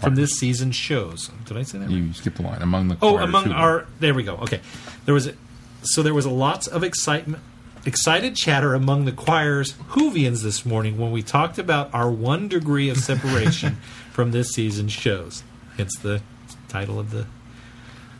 from 0.00 0.14
this 0.14 0.32
season's 0.32 0.76
shows. 0.76 1.30
Did 1.44 1.56
I 1.56 1.62
say 1.62 1.78
that? 1.78 1.86
right? 1.86 1.94
You 1.94 2.12
skipped 2.12 2.36
the 2.36 2.42
line 2.42 2.62
among 2.62 2.88
the. 2.88 2.96
Oh, 3.02 3.18
among 3.18 3.44
too. 3.44 3.52
our 3.52 3.86
there 4.00 4.14
we 4.14 4.22
go. 4.22 4.36
Okay, 4.36 4.60
there 5.04 5.14
was 5.14 5.26
a, 5.26 5.34
so 5.82 6.02
there 6.02 6.14
was 6.14 6.24
a 6.24 6.30
lots 6.30 6.66
of 6.66 6.82
excitement, 6.82 7.42
excited 7.86 8.34
chatter 8.34 8.74
among 8.74 9.04
the 9.04 9.12
choir's 9.12 9.72
Whovians 9.74 10.42
this 10.42 10.66
morning 10.66 10.98
when 10.98 11.12
we 11.12 11.22
talked 11.22 11.58
about 11.58 11.94
our 11.94 12.10
one 12.10 12.48
degree 12.48 12.88
of 12.88 12.98
separation 12.98 13.76
from 14.12 14.32
this 14.32 14.50
season's 14.50 14.92
shows. 14.92 15.44
It's 15.78 15.98
the 15.98 16.20
title 16.68 16.98
of 16.98 17.10
the 17.12 17.26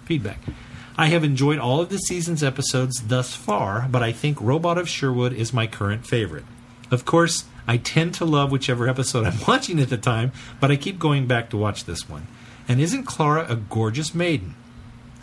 feedback. 0.05 0.39
I 0.97 1.07
have 1.07 1.25
enjoyed 1.25 1.59
all 1.59 1.81
of 1.81 1.91
the 1.91 1.99
season's 1.99 2.43
episodes 2.43 3.03
thus 3.07 3.35
far, 3.35 3.87
but 3.91 4.03
I 4.03 4.13
think 4.13 4.41
Robot 4.41 4.79
of 4.79 4.89
Sherwood 4.89 5.33
is 5.33 5.53
my 5.53 5.67
current 5.67 6.07
favorite. 6.07 6.45
Of 6.91 7.05
course, 7.05 7.45
I 7.67 7.77
tend 7.77 8.15
to 8.15 8.25
love 8.25 8.51
whichever 8.51 8.89
episode 8.89 9.27
I'm 9.27 9.39
watching 9.49 9.81
at 9.81 9.91
the 9.91 9.99
time, 9.99 10.33
but 10.61 10.71
I 10.71 10.77
keep 10.77 10.99
going 10.99 11.27
back 11.27 11.51
to 11.51 11.57
watch 11.57 11.85
this 11.85 12.09
one. 12.09 12.29
And 12.69 12.81
isn't 12.81 13.05
Clara 13.05 13.47
a 13.49 13.57
gorgeous 13.57 14.15
maiden? 14.15 14.55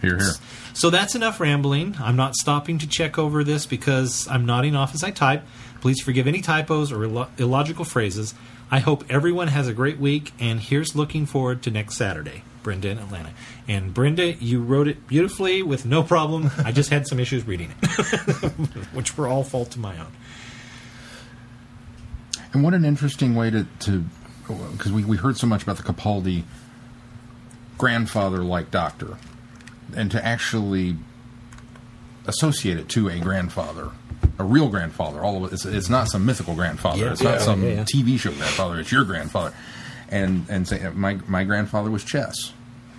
Here, 0.02 0.18
here. 0.18 0.34
So 0.74 0.90
that's 0.90 1.16
enough 1.16 1.40
rambling. 1.40 1.95
I'm 2.00 2.16
not 2.16 2.36
stopping 2.36 2.80
to 2.80 2.88
check 2.88 3.18
over 3.20 3.44
this 3.44 3.66
because 3.66 4.28
I'm 4.28 4.45
nodding 4.45 4.76
off 4.76 4.94
as 4.95 5.04
I 5.04 5.12
type. 5.12 5.44
Please 5.82 6.02
forgive 6.02 6.28
any 6.28 6.41
typos 6.41 6.91
or 6.91 7.04
illo- 7.04 7.30
illogical 7.38 7.86
phrases. 7.86 8.34
I 8.72 8.80
hope 8.80 9.04
everyone 9.10 9.50
has 9.50 9.68
a 9.68 9.74
great 9.74 10.00
week, 10.00 10.32
and 10.40 10.60
here's 10.60 10.95
looking 10.95 11.26
forward 11.26 11.62
to 11.64 11.72
next 11.72 11.95
Saturday. 11.95 12.44
Brenda 12.64 12.90
in 12.90 12.98
Atlanta. 12.98 13.32
And 13.68 13.94
Brenda, 13.94 14.34
you 14.34 14.62
wrote 14.62 14.88
it 14.88 15.06
beautifully 15.06 15.62
with 15.62 15.86
no 15.86 16.02
problem. 16.02 16.50
I 16.64 16.72
just 16.72 16.90
had 16.90 17.06
some 17.08 17.20
issues 17.20 17.45
reading 17.45 17.74
it, 17.82 17.88
which 18.94 19.18
were 19.18 19.28
all 19.28 19.44
fault 19.44 19.72
to 19.72 19.80
my 19.80 20.00
own. 20.00 20.12
And 22.54 22.64
what 22.64 22.74
an 22.74 22.86
interesting 22.86 23.36
way 23.36 23.50
to 23.50 23.68
to 23.82 24.06
because 24.72 24.91
we, 24.91 25.04
we 25.04 25.18
heard 25.18 25.38
so 25.38 25.48
much 25.48 25.64
about 25.64 25.78
the 25.78 25.84
Capaldi 25.84 26.44
grandfather 27.78 28.40
like 28.40 28.72
doctor, 28.72 29.18
and 29.95 30.11
to 30.11 30.24
actually 30.24 30.95
associate 32.26 32.78
it 32.78 32.90
to 32.90 33.10
a 33.10 33.20
grandfather, 33.20 33.91
a 34.40 34.44
real 34.44 34.70
grandfather. 34.70 35.22
All 35.22 35.44
of 35.44 35.52
it, 35.52 35.53
it's, 35.53 35.65
it's 35.65 35.90
not 35.90 36.10
some 36.10 36.26
mythical 36.26 36.56
grandfather. 36.56 36.99
Yeah, 36.99 37.11
it's 37.11 37.22
not 37.22 37.34
yeah, 37.36 37.40
some 37.40 37.64
yeah. 37.64 37.84
TV 37.84 38.20
show 38.20 38.32
grandfather. 38.32 38.80
It's 38.80 38.91
your 38.91 39.03
grandfather. 39.03 39.53
And 40.10 40.45
and 40.49 40.68
say 40.68 40.90
my 40.94 41.15
my 41.28 41.44
grandfather 41.44 41.90
was 41.90 42.03
chess. 42.03 42.53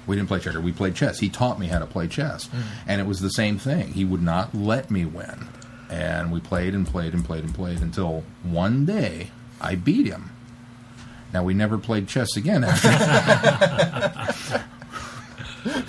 We 0.07 0.17
didn't 0.17 0.29
play 0.29 0.41
checker. 0.41 0.61
We 0.61 0.73
played 0.73 0.95
chess. 0.95 1.19
He 1.19 1.29
taught 1.29 1.59
me 1.59 1.69
how 1.69 1.79
to 1.79 1.87
play 1.87 2.09
chess, 2.09 2.47
hmm. 2.47 2.61
and 2.87 3.01
it 3.01 3.07
was 3.07 3.21
the 3.21 3.31
same 3.31 3.59
thing. 3.59 3.93
He 3.93 4.05
would 4.05 4.23
not 4.23 4.55
let 4.55 4.91
me 4.91 5.05
win, 5.05 5.49
and 5.89 6.31
we 6.33 6.41
played 6.41 6.75
and 6.75 6.87
played 6.87 7.15
and 7.15 7.25
played 7.25 7.45
and 7.45 7.55
played 7.55 7.81
until 7.81 8.25
one 8.43 8.85
day 8.85 9.31
I 9.61 9.77
beat 9.77 10.07
him. 10.07 10.31
Now 11.33 11.43
we 11.43 11.55
never 11.55 11.79
played 11.79 12.07
chess 12.07 12.37
again 12.37 12.65
after, 12.65 12.89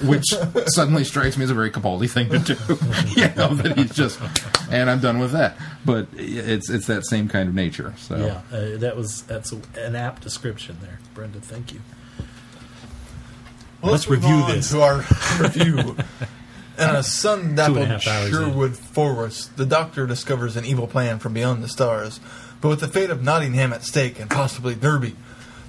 which 0.03 0.33
suddenly 0.67 1.03
strikes 1.03 1.37
me 1.37 1.43
as 1.43 1.49
a 1.49 1.53
very 1.53 1.71
Capaldi 1.71 2.09
thing 2.09 2.29
to 2.29 2.39
do. 2.39 2.53
you 3.21 3.27
know 3.35 3.53
that 3.55 3.77
he's 3.77 3.93
just, 3.93 4.19
and 4.71 4.89
I'm 4.89 4.99
done 4.99 5.19
with 5.19 5.31
that. 5.31 5.57
But 5.83 6.07
it's 6.13 6.69
it's 6.69 6.87
that 6.87 7.05
same 7.05 7.27
kind 7.27 7.49
of 7.49 7.55
nature. 7.55 7.93
So 7.97 8.15
Yeah, 8.17 8.57
uh, 8.57 8.77
that 8.77 8.95
was 8.95 9.23
that's 9.23 9.51
a, 9.51 9.61
an 9.77 9.95
apt 9.95 10.21
description 10.21 10.77
there, 10.81 10.99
Brenda. 11.13 11.39
Thank 11.39 11.73
you. 11.73 11.81
Well, 13.81 13.91
Let's 13.91 14.09
move 14.09 14.23
review 14.23 14.35
on 14.37 14.51
this. 14.51 14.71
To 14.71 14.81
our 14.81 14.97
review. 15.39 15.97
In 16.77 16.89
a 16.89 17.03
sun 17.03 17.39
Two 17.39 17.45
and 17.45 17.53
a 17.53 17.55
dappled 17.55 17.87
half 17.87 18.07
in. 18.07 18.31
Sherwood 18.31 18.75
forest, 18.75 19.55
the 19.55 19.65
Doctor 19.65 20.05
discovers 20.07 20.57
an 20.57 20.65
evil 20.65 20.87
plan 20.87 21.19
from 21.19 21.33
beyond 21.33 21.63
the 21.63 21.69
stars. 21.69 22.19
But 22.59 22.69
with 22.69 22.79
the 22.79 22.87
fate 22.87 23.09
of 23.09 23.23
Nottingham 23.23 23.71
at 23.73 23.83
stake 23.83 24.19
and 24.19 24.29
possibly 24.29 24.75
Derby, 24.75 25.15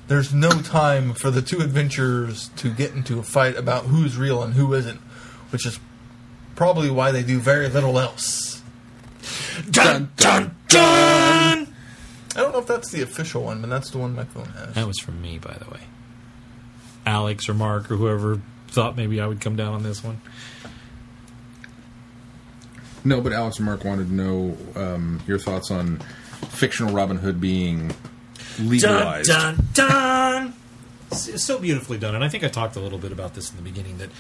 there's 0.09 0.33
no 0.33 0.51
time 0.51 1.15
for 1.15 1.31
the 1.31 1.43
two 1.43 1.61
adventurers 1.61 2.49
to 2.57 2.73
get 2.73 2.93
into 2.93 3.19
a 3.19 3.23
fight 3.23 3.57
about 3.57 3.85
who's 3.85 4.17
real 4.17 4.43
and 4.43 4.55
who 4.55 4.73
isn't, 4.75 5.01
which 5.51 5.67
is 5.67 5.81
probably 6.55 6.91
why 6.91 7.11
they 7.11 7.23
do 7.23 7.39
very 7.39 7.69
little 7.69 7.99
else. 7.99 8.63
Dun 9.71 10.11
dun 10.17 10.57
dun. 10.69 11.75
I 12.37 12.41
don't 12.41 12.53
know 12.53 12.59
if 12.59 12.67
that's 12.67 12.91
the 12.91 13.03
official 13.03 13.43
one, 13.43 13.61
but 13.61 13.71
that's 13.71 13.91
the 13.91 13.99
one 13.99 14.15
my 14.15 14.25
phone 14.25 14.47
has. 14.47 14.75
That 14.75 14.87
was 14.87 14.99
from 14.99 15.21
me, 15.23 15.39
by 15.39 15.55
the 15.55 15.71
way. 15.71 15.81
Alex 17.05 17.49
or 17.49 17.55
Mark 17.55 17.91
or 17.91 17.97
whoever 17.97 18.41
thought 18.69 18.97
maybe 18.97 19.21
I 19.21 19.27
would 19.27 19.41
come 19.41 19.57
down 19.57 19.75
on 19.75 19.83
this 19.83 20.05
one. 20.05 20.21
no, 23.05 23.21
but 23.21 23.33
Alex 23.33 23.57
and 23.57 23.67
Mark 23.67 23.85
wanted 23.85 24.09
to 24.09 24.15
know 24.15 24.57
um, 24.75 25.23
your 25.27 25.39
thoughts 25.39 25.71
on 25.71 25.99
fictional 26.51 26.93
Robin 26.93 27.17
Hood 27.17 27.41
being 27.41 27.89
Dun 27.89 27.95
legalized. 28.59 29.29
dun 29.29 29.69
dun. 29.73 30.55
It's 31.11 31.45
so 31.45 31.59
beautifully 31.59 31.99
done, 31.99 32.15
and 32.15 32.25
I 32.25 32.29
think 32.29 32.45
I 32.45 32.49
talked 32.49 32.77
a 32.77 32.81
little 32.81 32.99
bit 32.99 33.13
about 33.13 33.35
this 33.35 33.51
in 33.51 33.57
the 33.57 33.63
beginning. 33.63 33.99
That 33.99 34.11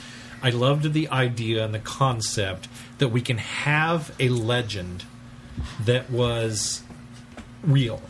I 0.42 0.50
loved 0.50 0.92
the 0.92 1.08
idea 1.08 1.64
and 1.64 1.74
the 1.74 1.80
concept 1.80 2.68
that 2.98 3.08
we 3.08 3.20
can 3.20 3.38
have 3.38 4.14
a 4.20 4.28
legend 4.28 5.04
that 5.84 6.10
was 6.10 6.82
real, 7.62 8.02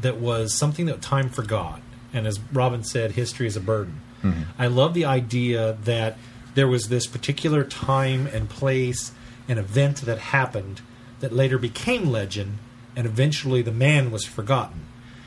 that 0.00 0.16
was 0.16 0.54
something 0.54 0.86
that 0.86 1.02
time 1.02 1.28
forgot, 1.28 1.80
and 2.12 2.26
as 2.26 2.40
Robin 2.52 2.82
said, 2.82 3.12
history 3.12 3.46
is 3.46 3.56
a 3.56 3.60
burden. 3.60 4.00
Mm-hmm. 4.22 4.42
I 4.58 4.66
love 4.66 4.94
the 4.94 5.04
idea 5.04 5.76
that 5.84 6.18
there 6.54 6.66
was 6.66 6.88
this 6.88 7.06
particular 7.06 7.62
time 7.62 8.26
and 8.26 8.48
place, 8.48 9.12
an 9.46 9.58
event 9.58 9.98
that 10.02 10.18
happened 10.18 10.80
that 11.20 11.32
later 11.32 11.58
became 11.58 12.10
legend, 12.10 12.58
and 12.96 13.06
eventually 13.06 13.62
the 13.62 13.72
man 13.72 14.10
was 14.10 14.24
forgotten. 14.24 14.85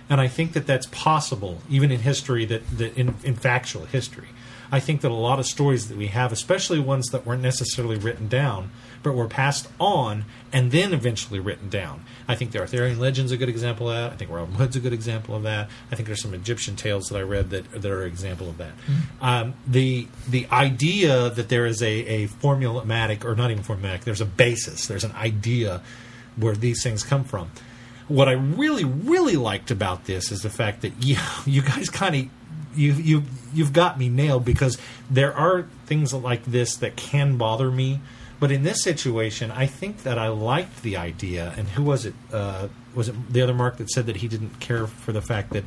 And 0.10 0.20
I 0.20 0.28
think 0.28 0.54
that 0.54 0.66
that's 0.66 0.88
possible, 0.88 1.60
even 1.70 1.92
in 1.92 2.00
history, 2.00 2.46
that, 2.46 2.68
that 2.78 2.98
in, 2.98 3.16
in 3.24 3.36
factual 3.36 3.86
history. 3.86 4.28
I 4.72 4.80
think 4.80 5.02
that 5.02 5.10
a 5.10 5.16
lot 5.16 5.40
of 5.40 5.46
stories 5.46 5.88
that 5.88 5.98
we 5.98 6.08
have, 6.08 6.32
especially 6.32 6.80
ones 6.80 7.08
that 7.08 7.26
weren't 7.26 7.42
necessarily 7.42 7.98
written 7.98 8.28
down, 8.28 8.72
but 9.02 9.14
were 9.14 9.28
passed 9.28 9.68
on 9.80 10.26
and 10.52 10.72
then 10.72 10.94
eventually 10.94 11.40
written 11.40 11.70
down. 11.70 12.04
I 12.28 12.36
think 12.36 12.52
the 12.52 12.60
Arthurian 12.60 13.00
legend's 13.00 13.32
a 13.32 13.38
good 13.38 13.50
example 13.50 13.90
of 13.90 13.96
that. 13.96 14.14
I 14.14 14.16
think 14.16 14.30
Robin 14.30 14.54
Hood's 14.56 14.76
a 14.76 14.80
good 14.80 14.94
example 14.94 15.36
of 15.36 15.44
that. 15.44 15.70
I 15.92 15.96
think 15.96 16.08
there's 16.08 16.22
some 16.22 16.34
Egyptian 16.34 16.76
tales 16.76 17.08
that 17.08 17.18
I 17.18 17.22
read 17.22 17.50
that, 17.52 17.72
that 17.72 17.92
are 17.92 18.04
an 18.04 18.08
example 18.08 18.50
of 18.50 18.58
that. 18.58 18.74
Um, 19.22 19.56
the 19.66 20.08
the 20.28 20.48
idea 20.52 21.30
that 21.30 21.50
there 21.50 21.66
is 21.66 21.82
a, 21.82 21.88
a 21.88 22.28
formulaic, 22.28 23.24
or 23.24 23.36
not 23.36 23.52
even 23.52 23.64
formulaic, 23.64 24.02
there's 24.02 24.22
a 24.22 24.26
basis, 24.26 24.88
there's 24.88 25.04
an 25.04 25.14
idea 25.14 25.82
where 26.36 26.56
these 26.56 26.84
things 26.84 27.04
come 27.04 27.24
from 27.24 27.50
what 28.10 28.28
I 28.28 28.34
really, 28.34 28.84
really 28.84 29.38
liked 29.38 29.72
about 29.72 30.06
this 30.06 30.32
is 30.32 30.42
the 30.42 30.50
fact 30.50 30.82
that 30.82 31.02
you, 31.02 31.16
you 31.46 31.62
guys 31.62 31.90
kind 31.90 32.16
of 32.16 32.26
you 32.76 32.94
you 32.94 33.24
you've 33.54 33.74
got 33.74 33.98
me 33.98 34.10
nailed 34.10 34.46
because 34.46 34.78
there 35.10 35.34
are 35.34 35.64
things 35.88 36.14
like 36.14 36.46
this 36.46 36.76
that 36.78 36.96
can 36.96 37.38
bother 37.38 37.72
me 37.72 38.00
But 38.40 38.52
in 38.52 38.64
this 38.64 38.82
situation, 38.82 39.52
I 39.52 39.66
think 39.66 40.04
that 40.04 40.18
I 40.18 40.30
liked 40.30 40.82
the 40.82 40.96
idea. 40.96 41.54
And 41.58 41.68
who 41.68 41.84
was 41.84 42.06
it? 42.06 42.14
Uh, 42.32 42.70
was 42.96 43.10
it 43.10 43.32
the 43.32 43.42
other 43.42 43.54
Mark 43.54 43.78
that 43.78 43.90
said 43.90 44.06
that 44.06 44.18
he 44.18 44.28
didn't 44.28 44.60
care 44.60 44.88
for 44.88 45.12
the 45.12 45.22
fact 45.22 45.52
that 45.52 45.66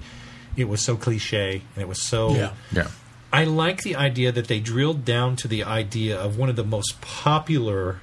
it 0.57 0.69
was 0.69 0.81
so 0.81 0.97
cliche 0.97 1.63
and 1.75 1.83
it 1.83 1.89
was 1.89 2.01
so. 2.01 2.35
Yeah. 2.35 2.53
Yeah. 2.73 2.89
I 3.33 3.45
like 3.45 3.83
the 3.83 3.97
idea 3.97 4.33
that 4.33 4.49
they 4.49 4.61
drilled 4.61 5.05
down 5.05 5.37
to 5.37 5.49
the 5.49 5.65
idea 5.65 6.19
of 6.19 6.39
one 6.39 6.49
of 6.49 6.57
the 6.57 6.65
most 6.65 7.01
popular 7.01 8.01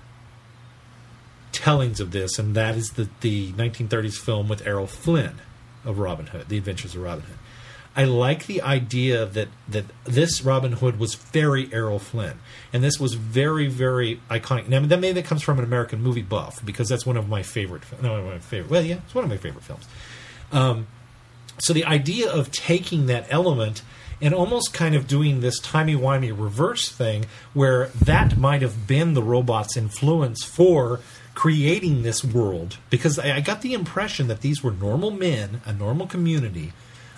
tellings 1.51 1.99
of 1.99 2.11
this, 2.11 2.39
and 2.39 2.55
that 2.55 2.75
is 2.75 2.91
the, 2.91 3.09
the 3.21 3.51
1930s 3.53 4.17
film 4.17 4.47
with 4.47 4.65
Errol 4.65 4.87
Flynn 4.87 5.41
of 5.85 5.99
Robin 5.99 6.27
Hood, 6.27 6.49
The 6.49 6.57
Adventures 6.57 6.95
of 6.95 7.01
Robin 7.01 7.23
Hood. 7.23 7.37
I 7.95 8.05
like 8.05 8.45
the 8.45 8.61
idea 8.61 9.25
that, 9.25 9.49
that 9.67 9.85
this 10.05 10.43
Robin 10.43 10.73
Hood 10.73 10.99
was 10.99 11.15
very 11.15 11.69
Errol 11.73 11.99
Flynn, 11.99 12.39
and 12.71 12.83
this 12.83 12.99
was 12.99 13.15
very, 13.15 13.67
very 13.67 14.21
iconic. 14.29 14.67
Now, 14.67 14.79
that 14.85 14.99
maybe 14.99 15.19
that 15.19 15.25
comes 15.25 15.41
from 15.41 15.57
an 15.57 15.65
American 15.65 16.01
movie 16.01 16.21
buff 16.21 16.63
because 16.63 16.87
that's 16.87 17.05
one 17.05 17.17
of 17.17 17.27
my 17.27 17.43
favorite. 17.43 17.83
No, 18.01 18.23
my 18.23 18.39
favorite. 18.39 18.71
Well, 18.71 18.85
yeah, 18.85 18.99
it's 19.05 19.15
one 19.15 19.23
of 19.23 19.29
my 19.29 19.37
favorite 19.37 19.63
films. 19.63 19.87
Um, 20.51 20.87
so 21.57 21.73
the 21.73 21.85
idea 21.85 22.31
of 22.31 22.51
taking 22.51 23.07
that 23.07 23.25
element 23.29 23.81
and 24.21 24.33
almost 24.33 24.73
kind 24.73 24.95
of 24.95 25.07
doing 25.07 25.39
this 25.39 25.59
timey-wimey 25.59 26.37
reverse 26.37 26.89
thing 26.89 27.25
where 27.53 27.87
that 27.87 28.37
might 28.37 28.61
have 28.61 28.87
been 28.87 29.13
the 29.13 29.23
robot's 29.23 29.77
influence 29.77 30.43
for 30.43 30.99
creating 31.39 32.03
this 32.03 32.21
world 32.21 32.75
because 32.89 33.17
I, 33.17 33.37
I 33.37 33.39
got 33.39 33.61
the 33.61 33.73
impression 33.73 34.27
that 34.27 34.41
these 34.41 34.61
were 34.61 34.71
normal 34.71 35.09
men 35.09 35.61
a 35.65 35.71
normal 35.71 36.05
community 36.05 36.73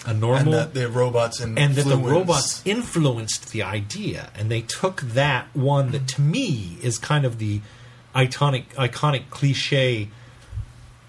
a 0.05 0.11
And 0.11 0.21
normal 0.21 0.53
that 0.53 0.75
the 0.75 0.87
robots 0.89 1.39
and 1.39 1.57
and 1.57 1.73
that 1.73 1.87
the 1.87 1.97
robots 1.97 2.61
influenced 2.63 3.51
the 3.51 3.63
idea 3.63 4.29
and 4.35 4.51
they 4.51 4.61
took 4.61 5.01
that 5.01 5.47
one 5.55 5.89
that 5.89 6.07
to 6.09 6.21
me 6.21 6.77
is 6.83 6.99
kind 6.99 7.25
of 7.25 7.39
the 7.39 7.61
iconic 8.13 8.65
iconic 8.75 9.31
cliche 9.31 10.09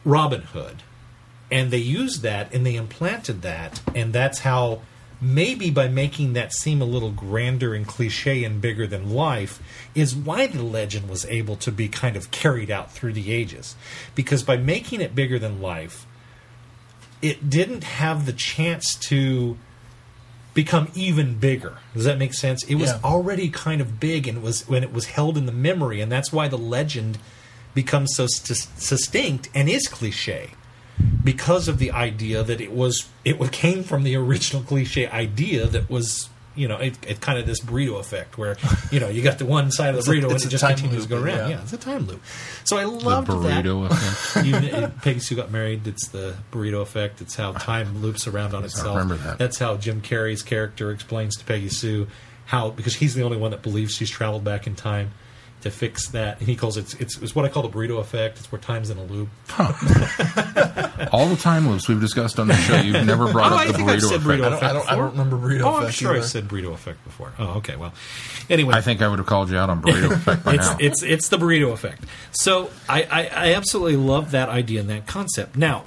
Robin 0.07 0.41
Hood. 0.41 0.83
And 1.51 1.71
they 1.71 1.85
used 2.01 2.23
that 2.23 2.55
and 2.55 2.65
they 2.65 2.77
implanted 2.77 3.43
that 3.43 3.83
and 3.95 4.15
that's 4.15 4.39
how 4.39 4.81
maybe 5.23 5.71
by 5.71 5.87
making 5.87 6.33
that 6.33 6.53
seem 6.53 6.83
a 6.83 6.85
little 6.85 7.13
grander 7.13 7.73
and 7.75 7.87
cliche 7.87 8.43
and 8.43 8.61
bigger 8.61 8.87
than 8.89 9.09
life 9.15 9.63
is 9.95 10.15
why 10.17 10.49
the 10.49 10.63
legend 10.63 11.09
was 11.09 11.25
able 11.27 11.55
to 11.55 11.71
be 11.71 11.89
kind 11.89 12.17
of 12.17 12.31
carried 12.33 12.71
out 12.71 12.91
through 12.91 13.13
the 13.13 13.33
ages 13.33 13.77
because 14.17 14.43
by 14.43 14.57
making 14.57 15.01
it 15.01 15.15
bigger 15.15 15.39
than 15.39 15.63
life 15.63 16.07
it 17.23 17.49
didn't 17.49 17.85
have 17.85 18.27
the 18.27 18.33
chance 18.33 18.97
to 18.97 19.57
become 20.55 20.91
even 20.95 21.39
bigger. 21.39 21.79
Does 21.95 22.05
that 22.05 22.19
make 22.19 22.35
sense? 22.35 22.65
It 22.65 22.75
was 22.75 22.91
Yeah. 22.91 22.99
already 23.05 23.49
kind 23.49 23.81
of 23.81 24.01
big 24.01 24.27
and 24.27 24.43
was 24.43 24.69
when 24.69 24.83
it 24.83 24.93
was 24.93 25.07
held 25.07 25.39
in 25.39 25.47
the 25.47 25.53
memory, 25.53 26.01
and 26.01 26.11
that's 26.13 26.31
why 26.33 26.49
the 26.49 26.59
legend 26.59 27.17
becomes 27.75 28.15
so 28.17 28.27
sus- 28.27 28.69
succinct 28.77 29.49
and 29.55 29.69
is 29.69 29.87
cliche 29.87 30.51
because 31.25 31.69
of 31.69 31.79
the 31.79 31.91
idea 31.93 32.43
that 32.43 32.61
it 32.61 32.73
was 32.73 33.09
it 33.25 33.53
came 33.53 33.83
from 33.83 34.03
the 34.03 34.17
original 34.17 34.63
cliche 34.63 35.07
idea 35.09 35.67
that 35.67 35.89
was 35.91 36.29
you 36.55 36.69
know 36.69 36.77
it, 36.77 36.99
it 37.09 37.21
kind 37.21 37.39
of 37.39 37.47
this 37.47 37.61
burrito 37.61 37.99
effect 37.99 38.37
where 38.37 38.57
you 38.91 39.01
know 39.01 39.09
you 39.09 39.23
got 39.23 39.39
the 39.39 39.47
one 39.47 39.71
side 39.71 39.95
of 39.95 40.05
the 40.05 40.11
a- 40.11 40.15
burrito 40.15 40.25
and 40.25 40.33
it's 40.33 40.45
it 40.45 40.49
just 40.51 40.65
continues 40.67 41.05
to 41.05 41.09
go 41.09 41.17
around. 41.23 41.27
yeah. 41.39 41.49
Yeah. 41.49 41.63
it's 41.63 41.73
a 41.73 41.79
time 41.79 42.07
loop. 42.07 42.21
So 42.65 42.77
I 42.77 42.83
The 42.83 42.89
loved 42.91 43.29
that 43.29 43.65
burrito 43.65 43.87
effect. 43.91 44.47
even 44.47 44.65
in 44.65 44.91
Peggy 45.03 45.21
Sue 45.21 45.35
got 45.37 45.51
married. 45.51 45.87
It's 45.87 46.09
the 46.09 46.35
burrito 46.53 46.83
effect. 46.83 47.21
It's 47.23 47.37
how 47.37 47.53
time 47.53 48.03
loops 48.03 48.27
around 48.27 48.55
on 48.55 48.63
Yes, 48.63 48.77
I 48.77 48.79
itself. 48.81 48.97
remember 48.99 49.17
that. 49.25 49.39
That's 49.39 49.59
how 49.59 49.77
Jim 49.79 50.03
Carrey's 50.03 50.43
character 50.43 50.91
explains 50.91 51.37
to 51.37 51.45
Peggy 51.45 51.69
Sue 51.71 52.07
how 52.47 52.71
because 52.71 52.97
he's 52.97 53.15
the 53.15 53.23
only 53.23 53.39
one 53.39 53.53
that 53.53 53.63
believes 53.63 53.95
she's 53.95 54.11
traveled 54.11 54.45
back 54.45 54.67
in 54.67 54.75
time 54.75 55.13
to 55.63 55.71
fix 55.71 56.09
that. 56.11 56.39
And 56.39 56.49
he 56.49 56.57
calls 56.57 56.77
it 56.77 57.01
it's, 57.01 57.17
it's 57.19 57.35
what 57.35 57.45
I 57.45 57.49
call 57.49 57.63
the 57.63 57.69
burrito 57.69 57.99
effect. 58.01 58.39
It's 58.39 58.51
where 58.53 58.61
time's 58.61 58.91
in 58.91 58.99
a 58.99 59.05
loop. 59.05 59.29
All 61.13 61.27
the 61.29 61.39
time 61.41 61.69
loops 61.69 61.89
we've 61.89 62.01
discussed 62.01 62.39
on 62.39 62.49
the 62.49 62.55
show, 62.55 62.77
you've 62.77 63.07
never 63.07 63.31
brought 63.33 63.53
Oh, 63.53 63.57
up 63.57 63.61
I 63.63 63.67
the 63.67 63.73
think 63.75 63.89
I've 63.89 63.99
burrito 64.01 64.07
effect. 64.17 64.25
burrito 64.25 64.47
I 64.47 64.51
don't, 64.51 64.63
I 64.63 64.73
don't, 64.73 64.91
I 64.93 64.97
don't 64.97 65.11
remember 65.13 65.37
burrito 65.37 65.63
Oh, 65.63 65.77
I'm 65.77 65.83
effect 65.85 65.97
sure 65.99 66.15
I 66.17 66.21
said 66.21 66.49
burrito 66.49 66.73
effect 66.73 67.03
before. 67.05 67.33
Oh, 67.39 67.55
okay. 67.59 67.77
Well, 67.77 67.93
anyway, 68.49 68.75
I 68.75 68.81
think 68.81 69.03
I 69.03 69.09
would 69.09 69.19
have 69.19 69.27
called 69.27 69.51
you 69.51 69.57
out 69.59 69.71
on 69.71 69.83
burrito 69.83 70.11
effect 70.17 70.45
by 70.45 70.55
it's 70.55 70.67
now. 70.71 70.77
it's 70.81 71.03
it's 71.03 71.29
the 71.29 71.39
burrito 71.39 71.73
effect. 71.73 72.05
So 72.33 72.71
I, 72.89 73.03
I 73.05 73.21
I 73.49 73.55
absolutely 73.55 73.97
love 73.97 74.31
that 74.33 74.49
idea 74.49 74.81
and 74.81 74.89
that 74.91 75.07
concept. 75.07 75.57
Now, 75.57 75.85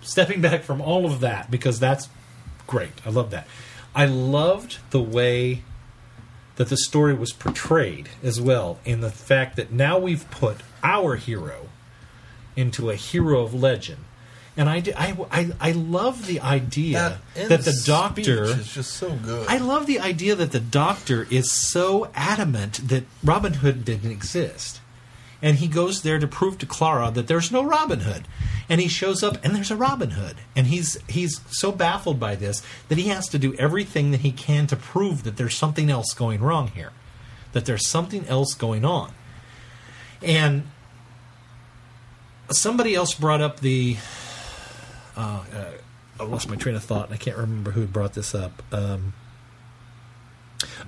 stepping 0.00 0.40
back 0.40 0.62
from 0.62 0.80
all 0.80 1.06
of 1.06 1.20
that 1.20 1.50
because 1.50 1.78
that's 1.80 2.08
great. 2.66 2.92
I 3.06 3.10
love 3.10 3.30
that. 3.30 3.46
I 3.94 4.04
loved 4.06 4.78
the 4.90 5.00
way 5.00 5.62
that 6.58 6.68
the 6.68 6.76
story 6.76 7.14
was 7.14 7.32
portrayed 7.32 8.08
as 8.20 8.40
well 8.40 8.80
in 8.84 9.00
the 9.00 9.10
fact 9.10 9.54
that 9.54 9.70
now 9.70 9.96
we've 9.96 10.28
put 10.28 10.58
our 10.82 11.14
hero 11.14 11.68
into 12.56 12.90
a 12.90 12.96
hero 12.96 13.42
of 13.42 13.54
legend. 13.54 14.04
And 14.56 14.68
I, 14.68 14.82
I, 14.96 15.16
I, 15.30 15.52
I 15.60 15.70
love 15.70 16.26
the 16.26 16.40
idea 16.40 17.20
end 17.36 17.48
that 17.48 17.60
the 17.60 17.80
doctor 17.86 18.42
is 18.42 18.74
just 18.74 18.94
so 18.94 19.12
good. 19.12 19.46
I 19.46 19.58
love 19.58 19.86
the 19.86 20.00
idea 20.00 20.34
that 20.34 20.50
the 20.50 20.58
doctor 20.58 21.28
is 21.30 21.52
so 21.52 22.10
adamant 22.16 22.88
that 22.88 23.04
Robin 23.22 23.54
Hood 23.54 23.84
didn't 23.84 24.10
exist. 24.10 24.80
And 25.40 25.58
he 25.58 25.68
goes 25.68 26.02
there 26.02 26.18
to 26.18 26.26
prove 26.26 26.58
to 26.58 26.66
Clara 26.66 27.10
that 27.12 27.28
there's 27.28 27.52
no 27.52 27.62
Robin 27.62 28.00
Hood. 28.00 28.26
And 28.68 28.80
he 28.80 28.88
shows 28.88 29.22
up 29.22 29.42
and 29.44 29.54
there's 29.54 29.70
a 29.70 29.76
Robin 29.76 30.10
Hood. 30.10 30.36
And 30.56 30.66
he's 30.66 30.98
he's 31.08 31.40
so 31.48 31.70
baffled 31.70 32.18
by 32.18 32.34
this 32.34 32.62
that 32.88 32.98
he 32.98 33.08
has 33.08 33.28
to 33.28 33.38
do 33.38 33.54
everything 33.54 34.10
that 34.10 34.20
he 34.20 34.32
can 34.32 34.66
to 34.66 34.76
prove 34.76 35.22
that 35.22 35.36
there's 35.36 35.56
something 35.56 35.90
else 35.90 36.12
going 36.12 36.40
wrong 36.40 36.68
here. 36.68 36.92
That 37.52 37.66
there's 37.66 37.88
something 37.88 38.26
else 38.26 38.54
going 38.54 38.84
on. 38.84 39.12
And 40.22 40.64
somebody 42.50 42.94
else 42.94 43.14
brought 43.14 43.40
up 43.40 43.60
the 43.60 43.96
uh, 45.16 45.44
uh, 45.54 45.64
I 46.20 46.24
lost 46.24 46.48
my 46.48 46.56
train 46.56 46.74
of 46.74 46.82
thought 46.82 47.06
and 47.06 47.14
I 47.14 47.16
can't 47.16 47.36
remember 47.36 47.72
who 47.72 47.86
brought 47.86 48.14
this 48.14 48.34
up. 48.34 48.62
Um, 48.72 49.12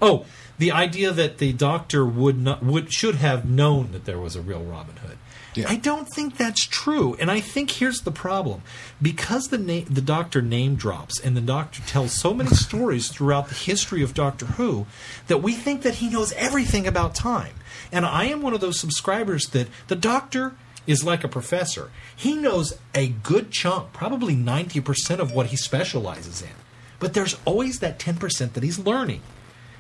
oh, 0.03 0.27
the 0.61 0.71
idea 0.71 1.11
that 1.11 1.39
the 1.39 1.55
doctor 1.55 2.05
would 2.05 2.39
not 2.39 2.63
would 2.63 2.93
should 2.93 3.15
have 3.15 3.47
known 3.47 3.93
that 3.93 4.05
there 4.05 4.19
was 4.19 4.37
a 4.37 4.43
real 4.43 4.63
Robin 4.63 4.97
Hood. 4.97 5.17
Yeah. 5.55 5.65
I 5.67 5.77
don't 5.77 6.07
think 6.15 6.37
that's 6.37 6.67
true, 6.67 7.17
and 7.19 7.31
I 7.31 7.41
think 7.41 7.71
here's 7.71 8.01
the 8.01 8.11
problem: 8.11 8.61
because 9.01 9.49
the 9.49 9.57
na- 9.57 9.87
the 9.89 10.03
Doctor 10.03 10.43
name 10.43 10.77
drops, 10.77 11.19
and 11.19 11.35
the 11.35 11.41
Doctor 11.41 11.81
tells 11.87 12.13
so 12.13 12.35
many 12.35 12.51
stories 12.67 13.09
throughout 13.09 13.49
the 13.49 13.55
history 13.55 14.03
of 14.03 14.13
Doctor 14.13 14.45
Who, 14.47 14.87
that 15.29 15.39
we 15.39 15.55
think 15.55 15.81
that 15.81 15.95
he 15.95 16.11
knows 16.11 16.33
everything 16.35 16.87
about 16.87 17.15
time. 17.15 17.55
And 17.91 18.05
I 18.05 18.27
am 18.27 18.43
one 18.43 18.53
of 18.53 18.61
those 18.61 18.79
subscribers 18.79 19.47
that 19.49 19.69
the 19.89 19.97
Doctor 19.97 20.57
is 20.87 21.03
like 21.03 21.25
a 21.25 21.29
professor. 21.29 21.91
He 22.15 22.35
knows 22.35 22.79
a 22.95 23.09
good 23.09 23.51
chunk, 23.51 23.95
probably 23.95 24.37
ninety 24.37 24.81
percent 24.83 25.23
of 25.23 25.33
what 25.33 25.47
he 25.47 25.57
specializes 25.57 26.43
in, 26.43 26.57
but 26.99 27.15
there's 27.15 27.39
always 27.47 27.79
that 27.79 27.99
ten 27.99 28.17
percent 28.17 28.53
that 28.53 28.63
he's 28.63 28.79
learning. 28.79 29.23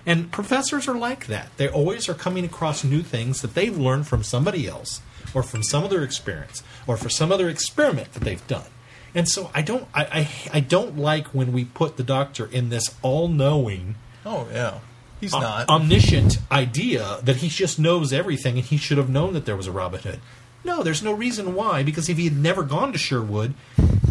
And 0.06 0.32
professors 0.32 0.88
are 0.88 0.96
like 0.96 1.26
that. 1.26 1.56
They 1.56 1.68
always 1.68 2.08
are 2.08 2.14
coming 2.14 2.44
across 2.44 2.84
new 2.84 3.02
things 3.02 3.42
that 3.42 3.54
they've 3.54 3.76
learned 3.76 4.06
from 4.06 4.22
somebody 4.22 4.66
else 4.66 5.02
or 5.34 5.42
from 5.42 5.62
some 5.62 5.84
other 5.84 6.02
experience 6.02 6.62
or 6.86 6.96
for 6.96 7.08
some 7.08 7.30
other 7.30 7.48
experiment 7.48 8.12
that 8.14 8.22
they've 8.22 8.46
done. 8.46 8.66
And 9.14 9.28
so 9.28 9.50
I 9.54 9.62
don't 9.62 9.88
I, 9.92 10.04
I, 10.04 10.28
I 10.54 10.60
don't 10.60 10.96
like 10.96 11.28
when 11.28 11.52
we 11.52 11.64
put 11.64 11.96
the 11.96 12.02
doctor 12.02 12.46
in 12.46 12.68
this 12.68 12.94
all 13.02 13.28
knowing 13.28 13.96
oh 14.24 14.46
yeah, 14.52 14.78
he's 15.20 15.34
uh, 15.34 15.40
not. 15.40 15.68
omniscient 15.68 16.38
idea 16.50 17.18
that 17.22 17.36
he 17.36 17.48
just 17.48 17.78
knows 17.78 18.12
everything 18.12 18.56
and 18.56 18.64
he 18.64 18.76
should 18.76 18.98
have 18.98 19.10
known 19.10 19.34
that 19.34 19.46
there 19.46 19.56
was 19.56 19.66
a 19.66 19.72
Robin 19.72 20.00
Hood. 20.00 20.20
No, 20.64 20.82
there's 20.82 21.02
no 21.02 21.12
reason 21.12 21.54
why, 21.54 21.82
because 21.82 22.08
if 22.08 22.16
he 22.18 22.24
had 22.24 22.36
never 22.36 22.62
gone 22.62 22.92
to 22.92 22.98
Sherwood 22.98 23.54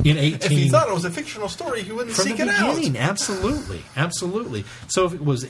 in 0.04 0.18
18 0.18 0.34
if 0.42 0.50
he 0.50 0.70
thought 0.70 0.88
it 0.88 0.94
was 0.94 1.06
a 1.06 1.12
fictional 1.12 1.48
story, 1.50 1.84
he 1.84 1.92
wouldn't 1.92 2.16
seek 2.16 2.40
it 2.40 2.48
out. 2.48 2.76
beginning. 2.76 2.98
Absolutely, 2.98 3.82
absolutely. 3.96 4.64
So 4.88 5.06
if 5.06 5.14
it 5.14 5.24
was 5.24 5.44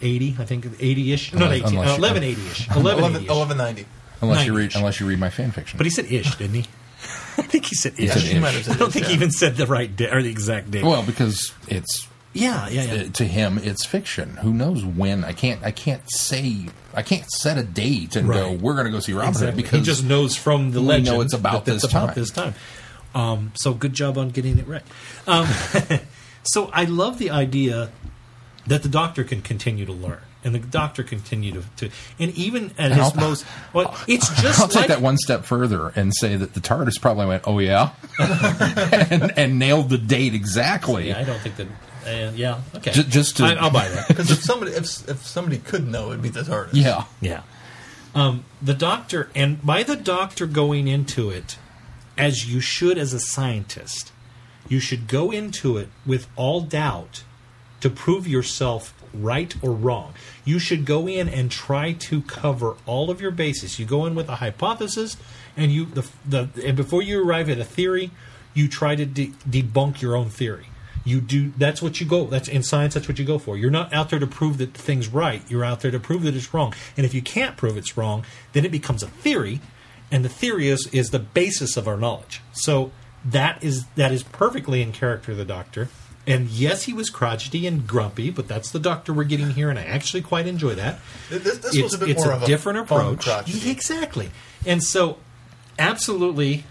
1880, 0.00 0.36
I 0.38 0.44
think 0.44 0.64
80-ish, 0.66 1.32
not 1.34 1.42
Unless- 1.52 1.58
18, 1.72 1.78
unless 1.78 1.98
you- 1.98 2.04
1180-ish, 2.04 2.68
11, 2.76 3.04
1180-ish. 3.04 3.28
1190. 3.28 3.86
unless 4.22 4.46
you 4.46 4.52
90-ish. 4.52 4.58
read 4.58 4.76
unless 4.76 5.00
you 5.00 5.06
read 5.06 5.18
my 5.18 5.30
fan 5.30 5.50
fiction. 5.50 5.76
But 5.76 5.86
he 5.86 5.90
said 5.90 6.06
ish, 6.10 6.34
didn't 6.36 6.54
he? 6.54 6.60
I 7.38 7.42
think 7.42 7.66
he 7.66 7.74
said 7.74 7.94
ish. 7.98 8.12
said 8.12 8.22
He 8.22 8.38
might 8.38 8.54
have 8.54 8.68
I 8.68 8.74
don't 8.78 8.88
ish, 8.88 8.94
think 8.94 9.06
he 9.06 9.14
even 9.14 9.30
said 9.30 9.56
the 9.56 9.66
right 9.66 9.94
day 9.94 10.08
or 10.10 10.22
the 10.22 10.30
exact 10.30 10.70
date. 10.70 10.84
well, 10.84 11.02
because 11.02 11.52
it's 11.68 12.06
yeah, 12.32 12.68
yeah, 12.68 12.82
yeah. 12.84 13.02
uh, 13.02 13.08
to 13.10 13.24
him 13.24 13.58
it's 13.58 13.84
fiction. 13.84 14.36
Who 14.36 14.52
knows 14.52 14.84
when? 14.84 15.24
I 15.24 15.32
can't 15.32 15.62
I 15.64 15.70
can't 15.70 16.02
say 16.06 16.66
I 16.94 17.02
can't 17.02 17.28
set 17.30 17.58
a 17.58 17.62
date 17.62 18.16
and 18.16 18.28
go 18.28 18.52
we're 18.52 18.74
going 18.74 18.86
to 18.86 18.92
go 18.92 19.00
see 19.00 19.12
Robin 19.12 19.40
Hood 19.40 19.56
because 19.56 19.78
he 19.80 19.84
just 19.84 20.04
knows 20.04 20.36
from 20.36 20.72
the 20.72 20.80
we 20.80 20.86
legend 20.86 21.06
know 21.06 21.20
it's 21.20 21.34
about 21.34 21.64
that 21.64 21.74
it's 21.74 21.82
this 21.82 21.92
about 21.92 22.06
time. 22.06 22.14
this 22.14 22.30
time. 22.30 22.54
Um, 23.14 23.52
so 23.54 23.74
good 23.74 23.92
job 23.92 24.16
on 24.18 24.30
getting 24.30 24.58
it 24.58 24.68
right. 24.68 24.84
Um, 25.26 25.48
so 26.44 26.70
I 26.72 26.84
love 26.84 27.18
the 27.18 27.30
idea 27.30 27.90
that 28.66 28.82
the 28.82 28.88
doctor 28.88 29.24
can 29.24 29.42
continue 29.42 29.84
to 29.86 29.92
learn. 29.92 30.20
And 30.42 30.54
the 30.54 30.58
doctor 30.58 31.02
continue 31.02 31.52
to, 31.52 31.62
to 31.76 31.90
and 32.18 32.30
even 32.34 32.72
at 32.78 32.92
his 32.92 33.00
I'll- 33.00 33.14
most 33.14 33.44
well, 33.74 33.94
it's 34.08 34.26
just 34.40 34.58
I'll 34.58 34.68
take 34.68 34.86
that 34.86 35.02
one 35.02 35.18
step 35.18 35.44
further 35.44 35.88
and 35.88 36.14
say 36.16 36.34
that 36.36 36.54
the 36.54 36.60
TARDIS 36.60 36.98
probably 36.98 37.26
went, 37.26 37.42
"Oh 37.46 37.58
yeah," 37.58 37.90
and, 38.18 39.36
and 39.36 39.58
nailed 39.58 39.90
the 39.90 39.98
date 39.98 40.32
exactly. 40.32 41.08
Yeah, 41.08 41.18
I 41.18 41.24
don't 41.24 41.40
think 41.40 41.56
that. 41.56 41.66
Yeah, 42.06 42.60
okay. 42.76 42.92
Ju- 42.92 43.02
just 43.04 43.36
to- 43.38 43.44
I, 43.44 43.54
I'll 43.54 43.70
buy 43.70 43.88
that. 43.88 44.08
Because 44.08 44.30
if 44.30 44.42
somebody 44.42 44.72
if, 44.72 45.08
if 45.08 45.26
somebody 45.26 45.58
could 45.58 45.86
know, 45.88 46.10
it'd 46.10 46.22
be 46.22 46.28
the 46.28 46.42
TARDIS. 46.42 46.70
Yeah. 46.72 47.04
yeah. 47.20 47.42
Um, 48.14 48.44
the 48.60 48.74
doctor, 48.74 49.30
and 49.34 49.64
by 49.64 49.82
the 49.84 49.96
doctor 49.96 50.46
going 50.46 50.88
into 50.88 51.30
it, 51.30 51.58
as 52.18 52.52
you 52.52 52.60
should 52.60 52.98
as 52.98 53.12
a 53.12 53.20
scientist, 53.20 54.12
you 54.68 54.80
should 54.80 55.06
go 55.08 55.30
into 55.30 55.76
it 55.76 55.88
with 56.04 56.26
all 56.36 56.60
doubt 56.60 57.22
to 57.80 57.88
prove 57.88 58.26
yourself 58.26 58.92
right 59.14 59.54
or 59.62 59.72
wrong. 59.72 60.14
You 60.44 60.58
should 60.58 60.84
go 60.84 61.06
in 61.08 61.28
and 61.28 61.50
try 61.50 61.92
to 61.92 62.22
cover 62.22 62.76
all 62.86 63.10
of 63.10 63.20
your 63.20 63.30
bases. 63.30 63.78
You 63.78 63.86
go 63.86 64.06
in 64.06 64.14
with 64.14 64.28
a 64.28 64.36
hypothesis, 64.36 65.16
and 65.56 65.72
you 65.72 65.86
the 65.86 66.06
the 66.28 66.48
and 66.64 66.76
before 66.76 67.02
you 67.02 67.24
arrive 67.24 67.48
at 67.48 67.58
a 67.58 67.64
theory, 67.64 68.10
you 68.54 68.68
try 68.68 68.96
to 68.96 69.06
de- 69.06 69.32
debunk 69.48 70.00
your 70.02 70.16
own 70.16 70.28
theory. 70.30 70.66
You 71.04 71.20
do 71.20 71.52
that's 71.56 71.80
what 71.80 72.00
you 72.00 72.06
go. 72.06 72.26
That's 72.26 72.48
in 72.48 72.62
science. 72.62 72.94
That's 72.94 73.08
what 73.08 73.18
you 73.18 73.24
go 73.24 73.38
for. 73.38 73.56
You're 73.56 73.70
not 73.70 73.92
out 73.92 74.10
there 74.10 74.18
to 74.18 74.26
prove 74.26 74.58
that 74.58 74.74
the 74.74 74.82
thing's 74.82 75.08
right. 75.08 75.42
You're 75.48 75.64
out 75.64 75.80
there 75.80 75.90
to 75.90 76.00
prove 76.00 76.22
that 76.24 76.34
it's 76.36 76.52
wrong. 76.52 76.74
And 76.96 77.06
if 77.06 77.14
you 77.14 77.22
can't 77.22 77.56
prove 77.56 77.76
it's 77.76 77.96
wrong, 77.96 78.24
then 78.52 78.64
it 78.64 78.70
becomes 78.70 79.02
a 79.02 79.08
theory, 79.08 79.60
and 80.10 80.24
the 80.24 80.28
theory 80.28 80.68
is 80.68 80.88
is 80.92 81.10
the 81.10 81.18
basis 81.18 81.76
of 81.76 81.88
our 81.88 81.96
knowledge. 81.96 82.42
So 82.52 82.92
that 83.24 83.62
is 83.62 83.86
that 83.96 84.12
is 84.12 84.22
perfectly 84.22 84.82
in 84.82 84.92
character 84.92 85.32
of 85.32 85.38
the 85.38 85.44
doctor. 85.44 85.88
And 86.26 86.48
yes, 86.48 86.84
he 86.84 86.92
was 86.92 87.08
crotchety 87.08 87.66
and 87.66 87.86
grumpy, 87.86 88.30
but 88.30 88.46
that's 88.46 88.70
the 88.70 88.78
doctor 88.78 89.12
we're 89.12 89.24
getting 89.24 89.50
here, 89.50 89.70
and 89.70 89.78
I 89.78 89.84
actually 89.84 90.22
quite 90.22 90.46
enjoy 90.46 90.74
that. 90.74 91.00
This, 91.30 91.58
this 91.58 91.76
was 91.76 91.76
it's 91.76 91.94
a 91.94 91.98
bit 91.98 92.10
it's 92.10 92.24
more 92.24 92.32
a 92.32 92.36
of 92.36 92.42
a 92.42 92.46
different 92.46 92.78
approach. 92.78 93.24
crotchety. 93.24 93.70
Exactly. 93.70 94.30
And 94.66 94.84
so, 94.84 95.16
absolutely, 95.78 96.64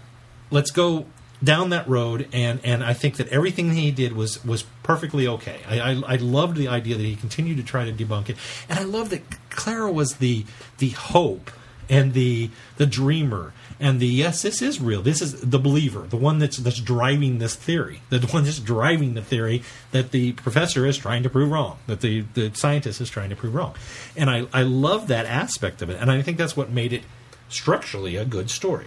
let's 0.50 0.70
go 0.70 1.06
down 1.42 1.70
that 1.70 1.88
road. 1.88 2.28
And, 2.32 2.60
and 2.64 2.84
I 2.84 2.92
think 2.92 3.16
that 3.16 3.28
everything 3.28 3.72
he 3.72 3.90
did 3.90 4.14
was 4.14 4.44
was 4.44 4.64
perfectly 4.82 5.26
okay. 5.26 5.60
I, 5.66 5.80
I 5.80 6.02
I 6.06 6.16
loved 6.16 6.56
the 6.56 6.68
idea 6.68 6.96
that 6.96 7.04
he 7.04 7.16
continued 7.16 7.56
to 7.58 7.62
try 7.62 7.84
to 7.84 7.92
debunk 7.92 8.28
it, 8.28 8.36
and 8.68 8.78
I 8.78 8.84
love 8.84 9.10
that 9.10 9.22
Clara 9.50 9.90
was 9.90 10.14
the 10.16 10.44
the 10.78 10.90
hope 10.90 11.50
and 11.90 12.14
the 12.14 12.48
the 12.76 12.86
dreamer 12.86 13.52
and 13.80 13.98
the 13.98 14.06
yes 14.06 14.42
this 14.42 14.62
is 14.62 14.80
real 14.80 15.02
this 15.02 15.20
is 15.20 15.40
the 15.40 15.58
believer 15.58 16.02
the 16.02 16.16
one 16.16 16.38
that's 16.38 16.56
that's 16.58 16.78
driving 16.78 17.38
this 17.38 17.56
theory 17.56 18.00
the 18.10 18.20
one 18.28 18.44
that's 18.44 18.60
driving 18.60 19.14
the 19.14 19.22
theory 19.22 19.62
that 19.90 20.12
the 20.12 20.32
professor 20.32 20.86
is 20.86 20.96
trying 20.96 21.22
to 21.22 21.28
prove 21.28 21.50
wrong 21.50 21.78
that 21.88 22.00
the 22.00 22.20
the 22.34 22.50
scientist 22.54 23.00
is 23.00 23.10
trying 23.10 23.28
to 23.28 23.36
prove 23.36 23.54
wrong 23.54 23.74
and 24.16 24.30
i 24.30 24.46
i 24.52 24.62
love 24.62 25.08
that 25.08 25.26
aspect 25.26 25.82
of 25.82 25.90
it 25.90 26.00
and 26.00 26.10
i 26.10 26.22
think 26.22 26.38
that's 26.38 26.56
what 26.56 26.70
made 26.70 26.92
it 26.92 27.02
structurally 27.48 28.16
a 28.16 28.24
good 28.24 28.48
story 28.48 28.86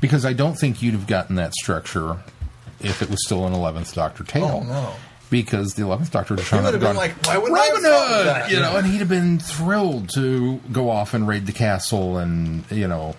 Because 0.00 0.24
I 0.24 0.32
don't 0.32 0.58
think 0.58 0.82
you'd 0.82 0.94
have 0.94 1.06
gotten 1.06 1.36
that 1.36 1.54
structure 1.54 2.18
if 2.80 3.02
it 3.02 3.10
was 3.10 3.24
still 3.24 3.46
an 3.46 3.52
Eleventh 3.52 3.94
Doctor 3.94 4.24
oh, 4.26 4.30
tale. 4.30 4.60
Oh, 4.64 4.68
no. 4.68 4.94
Because 5.30 5.74
the 5.74 5.82
Eleventh 5.82 6.10
Doctor 6.10 6.34
would 6.34 6.44
have 6.44 6.64
would 6.64 6.72
been 6.72 6.80
gone, 6.80 6.96
like, 6.96 7.12
why 7.26 7.34
have 7.34 7.42
Robin 7.42 7.82
Hood! 7.84 8.26
that? 8.26 8.50
You 8.50 8.60
know, 8.60 8.76
and 8.76 8.86
he'd 8.86 8.98
have 8.98 9.08
been 9.10 9.38
thrilled 9.38 10.08
to 10.14 10.56
go 10.72 10.88
off 10.88 11.12
and 11.12 11.28
raid 11.28 11.44
the 11.44 11.52
castle 11.52 12.16
and, 12.16 12.64
you 12.70 12.88
know, 12.88 13.14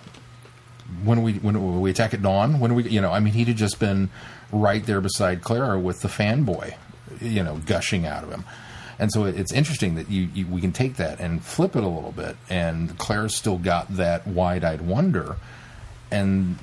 when 1.04 1.22
we 1.22 1.34
when 1.34 1.82
we 1.82 1.92
attack 1.92 2.14
at 2.14 2.22
dawn, 2.22 2.60
when 2.60 2.76
we 2.76 2.84
you 2.90 3.02
know, 3.02 3.12
I 3.12 3.20
mean 3.20 3.34
he'd 3.34 3.48
have 3.48 3.58
just 3.58 3.80
been 3.80 4.10
right 4.52 4.86
there 4.86 5.02
beside 5.02 5.42
Clara 5.42 5.80
with 5.80 6.02
the 6.02 6.08
fanboy, 6.08 6.76
you 7.22 7.44
know, 7.44 7.58
gushing 7.66 8.06
out 8.06 8.24
of 8.24 8.32
him. 8.32 8.44
And 8.98 9.12
so 9.12 9.24
it's 9.24 9.54
interesting 9.54 9.96
that 9.96 10.10
you, 10.10 10.30
you 10.34 10.48
we 10.48 10.60
can 10.60 10.74
take 10.74 10.98
that 10.98 11.20
and 11.20 11.44
flip 11.44 11.76
it 11.76 11.84
a 11.84 11.88
little 11.88 12.12
bit, 12.12 12.36
and 12.50 12.98
Clara's 12.98 13.36
still 13.36 13.58
got 13.58 13.96
that 13.96 14.28
wide-eyed 14.28 14.82
wonder, 14.82 15.38
and 16.12 16.58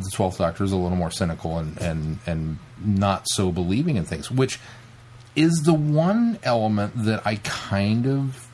the 0.00 0.10
Twelfth 0.12 0.38
Doctor 0.38 0.64
is 0.64 0.72
a 0.72 0.76
little 0.76 0.96
more 0.96 1.10
cynical 1.10 1.58
and 1.58 1.78
and 1.78 2.18
and 2.26 2.58
not 2.84 3.28
so 3.28 3.52
believing 3.52 3.96
in 3.96 4.04
things, 4.04 4.30
which 4.30 4.58
is 5.34 5.62
the 5.64 5.74
one 5.74 6.38
element 6.42 6.92
that 7.04 7.26
I 7.26 7.36
kind 7.36 8.06
of 8.06 8.48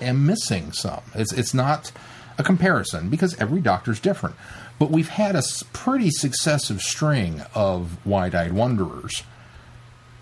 am 0.00 0.26
missing 0.26 0.72
some. 0.72 1.02
It's 1.14 1.32
it's 1.32 1.54
not 1.54 1.92
a 2.38 2.42
comparison 2.42 3.08
because 3.08 3.34
every 3.40 3.60
doctor's 3.60 3.98
different, 3.98 4.36
but 4.78 4.90
we've 4.90 5.08
had 5.08 5.34
a 5.34 5.42
pretty 5.72 6.10
successive 6.10 6.80
string 6.80 7.42
of 7.54 8.04
wide-eyed 8.06 8.52
wanderers, 8.52 9.24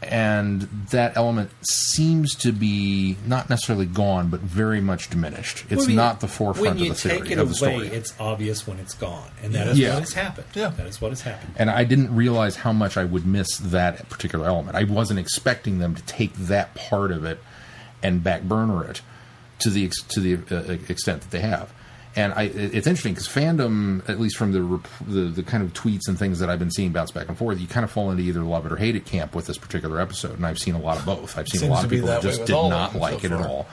and 0.06 0.62
that 0.90 1.16
element 1.16 1.50
seems 1.68 2.34
to 2.36 2.52
be 2.52 3.16
not 3.26 3.50
necessarily 3.50 3.86
gone, 3.86 4.28
but 4.28 4.40
very 4.40 4.80
much 4.80 5.10
diminished. 5.10 5.64
It's 5.70 5.82
When 5.82 5.90
you- 5.90 5.96
not 5.96 6.20
the 6.20 6.28
forefront 6.28 6.76
when 6.76 6.78
you 6.78 6.90
of 6.92 7.02
the 7.02 7.08
theory 7.08 7.20
take 7.22 7.30
it 7.32 7.38
of 7.38 7.48
the 7.58 7.64
away 7.66 7.74
story. 7.84 7.88
it's 7.88 8.12
obvious 8.20 8.66
when 8.66 8.78
it's 8.78 8.94
gone 8.94 9.28
and 9.42 9.54
that 9.54 9.66
is 9.68 9.78
Yeah. 9.78 9.94
what 9.94 10.00
has 10.04 10.12
happened 10.14 10.46
Yeah. 10.54 10.68
that 10.76 10.86
is 10.86 11.00
what 11.00 11.10
has 11.10 11.22
happened 11.22 11.54
and 11.56 11.70
I 11.70 11.84
didn't 11.84 12.14
realize 12.14 12.56
how 12.56 12.72
much 12.72 12.96
I 12.96 13.04
would 13.04 13.26
miss 13.26 13.56
that 13.58 14.08
particular 14.08 14.46
element. 14.46 14.76
I 14.76 14.84
wasn't 14.84 15.18
expecting 15.18 15.78
them 15.78 15.94
to 15.94 16.02
take 16.02 16.34
that 16.36 16.74
part 16.74 17.10
of 17.12 17.24
it 17.24 17.42
and 18.02 18.22
back 18.22 18.42
burner 18.42 18.84
it 18.84 19.02
to 19.60 19.70
the 19.70 19.90
to 20.08 20.20
the 20.20 20.34
uh, 20.54 20.72
extent 20.88 21.22
that 21.22 21.30
they 21.30 21.40
have. 21.40 21.72
And 22.16 22.32
I, 22.32 22.44
it's 22.44 22.86
interesting 22.86 23.12
because 23.12 23.28
fandom, 23.28 24.08
at 24.08 24.18
least 24.18 24.38
from 24.38 24.52
the, 24.52 24.80
the 25.06 25.20
the 25.28 25.42
kind 25.42 25.62
of 25.62 25.74
tweets 25.74 26.08
and 26.08 26.18
things 26.18 26.38
that 26.38 26.48
I've 26.48 26.58
been 26.58 26.70
seeing 26.70 26.90
bounce 26.90 27.10
back 27.10 27.28
and 27.28 27.36
forth, 27.36 27.60
you 27.60 27.66
kind 27.66 27.84
of 27.84 27.90
fall 27.90 28.10
into 28.10 28.22
either 28.22 28.40
love 28.40 28.64
it 28.64 28.72
or 28.72 28.76
hate 28.76 28.96
it 28.96 29.04
camp 29.04 29.34
with 29.34 29.46
this 29.46 29.58
particular 29.58 30.00
episode. 30.00 30.32
And 30.32 30.46
I've 30.46 30.58
seen 30.58 30.74
a 30.74 30.80
lot 30.80 30.98
of 30.98 31.04
both. 31.04 31.36
I've 31.36 31.46
seen 31.46 31.60
Seems 31.60 31.70
a 31.70 31.74
lot 31.74 31.84
of 31.84 31.90
people 31.90 32.06
that 32.08 32.22
that 32.22 32.28
just 32.28 32.46
did 32.46 32.54
not 32.54 32.94
like 32.94 33.20
so 33.20 33.26
it 33.26 33.32
at 33.32 33.46
all, 33.46 33.66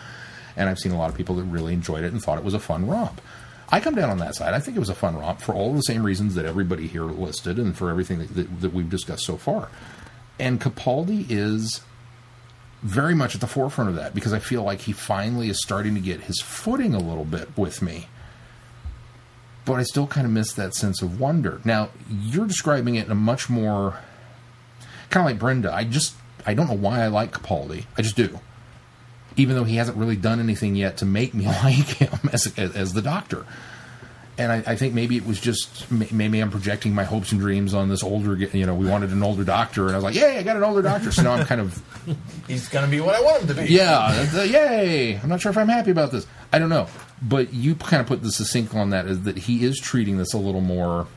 and 0.57 0.69
I've 0.69 0.77
seen 0.77 0.91
a 0.91 0.97
lot 0.97 1.09
of 1.09 1.15
people 1.15 1.35
that 1.37 1.43
really 1.43 1.73
enjoyed 1.73 2.03
it 2.03 2.11
and 2.11 2.21
thought 2.21 2.37
it 2.37 2.43
was 2.43 2.53
a 2.53 2.59
fun 2.59 2.85
romp. 2.85 3.21
I 3.69 3.79
come 3.79 3.95
down 3.95 4.09
on 4.09 4.17
that 4.17 4.35
side. 4.35 4.53
I 4.53 4.59
think 4.59 4.75
it 4.75 4.81
was 4.81 4.89
a 4.89 4.95
fun 4.95 5.15
romp 5.17 5.41
for 5.41 5.55
all 5.55 5.73
the 5.73 5.81
same 5.81 6.05
reasons 6.05 6.35
that 6.35 6.45
everybody 6.45 6.85
here 6.85 7.05
listed 7.05 7.57
and 7.57 7.75
for 7.75 7.89
everything 7.89 8.19
that, 8.19 8.35
that, 8.35 8.61
that 8.61 8.73
we've 8.73 8.89
discussed 8.89 9.25
so 9.25 9.37
far. 9.37 9.69
And 10.37 10.59
Capaldi 10.59 11.25
is 11.29 11.81
very 12.83 13.15
much 13.15 13.33
at 13.33 13.41
the 13.41 13.47
forefront 13.47 13.89
of 13.89 13.95
that 13.95 14.13
because 14.13 14.33
I 14.33 14.39
feel 14.39 14.63
like 14.63 14.81
he 14.81 14.91
finally 14.91 15.49
is 15.49 15.61
starting 15.61 15.95
to 15.95 16.01
get 16.01 16.19
his 16.21 16.41
footing 16.41 16.93
a 16.93 16.99
little 16.99 17.25
bit 17.25 17.57
with 17.57 17.81
me. 17.81 18.07
But 19.65 19.79
I 19.79 19.83
still 19.83 20.07
kind 20.07 20.25
of 20.25 20.33
miss 20.33 20.53
that 20.53 20.73
sense 20.75 21.01
of 21.01 21.19
wonder. 21.19 21.61
Now, 21.63 21.89
you're 22.09 22.47
describing 22.47 22.95
it 22.95 23.05
in 23.05 23.11
a 23.11 23.15
much 23.15 23.49
more 23.49 23.97
kind 25.09 25.25
of 25.25 25.31
like 25.31 25.39
Brenda. 25.39 25.73
I 25.73 25.83
just 25.85 26.15
I 26.45 26.53
don't 26.53 26.67
know 26.67 26.75
why 26.75 27.01
I 27.01 27.07
like 27.07 27.31
Capaldi. 27.31 27.85
I 27.97 28.01
just 28.01 28.15
do. 28.15 28.39
Even 29.35 29.55
though 29.55 29.63
he 29.63 29.77
hasn't 29.77 29.97
really 29.97 30.15
done 30.15 30.39
anything 30.39 30.75
yet 30.75 30.97
to 30.97 31.05
make 31.05 31.33
me 31.33 31.45
like 31.63 31.73
him 31.73 32.29
as 32.33 32.53
as, 32.57 32.75
as 32.75 32.93
the 32.93 33.01
Doctor. 33.01 33.45
And 34.35 34.51
I, 34.51 34.71
I 34.71 34.75
think 34.75 34.95
maybe 34.95 35.15
it 35.15 35.27
was 35.27 35.39
just 35.39 35.91
maybe 35.91 36.39
I'm 36.39 36.49
projecting 36.49 36.95
my 36.95 37.03
hopes 37.03 37.31
and 37.31 37.39
dreams 37.39 37.75
on 37.75 37.87
this 37.87 38.01
older. 38.01 38.35
You 38.35 38.65
know, 38.65 38.73
we 38.73 38.87
wanted 38.87 39.11
an 39.11 39.21
older 39.21 39.43
Doctor, 39.43 39.85
and 39.85 39.91
I 39.91 39.97
was 39.97 40.03
like, 40.03 40.15
"Yay, 40.15 40.39
I 40.39 40.43
got 40.43 40.57
an 40.57 40.63
older 40.63 40.81
Doctor!" 40.81 41.11
So 41.11 41.21
now 41.21 41.33
I'm 41.33 41.45
kind 41.45 41.61
of 41.61 41.81
He's 42.47 42.67
going 42.67 42.83
to 42.83 42.89
be 42.89 42.99
what 42.99 43.13
I 43.13 43.21
want 43.21 43.43
him 43.43 43.47
to 43.49 43.53
be. 43.53 43.71
yeah, 43.71 44.27
uh, 44.33 44.41
yay! 44.41 45.19
I'm 45.21 45.29
not 45.29 45.39
sure 45.39 45.51
if 45.51 45.57
I'm 45.57 45.69
happy 45.69 45.91
about 45.91 46.11
this. 46.11 46.25
I 46.51 46.57
don't 46.57 46.69
know, 46.69 46.87
but 47.23 47.53
you 47.53 47.75
kind 47.75 48.01
of 48.01 48.07
put 48.07 48.21
the 48.21 48.31
succinct 48.31 48.75
on 48.75 48.89
that 48.89 49.05
is 49.05 49.21
that 49.21 49.37
he 49.37 49.63
is 49.63 49.79
treating 49.79 50.17
this 50.17 50.33
a 50.33 50.37
little 50.37 50.61
more 50.61 51.07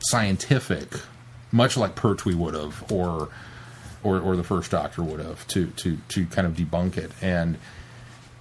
scientific, 0.00 0.88
much 1.50 1.76
like 1.76 1.94
Pertwee 1.94 2.34
would 2.34 2.54
have, 2.54 2.90
or 2.90 3.28
or 4.02 4.18
or 4.20 4.36
the 4.36 4.44
first 4.44 4.70
Doctor 4.70 5.02
would 5.02 5.20
have, 5.20 5.46
to 5.48 5.66
to 5.66 5.98
to 6.08 6.26
kind 6.26 6.46
of 6.46 6.54
debunk 6.54 6.96
it. 6.96 7.12
And 7.20 7.58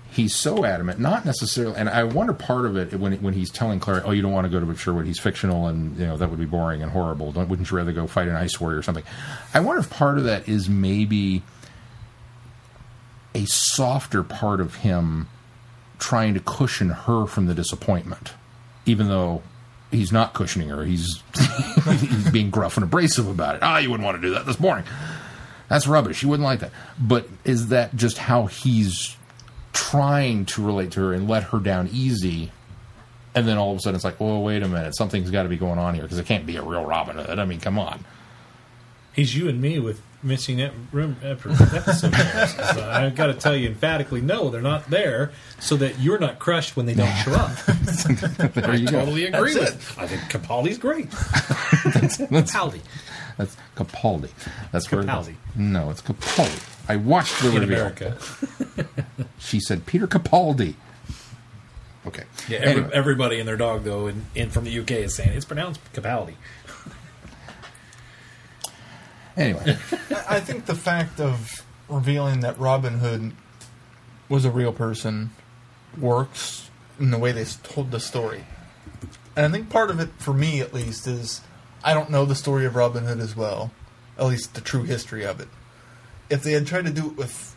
he's 0.09 0.35
so 0.35 0.63
adamant, 0.63 0.99
not 0.99 1.25
necessarily. 1.25 1.75
And 1.75 1.89
I 1.89 2.03
wonder 2.03 2.33
part 2.33 2.65
of 2.65 2.77
it 2.77 2.97
when 2.97 3.13
when 3.21 3.33
he's 3.33 3.49
telling 3.49 3.79
Clara, 3.79 4.03
"Oh, 4.05 4.11
you 4.11 4.21
don't 4.21 4.31
want 4.31 4.45
to 4.45 4.59
go 4.59 4.65
to 4.65 4.75
Sherwood. 4.75 5.05
He's 5.05 5.19
fictional, 5.19 5.67
and 5.67 5.97
you 5.97 6.05
know 6.05 6.15
that 6.17 6.29
would 6.29 6.39
be 6.39 6.45
boring 6.45 6.81
and 6.81 6.91
horrible. 6.91 7.33
Don't, 7.33 7.49
wouldn't 7.49 7.69
you 7.69 7.77
rather 7.77 7.91
go 7.91 8.07
fight 8.07 8.29
an 8.29 8.35
ice 8.35 8.59
warrior 8.59 8.79
or 8.79 8.83
something?" 8.83 9.03
I 9.53 9.59
wonder 9.59 9.81
if 9.81 9.89
part 9.89 10.17
of 10.17 10.23
that 10.23 10.47
is 10.47 10.69
maybe 10.69 11.43
a 13.35 13.45
softer 13.45 14.23
part 14.23 14.61
of 14.61 14.75
him 14.75 15.27
trying 16.01 16.33
to 16.33 16.41
cushion 16.41 16.89
her 16.89 17.25
from 17.27 17.45
the 17.45 17.53
disappointment, 17.53 18.33
even 18.85 19.07
though 19.07 19.41
he's 19.91 20.11
not 20.11 20.33
cushioning 20.33 20.67
her. 20.69 20.83
He's 20.83 21.21
he's 21.85 22.29
being 22.31 22.49
gruff 22.49 22.75
and 22.75 22.83
abrasive 22.83 23.29
about 23.29 23.55
it. 23.55 23.63
Ah, 23.63 23.77
you 23.77 23.89
wouldn't 23.89 24.05
want 24.05 24.21
to 24.21 24.27
do 24.27 24.33
that 24.33 24.45
this 24.45 24.59
morning. 24.59 24.83
That's 25.69 25.87
rubbish. 25.87 26.21
You 26.21 26.27
wouldn't 26.27 26.43
like 26.43 26.59
that. 26.59 26.71
But 26.99 27.29
is 27.45 27.69
that 27.69 27.95
just 27.95 28.17
how 28.17 28.47
he's 28.47 29.15
trying 29.71 30.45
to 30.47 30.65
relate 30.65 30.91
to 30.91 30.99
her 31.01 31.13
and 31.13 31.29
let 31.29 31.43
her 31.43 31.59
down 31.59 31.87
easy? 31.93 32.51
And 33.33 33.47
then 33.47 33.57
all 33.57 33.71
of 33.71 33.77
a 33.77 33.79
sudden 33.79 33.95
it's 33.95 34.03
like, 34.03 34.19
oh, 34.19 34.41
wait 34.41 34.63
a 34.63 34.67
minute, 34.67 34.97
something's 34.97 35.31
got 35.31 35.43
to 35.43 35.49
be 35.49 35.55
going 35.55 35.79
on 35.79 35.93
here 35.93 36.03
because 36.03 36.19
it 36.19 36.25
can't 36.25 36.45
be 36.45 36.57
a 36.57 36.61
real 36.61 36.83
Robin 36.83 37.15
Hood. 37.15 37.39
I 37.39 37.45
mean, 37.45 37.61
come 37.61 37.79
on. 37.79 38.03
He's 39.13 39.33
you 39.35 39.47
and 39.47 39.61
me 39.61 39.79
with 39.79 40.01
missing 40.23 40.61
ep- 40.61 40.73
room 40.91 41.15
episode. 41.23 41.95
So 41.95 42.89
I've 42.91 43.15
got 43.15 43.27
to 43.27 43.33
tell 43.33 43.55
you 43.55 43.67
emphatically, 43.69 44.21
no, 44.21 44.49
they're 44.49 44.61
not 44.61 44.89
there, 44.89 45.31
so 45.59 45.75
that 45.77 45.99
you're 45.99 46.19
not 46.19 46.39
crushed 46.39 46.75
when 46.77 46.85
they 46.85 46.93
don't 46.93 47.13
show 47.17 47.33
up. 47.33 47.51
There 48.53 48.75
you 48.75 48.85
go. 48.87 48.99
totally 48.99 49.25
agree 49.25 49.53
That's 49.53 49.71
with. 49.71 49.99
I 49.99 50.07
think 50.07 50.21
Capaldi's 50.23 50.77
great. 50.77 51.09
Capaldi 51.09 52.81
That's 53.37 53.55
Capaldi. 53.75 54.29
That's 54.71 54.87
Capaldi. 54.87 55.25
where. 55.25 55.35
No, 55.55 55.89
it's 55.89 56.01
Capaldi. 56.01 56.67
I 56.89 56.95
watched 56.97 57.41
the 57.41 57.49
in 57.55 57.61
reveal. 57.61 57.77
America. 57.79 58.17
She 59.39 59.59
said 59.59 59.85
Peter 59.85 60.07
Capaldi. 60.07 60.75
Okay. 62.07 62.23
Yeah, 62.47 62.57
every, 62.59 62.71
Anyway. 62.81 62.89
everybody 62.93 63.39
and 63.39 63.47
their 63.47 63.57
dog 63.57 63.83
though, 63.83 64.07
in, 64.07 64.25
in 64.35 64.49
from 64.49 64.63
the 64.65 64.79
UK 64.79 64.91
is 64.91 65.15
saying 65.15 65.31
it's 65.33 65.45
pronounced 65.45 65.79
Capaldi. 65.93 66.33
Anyway, 69.41 69.77
I 70.29 70.39
think 70.39 70.65
the 70.65 70.75
fact 70.75 71.19
of 71.19 71.65
revealing 71.89 72.41
that 72.41 72.59
Robin 72.59 72.99
Hood 72.99 73.33
was 74.29 74.45
a 74.45 74.51
real 74.51 74.71
person 74.71 75.31
works 75.99 76.69
in 76.99 77.09
the 77.09 77.17
way 77.17 77.31
they 77.31 77.43
told 77.63 77.91
the 77.91 77.99
story. 77.99 78.43
And 79.35 79.45
I 79.45 79.49
think 79.49 79.69
part 79.69 79.89
of 79.89 79.99
it, 79.99 80.09
for 80.19 80.33
me 80.33 80.61
at 80.61 80.73
least, 80.73 81.07
is 81.07 81.41
I 81.83 81.93
don't 81.93 82.11
know 82.11 82.23
the 82.23 82.35
story 82.35 82.65
of 82.65 82.75
Robin 82.75 83.05
Hood 83.05 83.19
as 83.19 83.35
well, 83.35 83.71
at 84.17 84.25
least 84.25 84.53
the 84.53 84.61
true 84.61 84.83
history 84.83 85.25
of 85.25 85.39
it. 85.39 85.47
If 86.29 86.43
they 86.43 86.51
had 86.51 86.67
tried 86.67 86.85
to 86.85 86.91
do 86.91 87.07
it 87.07 87.17
with 87.17 87.50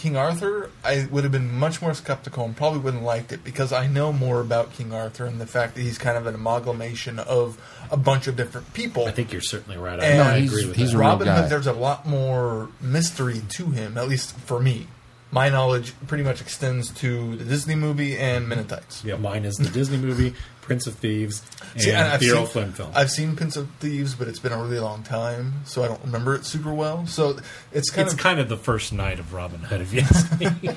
King 0.00 0.16
Arthur, 0.16 0.70
I 0.82 1.06
would 1.10 1.24
have 1.24 1.32
been 1.32 1.52
much 1.52 1.82
more 1.82 1.92
skeptical 1.92 2.42
and 2.46 2.56
probably 2.56 2.78
wouldn't 2.78 3.02
have 3.02 3.06
liked 3.06 3.32
it 3.32 3.44
because 3.44 3.70
I 3.70 3.86
know 3.86 4.14
more 4.14 4.40
about 4.40 4.72
King 4.72 4.94
Arthur 4.94 5.26
and 5.26 5.38
the 5.38 5.46
fact 5.46 5.74
that 5.74 5.82
he's 5.82 5.98
kind 5.98 6.16
of 6.16 6.26
an 6.26 6.34
amalgamation 6.34 7.18
of 7.18 7.58
a 7.90 7.98
bunch 7.98 8.26
of 8.26 8.34
different 8.34 8.72
people. 8.72 9.04
I 9.06 9.10
think 9.10 9.30
you're 9.30 9.42
certainly 9.42 9.76
right. 9.76 10.00
I, 10.00 10.04
And 10.06 10.22
I 10.22 10.38
he's- 10.40 10.50
agree 10.52 10.66
with 10.68 10.76
he's 10.76 10.92
that. 10.92 10.98
Robin 10.98 11.26
guy. 11.26 11.42
Hood, 11.42 11.50
there's 11.50 11.66
a 11.66 11.74
lot 11.74 12.06
more 12.06 12.70
mystery 12.80 13.42
to 13.50 13.66
him, 13.66 13.98
at 13.98 14.08
least 14.08 14.34
for 14.38 14.58
me. 14.58 14.86
My 15.32 15.50
knowledge 15.50 15.92
pretty 16.08 16.24
much 16.24 16.40
extends 16.40 16.88
to 16.94 17.36
the 17.36 17.44
Disney 17.44 17.74
movie 17.74 18.16
and 18.16 18.48
Men 18.48 18.58
in 18.60 18.66
Tights. 18.68 19.04
Yeah, 19.04 19.16
mine 19.16 19.44
is 19.44 19.58
the 19.58 19.68
Disney 19.68 19.98
movie 19.98 20.32
Prince 20.70 20.86
of 20.86 20.94
Thieves 20.94 21.42
and 21.72 21.82
See, 21.82 21.90
and 21.90 21.98
I've 21.98 22.20
the 22.20 22.26
seen, 22.26 22.36
Errol 22.36 22.46
Flynn 22.46 22.70
film. 22.70 22.92
I've 22.94 23.10
seen 23.10 23.34
Prince 23.34 23.56
of 23.56 23.68
Thieves, 23.80 24.14
but 24.14 24.28
it's 24.28 24.38
been 24.38 24.52
a 24.52 24.62
really 24.62 24.78
long 24.78 25.02
time, 25.02 25.64
so 25.64 25.82
I 25.82 25.88
don't 25.88 26.00
remember 26.04 26.36
it 26.36 26.44
super 26.44 26.72
well. 26.72 27.08
So 27.08 27.40
it's 27.72 27.90
kind 27.90 28.06
it's 28.06 28.14
of 28.14 28.20
kind 28.20 28.38
of 28.38 28.48
the 28.48 28.56
First 28.56 28.92
Knight 28.92 29.18
of 29.18 29.34
Robin 29.34 29.58
Hood, 29.58 29.80
if 29.80 29.92
you 29.92 30.02
ask 30.02 30.38
me. 30.38 30.46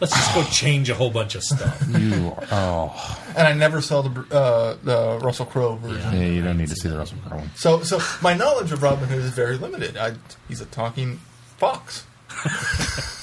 Let's 0.00 0.14
just 0.14 0.34
go 0.36 0.44
change 0.44 0.88
a 0.88 0.94
whole 0.94 1.10
bunch 1.10 1.34
of 1.34 1.42
stuff. 1.42 1.84
You, 1.88 2.32
oh, 2.52 3.20
and 3.36 3.48
I 3.48 3.54
never 3.54 3.80
saw 3.80 4.02
the 4.02 4.20
uh, 4.32 4.76
the 4.84 5.18
Russell 5.20 5.46
Crowe 5.46 5.74
version. 5.74 6.12
yeah, 6.12 6.26
you 6.26 6.40
don't 6.44 6.56
need 6.56 6.68
to 6.68 6.76
see 6.76 6.88
the 6.88 6.96
Russell 6.96 7.18
Crowe 7.26 7.38
one. 7.38 7.50
So 7.56 7.82
so 7.82 7.98
my 8.22 8.34
knowledge 8.34 8.70
of 8.70 8.84
Robin 8.84 9.08
Hood 9.08 9.18
is 9.18 9.30
very 9.30 9.56
limited. 9.56 9.96
I, 9.96 10.12
he's 10.46 10.60
a 10.60 10.66
talking 10.66 11.18
fox. 11.56 12.06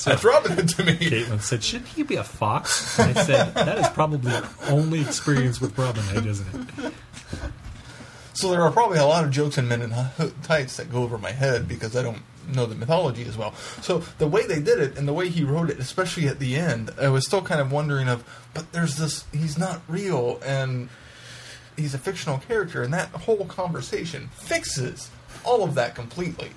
That's 0.04 0.24
Robin 0.24 0.52
Hood 0.52 0.68
to 0.70 0.84
me. 0.84 0.96
Caitlin 0.96 1.40
said, 1.40 1.62
"Shouldn't 1.62 1.88
he 1.90 2.02
be 2.02 2.16
a 2.16 2.24
fox?" 2.24 2.98
And 2.98 3.16
I 3.16 3.22
said, 3.22 3.54
"That 3.54 3.78
is 3.78 3.88
probably 3.88 4.18
the 4.18 4.48
only 4.68 5.00
experience 5.00 5.60
with 5.60 5.76
Robin 5.78 6.02
Hood, 6.04 6.26
isn't 6.26 6.70
it?" 6.78 6.92
So 8.32 8.50
there 8.50 8.62
are 8.62 8.70
probably 8.70 8.98
a 8.98 9.04
lot 9.04 9.24
of 9.24 9.30
jokes 9.30 9.58
in 9.58 9.68
Men 9.68 9.82
in 9.82 9.92
Tights 10.42 10.78
that 10.78 10.90
go 10.90 11.02
over 11.02 11.18
my 11.18 11.32
head 11.32 11.68
because 11.68 11.94
I 11.94 12.02
don't 12.02 12.22
know 12.48 12.64
the 12.66 12.74
mythology 12.74 13.24
as 13.24 13.36
well. 13.36 13.54
So 13.82 13.98
the 14.18 14.26
way 14.26 14.46
they 14.46 14.60
did 14.60 14.78
it 14.78 14.96
and 14.96 15.06
the 15.06 15.12
way 15.12 15.28
he 15.28 15.44
wrote 15.44 15.68
it, 15.68 15.78
especially 15.78 16.26
at 16.26 16.38
the 16.38 16.56
end, 16.56 16.90
I 16.98 17.08
was 17.08 17.26
still 17.26 17.42
kind 17.42 17.60
of 17.60 17.70
wondering 17.70 18.08
of, 18.08 18.24
but 18.54 18.72
there's 18.72 18.96
this, 18.96 19.24
he's 19.32 19.58
not 19.58 19.82
real 19.88 20.40
and 20.44 20.88
he's 21.76 21.94
a 21.94 21.98
fictional 21.98 22.38
character, 22.38 22.82
and 22.82 22.92
that 22.94 23.08
whole 23.10 23.44
conversation 23.46 24.28
fixes 24.32 25.10
all 25.44 25.62
of 25.62 25.74
that 25.74 25.94
completely. 25.94 26.50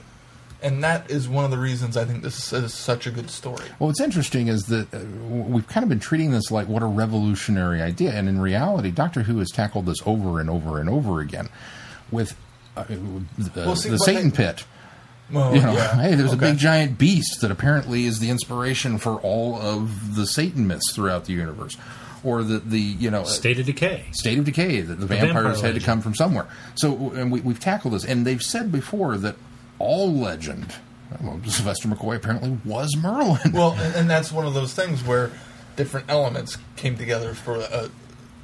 And 0.64 0.81
that 0.84 1.11
is 1.11 1.27
one 1.27 1.44
of 1.44 1.52
the 1.52 1.57
reasons 1.57 1.98
I 1.98 2.06
think 2.06 2.23
this 2.23 2.53
is 2.53 2.73
such 2.73 3.06
a 3.06 3.11
good 3.11 3.30
story. 3.30 3.65
Well, 3.80 3.88
what's 3.88 3.99
interesting 3.99 4.48
is 4.48 4.64
that 4.68 4.94
uh, 4.94 4.99
we've 5.30 5.68
kind 5.68 5.84
of 5.84 5.90
been 5.90 5.99
treating 5.99 6.31
this 6.31 6.49
like 6.52 6.68
what 6.69 6.81
a 6.81 6.85
revolutionary 6.85 7.81
idea, 7.81 8.11
and 8.14 8.30
in 8.30 8.40
reality, 8.40 8.90
Doctor 8.90 9.23
Who 9.23 9.40
has 9.40 9.49
tackled 9.52 9.85
this 9.85 9.99
over 10.06 10.40
and 10.40 10.49
over 10.49 10.80
and 10.80 10.90
over 10.90 11.19
again 11.19 11.49
with 12.11 12.35
uh, 12.77 12.85
the, 12.85 13.23
Well, 13.57 13.76
see, 13.76 13.90
the 13.90 13.98
Satan 13.98 14.30
they- 14.30 14.38
Pit. 14.38 14.64
Well, 15.31 15.56
You 15.56 15.61
know, 15.61 15.73
yeah. 15.73 15.95
hey, 16.02 16.15
there's 16.15 16.34
Okay. 16.34 16.48
a 16.48 16.52
big 16.52 16.57
giant 16.60 16.98
beast 16.98 17.41
that 17.41 17.49
apparently 17.52 18.06
is 18.06 18.19
the 18.19 18.30
inspiration 18.30 18.98
for 18.99 19.15
all 19.22 19.56
of 19.56 20.15
the 20.15 20.26
Satan 20.27 20.68
myths 20.68 20.94
throughout 20.94 21.26
the 21.26 21.34
universe, 21.34 21.76
or 22.23 22.44
the 22.44 22.60
the 22.60 22.80
you 22.80 23.10
know 23.11 23.23
State 23.26 23.60
of 23.60 23.65
Decay. 23.65 24.06
State 24.11 24.38
of 24.40 24.45
Decay 24.45 24.81
that 24.81 24.95
the, 24.99 25.06
vampire 25.07 25.34
vampires 25.34 25.61
had 25.61 25.76
to 25.76 25.81
come 25.81 26.02
from 26.02 26.14
somewhere. 26.15 26.48
So, 26.76 27.11
and 27.15 27.31
we, 27.31 27.41
we've 27.41 27.60
tackled 27.60 27.94
this, 27.95 28.06
and 28.06 28.26
they've 28.27 28.41
said 28.44 28.72
before 28.72 29.18
that 29.18 29.35
all 29.79 30.11
legend. 30.13 30.73
Well, 31.21 31.39
Sylvester 31.45 31.87
McCoy 31.87 32.15
apparently 32.15 32.57
was 32.65 32.95
Merlin. 32.97 33.51
Well, 33.51 33.73
and, 33.73 33.95
and 33.95 34.09
that's 34.09 34.31
one 34.31 34.47
of 34.47 34.53
those 34.53 34.73
things 34.73 35.03
where 35.03 35.31
different 35.75 36.09
elements 36.09 36.57
came 36.75 36.97
together 36.97 37.33
for 37.33 37.57
a 37.57 37.89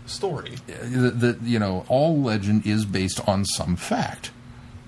story. 0.06 0.56
that, 0.68 1.40
you 1.44 1.60
know 1.60 1.86
all 1.88 2.20
legend 2.22 2.66
is 2.66 2.86
based 2.86 3.28
on 3.28 3.46
some 3.46 3.76
fact. 3.76 4.32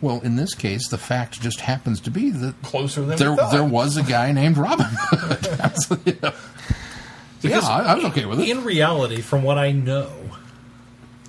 Well, 0.01 0.19
in 0.22 0.35
this 0.35 0.55
case, 0.55 0.88
the 0.88 0.97
fact 0.97 1.39
just 1.41 1.61
happens 1.61 1.99
to 2.01 2.11
be 2.11 2.31
that 2.31 2.59
Closer 2.63 3.05
than 3.05 3.18
there 3.18 3.35
there 3.51 3.63
was 3.63 3.97
a 3.97 4.03
guy 4.03 4.31
named 4.31 4.57
Robin 4.57 4.88
Hood. 4.89 5.39
That's, 5.57 5.89
yeah, 7.43 7.59
I, 7.59 7.84
I 7.84 7.95
was 7.95 8.05
okay 8.05 8.26
with 8.26 8.39
it. 8.39 8.49
In 8.49 8.63
reality, 8.63 9.22
from 9.22 9.43
what 9.43 9.59
I 9.59 9.72
know, 9.72 10.11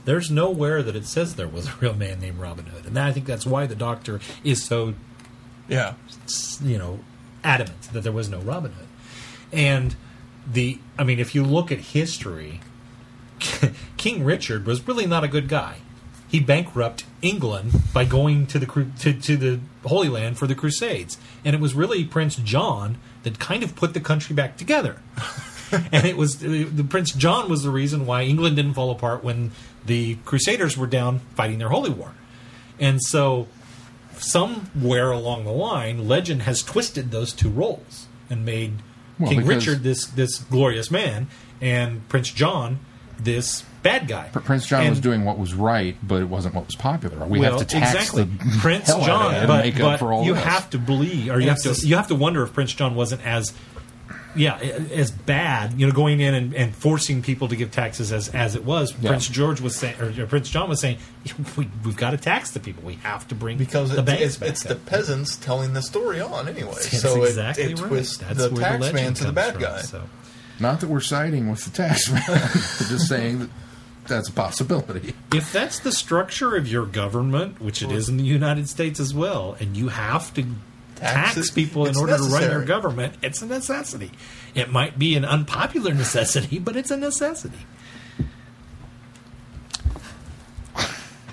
there's 0.04 0.30
nowhere 0.30 0.82
that 0.82 0.96
it 0.96 1.06
says 1.06 1.36
there 1.36 1.48
was 1.48 1.68
a 1.68 1.72
real 1.80 1.94
man 1.94 2.20
named 2.20 2.38
Robin 2.38 2.66
Hood, 2.66 2.86
and 2.86 2.98
I 2.98 3.12
think 3.12 3.26
that's 3.26 3.46
why 3.46 3.66
the 3.66 3.74
Doctor 3.76 4.20
is 4.44 4.64
so 4.64 4.94
Yeah. 5.68 5.94
you 6.62 6.78
know 6.78 7.00
adamant 7.44 7.82
that 7.92 8.02
there 8.02 8.12
was 8.12 8.28
no 8.28 8.38
Robin 8.40 8.72
Hood. 8.72 8.86
And 9.52 9.96
the 10.50 10.78
I 10.98 11.04
mean, 11.04 11.18
if 11.18 11.34
you 11.34 11.44
look 11.44 11.70
at 11.70 11.78
history, 11.78 12.60
King 13.96 14.24
Richard 14.24 14.66
was 14.66 14.86
really 14.86 15.06
not 15.06 15.24
a 15.24 15.28
good 15.28 15.48
guy. 15.48 15.76
He 16.28 16.40
bankrupted 16.40 17.06
England 17.20 17.72
by 17.92 18.04
going 18.06 18.46
to 18.48 18.58
the 18.58 18.86
to, 19.00 19.12
to 19.12 19.36
the 19.36 19.60
Holy 19.84 20.08
Land 20.08 20.38
for 20.38 20.46
the 20.46 20.54
Crusades, 20.54 21.18
and 21.44 21.54
it 21.54 21.60
was 21.60 21.74
really 21.74 22.04
Prince 22.04 22.36
John 22.36 22.96
that 23.22 23.38
kind 23.38 23.62
of 23.62 23.76
put 23.76 23.92
the 23.94 24.00
country 24.00 24.34
back 24.34 24.56
together. 24.56 25.00
and 25.92 26.06
it 26.06 26.16
was 26.16 26.38
the 26.38 26.86
Prince 26.88 27.12
John 27.12 27.50
was 27.50 27.62
the 27.62 27.70
reason 27.70 28.06
why 28.06 28.22
England 28.22 28.56
didn't 28.56 28.74
fall 28.74 28.90
apart 28.90 29.22
when 29.22 29.50
the 29.84 30.16
Crusaders 30.24 30.76
were 30.76 30.86
down 30.86 31.20
fighting 31.34 31.58
their 31.58 31.68
holy 31.70 31.90
war. 31.90 32.14
And 32.78 33.02
so 33.02 33.48
somewhere 34.16 35.10
along 35.10 35.44
the 35.44 35.50
line, 35.52 36.08
legend 36.08 36.42
has 36.42 36.62
twisted 36.62 37.10
those 37.10 37.32
two 37.32 37.48
roles 37.50 38.06
and 38.30 38.44
made 38.44 38.74
Well, 39.18 39.30
King 39.30 39.44
Richard 39.46 39.82
this 39.82 40.06
this 40.06 40.38
glorious 40.38 40.90
man 40.90 41.28
and 41.60 42.06
Prince 42.08 42.30
John 42.30 42.80
this 43.18 43.62
bad 43.82 44.08
guy. 44.08 44.28
Pr- 44.32 44.40
Prince 44.40 44.66
John 44.66 44.80
And- 44.80 44.90
was 44.90 45.00
doing 45.00 45.24
what 45.24 45.38
was 45.38 45.54
right, 45.54 45.96
but 46.02 46.20
it 46.22 46.28
wasn't 46.28 46.54
what 46.54 46.66
was 46.66 46.74
popular. 46.74 47.24
We 47.26 47.38
well, 47.40 47.58
have 47.58 47.60
to 47.60 47.64
tax 47.64 47.94
exactly. 47.94 48.24
the 48.24 48.58
Prince 48.60 48.86
hell 48.88 48.96
out 48.96 49.02
of 49.02 49.06
John, 49.06 49.46
but, 49.46 49.64
make 49.64 49.74
but 49.74 49.84
up 49.94 49.98
for 50.00 50.12
all 50.12 50.24
you 50.24 50.34
this. 50.34 50.44
have 50.44 50.70
to 50.70 50.78
believe, 50.78 51.30
or 51.30 51.40
you 51.40 51.48
have 51.48 51.62
to 51.62 51.86
you 51.86 51.96
have 51.96 52.08
to 52.08 52.14
wonder 52.14 52.42
if 52.42 52.52
Prince 52.52 52.72
John 52.74 52.94
wasn't 52.94 53.24
as 53.24 53.52
yeah 54.34 54.56
as 54.56 55.10
bad. 55.10 55.78
You 55.78 55.86
know, 55.86 55.92
going 55.92 56.20
in 56.20 56.34
and, 56.34 56.54
and 56.54 56.74
forcing 56.74 57.22
people 57.22 57.48
to 57.48 57.56
give 57.56 57.70
taxes 57.70 58.12
as 58.12 58.28
as 58.28 58.54
it 58.54 58.64
was. 58.64 58.94
Yeah. 59.00 59.10
Prince 59.10 59.28
George 59.28 59.60
was 59.60 59.76
saying, 59.76 60.00
or 60.00 60.26
Prince 60.26 60.50
John 60.50 60.68
was 60.68 60.80
saying, 60.80 60.98
we, 61.56 61.68
we've 61.84 61.96
got 61.96 62.10
to 62.10 62.16
tax 62.16 62.50
the 62.52 62.60
people. 62.60 62.82
We 62.82 62.94
have 62.96 63.26
to 63.28 63.34
bring 63.34 63.58
Because 63.58 63.90
the 63.90 64.02
it's, 64.02 64.22
it's, 64.22 64.36
back 64.36 64.48
it's 64.48 64.62
the 64.64 64.76
peasants 64.76 65.36
telling 65.36 65.72
the 65.72 65.82
story 65.82 66.20
on 66.20 66.48
anyway. 66.48 66.72
That's 66.74 67.02
so 67.02 67.22
exactly 67.22 67.64
it, 67.64 67.70
it 67.72 67.80
right. 67.80 67.88
twists 67.88 68.18
That's 68.18 68.38
the 68.38 68.50
where 68.50 68.62
tax 68.62 68.80
legend 68.80 68.94
man 68.94 69.14
to 69.14 69.24
the 69.24 69.24
comes 69.26 69.34
bad 69.34 69.52
from, 69.54 69.62
guy. 69.62 69.80
So. 69.82 70.02
Not 70.60 70.80
that 70.80 70.88
we're 70.88 71.00
siding 71.00 71.50
with 71.50 71.64
the 71.64 71.70
tax 71.70 72.10
man, 72.10 72.22
we're 72.28 72.88
just 72.88 73.08
saying 73.08 73.40
that 73.40 73.50
that's 74.06 74.28
a 74.28 74.32
possibility. 74.32 75.14
if 75.32 75.52
that's 75.52 75.78
the 75.80 75.92
structure 75.92 76.56
of 76.56 76.66
your 76.68 76.86
government, 76.86 77.60
which 77.60 77.82
it 77.82 77.92
is 77.92 78.08
in 78.08 78.16
the 78.16 78.24
United 78.24 78.68
States 78.68 78.98
as 78.98 79.14
well, 79.14 79.56
and 79.60 79.76
you 79.76 79.88
have 79.88 80.34
to 80.34 80.44
Tax 81.02 81.34
tax, 81.34 81.50
people 81.50 81.86
in 81.86 81.96
order 81.96 82.16
to 82.16 82.22
run 82.22 82.30
your 82.30 82.40
necessary. 82.40 82.66
government, 82.66 83.14
it's 83.22 83.42
a 83.42 83.46
necessity. 83.46 84.10
It 84.54 84.70
might 84.70 84.98
be 84.98 85.16
an 85.16 85.24
unpopular 85.24 85.92
necessity, 86.04 86.58
but 86.58 86.76
it's 86.76 86.90
a 86.90 86.96
necessity. 86.96 87.58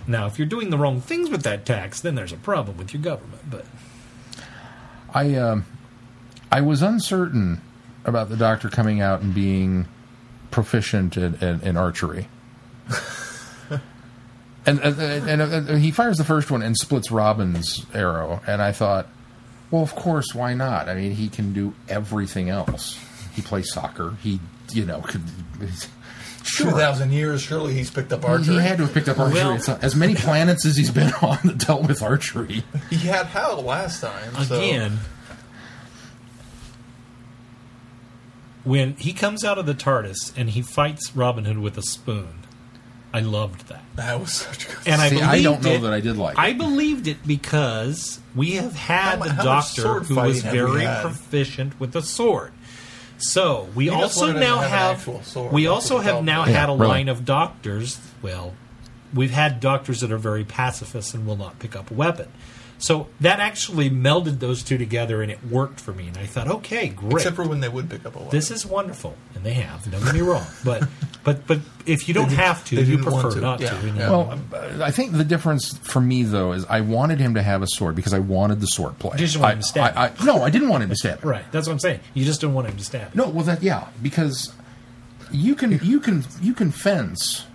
Now, 0.07 0.25
if 0.25 0.39
you're 0.39 0.47
doing 0.47 0.71
the 0.71 0.77
wrong 0.77 1.01
things 1.01 1.29
with 1.29 1.43
that 1.43 1.67
tax, 1.67 2.01
then 2.01 2.15
there's 2.15 2.33
a 2.33 2.37
problem 2.37 2.77
with 2.77 2.93
your 2.95 3.03
government. 3.03 3.43
But 3.47 3.65
I 5.13 5.35
um, 5.35 5.65
I 6.51 6.61
was 6.61 6.81
uncertain 6.81 7.61
about 8.05 8.29
the 8.29 8.37
doctor 8.37 8.69
coming 8.69 9.01
out 9.01 9.21
and 9.21 9.35
being 9.35 9.87
proficient 10.51 11.15
in, 11.15 11.35
in, 11.35 11.61
in 11.61 11.77
archery. 11.77 12.27
and, 14.65 14.79
and, 14.79 14.99
and, 14.99 15.41
and 15.41 15.79
he 15.81 15.91
fires 15.91 16.17
the 16.17 16.23
first 16.23 16.49
one 16.49 16.63
and 16.63 16.75
splits 16.75 17.11
Robin's 17.11 17.85
arrow, 17.93 18.41
and 18.47 18.61
I 18.61 18.71
thought, 18.71 19.07
well, 19.71 19.83
of 19.83 19.95
course, 19.95 20.33
why 20.33 20.53
not? 20.53 20.89
I 20.89 20.95
mean, 20.95 21.11
he 21.13 21.29
can 21.29 21.53
do 21.53 21.73
everything 21.87 22.49
else. 22.49 22.99
He 23.33 23.41
plays 23.41 23.71
soccer. 23.71 24.15
He, 24.23 24.39
you 24.71 24.85
know, 24.85 25.01
could. 25.01 25.23
Sure. 26.41 26.71
Two 26.71 26.77
thousand 26.77 27.11
years, 27.11 27.41
surely 27.41 27.73
he's 27.73 27.91
picked 27.91 28.11
up 28.13 28.23
archery. 28.25 28.55
He 28.55 28.59
had 28.61 28.77
to 28.77 28.85
have 28.85 28.93
picked 28.93 29.09
up 29.09 29.19
archery. 29.19 29.35
Well- 29.41 29.55
It's 29.55 29.67
not- 29.67 29.83
as 29.83 29.93
many 29.93 30.15
planets 30.25 30.65
as 30.65 30.77
he's 30.77 30.89
been 30.89 31.11
on 31.21 31.37
that 31.43 31.57
dealt 31.59 31.85
with 31.87 32.01
archery. 32.01 32.63
He 32.89 32.95
had 32.95 33.27
Hal 33.27 33.61
last 33.61 34.01
time. 34.01 34.33
so- 34.45 34.57
again, 34.57 34.99
when 38.63 38.93
he 38.95 39.13
comes 39.13 39.43
out 39.43 39.57
of 39.57 39.65
the 39.65 39.73
TARDIS 39.75 40.33
and 40.35 40.49
he 40.51 40.61
fights 40.61 41.15
Robin 41.15 41.45
Hood 41.45 41.59
with 41.59 41.77
a 41.77 41.81
spoon, 41.83 42.38
I 43.13 43.21
loved 43.21 43.67
that. 43.69 43.81
that 43.95 44.19
was 44.19 44.33
such 44.33 44.65
a 44.65 44.67
good. 44.67 44.77
And 44.87 45.01
I 45.01 45.09
See, 45.09 45.15
believed 45.15 45.31
I 45.31 45.41
don't 45.41 45.63
know 45.63 45.71
it- 45.73 45.81
that 45.81 45.93
I 45.93 45.99
did 45.99 46.17
like 46.17 46.37
it. 46.37 46.39
I 46.41 46.53
believed 46.53 47.07
it 47.07 47.25
because 47.25 48.19
we 48.35 48.51
have 48.51 48.75
had 48.75 49.13
How 49.13 49.15
mu- 49.17 49.23
the 49.25 49.33
how 49.33 49.43
doctor 49.43 49.81
who 50.01 50.15
was 50.15 50.41
fighting 50.41 50.41
have 50.43 50.53
we 50.53 50.59
very 50.59 51.01
proficient 51.01 51.79
with 51.79 51.95
a 51.95 52.01
sword. 52.03 52.51
So 53.17 53.67
we 53.75 53.85
He 53.85 53.89
also 53.89 54.21
wanted 54.21 54.35
him 54.35 54.41
to 54.41 54.47
now 54.47 54.59
have 54.59 55.05
have, 55.05 55.25
sword. 55.25 55.51
we 55.51 55.67
also 55.67 55.99
have 55.99 56.23
now 56.23 56.45
Yeah, 56.45 56.51
had 56.53 56.69
a 56.69 56.73
really. 56.73 56.87
line 56.87 57.09
of 57.09 57.25
doctors. 57.25 57.99
Well, 58.21 58.53
we've 59.13 59.31
had 59.31 59.59
doctors 59.59 60.01
that 60.01 60.11
are 60.11 60.17
very 60.17 60.43
pacifist 60.45 61.13
and 61.13 61.25
will 61.25 61.35
not 61.35 61.59
pick 61.59 61.75
up 61.75 61.91
a 61.91 61.93
weapon. 61.95 62.27
So 62.81 63.07
that 63.19 63.41
actually 63.41 63.89
melded 63.89 64.39
those 64.39 64.63
two 64.63 64.77
together, 64.77 65.21
and 65.21 65.29
it 65.29 65.43
worked 65.43 65.81
for 65.81 65.93
me. 65.93 66.07
And 66.07 66.17
I 66.17 66.25
thought, 66.25 66.47
okay, 66.47 66.87
great. 66.87 67.13
Except 67.13 67.35
for 67.35 67.45
when 67.45 67.59
they 67.59 67.67
would 67.67 67.89
pick 67.89 68.05
up 68.05 68.15
a 68.15 68.19
weapon. 68.19 68.31
This 68.31 68.51
is 68.51 68.65
wonderful, 68.65 69.15
and 69.35 69.43
they 69.43 69.53
have. 69.53 69.89
Don't 69.91 70.03
get 70.03 70.13
me 70.13 70.21
wrong, 70.21 70.45
but 70.63 70.87
but 71.25 71.45
but 71.45 71.59
if 71.85 72.07
you 72.07 72.13
don't 72.13 72.31
have 72.31 72.63
to, 72.65 72.81
you 72.81 72.97
prefer 72.97 73.31
to. 73.31 73.41
not 73.41 73.59
Yeah, 73.59 73.69
to. 73.71 73.75
and 73.87 73.97
yeah. 73.97 74.09
Well, 74.09 74.39
uh, 74.53 74.79
I 74.81 74.91
think 74.91 75.11
the 75.11 75.25
difference 75.25 75.77
for 75.79 75.99
me 75.99 76.23
though 76.23 76.53
is 76.53 76.65
I 76.65 76.79
wanted 76.81 77.19
him 77.19 77.33
to 77.33 77.43
have 77.43 77.61
a 77.61 77.67
sword 77.67 77.95
because 77.95 78.13
I 78.13 78.19
wanted 78.19 78.61
the 78.61 78.67
sword 78.67 78.97
play. 78.97 79.11
You 79.13 79.25
just 79.25 79.37
wanted 79.37 79.49
I, 79.49 79.53
him 79.53 79.59
to 79.59 79.65
stab 79.65 79.97
I, 79.97 80.05
I, 80.07 80.25
no, 80.25 80.41
I 80.41 80.49
didn't 80.49 80.69
want 80.69 80.83
him 80.83 80.89
to 80.89 80.95
stab. 80.95 81.19
him. 81.21 81.29
right, 81.29 81.51
that's 81.51 81.67
what 81.67 81.73
I'm 81.73 81.79
saying. 81.79 81.99
You 82.13 82.23
just 82.23 82.39
don't 82.39 82.53
want 82.53 82.69
him 82.69 82.77
to 82.77 82.83
stab. 82.85 83.13
No, 83.13 83.27
well 83.27 83.43
that 83.43 83.61
yeah, 83.61 83.89
because 84.01 84.53
you 85.31 85.53
can 85.55 85.79
you 85.83 85.99
can 85.99 86.23
you 86.41 86.53
can 86.53 86.71
fence 86.71 87.45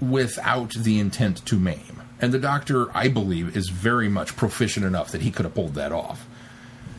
without 0.00 0.72
the 0.72 0.98
intent 0.98 1.46
to 1.46 1.60
maim. 1.60 1.93
And 2.24 2.32
the 2.32 2.38
doctor, 2.38 2.86
I 2.96 3.08
believe, 3.08 3.54
is 3.54 3.68
very 3.68 4.08
much 4.08 4.34
proficient 4.34 4.86
enough 4.86 5.12
that 5.12 5.20
he 5.20 5.30
could 5.30 5.44
have 5.44 5.54
pulled 5.54 5.74
that 5.74 5.92
off. 5.92 6.26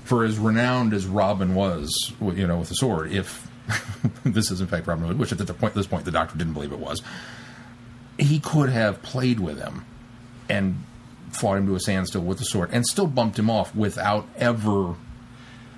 For 0.03 0.23
as 0.23 0.37
renowned 0.37 0.93
as 0.93 1.07
Robin 1.07 1.55
was, 1.55 2.13
you 2.21 2.45
know, 2.45 2.59
with 2.59 2.69
the 2.69 2.75
sword, 2.75 3.11
if 3.11 3.49
this 4.23 4.51
is 4.51 4.61
in 4.61 4.67
fact 4.67 4.85
Robin 4.85 5.07
Hood, 5.07 5.17
which 5.17 5.31
at 5.31 5.39
the 5.39 5.51
point 5.51 5.73
this 5.73 5.87
point 5.87 6.05
the 6.05 6.11
doctor 6.11 6.37
didn't 6.37 6.53
believe 6.53 6.71
it 6.71 6.77
was, 6.77 7.01
he 8.19 8.39
could 8.39 8.69
have 8.69 9.01
played 9.01 9.39
with 9.39 9.57
him 9.57 9.83
and 10.47 10.83
fought 11.31 11.57
him 11.57 11.65
to 11.65 11.73
a 11.73 11.79
standstill 11.79 12.21
with 12.21 12.37
the 12.37 12.45
sword 12.45 12.69
and 12.71 12.85
still 12.85 13.07
bumped 13.07 13.39
him 13.39 13.49
off 13.49 13.73
without 13.73 14.27
ever 14.37 14.93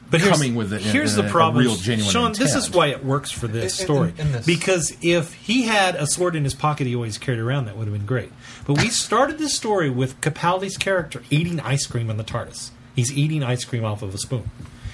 but 0.09 0.21
here's, 0.21 0.31
coming 0.31 0.55
with 0.55 0.71
it 0.73 0.81
here's 0.81 1.17
in 1.17 1.25
the 1.25 1.31
problem, 1.31 1.63
real 1.63 1.75
genuine 1.75 2.11
Sean. 2.11 2.33
This 2.33 2.55
is 2.55 2.69
why 2.71 2.87
it 2.87 3.03
works 3.03 3.31
for 3.31 3.47
this 3.47 3.79
In- 3.79 3.81
in- 3.81 3.85
story 3.85 4.13
in 4.17 4.31
this. 4.31 4.45
because 4.45 4.95
if 5.01 5.33
he 5.33 5.63
had 5.63 5.95
a 5.95 6.07
sword 6.07 6.35
in 6.35 6.43
his 6.43 6.53
pocket, 6.55 6.87
he 6.87 6.95
always 6.95 7.17
carried 7.17 7.39
around. 7.39 7.65
That 7.65 7.77
would 7.77 7.87
have 7.87 7.93
been 7.97 8.05
great. 8.05 8.31
But 8.65 8.77
we 8.77 8.89
started 8.89 9.37
this 9.37 9.53
story 9.55 9.89
with 9.89 10.19
Capaldi's 10.21 10.77
character 10.77 11.23
eating 11.29 11.59
ice 11.59 11.85
cream 11.85 12.09
on 12.09 12.17
the 12.17 12.23
TARDIS. 12.23 12.71
He's 12.95 13.15
eating 13.15 13.43
ice 13.43 13.63
cream 13.65 13.83
off 13.85 14.01
of 14.01 14.13
a 14.15 14.17
spoon. 14.17 14.49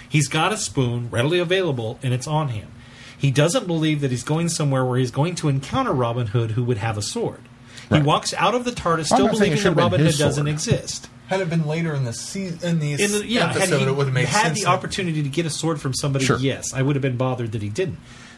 He's 0.09 0.27
got 0.27 0.51
a 0.51 0.58
spoon 0.58 1.09
readily 1.09 1.40
available, 1.40 1.98
and 2.03 2.14
it's 2.14 2.27
on 2.27 2.50
him. 2.50 2.67
He 3.17 3.32
doesn't 3.32 3.66
believe 3.67 4.01
that 4.01 4.11
he's 4.11 4.24
going 4.24 4.50
somewhere 4.50 4.83
where 4.85 5.00
he's 5.00 5.11
going 5.11 5.35
to 5.35 5.48
encounter 5.48 5.93
Robin 5.93 6.27
Hood, 6.27 6.51
who 6.51 6.64
would 6.66 6.77
have 6.77 6.98
a 6.98 7.01
sword. 7.01 7.40
He 7.90 8.01
walks 8.01 8.33
out 8.33 8.53
of 8.56 8.64
the 8.66 8.72
TARDIS 8.72 9.06
still 9.06 9.27
not 9.27 9.38
saying 9.38 9.53
it 9.53 9.56
believing 9.56 9.75
that 9.75 9.82
Robin 9.82 10.00
Hood 10.00 10.08
his 10.08 10.17
doesn't 10.19 10.48
exist. 10.48 11.09
Had 11.34 11.42
it 11.42 11.50
been 11.50 11.66
later 11.68 11.94
in 11.94 12.06
the 12.06 12.14
season, 12.14 12.60
in 12.68 12.80
the, 12.80 12.94
In 12.94 13.12
the, 13.12 13.26
yeah, 13.28 13.48
had 13.48 13.58
episode, 13.58 13.80
he 13.80 13.86
it 13.86 13.95
would 13.95 14.06
have 14.08 14.14
made 14.14 14.26
had 14.28 14.44
sense. 14.48 14.62
the 14.62 14.68
opportunity 14.70 15.22
to 15.24 15.30
get 15.30 15.45
a 15.45 15.50
sword 15.50 15.82
from 15.82 15.94
somebody, 15.94 16.26
Sure. 16.26 16.38
yes, 16.38 16.74
I 16.74 16.82
would 16.82 16.95
have 16.95 17.02
been 17.02 17.18
bothered 17.18 17.52
that 17.53 17.62
he 17.62 17.70
didn't. 17.70 17.98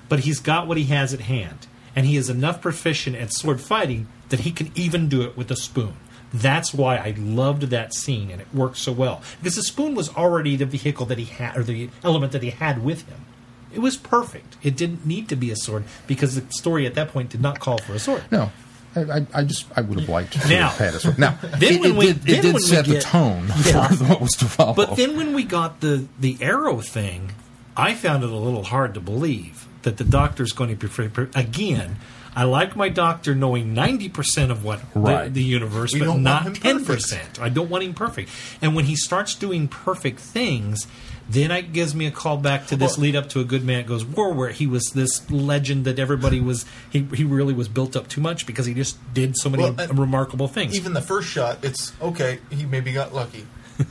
But 0.09 0.19
he's 0.22 0.40
got 0.40 0.67
what 0.67 0.77
he 0.77 0.85
has 0.85 1.14
at 1.14 1.22
hand, 1.22 1.67
and 1.95 2.06
he 2.06 2.15
is 2.15 2.30
enough 2.30 2.61
proficient 2.61 3.15
at 3.15 3.33
sword 3.33 3.59
fighting 3.61 4.07
that 4.30 4.41
he 4.41 4.51
can 4.51 4.72
even 4.75 5.07
do 5.09 5.22
it 5.24 5.35
with 5.38 5.49
a 5.51 5.56
spoon. 5.56 5.93
That's 6.33 6.74
why 6.74 6.98
I 6.98 7.14
loved 7.17 7.64
that 7.64 7.93
scene, 7.93 8.30
and 8.32 8.41
it 8.41 8.48
worked 8.53 8.77
so 8.77 8.91
well 8.91 9.22
because 9.40 9.56
the 9.56 9.64
spoon 9.64 9.95
was 9.95 10.09
already 10.15 10.56
the 10.56 10.65
vehicle 10.65 11.06
that 11.07 11.17
he 11.17 11.25
had, 11.25 11.57
or 11.57 11.64
the 11.64 11.90
element 12.03 12.32
that 12.33 12.43
he 12.43 12.49
had 12.49 12.83
with 12.83 13.07
him. 13.07 13.25
It 13.74 13.80
was 13.80 13.98
perfect. 13.98 14.56
It 14.64 14.77
didn't 14.77 15.06
need 15.06 15.27
to 15.30 15.35
be 15.35 15.51
a 15.51 15.56
sword 15.56 15.83
because 16.07 16.35
the 16.35 16.43
story 16.53 16.85
at 16.85 16.93
that 16.95 17.09
point 17.09 17.30
did 17.30 17.41
not 17.41 17.59
call 17.59 17.77
for 17.77 17.93
a 17.93 17.99
sword. 17.99 18.24
No, 18.32 18.51
I, 18.95 19.01
I, 19.01 19.25
I 19.33 19.43
just 19.43 19.65
I 19.75 19.82
would 19.82 19.99
have 19.99 20.09
liked 20.09 20.33
to 20.41 20.48
Now- 20.49 20.69
have 20.69 20.77
had 20.77 20.93
a 20.95 20.99
sword. 20.99 21.19
Now, 21.19 21.38
Then 21.41 21.74
it, 21.75 21.82
when 21.82 21.91
it 21.91 21.98
we- 21.98 22.06
did, 22.07 22.22
then 22.24 22.35
it 22.35 22.41
did 22.41 22.45
when 22.45 22.53
we 22.56 22.59
set 22.61 22.85
the 22.85 22.99
tone 23.01 23.48
Yeah. 23.65 23.88
for 23.90 24.03
what 24.06 24.22
was 24.22 24.32
to 24.33 24.45
follow. 24.45 24.74
But 24.74 24.95
then 24.95 25.17
when 25.17 25.33
we 25.33 25.43
got 25.43 25.82
the 25.82 26.06
the 26.19 26.38
arrow 26.41 26.80
thing, 26.82 27.32
I 27.77 27.93
found 27.93 28.24
it 28.24 28.30
a 28.30 28.35
little 28.35 28.64
hard 28.64 28.93
to 28.93 28.99
believe 29.01 29.67
that 29.83 29.98
the 29.98 30.03
doctor's 30.03 30.51
going 30.53 30.75
to 30.77 30.88
prefer. 30.88 31.30
Again, 31.35 31.98
I 32.35 32.43
like 32.43 32.75
my 32.75 32.89
doctor 32.89 33.33
knowing 33.33 33.73
ninety 33.73 34.09
percent 34.09 34.51
of 34.51 34.64
what 34.64 34.81
the, 34.93 34.99
Right. 34.99 35.33
the 35.33 35.43
universe, 35.43 35.93
We 35.93 35.99
but 35.99 36.05
don't 36.05 36.14
want 36.15 36.23
not 36.23 36.43
him 36.47 36.53
ten 36.55 36.80
perfect. 36.80 36.88
percent. 36.88 37.39
I 37.39 37.49
don't 37.49 37.69
want 37.69 37.83
him 37.83 37.93
perfect. 37.93 38.30
And 38.61 38.75
when 38.75 38.85
he 38.85 38.95
starts 38.95 39.35
doing 39.35 39.67
perfect 39.67 40.19
things. 40.19 40.88
Then 41.27 41.49
it 41.49 41.73
gives 41.73 41.95
me 41.95 42.05
a 42.05 42.11
call 42.11 42.38
back 42.38 42.67
to 42.67 42.75
this 42.75 42.97
Well- 42.97 43.01
lead 43.05 43.15
up 43.15 43.30
to 43.30 43.39
a 43.39 43.43
good 43.43 43.64
man 43.65 43.88
goes 43.88 44.05
war, 44.05 44.31
where 44.31 44.49
he 44.51 44.67
was 44.67 44.91
this 44.93 45.27
legend 45.31 45.83
that 45.85 45.97
everybody 45.97 46.39
was. 46.39 46.65
He 46.91 47.07
he 47.15 47.23
really 47.23 47.55
was 47.55 47.67
built 47.67 47.95
up 47.95 48.07
too 48.07 48.22
much 48.22 48.45
because 48.45 48.67
he 48.67 48.75
just 48.75 48.97
did 49.11 49.35
so 49.35 49.49
many 49.49 49.64
Well, 49.64 49.75
and 49.80 49.97
remarkable 49.97 50.47
things. 50.47 50.75
Even 50.75 50.93
the 50.93 51.01
first 51.01 51.27
shot, 51.27 51.57
it's 51.64 51.93
okay. 51.99 52.38
He 52.51 52.67
maybe 52.67 52.91
got 52.93 53.15
lucky. 53.15 53.47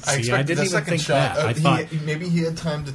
I 0.06 0.12
I 0.12 0.14
expected 0.18 0.28
didn't 0.28 0.46
the 0.46 0.52
even 0.52 0.66
second 0.68 0.90
think 0.90 1.02
shot. 1.02 1.34
that. 1.34 1.38
I 1.44 1.50
uh, 1.50 1.54
he- 1.54 1.60
thought- 1.60 1.84
he- 1.86 1.98
maybe 2.06 2.28
he 2.28 2.38
had 2.44 2.56
time 2.56 2.84
to 2.84 2.94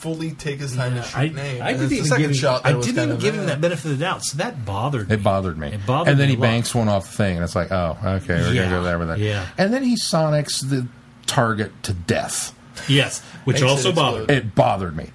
fully 0.00 0.32
take 0.32 0.60
his 0.60 0.74
time 0.74 0.94
Yeah, 0.96 1.02
to 1.02 1.08
shoot 1.08 1.16
I, 1.18 1.22
an 1.24 1.38
aim. 1.38 1.62
I 1.62 1.72
didn't 1.72 1.88
the 1.88 1.94
even 1.96 2.06
second 2.06 2.22
give 2.22 2.30
him, 2.30 2.36
shot. 2.36 2.66
I 2.66 2.72
didn't 2.72 2.98
even 3.04 3.18
give 3.18 3.34
him 3.34 3.46
that 3.46 3.60
benefit 3.60 3.84
of 3.92 3.98
the 3.98 4.04
doubt, 4.04 4.22
so 4.24 4.38
that 4.38 4.64
bothered 4.64 5.08
me. 5.08 5.14
it 5.14 5.22
bothered 5.22 5.58
me. 5.58 5.68
It 5.68 5.86
bothered 5.86 6.08
and 6.12 6.18
then 6.20 6.28
me 6.28 6.34
he 6.34 6.40
lot. 6.40 6.46
banks 6.46 6.74
one 6.74 6.88
off 6.88 7.10
the 7.10 7.16
thing, 7.16 7.36
and 7.36 7.44
it's 7.44 7.54
like, 7.54 7.70
oh, 7.70 7.96
okay, 8.02 8.34
we're 8.40 8.52
Yeah. 8.52 8.64
gonna 8.64 8.76
go 8.76 8.82
there 8.82 8.98
with 8.98 9.08
that. 9.08 9.18
Yeah. 9.18 9.46
And 9.58 9.72
then 9.72 9.82
he 9.82 9.96
sonics 9.96 10.68
the 10.68 10.86
target 11.26 11.72
to 11.84 11.92
death. 11.92 12.54
Yes, 12.88 13.20
which 13.44 13.56
Makes 13.60 13.62
it 13.62 13.68
also 13.68 13.92
bothered 13.92 14.28
me. 14.28 14.34
It 14.34 14.54
bothered 14.54 14.96
me 14.96 15.10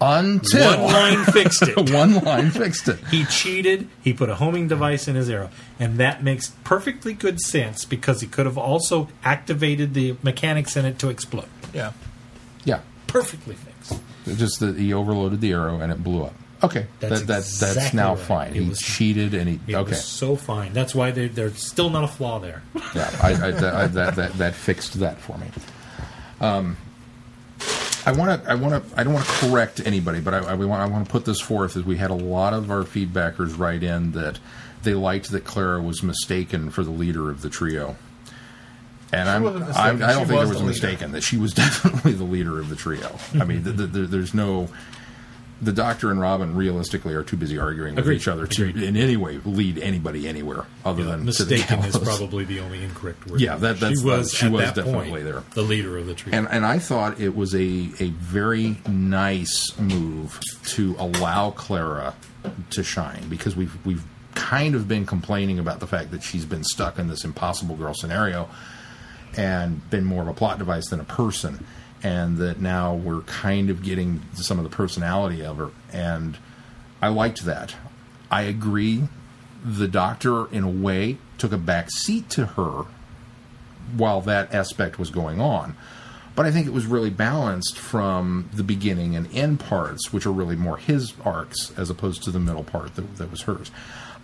until 0.00 0.80
One 0.82 0.92
line 0.92 1.24
fixed 1.26 1.62
it. 1.62 1.90
one 1.92 2.14
line 2.24 2.50
fixed 2.50 2.88
it. 2.88 2.98
He 3.08 3.24
cheated. 3.26 3.88
He 4.02 4.12
put 4.12 4.28
a 4.30 4.34
homing 4.36 4.66
device 4.66 5.06
in 5.08 5.14
his 5.14 5.28
arrow, 5.30 5.50
and 5.78 5.98
that 5.98 6.22
makes 6.24 6.48
perfectly 6.64 7.12
good 7.12 7.38
sense 7.40 7.84
because 7.84 8.20
he 8.20 8.26
could 8.26 8.46
have 8.46 8.58
also 8.58 9.08
activated 9.24 9.94
the 9.94 10.16
mechanics 10.22 10.76
in 10.76 10.84
it 10.86 10.98
to 11.00 11.08
explode. 11.08 11.48
Yeah. 11.72 11.92
Yeah, 12.64 12.80
Perfectly 13.06 13.54
fixed. 13.56 14.00
It 14.26 14.36
just 14.36 14.60
that 14.60 14.76
he 14.78 14.92
overloaded 14.94 15.40
the 15.40 15.52
arrow 15.52 15.80
and 15.80 15.92
it 15.92 16.02
blew 16.02 16.22
up. 16.24 16.34
Okay, 16.64 16.86
That's 17.00 17.22
that, 17.22 17.26
that, 17.42 17.74
that's 17.74 17.92
now 17.92 18.14
right. 18.14 18.22
fine. 18.24 18.48
It 18.50 18.62
He 18.62 18.68
was- 18.68 18.78
cheated 18.78 19.34
and 19.34 19.48
he 19.48 19.58
It 19.66 19.74
okay. 19.74 19.90
was 19.90 20.04
so 20.04 20.36
fine. 20.36 20.72
That's 20.72 20.94
why 20.94 21.10
there- 21.10 21.28
there's 21.28 21.60
still 21.60 21.90
not 21.90 22.04
a 22.04 22.08
flaw 22.08 22.38
there. 22.38 22.62
Yeah, 22.94 23.10
I, 23.22 23.28
I, 23.30 23.50
that, 23.50 23.74
I, 23.74 23.86
that, 23.88 24.14
that 24.16 24.32
that 24.34 24.54
fixed 24.54 25.00
that 25.00 25.18
for 25.18 25.36
me. 25.38 25.46
Um, 26.40 26.76
I 28.04 28.12
want 28.12 28.42
to. 28.44 28.50
I 28.50 28.54
want 28.54 28.88
to. 28.90 29.00
I 29.00 29.04
don't 29.04 29.12
want 29.14 29.24
to 29.26 29.32
correct 29.32 29.80
anybody, 29.84 30.20
but 30.20 30.34
I, 30.34 30.38
I 30.38 30.54
want. 30.54 30.82
I 30.82 30.86
want 30.86 31.06
to 31.06 31.10
put 31.10 31.24
this 31.24 31.40
forth 31.40 31.76
as 31.76 31.84
we 31.84 31.96
had 31.96 32.10
a 32.10 32.14
lot 32.14 32.52
of 32.52 32.70
our 32.70 32.82
feedbackers 32.82 33.56
write 33.58 33.82
in 33.84 34.12
that 34.12 34.38
they 34.82 34.94
liked 34.94 35.30
that 35.30 35.44
Clara 35.44 35.80
was 35.80 36.02
mistaken 36.02 36.70
for 36.70 36.82
the 36.82 36.90
leader 36.90 37.30
of 37.30 37.42
the 37.42 37.48
trio. 37.48 37.96
And 39.12 39.28
I'm, 39.28 39.46
I'm. 39.46 40.02
I 40.02 40.12
don't 40.14 40.26
think 40.26 40.28
there 40.28 40.38
was 40.40 40.50
the 40.50 40.56
a 40.56 40.58
leader. 40.58 40.64
mistaken 40.64 41.12
that 41.12 41.22
she 41.22 41.36
was 41.36 41.52
definitely 41.54 42.12
the 42.12 42.24
leader 42.24 42.58
of 42.58 42.68
the 42.70 42.76
trio. 42.76 43.18
I 43.38 43.44
mean, 43.44 43.62
the, 43.62 43.72
the, 43.72 43.86
the, 43.86 44.00
there's 44.06 44.32
no. 44.34 44.68
The 45.60 45.72
Doctor 45.72 46.10
and 46.10 46.20
Robin 46.20 46.56
realistically 46.56 47.14
are 47.14 47.22
too 47.22 47.36
busy 47.36 47.56
arguing 47.56 47.94
with 47.94 48.10
each 48.10 48.26
other 48.26 48.48
to 48.48 48.64
Agreed. 48.68 48.82
in 48.82 48.96
any 48.96 49.16
way 49.16 49.38
lead 49.44 49.78
anybody 49.78 50.26
anywhere 50.26 50.64
other 50.84 51.04
than 51.04 51.18
to 51.26 51.44
the 51.44 51.54
Mistaken 51.54 51.78
is 51.84 51.96
probably 51.96 52.42
the 52.44 52.58
only 52.58 52.82
incorrect 52.82 53.28
word. 53.28 53.40
Yeah, 53.40 53.54
that- 53.58 53.78
that's- 53.78 54.00
she 54.00 54.04
was, 54.04 54.32
she 54.34 54.48
was 54.48 54.72
definitely 54.72 55.10
point, 55.10 55.24
there. 55.24 55.44
the 55.54 55.62
leader 55.62 55.96
of 55.98 56.06
the 56.06 56.14
trio. 56.14 56.36
And 56.36 56.48
and 56.50 56.66
I 56.66 56.80
thought 56.80 57.20
it 57.20 57.36
was 57.36 57.54
a 57.54 57.58
a 58.00 58.08
very 58.08 58.76
nice 58.88 59.78
move 59.78 60.40
to 60.70 60.96
allow 60.98 61.52
Clara 61.52 62.14
to 62.70 62.82
shine 62.82 63.28
because 63.28 63.54
we've 63.54 63.76
we've 63.86 64.02
kind 64.34 64.74
of 64.74 64.88
been 64.88 65.06
complaining 65.06 65.60
about 65.60 65.78
the 65.78 65.86
fact 65.86 66.10
that 66.10 66.24
she's 66.24 66.44
been 66.44 66.64
stuck 66.64 66.98
in 66.98 67.06
this 67.06 67.22
impossible 67.24 67.76
girl 67.76 67.94
scenario 67.94 68.48
and 69.36 69.88
been 69.90 70.04
more 70.04 70.22
of 70.22 70.28
a 70.28 70.34
plot 70.34 70.58
device 70.58 70.88
than 70.88 71.00
a 71.00 71.04
person 71.04 71.64
and 72.02 72.38
that 72.38 72.60
now 72.60 72.94
we're 72.94 73.20
kind 73.22 73.70
of 73.70 73.82
getting 73.82 74.20
some 74.34 74.58
of 74.58 74.64
the 74.64 74.70
personality 74.70 75.44
of 75.44 75.56
her 75.56 75.70
and 75.92 76.36
I 77.00 77.08
liked 77.08 77.44
that. 77.44 77.74
I 78.30 78.42
agree 78.42 79.08
the 79.64 79.88
doctor 79.88 80.52
in 80.52 80.64
a 80.64 80.70
way 80.70 81.18
took 81.38 81.52
a 81.52 81.58
back 81.58 81.90
seat 81.90 82.30
to 82.30 82.46
her 82.46 82.86
while 83.96 84.20
that 84.22 84.52
aspect 84.54 84.98
was 84.98 85.10
going 85.10 85.40
on. 85.40 85.76
But 86.34 86.46
I 86.46 86.50
think 86.50 86.66
it 86.66 86.72
was 86.72 86.86
really 86.86 87.10
balanced 87.10 87.78
from 87.78 88.48
the 88.54 88.62
beginning 88.62 89.14
and 89.16 89.28
end 89.34 89.60
parts, 89.60 90.12
which 90.12 90.24
are 90.24 90.32
really 90.32 90.56
more 90.56 90.78
his 90.78 91.12
arcs 91.24 91.72
as 91.76 91.90
opposed 91.90 92.22
to 92.22 92.30
the 92.30 92.40
middle 92.40 92.64
part 92.64 92.94
that, 92.94 93.16
that 93.16 93.30
was 93.30 93.42
hers. 93.42 93.70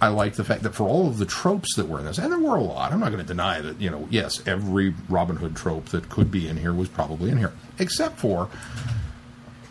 I 0.01 0.09
like 0.09 0.35
the 0.35 0.45
fact 0.45 0.63
that 0.63 0.75
for 0.75 0.85
all 0.85 1.09
of 1.09 1.19
the 1.19 1.27
tropes 1.27 1.75
that 1.77 1.89
were 1.89 1.99
in 1.99 2.05
this, 2.05 2.19
and 2.19 2.33
there 2.33 2.39
were 2.39 2.57
a 2.57 2.63
lot, 2.63 2.93
I'm 2.93 3.01
not 3.01 3.11
going 3.11 3.23
to 3.23 3.27
deny 3.27 3.61
that, 3.61 3.81
you 3.81 3.91
know, 3.91 4.07
yes, 4.11 4.41
every 4.47 4.95
Robin 5.09 5.37
Hood 5.37 5.57
trope 5.57 5.87
that 5.87 6.09
could 6.09 6.31
be 6.31 6.49
in 6.49 6.57
here 6.57 6.73
was 6.73 6.89
probably 6.89 7.31
in 7.31 7.39
here, 7.39 7.53
except 7.79 8.19
for 8.19 8.49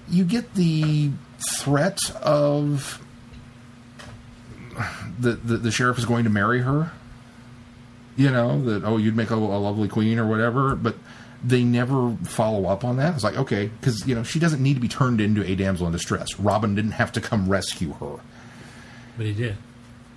you 0.09 0.23
get 0.23 0.53
the 0.55 1.11
threat 1.57 1.99
of 2.21 3.01
the, 5.19 5.33
the, 5.33 5.57
the 5.57 5.71
sheriff 5.71 5.97
is 5.97 6.05
going 6.05 6.23
to 6.23 6.29
marry 6.29 6.61
her 6.61 6.91
you 8.15 8.29
know 8.29 8.63
that 8.63 8.83
oh 8.83 8.97
you'd 8.97 9.15
make 9.15 9.31
a, 9.31 9.35
a 9.35 9.35
lovely 9.35 9.87
queen 9.87 10.17
or 10.17 10.25
whatever 10.25 10.75
but 10.75 10.95
they 11.43 11.63
never 11.63 12.15
follow 12.23 12.65
up 12.67 12.83
on 12.83 12.97
that. 12.97 13.13
It's 13.15 13.23
like 13.23 13.37
okay 13.37 13.67
because 13.67 14.07
you 14.07 14.15
know 14.15 14.23
she 14.23 14.39
doesn't 14.39 14.61
need 14.61 14.75
to 14.75 14.79
be 14.79 14.87
turned 14.87 15.21
into 15.21 15.43
a 15.43 15.55
damsel 15.55 15.87
in 15.87 15.93
distress. 15.93 16.39
Robin 16.39 16.75
didn't 16.75 16.91
have 16.91 17.11
to 17.13 17.21
come 17.21 17.47
rescue 17.49 17.93
her. 17.93 18.17
But 19.17 19.25
he 19.25 19.33
did. 19.33 19.57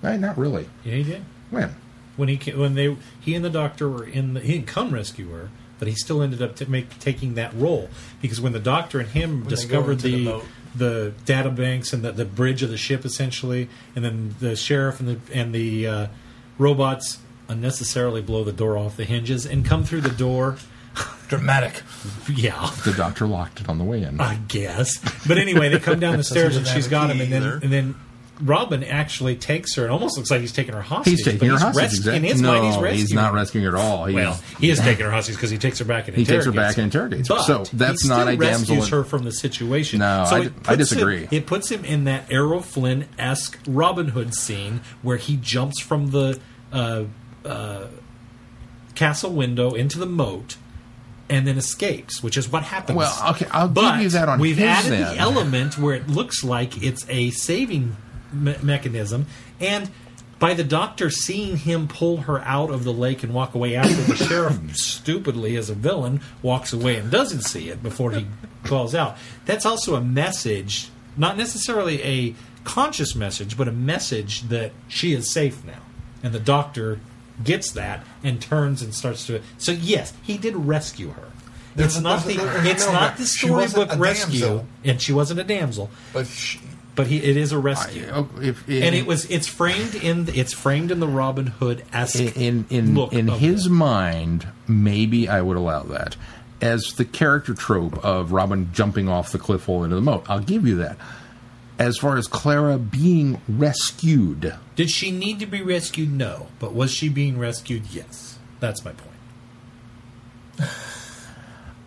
Not 0.03 0.37
really 0.37 0.67
Yeah, 0.83 0.95
he 0.95 1.03
did. 1.03 1.21
when 1.49 1.75
when 2.17 2.27
he 2.29 2.37
ca- 2.37 2.55
when 2.57 2.73
they 2.75 2.95
he 3.19 3.35
and 3.35 3.43
the 3.45 3.49
doctor 3.49 3.89
were 3.89 4.03
in 4.05 4.33
the 4.33 4.39
he 4.41 4.53
didn't 4.53 4.67
come 4.67 4.91
rescue 4.91 5.29
her, 5.31 5.49
but 5.79 5.87
he 5.87 5.95
still 5.95 6.21
ended 6.21 6.41
up 6.41 6.55
to 6.57 6.69
make 6.69 6.99
taking 6.99 7.35
that 7.35 7.53
role 7.55 7.89
because 8.21 8.39
when 8.41 8.53
the 8.53 8.59
doctor 8.59 8.99
and 8.99 9.09
him 9.09 9.39
they 9.39 9.43
go 9.45 9.49
discovered 9.49 9.99
the 9.99 10.11
the 10.11 10.25
boat. 10.25 10.45
the 10.75 11.13
data 11.25 11.49
banks 11.49 11.93
and 11.93 12.03
the, 12.03 12.11
the 12.11 12.25
bridge 12.25 12.61
of 12.63 12.69
the 12.69 12.77
ship 12.77 13.05
essentially, 13.05 13.69
and 13.95 14.03
then 14.05 14.35
the 14.39 14.55
sheriff 14.55 14.99
and 14.99 15.09
the 15.09 15.33
and 15.33 15.53
the 15.55 15.87
uh, 15.87 16.07
robots 16.57 17.19
unnecessarily 17.47 18.21
blow 18.21 18.43
the 18.43 18.53
door 18.53 18.77
off 18.77 18.95
the 18.97 19.03
hinges 19.05 19.45
and 19.45 19.65
come 19.65 19.83
through 19.83 20.01
the 20.01 20.09
door. 20.09 20.57
Dramatic. 21.29 21.81
Yeah, 22.29 22.69
The 22.83 22.91
doctor 22.91 23.25
locked 23.25 23.61
it 23.61 23.69
on 23.69 23.77
the 23.77 23.83
way 23.85 24.03
in. 24.03 24.19
I 24.19 24.35
guess. 24.49 24.97
But 25.25 25.37
anyway, 25.37 25.69
they 25.69 25.79
come 25.79 25.99
down 25.99 26.17
the 26.17 26.23
stairs 26.25 26.57
and 26.57 26.65
doesn't 26.65 26.75
she's 26.77 26.91
have 26.91 26.91
a 27.05 27.07
got 27.07 27.09
him, 27.11 27.17
key 27.17 27.23
and 27.23 27.31
then 27.33 27.41
either. 27.43 27.59
and 27.63 27.71
then 27.71 27.95
Robin 28.41 28.83
actually 28.83 29.35
takes 29.35 29.75
her. 29.75 29.85
It 29.85 29.89
almost 29.89 30.17
looks 30.17 30.31
like 30.31 30.41
he's 30.41 30.51
taking 30.51 30.73
her 30.73 30.81
hostage. 30.81 31.11
He's 31.17 31.23
taking 31.25 31.39
but 31.39 31.47
her 31.49 31.59
hostage. 31.59 31.83
res- 31.83 31.93
exactly. 31.99 32.17
In 32.17 32.23
his 32.23 32.41
no, 32.41 32.51
mind, 32.53 32.65
he's 32.65 32.75
rescuing. 32.75 32.95
he's 32.97 33.13
not 33.13 33.33
rescuing 33.33 33.65
her 33.65 33.77
at 33.77 33.81
all. 33.83 34.05
He's, 34.05 34.15
Well, 34.15 34.39
he 34.59 34.69
is 34.69 34.79
taking 34.81 35.05
her 35.05 35.11
hostage 35.11 35.35
because 35.35 35.49
he 35.49 35.57
takes 35.57 35.79
her 35.79 35.85
back 35.85 36.07
and 36.07 36.17
He 36.17 36.25
takes 36.25 36.45
her 36.45 36.51
back 36.51 36.77
and 36.77 36.85
interrogates 36.85 37.29
her. 37.29 37.39
So 37.39 37.63
that's 37.73 38.05
not 38.05 38.27
a 38.27 38.35
damsel 38.37 38.75
rescues 38.75 38.85
in- 38.91 38.97
her 38.99 39.03
from 39.03 39.23
the 39.23 39.31
situation. 39.31 39.99
No, 39.99 40.25
so 40.29 40.35
I 40.35 40.39
it 40.39 40.43
d- 40.43 40.47
I 40.47 40.51
puts 40.51 40.67
him- 40.69 40.77
disagree. 40.77 41.27
it 41.31 41.45
puts 41.45 41.69
him 41.71 41.85
in 41.85 42.03
that 42.05 42.31
Errol 42.31 42.61
Flynn 42.61 43.07
esque 43.19 43.59
Robin 43.67 44.09
Hood 44.09 44.33
scene 44.35 44.81
where 45.01 45.17
he 45.17 45.37
jumps 45.37 45.79
from 45.81 46.11
the 46.11 46.39
uh, 46.73 47.03
uh, 47.45 47.87
castle 48.95 49.31
window 49.31 49.73
into 49.73 49.99
the 49.99 50.05
moat 50.05 50.57
and 51.29 51.47
then 51.47 51.57
escapes, 51.57 52.21
which 52.21 52.35
is 52.37 52.51
what 52.51 52.63
happens. 52.63 52.97
Well, 52.97 53.29
okay, 53.31 53.45
I'll 53.51 53.67
give 53.67 53.75
but 53.75 54.01
you 54.01 54.09
that 54.09 54.27
on 54.27 54.39
we've 54.39 54.59
added 54.59 54.91
end. 54.91 55.15
the 55.15 55.17
element 55.17 55.77
where 55.77 55.95
it 55.95 56.09
looks 56.09 56.43
like 56.43 56.83
it's 56.83 57.05
a 57.07 57.29
saving 57.31 57.95
me- 58.31 58.55
mechanism, 58.61 59.25
and 59.59 59.89
by 60.39 60.55
the 60.55 60.63
doctor 60.63 61.11
seeing 61.11 61.55
him 61.57 61.87
pull 61.87 62.17
her 62.17 62.39
out 62.39 62.71
of 62.71 62.83
the 62.83 62.91
lake 62.91 63.21
and 63.21 63.31
walk 63.31 63.53
away 63.53 63.75
after 63.75 63.93
the 63.93 64.15
sheriff 64.15 64.59
stupidly 64.75 65.55
as 65.55 65.69
a 65.69 65.75
villain 65.75 66.19
walks 66.41 66.73
away 66.73 66.95
and 66.97 67.11
doesn't 67.11 67.41
see 67.41 67.69
it 67.69 67.83
before 67.83 68.11
he 68.11 68.25
calls 68.63 68.95
out. 68.95 69.17
That's 69.45 69.65
also 69.65 69.95
a 69.95 70.01
message 70.01 70.89
not 71.17 71.37
necessarily 71.37 72.01
a 72.03 72.35
conscious 72.63 73.15
message 73.15 73.57
but 73.57 73.67
a 73.67 73.71
message 73.71 74.43
that 74.43 74.71
she 74.87 75.13
is 75.13 75.31
safe 75.31 75.63
now. 75.63 75.81
And 76.23 76.33
the 76.33 76.39
doctor 76.39 76.99
gets 77.43 77.71
that 77.73 78.03
and 78.23 78.41
turns 78.41 78.81
and 78.81 78.93
starts 78.95 79.27
to 79.27 79.41
so 79.57 79.71
yes 79.71 80.13
he 80.23 80.37
did 80.37 80.55
rescue 80.55 81.09
her. 81.11 81.31
There's 81.75 81.95
it's 81.97 82.03
not 82.03 82.23
the 82.23 82.39
it's 82.67 82.87
no, 82.87 82.93
not 82.93 83.17
the 83.17 83.25
storybook 83.25 83.95
rescue 83.97 84.39
damsel. 84.39 84.67
and 84.83 85.01
she 85.01 85.13
wasn't 85.13 85.39
a 85.39 85.43
damsel. 85.43 85.89
But 86.13 86.25
she, 86.27 86.59
but 86.95 87.07
he 87.07 87.17
it 87.17 87.37
is 87.37 87.51
a 87.51 87.57
rescue 87.59 88.07
I- 88.13 88.43
if, 88.43 88.67
and 88.67 88.95
it 88.95 89.05
was 89.05 89.25
it's 89.31 89.47
framed 89.47 89.95
in 89.95 90.27
it's 90.33 90.53
framed 90.53 90.91
in 90.91 90.99
the 90.99 91.07
Robin 91.07 91.47
Hood 91.47 91.83
esque 91.93 92.19
in 92.19 92.33
in 92.37 92.65
in, 92.69 92.95
look 92.95 93.13
in 93.13 93.27
his 93.27 93.65
it. 93.67 93.69
mind, 93.71 94.47
maybe 94.67 95.27
I 95.29 95.41
would 95.41 95.57
allow 95.57 95.83
that 95.83 96.15
as 96.61 96.93
the 96.97 97.05
character 97.05 97.53
trope 97.53 98.03
of 98.05 98.31
Robin 98.31 98.69
jumping 98.73 99.09
off 99.09 99.31
the 99.31 99.39
cliff 99.39 99.65
hole 99.65 99.83
into 99.83 99.95
the 99.95 100.01
moat. 100.01 100.25
I'll 100.29 100.39
give 100.39 100.67
you 100.67 100.75
that. 100.77 100.97
As 101.79 101.97
far 101.97 102.15
as 102.17 102.27
Clara 102.27 102.77
being 102.77 103.41
rescued, 103.49 104.53
Did 104.75 104.91
she 104.91 105.09
need 105.09 105.39
to 105.39 105.47
be 105.47 105.63
rescued? 105.63 106.11
No, 106.11 106.47
but 106.59 106.73
was 106.75 106.91
she 106.91 107.09
being 107.09 107.39
rescued? 107.39 107.87
Yes. 107.91 108.37
That's 108.59 108.85
my 108.85 108.91
point. 108.91 110.69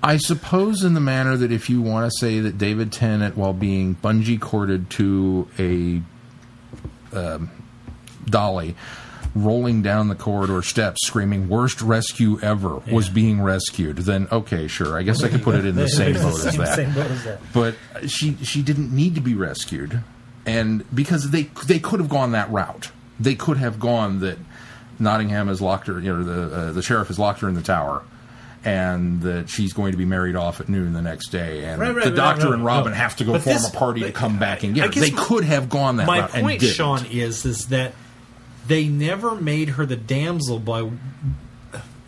I 0.04 0.18
suppose 0.18 0.84
in 0.84 0.92
the 0.92 1.00
manner 1.00 1.34
that 1.34 1.50
if 1.50 1.70
you 1.70 1.80
want 1.80 2.12
to 2.12 2.18
say 2.18 2.38
that 2.40 2.58
David 2.58 2.92
Tennant, 2.92 3.38
while 3.38 3.54
being 3.54 3.94
bungee 3.94 4.38
corded 4.38 4.90
to 4.90 5.48
a 5.58 6.02
um, 7.16 7.50
dolly, 8.26 8.76
rolling 9.34 9.80
down 9.80 10.08
the 10.08 10.14
corridor 10.14 10.60
steps, 10.60 11.06
screaming 11.06 11.48
"worst 11.48 11.80
rescue 11.80 12.38
ever" 12.40 12.80
was 12.92 13.08
being 13.08 13.40
rescued, 13.40 13.96
then 13.96 14.28
okay, 14.30 14.68
sure, 14.68 14.98
I 14.98 15.04
guess 15.04 15.22
I 15.22 15.30
could 15.30 15.42
put 15.42 15.54
it 15.54 15.64
in 15.64 15.74
the 15.74 15.88
same 15.88 16.12
boat 16.12 16.44
as 16.44 16.54
that. 16.54 16.76
Same 16.76 16.92
boat 16.92 17.10
as 17.10 17.24
that. 17.24 17.40
But 17.54 17.74
she 18.06 18.36
she 18.42 18.60
didn't 18.60 18.94
need 18.94 19.14
to 19.14 19.22
be 19.22 19.34
rescued, 19.34 20.02
and 20.44 20.84
because 20.94 21.30
they 21.30 21.44
they 21.66 21.78
could 21.78 22.00
have 22.00 22.10
gone 22.10 22.32
that 22.32 22.50
route, 22.50 22.90
they 23.18 23.34
could 23.34 23.56
have 23.56 23.80
gone 23.80 24.20
that 24.20 24.36
Nottingham 24.98 25.48
has 25.48 25.62
locked 25.62 25.86
her, 25.86 25.98
you 25.98 26.14
know, 26.14 26.22
the 26.22 26.56
uh, 26.56 26.72
the 26.72 26.82
sheriff 26.82 27.08
has 27.08 27.18
locked 27.18 27.40
her 27.40 27.48
in 27.48 27.54
the 27.54 27.62
tower. 27.62 28.02
And 28.64 29.20
that 29.22 29.50
she's 29.50 29.72
going 29.74 29.92
to 29.92 29.98
be 29.98 30.06
married 30.06 30.36
off 30.36 30.60
at 30.60 30.68
noon 30.70 30.94
the 30.94 31.02
next 31.02 31.28
day, 31.28 31.64
and 31.64 31.78
Right, 31.80 31.94
right, 31.94 32.04
the 32.04 32.10
right, 32.12 32.16
doctor 32.16 32.46
no, 32.46 32.52
and 32.52 32.62
no. 32.62 32.66
Robin 32.66 32.92
have 32.94 33.14
to 33.16 33.24
go 33.24 33.32
But 33.32 33.42
form 33.42 33.56
this- 33.56 33.68
a 33.68 33.72
party 33.76 34.00
to 34.00 34.12
come 34.12 34.38
back 34.38 34.62
and 34.62 34.74
get 34.74 34.94
her. 34.94 35.00
They 35.00 35.10
my- 35.10 35.22
could 35.22 35.44
have 35.44 35.68
gone 35.68 35.96
that 35.98 36.06
My 36.06 36.20
route 36.20 36.30
and 36.34 36.42
point, 36.44 36.60
didn't. 36.60 36.74
Sean, 36.74 37.04
is 37.06 37.44
is 37.44 37.66
that 37.66 37.92
they 38.66 38.86
never 38.86 39.34
made 39.34 39.68
her 39.70 39.84
the 39.84 39.96
damsel 39.96 40.58
by. 40.58 40.88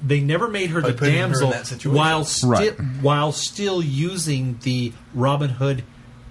They 0.05 0.21
never 0.21 0.49
made 0.49 0.71
her 0.71 0.81
By 0.81 0.89
the 0.89 0.95
putting 0.95 1.15
her 1.15 1.21
in 1.25 1.31
damsel 1.31 1.51
that 1.51 1.85
while 1.87 2.25
sti- 2.25 2.47
Right. 2.49 2.81
while 3.01 3.33
still 3.33 3.83
using 3.83 4.59
the 4.63 4.93
Robin 5.15 5.51
Hood 5.51 5.83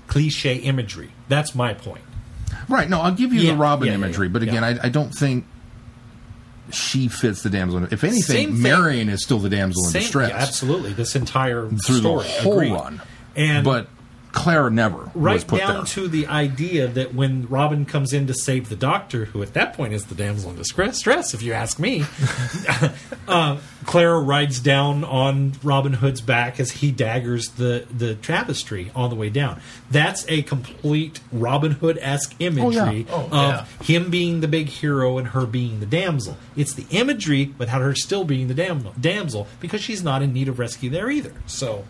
cliche 0.08 0.56
imagery. 0.56 1.10
That's 1.30 1.54
my 1.56 1.74
point. 1.74 2.02
Right. 2.70 2.90
No, 2.90 3.02
I'll 3.02 3.12
give 3.12 3.34
you 3.34 3.42
Yeah, 3.42 3.52
the 3.52 3.58
Robin 3.58 3.88
yeah, 3.88 3.92
yeah, 3.94 3.98
imagery, 4.00 4.28
yeah, 4.28 4.34
but 4.34 4.42
again, 4.44 4.64
yeah. 4.64 4.80
I, 4.82 4.86
I 4.88 4.90
don't 4.90 5.14
think 5.14 5.46
she 6.72 7.08
fits 7.08 7.44
the 7.44 7.50
damsel. 7.50 7.78
in- 7.84 7.88
If 7.92 8.04
anything, 8.04 8.62
Marion 8.62 9.10
is 9.10 9.24
still 9.24 9.40
the 9.40 9.50
damsel 9.50 9.86
in 9.86 9.92
Same, 9.92 10.02
distress 10.02 10.30
yeah, 10.30 10.38
absolutely. 10.38 10.94
This 10.94 11.16
entire 11.16 11.68
through 11.70 11.98
story, 12.00 12.24
the 12.24 12.30
whole 12.42 12.54
agreed. 12.54 12.72
run. 12.74 13.02
And 13.36 13.64
but 13.66 13.88
Clara 14.36 14.70
never 14.70 14.98
was 14.98 15.12
right 15.16 15.48
put 15.48 15.60
down 15.60 15.74
there. 15.76 15.84
to 15.86 16.08
the 16.08 16.28
idea 16.28 16.88
that 16.88 17.16
when 17.16 17.48
Robin 17.48 17.86
comes 17.86 18.12
in 18.14 18.28
to 18.28 18.34
save 18.34 18.70
the 18.70 18.76
Doctor, 18.76 19.26
who 19.26 19.42
at 19.42 19.54
that 19.54 19.74
point 19.74 19.94
is 19.94 20.06
the 20.06 20.16
damsel 20.16 20.52
in 20.52 20.58
distress, 20.58 20.98
stress, 21.00 21.34
if 21.34 21.42
you 21.42 21.54
ask 21.54 21.80
me, 21.80 22.04
uh, 23.28 23.58
Clara 23.86 24.20
rides 24.20 24.60
down 24.60 25.04
on 25.04 25.54
Robin 25.64 25.94
Hood's 25.94 26.22
back 26.22 26.60
as 26.60 26.72
he 26.72 26.92
daggers 26.92 27.50
the 27.52 27.86
the 27.96 28.16
tapestry 28.16 28.92
all 28.96 29.10
the 29.10 29.16
way 29.16 29.30
down. 29.30 29.62
That's 29.90 30.26
a 30.28 30.42
complete 30.42 31.20
Robin 31.32 31.72
Hood 31.72 31.98
esque 32.02 32.36
imagery 32.40 33.06
Oh, 33.10 33.26
of 33.26 33.32
yeah. 33.32 33.66
him 33.84 34.10
being 34.10 34.42
the 34.42 34.48
big 34.48 34.68
hero 34.68 35.18
and 35.18 35.30
her 35.30 35.46
being 35.46 35.80
the 35.80 35.86
damsel. 35.86 36.38
It's 36.56 36.74
the 36.74 36.86
imagery 36.92 37.54
without 37.58 37.82
her 37.82 37.96
still 37.96 38.26
being 38.26 38.48
the 38.48 38.54
dam- 38.54 38.90
damsel 39.00 39.48
because 39.60 39.82
she's 39.82 40.04
not 40.04 40.22
in 40.22 40.34
need 40.34 40.48
of 40.50 40.60
rescue 40.60 40.90
there 40.90 41.10
either. 41.10 41.32
So 41.48 41.86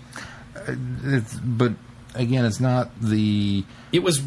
It's, 0.68 1.34
but 1.36 1.74
again, 2.16 2.46
it's 2.46 2.60
not 2.60 2.90
the. 3.02 3.64
it 3.92 4.04
was 4.04 4.22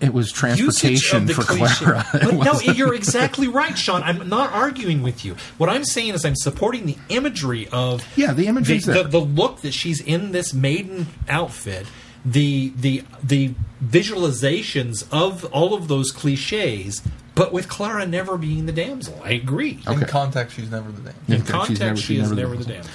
It 0.00 0.12
was 0.12 0.30
transportation 0.32 1.26
the 1.26 1.34
for 1.34 1.42
cliche. 1.42 1.84
Clara. 1.84 2.04
But 2.12 2.32
no, 2.44 2.60
you're 2.72 2.94
exactly 2.94 3.48
right, 3.48 3.76
Sean. 3.78 4.02
I'm 4.02 4.28
not 4.28 4.52
arguing 4.52 5.02
with 5.02 5.24
you. 5.24 5.36
What 5.58 5.68
I'm 5.70 5.84
saying 5.84 6.14
is 6.14 6.24
I'm 6.24 6.36
supporting 6.36 6.84
the 6.86 6.96
imagery 7.08 7.66
of 7.72 8.04
Yeah, 8.16 8.32
the 8.34 8.46
imagery's 8.46 8.84
the, 8.84 9.02
the, 9.04 9.08
the 9.08 9.20
look 9.20 9.60
that 9.62 9.72
she's 9.72 10.00
in 10.00 10.32
this 10.32 10.52
maiden 10.52 11.06
outfit, 11.28 11.86
the 12.24 12.72
the 12.76 13.04
the 13.22 13.54
visualizations 13.82 15.06
of 15.12 15.44
all 15.46 15.74
of 15.74 15.88
those 15.88 16.10
cliches, 16.10 17.02
but 17.34 17.52
with 17.52 17.68
Clara 17.68 18.06
never 18.06 18.36
being 18.38 18.66
the 18.66 18.72
damsel. 18.72 19.20
I 19.24 19.30
agree. 19.32 19.80
in 19.88 20.00
context, 20.00 20.56
she's 20.56 20.70
never 20.70 20.90
the 20.92 21.02
damsel. 21.02 21.22
In 21.28 21.34
Okay, 21.34 21.42
she's 21.42 21.50
context, 21.50 21.80
never- 21.80 21.96
she 21.96 22.02
she's 22.16 22.22
is 22.24 22.30
never 22.32 22.34
the 22.34 22.42
never 22.42 22.56
the 22.56 22.64
damsel. 22.64 22.92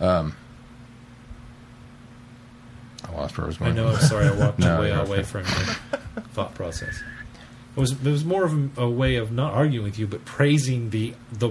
damsel. 0.00 0.08
Um, 0.08 0.36
I 3.12 3.16
lost 3.20 3.36
where 3.38 3.44
I 3.44 3.48
was 3.48 3.60
I 3.60 3.70
know. 3.72 3.88
I'm 3.88 4.00
sorry. 4.00 4.26
I 4.26 4.32
walked 4.32 4.58
No, 4.60 4.78
away 4.78 4.88
you're 4.88 4.98
away 5.00 5.18
okay. 5.18 5.22
from 5.22 5.40
your 5.42 6.22
thought 6.32 6.54
process. 6.54 7.02
It 7.76 7.80
was 7.80 7.92
it 7.92 8.02
was 8.04 8.24
more 8.24 8.44
of 8.44 8.78
a, 8.78 8.82
a 8.82 8.90
way 8.90 9.16
of 9.16 9.32
not 9.32 9.52
arguing 9.54 9.84
with 9.84 9.98
you, 9.98 10.06
but 10.06 10.24
praising 10.24 10.90
the 10.90 11.14
the 11.32 11.50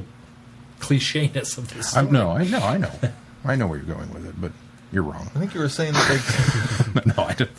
clichéness 0.80 1.58
of 1.58 1.74
this. 1.74 1.96
I'm, 1.96 2.12
no, 2.12 2.32
I 2.32 2.44
know, 2.44 2.60
I 2.60 2.78
know, 2.78 2.92
I 3.46 3.56
know 3.56 3.68
where 3.68 3.78
you're 3.80 3.94
going 3.96 4.14
with 4.14 4.26
it, 4.28 4.40
but 4.40 4.52
you're 4.92 5.04
wrong. 5.04 5.30
I 5.36 5.40
think 5.40 5.54
you 5.54 5.60
were 5.62 5.70
saying 5.70 5.94
that 5.94 6.94
they. 6.96 7.02
no, 7.16 7.24
I 7.24 7.34
don't. 7.34 7.50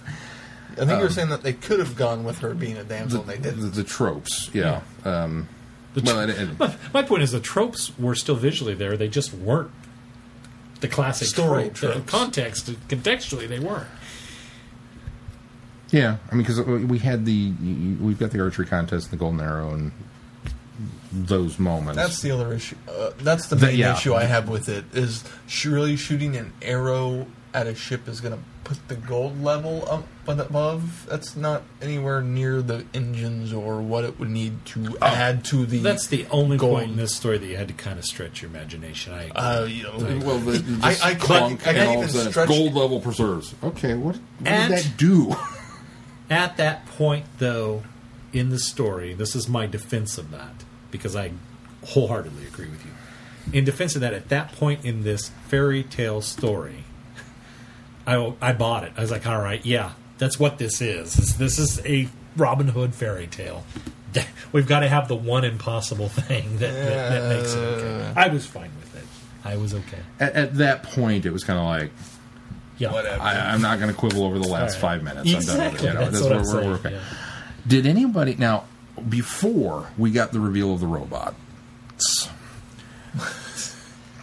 I 0.73 0.75
think 0.87 0.91
you 0.91 1.05
were 1.05 1.11
saying 1.11 1.29
that 1.29 1.43
they 1.43 1.53
could 1.53 1.81
have 1.81 1.97
gone 1.97 2.25
with 2.25 2.39
her 2.39 2.55
being 2.55 2.77
a 2.79 2.85
damsel, 2.85 3.21
and 3.21 3.29
they 3.31 3.37
The, 3.37 3.51
didn't. 3.51 3.75
the 3.75 3.85
tropes, 3.85 4.49
yeah. 4.55 4.81
Um, 5.05 5.49
The 5.95 6.01
well, 6.03 6.25
tr- 6.27 6.31
it- 6.31 6.39
it- 6.41 6.59
my, 6.59 6.75
my 6.95 7.03
point 7.03 7.23
is 7.23 7.33
the 7.33 7.41
tropes 7.41 7.97
were 7.99 8.15
still 8.15 8.37
visually 8.37 8.75
there; 8.75 8.97
they 8.97 9.09
just 9.09 9.35
weren't 9.35 9.71
the 10.83 10.89
classic 10.89 11.29
Story 11.29 11.71
trope. 11.71 11.95
The 11.95 12.01
context, 12.03 12.67
contextually, 12.89 13.49
they 13.49 13.59
weren't. 13.59 13.89
Yeah, 15.91 16.17
I 16.31 16.35
mean, 16.35 16.45
because 16.45 16.61
we 16.63 16.99
had 16.99 17.25
the 17.27 17.53
we've 18.01 18.19
got 18.19 18.31
the 18.31 18.41
archery 18.41 18.67
contest, 18.67 19.11
the 19.11 19.17
golden 19.17 19.41
arrow, 19.41 19.73
and 19.75 19.93
those 21.13 21.59
moments. 21.59 21.97
That's 21.97 22.21
the 22.23 22.31
other 22.31 22.53
issue. 22.55 22.77
Uh, 22.89 23.11
that's 23.19 23.49
the 23.49 23.57
The- 23.57 23.67
main 23.67 23.79
yeah. 23.79 23.95
issue 23.95 24.15
I 24.15 24.25
have 24.25 24.49
with 24.49 24.69
it. 24.71 24.85
Is 24.95 25.23
really 25.67 25.97
shooting 25.97 26.37
an 26.37 26.53
arrow 26.63 27.27
at 27.55 27.67
a 27.67 27.75
ship 27.75 28.09
is 28.09 28.21
going 28.21 28.35
to 28.35 28.41
put 28.65 28.89
the 28.89 28.95
gold 28.95 29.43
level 29.43 29.85
up 29.91 30.07
and 30.27 30.41
above. 30.41 31.07
That's 31.09 31.37
not 31.37 31.63
anywhere 31.83 32.23
near 32.23 32.63
the 32.63 32.85
engines 32.95 33.53
or 33.53 33.81
what 33.83 34.05
it 34.05 34.19
would 34.19 34.31
need 34.31 34.65
to 34.67 34.97
add 35.03 35.45
to 35.47 35.67
the. 35.67 35.79
That's 35.79 36.07
the 36.07 36.27
only 36.31 36.57
Gold. 36.57 36.79
point 36.79 36.91
in 36.93 36.97
this 36.97 37.15
story 37.15 37.39
that 37.39 37.47
you 37.47 37.57
had 37.57 37.69
to 37.69 37.75
kind 37.75 37.99
of 37.99 38.05
stretch 38.05 38.41
your 38.43 38.51
imagination. 38.51 39.13
I. 39.13 39.29
Uh, 39.31 39.65
you 39.65 39.83
know, 39.83 39.97
well, 40.25 40.39
the, 40.39 40.79
I- 40.83 41.11
I 41.11 41.15
clunk 41.15 41.61
can't- 41.61 41.61
I 41.61 41.65
can't 41.65 41.77
and 41.79 41.89
all 41.89 41.93
even 41.95 42.05
of 42.05 42.09
a 42.09 42.13
sudden 42.13 42.27
it's 42.29 42.35
stretch- 42.35 42.49
gold 42.49 42.75
level 42.75 43.01
preserves. 43.01 43.55
Okay, 43.63 43.95
what, 43.95 44.17
what 44.17 44.23
And- 44.49 44.73
did 44.75 44.85
that 44.85 44.97
do? 44.97 45.35
At 46.31 46.57
that 46.57 46.87
point, 46.87 47.27
though, 47.39 47.83
in 48.33 48.49
the 48.49 48.59
story, 48.59 49.13
this 49.13 49.37
is 49.37 49.49
my 49.49 49.67
defense 49.67 50.17
of 50.17 50.31
that 50.31 50.65
because 50.91 51.15
I 51.15 51.33
wholeheartedly 51.85 52.47
agree 52.47 52.69
with 52.69 52.85
you. 52.87 52.93
In 53.53 53.65
defense 53.65 53.95
of 53.97 54.01
that, 54.01 54.15
at 54.15 54.29
that 54.29 54.53
point 54.53 54.85
in 54.85 55.03
this 55.03 55.31
fairy 55.49 55.83
tale 55.83 56.23
story, 56.23 56.85
I, 58.07 58.33
I 58.41 58.53
bought 58.53 58.85
it. 58.85 58.93
I 58.97 59.01
was 59.01 59.11
like, 59.11 59.27
all 59.27 59.39
right, 59.41 59.65
yeah, 59.65 59.93
that's 60.19 60.39
what 60.39 60.59
this 60.59 60.81
is. 60.81 61.15
This, 61.15 61.33
this 61.35 61.59
is 61.59 61.85
a 61.87 62.09
Robin 62.37 62.69
Hood 62.69 62.95
fairy 62.95 63.27
tale. 63.27 63.65
we've 64.53 64.67
got 64.67 64.81
to 64.81 64.89
have 64.89 65.09
the 65.09 65.17
one 65.17 65.45
impossible 65.45 66.09
thing 66.11 66.59
that, 66.59 66.73
that, 66.73 67.09
that 67.11 67.37
makes 67.37 67.55
it 67.55 67.59
okay. 67.59 68.05
Uh. 68.09 68.13
I 68.17 68.29
was 68.29 68.47
fine 68.47 68.71
with 68.81 68.95
it. 68.97 69.05
I 69.45 69.57
was 69.57 69.75
okay. 69.75 69.99
At, 70.21 70.33
at 70.35 70.55
that 70.57 70.83
point, 70.83 71.25
it 71.27 71.33
was 71.33 71.45
kind 71.45 71.59
of 71.59 71.65
like 71.65 71.91
Yeah. 72.79 72.93
Whatever. 72.93 73.23
I, 73.23 73.53
I'm 73.53 73.61
not 73.63 73.79
going 73.79 73.91
to 73.93 73.99
quibble 73.99 74.25
over 74.25 74.39
the 74.39 74.47
last 74.49 74.83
All 74.83 74.89
right. 74.89 75.01
five 75.01 75.03
minutes. 75.03 75.29
I'm 75.35 75.43
done 75.59 75.73
with 75.73 75.83
Exactly. 75.83 75.89
it. 75.89 75.93
You 75.93 75.95
know, 75.95 76.11
That's 76.11 76.13
that's 76.13 76.23
what 76.23 76.31
where 76.31 76.39
I'm 76.39 76.45
we're, 76.45 76.53
saying, 76.53 76.69
we're 76.71 76.75
okay. 76.77 76.93
yeah. 76.93 77.17
Did 77.67 77.87
anybody 77.87 78.35
now 78.37 78.65
before 79.09 79.91
we 79.97 80.11
got 80.11 80.33
the 80.33 80.41
reveal 80.41 80.75
of 80.75 80.81
the 80.81 80.87
robot? 80.87 81.35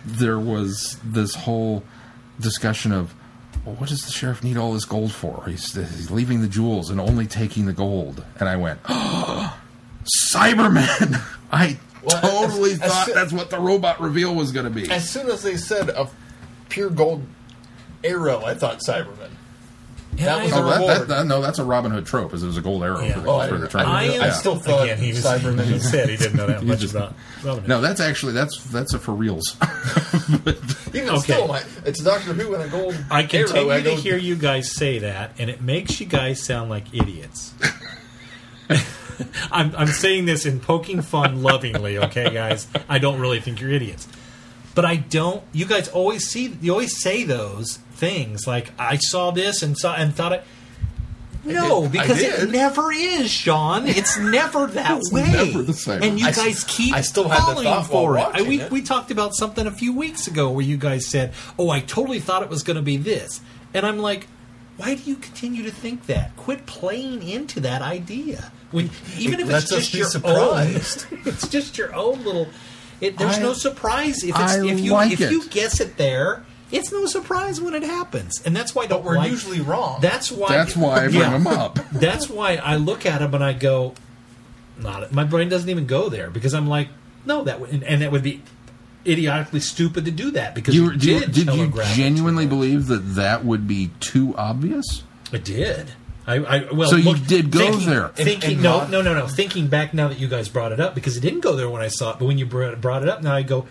There 0.05 0.39
was 0.39 0.97
this 1.03 1.35
whole 1.35 1.83
discussion 2.39 2.91
of 2.93 3.13
well, 3.65 3.75
what 3.75 3.89
does 3.89 4.01
the 4.01 4.11
sheriff 4.11 4.43
need 4.43 4.57
all 4.57 4.73
this 4.73 4.85
gold 4.85 5.11
for? 5.11 5.43
He's, 5.47 5.73
he's 5.73 6.09
leaving 6.11 6.41
the 6.41 6.47
jewels 6.47 6.89
and 6.89 6.99
only 6.99 7.25
taking 7.27 7.65
the 7.65 7.73
gold. 7.73 8.23
And 8.39 8.47
I 8.49 8.55
went, 8.55 8.81
Cyberman! 10.31 11.21
I 11.51 11.77
Well, 12.03 12.21
totally 12.21 12.71
as- 12.73 12.81
as 12.81 12.91
thought 12.91 13.05
soo- 13.07 13.13
that's 13.13 13.33
what 13.33 13.49
the 13.49 13.59
robot 13.59 13.99
reveal 13.99 14.33
was 14.35 14.51
going 14.51 14.65
to 14.65 14.69
be. 14.71 14.89
As 14.89 15.09
soon 15.09 15.29
as 15.29 15.43
they 15.43 15.57
said 15.57 15.89
a 15.89 16.09
pure 16.69 16.89
gold 16.89 17.23
arrow, 18.03 18.43
I 18.43 18.53
thought 18.53 18.81
Cyberman. 20.15 20.25
That 20.25 20.43
was 20.43 20.53
Oh, 20.53 20.59
a 20.59 20.69
that, 20.69 20.87
that, 20.99 21.07
that- 21.07 21.25
no, 21.27 21.41
that's 21.41 21.59
a 21.59 21.63
Robin 21.63 21.91
Hood 21.91 22.05
trope. 22.05 22.33
Is 22.33 22.43
it 22.43 22.47
was 22.47 22.57
a 22.57 22.61
gold 22.61 22.83
arrow 22.83 23.01
Yeah. 23.01 23.13
for 23.13 23.19
the, 23.21 23.29
Oh, 23.29 23.37
I 23.37 23.47
for 23.47 23.53
the 23.53 23.59
didn't- 23.59 23.71
treasure. 23.71 23.87
I 23.89 24.03
am 24.03 24.11
Yeah. 24.21 24.31
still 24.33 24.55
thought 24.55 24.83
Again, 24.83 24.97
he 24.97 25.09
was, 25.13 25.23
Cyberman 25.23 25.63
he 25.65 25.79
said 25.79 26.09
he 26.09 26.17
didn't 26.17 26.35
know 26.35 26.47
that 26.47 26.63
much 26.63 26.79
just- 26.79 26.93
about 26.95 27.13
Robin. 27.43 27.61
Hood. 27.61 27.69
No, 27.69 27.81
that's 27.81 28.01
actually 28.01 28.33
that's 28.33 28.63
that's 28.65 28.93
a 28.93 28.99
for 28.99 29.13
reals. 29.13 29.55
Even 30.93 31.09
Okay. 31.09 31.19
still, 31.19 31.47
my, 31.47 31.63
it's 31.85 32.01
Doctor 32.03 32.33
Who 32.33 32.53
and 32.55 32.63
a 32.63 32.67
gold 32.67 32.95
I 33.11 33.19
arrow. 33.21 33.27
continue 33.29 33.71
I 33.71 33.77
to 33.77 33.83
go, 33.83 33.95
hear 33.95 34.17
you 34.17 34.35
guys 34.35 34.75
say 34.75 34.99
that, 34.99 35.31
and 35.37 35.49
it 35.49 35.61
makes 35.61 35.99
you 36.01 36.05
guys 36.07 36.43
sound 36.43 36.69
like 36.69 36.93
idiots. 36.93 37.53
I'm, 39.51 39.75
I'm 39.75 39.87
saying 39.87 40.25
this 40.25 40.45
in 40.45 40.59
poking 40.59 41.01
fun 41.01 41.43
lovingly, 41.43 41.97
okay, 41.97 42.29
guys? 42.33 42.67
I 42.87 42.99
don't 42.99 43.19
really 43.19 43.39
think 43.41 43.59
you're 43.59 43.71
idiots. 43.71 44.07
But 44.75 44.85
I 44.85 44.95
don't. 44.97 45.43
You 45.51 45.65
guys 45.65 45.89
always 45.89 46.27
see. 46.29 46.55
You 46.61 46.71
always 46.71 47.01
say 47.01 47.23
those 47.23 47.79
things 47.99 48.47
like 48.47 48.71
I 48.79 48.97
saw 48.97 49.31
this 49.31 49.61
and 49.61 49.77
saw 49.77 49.93
and 49.95 50.15
thought 50.15 50.33
it. 50.33 50.43
No. 51.45 51.87
Because 51.87 52.21
it 52.21 52.49
never 52.49 52.91
is, 52.91 53.31
Sean. 53.31 53.87
It's 53.87 54.17
never 54.19 54.67
that 54.67 55.01
way. 55.11 55.31
never 55.31 55.61
the 55.63 55.73
same. 55.73 56.03
And 56.03 56.19
you 56.19 56.25
I 56.25 56.29
s- 56.29 56.35
guys 56.37 56.63
keep 56.67 56.93
I 56.93 57.01
still 57.01 57.29
had 57.29 57.39
the 57.39 57.41
falling 57.43 57.65
while 57.65 57.83
for 57.83 58.17
it. 58.17 58.27
I, 58.33 58.41
we 58.41 58.61
it. 58.61 58.71
we 58.71 58.81
talked 58.81 59.09
about 59.09 59.33
something 59.35 59.65
a 59.65 59.71
few 59.71 59.93
weeks 59.95 60.27
ago 60.27 60.49
where 60.51 60.65
you 60.65 60.75
guys 60.77 61.07
said, 61.07 61.33
"Oh, 61.57 61.69
I 61.69 61.79
totally 61.79 62.19
thought 62.19 62.43
it 62.43 62.49
was 62.49 62.61
going 62.63 62.75
to 62.75 62.83
be 62.83 62.97
this," 62.97 63.39
and 63.73 63.85
I'm 63.85 63.99
like, 63.99 64.27
"Why 64.75 64.95
do 64.95 65.01
you 65.09 65.15
continue 65.15 65.63
to 65.63 65.71
think 65.71 66.07
that? 66.07 66.35
Quit 66.35 66.65
playing 66.65 67.23
into 67.27 67.61
that 67.61 67.81
idea. 67.81 68.51
When 68.71 68.89
even 69.17 69.39
It 69.39 69.47
if 69.47 69.49
it's 69.55 69.69
just 69.69 69.93
your 69.93 70.07
surprised. 70.07 71.05
own, 71.11 71.19
it's 71.25 71.47
just 71.47 71.77
your 71.77 71.95
own 71.95 72.21
little. 72.25 72.47
It, 72.99 73.17
there's 73.17 73.37
I- 73.37 73.41
no 73.41 73.53
surprise 73.53 74.23
if 74.25 74.35
it's 74.37 74.55
if 74.55 74.79
you 74.81 74.91
like 74.91 75.13
if 75.13 75.21
you 75.31 75.47
guess 75.47 75.79
it 75.79 75.95
there. 75.95 76.43
It's 76.71 76.91
no 76.91 77.05
surprise 77.07 77.59
when 77.59 77.73
it 77.73 77.83
happens, 77.83 78.41
and 78.45 78.55
that's 78.55 78.75
why 78.75 78.83
I 78.83 78.87
don't 78.87 79.03
But 79.03 79.09
we're 79.11 79.17
like- 79.17 79.31
usually 79.31 79.61
wrong. 79.61 79.99
That's 80.01 80.31
why. 80.31 80.49
That's 80.49 80.75
why 80.77 81.05
I 81.05 81.07
bring 81.07 81.19
Yeah. 81.19 81.31
them 81.31 81.47
up. 81.47 81.79
That's 81.91 82.29
why 82.29 82.55
I 82.57 82.75
look 82.75 83.05
at 83.05 83.19
them 83.19 83.33
and 83.33 83.43
I 83.43 83.53
go, 83.53 83.95
not. 84.79 85.11
My 85.11 85.23
brain 85.23 85.49
doesn't 85.49 85.69
even 85.69 85.85
go 85.87 86.09
there 86.09 86.29
because 86.29 86.53
I'm 86.53 86.67
like, 86.67 86.89
no, 87.25 87.43
that 87.43 87.59
would, 87.59 87.71
and, 87.71 87.83
and 87.83 88.01
that 88.01 88.11
would 88.11 88.23
be 88.23 88.41
idiotically 89.07 89.59
stupid 89.61 90.05
to 90.05 90.11
do 90.11 90.31
that 90.31 90.53
because 90.55 90.75
you, 90.75 90.91
you, 90.91 90.97
do 90.97 91.11
you, 91.11 91.19
did 91.21 91.31
did 91.33 91.53
you 91.55 91.73
genuinely 91.95 92.45
believe 92.45 92.87
that 92.87 93.15
that 93.15 93.43
would 93.45 93.67
be 93.67 93.89
too 93.99 94.35
obvious? 94.37 95.03
I 95.33 95.37
did. 95.37 95.91
I, 96.27 96.35
I 96.35 96.71
well, 96.71 96.89
So 96.89 96.95
you 96.97 97.05
look, 97.05 97.25
did 97.25 97.49
go 97.49 97.59
thinking, 97.59 97.89
there. 97.89 98.09
Thinking, 98.09 98.51
In- 98.51 98.57
in 98.57 98.63
no, 98.63 98.77
mod- 98.79 98.91
no, 98.91 99.01
no, 99.01 99.13
no. 99.15 99.25
Thinking 99.27 99.67
back 99.67 99.93
now 99.95 100.07
that 100.09 100.19
you 100.19 100.27
guys 100.27 100.47
brought 100.49 100.71
it 100.71 100.79
up 100.79 100.93
because 100.93 101.17
it 101.17 101.21
didn't 101.21 101.39
go 101.39 101.55
there 101.55 101.69
when 101.69 101.81
I 101.81 101.87
saw 101.87 102.11
it, 102.11 102.19
but 102.19 102.25
when 102.25 102.37
you 102.37 102.45
brought 102.45 102.79
brought 102.79 103.01
it 103.01 103.09
up, 103.09 103.23
now 103.23 103.33
I 103.33 103.41
go, 103.41 103.65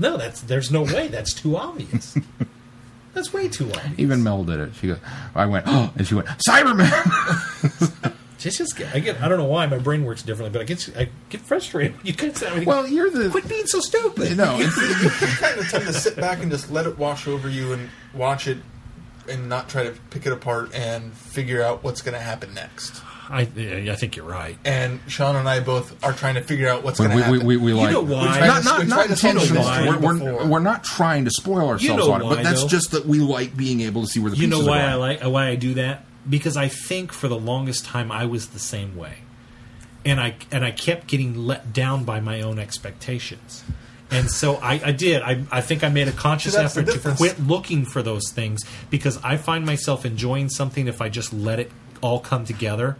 no, 0.00 0.16
that's 0.16 0.40
there's 0.40 0.70
no 0.70 0.82
way. 0.82 1.08
That's 1.08 1.32
too 1.32 1.56
obvious. 1.56 2.16
that's 3.14 3.32
way 3.32 3.48
too 3.48 3.66
obvious. 3.70 3.98
Even 3.98 4.22
Mel 4.22 4.44
did 4.44 4.60
it. 4.60 4.74
She 4.74 4.88
goes, 4.88 4.98
I 5.34 5.46
went, 5.46 5.66
oh, 5.68 5.92
and 5.96 6.06
she 6.06 6.14
went, 6.14 6.28
Cyberman. 6.48 8.16
It's 8.42 8.56
just 8.56 8.74
get, 8.76 8.94
I 8.94 9.00
get 9.00 9.20
I 9.20 9.28
don't 9.28 9.38
know 9.38 9.44
why 9.44 9.66
my 9.66 9.76
brain 9.76 10.04
works 10.04 10.22
differently, 10.22 10.50
but 10.50 10.62
I 10.62 10.64
get 10.64 10.88
I 10.96 11.10
get 11.28 11.42
frustrated. 11.42 11.96
when 11.98 12.06
You 12.06 12.12
guys, 12.14 12.42
I 12.42 12.56
mean, 12.56 12.64
well, 12.64 12.86
you're 12.86 13.10
the 13.10 13.28
quit 13.28 13.46
being 13.46 13.66
so 13.66 13.80
stupid. 13.80 14.36
no. 14.36 14.56
It's, 14.58 14.76
you 15.20 15.26
kind 15.36 15.60
of 15.60 15.68
tend 15.68 15.84
to 15.84 15.92
sit 15.92 16.16
back 16.16 16.42
and 16.42 16.50
just 16.50 16.70
let 16.70 16.86
it 16.86 16.98
wash 16.98 17.28
over 17.28 17.50
you 17.50 17.74
and 17.74 17.90
watch 18.14 18.46
it 18.46 18.56
and 19.28 19.48
not 19.48 19.68
try 19.68 19.82
to 19.82 19.90
pick 20.08 20.24
it 20.26 20.32
apart 20.32 20.74
and 20.74 21.12
figure 21.12 21.62
out 21.62 21.84
what's 21.84 22.00
going 22.00 22.14
to 22.14 22.20
happen 22.20 22.54
next. 22.54 23.02
I 23.30 23.42
I 23.42 23.94
think 23.94 24.16
you're 24.16 24.26
right. 24.26 24.58
And 24.64 25.00
Sean 25.06 25.36
and 25.36 25.48
I 25.48 25.60
both 25.60 26.04
are 26.04 26.12
trying 26.12 26.34
to 26.34 26.42
figure 26.42 26.68
out 26.68 26.82
what's 26.82 26.98
going 26.98 27.10
to 27.10 27.16
we, 27.16 27.22
happen. 27.22 27.46
we, 27.46 27.56
we 27.56 27.72
like 27.72 27.92
know 27.92 28.02
why. 28.02 28.40
We 28.40 28.46
not, 28.46 28.58
to, 28.58 28.64
not, 28.64 28.86
not 28.88 29.10
intentional. 29.10 30.00
We're, 30.00 30.18
we're, 30.18 30.46
we're 30.46 30.58
not 30.58 30.82
trying 30.82 31.24
to 31.26 31.30
spoil 31.30 31.68
ourselves 31.68 32.06
know 32.06 32.12
on 32.12 32.22
it, 32.22 32.24
but 32.24 32.42
that's 32.42 32.62
though. 32.62 32.68
just 32.68 32.90
that 32.90 33.06
we 33.06 33.20
like 33.20 33.56
being 33.56 33.82
able 33.82 34.02
to 34.02 34.08
see 34.08 34.20
where 34.20 34.30
the 34.30 34.36
truth 34.36 34.48
is. 34.48 34.50
You 34.50 34.56
pieces 34.56 34.66
know 34.66 34.70
why 34.70 34.82
are 34.82 34.88
I 34.88 34.92
going. 34.92 35.00
like 35.00 35.32
why 35.32 35.46
I 35.48 35.54
do 35.54 35.74
that? 35.74 36.04
Because 36.28 36.56
I 36.56 36.68
think 36.68 37.12
for 37.12 37.28
the 37.28 37.38
longest 37.38 37.84
time 37.84 38.10
I 38.10 38.26
was 38.26 38.48
the 38.48 38.58
same 38.58 38.96
way, 38.96 39.18
and 40.04 40.20
I 40.20 40.34
and 40.50 40.64
I 40.64 40.72
kept 40.72 41.06
getting 41.06 41.46
let 41.46 41.72
down 41.72 42.04
by 42.04 42.20
my 42.20 42.40
own 42.40 42.58
expectations, 42.58 43.62
and 44.10 44.28
so 44.28 44.56
I, 44.56 44.80
I 44.84 44.92
did. 44.92 45.22
I, 45.22 45.44
I 45.52 45.60
think 45.60 45.84
I 45.84 45.88
made 45.88 46.08
a 46.08 46.12
conscious 46.12 46.54
See, 46.54 46.60
that's 46.60 46.74
the 46.74 46.82
effort 46.82 47.00
to 47.00 47.14
quit 47.14 47.38
looking 47.38 47.84
for 47.84 48.02
those 48.02 48.30
things 48.32 48.64
because 48.90 49.18
I 49.22 49.36
find 49.36 49.64
myself 49.64 50.04
enjoying 50.04 50.48
something 50.50 50.88
if 50.88 51.00
I 51.00 51.08
just 51.08 51.32
let 51.32 51.60
it 51.60 51.70
all 52.02 52.18
come 52.18 52.44
together, 52.44 52.96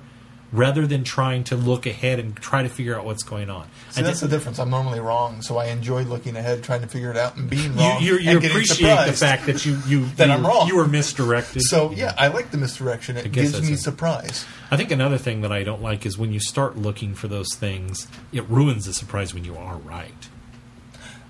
rather 0.52 0.86
than 0.86 1.04
trying 1.04 1.44
to 1.44 1.56
look 1.56 1.86
ahead 1.86 2.18
and 2.18 2.36
try 2.36 2.62
to 2.62 2.68
figure 2.68 2.98
out 2.98 3.04
what's 3.04 3.22
going 3.22 3.48
on. 3.50 3.68
See, 3.90 4.00
I 4.00 4.04
that's 4.04 4.20
the 4.20 4.26
did- 4.26 4.36
difference. 4.36 4.58
I'm 4.58 4.70
normally 4.70 4.98
wrong, 5.00 5.42
so 5.42 5.58
I 5.58 5.66
enjoy 5.66 6.02
looking 6.02 6.36
ahead, 6.36 6.62
trying 6.64 6.80
to 6.80 6.88
figure 6.88 7.10
it 7.10 7.16
out, 7.16 7.36
and 7.36 7.48
being 7.48 7.76
wrong. 7.76 8.02
you, 8.02 8.18
you 8.18 8.36
and 8.36 8.44
appreciate 8.44 9.06
the 9.06 9.12
fact 9.12 9.46
that 9.46 9.64
you 9.64 9.78
you 9.86 10.06
That 10.16 10.26
you, 10.28 10.34
I'm 10.34 10.44
wrong. 10.46 10.66
You 10.66 10.76
were 10.76 10.88
misdirected. 10.88 11.62
So 11.62 11.92
yeah, 11.92 12.14
I 12.18 12.28
like 12.28 12.50
the 12.50 12.58
misdirection. 12.58 13.16
It 13.16 13.30
gives 13.32 13.60
me 13.62 13.74
a- 13.74 13.76
surprise. 13.76 14.44
I 14.70 14.76
think 14.76 14.90
another 14.90 15.18
thing 15.18 15.40
that 15.42 15.52
I 15.52 15.62
don't 15.62 15.82
like 15.82 16.04
is 16.04 16.18
when 16.18 16.32
you 16.32 16.40
start 16.40 16.76
looking 16.76 17.14
for 17.14 17.28
those 17.28 17.54
things, 17.54 18.08
it 18.32 18.48
ruins 18.48 18.86
the 18.86 18.92
surprise 18.94 19.32
when 19.34 19.44
you 19.44 19.56
are 19.56 19.76
right. 19.76 20.28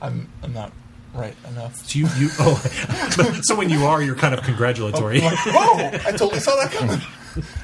I'm 0.03 0.31
I'm 0.43 0.53
not 0.53 0.73
right 1.15 1.35
enough. 1.49 1.77
So 1.87 1.99
you, 1.99 2.07
you 2.17 2.29
oh, 2.39 2.55
so 3.43 3.55
when 3.55 3.69
you 3.69 3.85
are, 3.85 4.03
you're 4.03 4.15
kind 4.15 4.33
of 4.35 4.43
congratulatory. 4.43 5.19
I'm 5.19 5.25
like, 5.25 5.39
whoa! 5.47 6.09
I 6.09 6.13
totally 6.13 6.41
saw 6.41 6.57
that 6.57 6.71
coming. 6.73 7.01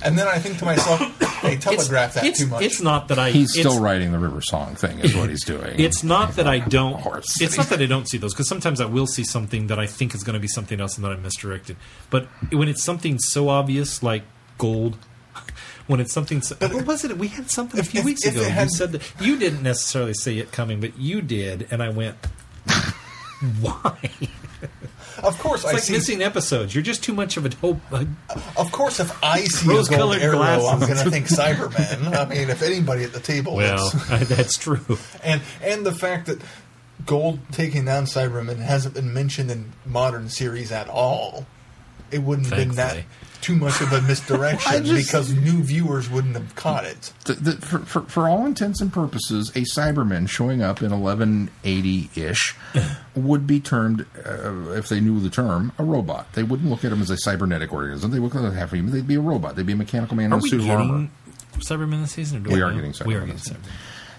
And 0.04 0.16
then 0.18 0.28
I 0.28 0.38
think 0.38 0.58
to 0.58 0.64
myself, 0.64 1.00
they 1.42 1.54
It's, 1.54 1.88
that 1.88 2.20
it's, 2.24 2.40
too 2.40 2.46
much. 2.46 2.62
it's 2.62 2.80
not 2.80 3.08
that 3.08 3.18
I. 3.18 3.30
He's 3.30 3.52
still 3.52 3.80
writing 3.80 4.12
the 4.12 4.18
River 4.18 4.40
Song 4.40 4.74
thing, 4.74 4.98
is 5.00 5.14
what 5.14 5.28
he's 5.30 5.44
doing. 5.46 5.78
It's 5.78 6.02
not 6.02 6.36
that 6.36 6.46
I 6.46 6.58
don't. 6.60 7.04
It's 7.40 7.56
not 7.56 7.68
that 7.68 7.80
I 7.80 7.86
don't 7.86 8.08
see 8.08 8.18
those 8.18 8.32
because 8.34 8.48
sometimes 8.48 8.80
I 8.80 8.86
will 8.86 9.06
see 9.06 9.24
something 9.24 9.66
that 9.68 9.78
I 9.78 9.86
think 9.86 10.14
is 10.14 10.22
going 10.24 10.34
to 10.34 10.40
be 10.40 10.48
something 10.48 10.80
else 10.80 10.96
and 10.96 11.04
then 11.04 11.12
I'm 11.12 11.22
misdirected. 11.22 11.76
But 12.10 12.26
when 12.52 12.68
it's 12.68 12.82
something 12.82 13.18
so 13.18 13.48
obvious 13.48 14.02
like 14.02 14.22
gold, 14.58 14.96
when 15.86 16.00
it's 16.00 16.12
something, 16.12 16.40
so, 16.42 16.56
what 16.60 16.86
was 16.86 17.04
it? 17.04 17.16
We 17.18 17.28
had 17.28 17.50
something 17.50 17.78
a 17.80 17.84
few 17.84 18.00
if- 18.00 18.06
weeks 18.06 18.24
if 18.24 18.34
ago. 18.34 18.44
it 18.44 18.62
you 18.62 18.68
said 18.68 18.92
that 18.92 19.12
you 19.20 19.38
didn't 19.38 19.62
necessarily 19.62 20.14
see 20.14 20.38
it 20.40 20.52
coming, 20.52 20.80
but 20.80 20.98
you 20.98 21.20
did, 21.22 21.68
and 21.70 21.82
I 21.82 21.88
went, 21.90 22.16
"Why?" 23.60 24.10
Of 25.22 25.38
course, 25.38 25.62
It's 25.62 25.70
I 25.70 25.74
like 25.74 25.82
see. 25.82 25.92
missing 25.92 26.22
episodes. 26.22 26.74
You're 26.74 26.82
just 26.82 27.02
too 27.04 27.12
much 27.14 27.36
of 27.36 27.46
a 27.46 27.54
hope. 27.56 27.78
A 27.92 28.06
Of 28.56 28.70
course, 28.72 29.00
if 29.00 29.12
I 29.22 29.40
see 29.44 29.64
a 29.66 29.68
gold 29.68 29.78
Rose-colored 29.78 30.22
arrow, 30.22 30.40
I'm 30.66 30.80
going 30.80 30.96
to 30.96 31.10
think 31.10 31.26
Cyberman. 31.28 32.14
I 32.16 32.24
mean, 32.26 32.50
if 32.50 32.62
anybody 32.62 33.04
at 33.04 33.12
the 33.12 33.20
table, 33.20 33.56
well, 33.56 33.86
is. 33.86 34.28
that's 34.28 34.56
true. 34.58 34.98
and 35.24 35.40
and 35.62 35.84
the 35.86 35.94
fact 35.94 36.26
that 36.26 36.40
gold 37.04 37.38
taking 37.52 37.84
down 37.84 38.04
Cyberman 38.04 38.56
hasn't 38.58 38.94
been 38.94 39.12
mentioned 39.12 39.50
in 39.50 39.72
modern 39.84 40.28
series 40.28 40.72
at 40.72 40.88
all, 40.88 41.46
it 42.10 42.18
wouldn't 42.22 42.48
have 42.48 42.56
been 42.58 42.74
that 42.76 43.04
too 43.42 43.54
much 43.56 43.80
of 43.80 43.92
a 43.92 44.00
misdirection 44.02 44.84
just- 44.84 45.06
because 45.06 45.32
new 45.32 45.62
viewers 45.62 46.08
wouldn't 46.10 46.34
have 46.34 46.54
caught 46.56 46.84
it. 46.84 47.12
the, 47.26 47.34
the, 47.34 47.52
for, 47.52 47.78
for, 47.80 48.00
for 48.02 48.28
all 48.28 48.44
intents 48.46 48.80
and 48.80 48.92
purposes, 48.92 49.50
a 49.50 49.60
Cyberman 49.60 50.28
showing 50.28 50.62
up 50.62 50.82
in 50.82 50.90
1180 50.90 52.10
ish 52.20 52.54
would 53.14 53.46
be 53.46 53.60
termed, 53.60 54.06
uh, 54.24 54.70
if 54.70 54.88
they 54.88 55.00
knew 55.00 55.20
the 55.20 55.30
term, 55.30 55.72
a 55.78 55.84
robot. 55.84 56.32
They 56.32 56.42
wouldn't 56.42 56.68
look 56.70 56.84
at 56.84 56.92
him 56.92 57.00
as 57.02 57.10
a 57.10 57.16
cybernetic 57.18 57.72
organism. 57.72 58.10
They 58.10 58.18
would 58.18 58.34
look 58.34 58.44
at 58.44 58.52
half 58.52 58.72
of 58.72 58.78
him. 58.78 58.90
They'd 58.90 59.06
be 59.06 59.14
a 59.16 59.20
robot. 59.20 59.56
They'd 59.56 59.66
be 59.66 59.74
a 59.74 59.76
mechanical 59.76 60.16
man 60.16 60.32
Are 60.32 60.38
in 60.38 60.44
a 60.44 60.48
suit 60.48 60.60
of 60.62 60.70
armor. 60.70 60.84
getting 60.86 61.10
Cybermen 61.58 62.00
this 62.02 62.12
season? 62.12 62.38
Or 62.38 62.40
do 62.44 62.50
We 62.50 62.56
we 62.56 62.62
are 62.62 62.70
know? 62.72 62.76
getting 62.90 63.06
We 63.06 63.14
are 63.14 63.20
getting 63.20 63.34
this. 63.36 63.48
Cybermen. 63.48 63.58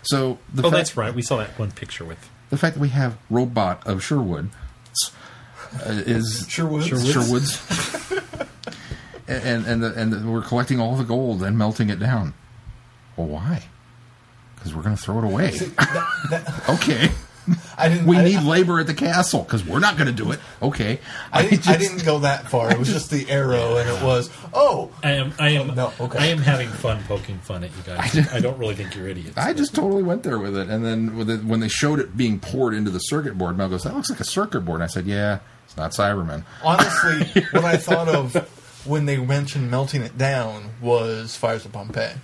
So 0.04 0.40
the 0.54 0.62
Oh, 0.62 0.70
fact, 0.70 0.78
that's 0.78 0.96
right. 0.98 1.14
We 1.14 1.22
saw 1.22 1.38
that 1.38 1.58
one 1.60 1.72
picture 1.72 2.06
with. 2.06 2.30
the 2.50 2.58
fact 2.58 2.76
that 2.76 2.80
we 2.82 2.90
have 2.90 3.18
robot 3.30 3.86
of 3.86 4.04
Sherwood 4.04 4.50
Uh, 5.86 6.04
is 6.06 6.46
Sherwoods. 6.50 6.88
Sherwoods. 6.88 7.62
and 9.28 9.66
and 9.66 9.84
the, 9.84 9.94
and 9.96 10.14
the, 10.14 10.30
we're 10.30 10.42
collecting 10.42 10.80
all 10.80 10.96
the 10.96 11.04
gold 11.04 11.44
and 11.44 11.58
melting 11.58 11.90
it 11.90 12.00
down. 12.00 12.34
Well, 13.16 13.28
why? 13.28 13.64
Because 14.56 14.76
we're 14.76 14.84
going 14.84 14.96
to 14.96 15.02
throw 15.02 15.20
it 15.20 15.24
away. 15.24 15.52
That- 15.78 16.08
that- 16.30 16.70
okay. 16.70 17.12
I 17.78 17.90
didn't. 17.90 18.08
We 18.08 18.18
I, 18.18 18.24
need 18.24 18.42
labor 18.44 18.80
at 18.80 18.88
the 18.88 18.94
castle 18.94 19.44
because 19.44 19.66
we're 19.66 19.80
not 19.80 19.96
going 19.98 20.08
to 20.08 20.14
do 20.14 20.32
it. 20.32 20.40
Okay. 20.62 21.00
I, 21.32 21.44
didn't, 21.44 21.68
I 21.68 21.78
didn't 21.78 22.04
go 22.04 22.20
that 22.20 22.50
far. 22.50 22.72
It 22.72 22.78
was 22.78 22.90
just 22.90 23.10
the 23.10 23.30
arrow, 23.30 23.78
and 23.78 23.90
it 23.90 24.04
was 24.04 24.30
oh. 24.54 24.92
I 25.04 25.12
am. 25.14 25.34
I 25.40 25.50
am. 25.50 25.74
No, 25.76 25.94
okay. 26.00 26.20
I 26.20 26.26
am 26.28 26.40
having 26.40 26.68
fun 26.68 27.02
poking 27.08 27.38
fun 27.40 27.64
at 27.64 27.70
you 27.70 27.84
guys. 27.84 28.34
I 28.34 28.40
don't 28.40 28.58
really 28.58 28.76
think 28.76 28.96
you're 28.96 29.08
idiots. 29.08 29.38
I 29.38 29.54
just 29.54 29.74
totally 29.74 30.04
went 30.04 30.24
there 30.24 30.40
with 30.40 30.58
it, 30.58 30.68
and 30.70 30.84
then 30.84 31.16
with 31.16 31.30
it, 31.30 31.44
when 31.44 31.60
they 31.60 31.70
showed 31.70 32.00
it 32.00 32.18
being 32.18 32.40
poured 32.40 32.74
into 32.74 32.92
the 32.92 33.00
circuit 33.00 33.38
board, 33.38 33.58
Mel 33.58 33.70
goes, 33.70 33.84
"That 33.84 33.96
looks 33.96 34.10
like 34.10 34.20
a 34.20 34.26
circuit 34.26 34.62
board." 34.62 34.78
And 34.78 34.84
I 34.84 34.88
said, 34.88 35.06
"Yeah, 35.06 35.36
it's 35.36 35.57
not 35.78 35.92
Cybermen." 35.92 36.44
Honestly, 36.64 37.44
what 37.52 37.64
I 37.66 37.78
thought 37.78 38.08
of 38.10 38.36
when 38.86 39.06
they 39.06 39.18
mentioned 39.18 39.70
melting 39.72 40.02
it 40.02 40.18
down 40.18 40.72
was 40.82 41.36
Fires 41.36 41.66
of 41.66 41.72
Pompeii. 41.72 42.16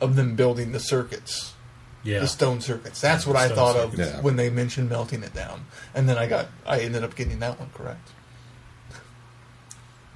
Of 0.00 0.16
them 0.16 0.34
building 0.34 0.72
the 0.72 0.80
circuits, 0.80 1.52
yeah. 2.02 2.20
the 2.20 2.26
stone 2.26 2.62
circuits. 2.62 3.02
That's 3.02 3.26
what 3.26 3.36
I 3.36 3.48
thought 3.48 3.74
circuits. 3.76 4.00
of 4.00 4.14
Yeah. 4.16 4.20
when 4.22 4.36
they 4.36 4.48
mentioned 4.48 4.88
melting 4.88 5.22
it 5.22 5.34
down. 5.34 5.66
And 5.94 6.08
then 6.08 6.16
I 6.16 6.26
got, 6.26 6.46
I 6.66 6.80
ended 6.80 7.04
up 7.04 7.14
getting 7.14 7.38
that 7.40 7.58
one 7.60 7.68
correct. 7.74 8.08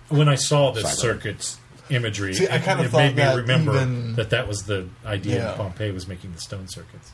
when 0.08 0.26
I 0.28 0.36
saw 0.36 0.70
the 0.72 0.80
Cyber. 0.80 0.94
circuits 0.94 1.58
imagery, 1.90 2.32
See, 2.32 2.48
I 2.48 2.56
it- 2.56 2.62
kinda 2.64 2.84
it, 2.84 2.90
thought 2.90 2.98
made 2.98 3.16
me 3.16 3.22
that 3.22 3.36
remember 3.36 3.74
even- 3.76 4.14
that 4.14 4.30
that 4.30 4.48
was 4.48 4.62
the 4.62 4.88
idea 5.04 5.36
Yeah. 5.36 5.44
that 5.48 5.56
Pompeii 5.58 5.90
was 5.90 6.08
making 6.08 6.32
the 6.32 6.40
stone 6.40 6.66
circuits. 6.68 7.12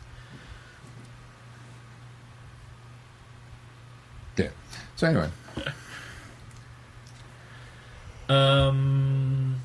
Yeah. 4.36 4.48
So 5.00 5.06
anyway, 5.06 5.30
Um, 8.28 9.56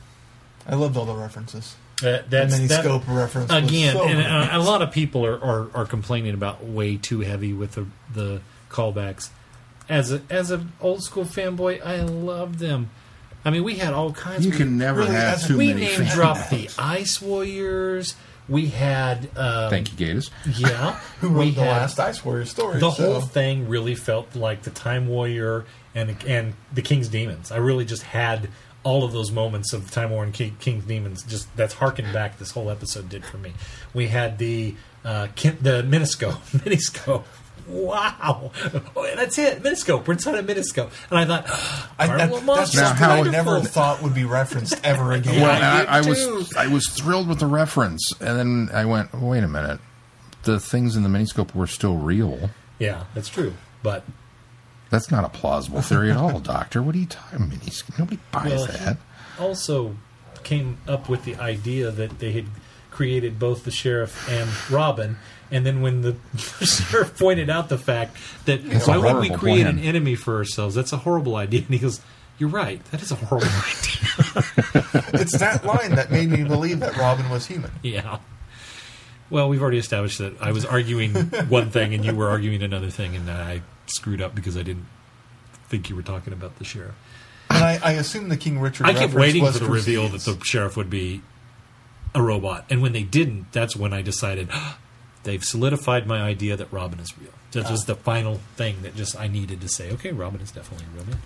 I 0.65 0.75
loved 0.75 0.95
all 0.95 1.03
the 1.05 1.13
references. 1.13 1.75
that, 2.01 2.29
that's 2.29 2.53
mini 2.53 2.67
that- 2.67 2.83
scope 2.85 3.03
reference 3.07 3.51
again, 3.51 3.93
so 3.95 4.05
and 4.05 4.17
good. 4.17 4.25
uh, 4.25 4.47
a 4.53 4.59
lot 4.59 4.81
of 4.81 4.91
people 4.91 5.25
are, 5.25 5.37
are, 5.43 5.67
are 5.73 5.85
complaining 5.85 6.33
about 6.33 6.63
way 6.63 6.95
too 6.95 7.19
heavy 7.19 7.51
with 7.51 7.73
the 7.73 7.85
the 8.13 8.39
callbacks. 8.71 9.29
As 9.89 10.13
a, 10.13 10.21
as 10.29 10.51
an 10.51 10.71
old 10.79 11.03
school 11.03 11.25
fanboy, 11.25 11.85
I 11.85 12.01
love 12.01 12.57
them. 12.59 12.89
I 13.43 13.49
mean, 13.51 13.63
we 13.65 13.75
had 13.75 13.93
all 13.93 14.13
kinds. 14.13 14.45
you 14.45 14.51
we- 14.51 14.57
can 14.57 14.77
never 14.77 15.01
really, 15.01 15.11
have 15.15 15.33
as 15.35 15.43
a- 15.43 15.47
too 15.49 15.57
we 15.57 15.67
many. 15.73 15.81
name 15.81 16.05
dropped 16.05 16.49
the 16.49 16.69
Ice 16.79 17.21
Warriors. 17.21 18.15
We 18.47 18.67
had 18.67 19.29
um, 19.37 19.69
Thank 19.69 19.99
you, 19.99 20.07
Gatiss. 20.15 20.29
Yeah, 20.59 20.93
Who 21.21 21.29
wrote 21.29 21.39
we 21.39 21.51
the 21.51 21.61
had- 21.63 21.69
last 21.81 21.99
Ice 21.99 22.23
Warrior 22.23 22.45
story? 22.45 22.79
the 22.79 22.91
so- 22.91 23.13
whole 23.13 23.21
thing 23.21 23.67
really 23.67 23.95
felt 23.95 24.35
like 24.35 24.61
the 24.63 24.69
Time 24.69 25.07
Warrior 25.07 25.65
and 25.95 26.15
and 26.27 26.53
the 26.73 26.81
King's 26.81 27.07
Demons. 27.07 27.51
I 27.51 27.57
really 27.57 27.85
just 27.85 28.03
had 28.03 28.49
all 28.83 29.03
of 29.03 29.13
those 29.13 29.31
moments 29.31 29.73
of 29.73 29.89
Time 29.89 30.11
Warrior 30.11 30.25
and 30.25 30.33
King, 30.33 30.57
King's 30.59 30.85
Demons. 30.85 31.23
Just 31.23 31.55
that's 31.57 31.73
harkened 31.73 32.13
back. 32.13 32.37
This 32.37 32.51
whole 32.51 32.69
episode 32.69 33.09
did 33.09 33.25
for 33.25 33.37
me. 33.39 33.53
We 33.95 34.07
had 34.09 34.37
the 34.37 34.75
uh, 35.03 35.27
kin- 35.35 35.57
the 35.61 35.81
Miniscope, 35.83 36.39
Miniscope. 36.59 37.23
Wow, 37.67 38.51
oh, 38.95 39.11
that's 39.15 39.37
it. 39.39 39.63
Miniscope. 39.63 40.05
We're 40.07 40.13
inside 40.13 40.35
a 40.35 40.43
Miniscope, 40.43 40.91
and 41.09 41.19
I 41.19 41.25
thought, 41.25 41.45
I, 41.99 42.07
that, 42.07 42.29
that's 42.29 42.43
Monsters 42.43 42.81
Now, 42.81 42.93
how- 42.93 43.11
I 43.11 43.21
never 43.23 43.59
thought 43.61 44.01
would 44.03 44.13
be 44.13 44.23
referenced 44.23 44.79
ever 44.83 45.11
again. 45.13 45.41
Well, 45.41 45.51
I 45.51 45.83
I, 45.83 45.97
I 45.97 46.01
was. 46.01 46.53
I 46.55 46.67
was 46.67 46.87
thrilled 46.89 47.27
with 47.27 47.39
the 47.39 47.47
reference, 47.47 48.11
and 48.21 48.37
then 48.37 48.69
I 48.73 48.85
went, 48.85 49.09
oh, 49.13 49.25
"Wait 49.29 49.43
a 49.43 49.47
minute, 49.47 49.79
the 50.43 50.59
things 50.59 50.95
in 50.95 51.03
the 51.03 51.09
miniscope 51.09 51.55
were 51.55 51.67
still 51.67 51.97
real." 51.97 52.51
Yeah, 52.77 53.05
that's 53.15 53.29
true. 53.29 53.53
But 53.81 54.03
That's 54.89 55.09
not 55.09 55.23
a 55.23 55.29
plausible 55.29 55.81
theory 55.81 56.11
at 56.11 56.17
all, 56.17 56.39
Doctor. 56.39 56.81
What 56.83 56.93
are 56.95 56.99
you 56.99 57.05
talking? 57.07 57.39
Miniscope? 57.49 57.97
Nobody 57.97 58.19
buys 58.31 58.51
Well, 58.51 58.65
that. 58.67 58.97
he 59.37 59.43
also 59.43 59.95
came 60.43 60.77
up 60.87 61.09
with 61.09 61.23
the 61.25 61.35
idea 61.37 61.89
that 61.91 62.19
they 62.19 62.31
had 62.31 62.45
created 62.91 63.37
both 63.39 63.63
the 63.65 63.71
sheriff 63.71 64.29
and 64.29 64.49
Robin. 64.71 65.17
And 65.55 65.65
then 65.65 65.81
when 65.81 66.01
the 66.01 66.17
sheriff 66.65 67.17
pointed 67.17 67.49
out 67.49 67.69
the 67.69 67.77
fact 67.77 68.17
that 68.43 68.59
It's 68.65 68.87
a 68.89 68.91
why 68.99 69.13
would 69.13 69.21
we 69.21 69.29
create 69.29 69.63
plan. 69.63 69.77
an 69.77 69.79
enemy 69.79 70.15
for 70.15 70.35
ourselves? 70.35 70.75
That's 70.75 70.91
a 70.91 70.97
horrible 70.97 71.37
idea. 71.37 71.61
And 71.61 71.69
he 71.69 71.79
goes, 71.79 72.01
"You're 72.37 72.49
right. 72.49 72.83
That 72.91 73.01
is 73.01 73.09
a 73.11 73.15
horrible 73.15 73.47
idea." 73.47 75.11
it's 75.21 75.37
that 75.37 75.65
line 75.65 75.95
that 75.95 76.11
made 76.11 76.29
me 76.29 76.43
believe 76.43 76.81
that 76.81 76.97
Robin 76.97 77.29
was 77.29 77.45
human. 77.45 77.71
yeah. 77.83 78.19
Well, 79.29 79.47
we've 79.47 79.61
already 79.61 79.77
established 79.77 80.17
that 80.17 80.33
I 80.41 80.51
was 80.51 80.65
arguing 80.65 81.13
one 81.47 81.71
thing 81.71 81.93
and 81.93 82.03
you 82.03 82.13
were 82.13 82.27
arguing 82.29 82.61
another 82.61 82.89
thing, 82.89 83.15
and 83.15 83.31
I 83.31 83.61
screwed 83.87 84.21
up 84.21 84.35
because 84.35 84.57
I 84.57 84.61
didn't 84.61 84.85
think 85.69 85.89
you 85.89 85.95
were 85.95 86.03
talking 86.03 86.33
about 86.33 86.57
the 86.59 86.65
sheriff. 86.65 86.95
And 87.49 87.63
I, 87.63 87.79
I 87.81 87.91
assume 87.93 88.27
the 88.27 88.35
King 88.37 88.59
Richard. 88.59 88.87
I 88.87 88.93
kept 88.93 89.13
waiting 89.13 89.41
was 89.41 89.57
for 89.57 89.63
the 89.63 89.71
reveal 89.71 90.09
that 90.09 90.21
the 90.21 90.37
sheriff 90.43 90.75
would 90.75 90.89
be 90.89 91.21
a 92.13 92.21
robot, 92.21 92.65
and 92.69 92.81
when 92.81 92.91
they 92.91 93.03
didn't, 93.03 93.53
that's 93.53 93.75
when 93.75 93.93
I 93.93 94.01
decided 94.01 94.49
they've 95.25 95.43
solidified 95.43 96.07
my 96.07 96.21
idea 96.21 96.55
that 96.55 96.71
Robin 96.71 96.99
is 96.99 97.17
real. 97.19 97.31
That 97.51 97.65
Ah. 97.65 97.71
was 97.71 97.81
the 97.85 97.95
final 97.95 98.39
thing 98.55 98.77
that 98.83 98.95
just 98.95 99.19
I 99.19 99.27
needed 99.27 99.59
to 99.61 99.67
say. 99.67 99.91
Okay, 99.91 100.11
Robin 100.11 100.39
is 100.41 100.51
definitely 100.51 100.85
a 100.93 100.95
real 100.97 101.05
man. 101.05 101.21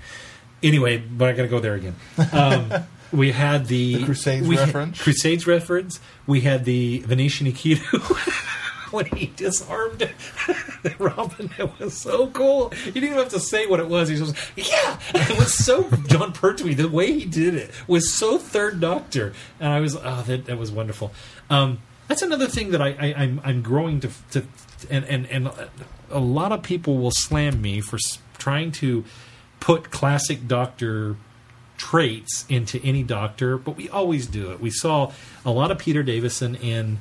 Anyway, 0.63 0.97
but 0.97 1.29
I 1.29 1.33
got 1.33 1.43
to 1.43 1.47
go 1.47 1.59
there 1.59 1.75
again. 1.75 1.95
Um, 2.33 2.73
we 3.13 3.31
had 3.31 3.67
the, 3.67 3.95
The 3.95 4.05
Crusades 4.05 4.47
we 4.47 4.55
had- 4.57 4.65
reference? 4.67 5.01
Crusades 5.01 5.47
reference. 5.47 5.99
We 6.27 6.41
had 6.41 6.65
the 6.65 6.99
Venetian 6.99 7.45
Aikido. 7.47 8.35
When 8.91 9.05
he 9.05 9.27
disarmed 9.35 10.09
Robin, 10.97 11.51
it 11.59 11.79
was 11.79 11.95
so 11.95 12.25
cool. 12.31 12.69
He 12.69 12.89
didn't 12.89 13.03
even 13.09 13.17
have 13.19 13.29
to 13.29 13.39
say 13.39 13.67
what 13.67 13.79
it 13.79 13.87
was. 13.87 14.09
He 14.09 14.19
was 14.19 14.31
just, 14.31 14.51
yeah, 14.55 14.97
it 15.13 15.37
was 15.37 15.53
so 15.63 15.87
Jon 16.07 16.33
Pertwee. 16.33 16.73
The 16.73 16.89
way 16.89 17.11
he 17.13 17.25
did 17.25 17.53
it 17.53 17.69
was 17.85 18.11
so 18.11 18.39
Third 18.39 18.79
Doctor, 18.79 19.33
and 19.59 19.71
I 19.71 19.79
was, 19.79 19.95
oh, 19.95 20.23
that 20.25 20.45
that 20.45 20.57
was 20.57 20.71
wonderful. 20.71 21.11
Um, 21.51 21.83
that's 22.09 22.21
another 22.21 22.47
thing 22.47 22.71
that 22.71 22.81
I, 22.81 22.89
I 22.89 23.13
I'm 23.15 23.39
I'm 23.45 23.61
growing 23.61 24.01
to 24.01 24.09
to 24.31 24.43
and 24.89 25.05
and 25.05 25.25
and 25.27 25.49
a 26.11 26.19
lot 26.19 26.51
of 26.51 26.61
people 26.63 26.97
will 26.97 27.11
slam 27.11 27.61
me 27.61 27.79
for 27.79 27.97
trying 28.37 28.71
to 28.73 29.05
put 29.61 29.91
classic 29.91 30.47
Doctor 30.47 31.15
traits 31.77 32.45
into 32.49 32.79
any 32.83 33.03
doctor, 33.03 33.57
but 33.57 33.77
we 33.77 33.87
always 33.89 34.27
do 34.27 34.51
it. 34.51 34.59
We 34.59 34.69
saw 34.69 35.11
a 35.45 35.51
lot 35.51 35.71
of 35.71 35.77
Peter 35.77 36.03
Davison 36.03 36.55
in 36.55 36.97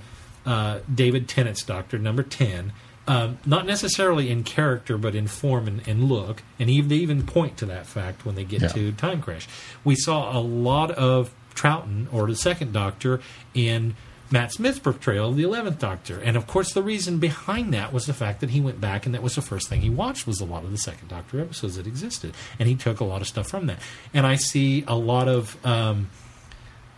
uh, 0.47 0.81
David 0.93 1.28
Tennant's 1.28 1.62
Doctor, 1.65 1.99
number 1.99 2.23
10. 2.23 2.73
Um, 3.09 3.39
not 3.47 3.67
necessarily 3.67 4.31
in 4.31 4.45
character, 4.45 4.97
but 4.99 5.15
in 5.17 5.27
form 5.27 5.67
and, 5.67 5.87
and 5.89 6.05
look. 6.05 6.43
And 6.61 6.70
even, 6.70 6.89
they 6.91 6.97
even 6.97 7.25
point 7.27 7.57
to 7.59 7.67
that 7.67 7.87
fact 7.87 8.25
when 8.25 8.35
they 8.37 8.45
get 8.45 8.62
Yeah. 8.62 8.69
to 8.69 8.93
Time 8.93 9.20
Crash. 9.20 9.49
We 9.83 9.97
saw 9.97 10.37
a 10.37 10.41
lot 10.41 10.91
of 10.93 11.35
Troughton, 11.57 12.07
or 12.12 12.27
the 12.28 12.37
second 12.37 12.73
Doctor, 12.73 13.20
in 13.55 13.97
Matt 14.31 14.53
Smith's 14.53 14.79
portrayal 14.79 15.31
of 15.31 15.37
the 15.37 15.43
Eleventh 15.43 15.79
Doctor, 15.79 16.21
and 16.21 16.37
of 16.37 16.47
course 16.47 16.73
the 16.73 16.83
reason 16.83 17.19
behind 17.19 17.73
that 17.73 17.93
was 17.93 18.07
the 18.07 18.15
fact 18.15 18.41
that 18.41 18.51
he 18.51 18.61
went 18.61 18.81
back 18.81 19.07
and 19.07 19.15
that 19.15 19.23
was 19.23 19.35
the 19.35 19.43
first 19.43 19.69
thing 19.69 19.81
he 19.81 19.91
watched 19.91 20.27
was 20.27 20.41
a 20.41 20.45
lot 20.45 20.65
of 20.65 20.71
the 20.71 20.79
Second 20.79 21.09
Doctor 21.09 21.41
episodes 21.41 21.77
that 21.77 21.87
existed, 21.87 22.35
and 22.59 22.69
he 22.69 22.75
took 22.75 23.01
a 23.01 23.05
lot 23.05 23.21
of 23.21 23.29
stuff 23.29 23.49
from 23.49 23.67
that. 23.67 23.79
And 24.13 24.27
I 24.27 24.37
see 24.37 24.85
a 24.87 24.95
lot 24.95 25.29
of 25.29 25.57
um, 25.65 26.11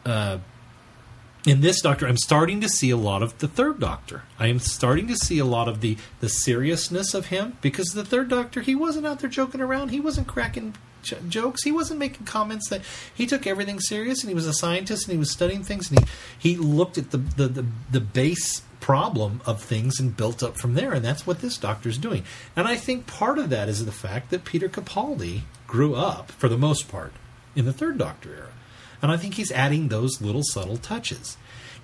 uh, 0.04 0.38
in 1.46 1.60
this 1.62 1.80
Doctor, 1.80 2.06
I'm 2.06 2.18
starting 2.18 2.60
to 2.60 2.68
see 2.68 2.90
a 2.90 2.96
lot 2.96 3.22
of 3.22 3.38
the 3.38 3.48
Third 3.48 3.80
Doctor. 3.80 4.24
I 4.38 4.48
am 4.48 4.58
starting 4.58 5.06
to 5.08 5.16
see 5.16 5.38
a 5.38 5.44
lot 5.44 5.68
of 5.68 5.80
the 5.80 5.96
the 6.20 6.28
seriousness 6.28 7.14
of 7.14 7.26
him 7.26 7.56
because 7.60 7.88
the 7.88 8.04
Third 8.04 8.28
Doctor 8.28 8.60
he 8.60 8.74
wasn't 8.74 9.06
out 9.06 9.20
there 9.20 9.30
joking 9.30 9.60
around. 9.60 9.88
He 9.88 10.00
wasn't 10.00 10.26
cracking 10.26 10.74
jokes. 11.02 11.64
He 11.64 11.72
wasn't 11.72 12.00
making 12.00 12.26
comments 12.26 12.68
that 12.70 12.82
he 13.14 13.26
took 13.26 13.46
everything 13.46 13.80
serious. 13.80 14.22
And 14.22 14.28
he 14.28 14.34
was 14.34 14.46
a 14.46 14.54
scientist 14.54 15.06
and 15.06 15.12
he 15.12 15.18
was 15.18 15.30
studying 15.30 15.62
things 15.62 15.90
and 15.90 16.00
he 16.00 16.06
he 16.50 16.56
looked 16.56 16.98
at 16.98 17.10
the 17.10 17.18
the 17.18 17.48
the, 17.48 17.66
the 17.90 18.00
base 18.00 18.62
problem 18.80 19.40
of 19.44 19.62
things 19.62 20.00
and 20.00 20.16
built 20.16 20.42
up 20.42 20.56
from 20.56 20.74
there. 20.74 20.92
And 20.92 21.04
that's 21.04 21.26
what 21.26 21.40
this 21.40 21.58
Doctor's 21.58 21.98
doing. 21.98 22.24
And 22.56 22.66
I 22.66 22.76
think 22.76 23.06
part 23.06 23.38
of 23.38 23.50
that 23.50 23.68
is 23.68 23.84
the 23.84 23.92
fact 23.92 24.30
that 24.30 24.44
Peter 24.44 24.68
Capaldi 24.68 25.42
grew 25.66 25.94
up 25.94 26.32
for 26.32 26.48
the 26.48 26.58
most 26.58 26.88
part 26.88 27.12
in 27.54 27.66
the 27.66 27.72
Third 27.72 27.98
Doctor 27.98 28.34
era. 28.34 28.52
And 29.02 29.12
I 29.12 29.16
think 29.16 29.34
he's 29.34 29.52
adding 29.52 29.88
those 29.88 30.20
little 30.20 30.42
subtle 30.42 30.76
touches. 30.76 31.36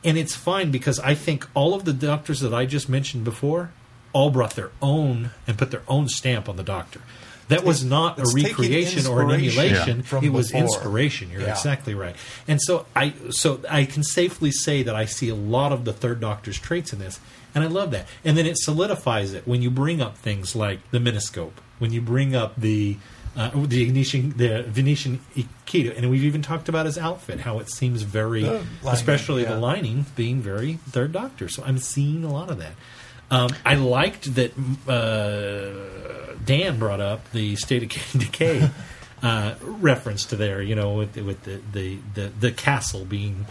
And 0.05 0.19
it's 0.19 0.35
fine 0.35 0.71
because 0.71 0.99
I 1.01 1.15
think 1.15 1.49
all 1.55 1.75
of 1.75 1.85
the 1.85 1.93
doctors 1.93 2.41
that 2.41 2.55
I 2.55 2.67
just 2.67 2.89
mentioned 2.89 3.25
before 3.25 3.71
all 4.13 4.31
brought 4.31 4.55
their 4.55 4.71
own 4.81 5.31
and 5.47 5.59
put 5.59 5.71
their 5.71 5.83
own 5.89 6.09
stamp 6.09 6.49
on 6.49 6.57
the 6.57 6.63
doctor. 6.63 7.01
That 7.49 7.65
was 7.65 7.85
not 7.85 8.19
a 8.19 8.23
It's 8.23 8.35
taking 8.35 8.49
recreation 8.51 9.07
or 9.07 9.23
an 9.23 9.31
emulation. 9.31 10.03
from 10.03 10.25
It 10.25 10.33
was 10.33 10.49
before. 10.49 10.63
inspiration. 10.63 11.31
You're 11.31 11.43
Yeah. 11.43 11.51
exactly 11.53 11.95
right. 11.95 12.17
And 12.49 12.61
so 12.61 12.87
I 12.97 13.13
so 13.31 13.61
I 13.71 13.85
can 13.85 14.03
safely 14.03 14.51
say 14.51 14.83
that 14.83 14.95
I 14.97 15.05
see 15.05 15.29
a 15.29 15.35
lot 15.35 15.73
of 15.73 15.85
the 15.85 15.93
third 15.93 16.21
doctor's 16.21 16.59
traits 16.59 16.93
in 16.93 16.99
this. 16.99 17.21
And 17.55 17.63
I 17.65 17.69
love 17.69 17.91
that. 17.93 18.07
And 18.25 18.37
then 18.37 18.45
it 18.47 18.59
solidifies 18.59 19.33
it 19.33 19.47
when 19.47 19.63
you 19.63 19.71
bring 19.71 20.01
up 20.03 20.19
things 20.19 20.55
like 20.57 20.81
the 20.91 20.99
miniscope, 20.99 21.53
when 21.79 21.93
you 21.93 22.01
bring 22.03 22.35
up 22.35 22.55
the 22.57 22.97
uh, 23.37 23.51
the 23.55 23.85
Venetian 23.85 24.35
the 24.37 24.65
Venetian 24.67 25.21
Aikido, 25.37 25.97
and 25.97 26.11
we've 26.11 26.25
even 26.25 26.41
talked 26.43 26.69
about 26.71 26.87
his 26.87 26.97
outfit, 26.99 27.41
how 27.41 27.59
it 27.59 27.71
seems 27.71 28.01
very, 28.03 28.43
The 28.43 28.51
lining, 28.51 28.67
especially 28.87 29.43
yeah. 29.43 29.53
the 29.55 29.61
lining 29.61 30.07
being 30.17 30.41
very 30.41 30.79
Third 30.89 31.13
Doctor. 31.13 31.49
So 31.49 31.63
I'm 31.65 31.77
seeing 31.79 32.25
a 32.25 32.33
lot 32.33 32.51
of 32.51 32.57
that. 32.59 32.73
Um, 33.31 33.51
I 33.65 33.75
liked 33.75 34.35
that 34.37 34.53
uh, 34.89 36.35
Dan 36.45 36.79
brought 36.79 37.01
up 37.01 37.31
the 37.33 37.57
State 37.57 37.83
of 37.83 38.13
Decay 38.21 38.71
uh, 39.23 39.55
reference 39.63 40.27
to 40.27 40.37
there. 40.37 40.63
You 40.63 40.75
know, 40.75 40.95
with 40.95 41.17
with 41.17 41.43
the 41.43 41.61
the 41.73 41.99
the, 42.15 42.29
the 42.29 42.53
castle 42.53 43.05
being 43.05 43.47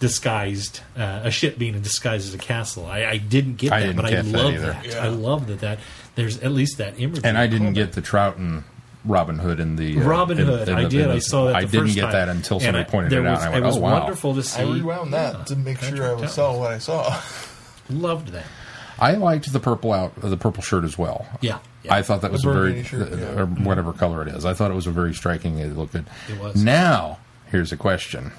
disguised 0.00 0.80
uh, 0.96 1.20
a 1.24 1.30
ship 1.30 1.58
being 1.58 1.80
disguised 1.80 2.28
as 2.28 2.34
a 2.34 2.38
castle. 2.38 2.86
I, 2.86 3.04
I 3.04 3.16
didn't 3.18 3.56
get 3.56 3.72
I 3.72 3.80
that, 3.80 3.86
didn't 3.86 3.96
but 3.96 4.04
I 4.06 4.10
get 4.10 4.24
that 4.26 4.32
love 4.44 4.54
either. 4.54 4.66
that. 4.72 4.86
Yeah. 4.86 5.04
I 5.04 5.08
love 5.08 5.46
that 5.48 5.60
that 5.60 5.78
there's 6.14 6.38
at 6.38 6.52
least 6.52 6.78
that 6.78 6.98
imagery. 7.00 7.22
And 7.24 7.36
I 7.36 7.46
didn't 7.48 7.72
get 7.74 7.92
the 7.92 8.00
Troughton 8.02 8.62
Robin 9.04 9.38
Hood 9.38 9.60
in 9.60 9.76
the 9.76 9.98
uh, 10.00 10.04
Robin 10.04 10.38
Hood. 10.38 10.68
in 10.68 10.74
I 10.74 10.84
the- 10.84 10.88
did. 10.88 11.08
the- 11.08 11.12
I 11.14 11.18
saw 11.18 11.46
that. 11.46 11.56
I 11.56 11.64
didn't 11.64 11.80
first 11.86 11.94
get 11.96 12.00
time. 12.02 12.12
that 12.12 12.28
until 12.28 12.60
somebody 12.60 12.84
I- 12.84 12.88
pointed 12.90 13.10
there 13.12 13.22
it 13.24 13.26
out. 13.26 13.32
Was, 13.38 13.44
and 13.44 13.48
I 13.48 13.52
went, 13.54 13.64
it 13.64 13.66
was 13.66 13.76
"Oh 13.76 13.80
wow!" 13.80 13.92
wonderful 14.00 14.34
to 14.36 14.42
see. 14.42 14.62
I 14.62 14.64
rewound 14.64 15.12
that 15.12 15.34
Yeah, 15.36 15.44
to 15.44 15.56
make 15.56 15.78
sure 15.80 16.08
I 16.08 16.12
was 16.14 16.22
Troughton. 16.22 16.28
saw 16.30 16.58
what 16.58 16.70
I 16.72 16.78
saw. 16.78 17.20
Loved 17.90 18.28
that. 18.28 18.44
I 19.00 19.12
liked 19.14 19.52
the 19.52 19.60
purple 19.60 19.92
out, 19.92 20.14
the 20.20 20.36
purple 20.36 20.62
shirt 20.62 20.84
as 20.84 20.98
well. 20.98 21.26
Yeah, 21.40 21.58
yeah. 21.82 21.94
I 21.94 22.02
thought 22.02 22.22
that 22.22 22.32
was 22.32 22.44
a 22.44 22.48
very, 22.52 22.70
burgundy 22.72 22.82
shirt, 22.84 23.10
yeah. 23.18 23.40
or 23.40 23.46
whatever 23.46 23.92
color 23.92 24.22
it 24.22 24.28
is. 24.28 24.44
I 24.44 24.54
thought 24.54 24.70
it 24.70 24.74
was 24.74 24.86
a 24.86 24.90
very 24.90 25.14
striking. 25.14 25.58
It 25.58 25.76
looked 25.76 25.92
good. 25.92 26.06
It 26.28 26.38
was. 26.40 26.62
Now, 26.62 27.18
here's 27.46 27.72
a 27.72 27.76
question. 27.76 28.32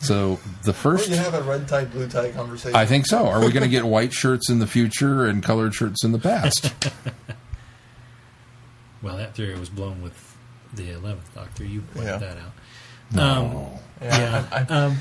So 0.00 0.38
the 0.64 0.72
first, 0.72 1.08
you 1.10 1.16
have 1.16 1.34
a 1.34 1.42
red 1.42 1.66
tie, 1.68 1.84
blue 1.84 2.08
tie 2.08 2.30
conversation? 2.30 2.76
I 2.76 2.86
think 2.86 3.06
so. 3.06 3.26
Are 3.26 3.40
we 3.40 3.50
going 3.52 3.62
to 3.64 3.68
get 3.68 3.84
white 3.84 4.12
shirts 4.12 4.48
in 4.50 4.58
the 4.60 4.66
future 4.66 5.26
and 5.26 5.42
colored 5.42 5.74
shirts 5.74 6.04
in 6.04 6.12
the 6.12 6.18
past? 6.18 6.72
Well, 9.02 9.16
that 9.16 9.34
theory 9.34 9.58
was 9.58 9.68
blown 9.68 10.02
with 10.02 10.36
the 10.72 10.90
eleventh 10.90 11.32
Doctor. 11.34 11.64
You 11.64 11.82
pointed 11.82 12.08
Yeah. 12.10 12.18
that 12.18 12.36
out. 12.36 12.52
No. 13.14 13.78
Yeah. 14.02 14.44
I, 14.50 14.56
I, 14.58 14.62
Um, 14.74 14.98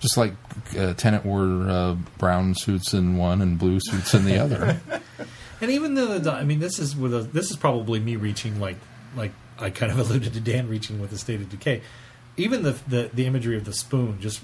Just 0.00 0.16
like 0.16 0.34
uh, 0.78 0.94
Tennant 0.94 1.24
wore 1.24 1.68
uh, 1.68 1.96
brown 2.18 2.54
suits 2.54 2.92
in 2.92 3.16
one 3.16 3.40
and 3.40 3.58
blue 3.58 3.78
suits 3.80 4.14
in 4.14 4.24
the 4.24 4.38
other. 4.38 4.80
and 5.60 5.70
even 5.70 5.94
though 5.94 6.18
the, 6.18 6.32
I 6.32 6.44
mean, 6.44 6.60
this 6.60 6.78
is 6.78 6.94
with 6.94 7.14
a, 7.14 7.20
this 7.20 7.50
is 7.50 7.56
probably 7.56 7.98
me 7.98 8.16
reaching 8.16 8.60
like 8.60 8.76
like 9.16 9.32
I 9.58 9.70
kind 9.70 9.90
of 9.90 9.98
alluded 10.10 10.34
to 10.34 10.40
Dan 10.40 10.68
reaching 10.68 11.00
with 11.00 11.10
the 11.10 11.18
state 11.18 11.40
of 11.40 11.48
decay. 11.48 11.82
Even 12.36 12.62
the 12.62 12.72
the, 12.86 13.10
the 13.12 13.26
imagery 13.26 13.56
of 13.56 13.64
the 13.64 13.72
spoon 13.72 14.20
just 14.20 14.40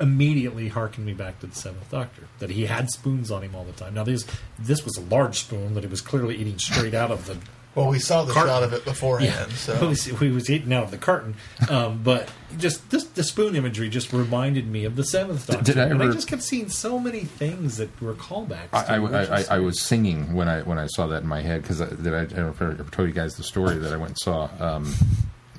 immediately 0.00 0.68
harkened 0.68 1.04
me 1.04 1.12
back 1.12 1.38
to 1.40 1.46
the 1.46 1.54
Seventh 1.54 1.90
Doctor. 1.90 2.22
That 2.38 2.50
he 2.50 2.66
had 2.66 2.90
spoons 2.90 3.30
on 3.30 3.42
him 3.42 3.54
all 3.54 3.64
the 3.64 3.72
time. 3.72 3.94
Now 3.94 4.04
this 4.04 4.26
this 4.58 4.84
was 4.84 4.96
a 4.96 5.02
large 5.02 5.38
spoon 5.38 5.74
that 5.74 5.84
he 5.84 5.90
was 5.90 6.00
clearly 6.00 6.36
eating 6.36 6.58
straight 6.58 6.94
out 6.94 7.10
of 7.10 7.26
the 7.26 7.38
well, 7.74 7.88
we 7.88 7.98
saw 7.98 8.24
the 8.24 8.32
Carton. 8.32 8.50
shot 8.50 8.62
of 8.64 8.72
it 8.72 8.84
beforehand, 8.84 9.50
Yeah, 9.50 9.56
so 9.56 9.76
he 9.76 9.86
was, 9.86 10.04
he 10.04 10.28
was 10.28 10.50
eating 10.50 10.72
out 10.72 10.84
of 10.84 10.90
the 10.90 10.98
carton. 10.98 11.36
Um, 11.68 12.02
but 12.02 12.30
just 12.58 12.90
this, 12.90 13.04
the 13.04 13.22
spoon 13.22 13.54
imagery 13.54 13.88
just 13.88 14.12
reminded 14.12 14.66
me 14.66 14.84
of 14.84 14.96
the 14.96 15.04
Seventh 15.04 15.46
Doctor. 15.46 15.62
did 15.62 15.78
I 15.78 15.84
and 15.84 16.02
I 16.02 16.10
just 16.10 16.26
kept 16.28 16.42
seeing 16.42 16.68
so 16.68 16.98
many 16.98 17.20
things 17.20 17.76
that 17.76 17.88
were 18.02 18.14
callbacks. 18.14 18.68
I, 18.72 18.96
I, 18.96 18.98
I, 18.98 19.22
I, 19.40 19.44
I 19.50 19.58
was 19.60 19.80
singing 19.80 20.34
when 20.34 20.48
I 20.48 20.62
when 20.62 20.78
I 20.78 20.86
saw 20.88 21.06
that 21.08 21.22
in 21.22 21.28
my 21.28 21.42
head 21.42 21.62
because 21.62 21.80
I, 21.80 21.88
did 21.90 22.12
I, 22.12 22.22
I 22.22 22.24
don't 22.24 22.36
know 22.38 22.48
if 22.50 22.60
I 22.60 22.64
ever 22.66 22.84
told 22.90 23.08
you 23.08 23.14
guys 23.14 23.36
the 23.36 23.44
story 23.44 23.76
that 23.78 23.92
I 23.92 23.96
went 23.96 24.10
and 24.10 24.18
saw 24.18 24.48
um, 24.58 24.92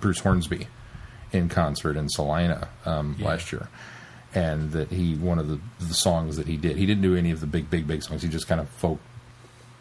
Bruce 0.02 0.20
Hornsby 0.20 0.68
in 1.32 1.48
concert 1.48 1.96
in 1.96 2.10
Salina 2.10 2.68
um, 2.86 3.16
Yeah. 3.18 3.28
last 3.28 3.54
year, 3.54 3.70
and 4.36 4.72
that 4.74 4.92
he 4.92 5.16
one 5.16 5.40
of 5.40 5.48
the 5.48 5.60
the 5.80 5.94
songs 5.94 6.36
that 6.36 6.48
he 6.48 6.58
did 6.58 6.76
he 6.76 6.86
didn't 6.86 7.04
do 7.04 7.16
any 7.16 7.32
of 7.32 7.40
the 7.40 7.48
big 7.48 7.70
big 7.70 7.88
big 7.88 8.04
songs 8.04 8.22
he 8.22 8.28
just 8.28 8.48
kind 8.48 8.60
of 8.60 8.68
folk 8.68 9.00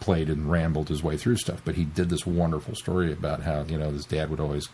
played 0.01 0.29
and 0.29 0.51
rambled 0.51 0.89
his 0.89 1.03
way 1.03 1.17
through 1.17 1.37
stuff 1.37 1.61
but 1.65 1.75
he 1.75 1.85
did 1.85 2.09
this 2.09 2.27
wonderful 2.27 2.75
story 2.75 3.13
about 3.13 3.43
how 3.43 3.63
you 3.65 3.79
know 3.79 3.91
his 3.91 4.07
dad 4.07 4.31
would 4.31 4.41
always 4.41 4.69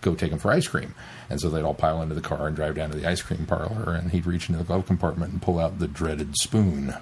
go 0.00 0.14
take 0.14 0.32
him 0.32 0.38
for 0.38 0.52
ice 0.52 0.66
cream. 0.66 0.94
And 1.28 1.40
so 1.40 1.50
they'd 1.50 1.62
all 1.62 1.74
pile 1.74 2.02
into 2.02 2.14
the 2.14 2.20
car 2.20 2.46
and 2.46 2.56
drive 2.56 2.76
down 2.76 2.90
to 2.90 2.96
the 2.96 3.08
ice 3.08 3.22
cream 3.22 3.46
parlor 3.46 3.94
and 3.94 4.10
he'd 4.10 4.26
reach 4.26 4.48
into 4.48 4.58
the 4.58 4.64
glove 4.64 4.86
compartment 4.86 5.32
and 5.32 5.42
pull 5.42 5.58
out 5.58 5.78
the 5.78 5.88
dreaded 5.88 6.36
spoon 6.36 6.94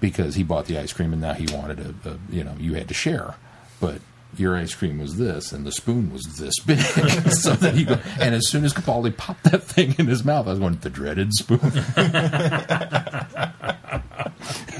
because 0.00 0.34
he 0.34 0.42
bought 0.42 0.66
the 0.66 0.78
ice 0.78 0.92
cream 0.92 1.12
and 1.12 1.22
now 1.22 1.34
he 1.34 1.46
wanted 1.54 1.80
a, 1.80 2.10
a 2.10 2.18
you 2.30 2.44
know 2.44 2.54
you 2.58 2.74
had 2.74 2.88
to 2.88 2.94
share. 2.94 3.34
But 3.80 4.00
your 4.40 4.56
ice 4.56 4.74
cream 4.74 4.98
was 4.98 5.16
this 5.16 5.52
and 5.52 5.66
the 5.66 5.72
spoon 5.72 6.12
was 6.12 6.22
this 6.38 6.58
big 6.60 6.78
so 7.30 7.52
that 7.54 7.74
he 7.74 7.84
go, 7.84 7.98
and 8.20 8.34
as 8.34 8.48
soon 8.48 8.64
as 8.64 8.72
Capaldi 8.72 9.16
popped 9.16 9.44
that 9.44 9.62
thing 9.62 9.94
in 9.98 10.06
his 10.06 10.24
mouth 10.24 10.46
I 10.46 10.50
was 10.50 10.58
going 10.58 10.76
the 10.76 10.90
dreaded 10.90 11.32
spoon 11.32 11.60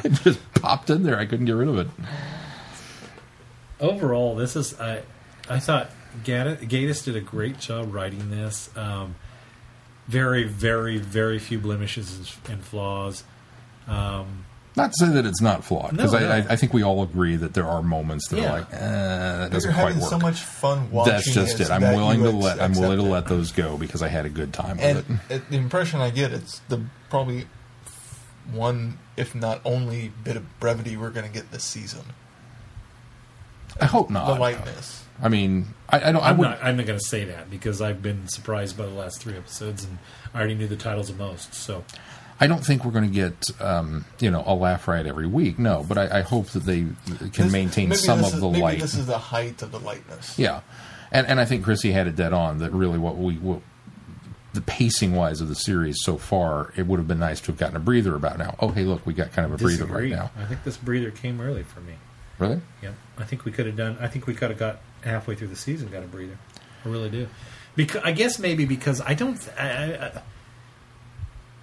it 0.04 0.12
just 0.22 0.40
popped 0.54 0.90
in 0.90 1.02
there 1.02 1.18
I 1.18 1.26
couldn't 1.26 1.46
get 1.46 1.52
rid 1.52 1.68
of 1.68 1.78
it 1.78 1.88
overall, 3.80 4.34
this 4.34 4.56
is 4.56 4.78
I. 4.80 5.02
I 5.48 5.58
thought 5.58 5.90
Gatiss, 6.24 7.04
did 7.04 7.16
a 7.16 7.20
great 7.20 7.58
job 7.58 7.92
writing 7.94 8.30
this. 8.30 8.74
Um, 8.76 9.14
very, 10.06 10.44
very, 10.44 10.98
very 10.98 11.38
few 11.38 11.58
blemishes 11.58 12.36
and 12.48 12.64
flaws. 12.64 13.24
Um, 13.86 14.43
not 14.76 14.92
to 14.92 15.06
say 15.06 15.12
that 15.12 15.24
it's 15.26 15.40
not 15.40 15.64
flawed 15.64 15.92
because 15.92 16.12
No, 16.12 16.18
I, 16.18 16.22
no. 16.22 16.30
I, 16.30 16.52
I 16.52 16.56
think 16.56 16.72
we 16.72 16.82
all 16.82 17.02
agree 17.02 17.36
that 17.36 17.54
there 17.54 17.66
are 17.66 17.82
moments 17.82 18.28
that 18.28 18.38
Yeah. 18.40 18.48
are 18.50 18.58
like 18.60 18.72
eh, 18.72 18.78
that 18.78 19.38
you're 19.40 19.48
doesn't 19.50 19.72
quite 19.74 19.80
having 19.82 20.00
work 20.00 20.10
so 20.10 20.18
much 20.18 20.40
fun 20.40 20.90
watching. 20.90 21.12
that's 21.12 21.32
just 21.32 21.60
it 21.60 21.70
I'm 21.70 21.82
willing 21.82 22.22
to 22.22 22.30
let 22.30 22.60
I'm 22.60 22.72
willing 22.74 22.98
to 22.98 23.04
let 23.04 23.26
those 23.26 23.52
go 23.52 23.76
because 23.78 24.02
I 24.02 24.08
had 24.08 24.26
a 24.26 24.30
good 24.30 24.52
time 24.52 24.76
with 24.78 24.84
And 25.08 25.20
it 25.30 25.34
it, 25.36 25.50
the 25.50 25.56
impression 25.56 26.00
I 26.00 26.10
get, 26.10 26.32
it's 26.32 26.58
the 26.68 26.82
probably 27.10 27.46
one, 28.52 28.98
if 29.16 29.34
not 29.34 29.60
only, 29.64 30.12
bit 30.22 30.36
of 30.36 30.60
brevity 30.60 30.96
we're 30.96 31.10
going 31.10 31.26
to 31.26 31.32
get 31.32 31.50
this 31.50 31.64
season. 31.64 32.02
I 33.80 33.86
hope 33.86 34.10
not 34.10 34.26
the 34.26 34.40
lightness. 34.40 35.04
I 35.22 35.28
mean 35.28 35.66
I, 35.88 36.08
I 36.08 36.12
don't 36.12 36.22
I 36.22 36.30
I'm 36.30 36.38
would 36.38 36.44
not. 36.48 36.58
I'm 36.62 36.76
not 36.76 36.86
going 36.86 36.98
to 36.98 37.04
say 37.04 37.24
that 37.24 37.50
because 37.50 37.80
I've 37.80 38.02
been 38.02 38.26
surprised 38.28 38.76
by 38.76 38.86
the 38.86 38.92
last 38.92 39.20
three 39.22 39.36
episodes, 39.36 39.84
and 39.84 39.98
I 40.32 40.38
already 40.38 40.54
knew 40.56 40.66
the 40.66 40.76
titles 40.76 41.10
of 41.10 41.18
most. 41.18 41.54
So 41.54 41.84
I 42.44 42.46
don't 42.46 42.64
think 42.64 42.84
we're 42.84 42.92
going 42.92 43.08
to 43.08 43.14
get 43.14 43.60
um, 43.60 44.04
you 44.20 44.30
know 44.30 44.42
a 44.46 44.54
laugh 44.54 44.86
riot 44.86 45.06
every 45.06 45.26
week. 45.26 45.58
No, 45.58 45.84
but 45.88 45.96
I, 45.98 46.18
I 46.18 46.20
hope 46.22 46.48
that 46.48 46.64
they 46.64 46.80
can 47.06 47.30
This- 47.44 47.52
maintain 47.52 47.92
some 47.94 48.20
of 48.20 48.34
is- 48.34 48.40
the 48.40 48.48
maybe 48.50 48.62
light. 48.62 48.80
This 48.80 48.94
is 48.94 49.06
the 49.06 49.18
height 49.18 49.62
of 49.62 49.72
the 49.72 49.80
lightness. 49.80 50.38
yeah, 50.38 50.60
and 51.10 51.26
and 51.26 51.40
I 51.40 51.44
think 51.46 51.64
Chrissy 51.64 51.92
had 51.92 52.06
it 52.06 52.16
dead 52.16 52.32
on 52.32 52.58
that 52.58 52.72
really 52.72 52.98
what 52.98 53.16
we 53.16 53.34
what, 53.38 53.60
the 54.52 54.60
pacing 54.60 55.14
wise 55.14 55.40
of 55.40 55.48
the 55.48 55.54
series 55.54 55.96
so 56.02 56.16
far, 56.18 56.72
it 56.76 56.86
would 56.86 56.98
have 56.98 57.08
been 57.08 57.18
nice 57.18 57.40
to 57.40 57.46
have 57.46 57.58
gotten 57.58 57.76
a 57.76 57.80
breather 57.80 58.14
about 58.14 58.38
now. 58.38 58.54
Oh, 58.60 58.68
hey, 58.68 58.84
look, 58.84 59.04
we 59.06 59.12
got 59.14 59.32
kind 59.32 59.46
of 59.46 59.52
a 59.52 59.56
breather 59.64 59.86
right 59.86 60.10
now. 60.10 60.30
I 60.38 60.44
think 60.44 60.62
this 60.64 60.76
breather 60.76 61.10
came 61.10 61.40
early 61.40 61.62
for 61.64 61.80
me. 61.80 61.94
Really? 62.38 62.60
Yeah, 62.82 62.90
I 63.18 63.24
think 63.24 63.44
we 63.44 63.52
could 63.52 63.66
have 63.66 63.76
done. 63.76 63.96
I 64.00 64.08
think 64.08 64.26
we 64.26 64.34
could 64.34 64.50
have 64.50 64.58
got 64.58 64.80
halfway 65.02 65.34
through 65.34 65.48
the 65.48 65.56
season, 65.56 65.88
got 65.88 66.02
a 66.04 66.06
breather. 66.06 66.36
I 66.84 66.88
really 66.88 67.08
do. 67.10 67.26
Because 67.74 68.02
I 68.04 68.12
guess 68.12 68.38
maybe 68.38 68.64
because 68.64 69.00
I 69.00 69.14
don't. 69.14 69.40
I, 69.58 69.68
I, 69.70 70.06
I, 70.06 70.22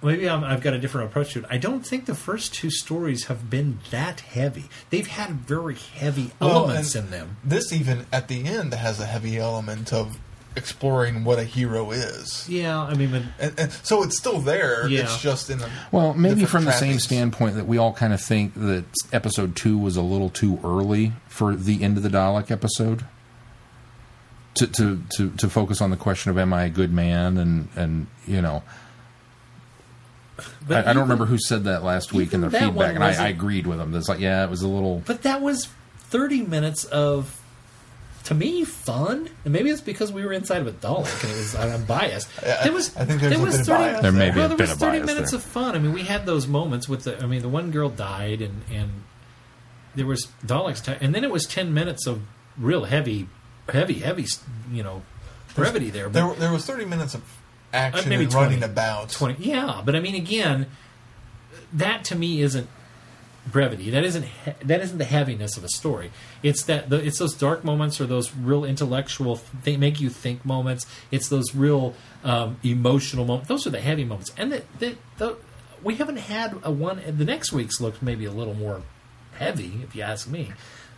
maybe 0.02 0.28
I'm, 0.28 0.44
I've 0.44 0.60
got 0.60 0.74
a 0.74 0.78
different 0.78 1.10
approach 1.10 1.32
to 1.32 1.40
it. 1.40 1.44
I 1.48 1.58
don't 1.58 1.86
think 1.86 2.06
the 2.06 2.14
first 2.14 2.54
two 2.54 2.70
stories 2.70 3.24
have 3.24 3.48
been 3.48 3.78
that 3.90 4.20
heavy. 4.20 4.64
They've 4.90 5.06
had 5.06 5.30
very 5.30 5.76
heavy 5.76 6.32
elements 6.40 6.94
and 6.94 7.06
in 7.06 7.10
them. 7.10 7.36
This 7.44 7.72
even 7.72 8.06
at 8.12 8.28
the 8.28 8.46
end 8.46 8.74
has 8.74 9.00
a 9.00 9.06
heavy 9.06 9.38
element 9.38 9.92
of 9.92 10.18
exploring 10.54 11.24
what 11.24 11.38
a 11.38 11.44
hero 11.44 11.90
is. 11.92 12.46
Yeah, 12.48 12.82
I 12.82 12.94
mean, 12.94 13.10
but 13.10 13.22
And, 13.38 13.58
and 13.58 13.72
so 13.72 14.02
it's 14.02 14.18
still 14.18 14.40
there. 14.40 14.86
Yeah. 14.86 15.02
It's 15.02 15.20
just 15.20 15.50
in 15.50 15.60
a 15.60 15.70
Well, 15.90 16.14
maybe 16.14 16.40
different 16.40 16.50
from 16.50 16.64
the 16.66 16.72
same 16.72 16.98
standpoint 16.98 17.56
that 17.56 17.66
we 17.66 17.78
all 17.78 17.92
kind 17.92 18.12
of 18.12 18.20
think 18.20 18.54
that 18.54 18.84
episode 19.12 19.56
two 19.56 19.78
was 19.78 19.96
a 19.96 20.02
little 20.02 20.30
too 20.30 20.58
early 20.62 21.12
for 21.28 21.54
the 21.54 21.82
end 21.82 21.96
of 21.96 22.02
the 22.02 22.10
Dalek 22.10 22.50
episode. 22.50 23.04
To, 24.56 24.66
to, 24.66 25.02
to, 25.16 25.30
to 25.30 25.48
focus 25.48 25.80
on 25.80 25.88
the 25.88 25.96
question 25.96 26.30
of 26.30 26.36
am 26.36 26.52
I 26.52 26.64
a 26.64 26.68
good 26.68 26.92
man 26.92 27.38
and, 27.38 27.68
and 27.74 28.06
you 28.26 28.42
know 28.42 28.62
but 28.62 28.81
I, 30.68 30.78
I 30.78 30.92
don't 30.92 31.02
remember 31.02 31.26
who 31.26 31.38
said 31.38 31.64
that 31.64 31.82
last 31.82 32.12
week 32.12 32.32
in 32.32 32.40
their 32.40 32.50
feedback 32.50 32.94
and 32.94 33.04
I, 33.04 33.26
I 33.26 33.28
agreed 33.28 33.66
with 33.66 33.78
them. 33.78 33.94
It's 33.94 34.08
like 34.08 34.20
yeah, 34.20 34.44
it 34.44 34.50
was 34.50 34.62
a 34.62 34.68
little 34.68 35.02
But 35.06 35.22
that 35.22 35.40
was 35.40 35.68
30 36.10 36.42
minutes 36.42 36.84
of, 36.84 37.38
to 38.24 38.34
me, 38.34 38.64
fun. 38.64 39.28
And 39.44 39.52
maybe 39.52 39.70
it's 39.70 39.80
because 39.80 40.12
we 40.12 40.24
were 40.24 40.32
inside 40.32 40.62
of 40.62 40.66
a 40.66 40.72
Dalek 40.72 41.22
and 41.24 41.32
it 41.32 41.36
was, 41.36 41.54
I'm 41.54 41.84
biased. 41.84 42.28
Yeah, 42.42 42.62
There 42.64 42.72
was, 42.72 42.96
I 42.96 43.04
think 43.04 43.20
there 43.20 43.38
was 43.38 43.60
30, 43.60 44.02
There 44.02 44.12
may 44.12 44.30
be 44.30 44.38
well, 44.38 44.48
there 44.48 44.56
was 44.58 44.72
30 44.72 45.00
minutes 45.00 45.30
there. 45.32 45.38
of 45.38 45.44
fun. 45.44 45.74
I 45.74 45.78
mean, 45.78 45.92
we 45.92 46.02
had 46.02 46.26
those 46.26 46.46
moments 46.46 46.88
with 46.88 47.04
the, 47.04 47.22
I 47.22 47.26
mean, 47.26 47.42
the 47.42 47.48
one 47.48 47.70
girl 47.70 47.88
died 47.88 48.40
and, 48.42 48.62
and 48.70 48.90
there 49.94 50.06
was 50.06 50.28
Daleks, 50.44 50.84
ti- 50.84 50.96
and 51.04 51.14
then 51.14 51.24
it 51.24 51.30
was 51.30 51.46
10 51.46 51.74
minutes 51.74 52.06
of 52.06 52.22
real 52.56 52.84
heavy, 52.84 53.28
heavy, 53.68 53.94
heavy, 54.00 54.26
you 54.70 54.82
know, 54.82 55.02
brevity 55.54 55.90
there. 55.90 56.08
But 56.08 56.12
there. 56.14 56.34
There 56.34 56.52
was 56.52 56.64
thirty 56.66 56.84
minutes 56.84 57.14
of 57.14 57.22
action 57.72 58.08
maybe 58.08 58.24
and 58.24 58.34
running 58.34 58.62
about. 58.62 59.10
20 59.10 59.42
yeah 59.42 59.82
but 59.84 59.96
i 59.96 60.00
mean 60.00 60.14
again 60.14 60.66
that 61.72 62.04
to 62.04 62.14
me 62.14 62.42
isn't 62.42 62.68
brevity. 63.46 63.90
That 63.90 64.04
isn't 64.04 64.26
that 64.62 64.80
isn't 64.80 64.98
the 64.98 65.04
heaviness 65.04 65.56
of 65.56 65.64
a 65.64 65.68
story. 65.68 66.10
It's 66.42 66.62
that 66.64 66.90
the, 66.90 67.04
it's 67.04 67.18
those 67.18 67.34
dark 67.34 67.64
moments 67.64 68.00
or 68.00 68.06
those 68.06 68.34
real 68.34 68.64
intellectual 68.64 69.40
they 69.64 69.76
make 69.76 70.00
you 70.00 70.10
think 70.10 70.44
moments. 70.44 70.86
It's 71.10 71.28
those 71.28 71.54
real 71.54 71.94
um, 72.24 72.58
emotional 72.62 73.24
moments 73.24 73.48
those 73.48 73.66
are 73.66 73.70
the 73.70 73.80
heavy 73.80 74.04
moments. 74.04 74.32
And 74.36 74.52
that 74.52 74.78
the, 74.78 74.96
the, 75.18 75.36
we 75.82 75.96
haven't 75.96 76.18
had 76.18 76.58
a 76.62 76.70
one 76.70 77.02
the 77.06 77.24
next 77.24 77.52
week's 77.52 77.80
looked 77.80 78.02
maybe 78.02 78.24
a 78.24 78.32
little 78.32 78.54
more 78.54 78.82
heavy 79.38 79.80
if 79.82 79.96
you 79.96 80.02
ask 80.02 80.28
me 80.28 80.52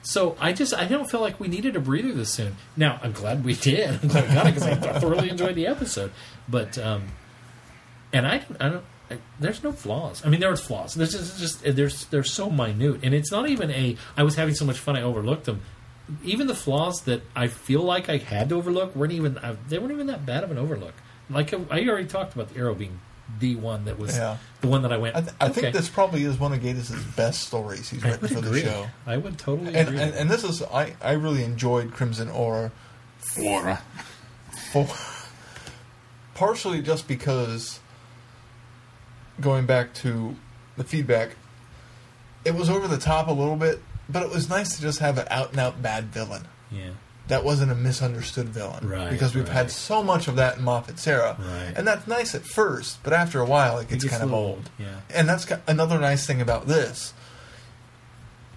so 0.05 0.37
I 0.39 0.53
just 0.53 0.73
I 0.75 0.87
don't 0.87 1.11
feel 1.11 1.21
like 1.21 1.41
we 1.41 1.49
needed 1.49 1.75
a 1.77 1.81
breather 1.81 2.13
this 2.13 2.31
soon. 2.31 2.57
Now 2.77 3.01
I'm 3.03 3.13
glad 3.13 3.45
we 3.45 3.55
did. 3.55 3.99
I'm 4.03 4.09
glad 4.09 4.29
we 4.29 4.35
got 4.35 4.47
it 4.47 4.55
because 4.55 4.69
I 4.69 4.75
thoroughly 5.01 5.31
enjoyed 5.31 5.57
the 5.57 5.67
episode. 5.67 6.13
But 6.49 6.79
um, 6.79 7.09
and 8.13 8.27
I 8.27 8.39
don't, 8.39 8.63
I 8.63 8.69
don't 8.69 8.85
I, 9.11 9.19
there's 9.39 9.63
no 9.63 9.73
flaws. 9.73 10.25
I 10.25 10.29
mean, 10.29 10.41
there 10.41 10.51
there's 10.51 10.61
flaws. 10.61 10.95
There's 10.95 11.13
just, 11.13 11.39
just 11.39 11.77
there's 11.77 12.07
they're 12.07 12.23
so 12.23 12.51
minute, 12.51 13.01
and 13.03 13.15
it's 13.15 13.31
not 13.31 13.49
even 13.49 13.71
a. 13.71 13.97
I 14.17 14.23
was 14.23 14.37
having 14.37 14.55
so 14.55 14.65
much 14.65 14.79
fun, 14.79 14.97
I 14.97 15.03
overlooked 15.03 15.45
them. 15.45 15.63
Even 16.23 16.47
the 16.47 16.55
flaws 16.55 17.03
that 17.03 17.23
I 17.35 17.47
feel 17.47 17.83
like 17.83 18.09
I 18.09 18.19
had 18.19 18.51
to 18.51 18.57
overlook 18.57 18.95
weren't 18.95 19.13
even. 19.13 19.39
I, 19.39 19.57
they 19.69 19.79
weren't 19.79 19.93
even 19.93 20.07
that 20.07 20.25
bad 20.25 20.45
of 20.45 20.51
an 20.51 20.59
overlook. 20.59 20.95
Like 21.29 21.53
I 21.53 21.87
already 21.89 22.07
talked 22.07 22.35
about 22.35 22.53
the 22.53 22.59
arrow 22.61 22.75
being 22.75 23.01
the 23.41 23.57
one 23.57 23.85
that 23.87 23.99
was 23.99 24.17
Yeah. 24.17 24.37
the 24.61 24.69
one 24.69 24.83
that 24.83 24.93
I 24.93 24.97
went. 24.99 25.17
I, 25.17 25.21
th- 25.23 25.33
I 25.41 25.47
okay. 25.47 25.61
think 25.63 25.75
this 25.75 25.89
probably 25.89 26.25
is 26.25 26.39
one 26.39 26.53
of 26.53 26.61
Gatiss's 26.63 27.03
best 27.17 27.43
stories 27.43 27.89
he's 27.89 28.05
I 28.05 28.11
written 28.11 28.29
for 28.29 28.39
agree. 28.39 28.61
the 28.61 28.71
show. 28.71 28.87
I 29.07 29.17
would 29.17 29.39
totally 29.39 29.75
And, 29.75 29.89
agree. 29.89 30.01
and 30.01 30.15
and 30.15 30.31
this 30.31 30.45
is 30.45 30.63
I 30.63 30.95
I 31.03 31.13
really 31.13 31.43
enjoyed 31.43 31.93
Crimson 31.93 32.29
Horror 32.29 32.71
Horror. 33.37 33.81
for 34.73 34.87
partially 36.35 36.83
just 36.83 37.09
because 37.09 37.81
going 39.41 39.67
back 39.67 39.95
to 39.95 40.37
the 40.77 40.85
feedback, 40.85 41.31
it 42.45 42.55
was 42.55 42.69
over 42.69 42.87
the 42.89 42.99
top 42.99 43.29
a 43.29 43.33
little 43.33 43.57
bit, 43.57 43.81
but 44.09 44.23
it 44.23 44.31
was 44.31 44.49
nice 44.49 44.77
to 44.77 44.83
just 44.83 44.99
have 44.99 45.19
an 45.19 45.27
out 45.31 45.51
and 45.51 45.61
out 45.61 45.81
bad 45.83 46.05
villain. 46.13 46.47
yeah. 46.71 46.91
That 47.29 47.43
wasn't 47.43 47.73
a 47.73 47.75
misunderstood 47.75 48.51
villain, 48.51 48.87
Right, 48.87 49.09
Because 49.11 49.35
we've 49.35 49.45
right. 49.49 49.53
had 49.55 49.71
so 49.71 50.03
much 50.03 50.29
of 50.29 50.37
that 50.37 50.59
in 50.59 50.63
Moffat's 50.65 51.07
era, 51.07 51.37
Right. 51.39 51.73
and 51.75 51.87
that's 51.89 52.07
nice 52.07 52.35
at 52.35 52.45
first, 52.45 52.99
but 53.03 53.15
after 53.15 53.41
a 53.41 53.47
while 53.47 53.79
it 53.79 53.89
gets, 53.89 54.05
gets 54.05 54.13
kind 54.19 54.25
of 54.29 54.35
old. 54.35 54.69
yeah. 54.79 54.87
and 55.15 55.27
that's 55.27 55.47
another 55.67 55.99
nice 55.99 56.27
thing 56.27 56.43
about 56.43 56.67
this. 56.69 57.15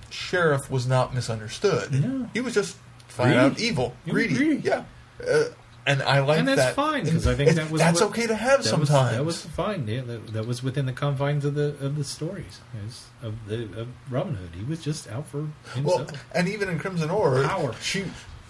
Sheriff 0.09 0.69
was 0.71 0.87
not 0.87 1.13
misunderstood. 1.13 1.91
No. 1.93 2.29
He 2.33 2.39
was 2.41 2.53
just 2.53 2.77
flat 3.07 3.35
out 3.37 3.59
evil, 3.59 3.95
He 4.05 4.11
greedy. 4.11 4.35
greedy. 4.35 4.67
Yeah, 4.67 4.83
uh, 5.25 5.45
and 5.85 6.01
I 6.01 6.19
like 6.19 6.39
and 6.39 6.47
that's 6.47 6.59
that. 6.59 6.75
fine 6.75 7.03
because 7.05 7.25
I 7.27 7.35
think 7.35 7.51
It- 7.51 7.55
that 7.55 7.69
was 7.71 7.79
that's 7.81 8.01
what- 8.01 8.09
okay 8.09 8.27
to 8.27 8.35
have 8.35 8.63
that 8.63 8.77
was- 8.79 8.89
sometimes. 8.89 9.15
that 9.17 9.25
was 9.25 9.41
fine. 9.45 9.87
Yeah, 9.87 10.01
that, 10.01 10.33
that 10.33 10.45
was 10.47 10.61
within 10.63 10.85
the 10.85 10.93
confines 10.93 11.45
of 11.45 11.55
the 11.55 11.75
of 11.81 11.95
the 11.95 12.03
stories 12.03 12.59
was 12.83 13.05
of 13.21 13.35
the 13.47 13.63
of 13.79 13.87
Robin 14.09 14.35
Hood. 14.35 14.49
He 14.57 14.63
was 14.65 14.79
just 14.79 15.09
out 15.09 15.27
for 15.27 15.47
well, 15.81 16.07
and 16.33 16.47
even 16.49 16.67
in 16.69 16.79
Crimson 16.79 17.09
Horror, 17.09 17.43
Power. 17.43 17.73
she 17.81 18.05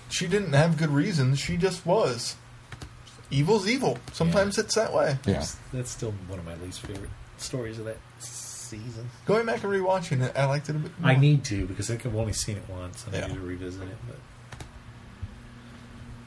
she 0.10 0.28
didn't 0.28 0.54
have 0.54 0.78
good 0.78 0.90
reasons. 0.90 1.40
She 1.40 1.58
just 1.58 1.86
was. 1.86 2.36
Evil's 3.30 3.68
evil. 3.68 3.98
Sometimes 4.14 4.58
it's 4.58 4.76
that 4.76 4.94
way. 4.94 5.18
Yeah. 5.26 5.46
That's 5.74 5.92
still 5.92 6.14
one 6.28 6.40
of 6.40 6.46
my 6.46 6.56
least 6.56 6.82
favorite 6.82 7.10
stories 7.38 7.78
of 7.78 7.86
that 7.86 7.98
season. 8.20 9.10
Going 9.26 9.46
back 9.46 9.64
and 9.64 9.72
rewatching 9.74 10.22
it, 10.24 10.32
I 10.36 10.46
liked 10.46 10.70
it 10.70 10.76
a 10.78 10.80
bit 10.80 10.92
more. 11.00 11.12
I 11.12 11.16
need 11.16 11.44
to 11.46 11.66
because 11.66 11.90
I 11.90 11.96
think 11.96 12.06
I've 12.06 12.16
only 12.16 12.34
seen 12.34 12.56
it 12.58 12.64
once 12.70 13.06
and 13.06 13.16
I 13.16 13.20
Yeah. 13.20 13.28
need 13.28 13.34
to 13.36 13.40
revisit 13.42 13.82
it. 13.84 13.98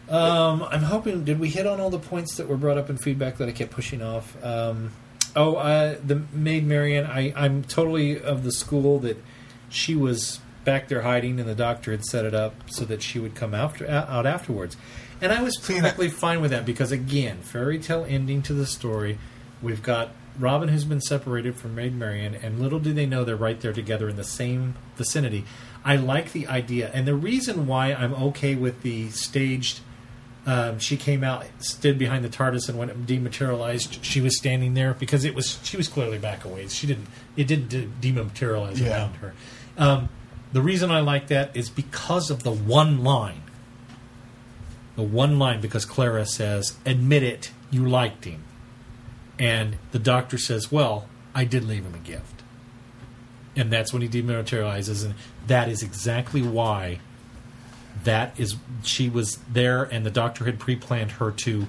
But 0.09 0.15
um, 0.15 0.63
I'm 0.71 0.83
hoping. 0.83 1.25
Did 1.25 1.39
we 1.39 1.49
hit 1.49 1.67
on 1.67 1.81
all 1.81 1.91
the 1.91 1.99
points 1.99 2.37
that 2.37 2.49
were 2.49 2.57
brought 2.57 2.79
up 2.79 2.91
in 2.91 2.97
feedback 2.99 3.37
that 3.39 3.49
I 3.49 3.53
kept 3.53 3.71
pushing 3.71 4.03
off? 4.03 4.37
Um, 4.45 4.91
oh, 5.37 5.55
uh, 5.57 5.97
the 6.05 6.23
maid 6.33 6.67
Marian. 6.67 7.07
I, 7.07 7.33
I'm 7.37 7.63
totally 7.63 8.21
of 8.21 8.43
the 8.43 8.53
school 8.53 8.99
that 9.01 9.23
she 9.69 9.95
was 9.95 10.41
back 10.65 10.89
there 10.89 11.03
hiding, 11.03 11.41
and 11.41 11.49
the 11.49 11.55
doctor 11.55 11.91
had 11.91 12.05
set 12.05 12.25
it 12.25 12.35
up 12.35 12.55
so 12.67 12.85
that 12.85 13.03
she 13.03 13.19
would 13.19 13.35
come 13.35 13.55
after 13.55 13.89
out 13.89 14.27
afterwards. 14.27 14.77
And 15.21 15.33
I 15.33 15.43
was 15.43 15.57
perfectly 15.63 16.09
fine 16.09 16.41
with 16.41 16.51
that 16.51 16.65
because 16.67 16.93
again, 16.93 17.39
fairy 17.43 17.79
tale 17.79 18.07
ending 18.09 18.43
to 18.43 18.53
the 18.53 18.67
story. 18.67 19.19
We've 19.63 19.83
got 19.83 20.11
Robin 20.39 20.69
who's 20.69 20.85
been 20.85 21.01
separated 21.01 21.57
from 21.57 21.75
Maid 21.75 21.95
Marian, 21.95 22.35
and 22.35 22.61
little 22.61 22.79
do 22.79 22.93
they 22.93 23.07
know 23.07 23.25
they're 23.25 23.37
right 23.37 23.61
there 23.61 23.73
together 23.73 24.09
in 24.09 24.17
the 24.17 24.25
same 24.25 24.75
vicinity. 24.97 25.45
I 25.85 25.97
like 25.97 26.33
the 26.33 26.47
idea, 26.47 26.91
and 26.95 27.07
the 27.07 27.15
reason 27.15 27.67
why 27.67 27.93
I'm 27.93 28.15
okay 28.15 28.55
with 28.55 28.83
the 28.83 29.11
staged. 29.11 29.81
Um, 30.47 30.79
she 30.79 30.97
came 30.97 31.23
out, 31.23 31.45
stood 31.59 31.99
behind 31.99 32.25
the 32.25 32.31
TARDIS, 32.31 32.71
and 32.71 32.79
when 32.79 32.89
it 32.89 33.07
dematerialized, 33.07 34.03
she 34.03 34.23
was 34.23 34.39
standing 34.39 34.73
there 34.73 34.95
because 34.95 35.25
it 35.27 35.35
was 35.35 35.59
she 35.63 35.77
was 35.77 35.87
clearly 35.87 36.17
back 36.19 36.47
a 36.47 36.49
ways. 36.49 36.75
She 36.75 36.87
didn't 36.87 37.09
it 37.37 37.47
didn't 37.47 37.69
de- 37.69 37.87
dematerialize 38.13 38.79
Yeah. 38.81 38.91
around 38.97 39.15
her. 39.17 39.35
Um, 39.77 40.09
the 40.53 40.63
reason 40.63 40.91
I 40.91 41.01
like 41.01 41.29
that 41.29 41.57
is 41.57 41.69
because 41.69 42.31
of 42.31 42.43
the 42.43 42.53
one 42.53 43.03
line. 43.03 43.43
The 44.97 45.03
one 45.03 45.39
line 45.39 45.61
because 45.61 45.85
Clara 45.85 46.27
says, 46.27 46.77
"Admit 46.85 47.23
it, 47.23 47.51
you 47.71 47.89
liked 47.89 48.25
him," 48.25 48.43
and 49.39 49.77
the 49.93 49.99
doctor 49.99 50.37
says, 50.37 50.71
"Well, 50.71 51.09
I 51.35 51.45
did 51.45 51.65
leave 51.65 51.85
him 51.85 51.95
a 51.95 51.99
gift," 51.99 52.43
and 53.57 53.73
that's 53.73 53.93
when 53.93 54.03
he 54.03 54.09
dematerializes, 54.09 55.05
and 55.05 55.15
that 55.47 55.69
is 55.69 55.83
exactly 55.83 56.43
why 56.43 56.99
that 58.05 58.39
is 58.39 58.57
she 58.83 59.09
was 59.09 59.39
there 59.51 59.85
and 59.85 60.07
the 60.07 60.11
doctor 60.11 60.45
had 60.45 60.59
pre-planned 60.59 61.13
her 61.13 61.31
to 61.31 61.67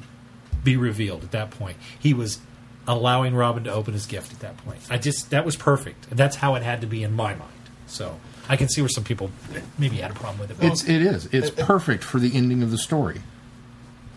be 0.64 0.78
revealed 0.78 1.24
at 1.24 1.32
that 1.32 1.52
point. 1.52 1.78
He 2.00 2.14
was 2.14 2.40
allowing 2.88 3.36
robin 3.36 3.64
to 3.66 3.72
open 3.72 3.94
his 3.94 4.06
gift 4.06 4.34
at 4.34 4.40
that 4.40 4.58
point. 4.58 4.80
I 4.90 4.98
just 4.98 5.30
that 5.30 5.46
was 5.46 5.56
perfect. 5.56 6.10
That's 6.10 6.38
how 6.38 6.56
it 6.56 6.64
had 6.64 6.82
to 6.82 6.88
be 6.88 7.04
in 7.04 7.14
my 7.14 7.36
mind. 7.36 7.52
So 7.88 8.20
i 8.50 8.56
can 8.56 8.68
see 8.70 8.82
where 8.82 8.90
some 8.90 9.04
people 9.04 9.30
maybe 9.78 9.98
had 9.98 10.12
a 10.12 10.14
problem 10.14 10.40
with 10.40 10.52
it 10.52 10.58
but 10.58 10.66
It's 10.68 10.84
it 10.84 11.02
is. 11.02 11.28
It's 11.28 11.50
perfect 11.50 12.04
for 12.04 12.20
the 12.20 12.36
ending 12.36 12.64
of 12.64 12.72
the 12.72 12.78
story. 12.78 13.22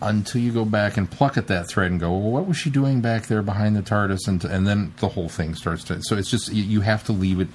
Until 0.01 0.41
you 0.41 0.51
go 0.51 0.65
back 0.65 0.97
and 0.97 1.09
pluck 1.09 1.37
at 1.37 1.47
that 1.47 1.69
thread 1.69 1.89
and 1.89 1.99
go, 1.99 2.11
well, 2.11 2.29
what 2.29 2.45
was 2.45 2.57
she 2.57 2.69
doing 2.69 2.99
back 3.01 3.27
there 3.27 3.41
behind 3.41 3.75
the 3.75 3.81
TARDIS? 3.81 4.27
And 4.27 4.43
and 4.43 4.67
then 4.67 4.93
the 4.99 5.07
whole 5.07 5.29
thing 5.29 5.55
starts 5.55 5.83
to. 5.85 6.03
So 6.03 6.17
it's 6.17 6.29
just 6.29 6.51
you, 6.53 6.63
you 6.63 6.81
have 6.81 7.03
to 7.05 7.11
leave 7.13 7.39
it. 7.39 7.47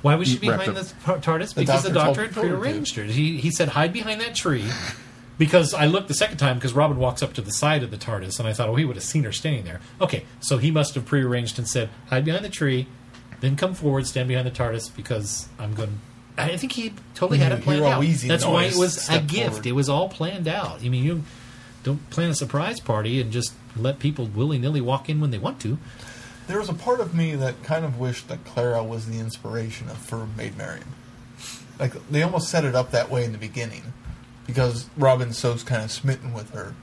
why 0.00 0.14
was 0.14 0.28
she 0.28 0.38
behind 0.38 0.76
the 0.76 0.82
tardis 1.20 1.54
because 1.54 1.82
the 1.82 1.90
doctor 1.90 1.92
doctor 1.92 2.22
had 2.22 2.34
told 2.34 2.46
her 2.46 2.52
to. 2.52 2.58
prearranged 2.60 2.96
her 2.96 3.04
he, 3.04 3.36
he 3.38 3.50
said 3.50 3.68
hide 3.70 3.92
behind 3.92 4.20
that 4.20 4.34
tree 4.34 4.64
because 5.38 5.74
I 5.74 5.86
looked 5.86 6.08
the 6.08 6.14
second 6.14 6.38
time 6.38 6.56
because 6.56 6.72
Robin 6.72 6.98
walks 6.98 7.22
up 7.22 7.32
to 7.34 7.40
the 7.40 7.50
side 7.52 7.82
of 7.82 7.90
the 7.90 7.96
TARDIS 7.96 8.38
and 8.38 8.48
I 8.48 8.52
thought, 8.52 8.68
oh, 8.68 8.76
he 8.76 8.84
would 8.84 8.96
have 8.96 9.04
seen 9.04 9.24
her 9.24 9.32
standing 9.32 9.64
there. 9.64 9.80
Okay, 10.00 10.24
so 10.40 10.58
he 10.58 10.70
must 10.70 10.94
have 10.94 11.04
prearranged 11.04 11.58
and 11.58 11.68
said, 11.68 11.88
hide 12.10 12.24
behind 12.24 12.44
the 12.44 12.48
tree, 12.50 12.86
then 13.42 13.56
come 13.56 13.74
forward, 13.74 14.06
stand 14.06 14.28
behind 14.28 14.46
the 14.46 14.50
TARDIS 14.50 14.96
because 14.96 15.48
I'm 15.58 15.74
going. 15.74 16.00
I 16.38 16.56
think 16.56 16.72
he 16.72 16.94
totally 17.14 17.38
had 17.38 17.52
it 17.52 17.56
mm-hmm. 17.56 17.64
planned 17.64 17.80
hear 17.80 17.92
a 17.92 17.96
out. 17.96 18.28
That's 18.28 18.46
why 18.46 18.64
it 18.64 18.76
was 18.76 19.10
a 19.10 19.20
gift. 19.20 19.48
forward. 19.48 19.66
It 19.66 19.72
was 19.72 19.90
all 19.90 20.08
planned 20.08 20.48
out. 20.48 20.82
I 20.82 20.88
mean, 20.88 21.04
you 21.04 21.24
don't 21.82 22.08
plan 22.08 22.30
a 22.30 22.34
surprise 22.34 22.80
party 22.80 23.20
and 23.20 23.30
just 23.30 23.52
let 23.76 23.98
people 23.98 24.26
willy 24.26 24.58
nilly 24.58 24.80
walk 24.80 25.10
in 25.10 25.20
when 25.20 25.30
they 25.30 25.38
want 25.38 25.60
to. 25.60 25.76
There 26.46 26.58
was 26.58 26.68
a 26.68 26.74
part 26.74 27.00
of 27.00 27.14
me 27.14 27.34
that 27.34 27.62
kind 27.62 27.84
of 27.84 27.98
wished 27.98 28.28
that 28.28 28.44
Clara 28.44 28.82
was 28.82 29.06
the 29.06 29.18
inspiration 29.18 29.88
of 29.88 29.98
for 29.98 30.26
Maid 30.26 30.56
Marian. 30.56 30.94
Like 31.78 31.94
they 32.08 32.22
almost 32.22 32.48
set 32.48 32.64
it 32.64 32.74
up 32.74 32.92
that 32.92 33.10
way 33.10 33.24
in 33.24 33.32
the 33.32 33.38
beginning, 33.38 33.92
because 34.46 34.88
Robin's 34.96 35.36
so 35.36 35.56
kind 35.56 35.82
of 35.82 35.90
smitten 35.90 36.32
with 36.32 36.50
her, 36.50 36.74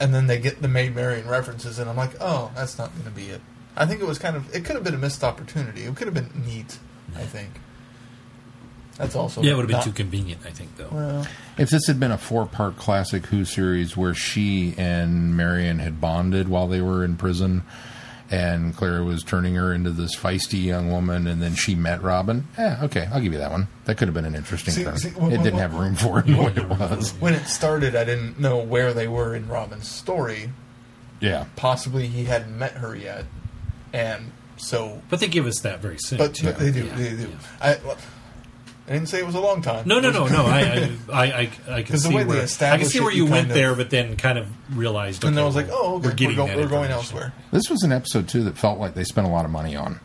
and 0.00 0.14
then 0.14 0.26
they 0.26 0.38
get 0.38 0.62
the 0.62 0.68
Maid 0.68 0.94
Marian 0.94 1.28
references, 1.28 1.78
and 1.78 1.90
I'm 1.90 1.96
like, 1.96 2.12
oh, 2.20 2.50
that's 2.56 2.78
not 2.78 2.92
going 2.92 3.04
to 3.04 3.10
be 3.10 3.26
it. 3.26 3.42
I 3.76 3.86
think 3.86 4.00
it 4.00 4.06
was 4.06 4.18
kind 4.18 4.36
of 4.36 4.54
it 4.54 4.64
could 4.64 4.74
have 4.74 4.84
been 4.84 4.94
a 4.94 4.98
missed 4.98 5.22
opportunity. 5.24 5.82
It 5.84 5.94
could 5.96 6.06
have 6.06 6.14
been 6.14 6.30
neat. 6.46 6.78
I 7.16 7.22
think. 7.22 7.50
That's 8.96 9.16
also 9.16 9.42
Yeah, 9.42 9.52
it 9.52 9.54
would 9.56 9.62
have 9.62 9.68
been 9.68 9.76
not- 9.78 9.84
too 9.84 9.92
convenient, 9.92 10.40
I 10.46 10.50
think, 10.50 10.76
though. 10.76 10.88
Well, 10.92 11.26
If 11.56 11.70
this 11.70 11.86
had 11.86 11.98
been 11.98 12.10
a 12.12 12.18
four 12.18 12.46
part 12.46 12.76
classic 12.76 13.26
Who 13.26 13.44
series 13.44 13.96
where 13.96 14.14
she 14.14 14.74
and 14.76 15.34
Marian 15.36 15.78
had 15.78 16.00
bonded 16.00 16.48
while 16.48 16.66
they 16.68 16.82
were 16.82 17.02
in 17.04 17.16
prison, 17.16 17.62
and 18.30 18.76
Clara 18.76 19.02
was 19.02 19.22
turning 19.24 19.54
her 19.54 19.72
into 19.72 19.90
this 19.90 20.14
feisty 20.14 20.62
young 20.64 20.90
woman, 20.90 21.26
and 21.26 21.40
then 21.42 21.54
she 21.54 21.74
met 21.74 22.02
Robin, 22.02 22.46
yeah, 22.58 22.78
okay, 22.82 23.08
I'll 23.12 23.20
give 23.20 23.32
you 23.32 23.38
that 23.38 23.50
one. 23.50 23.68
That 23.86 23.96
could 23.96 24.06
have 24.06 24.14
been 24.14 24.26
an 24.26 24.34
interesting 24.34 24.74
See- 24.74 24.84
thing. 24.84 24.96
see, 24.98 25.08
it 25.08 25.14
wh- 25.14 25.26
wh- 25.28 25.42
didn't 25.42 25.54
wh- 25.54 25.60
have 25.62 25.74
room 25.74 25.96
for 25.96 26.18
it 26.20 26.26
the 26.26 26.34
way 26.36 26.52
it 26.54 26.68
was. 26.68 27.12
when 27.20 27.32
it 27.34 27.46
started, 27.46 27.96
I 27.96 28.04
didn't 28.04 28.38
know 28.38 28.58
where 28.58 28.92
they 28.92 29.08
were 29.08 29.34
in 29.34 29.48
Robin's 29.48 29.88
story. 29.88 30.50
Yeah. 31.20 31.46
Possibly 31.56 32.06
he 32.06 32.24
hadn't 32.24 32.56
met 32.58 32.72
her 32.74 32.94
yet, 32.94 33.24
and 33.92 34.32
so 34.56 35.00
But 35.08 35.20
they 35.20 35.28
give 35.28 35.46
us 35.46 35.60
that 35.60 35.80
very 35.80 35.98
soon. 35.98 36.18
But, 36.18 36.34
too. 36.34 36.46
but 36.46 36.58
they 36.58 36.70
do. 36.70 36.84
Yeah, 36.84 36.94
they 36.96 37.10
do. 37.10 37.28
yeah. 37.30 37.36
I, 37.60 37.70
I 38.88 38.94
didn't 38.94 39.08
say 39.08 39.20
it 39.20 39.26
was 39.26 39.36
a 39.36 39.40
long 39.40 39.62
time. 39.62 39.86
No, 39.86 40.00
no, 40.00 40.10
no, 40.10 40.26
no. 40.26 40.44
I, 40.46 40.60
I, 40.60 40.90
I, 41.12 41.24
I, 41.24 41.40
I 41.40 41.46
can 41.82 41.92
'Cause 41.92 42.02
the 42.02 42.08
see 42.08 42.14
way 42.14 42.22
they 42.24 42.28
where 42.28 42.42
I 42.42 42.76
can 42.78 42.86
see 42.86 43.00
where 43.00 43.12
you 43.12 43.24
you 43.24 43.30
went 43.30 43.48
of- 43.48 43.54
there, 43.54 43.74
but 43.74 43.88
then 43.90 44.16
kind 44.16 44.36
of 44.38 44.48
realized. 44.76 45.22
And 45.24 45.34
okay, 45.36 45.42
I 45.42 45.46
was 45.46 45.54
like, 45.54 45.68
well, 45.68 45.78
oh, 45.80 45.94
okay, 45.96 46.08
we're 46.08 46.14
getting 46.14 46.36
go, 46.36 46.44
we're 46.46 46.66
going 46.68 46.90
elsewhere. 46.90 47.32
This 47.52 47.70
was 47.70 47.82
an 47.84 47.92
episode, 47.92 48.28
too, 48.28 48.42
that 48.44 48.58
felt 48.58 48.78
like 48.80 48.94
they 48.94 49.04
spent 49.04 49.26
a 49.26 49.30
lot 49.30 49.44
of 49.44 49.50
money 49.50 49.76
on. 49.76 50.00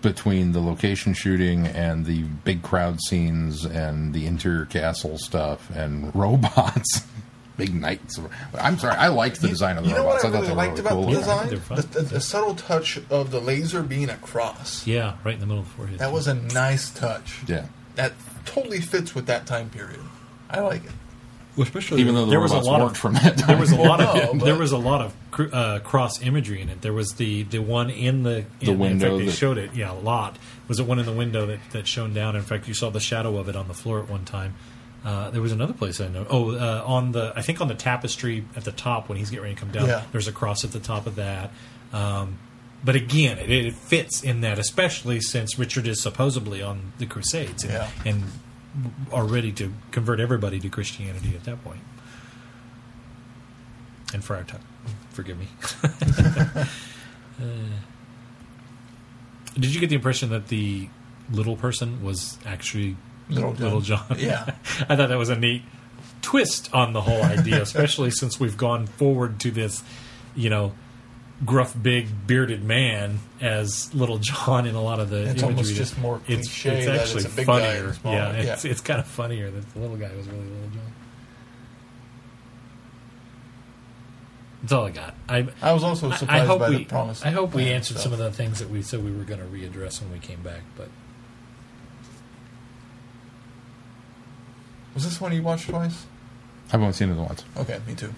Between 0.00 0.50
the 0.50 0.60
location 0.60 1.14
shooting 1.14 1.64
and 1.66 2.06
the 2.06 2.22
big 2.22 2.62
crowd 2.62 3.00
scenes 3.02 3.64
and 3.64 4.12
the 4.12 4.26
interior 4.26 4.64
castle 4.64 5.16
stuff 5.18 5.70
and 5.70 6.12
robots. 6.16 7.02
Big 7.56 7.74
knights. 7.74 8.18
I'm 8.58 8.78
sorry, 8.78 8.96
I 8.96 9.08
liked 9.08 9.40
the 9.42 9.48
design 9.48 9.76
of 9.76 9.84
the 9.84 9.90
you 9.90 9.94
know 9.96 10.04
robots. 10.04 10.24
what 10.24 10.28
I 10.30 10.32
thought 10.32 10.42
really 10.42 10.46
they 10.46 10.52
were 10.52 10.56
liked 10.56 10.70
really 10.78 10.80
about 10.80 10.92
cool. 10.92 11.06
the 11.10 11.18
design? 11.18 11.48
they're. 11.48 11.76
The, 11.76 11.82
the, 11.82 12.00
the 12.14 12.20
subtle 12.20 12.54
touch 12.54 12.98
of 13.10 13.30
the 13.30 13.40
laser 13.40 13.82
being 13.82 14.08
a 14.08 14.16
cross. 14.16 14.86
Yeah, 14.86 15.16
right 15.24 15.34
in 15.34 15.40
the 15.40 15.46
middle 15.46 15.62
of 15.62 15.68
the 15.68 15.74
forehead. 15.74 15.98
That 15.98 16.12
was 16.12 16.26
a 16.26 16.34
nice 16.34 16.90
touch. 16.90 17.40
Yeah. 17.46 17.66
That 17.96 18.12
totally 18.46 18.80
fits 18.80 19.14
with 19.14 19.26
that 19.26 19.46
time 19.46 19.68
period. 19.70 20.00
I 20.48 20.60
like 20.60 20.84
it. 20.84 20.90
Well, 21.54 21.64
especially 21.64 22.00
Even 22.00 22.14
though 22.14 22.24
the 22.24 22.30
there 22.30 22.40
was 22.40 22.52
a 22.52 22.54
robots 22.54 22.68
lot 22.68 22.80
of 22.80 22.96
from 22.96 23.12
that 23.12 23.36
time. 23.36 23.46
there 23.48 23.58
was 23.58 23.72
a 23.72 23.76
lot 23.76 24.00
of 24.00 24.30
but- 24.38 24.44
there 24.46 24.56
was 24.56 24.72
a 24.72 24.78
lot 24.78 25.02
of 25.02 25.14
cr- 25.30 25.48
uh, 25.52 25.78
cross 25.80 26.22
imagery 26.22 26.62
in 26.62 26.70
it. 26.70 26.80
There 26.80 26.94
was 26.94 27.10
the 27.16 27.42
the 27.42 27.58
one 27.58 27.90
in 27.90 28.22
the 28.22 28.38
in, 28.38 28.46
The 28.60 28.70
In 28.72 28.78
window 28.78 29.08
fact, 29.10 29.18
they 29.18 29.26
that- 29.26 29.32
showed 29.32 29.58
it. 29.58 29.74
Yeah, 29.74 29.92
a 29.92 30.00
lot. 30.00 30.38
Was 30.68 30.80
it 30.80 30.86
one 30.86 30.98
in 30.98 31.04
the 31.04 31.12
window 31.12 31.44
that 31.44 31.58
that 31.72 31.86
shone 31.86 32.14
down? 32.14 32.36
In 32.36 32.42
fact, 32.42 32.66
you 32.68 32.72
saw 32.72 32.88
the 32.88 33.00
shadow 33.00 33.36
of 33.36 33.50
it 33.50 33.56
on 33.56 33.68
the 33.68 33.74
floor 33.74 34.00
at 34.00 34.08
one 34.08 34.24
time. 34.24 34.54
Uh, 35.04 35.30
there 35.30 35.42
was 35.42 35.50
another 35.52 35.72
place 35.72 36.00
I 36.00 36.08
know. 36.08 36.26
Oh, 36.30 36.52
uh, 36.54 36.82
on 36.86 37.10
the 37.12 37.32
I 37.34 37.42
think 37.42 37.60
on 37.60 37.68
the 37.68 37.74
tapestry 37.74 38.44
at 38.54 38.64
the 38.64 38.70
top 38.72 39.08
when 39.08 39.18
he's 39.18 39.30
getting 39.30 39.42
ready 39.42 39.54
to 39.56 39.60
come 39.60 39.72
down. 39.72 39.88
Yeah. 39.88 40.04
There's 40.12 40.28
a 40.28 40.32
cross 40.32 40.64
at 40.64 40.70
the 40.72 40.78
top 40.80 41.06
of 41.06 41.16
that. 41.16 41.50
Um, 41.92 42.38
but 42.84 42.94
again, 42.96 43.38
it, 43.38 43.50
it 43.50 43.74
fits 43.74 44.22
in 44.22 44.40
that, 44.42 44.58
especially 44.58 45.20
since 45.20 45.58
Richard 45.58 45.86
is 45.86 46.00
supposedly 46.00 46.62
on 46.62 46.92
the 46.98 47.06
Crusades 47.06 47.64
and, 47.64 47.72
Yeah. 47.72 47.90
and 48.04 48.24
are 49.12 49.24
ready 49.24 49.52
to 49.52 49.72
convert 49.90 50.20
everybody 50.20 50.58
to 50.60 50.68
Christianity 50.68 51.34
at 51.36 51.44
that 51.44 51.62
point. 51.64 51.80
And 54.14 54.22
Friar 54.24 54.44
Tuck, 54.44 54.60
forgive 55.10 55.38
me. 55.38 55.48
Did 59.54 59.74
you 59.74 59.80
get 59.80 59.88
the 59.90 59.96
impression 59.96 60.30
that 60.30 60.48
the 60.48 60.88
little 61.30 61.56
person 61.56 62.02
was 62.02 62.38
actually 62.46 62.96
Little 63.34 63.52
John. 63.54 63.62
Little 63.64 63.80
John? 63.80 64.04
Yeah. 64.18 64.44
I 64.88 64.96
thought 64.96 65.08
that 65.08 65.18
was 65.18 65.28
a 65.30 65.36
neat 65.36 65.62
twist 66.22 66.72
on 66.74 66.92
the 66.92 67.00
whole 67.00 67.22
idea, 67.22 67.60
especially 67.68 68.10
since 68.10 68.38
we've 68.38 68.56
gone 68.56 68.86
forward 68.86 69.40
to 69.40 69.50
this, 69.50 69.82
you 70.36 70.50
know, 70.50 70.72
gruff, 71.44 71.74
big, 71.80 72.06
bearded 72.26 72.62
man 72.62 73.18
as 73.40 73.92
Little 73.94 74.18
John 74.18 74.64
in 74.66 74.74
a 74.76 74.82
lot 74.82 75.00
of 75.00 75.10
the 75.10 75.22
It's 75.22 75.42
imagery. 75.42 75.48
almost 75.48 75.74
just 75.74 75.98
more 75.98 76.20
it's, 76.28 76.46
cliche 76.46 76.78
it's 76.78 76.86
it's 76.86 77.00
actually 77.16 77.32
a 77.32 77.36
big 77.36 77.46
funnier. 77.46 77.96
yeah, 78.04 78.32
it's 78.32 78.64
Yeah. 78.64 78.70
it's 78.70 78.80
kind 78.80 79.00
of 79.00 79.06
funnier 79.08 79.50
that 79.50 79.72
the 79.74 79.80
little 79.80 79.96
guy 79.96 80.10
was 80.16 80.28
really 80.28 80.44
Little 80.44 80.68
John. 80.70 80.92
That's 84.62 84.72
all 84.74 84.84
I 84.86 84.90
got. 84.90 85.14
I 85.28 85.48
I 85.60 85.72
was 85.72 85.82
also 85.82 86.10
surprised 86.12 86.30
I 86.30 86.46
hope 86.46 86.60
by 86.60 86.70
we, 86.70 86.76
the 86.78 86.84
promise. 86.84 87.24
I 87.24 87.30
hope 87.30 87.52
we 87.52 87.68
answered 87.70 87.94
stuff. 87.98 88.04
some 88.04 88.12
of 88.12 88.20
the 88.20 88.30
things 88.30 88.60
that 88.60 88.70
we 88.70 88.80
said 88.82 89.04
we 89.04 89.10
were 89.10 89.24
going 89.24 89.40
to 89.40 89.46
readdress 89.46 90.00
when 90.00 90.12
we 90.12 90.20
came 90.20 90.40
back. 90.42 90.60
But 90.76 90.88
Was 94.94 95.04
this 95.04 95.20
one 95.20 95.32
you 95.32 95.42
watched 95.42 95.68
twice? 95.68 96.06
I've 96.72 96.80
only 96.80 96.92
seen 96.92 97.10
it 97.10 97.16
once. 97.16 97.44
Okay, 97.56 97.80
me 97.86 97.94
too. 97.94 98.12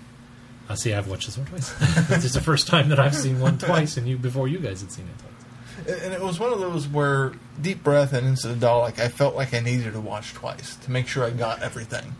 I 0.68 0.74
see. 0.74 0.94
I've 0.94 1.08
watched 1.08 1.26
this 1.26 1.36
one 1.36 1.46
twice. 1.46 1.72
this 2.08 2.24
is 2.24 2.32
the 2.32 2.40
first 2.40 2.66
time 2.66 2.88
that 2.88 2.98
I've 2.98 3.14
seen 3.14 3.40
one 3.40 3.58
twice, 3.58 3.96
and 3.96 4.08
you 4.08 4.16
before 4.16 4.48
you 4.48 4.58
guys 4.58 4.80
had 4.80 4.90
seen 4.90 5.06
it 5.06 5.18
twice. 5.18 6.02
And 6.02 6.14
it 6.14 6.20
was 6.20 6.38
one 6.38 6.52
of 6.52 6.60
those 6.60 6.86
where 6.88 7.32
Deep 7.60 7.82
Breath 7.82 8.12
and 8.12 8.26
Into 8.26 8.48
the 8.48 8.54
Dalek, 8.54 8.98
I 8.98 9.08
felt 9.08 9.34
like 9.34 9.52
I 9.52 9.60
needed 9.60 9.92
to 9.92 10.00
watch 10.00 10.32
twice 10.32 10.76
to 10.76 10.90
make 10.90 11.08
sure 11.08 11.24
I 11.24 11.30
got 11.30 11.62
everything. 11.62 12.14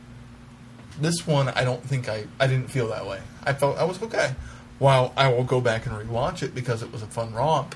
This 1.00 1.26
one, 1.26 1.48
I 1.48 1.64
don't 1.64 1.82
think 1.82 2.08
I, 2.08 2.24
I 2.38 2.46
didn't 2.46 2.68
feel 2.68 2.88
that 2.88 3.06
way. 3.06 3.20
I 3.44 3.52
felt 3.52 3.78
I 3.78 3.84
was 3.84 4.02
okay. 4.02 4.34
While 4.78 5.12
I 5.16 5.32
will 5.32 5.44
go 5.44 5.60
back 5.60 5.86
and 5.86 5.94
rewatch 5.94 6.42
it 6.42 6.54
because 6.54 6.82
it 6.82 6.92
was 6.92 7.02
a 7.02 7.06
fun 7.06 7.32
romp, 7.32 7.74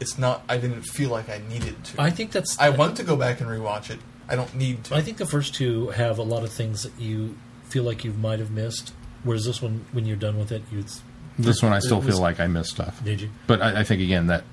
it's 0.00 0.18
not. 0.18 0.42
I 0.48 0.56
didn't 0.56 0.82
feel 0.82 1.10
like 1.10 1.28
I 1.28 1.40
needed 1.48 1.84
to. 1.84 2.00
I 2.00 2.10
think 2.10 2.30
that's. 2.30 2.58
I 2.58 2.70
want 2.70 2.96
to 2.96 3.02
go 3.02 3.16
back 3.16 3.40
and 3.40 3.48
rewatch 3.48 3.90
it. 3.90 3.98
I 4.32 4.36
don't 4.36 4.54
need 4.56 4.82
to. 4.84 4.96
I 4.96 5.02
think 5.02 5.18
the 5.18 5.26
first 5.26 5.54
two 5.54 5.88
have 5.90 6.18
a 6.18 6.22
lot 6.22 6.42
of 6.42 6.50
things 6.50 6.82
that 6.84 6.98
you 6.98 7.36
feel 7.68 7.84
like 7.84 8.02
you 8.02 8.12
might 8.14 8.38
have 8.38 8.50
missed. 8.50 8.92
Whereas 9.24 9.44
this 9.44 9.60
one, 9.62 9.84
when 9.92 10.06
you're 10.06 10.16
done 10.16 10.38
with 10.38 10.50
it, 10.50 10.62
you 10.72 10.80
it's, 10.80 11.02
This 11.38 11.62
one, 11.62 11.72
I 11.72 11.78
still 11.80 11.98
was- 12.00 12.06
feel 12.08 12.18
like 12.18 12.40
I 12.40 12.46
missed 12.46 12.70
stuff. 12.70 13.04
did 13.04 13.20
you? 13.20 13.30
But 13.46 13.60
I, 13.62 13.80
I 13.80 13.84
think 13.84 14.00
again 14.00 14.26
that 14.28 14.44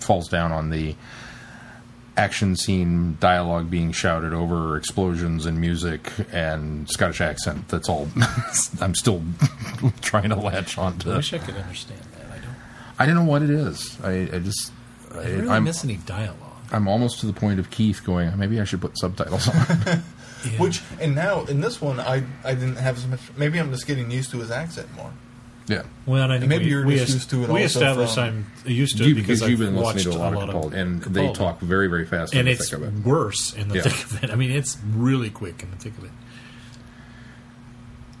falls 0.00 0.28
down 0.28 0.50
on 0.52 0.70
the 0.70 0.96
action 2.16 2.56
scene 2.56 3.16
dialogue 3.20 3.70
being 3.70 3.92
shouted 3.92 4.32
over, 4.34 4.76
explosions 4.76 5.46
and 5.46 5.60
music 5.60 6.10
and 6.32 6.90
Scottish 6.90 7.20
accent. 7.20 7.68
That's 7.68 7.88
all. 7.88 8.08
I'm 8.80 8.96
still 8.96 9.22
trying 10.00 10.30
to 10.30 10.36
latch 10.36 10.76
on 10.78 10.98
to. 11.00 11.12
I 11.12 11.16
wish 11.16 11.32
I 11.32 11.38
could 11.38 11.54
understand 11.54 12.00
that. 12.16 12.26
I 12.26 12.38
don't. 12.38 12.56
I 12.98 13.06
don't 13.06 13.14
know 13.14 13.24
what 13.30 13.42
it 13.42 13.50
is. 13.50 13.96
I, 14.02 14.28
I 14.32 14.38
just. 14.40 14.72
I, 15.14 15.20
I 15.20 15.22
don't 15.22 15.36
really 15.38 15.48
I'm, 15.50 15.64
miss 15.64 15.84
any 15.84 15.96
dialogue. 15.96 16.47
I'm 16.72 16.86
almost 16.88 17.20
to 17.20 17.26
the 17.26 17.32
point 17.32 17.58
of 17.58 17.70
Keith 17.70 18.02
going. 18.04 18.36
Maybe 18.38 18.60
I 18.60 18.64
should 18.64 18.80
put 18.80 18.98
subtitles 18.98 19.48
on. 19.48 20.02
Yeah. 20.44 20.50
Which 20.60 20.82
and 21.00 21.16
now 21.16 21.42
in 21.46 21.60
this 21.60 21.80
one, 21.82 21.98
I 21.98 22.22
I 22.44 22.54
didn't 22.54 22.76
have 22.76 22.96
as 22.96 23.06
much. 23.08 23.18
Maybe 23.36 23.58
I'm 23.58 23.72
just 23.72 23.88
getting 23.88 24.08
used 24.08 24.30
to 24.30 24.38
his 24.38 24.52
accent 24.52 24.86
more. 24.94 25.10
yeah. 25.66 25.82
well, 26.06 26.22
and 26.22 26.32
I 26.32 26.38
think 26.38 26.48
maybe 26.48 26.66
we, 26.66 26.70
you're 26.70 26.86
we 26.86 26.94
just 26.94 27.12
used 27.12 27.30
to 27.30 27.42
it 27.42 27.48
We 27.50 27.62
also 27.64 27.80
established 27.80 28.14
from- 28.14 28.46
I'm 28.64 28.70
used 28.72 28.98
to 28.98 29.02
it 29.02 29.08
You, 29.08 29.14
because, 29.16 29.40
because 29.40 29.50
you've 29.50 29.60
I've 29.60 29.66
been 29.74 29.82
watched 29.82 29.96
listening 30.06 30.14
to 30.14 30.20
a 30.20 30.30
lot 30.30 30.48
of 30.48 30.54
Capaldi, 30.54 30.74
and 30.74 31.02
they 31.02 31.32
talk 31.32 31.58
very, 31.58 31.88
very 31.88 32.06
fast 32.06 32.34
in 32.34 32.38
and 32.38 32.46
the 32.46 32.52
it's 32.52 32.70
thick 32.70 32.78
of 32.78 32.84
it. 32.84 33.04
worse 33.04 33.52
in 33.54 33.66
the 33.68 33.74
Yeah. 33.78 33.82
thick 33.82 34.04
of 34.04 34.22
it. 34.24 34.30
I 34.30 34.36
mean, 34.36 34.52
it's 34.52 34.78
really 34.94 35.28
quick 35.28 35.60
in 35.64 35.72
the 35.72 35.76
thick 35.76 35.98
of 35.98 36.04
it. 36.04 36.10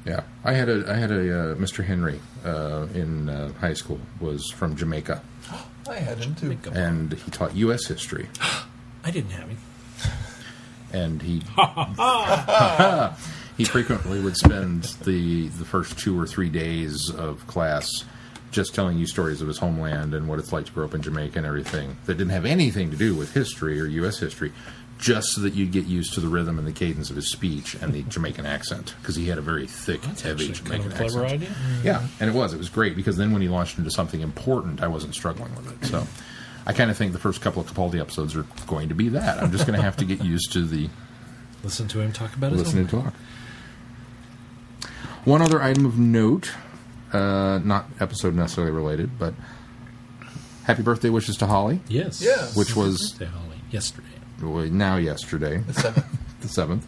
Yeah, 0.04 0.22
I 0.44 0.54
had 0.54 0.68
a 0.68 0.90
I 0.90 0.94
had 0.96 1.12
a 1.12 1.52
uh, 1.52 1.54
Mr. 1.54 1.84
Henry 1.84 2.18
uh, 2.44 2.86
in 2.94 3.28
uh, 3.28 3.52
high 3.60 3.74
school 3.74 4.00
was 4.20 4.50
from 4.50 4.74
Jamaica, 4.74 5.22
I 5.88 5.96
had 5.98 6.18
him 6.18 6.34
too. 6.34 6.56
and 6.72 7.12
he 7.12 7.30
taught 7.30 7.54
U.S. 7.56 7.86
history, 7.86 8.28
I 9.04 9.10
didn't 9.10 9.30
have 9.30 9.48
him. 9.48 9.58
and 10.92 11.22
he 11.22 11.42
he 13.56 13.64
frequently 13.64 14.20
would 14.20 14.36
spend 14.36 14.84
the 15.04 15.48
the 15.48 15.64
first 15.64 15.98
two 15.98 16.18
or 16.18 16.26
three 16.26 16.48
days 16.48 17.10
of 17.16 17.46
class 17.46 17.88
just 18.50 18.74
telling 18.74 18.96
you 18.96 19.06
stories 19.06 19.42
of 19.42 19.48
his 19.48 19.58
homeland 19.58 20.14
and 20.14 20.26
what 20.26 20.38
it's 20.38 20.52
like 20.52 20.64
to 20.66 20.72
grow 20.72 20.84
up 20.86 20.94
in 20.94 21.02
Jamaica 21.02 21.36
and 21.38 21.46
everything 21.46 21.96
that 22.06 22.14
didn't 22.14 22.32
have 22.32 22.46
anything 22.46 22.90
to 22.90 22.96
do 22.96 23.14
with 23.14 23.34
history 23.34 23.78
or 23.80 23.84
U.S. 23.84 24.18
history, 24.18 24.52
just 24.98 25.28
so 25.28 25.40
that 25.42 25.54
you'd 25.54 25.70
get 25.72 25.86
used 25.86 26.12
to 26.14 26.20
the 26.20 26.26
rhythm 26.28 26.58
and 26.58 26.66
the 26.66 26.72
cadence 26.72 27.08
of 27.08 27.16
his 27.16 27.30
speech 27.30 27.74
and 27.80 27.92
the 27.92 28.02
Jamaican 28.08 28.44
accent 28.46 28.94
because 29.00 29.14
he 29.16 29.28
had 29.28 29.38
a 29.38 29.40
very 29.40 29.66
thick, 29.66 30.02
heavy 30.02 30.50
Actually, 30.50 30.68
kind 30.70 30.82
Jamaican 30.82 30.86
of 30.86 30.92
a 30.92 30.96
clever 30.96 31.24
accent. 31.24 31.42
idea. 31.42 31.56
Yeah, 31.84 32.06
and 32.20 32.28
it 32.28 32.34
was. 32.36 32.52
It 32.52 32.58
was 32.58 32.68
great 32.68 32.96
because 32.96 33.16
then 33.16 33.32
when 33.32 33.40
he 33.42 33.48
launched 33.48 33.78
into 33.78 33.90
something 33.90 34.20
important, 34.20 34.82
I 34.82 34.88
wasn't 34.88 35.14
struggling 35.14 35.54
with 35.54 35.82
it. 35.82 35.86
So 35.86 36.06
I 36.66 36.72
kind 36.72 36.90
of 36.90 36.96
think 36.96 37.12
the 37.12 37.18
first 37.18 37.40
couple 37.40 37.62
of 37.62 37.72
Capaldi 37.72 38.00
episodes 38.00 38.34
are 38.36 38.44
going 38.66 38.88
to 38.88 38.94
be 38.94 39.08
that. 39.10 39.42
I'm 39.42 39.52
just 39.52 39.66
going 39.66 39.76
to 39.78 39.82
have 39.84 39.96
to 39.98 40.04
get 40.04 40.22
used 40.24 40.52
to 40.52 40.66
the 40.66 40.88
Listen 41.64 41.88
to 41.88 42.00
him 42.00 42.12
talk 42.12 42.34
about 42.36 42.52
his 42.52 42.60
listen 42.62 42.78
and 42.80 42.94
own. 42.94 43.02
talk. 43.04 43.14
One 45.24 45.42
other 45.42 45.60
item 45.60 45.84
of 45.86 45.98
note, 45.98 46.52
uh, 47.12 47.58
not 47.62 47.86
episode 48.00 48.34
necessarily 48.34 48.72
related, 48.72 49.18
but 49.18 49.34
happy 50.64 50.82
birthday 50.82 51.10
wishes 51.10 51.36
to 51.38 51.46
Holly, 51.46 51.80
Yes. 51.88 52.22
Yes. 52.22 52.56
which 52.56 52.74
was 52.76 53.12
Birthday, 53.12 53.24
Holly, 53.36 53.56
yesterday. 53.70 54.06
Well, 54.40 54.64
now 54.66 54.96
yesterday, 54.96 55.58
The 55.58 55.74
seventh. 55.74 56.06
the 56.40 56.48
seventh. 56.48 56.86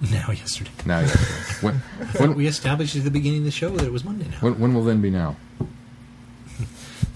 Now 0.00 0.30
yesterday. 0.30 0.70
Now 0.86 1.00
yesterday. 1.00 1.66
When, 1.66 1.74
when, 2.18 2.34
We 2.36 2.46
established 2.46 2.94
at 2.94 3.04
the 3.04 3.10
beginning 3.10 3.40
of 3.40 3.44
the 3.46 3.50
show 3.50 3.70
that 3.70 3.84
it 3.84 3.92
was 3.92 4.04
Monday 4.04 4.26
now. 4.30 4.36
when, 4.40 4.58
when 4.60 4.74
will 4.74 4.84
then 4.84 5.00
be 5.00 5.10
now? 5.10 5.36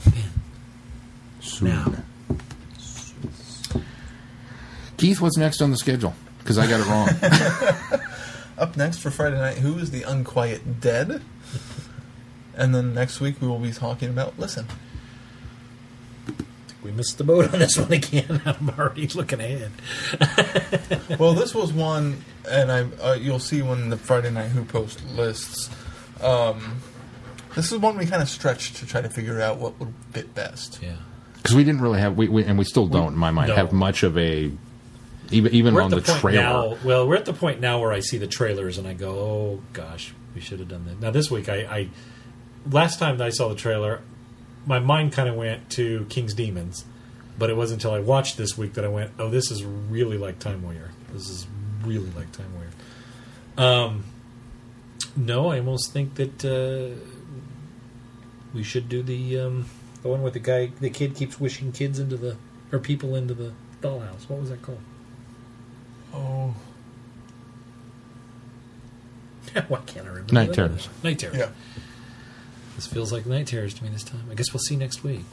Man, 0.05 0.25
Soon. 1.41 1.69
Now. 1.69 1.95
Keith, 4.97 5.21
what's 5.21 5.37
next 5.37 5.61
on 5.63 5.71
the 5.71 5.77
schedule? 5.77 6.15
Because 6.39 6.59
I 6.59 6.67
got 6.67 6.81
it 6.81 6.87
wrong. 6.87 8.01
Up 8.59 8.77
next 8.77 8.99
for 8.99 9.11
Friday 9.11 9.39
night, 9.39 9.59
who 9.59 9.79
is 9.79 9.91
the 9.91 10.03
Unquiet 10.03 10.81
Dead? 10.81 11.23
And 12.55 12.75
then 12.75 12.95
next 12.95 13.21
week 13.21 13.41
we 13.41 13.49
will 13.49 13.59
be 13.59 13.73
talking 13.73 14.09
about 14.09 14.39
Listen. 14.39 14.67
We 16.83 16.91
missed 16.91 17.19
the 17.19 17.25
boat 17.25 17.53
on 17.53 17.59
this 17.59 17.79
one 17.79 17.93
again. 17.93 18.43
I'm 18.47 18.71
already 18.71 19.07
looking 19.09 19.41
ahead. 19.41 19.73
well, 21.19 21.35
this 21.35 21.55
was 21.55 21.73
one, 21.73 22.25
and 22.49 22.73
I 22.73 22.83
uh, 23.03 23.15
you'll 23.15 23.39
see 23.39 23.63
when 23.63 23.91
the 23.91 23.97
Friday 23.97 24.31
Night 24.31 24.49
Who 24.49 24.65
post 24.65 25.05
lists. 25.11 25.71
Um, 26.21 26.81
this 27.55 27.71
is 27.71 27.79
one 27.79 27.97
we 27.99 28.07
kind 28.07 28.23
of 28.23 28.29
stretched 28.29 28.77
to 28.77 28.87
try 28.87 29.01
to 29.01 29.11
figure 29.11 29.41
out 29.41 29.59
what 29.59 29.79
would 29.79 29.93
fit 30.13 30.35
best. 30.35 30.81
Yeah. 30.83 30.97
Because 31.35 31.57
we 31.57 31.65
didn't 31.65 31.81
really 31.81 31.99
have, 31.99 32.17
we, 32.17 32.29
we, 32.29 32.45
and 32.45 32.57
we 32.57 32.65
still 32.65 32.87
don't, 32.87 33.15
in 33.15 33.19
my 33.19 33.33
mind, 33.33 33.49
no. 33.49 33.57
have 33.57 33.73
much 33.73 34.05
of 34.05 34.17
a, 34.17 34.53
even, 35.33 35.53
even 35.53 35.75
We're 35.75 35.83
on 35.83 35.91
the, 35.91 36.01
the, 36.01 36.13
trailer. 36.15 36.41
now. 36.43 36.79
Well, 36.85 37.09
we're 37.09 37.17
at 37.17 37.25
the 37.25 37.33
point 37.33 37.61
now 37.61 37.81
where 37.81 37.93
I 37.93 38.01
see 38.01 38.19
the 38.19 38.27
trailers 38.27 38.79
and 38.79 38.87
I 38.87 38.93
go, 38.93 39.11
"Oh 39.11 39.61
gosh, 39.73 40.15
we 40.35 40.41
should 40.41 40.59
have 40.61 40.69
done 40.69 40.85
that." 40.87 41.01
Now 41.01 41.11
this 41.11 41.31
week, 41.31 41.49
I, 41.49 41.57
I 41.63 41.89
last 42.71 42.99
time 42.99 43.19
that 43.19 43.27
I 43.27 43.31
saw 43.31 43.49
the 43.49 43.55
trailer, 43.55 44.03
my 44.67 44.79
mind 44.79 45.13
kind 45.13 45.29
of 45.29 45.35
went 45.35 45.71
to 45.71 46.07
King's 46.09 46.35
Demons, 46.35 46.85
but 47.39 47.51
it 47.51 47.57
wasn't 47.57 47.83
until 47.83 47.95
I 47.95 48.01
watched 48.01 48.37
this 48.37 48.57
week 48.57 48.75
that 48.75 48.85
I 48.85 48.89
went, 48.89 49.11
"Oh, 49.19 49.29
this 49.29 49.51
is 49.51 49.65
really 49.65 50.19
like 50.19 50.39
Time 50.39 50.63
Warrior. 50.63 50.91
This 51.13 51.29
is 51.29 51.47
really 51.85 52.11
like 52.17 52.31
Time 52.33 52.53
Warrior." 52.55 52.71
Um, 53.59 54.05
no, 55.17 55.51
I 55.51 55.59
almost 55.59 55.93
think 55.93 56.15
that 56.15 56.45
uh, 56.45 56.95
we 58.55 58.63
should 58.63 58.89
do 58.89 59.03
the 59.03 59.41
um, 59.41 59.67
the 60.03 60.09
one 60.09 60.23
with 60.23 60.35
the 60.35 60.41
guy, 60.41 60.71
the 60.81 60.91
kid, 60.91 61.15
keeps 61.15 61.41
wishing 61.41 61.73
kids 61.73 61.99
into 61.99 62.17
the 62.17 62.37
or 62.71 62.79
people 62.79 63.15
into 63.15 63.35
the 63.35 63.53
dollhouse. 63.81 64.29
What 64.29 64.41
was 64.41 64.51
that 64.51 64.63
called? 64.63 64.81
Oh, 66.15 66.55
Why 69.69 69.81
can't 69.87 70.07
I 70.07 70.11
remember? 70.11 70.33
Night 70.35 70.49
that? 70.49 70.55
Terrors. 70.55 70.89
Night 71.03 71.19
Terrors. 71.19 71.37
yeah. 71.37 71.49
This 72.77 72.87
feels 72.87 73.13
like 73.13 73.27
Night 73.27 73.47
Terrors 73.47 73.75
to 73.75 73.85
me 73.85 73.91
this 73.91 74.03
time. 74.05 74.25
I 74.31 74.35
guess 74.35 74.53
we'll 74.53 74.61
see 74.61 74.77
next 74.77 75.05
week. 75.05 75.25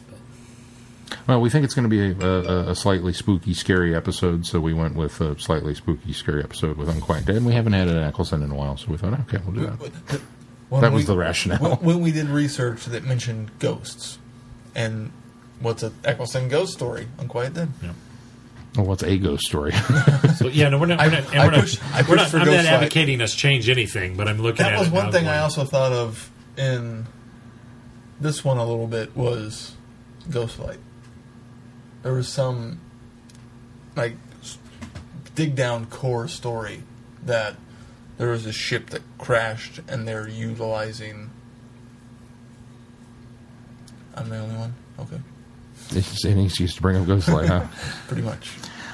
But 1.10 1.18
Well, 1.28 1.42
we 1.42 1.50
think 1.50 1.64
it's 1.66 1.74
going 1.74 1.90
to 1.90 2.16
be 2.16 2.24
a, 2.24 2.28
a, 2.30 2.70
a 2.72 2.76
slightly 2.76 3.14
spooky, 3.14 3.54
scary 3.54 3.96
episode, 3.96 4.46
so 4.46 4.60
we 4.60 4.74
went 4.74 4.96
with 4.96 5.20
a 5.22 5.40
slightly 5.40 5.74
spooky, 5.76 6.14
scary 6.14 6.44
episode 6.44 6.78
with 6.78 6.90
Unquiet 6.90 7.26
Dead. 7.26 7.38
And 7.38 7.46
we 7.46 7.54
haven't 7.54 7.74
had 7.74 7.88
an 7.88 7.98
Eccleston 8.04 8.44
in 8.44 8.52
a 8.52 8.56
while, 8.56 8.78
so 8.78 8.88
we 8.92 8.98
thought, 8.98 9.14
okay, 9.22 9.38
we'll 9.46 9.56
do 9.56 9.62
that. 9.68 10.22
When 10.70 10.82
That 10.82 10.92
was 10.92 11.04
we- 11.04 11.08
the 11.14 11.18
rationale. 11.18 11.60
When, 11.60 11.78
when 11.96 12.00
we 12.02 12.12
did 12.12 12.28
research 12.28 12.86
that 12.86 13.04
mentioned 13.04 13.52
ghosts, 13.60 14.20
and 14.76 15.12
what's 15.62 15.82
an 15.82 15.94
Eccleston 16.04 16.48
ghost 16.50 16.74
story? 16.74 17.08
Unquiet 17.18 17.54
Dead. 17.56 17.70
Yeah. 17.82 17.94
Well, 18.76 18.86
what's 18.86 19.02
a 19.02 19.18
ghost 19.18 19.46
story? 19.48 19.72
so 20.38 20.48
yeah, 20.48 20.70
no, 20.70 20.78
we're 20.78 20.86
not. 20.86 21.00
We're 21.00 21.06
I- 21.06 21.10
not. 21.10 21.34
And 21.34 21.40
I 21.42 21.46
we're 21.46 21.52
not, 21.52 21.60
push- 21.62 21.80
I 21.92 22.02
we're 22.02 22.08
push 22.08 22.16
not 22.18 22.28
for 22.30 22.38
I'm 22.38 22.46
not 22.46 22.54
Ghostlight. 22.54 22.66
advocating 22.66 23.22
us 23.22 23.34
change 23.34 23.68
anything, 23.68 24.16
but 24.16 24.28
I'm 24.28 24.38
looking 24.40 24.64
That 24.64 24.74
at 24.74 24.80
was 24.80 24.90
one 24.92 25.06
now 25.06 25.12
thing 25.12 25.28
I 25.28 25.40
also 25.40 25.64
thought 25.66 25.92
of 25.92 26.30
in 26.56 27.08
this 28.20 28.44
one 28.44 28.58
a 28.58 28.66
little 28.66 28.88
bit 28.88 29.16
was 29.16 29.76
Ghostlight. 30.30 30.78
There 32.04 32.14
was 32.14 32.28
some 32.28 32.80
like 33.96 34.16
dig 35.36 35.56
down 35.56 35.86
core 35.88 36.28
story 36.28 36.84
that 37.24 37.56
there 38.18 38.30
was 38.30 38.46
a 38.46 38.52
ship 38.54 38.90
that 38.90 39.02
crashed 39.18 39.80
and 39.88 40.08
they're 40.08 40.28
utilizing 40.28 41.30
I'm 44.16 44.30
the 44.30 44.38
only 44.38 44.56
one. 44.56 44.74
Okay, 45.00 45.20
It's 45.92 46.12
just 46.12 46.26
any 46.26 46.46
excuse 46.46 46.76
to 46.76 46.82
bring 46.82 46.98
up 46.98 47.08
Ghostlight, 47.08 47.48
huh? 47.48 47.68
pretty 48.08 48.22
much. 48.24 48.52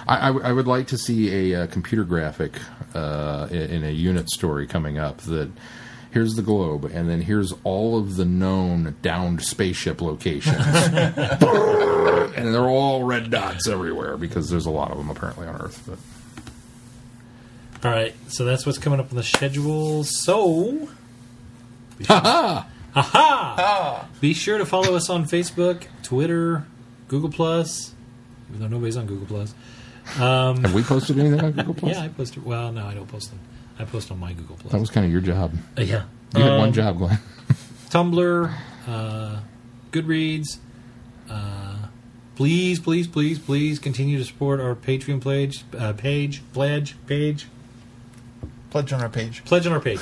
I, 0.08 0.18
I, 0.18 0.28
w- 0.28 0.45
I 0.45 0.52
would 0.52 0.68
like 0.68 0.88
to 0.88 0.98
see 1.00 1.52
a, 1.54 1.64
uh 1.64 1.68
computer 1.68 2.04
graphic 2.04 2.54
uh, 2.94 3.48
in, 3.50 3.62
in 3.62 3.84
a 3.84 3.90
unit 3.90 4.30
story 4.30 4.68
coming 4.68 5.00
up 5.00 5.18
that 5.22 5.50
here's 6.16 6.35
the 6.35 6.42
globe, 6.42 6.85
and 6.85 7.10
then 7.10 7.19
here's 7.19 7.53
all 7.66 8.00
of 8.00 8.16
the 8.16 8.24
known 8.24 8.95
downed 9.02 9.44
spaceship 9.44 10.02
locations, 10.02 10.56
and 10.66 11.03
they're 12.53 12.69
all 12.69 13.03
red 13.03 13.30
dots 13.30 13.68
everywhere 13.68 14.16
because 14.16 14.50
there's 14.50 14.66
a 14.66 14.69
lot 14.72 14.92
of 14.92 14.98
them 14.98 15.10
apparently 15.10 15.45
on 15.45 15.56
Earth. 15.58 15.84
But 15.85 16.00
All 17.88 17.94
right, 17.94 18.16
so 18.30 18.45
that's 18.45 18.66
what's 18.66 18.77
coming 18.77 19.02
up 19.02 19.11
on 19.11 19.18
the 19.18 19.24
schedule. 19.24 20.06
So, 20.06 20.88
ha 22.08 22.66
aha! 22.95 24.08
Be 24.22 24.34
sure 24.34 24.58
to 24.58 24.66
follow 24.66 24.95
us 24.95 25.10
on 25.10 25.26
Facebook, 25.26 25.84
Twitter, 26.02 26.66
Google 27.10 27.30
Plus. 27.30 27.94
Even 28.50 28.61
though 28.61 28.68
nobody's 28.68 28.95
on 28.95 29.06
Google 29.06 29.27
Plus. 29.27 29.53
Um, 30.18 30.64
Have 30.64 30.74
we 30.74 30.82
posted 30.82 31.19
anything 31.19 31.42
on 31.44 31.52
Google 31.52 31.74
Plus? 31.74 31.98
Yeah, 31.98 32.03
I 32.03 32.08
posted. 32.08 32.45
Well, 32.45 32.72
no, 32.72 32.85
I 32.85 32.94
don't 32.94 33.08
post 33.08 33.32
them. 33.32 33.40
I 33.80 33.86
post 33.86 34.12
on 34.12 34.20
my 34.20 34.34
Google 34.34 34.56
Plus. 34.58 34.72
That 34.72 34.80
was 34.80 34.90
kind 34.90 35.06
of 35.06 35.12
your 35.12 35.22
job. 35.22 35.54
Uh, 35.78 35.82
yeah. 35.82 36.04
You 36.36 36.44
had 36.44 36.58
one 36.58 36.68
Um, 36.70 36.74
job, 36.74 36.98
Glenn. 36.98 37.20
Tumblr, 37.90 38.54
uh, 38.88 39.40
Goodreads. 39.92 40.58
Uh, 41.30 41.76
please, 42.36 42.80
please, 42.80 43.08
please, 43.08 43.40
please 43.40 43.80
continue 43.80 44.18
to 44.18 44.24
support 44.26 44.60
our 44.60 44.76
Patreon 44.76 45.22
page, 45.24 45.64
uh, 45.78 45.94
page, 45.94 46.42
pledge, 46.54 46.95
page, 47.08 47.48
Pledge 48.70 48.92
on 48.92 49.02
our 49.02 49.08
page. 49.10 49.44
pledge 49.45 49.66
on 49.66 49.72
our 49.72 49.80
page. 49.80 50.00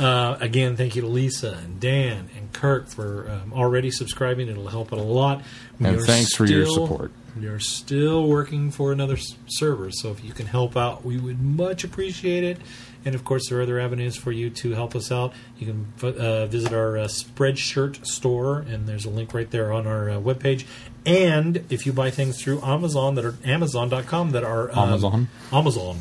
Uh, 0.00 0.36
again, 0.40 0.76
thank 0.76 0.96
you 0.96 1.02
to 1.02 1.08
Lisa 1.08 1.52
and 1.64 1.78
Dan 1.78 2.28
and 2.36 2.52
Kirk 2.52 2.88
for 2.88 3.30
um, 3.30 3.52
already 3.52 3.90
subscribing. 3.92 4.48
It'll 4.48 4.66
help 4.68 4.92
it 4.92 4.98
a 4.98 5.02
lot. 5.02 5.42
We 5.78 5.86
And 5.86 5.96
are 5.98 6.00
thanks 6.00 6.34
for 6.34 6.44
your 6.44 6.66
support. 6.66 7.12
We 7.38 7.46
are 7.46 7.60
still 7.60 8.26
working 8.26 8.72
for 8.72 8.90
another 8.90 9.14
s- 9.14 9.36
server, 9.46 9.92
so 9.92 10.10
if 10.10 10.24
you 10.24 10.32
can 10.32 10.46
help 10.46 10.76
out, 10.76 11.04
we 11.04 11.16
would 11.16 11.40
much 11.40 11.84
appreciate 11.84 12.42
it. 12.42 12.58
And 13.04 13.14
of 13.14 13.24
course, 13.24 13.48
there 13.48 13.58
are 13.58 13.62
other 13.62 13.78
avenues 13.78 14.16
for 14.16 14.32
you 14.32 14.50
to 14.50 14.72
help 14.72 14.94
us 14.94 15.10
out. 15.12 15.32
You 15.58 15.66
can 15.66 16.16
uh, 16.16 16.46
visit 16.46 16.72
our 16.72 16.98
uh, 16.98 17.04
Spreadshirt 17.04 18.06
store, 18.06 18.58
and 18.60 18.86
there's 18.86 19.04
a 19.04 19.10
link 19.10 19.32
right 19.32 19.50
there 19.50 19.72
on 19.72 19.86
our 19.86 20.10
uh, 20.10 20.14
webpage. 20.14 20.66
And 21.06 21.64
if 21.70 21.86
you 21.86 21.92
buy 21.92 22.10
things 22.10 22.42
through 22.42 22.60
Amazon 22.62 23.14
that 23.14 23.24
are 23.24 23.36
Amazon.com 23.44 24.32
that 24.32 24.44
are 24.44 24.70
um, 24.72 24.90
Amazon? 24.90 25.28
Amazon. 25.52 25.98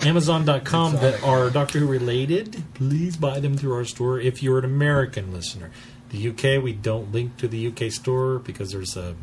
Amazon.com 0.00 0.94
that 0.96 1.22
are 1.24 1.50
Doctor 1.50 1.80
Who 1.80 1.86
related, 1.86 2.62
please 2.74 3.16
buy 3.16 3.40
them 3.40 3.56
through 3.56 3.74
our 3.74 3.84
store 3.84 4.20
if 4.20 4.42
you're 4.42 4.58
an 4.58 4.64
American 4.64 5.32
listener. 5.32 5.70
The 6.10 6.28
UK, 6.28 6.62
we 6.62 6.72
don't 6.72 7.12
link 7.12 7.36
to 7.38 7.48
the 7.48 7.66
UK 7.66 7.90
store 7.92 8.38
because 8.38 8.70
there's 8.70 8.96
a 8.96 9.16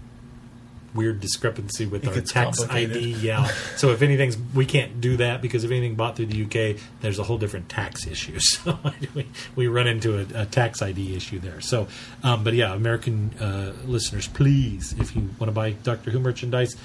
weird 0.95 1.19
discrepancy 1.19 1.85
with 1.85 2.05
It 2.05 2.15
our 2.15 2.21
tax. 2.21 2.63
ID. 2.63 3.11
Yeah. 3.13 3.45
so 3.75 3.91
if 3.91 4.01
anything's, 4.01 4.37
we 4.55 4.65
can't 4.65 4.99
do 5.01 5.17
that 5.17 5.41
because 5.41 5.63
if 5.63 5.71
anything 5.71 5.95
bought 5.95 6.15
through 6.15 6.27
the 6.27 6.43
UK, 6.43 6.79
there's 7.01 7.19
a 7.19 7.23
whole 7.23 7.37
different 7.37 7.69
tax 7.69 8.07
issue. 8.07 8.39
So 8.55 8.79
we, 9.13 9.27
we 9.55 9.67
run 9.67 9.85
into 9.85 10.17
a, 10.19 10.43
a 10.43 10.45
tax 10.45 10.81
ID 10.81 11.15
issue 11.15 11.39
there. 11.39 11.59
So, 11.61 11.87
um, 12.23 12.43
but 12.43 12.53
yeah, 12.53 12.73
American 12.73 13.31
uh, 13.39 13.73
listeners, 13.85 14.27
please, 14.27 14.95
if 14.97 15.15
you 15.15 15.29
want 15.39 15.49
to 15.49 15.51
buy 15.51 15.71
Doctor 15.71 16.09
Who 16.09 16.19
merchandise, 16.19 16.75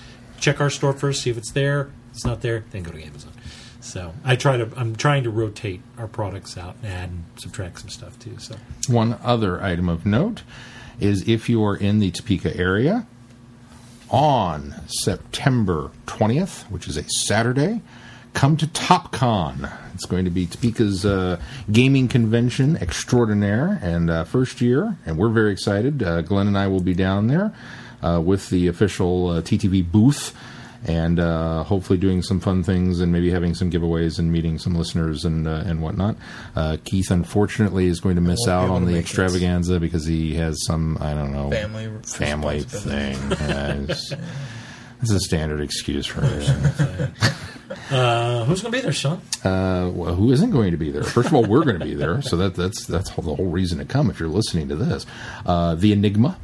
check 0.41 0.61
our 0.61 0.69
store 0.69 0.93
first, 0.93 1.23
see 1.23 1.31
if 1.31 1.39
it's 1.39 1.53
there. 1.53 1.91
If 2.11 2.17
it's 2.17 2.25
not 2.25 2.43
there, 2.43 2.65
then 2.71 2.83
go 2.83 2.91
to 2.91 3.03
Amazon. 3.03 3.33
So 3.81 4.13
I 4.25 4.37
try 4.37 4.57
to, 4.57 4.69
I'm 4.77 4.97
trying 4.97 5.23
to 5.25 5.31
rotate 5.31 5.81
our 5.97 6.09
products 6.09 6.59
out 6.59 6.77
and 6.83 6.93
add 6.93 7.09
and 7.11 7.25
subtract 7.37 7.81
some 7.81 7.89
stuff 7.89 8.19
too. 8.19 8.39
So 8.39 8.57
One 8.89 9.19
other 9.23 9.63
item 9.63 9.89
of 9.89 10.05
note 10.05 10.43
is 10.99 11.27
if 11.29 11.49
you 11.49 11.65
are 11.65 11.77
in 11.77 11.99
the 11.99 12.11
Topeka 12.11 12.57
area 12.57 13.07
on 14.11 14.75
September 14.87 15.91
20th, 16.07 16.63
which 16.71 16.89
is 16.89 16.97
a 16.97 17.05
Saturday, 17.09 17.81
come 18.35 18.57
to 18.57 18.67
TopCon. 18.67 19.73
It's 19.95 20.07
going 20.07 20.25
to 20.25 20.31
be 20.31 20.47
Topeka's 20.47 21.05
uh, 21.05 21.41
gaming 21.71 22.09
convention 22.09 22.77
extraordinaire 22.77 23.79
and 23.83 24.11
uh, 24.11 24.25
first 24.25 24.61
year, 24.61 24.97
and 25.07 25.17
we're 25.17 25.29
very 25.29 25.53
excited. 25.53 26.03
Uh, 26.03 26.23
Glenn 26.23 26.47
and 26.47 26.59
I 26.59 26.67
will 26.67 26.81
be 26.81 26.95
down 26.95 27.29
there 27.29 27.55
uh, 28.03 28.21
with 28.25 28.51
the 28.51 28.67
official 28.67 29.29
uh, 29.29 29.43
TTV 29.43 29.91
booth 29.91 30.35
and 30.87 31.21
uh, 31.21 31.63
hopefully 31.65 31.99
doing 31.99 32.23
some 32.23 32.41
fun 32.41 32.63
things 32.63 33.01
and 33.01 33.13
maybe 33.13 33.31
having 33.31 33.55
some 33.55 33.71
giveaways 33.71 34.19
and 34.19 34.33
meeting 34.33 34.59
some 34.59 34.75
listeners 34.75 35.25
and 35.25 35.47
uh, 35.47 35.63
and 35.67 35.83
whatnot. 35.83 36.17
Uh, 36.57 36.77
Keith, 36.85 37.11
unfortunately, 37.11 37.87
is 37.87 38.01
going 38.01 38.15
to 38.17 38.23
miss 38.23 38.49
out 38.49 38.71
on 38.71 38.87
the 38.87 38.93
make 38.93 39.03
extravaganza 39.03 39.79
because 39.81 40.07
he 40.07 40.35
has 40.35 40.57
some 40.65 40.97
I 41.01 41.15
don't 41.15 41.33
know 41.33 41.51
Family 41.51 41.91
family 42.05 42.61
thing. 42.63 43.17
Uh, 43.51 43.87
it's, 43.89 44.13
it's 45.03 45.11
a 45.11 45.21
standard 45.21 45.61
excuse 45.61 46.07
for 46.07 46.21
him. 46.21 47.13
uh, 47.91 48.45
who's 48.45 48.61
going 48.63 48.73
to 48.73 48.79
be 48.79 48.81
there, 48.83 48.93
Sean? 48.93 49.21
Uh, 49.43 49.91
well, 49.93 50.15
who 50.15 50.31
isn't 50.31 50.51
going 50.51 50.71
to 50.73 50.77
be 50.77 50.91
there? 50.91 51.03
First 51.03 51.29
of 51.29 51.35
all, 51.35 51.45
we're 51.45 51.65
going 51.65 51.79
to 51.79 51.85
be 51.85 51.95
there, 51.95 52.21
so 52.23 52.37
that 52.37 52.55
that's 52.55 52.87
that's 52.87 53.11
the 53.11 53.35
whole 53.35 53.47
reason 53.51 53.79
to 53.79 53.85
come. 53.85 54.11
If 54.11 54.21
you're 54.21 54.29
listening 54.29 54.69
to 54.69 54.77
this, 54.77 55.07
uh, 55.47 55.75
the 55.75 55.93
Enigma, 55.93 56.39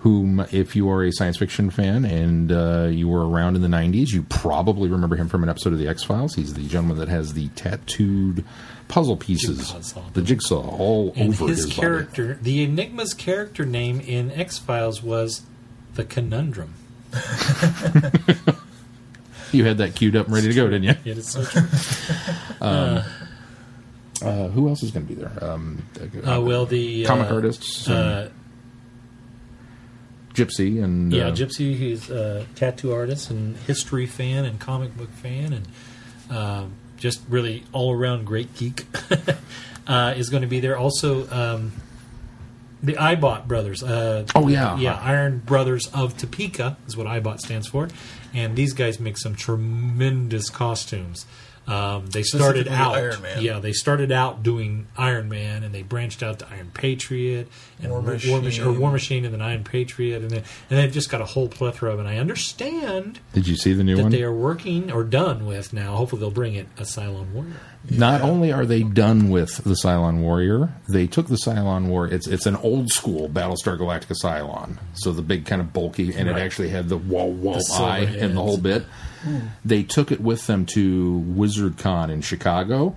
whom, 0.00 0.40
if 0.52 0.74
you 0.76 0.88
are 0.90 1.04
a 1.04 1.12
science 1.12 1.36
fiction 1.38 1.70
fan 1.70 2.04
and 2.04 2.50
uh, 2.52 2.88
you 2.90 3.06
were 3.08 3.28
around 3.28 3.56
in 3.56 3.62
the 3.62 3.68
'90s, 3.68 4.10
you 4.10 4.22
probably 4.24 4.88
remember 4.88 5.16
him 5.16 5.28
from 5.28 5.42
an 5.42 5.48
episode 5.48 5.72
of 5.72 5.78
the 5.78 5.88
X 5.88 6.02
Files. 6.02 6.34
He's 6.34 6.54
the 6.54 6.66
gentleman 6.66 6.96
that 6.98 7.08
has 7.08 7.34
the 7.34 7.48
tattooed 7.50 8.44
puzzle 8.88 9.16
pieces, 9.16 9.70
Jigsaw. 9.72 10.02
the 10.14 10.22
jigsaw, 10.22 10.68
all 10.76 11.12
And 11.16 11.28
over 11.34 11.46
his, 11.48 11.58
his, 11.64 11.66
body. 11.66 11.80
character, 11.80 12.38
the 12.42 12.62
Enigma's 12.64 13.14
character 13.14 13.64
name 13.64 14.00
in 14.00 14.30
X 14.32 14.58
Files 14.58 15.02
was 15.02 15.42
the 15.94 16.04
Conundrum. 16.04 16.74
You 19.52 19.64
had 19.64 19.78
that 19.78 19.96
queued 19.96 20.14
up 20.14 20.26
and 20.26 20.34
ready 20.36 20.46
to 20.46 20.54
go, 20.54 20.68
didn't 20.68 20.84
you? 20.84 20.94
It 21.10 21.18
is 21.18 21.26
so 21.28 21.42
true. 21.44 21.62
Uh, 24.22 24.48
who 24.48 24.68
else 24.68 24.82
is 24.82 24.90
going 24.90 25.06
to 25.06 25.14
be 25.14 25.18
there? 25.18 25.32
Um, 25.42 25.82
Uh, 26.26 26.40
well, 26.42 26.66
the 26.66 27.04
comic 27.06 27.30
uh, 27.30 27.34
artists, 27.34 27.86
and 27.86 27.96
Uh, 27.96 28.28
Gypsy, 30.44 30.82
and 30.82 31.12
yeah, 31.12 31.28
uh, 31.28 31.32
Gypsy, 31.34 31.76
he's 31.76 32.10
a 32.10 32.46
tattoo 32.54 32.92
artist 32.92 33.30
and 33.30 33.56
history 33.58 34.06
fan 34.06 34.44
and 34.44 34.58
comic 34.60 34.96
book 34.96 35.10
fan 35.10 35.52
and 35.52 35.68
um, 36.36 36.72
just 36.96 37.20
really 37.28 37.64
all 37.72 37.92
around 37.92 38.24
great 38.26 38.54
geek 38.54 38.86
uh, 39.86 40.14
is 40.16 40.28
going 40.30 40.42
to 40.42 40.46
be 40.48 40.60
there. 40.60 40.76
Also, 40.76 41.28
um, 41.30 41.72
the 42.82 42.94
iBot 42.94 43.46
brothers. 43.46 43.82
Uh, 43.82 44.24
Oh, 44.34 44.48
yeah. 44.48 44.76
yeah, 44.78 44.98
Iron 45.02 45.38
Brothers 45.38 45.88
of 45.92 46.16
Topeka 46.16 46.76
is 46.86 46.96
what 46.96 47.06
iBot 47.06 47.38
stands 47.40 47.66
for, 47.68 47.88
and 48.32 48.56
these 48.56 48.72
guys 48.72 48.98
make 49.00 49.18
some 49.18 49.34
tremendous 49.34 50.48
costumes. 50.48 51.26
Um, 51.70 52.06
they 52.06 52.22
started 52.24 52.66
out, 52.68 52.96
Iron 52.96 53.22
Man. 53.22 53.42
yeah, 53.42 53.60
they 53.60 53.72
started 53.72 54.10
out 54.10 54.42
doing 54.42 54.88
Iron 54.96 55.28
Man, 55.28 55.62
and 55.62 55.72
they 55.74 55.82
branched 55.82 56.22
out 56.22 56.40
to 56.40 56.48
Iron 56.50 56.70
Patriot 56.74 57.46
and 57.80 57.92
War 57.92 58.00
War, 58.00 58.12
Machine. 58.12 58.42
Machine, 58.44 58.64
or 58.64 58.72
War 58.72 58.90
Machine, 58.90 59.24
and 59.24 59.32
then 59.32 59.40
Iron 59.40 59.62
Patriot, 59.62 60.22
and 60.22 60.30
then 60.30 60.42
and 60.68 60.78
they've 60.78 60.92
just 60.92 61.10
got 61.10 61.20
a 61.20 61.24
whole 61.26 61.48
plethora 61.48 61.92
of. 61.92 61.98
it. 61.98 62.00
And 62.00 62.08
I 62.08 62.18
understand 62.18 63.20
did 63.32 63.46
you 63.46 63.56
see 63.56 63.72
the 63.72 63.84
new 63.84 63.96
that 63.96 64.02
one? 64.02 64.10
they 64.12 64.22
are 64.22 64.32
working 64.34 64.90
or 64.90 65.04
done 65.04 65.46
with 65.46 65.72
now. 65.72 65.94
Hopefully, 65.96 66.20
they'll 66.20 66.30
bring 66.30 66.54
it 66.54 66.66
a 66.76 66.82
Cylon 66.82 67.30
Warrior. 67.32 67.52
Not 67.88 68.20
only 68.20 68.52
are 68.52 68.66
they 68.66 68.82
done 68.82 69.30
with 69.30 69.64
the 69.64 69.74
Cylon 69.74 70.20
Warrior, 70.20 70.74
they 70.88 71.06
took 71.06 71.28
the 71.28 71.36
Cylon 71.46 71.86
Warrior. 71.86 72.12
It's 72.14 72.26
it's 72.26 72.46
an 72.46 72.56
old 72.56 72.90
school 72.90 73.28
Battlestar 73.28 73.78
Galactica 73.78 74.14
Cylon, 74.22 74.76
so 74.94 75.12
the 75.12 75.22
big 75.22 75.46
kind 75.46 75.60
of 75.62 75.72
bulky, 75.72 76.12
and 76.14 76.28
Right. 76.28 76.38
it 76.38 76.44
actually 76.44 76.68
had 76.68 76.88
the 76.88 76.98
wall 76.98 77.30
wall 77.32 77.54
The 77.54 77.60
silver 77.62 77.84
eye 77.90 77.98
and 78.00 78.36
the 78.36 78.42
whole 78.42 78.58
bit. 78.58 78.84
They 79.64 79.82
took 79.82 80.10
it 80.12 80.20
with 80.20 80.46
them 80.46 80.66
to 80.66 81.24
WizardCon 81.28 82.10
in 82.10 82.22
Chicago, 82.22 82.96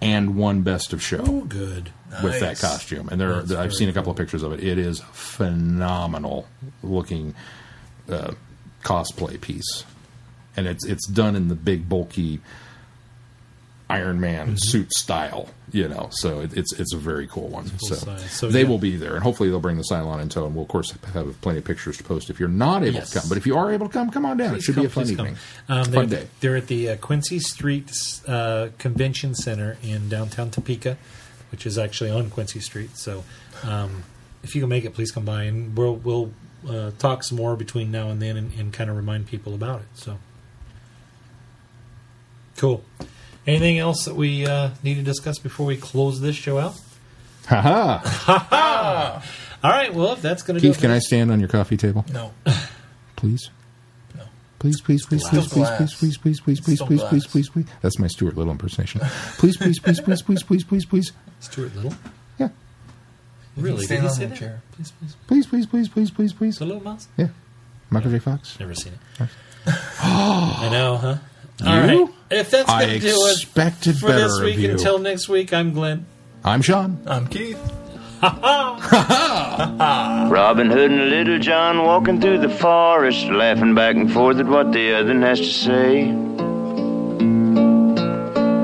and 0.00 0.36
won 0.36 0.62
Best 0.62 0.92
of 0.92 1.02
Show 1.02 1.24
Oh, 1.26 1.40
good. 1.40 1.90
with 2.22 2.38
that 2.40 2.58
costume. 2.58 3.08
And 3.10 3.20
there, 3.20 3.42
That's 3.42 3.52
I've 3.52 3.74
seen 3.74 3.88
a 3.88 3.92
couple 3.92 4.10
of 4.12 4.16
pictures 4.16 4.42
of 4.42 4.52
it. 4.52 4.62
It 4.62 4.78
is 4.78 5.00
phenomenal 5.12 6.46
looking 6.82 7.34
uh, 8.08 8.32
cosplay 8.84 9.40
piece, 9.40 9.84
and 10.56 10.66
it's 10.66 10.84
it's 10.86 11.06
done 11.08 11.34
in 11.34 11.48
the 11.48 11.54
big 11.56 11.88
bulky 11.88 12.40
Iron 13.90 14.20
Man 14.20 14.46
Mm-hmm. 14.48 14.56
suit 14.56 14.92
style. 14.92 15.48
You 15.70 15.86
know, 15.86 16.08
so 16.10 16.40
it, 16.40 16.56
it's 16.56 16.72
it's 16.72 16.94
a 16.94 16.96
very 16.96 17.26
cool 17.26 17.48
one. 17.48 17.64
full 17.66 17.88
So. 17.90 18.16
So, 18.28 18.48
they 18.48 18.62
yeah. 18.62 18.68
will 18.68 18.78
be 18.78 18.96
there, 18.96 19.14
and 19.16 19.22
hopefully 19.22 19.50
they'll 19.50 19.60
bring 19.60 19.76
the 19.76 19.82
Cylon 19.90 20.22
in 20.22 20.30
tow. 20.30 20.46
And 20.46 20.54
we'll 20.54 20.62
of 20.64 20.68
course 20.68 20.92
have 21.12 21.40
plenty 21.42 21.58
of 21.58 21.64
pictures 21.66 21.98
to 21.98 22.04
post 22.04 22.30
if 22.30 22.40
you're 22.40 22.48
not 22.48 22.82
able 22.84 22.94
Yes. 22.94 23.10
to 23.10 23.20
come. 23.20 23.28
But 23.28 23.36
if 23.36 23.46
you 23.46 23.54
are 23.58 23.70
able 23.70 23.86
to 23.86 23.92
come, 23.92 24.10
come 24.10 24.24
on 24.24 24.38
down. 24.38 24.54
it 24.54 24.62
should 24.62 24.76
come, 24.76 24.84
be 24.84 24.86
a 24.86 24.90
fun 24.90 25.10
evening. 25.10 25.36
Um, 25.68 25.84
fun 25.84 26.08
they're, 26.08 26.20
day. 26.20 26.28
they're 26.40 26.56
at 26.56 26.68
the 26.68 26.88
uh, 26.90 26.96
Quincy 26.96 27.38
Street 27.38 27.90
uh, 28.26 28.68
Convention 28.78 29.34
Center 29.34 29.76
in 29.82 30.08
downtown 30.08 30.50
Topeka, 30.50 30.96
which 31.50 31.66
is 31.66 31.76
actually 31.76 32.10
on 32.10 32.30
Quincy 32.30 32.60
Street. 32.60 32.96
So, 32.96 33.24
um, 33.62 34.04
if 34.42 34.54
you 34.54 34.62
can 34.62 34.70
make 34.70 34.86
it, 34.86 34.94
please 34.94 35.10
come 35.10 35.26
by, 35.26 35.42
and 35.42 35.76
we'll 35.76 35.96
we'll 35.96 36.32
uh, 36.66 36.92
talk 36.98 37.22
some 37.24 37.36
more 37.36 37.56
between 37.56 37.90
now 37.90 38.08
and 38.08 38.22
then, 38.22 38.38
and, 38.38 38.52
and 38.58 38.72
kind 38.72 38.88
of 38.88 38.96
remind 38.96 39.26
people 39.26 39.54
about 39.54 39.82
it. 39.82 39.86
So, 39.94 40.16
cool. 42.56 42.82
Anything 43.48 43.78
else 43.78 44.04
that 44.04 44.14
we 44.14 44.46
uh, 44.46 44.70
need 44.82 44.96
to 44.96 45.02
discuss 45.02 45.38
before 45.38 45.64
we 45.64 45.78
close 45.78 46.20
this 46.20 46.36
show 46.36 46.58
out? 46.58 46.78
Haha! 47.46 49.20
All 49.64 49.70
right. 49.70 49.94
Well, 49.94 50.12
if 50.12 50.20
that's 50.20 50.42
going 50.42 50.56
to 50.56 50.60
do 50.60 50.68
Keith, 50.68 50.76
it. 50.78 50.80
can 50.82 50.90
I 50.90 50.98
stand 50.98 51.30
on 51.32 51.40
your 51.40 51.48
coffee 51.48 51.78
table, 51.78 52.04
No. 52.12 52.30
please? 53.16 53.48
No. 54.14 54.24
Please, 54.58 54.82
please, 54.82 55.06
please, 55.06 55.24
Still 55.26 55.40
please, 55.44 55.70
please, 55.70 55.94
please, 55.94 56.18
please, 56.18 56.18
please, 56.18 56.40
please, 56.40 56.60
please, 56.60 56.74
Still 56.76 56.86
please, 56.88 57.00
glass. 57.00 57.10
please, 57.10 57.26
please, 57.26 57.48
please. 57.48 57.64
That's 57.80 57.98
my 57.98 58.06
Stuart 58.06 58.36
Little 58.36 58.52
impersonation. 58.52 59.00
Please, 59.38 59.56
please, 59.56 59.78
please, 59.78 59.98
please, 60.00 60.20
please, 60.22 60.42
please, 60.42 60.64
please, 60.64 60.84
please. 60.84 61.12
Stuart 61.40 61.74
Little. 61.74 61.94
Yeah. 62.38 62.50
Really? 63.56 63.82
Stand 63.86 64.02
he 64.02 64.08
on 64.08 64.12
say 64.14 64.20
your 64.22 64.28
that? 64.28 64.38
chair. 64.38 64.62
Please, 64.72 64.90
please. 64.90 65.16
Please, 65.26 65.46
please, 65.46 65.66
please, 65.66 65.88
please, 65.88 66.10
please, 66.10 66.32
please. 66.34 66.58
The 66.58 66.66
Little 66.66 66.82
Mouse. 66.82 67.08
Yeah. 67.16 67.28
Michael 67.88 68.10
J. 68.10 68.18
Fox. 68.18 68.60
Never 68.60 68.74
seen 68.74 68.92
it. 68.92 69.28
I 70.02 70.68
know, 70.70 70.96
huh? 70.98 71.16
All 71.66 71.86
You? 71.88 72.04
right. 72.04 72.14
If 72.30 72.50
that's 72.50 72.68
I 72.68 72.86
going 72.86 73.00
to 73.00 73.06
do 73.06 73.26
it 73.26 73.32
expected 73.32 73.98
for 73.98 74.08
better 74.08 74.24
this 74.24 74.40
week, 74.42 74.56
of 74.56 74.60
you. 74.62 74.70
until 74.72 74.98
next 74.98 75.28
week, 75.28 75.52
I'm 75.52 75.72
Glenn. 75.72 76.06
I'm 76.44 76.62
Sean. 76.62 77.00
I'm 77.06 77.26
Keith. 77.26 77.58
Robin 78.22 78.80
Hood 80.70 80.90
and 80.90 81.10
Little 81.10 81.38
John 81.38 81.82
walking 81.84 82.20
through 82.20 82.38
the 82.40 82.48
forest, 82.48 83.26
laughing 83.28 83.74
back 83.74 83.96
and 83.96 84.12
forth 84.12 84.38
at 84.38 84.46
what 84.46 84.72
the 84.72 84.92
other 84.94 85.18
has 85.20 85.38
to 85.40 85.46
say. 85.46 86.12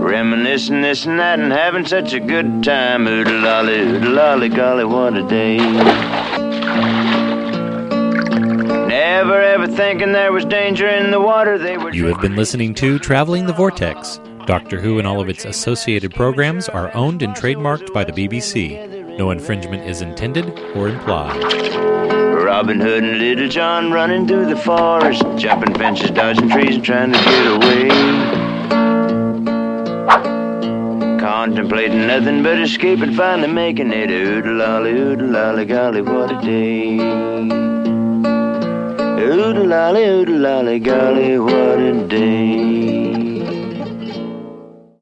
Reminiscing 0.04 0.82
this 0.82 1.06
and 1.06 1.18
that 1.18 1.40
and 1.40 1.50
having 1.52 1.86
such 1.86 2.12
a 2.12 2.20
good 2.20 2.62
time. 2.62 3.06
Oodle 3.06 3.40
lolly, 3.40 3.80
oodle 3.80 4.12
lolly, 4.12 4.48
golly, 4.48 4.84
what 4.84 5.16
a 5.16 5.22
day. 5.26 5.56
Never 8.94 9.42
ever 9.42 9.66
thinking 9.66 10.12
there 10.12 10.30
was 10.30 10.44
danger 10.44 10.88
in 10.88 11.10
the 11.10 11.20
water 11.20 11.58
they 11.58 11.76
were 11.76 11.92
You 11.92 12.06
have 12.06 12.20
been 12.20 12.36
listening 12.36 12.74
to 12.74 13.00
Traveling 13.00 13.44
the 13.44 13.52
Vortex. 13.52 14.20
Doctor 14.46 14.80
Who 14.80 15.00
and 15.00 15.06
all 15.06 15.20
of 15.20 15.28
its 15.28 15.44
associated 15.44 16.14
programs 16.14 16.68
are 16.68 16.94
owned 16.94 17.20
and 17.20 17.34
trademarked 17.34 17.92
by 17.92 18.04
the 18.04 18.12
BBC. 18.12 19.18
No 19.18 19.32
infringement 19.32 19.82
is 19.82 20.00
intended 20.00 20.56
or 20.76 20.86
implied. 20.86 21.42
Robin 22.44 22.80
Hood 22.80 23.02
and 23.02 23.18
Little 23.18 23.48
John 23.48 23.90
running 23.90 24.28
through 24.28 24.46
the 24.46 24.58
forest, 24.58 25.24
jumping 25.38 25.74
fences, 25.74 26.12
dodging 26.12 26.48
trees, 26.48 26.76
and 26.76 26.84
trying 26.84 27.12
to 27.14 27.18
get 27.18 27.46
away. 27.56 27.88
Contemplating 31.18 32.06
nothing 32.06 32.44
but 32.44 32.60
escaping, 32.60 33.12
finally 33.14 33.52
making 33.52 33.92
it. 33.92 34.12
Oodle 34.12 34.54
lolly, 34.54 34.92
oodle 34.92 35.30
lolly, 35.30 35.64
golly, 35.64 36.00
what 36.00 36.30
a 36.30 36.40
day. 36.46 37.83
Oodle 39.16 39.64
lolly, 39.66 40.04
oodle 40.04 40.38
lolly, 40.38 40.78
golly, 40.80 41.38
what 41.38 41.78
a 41.78 42.06
day. 42.08 43.03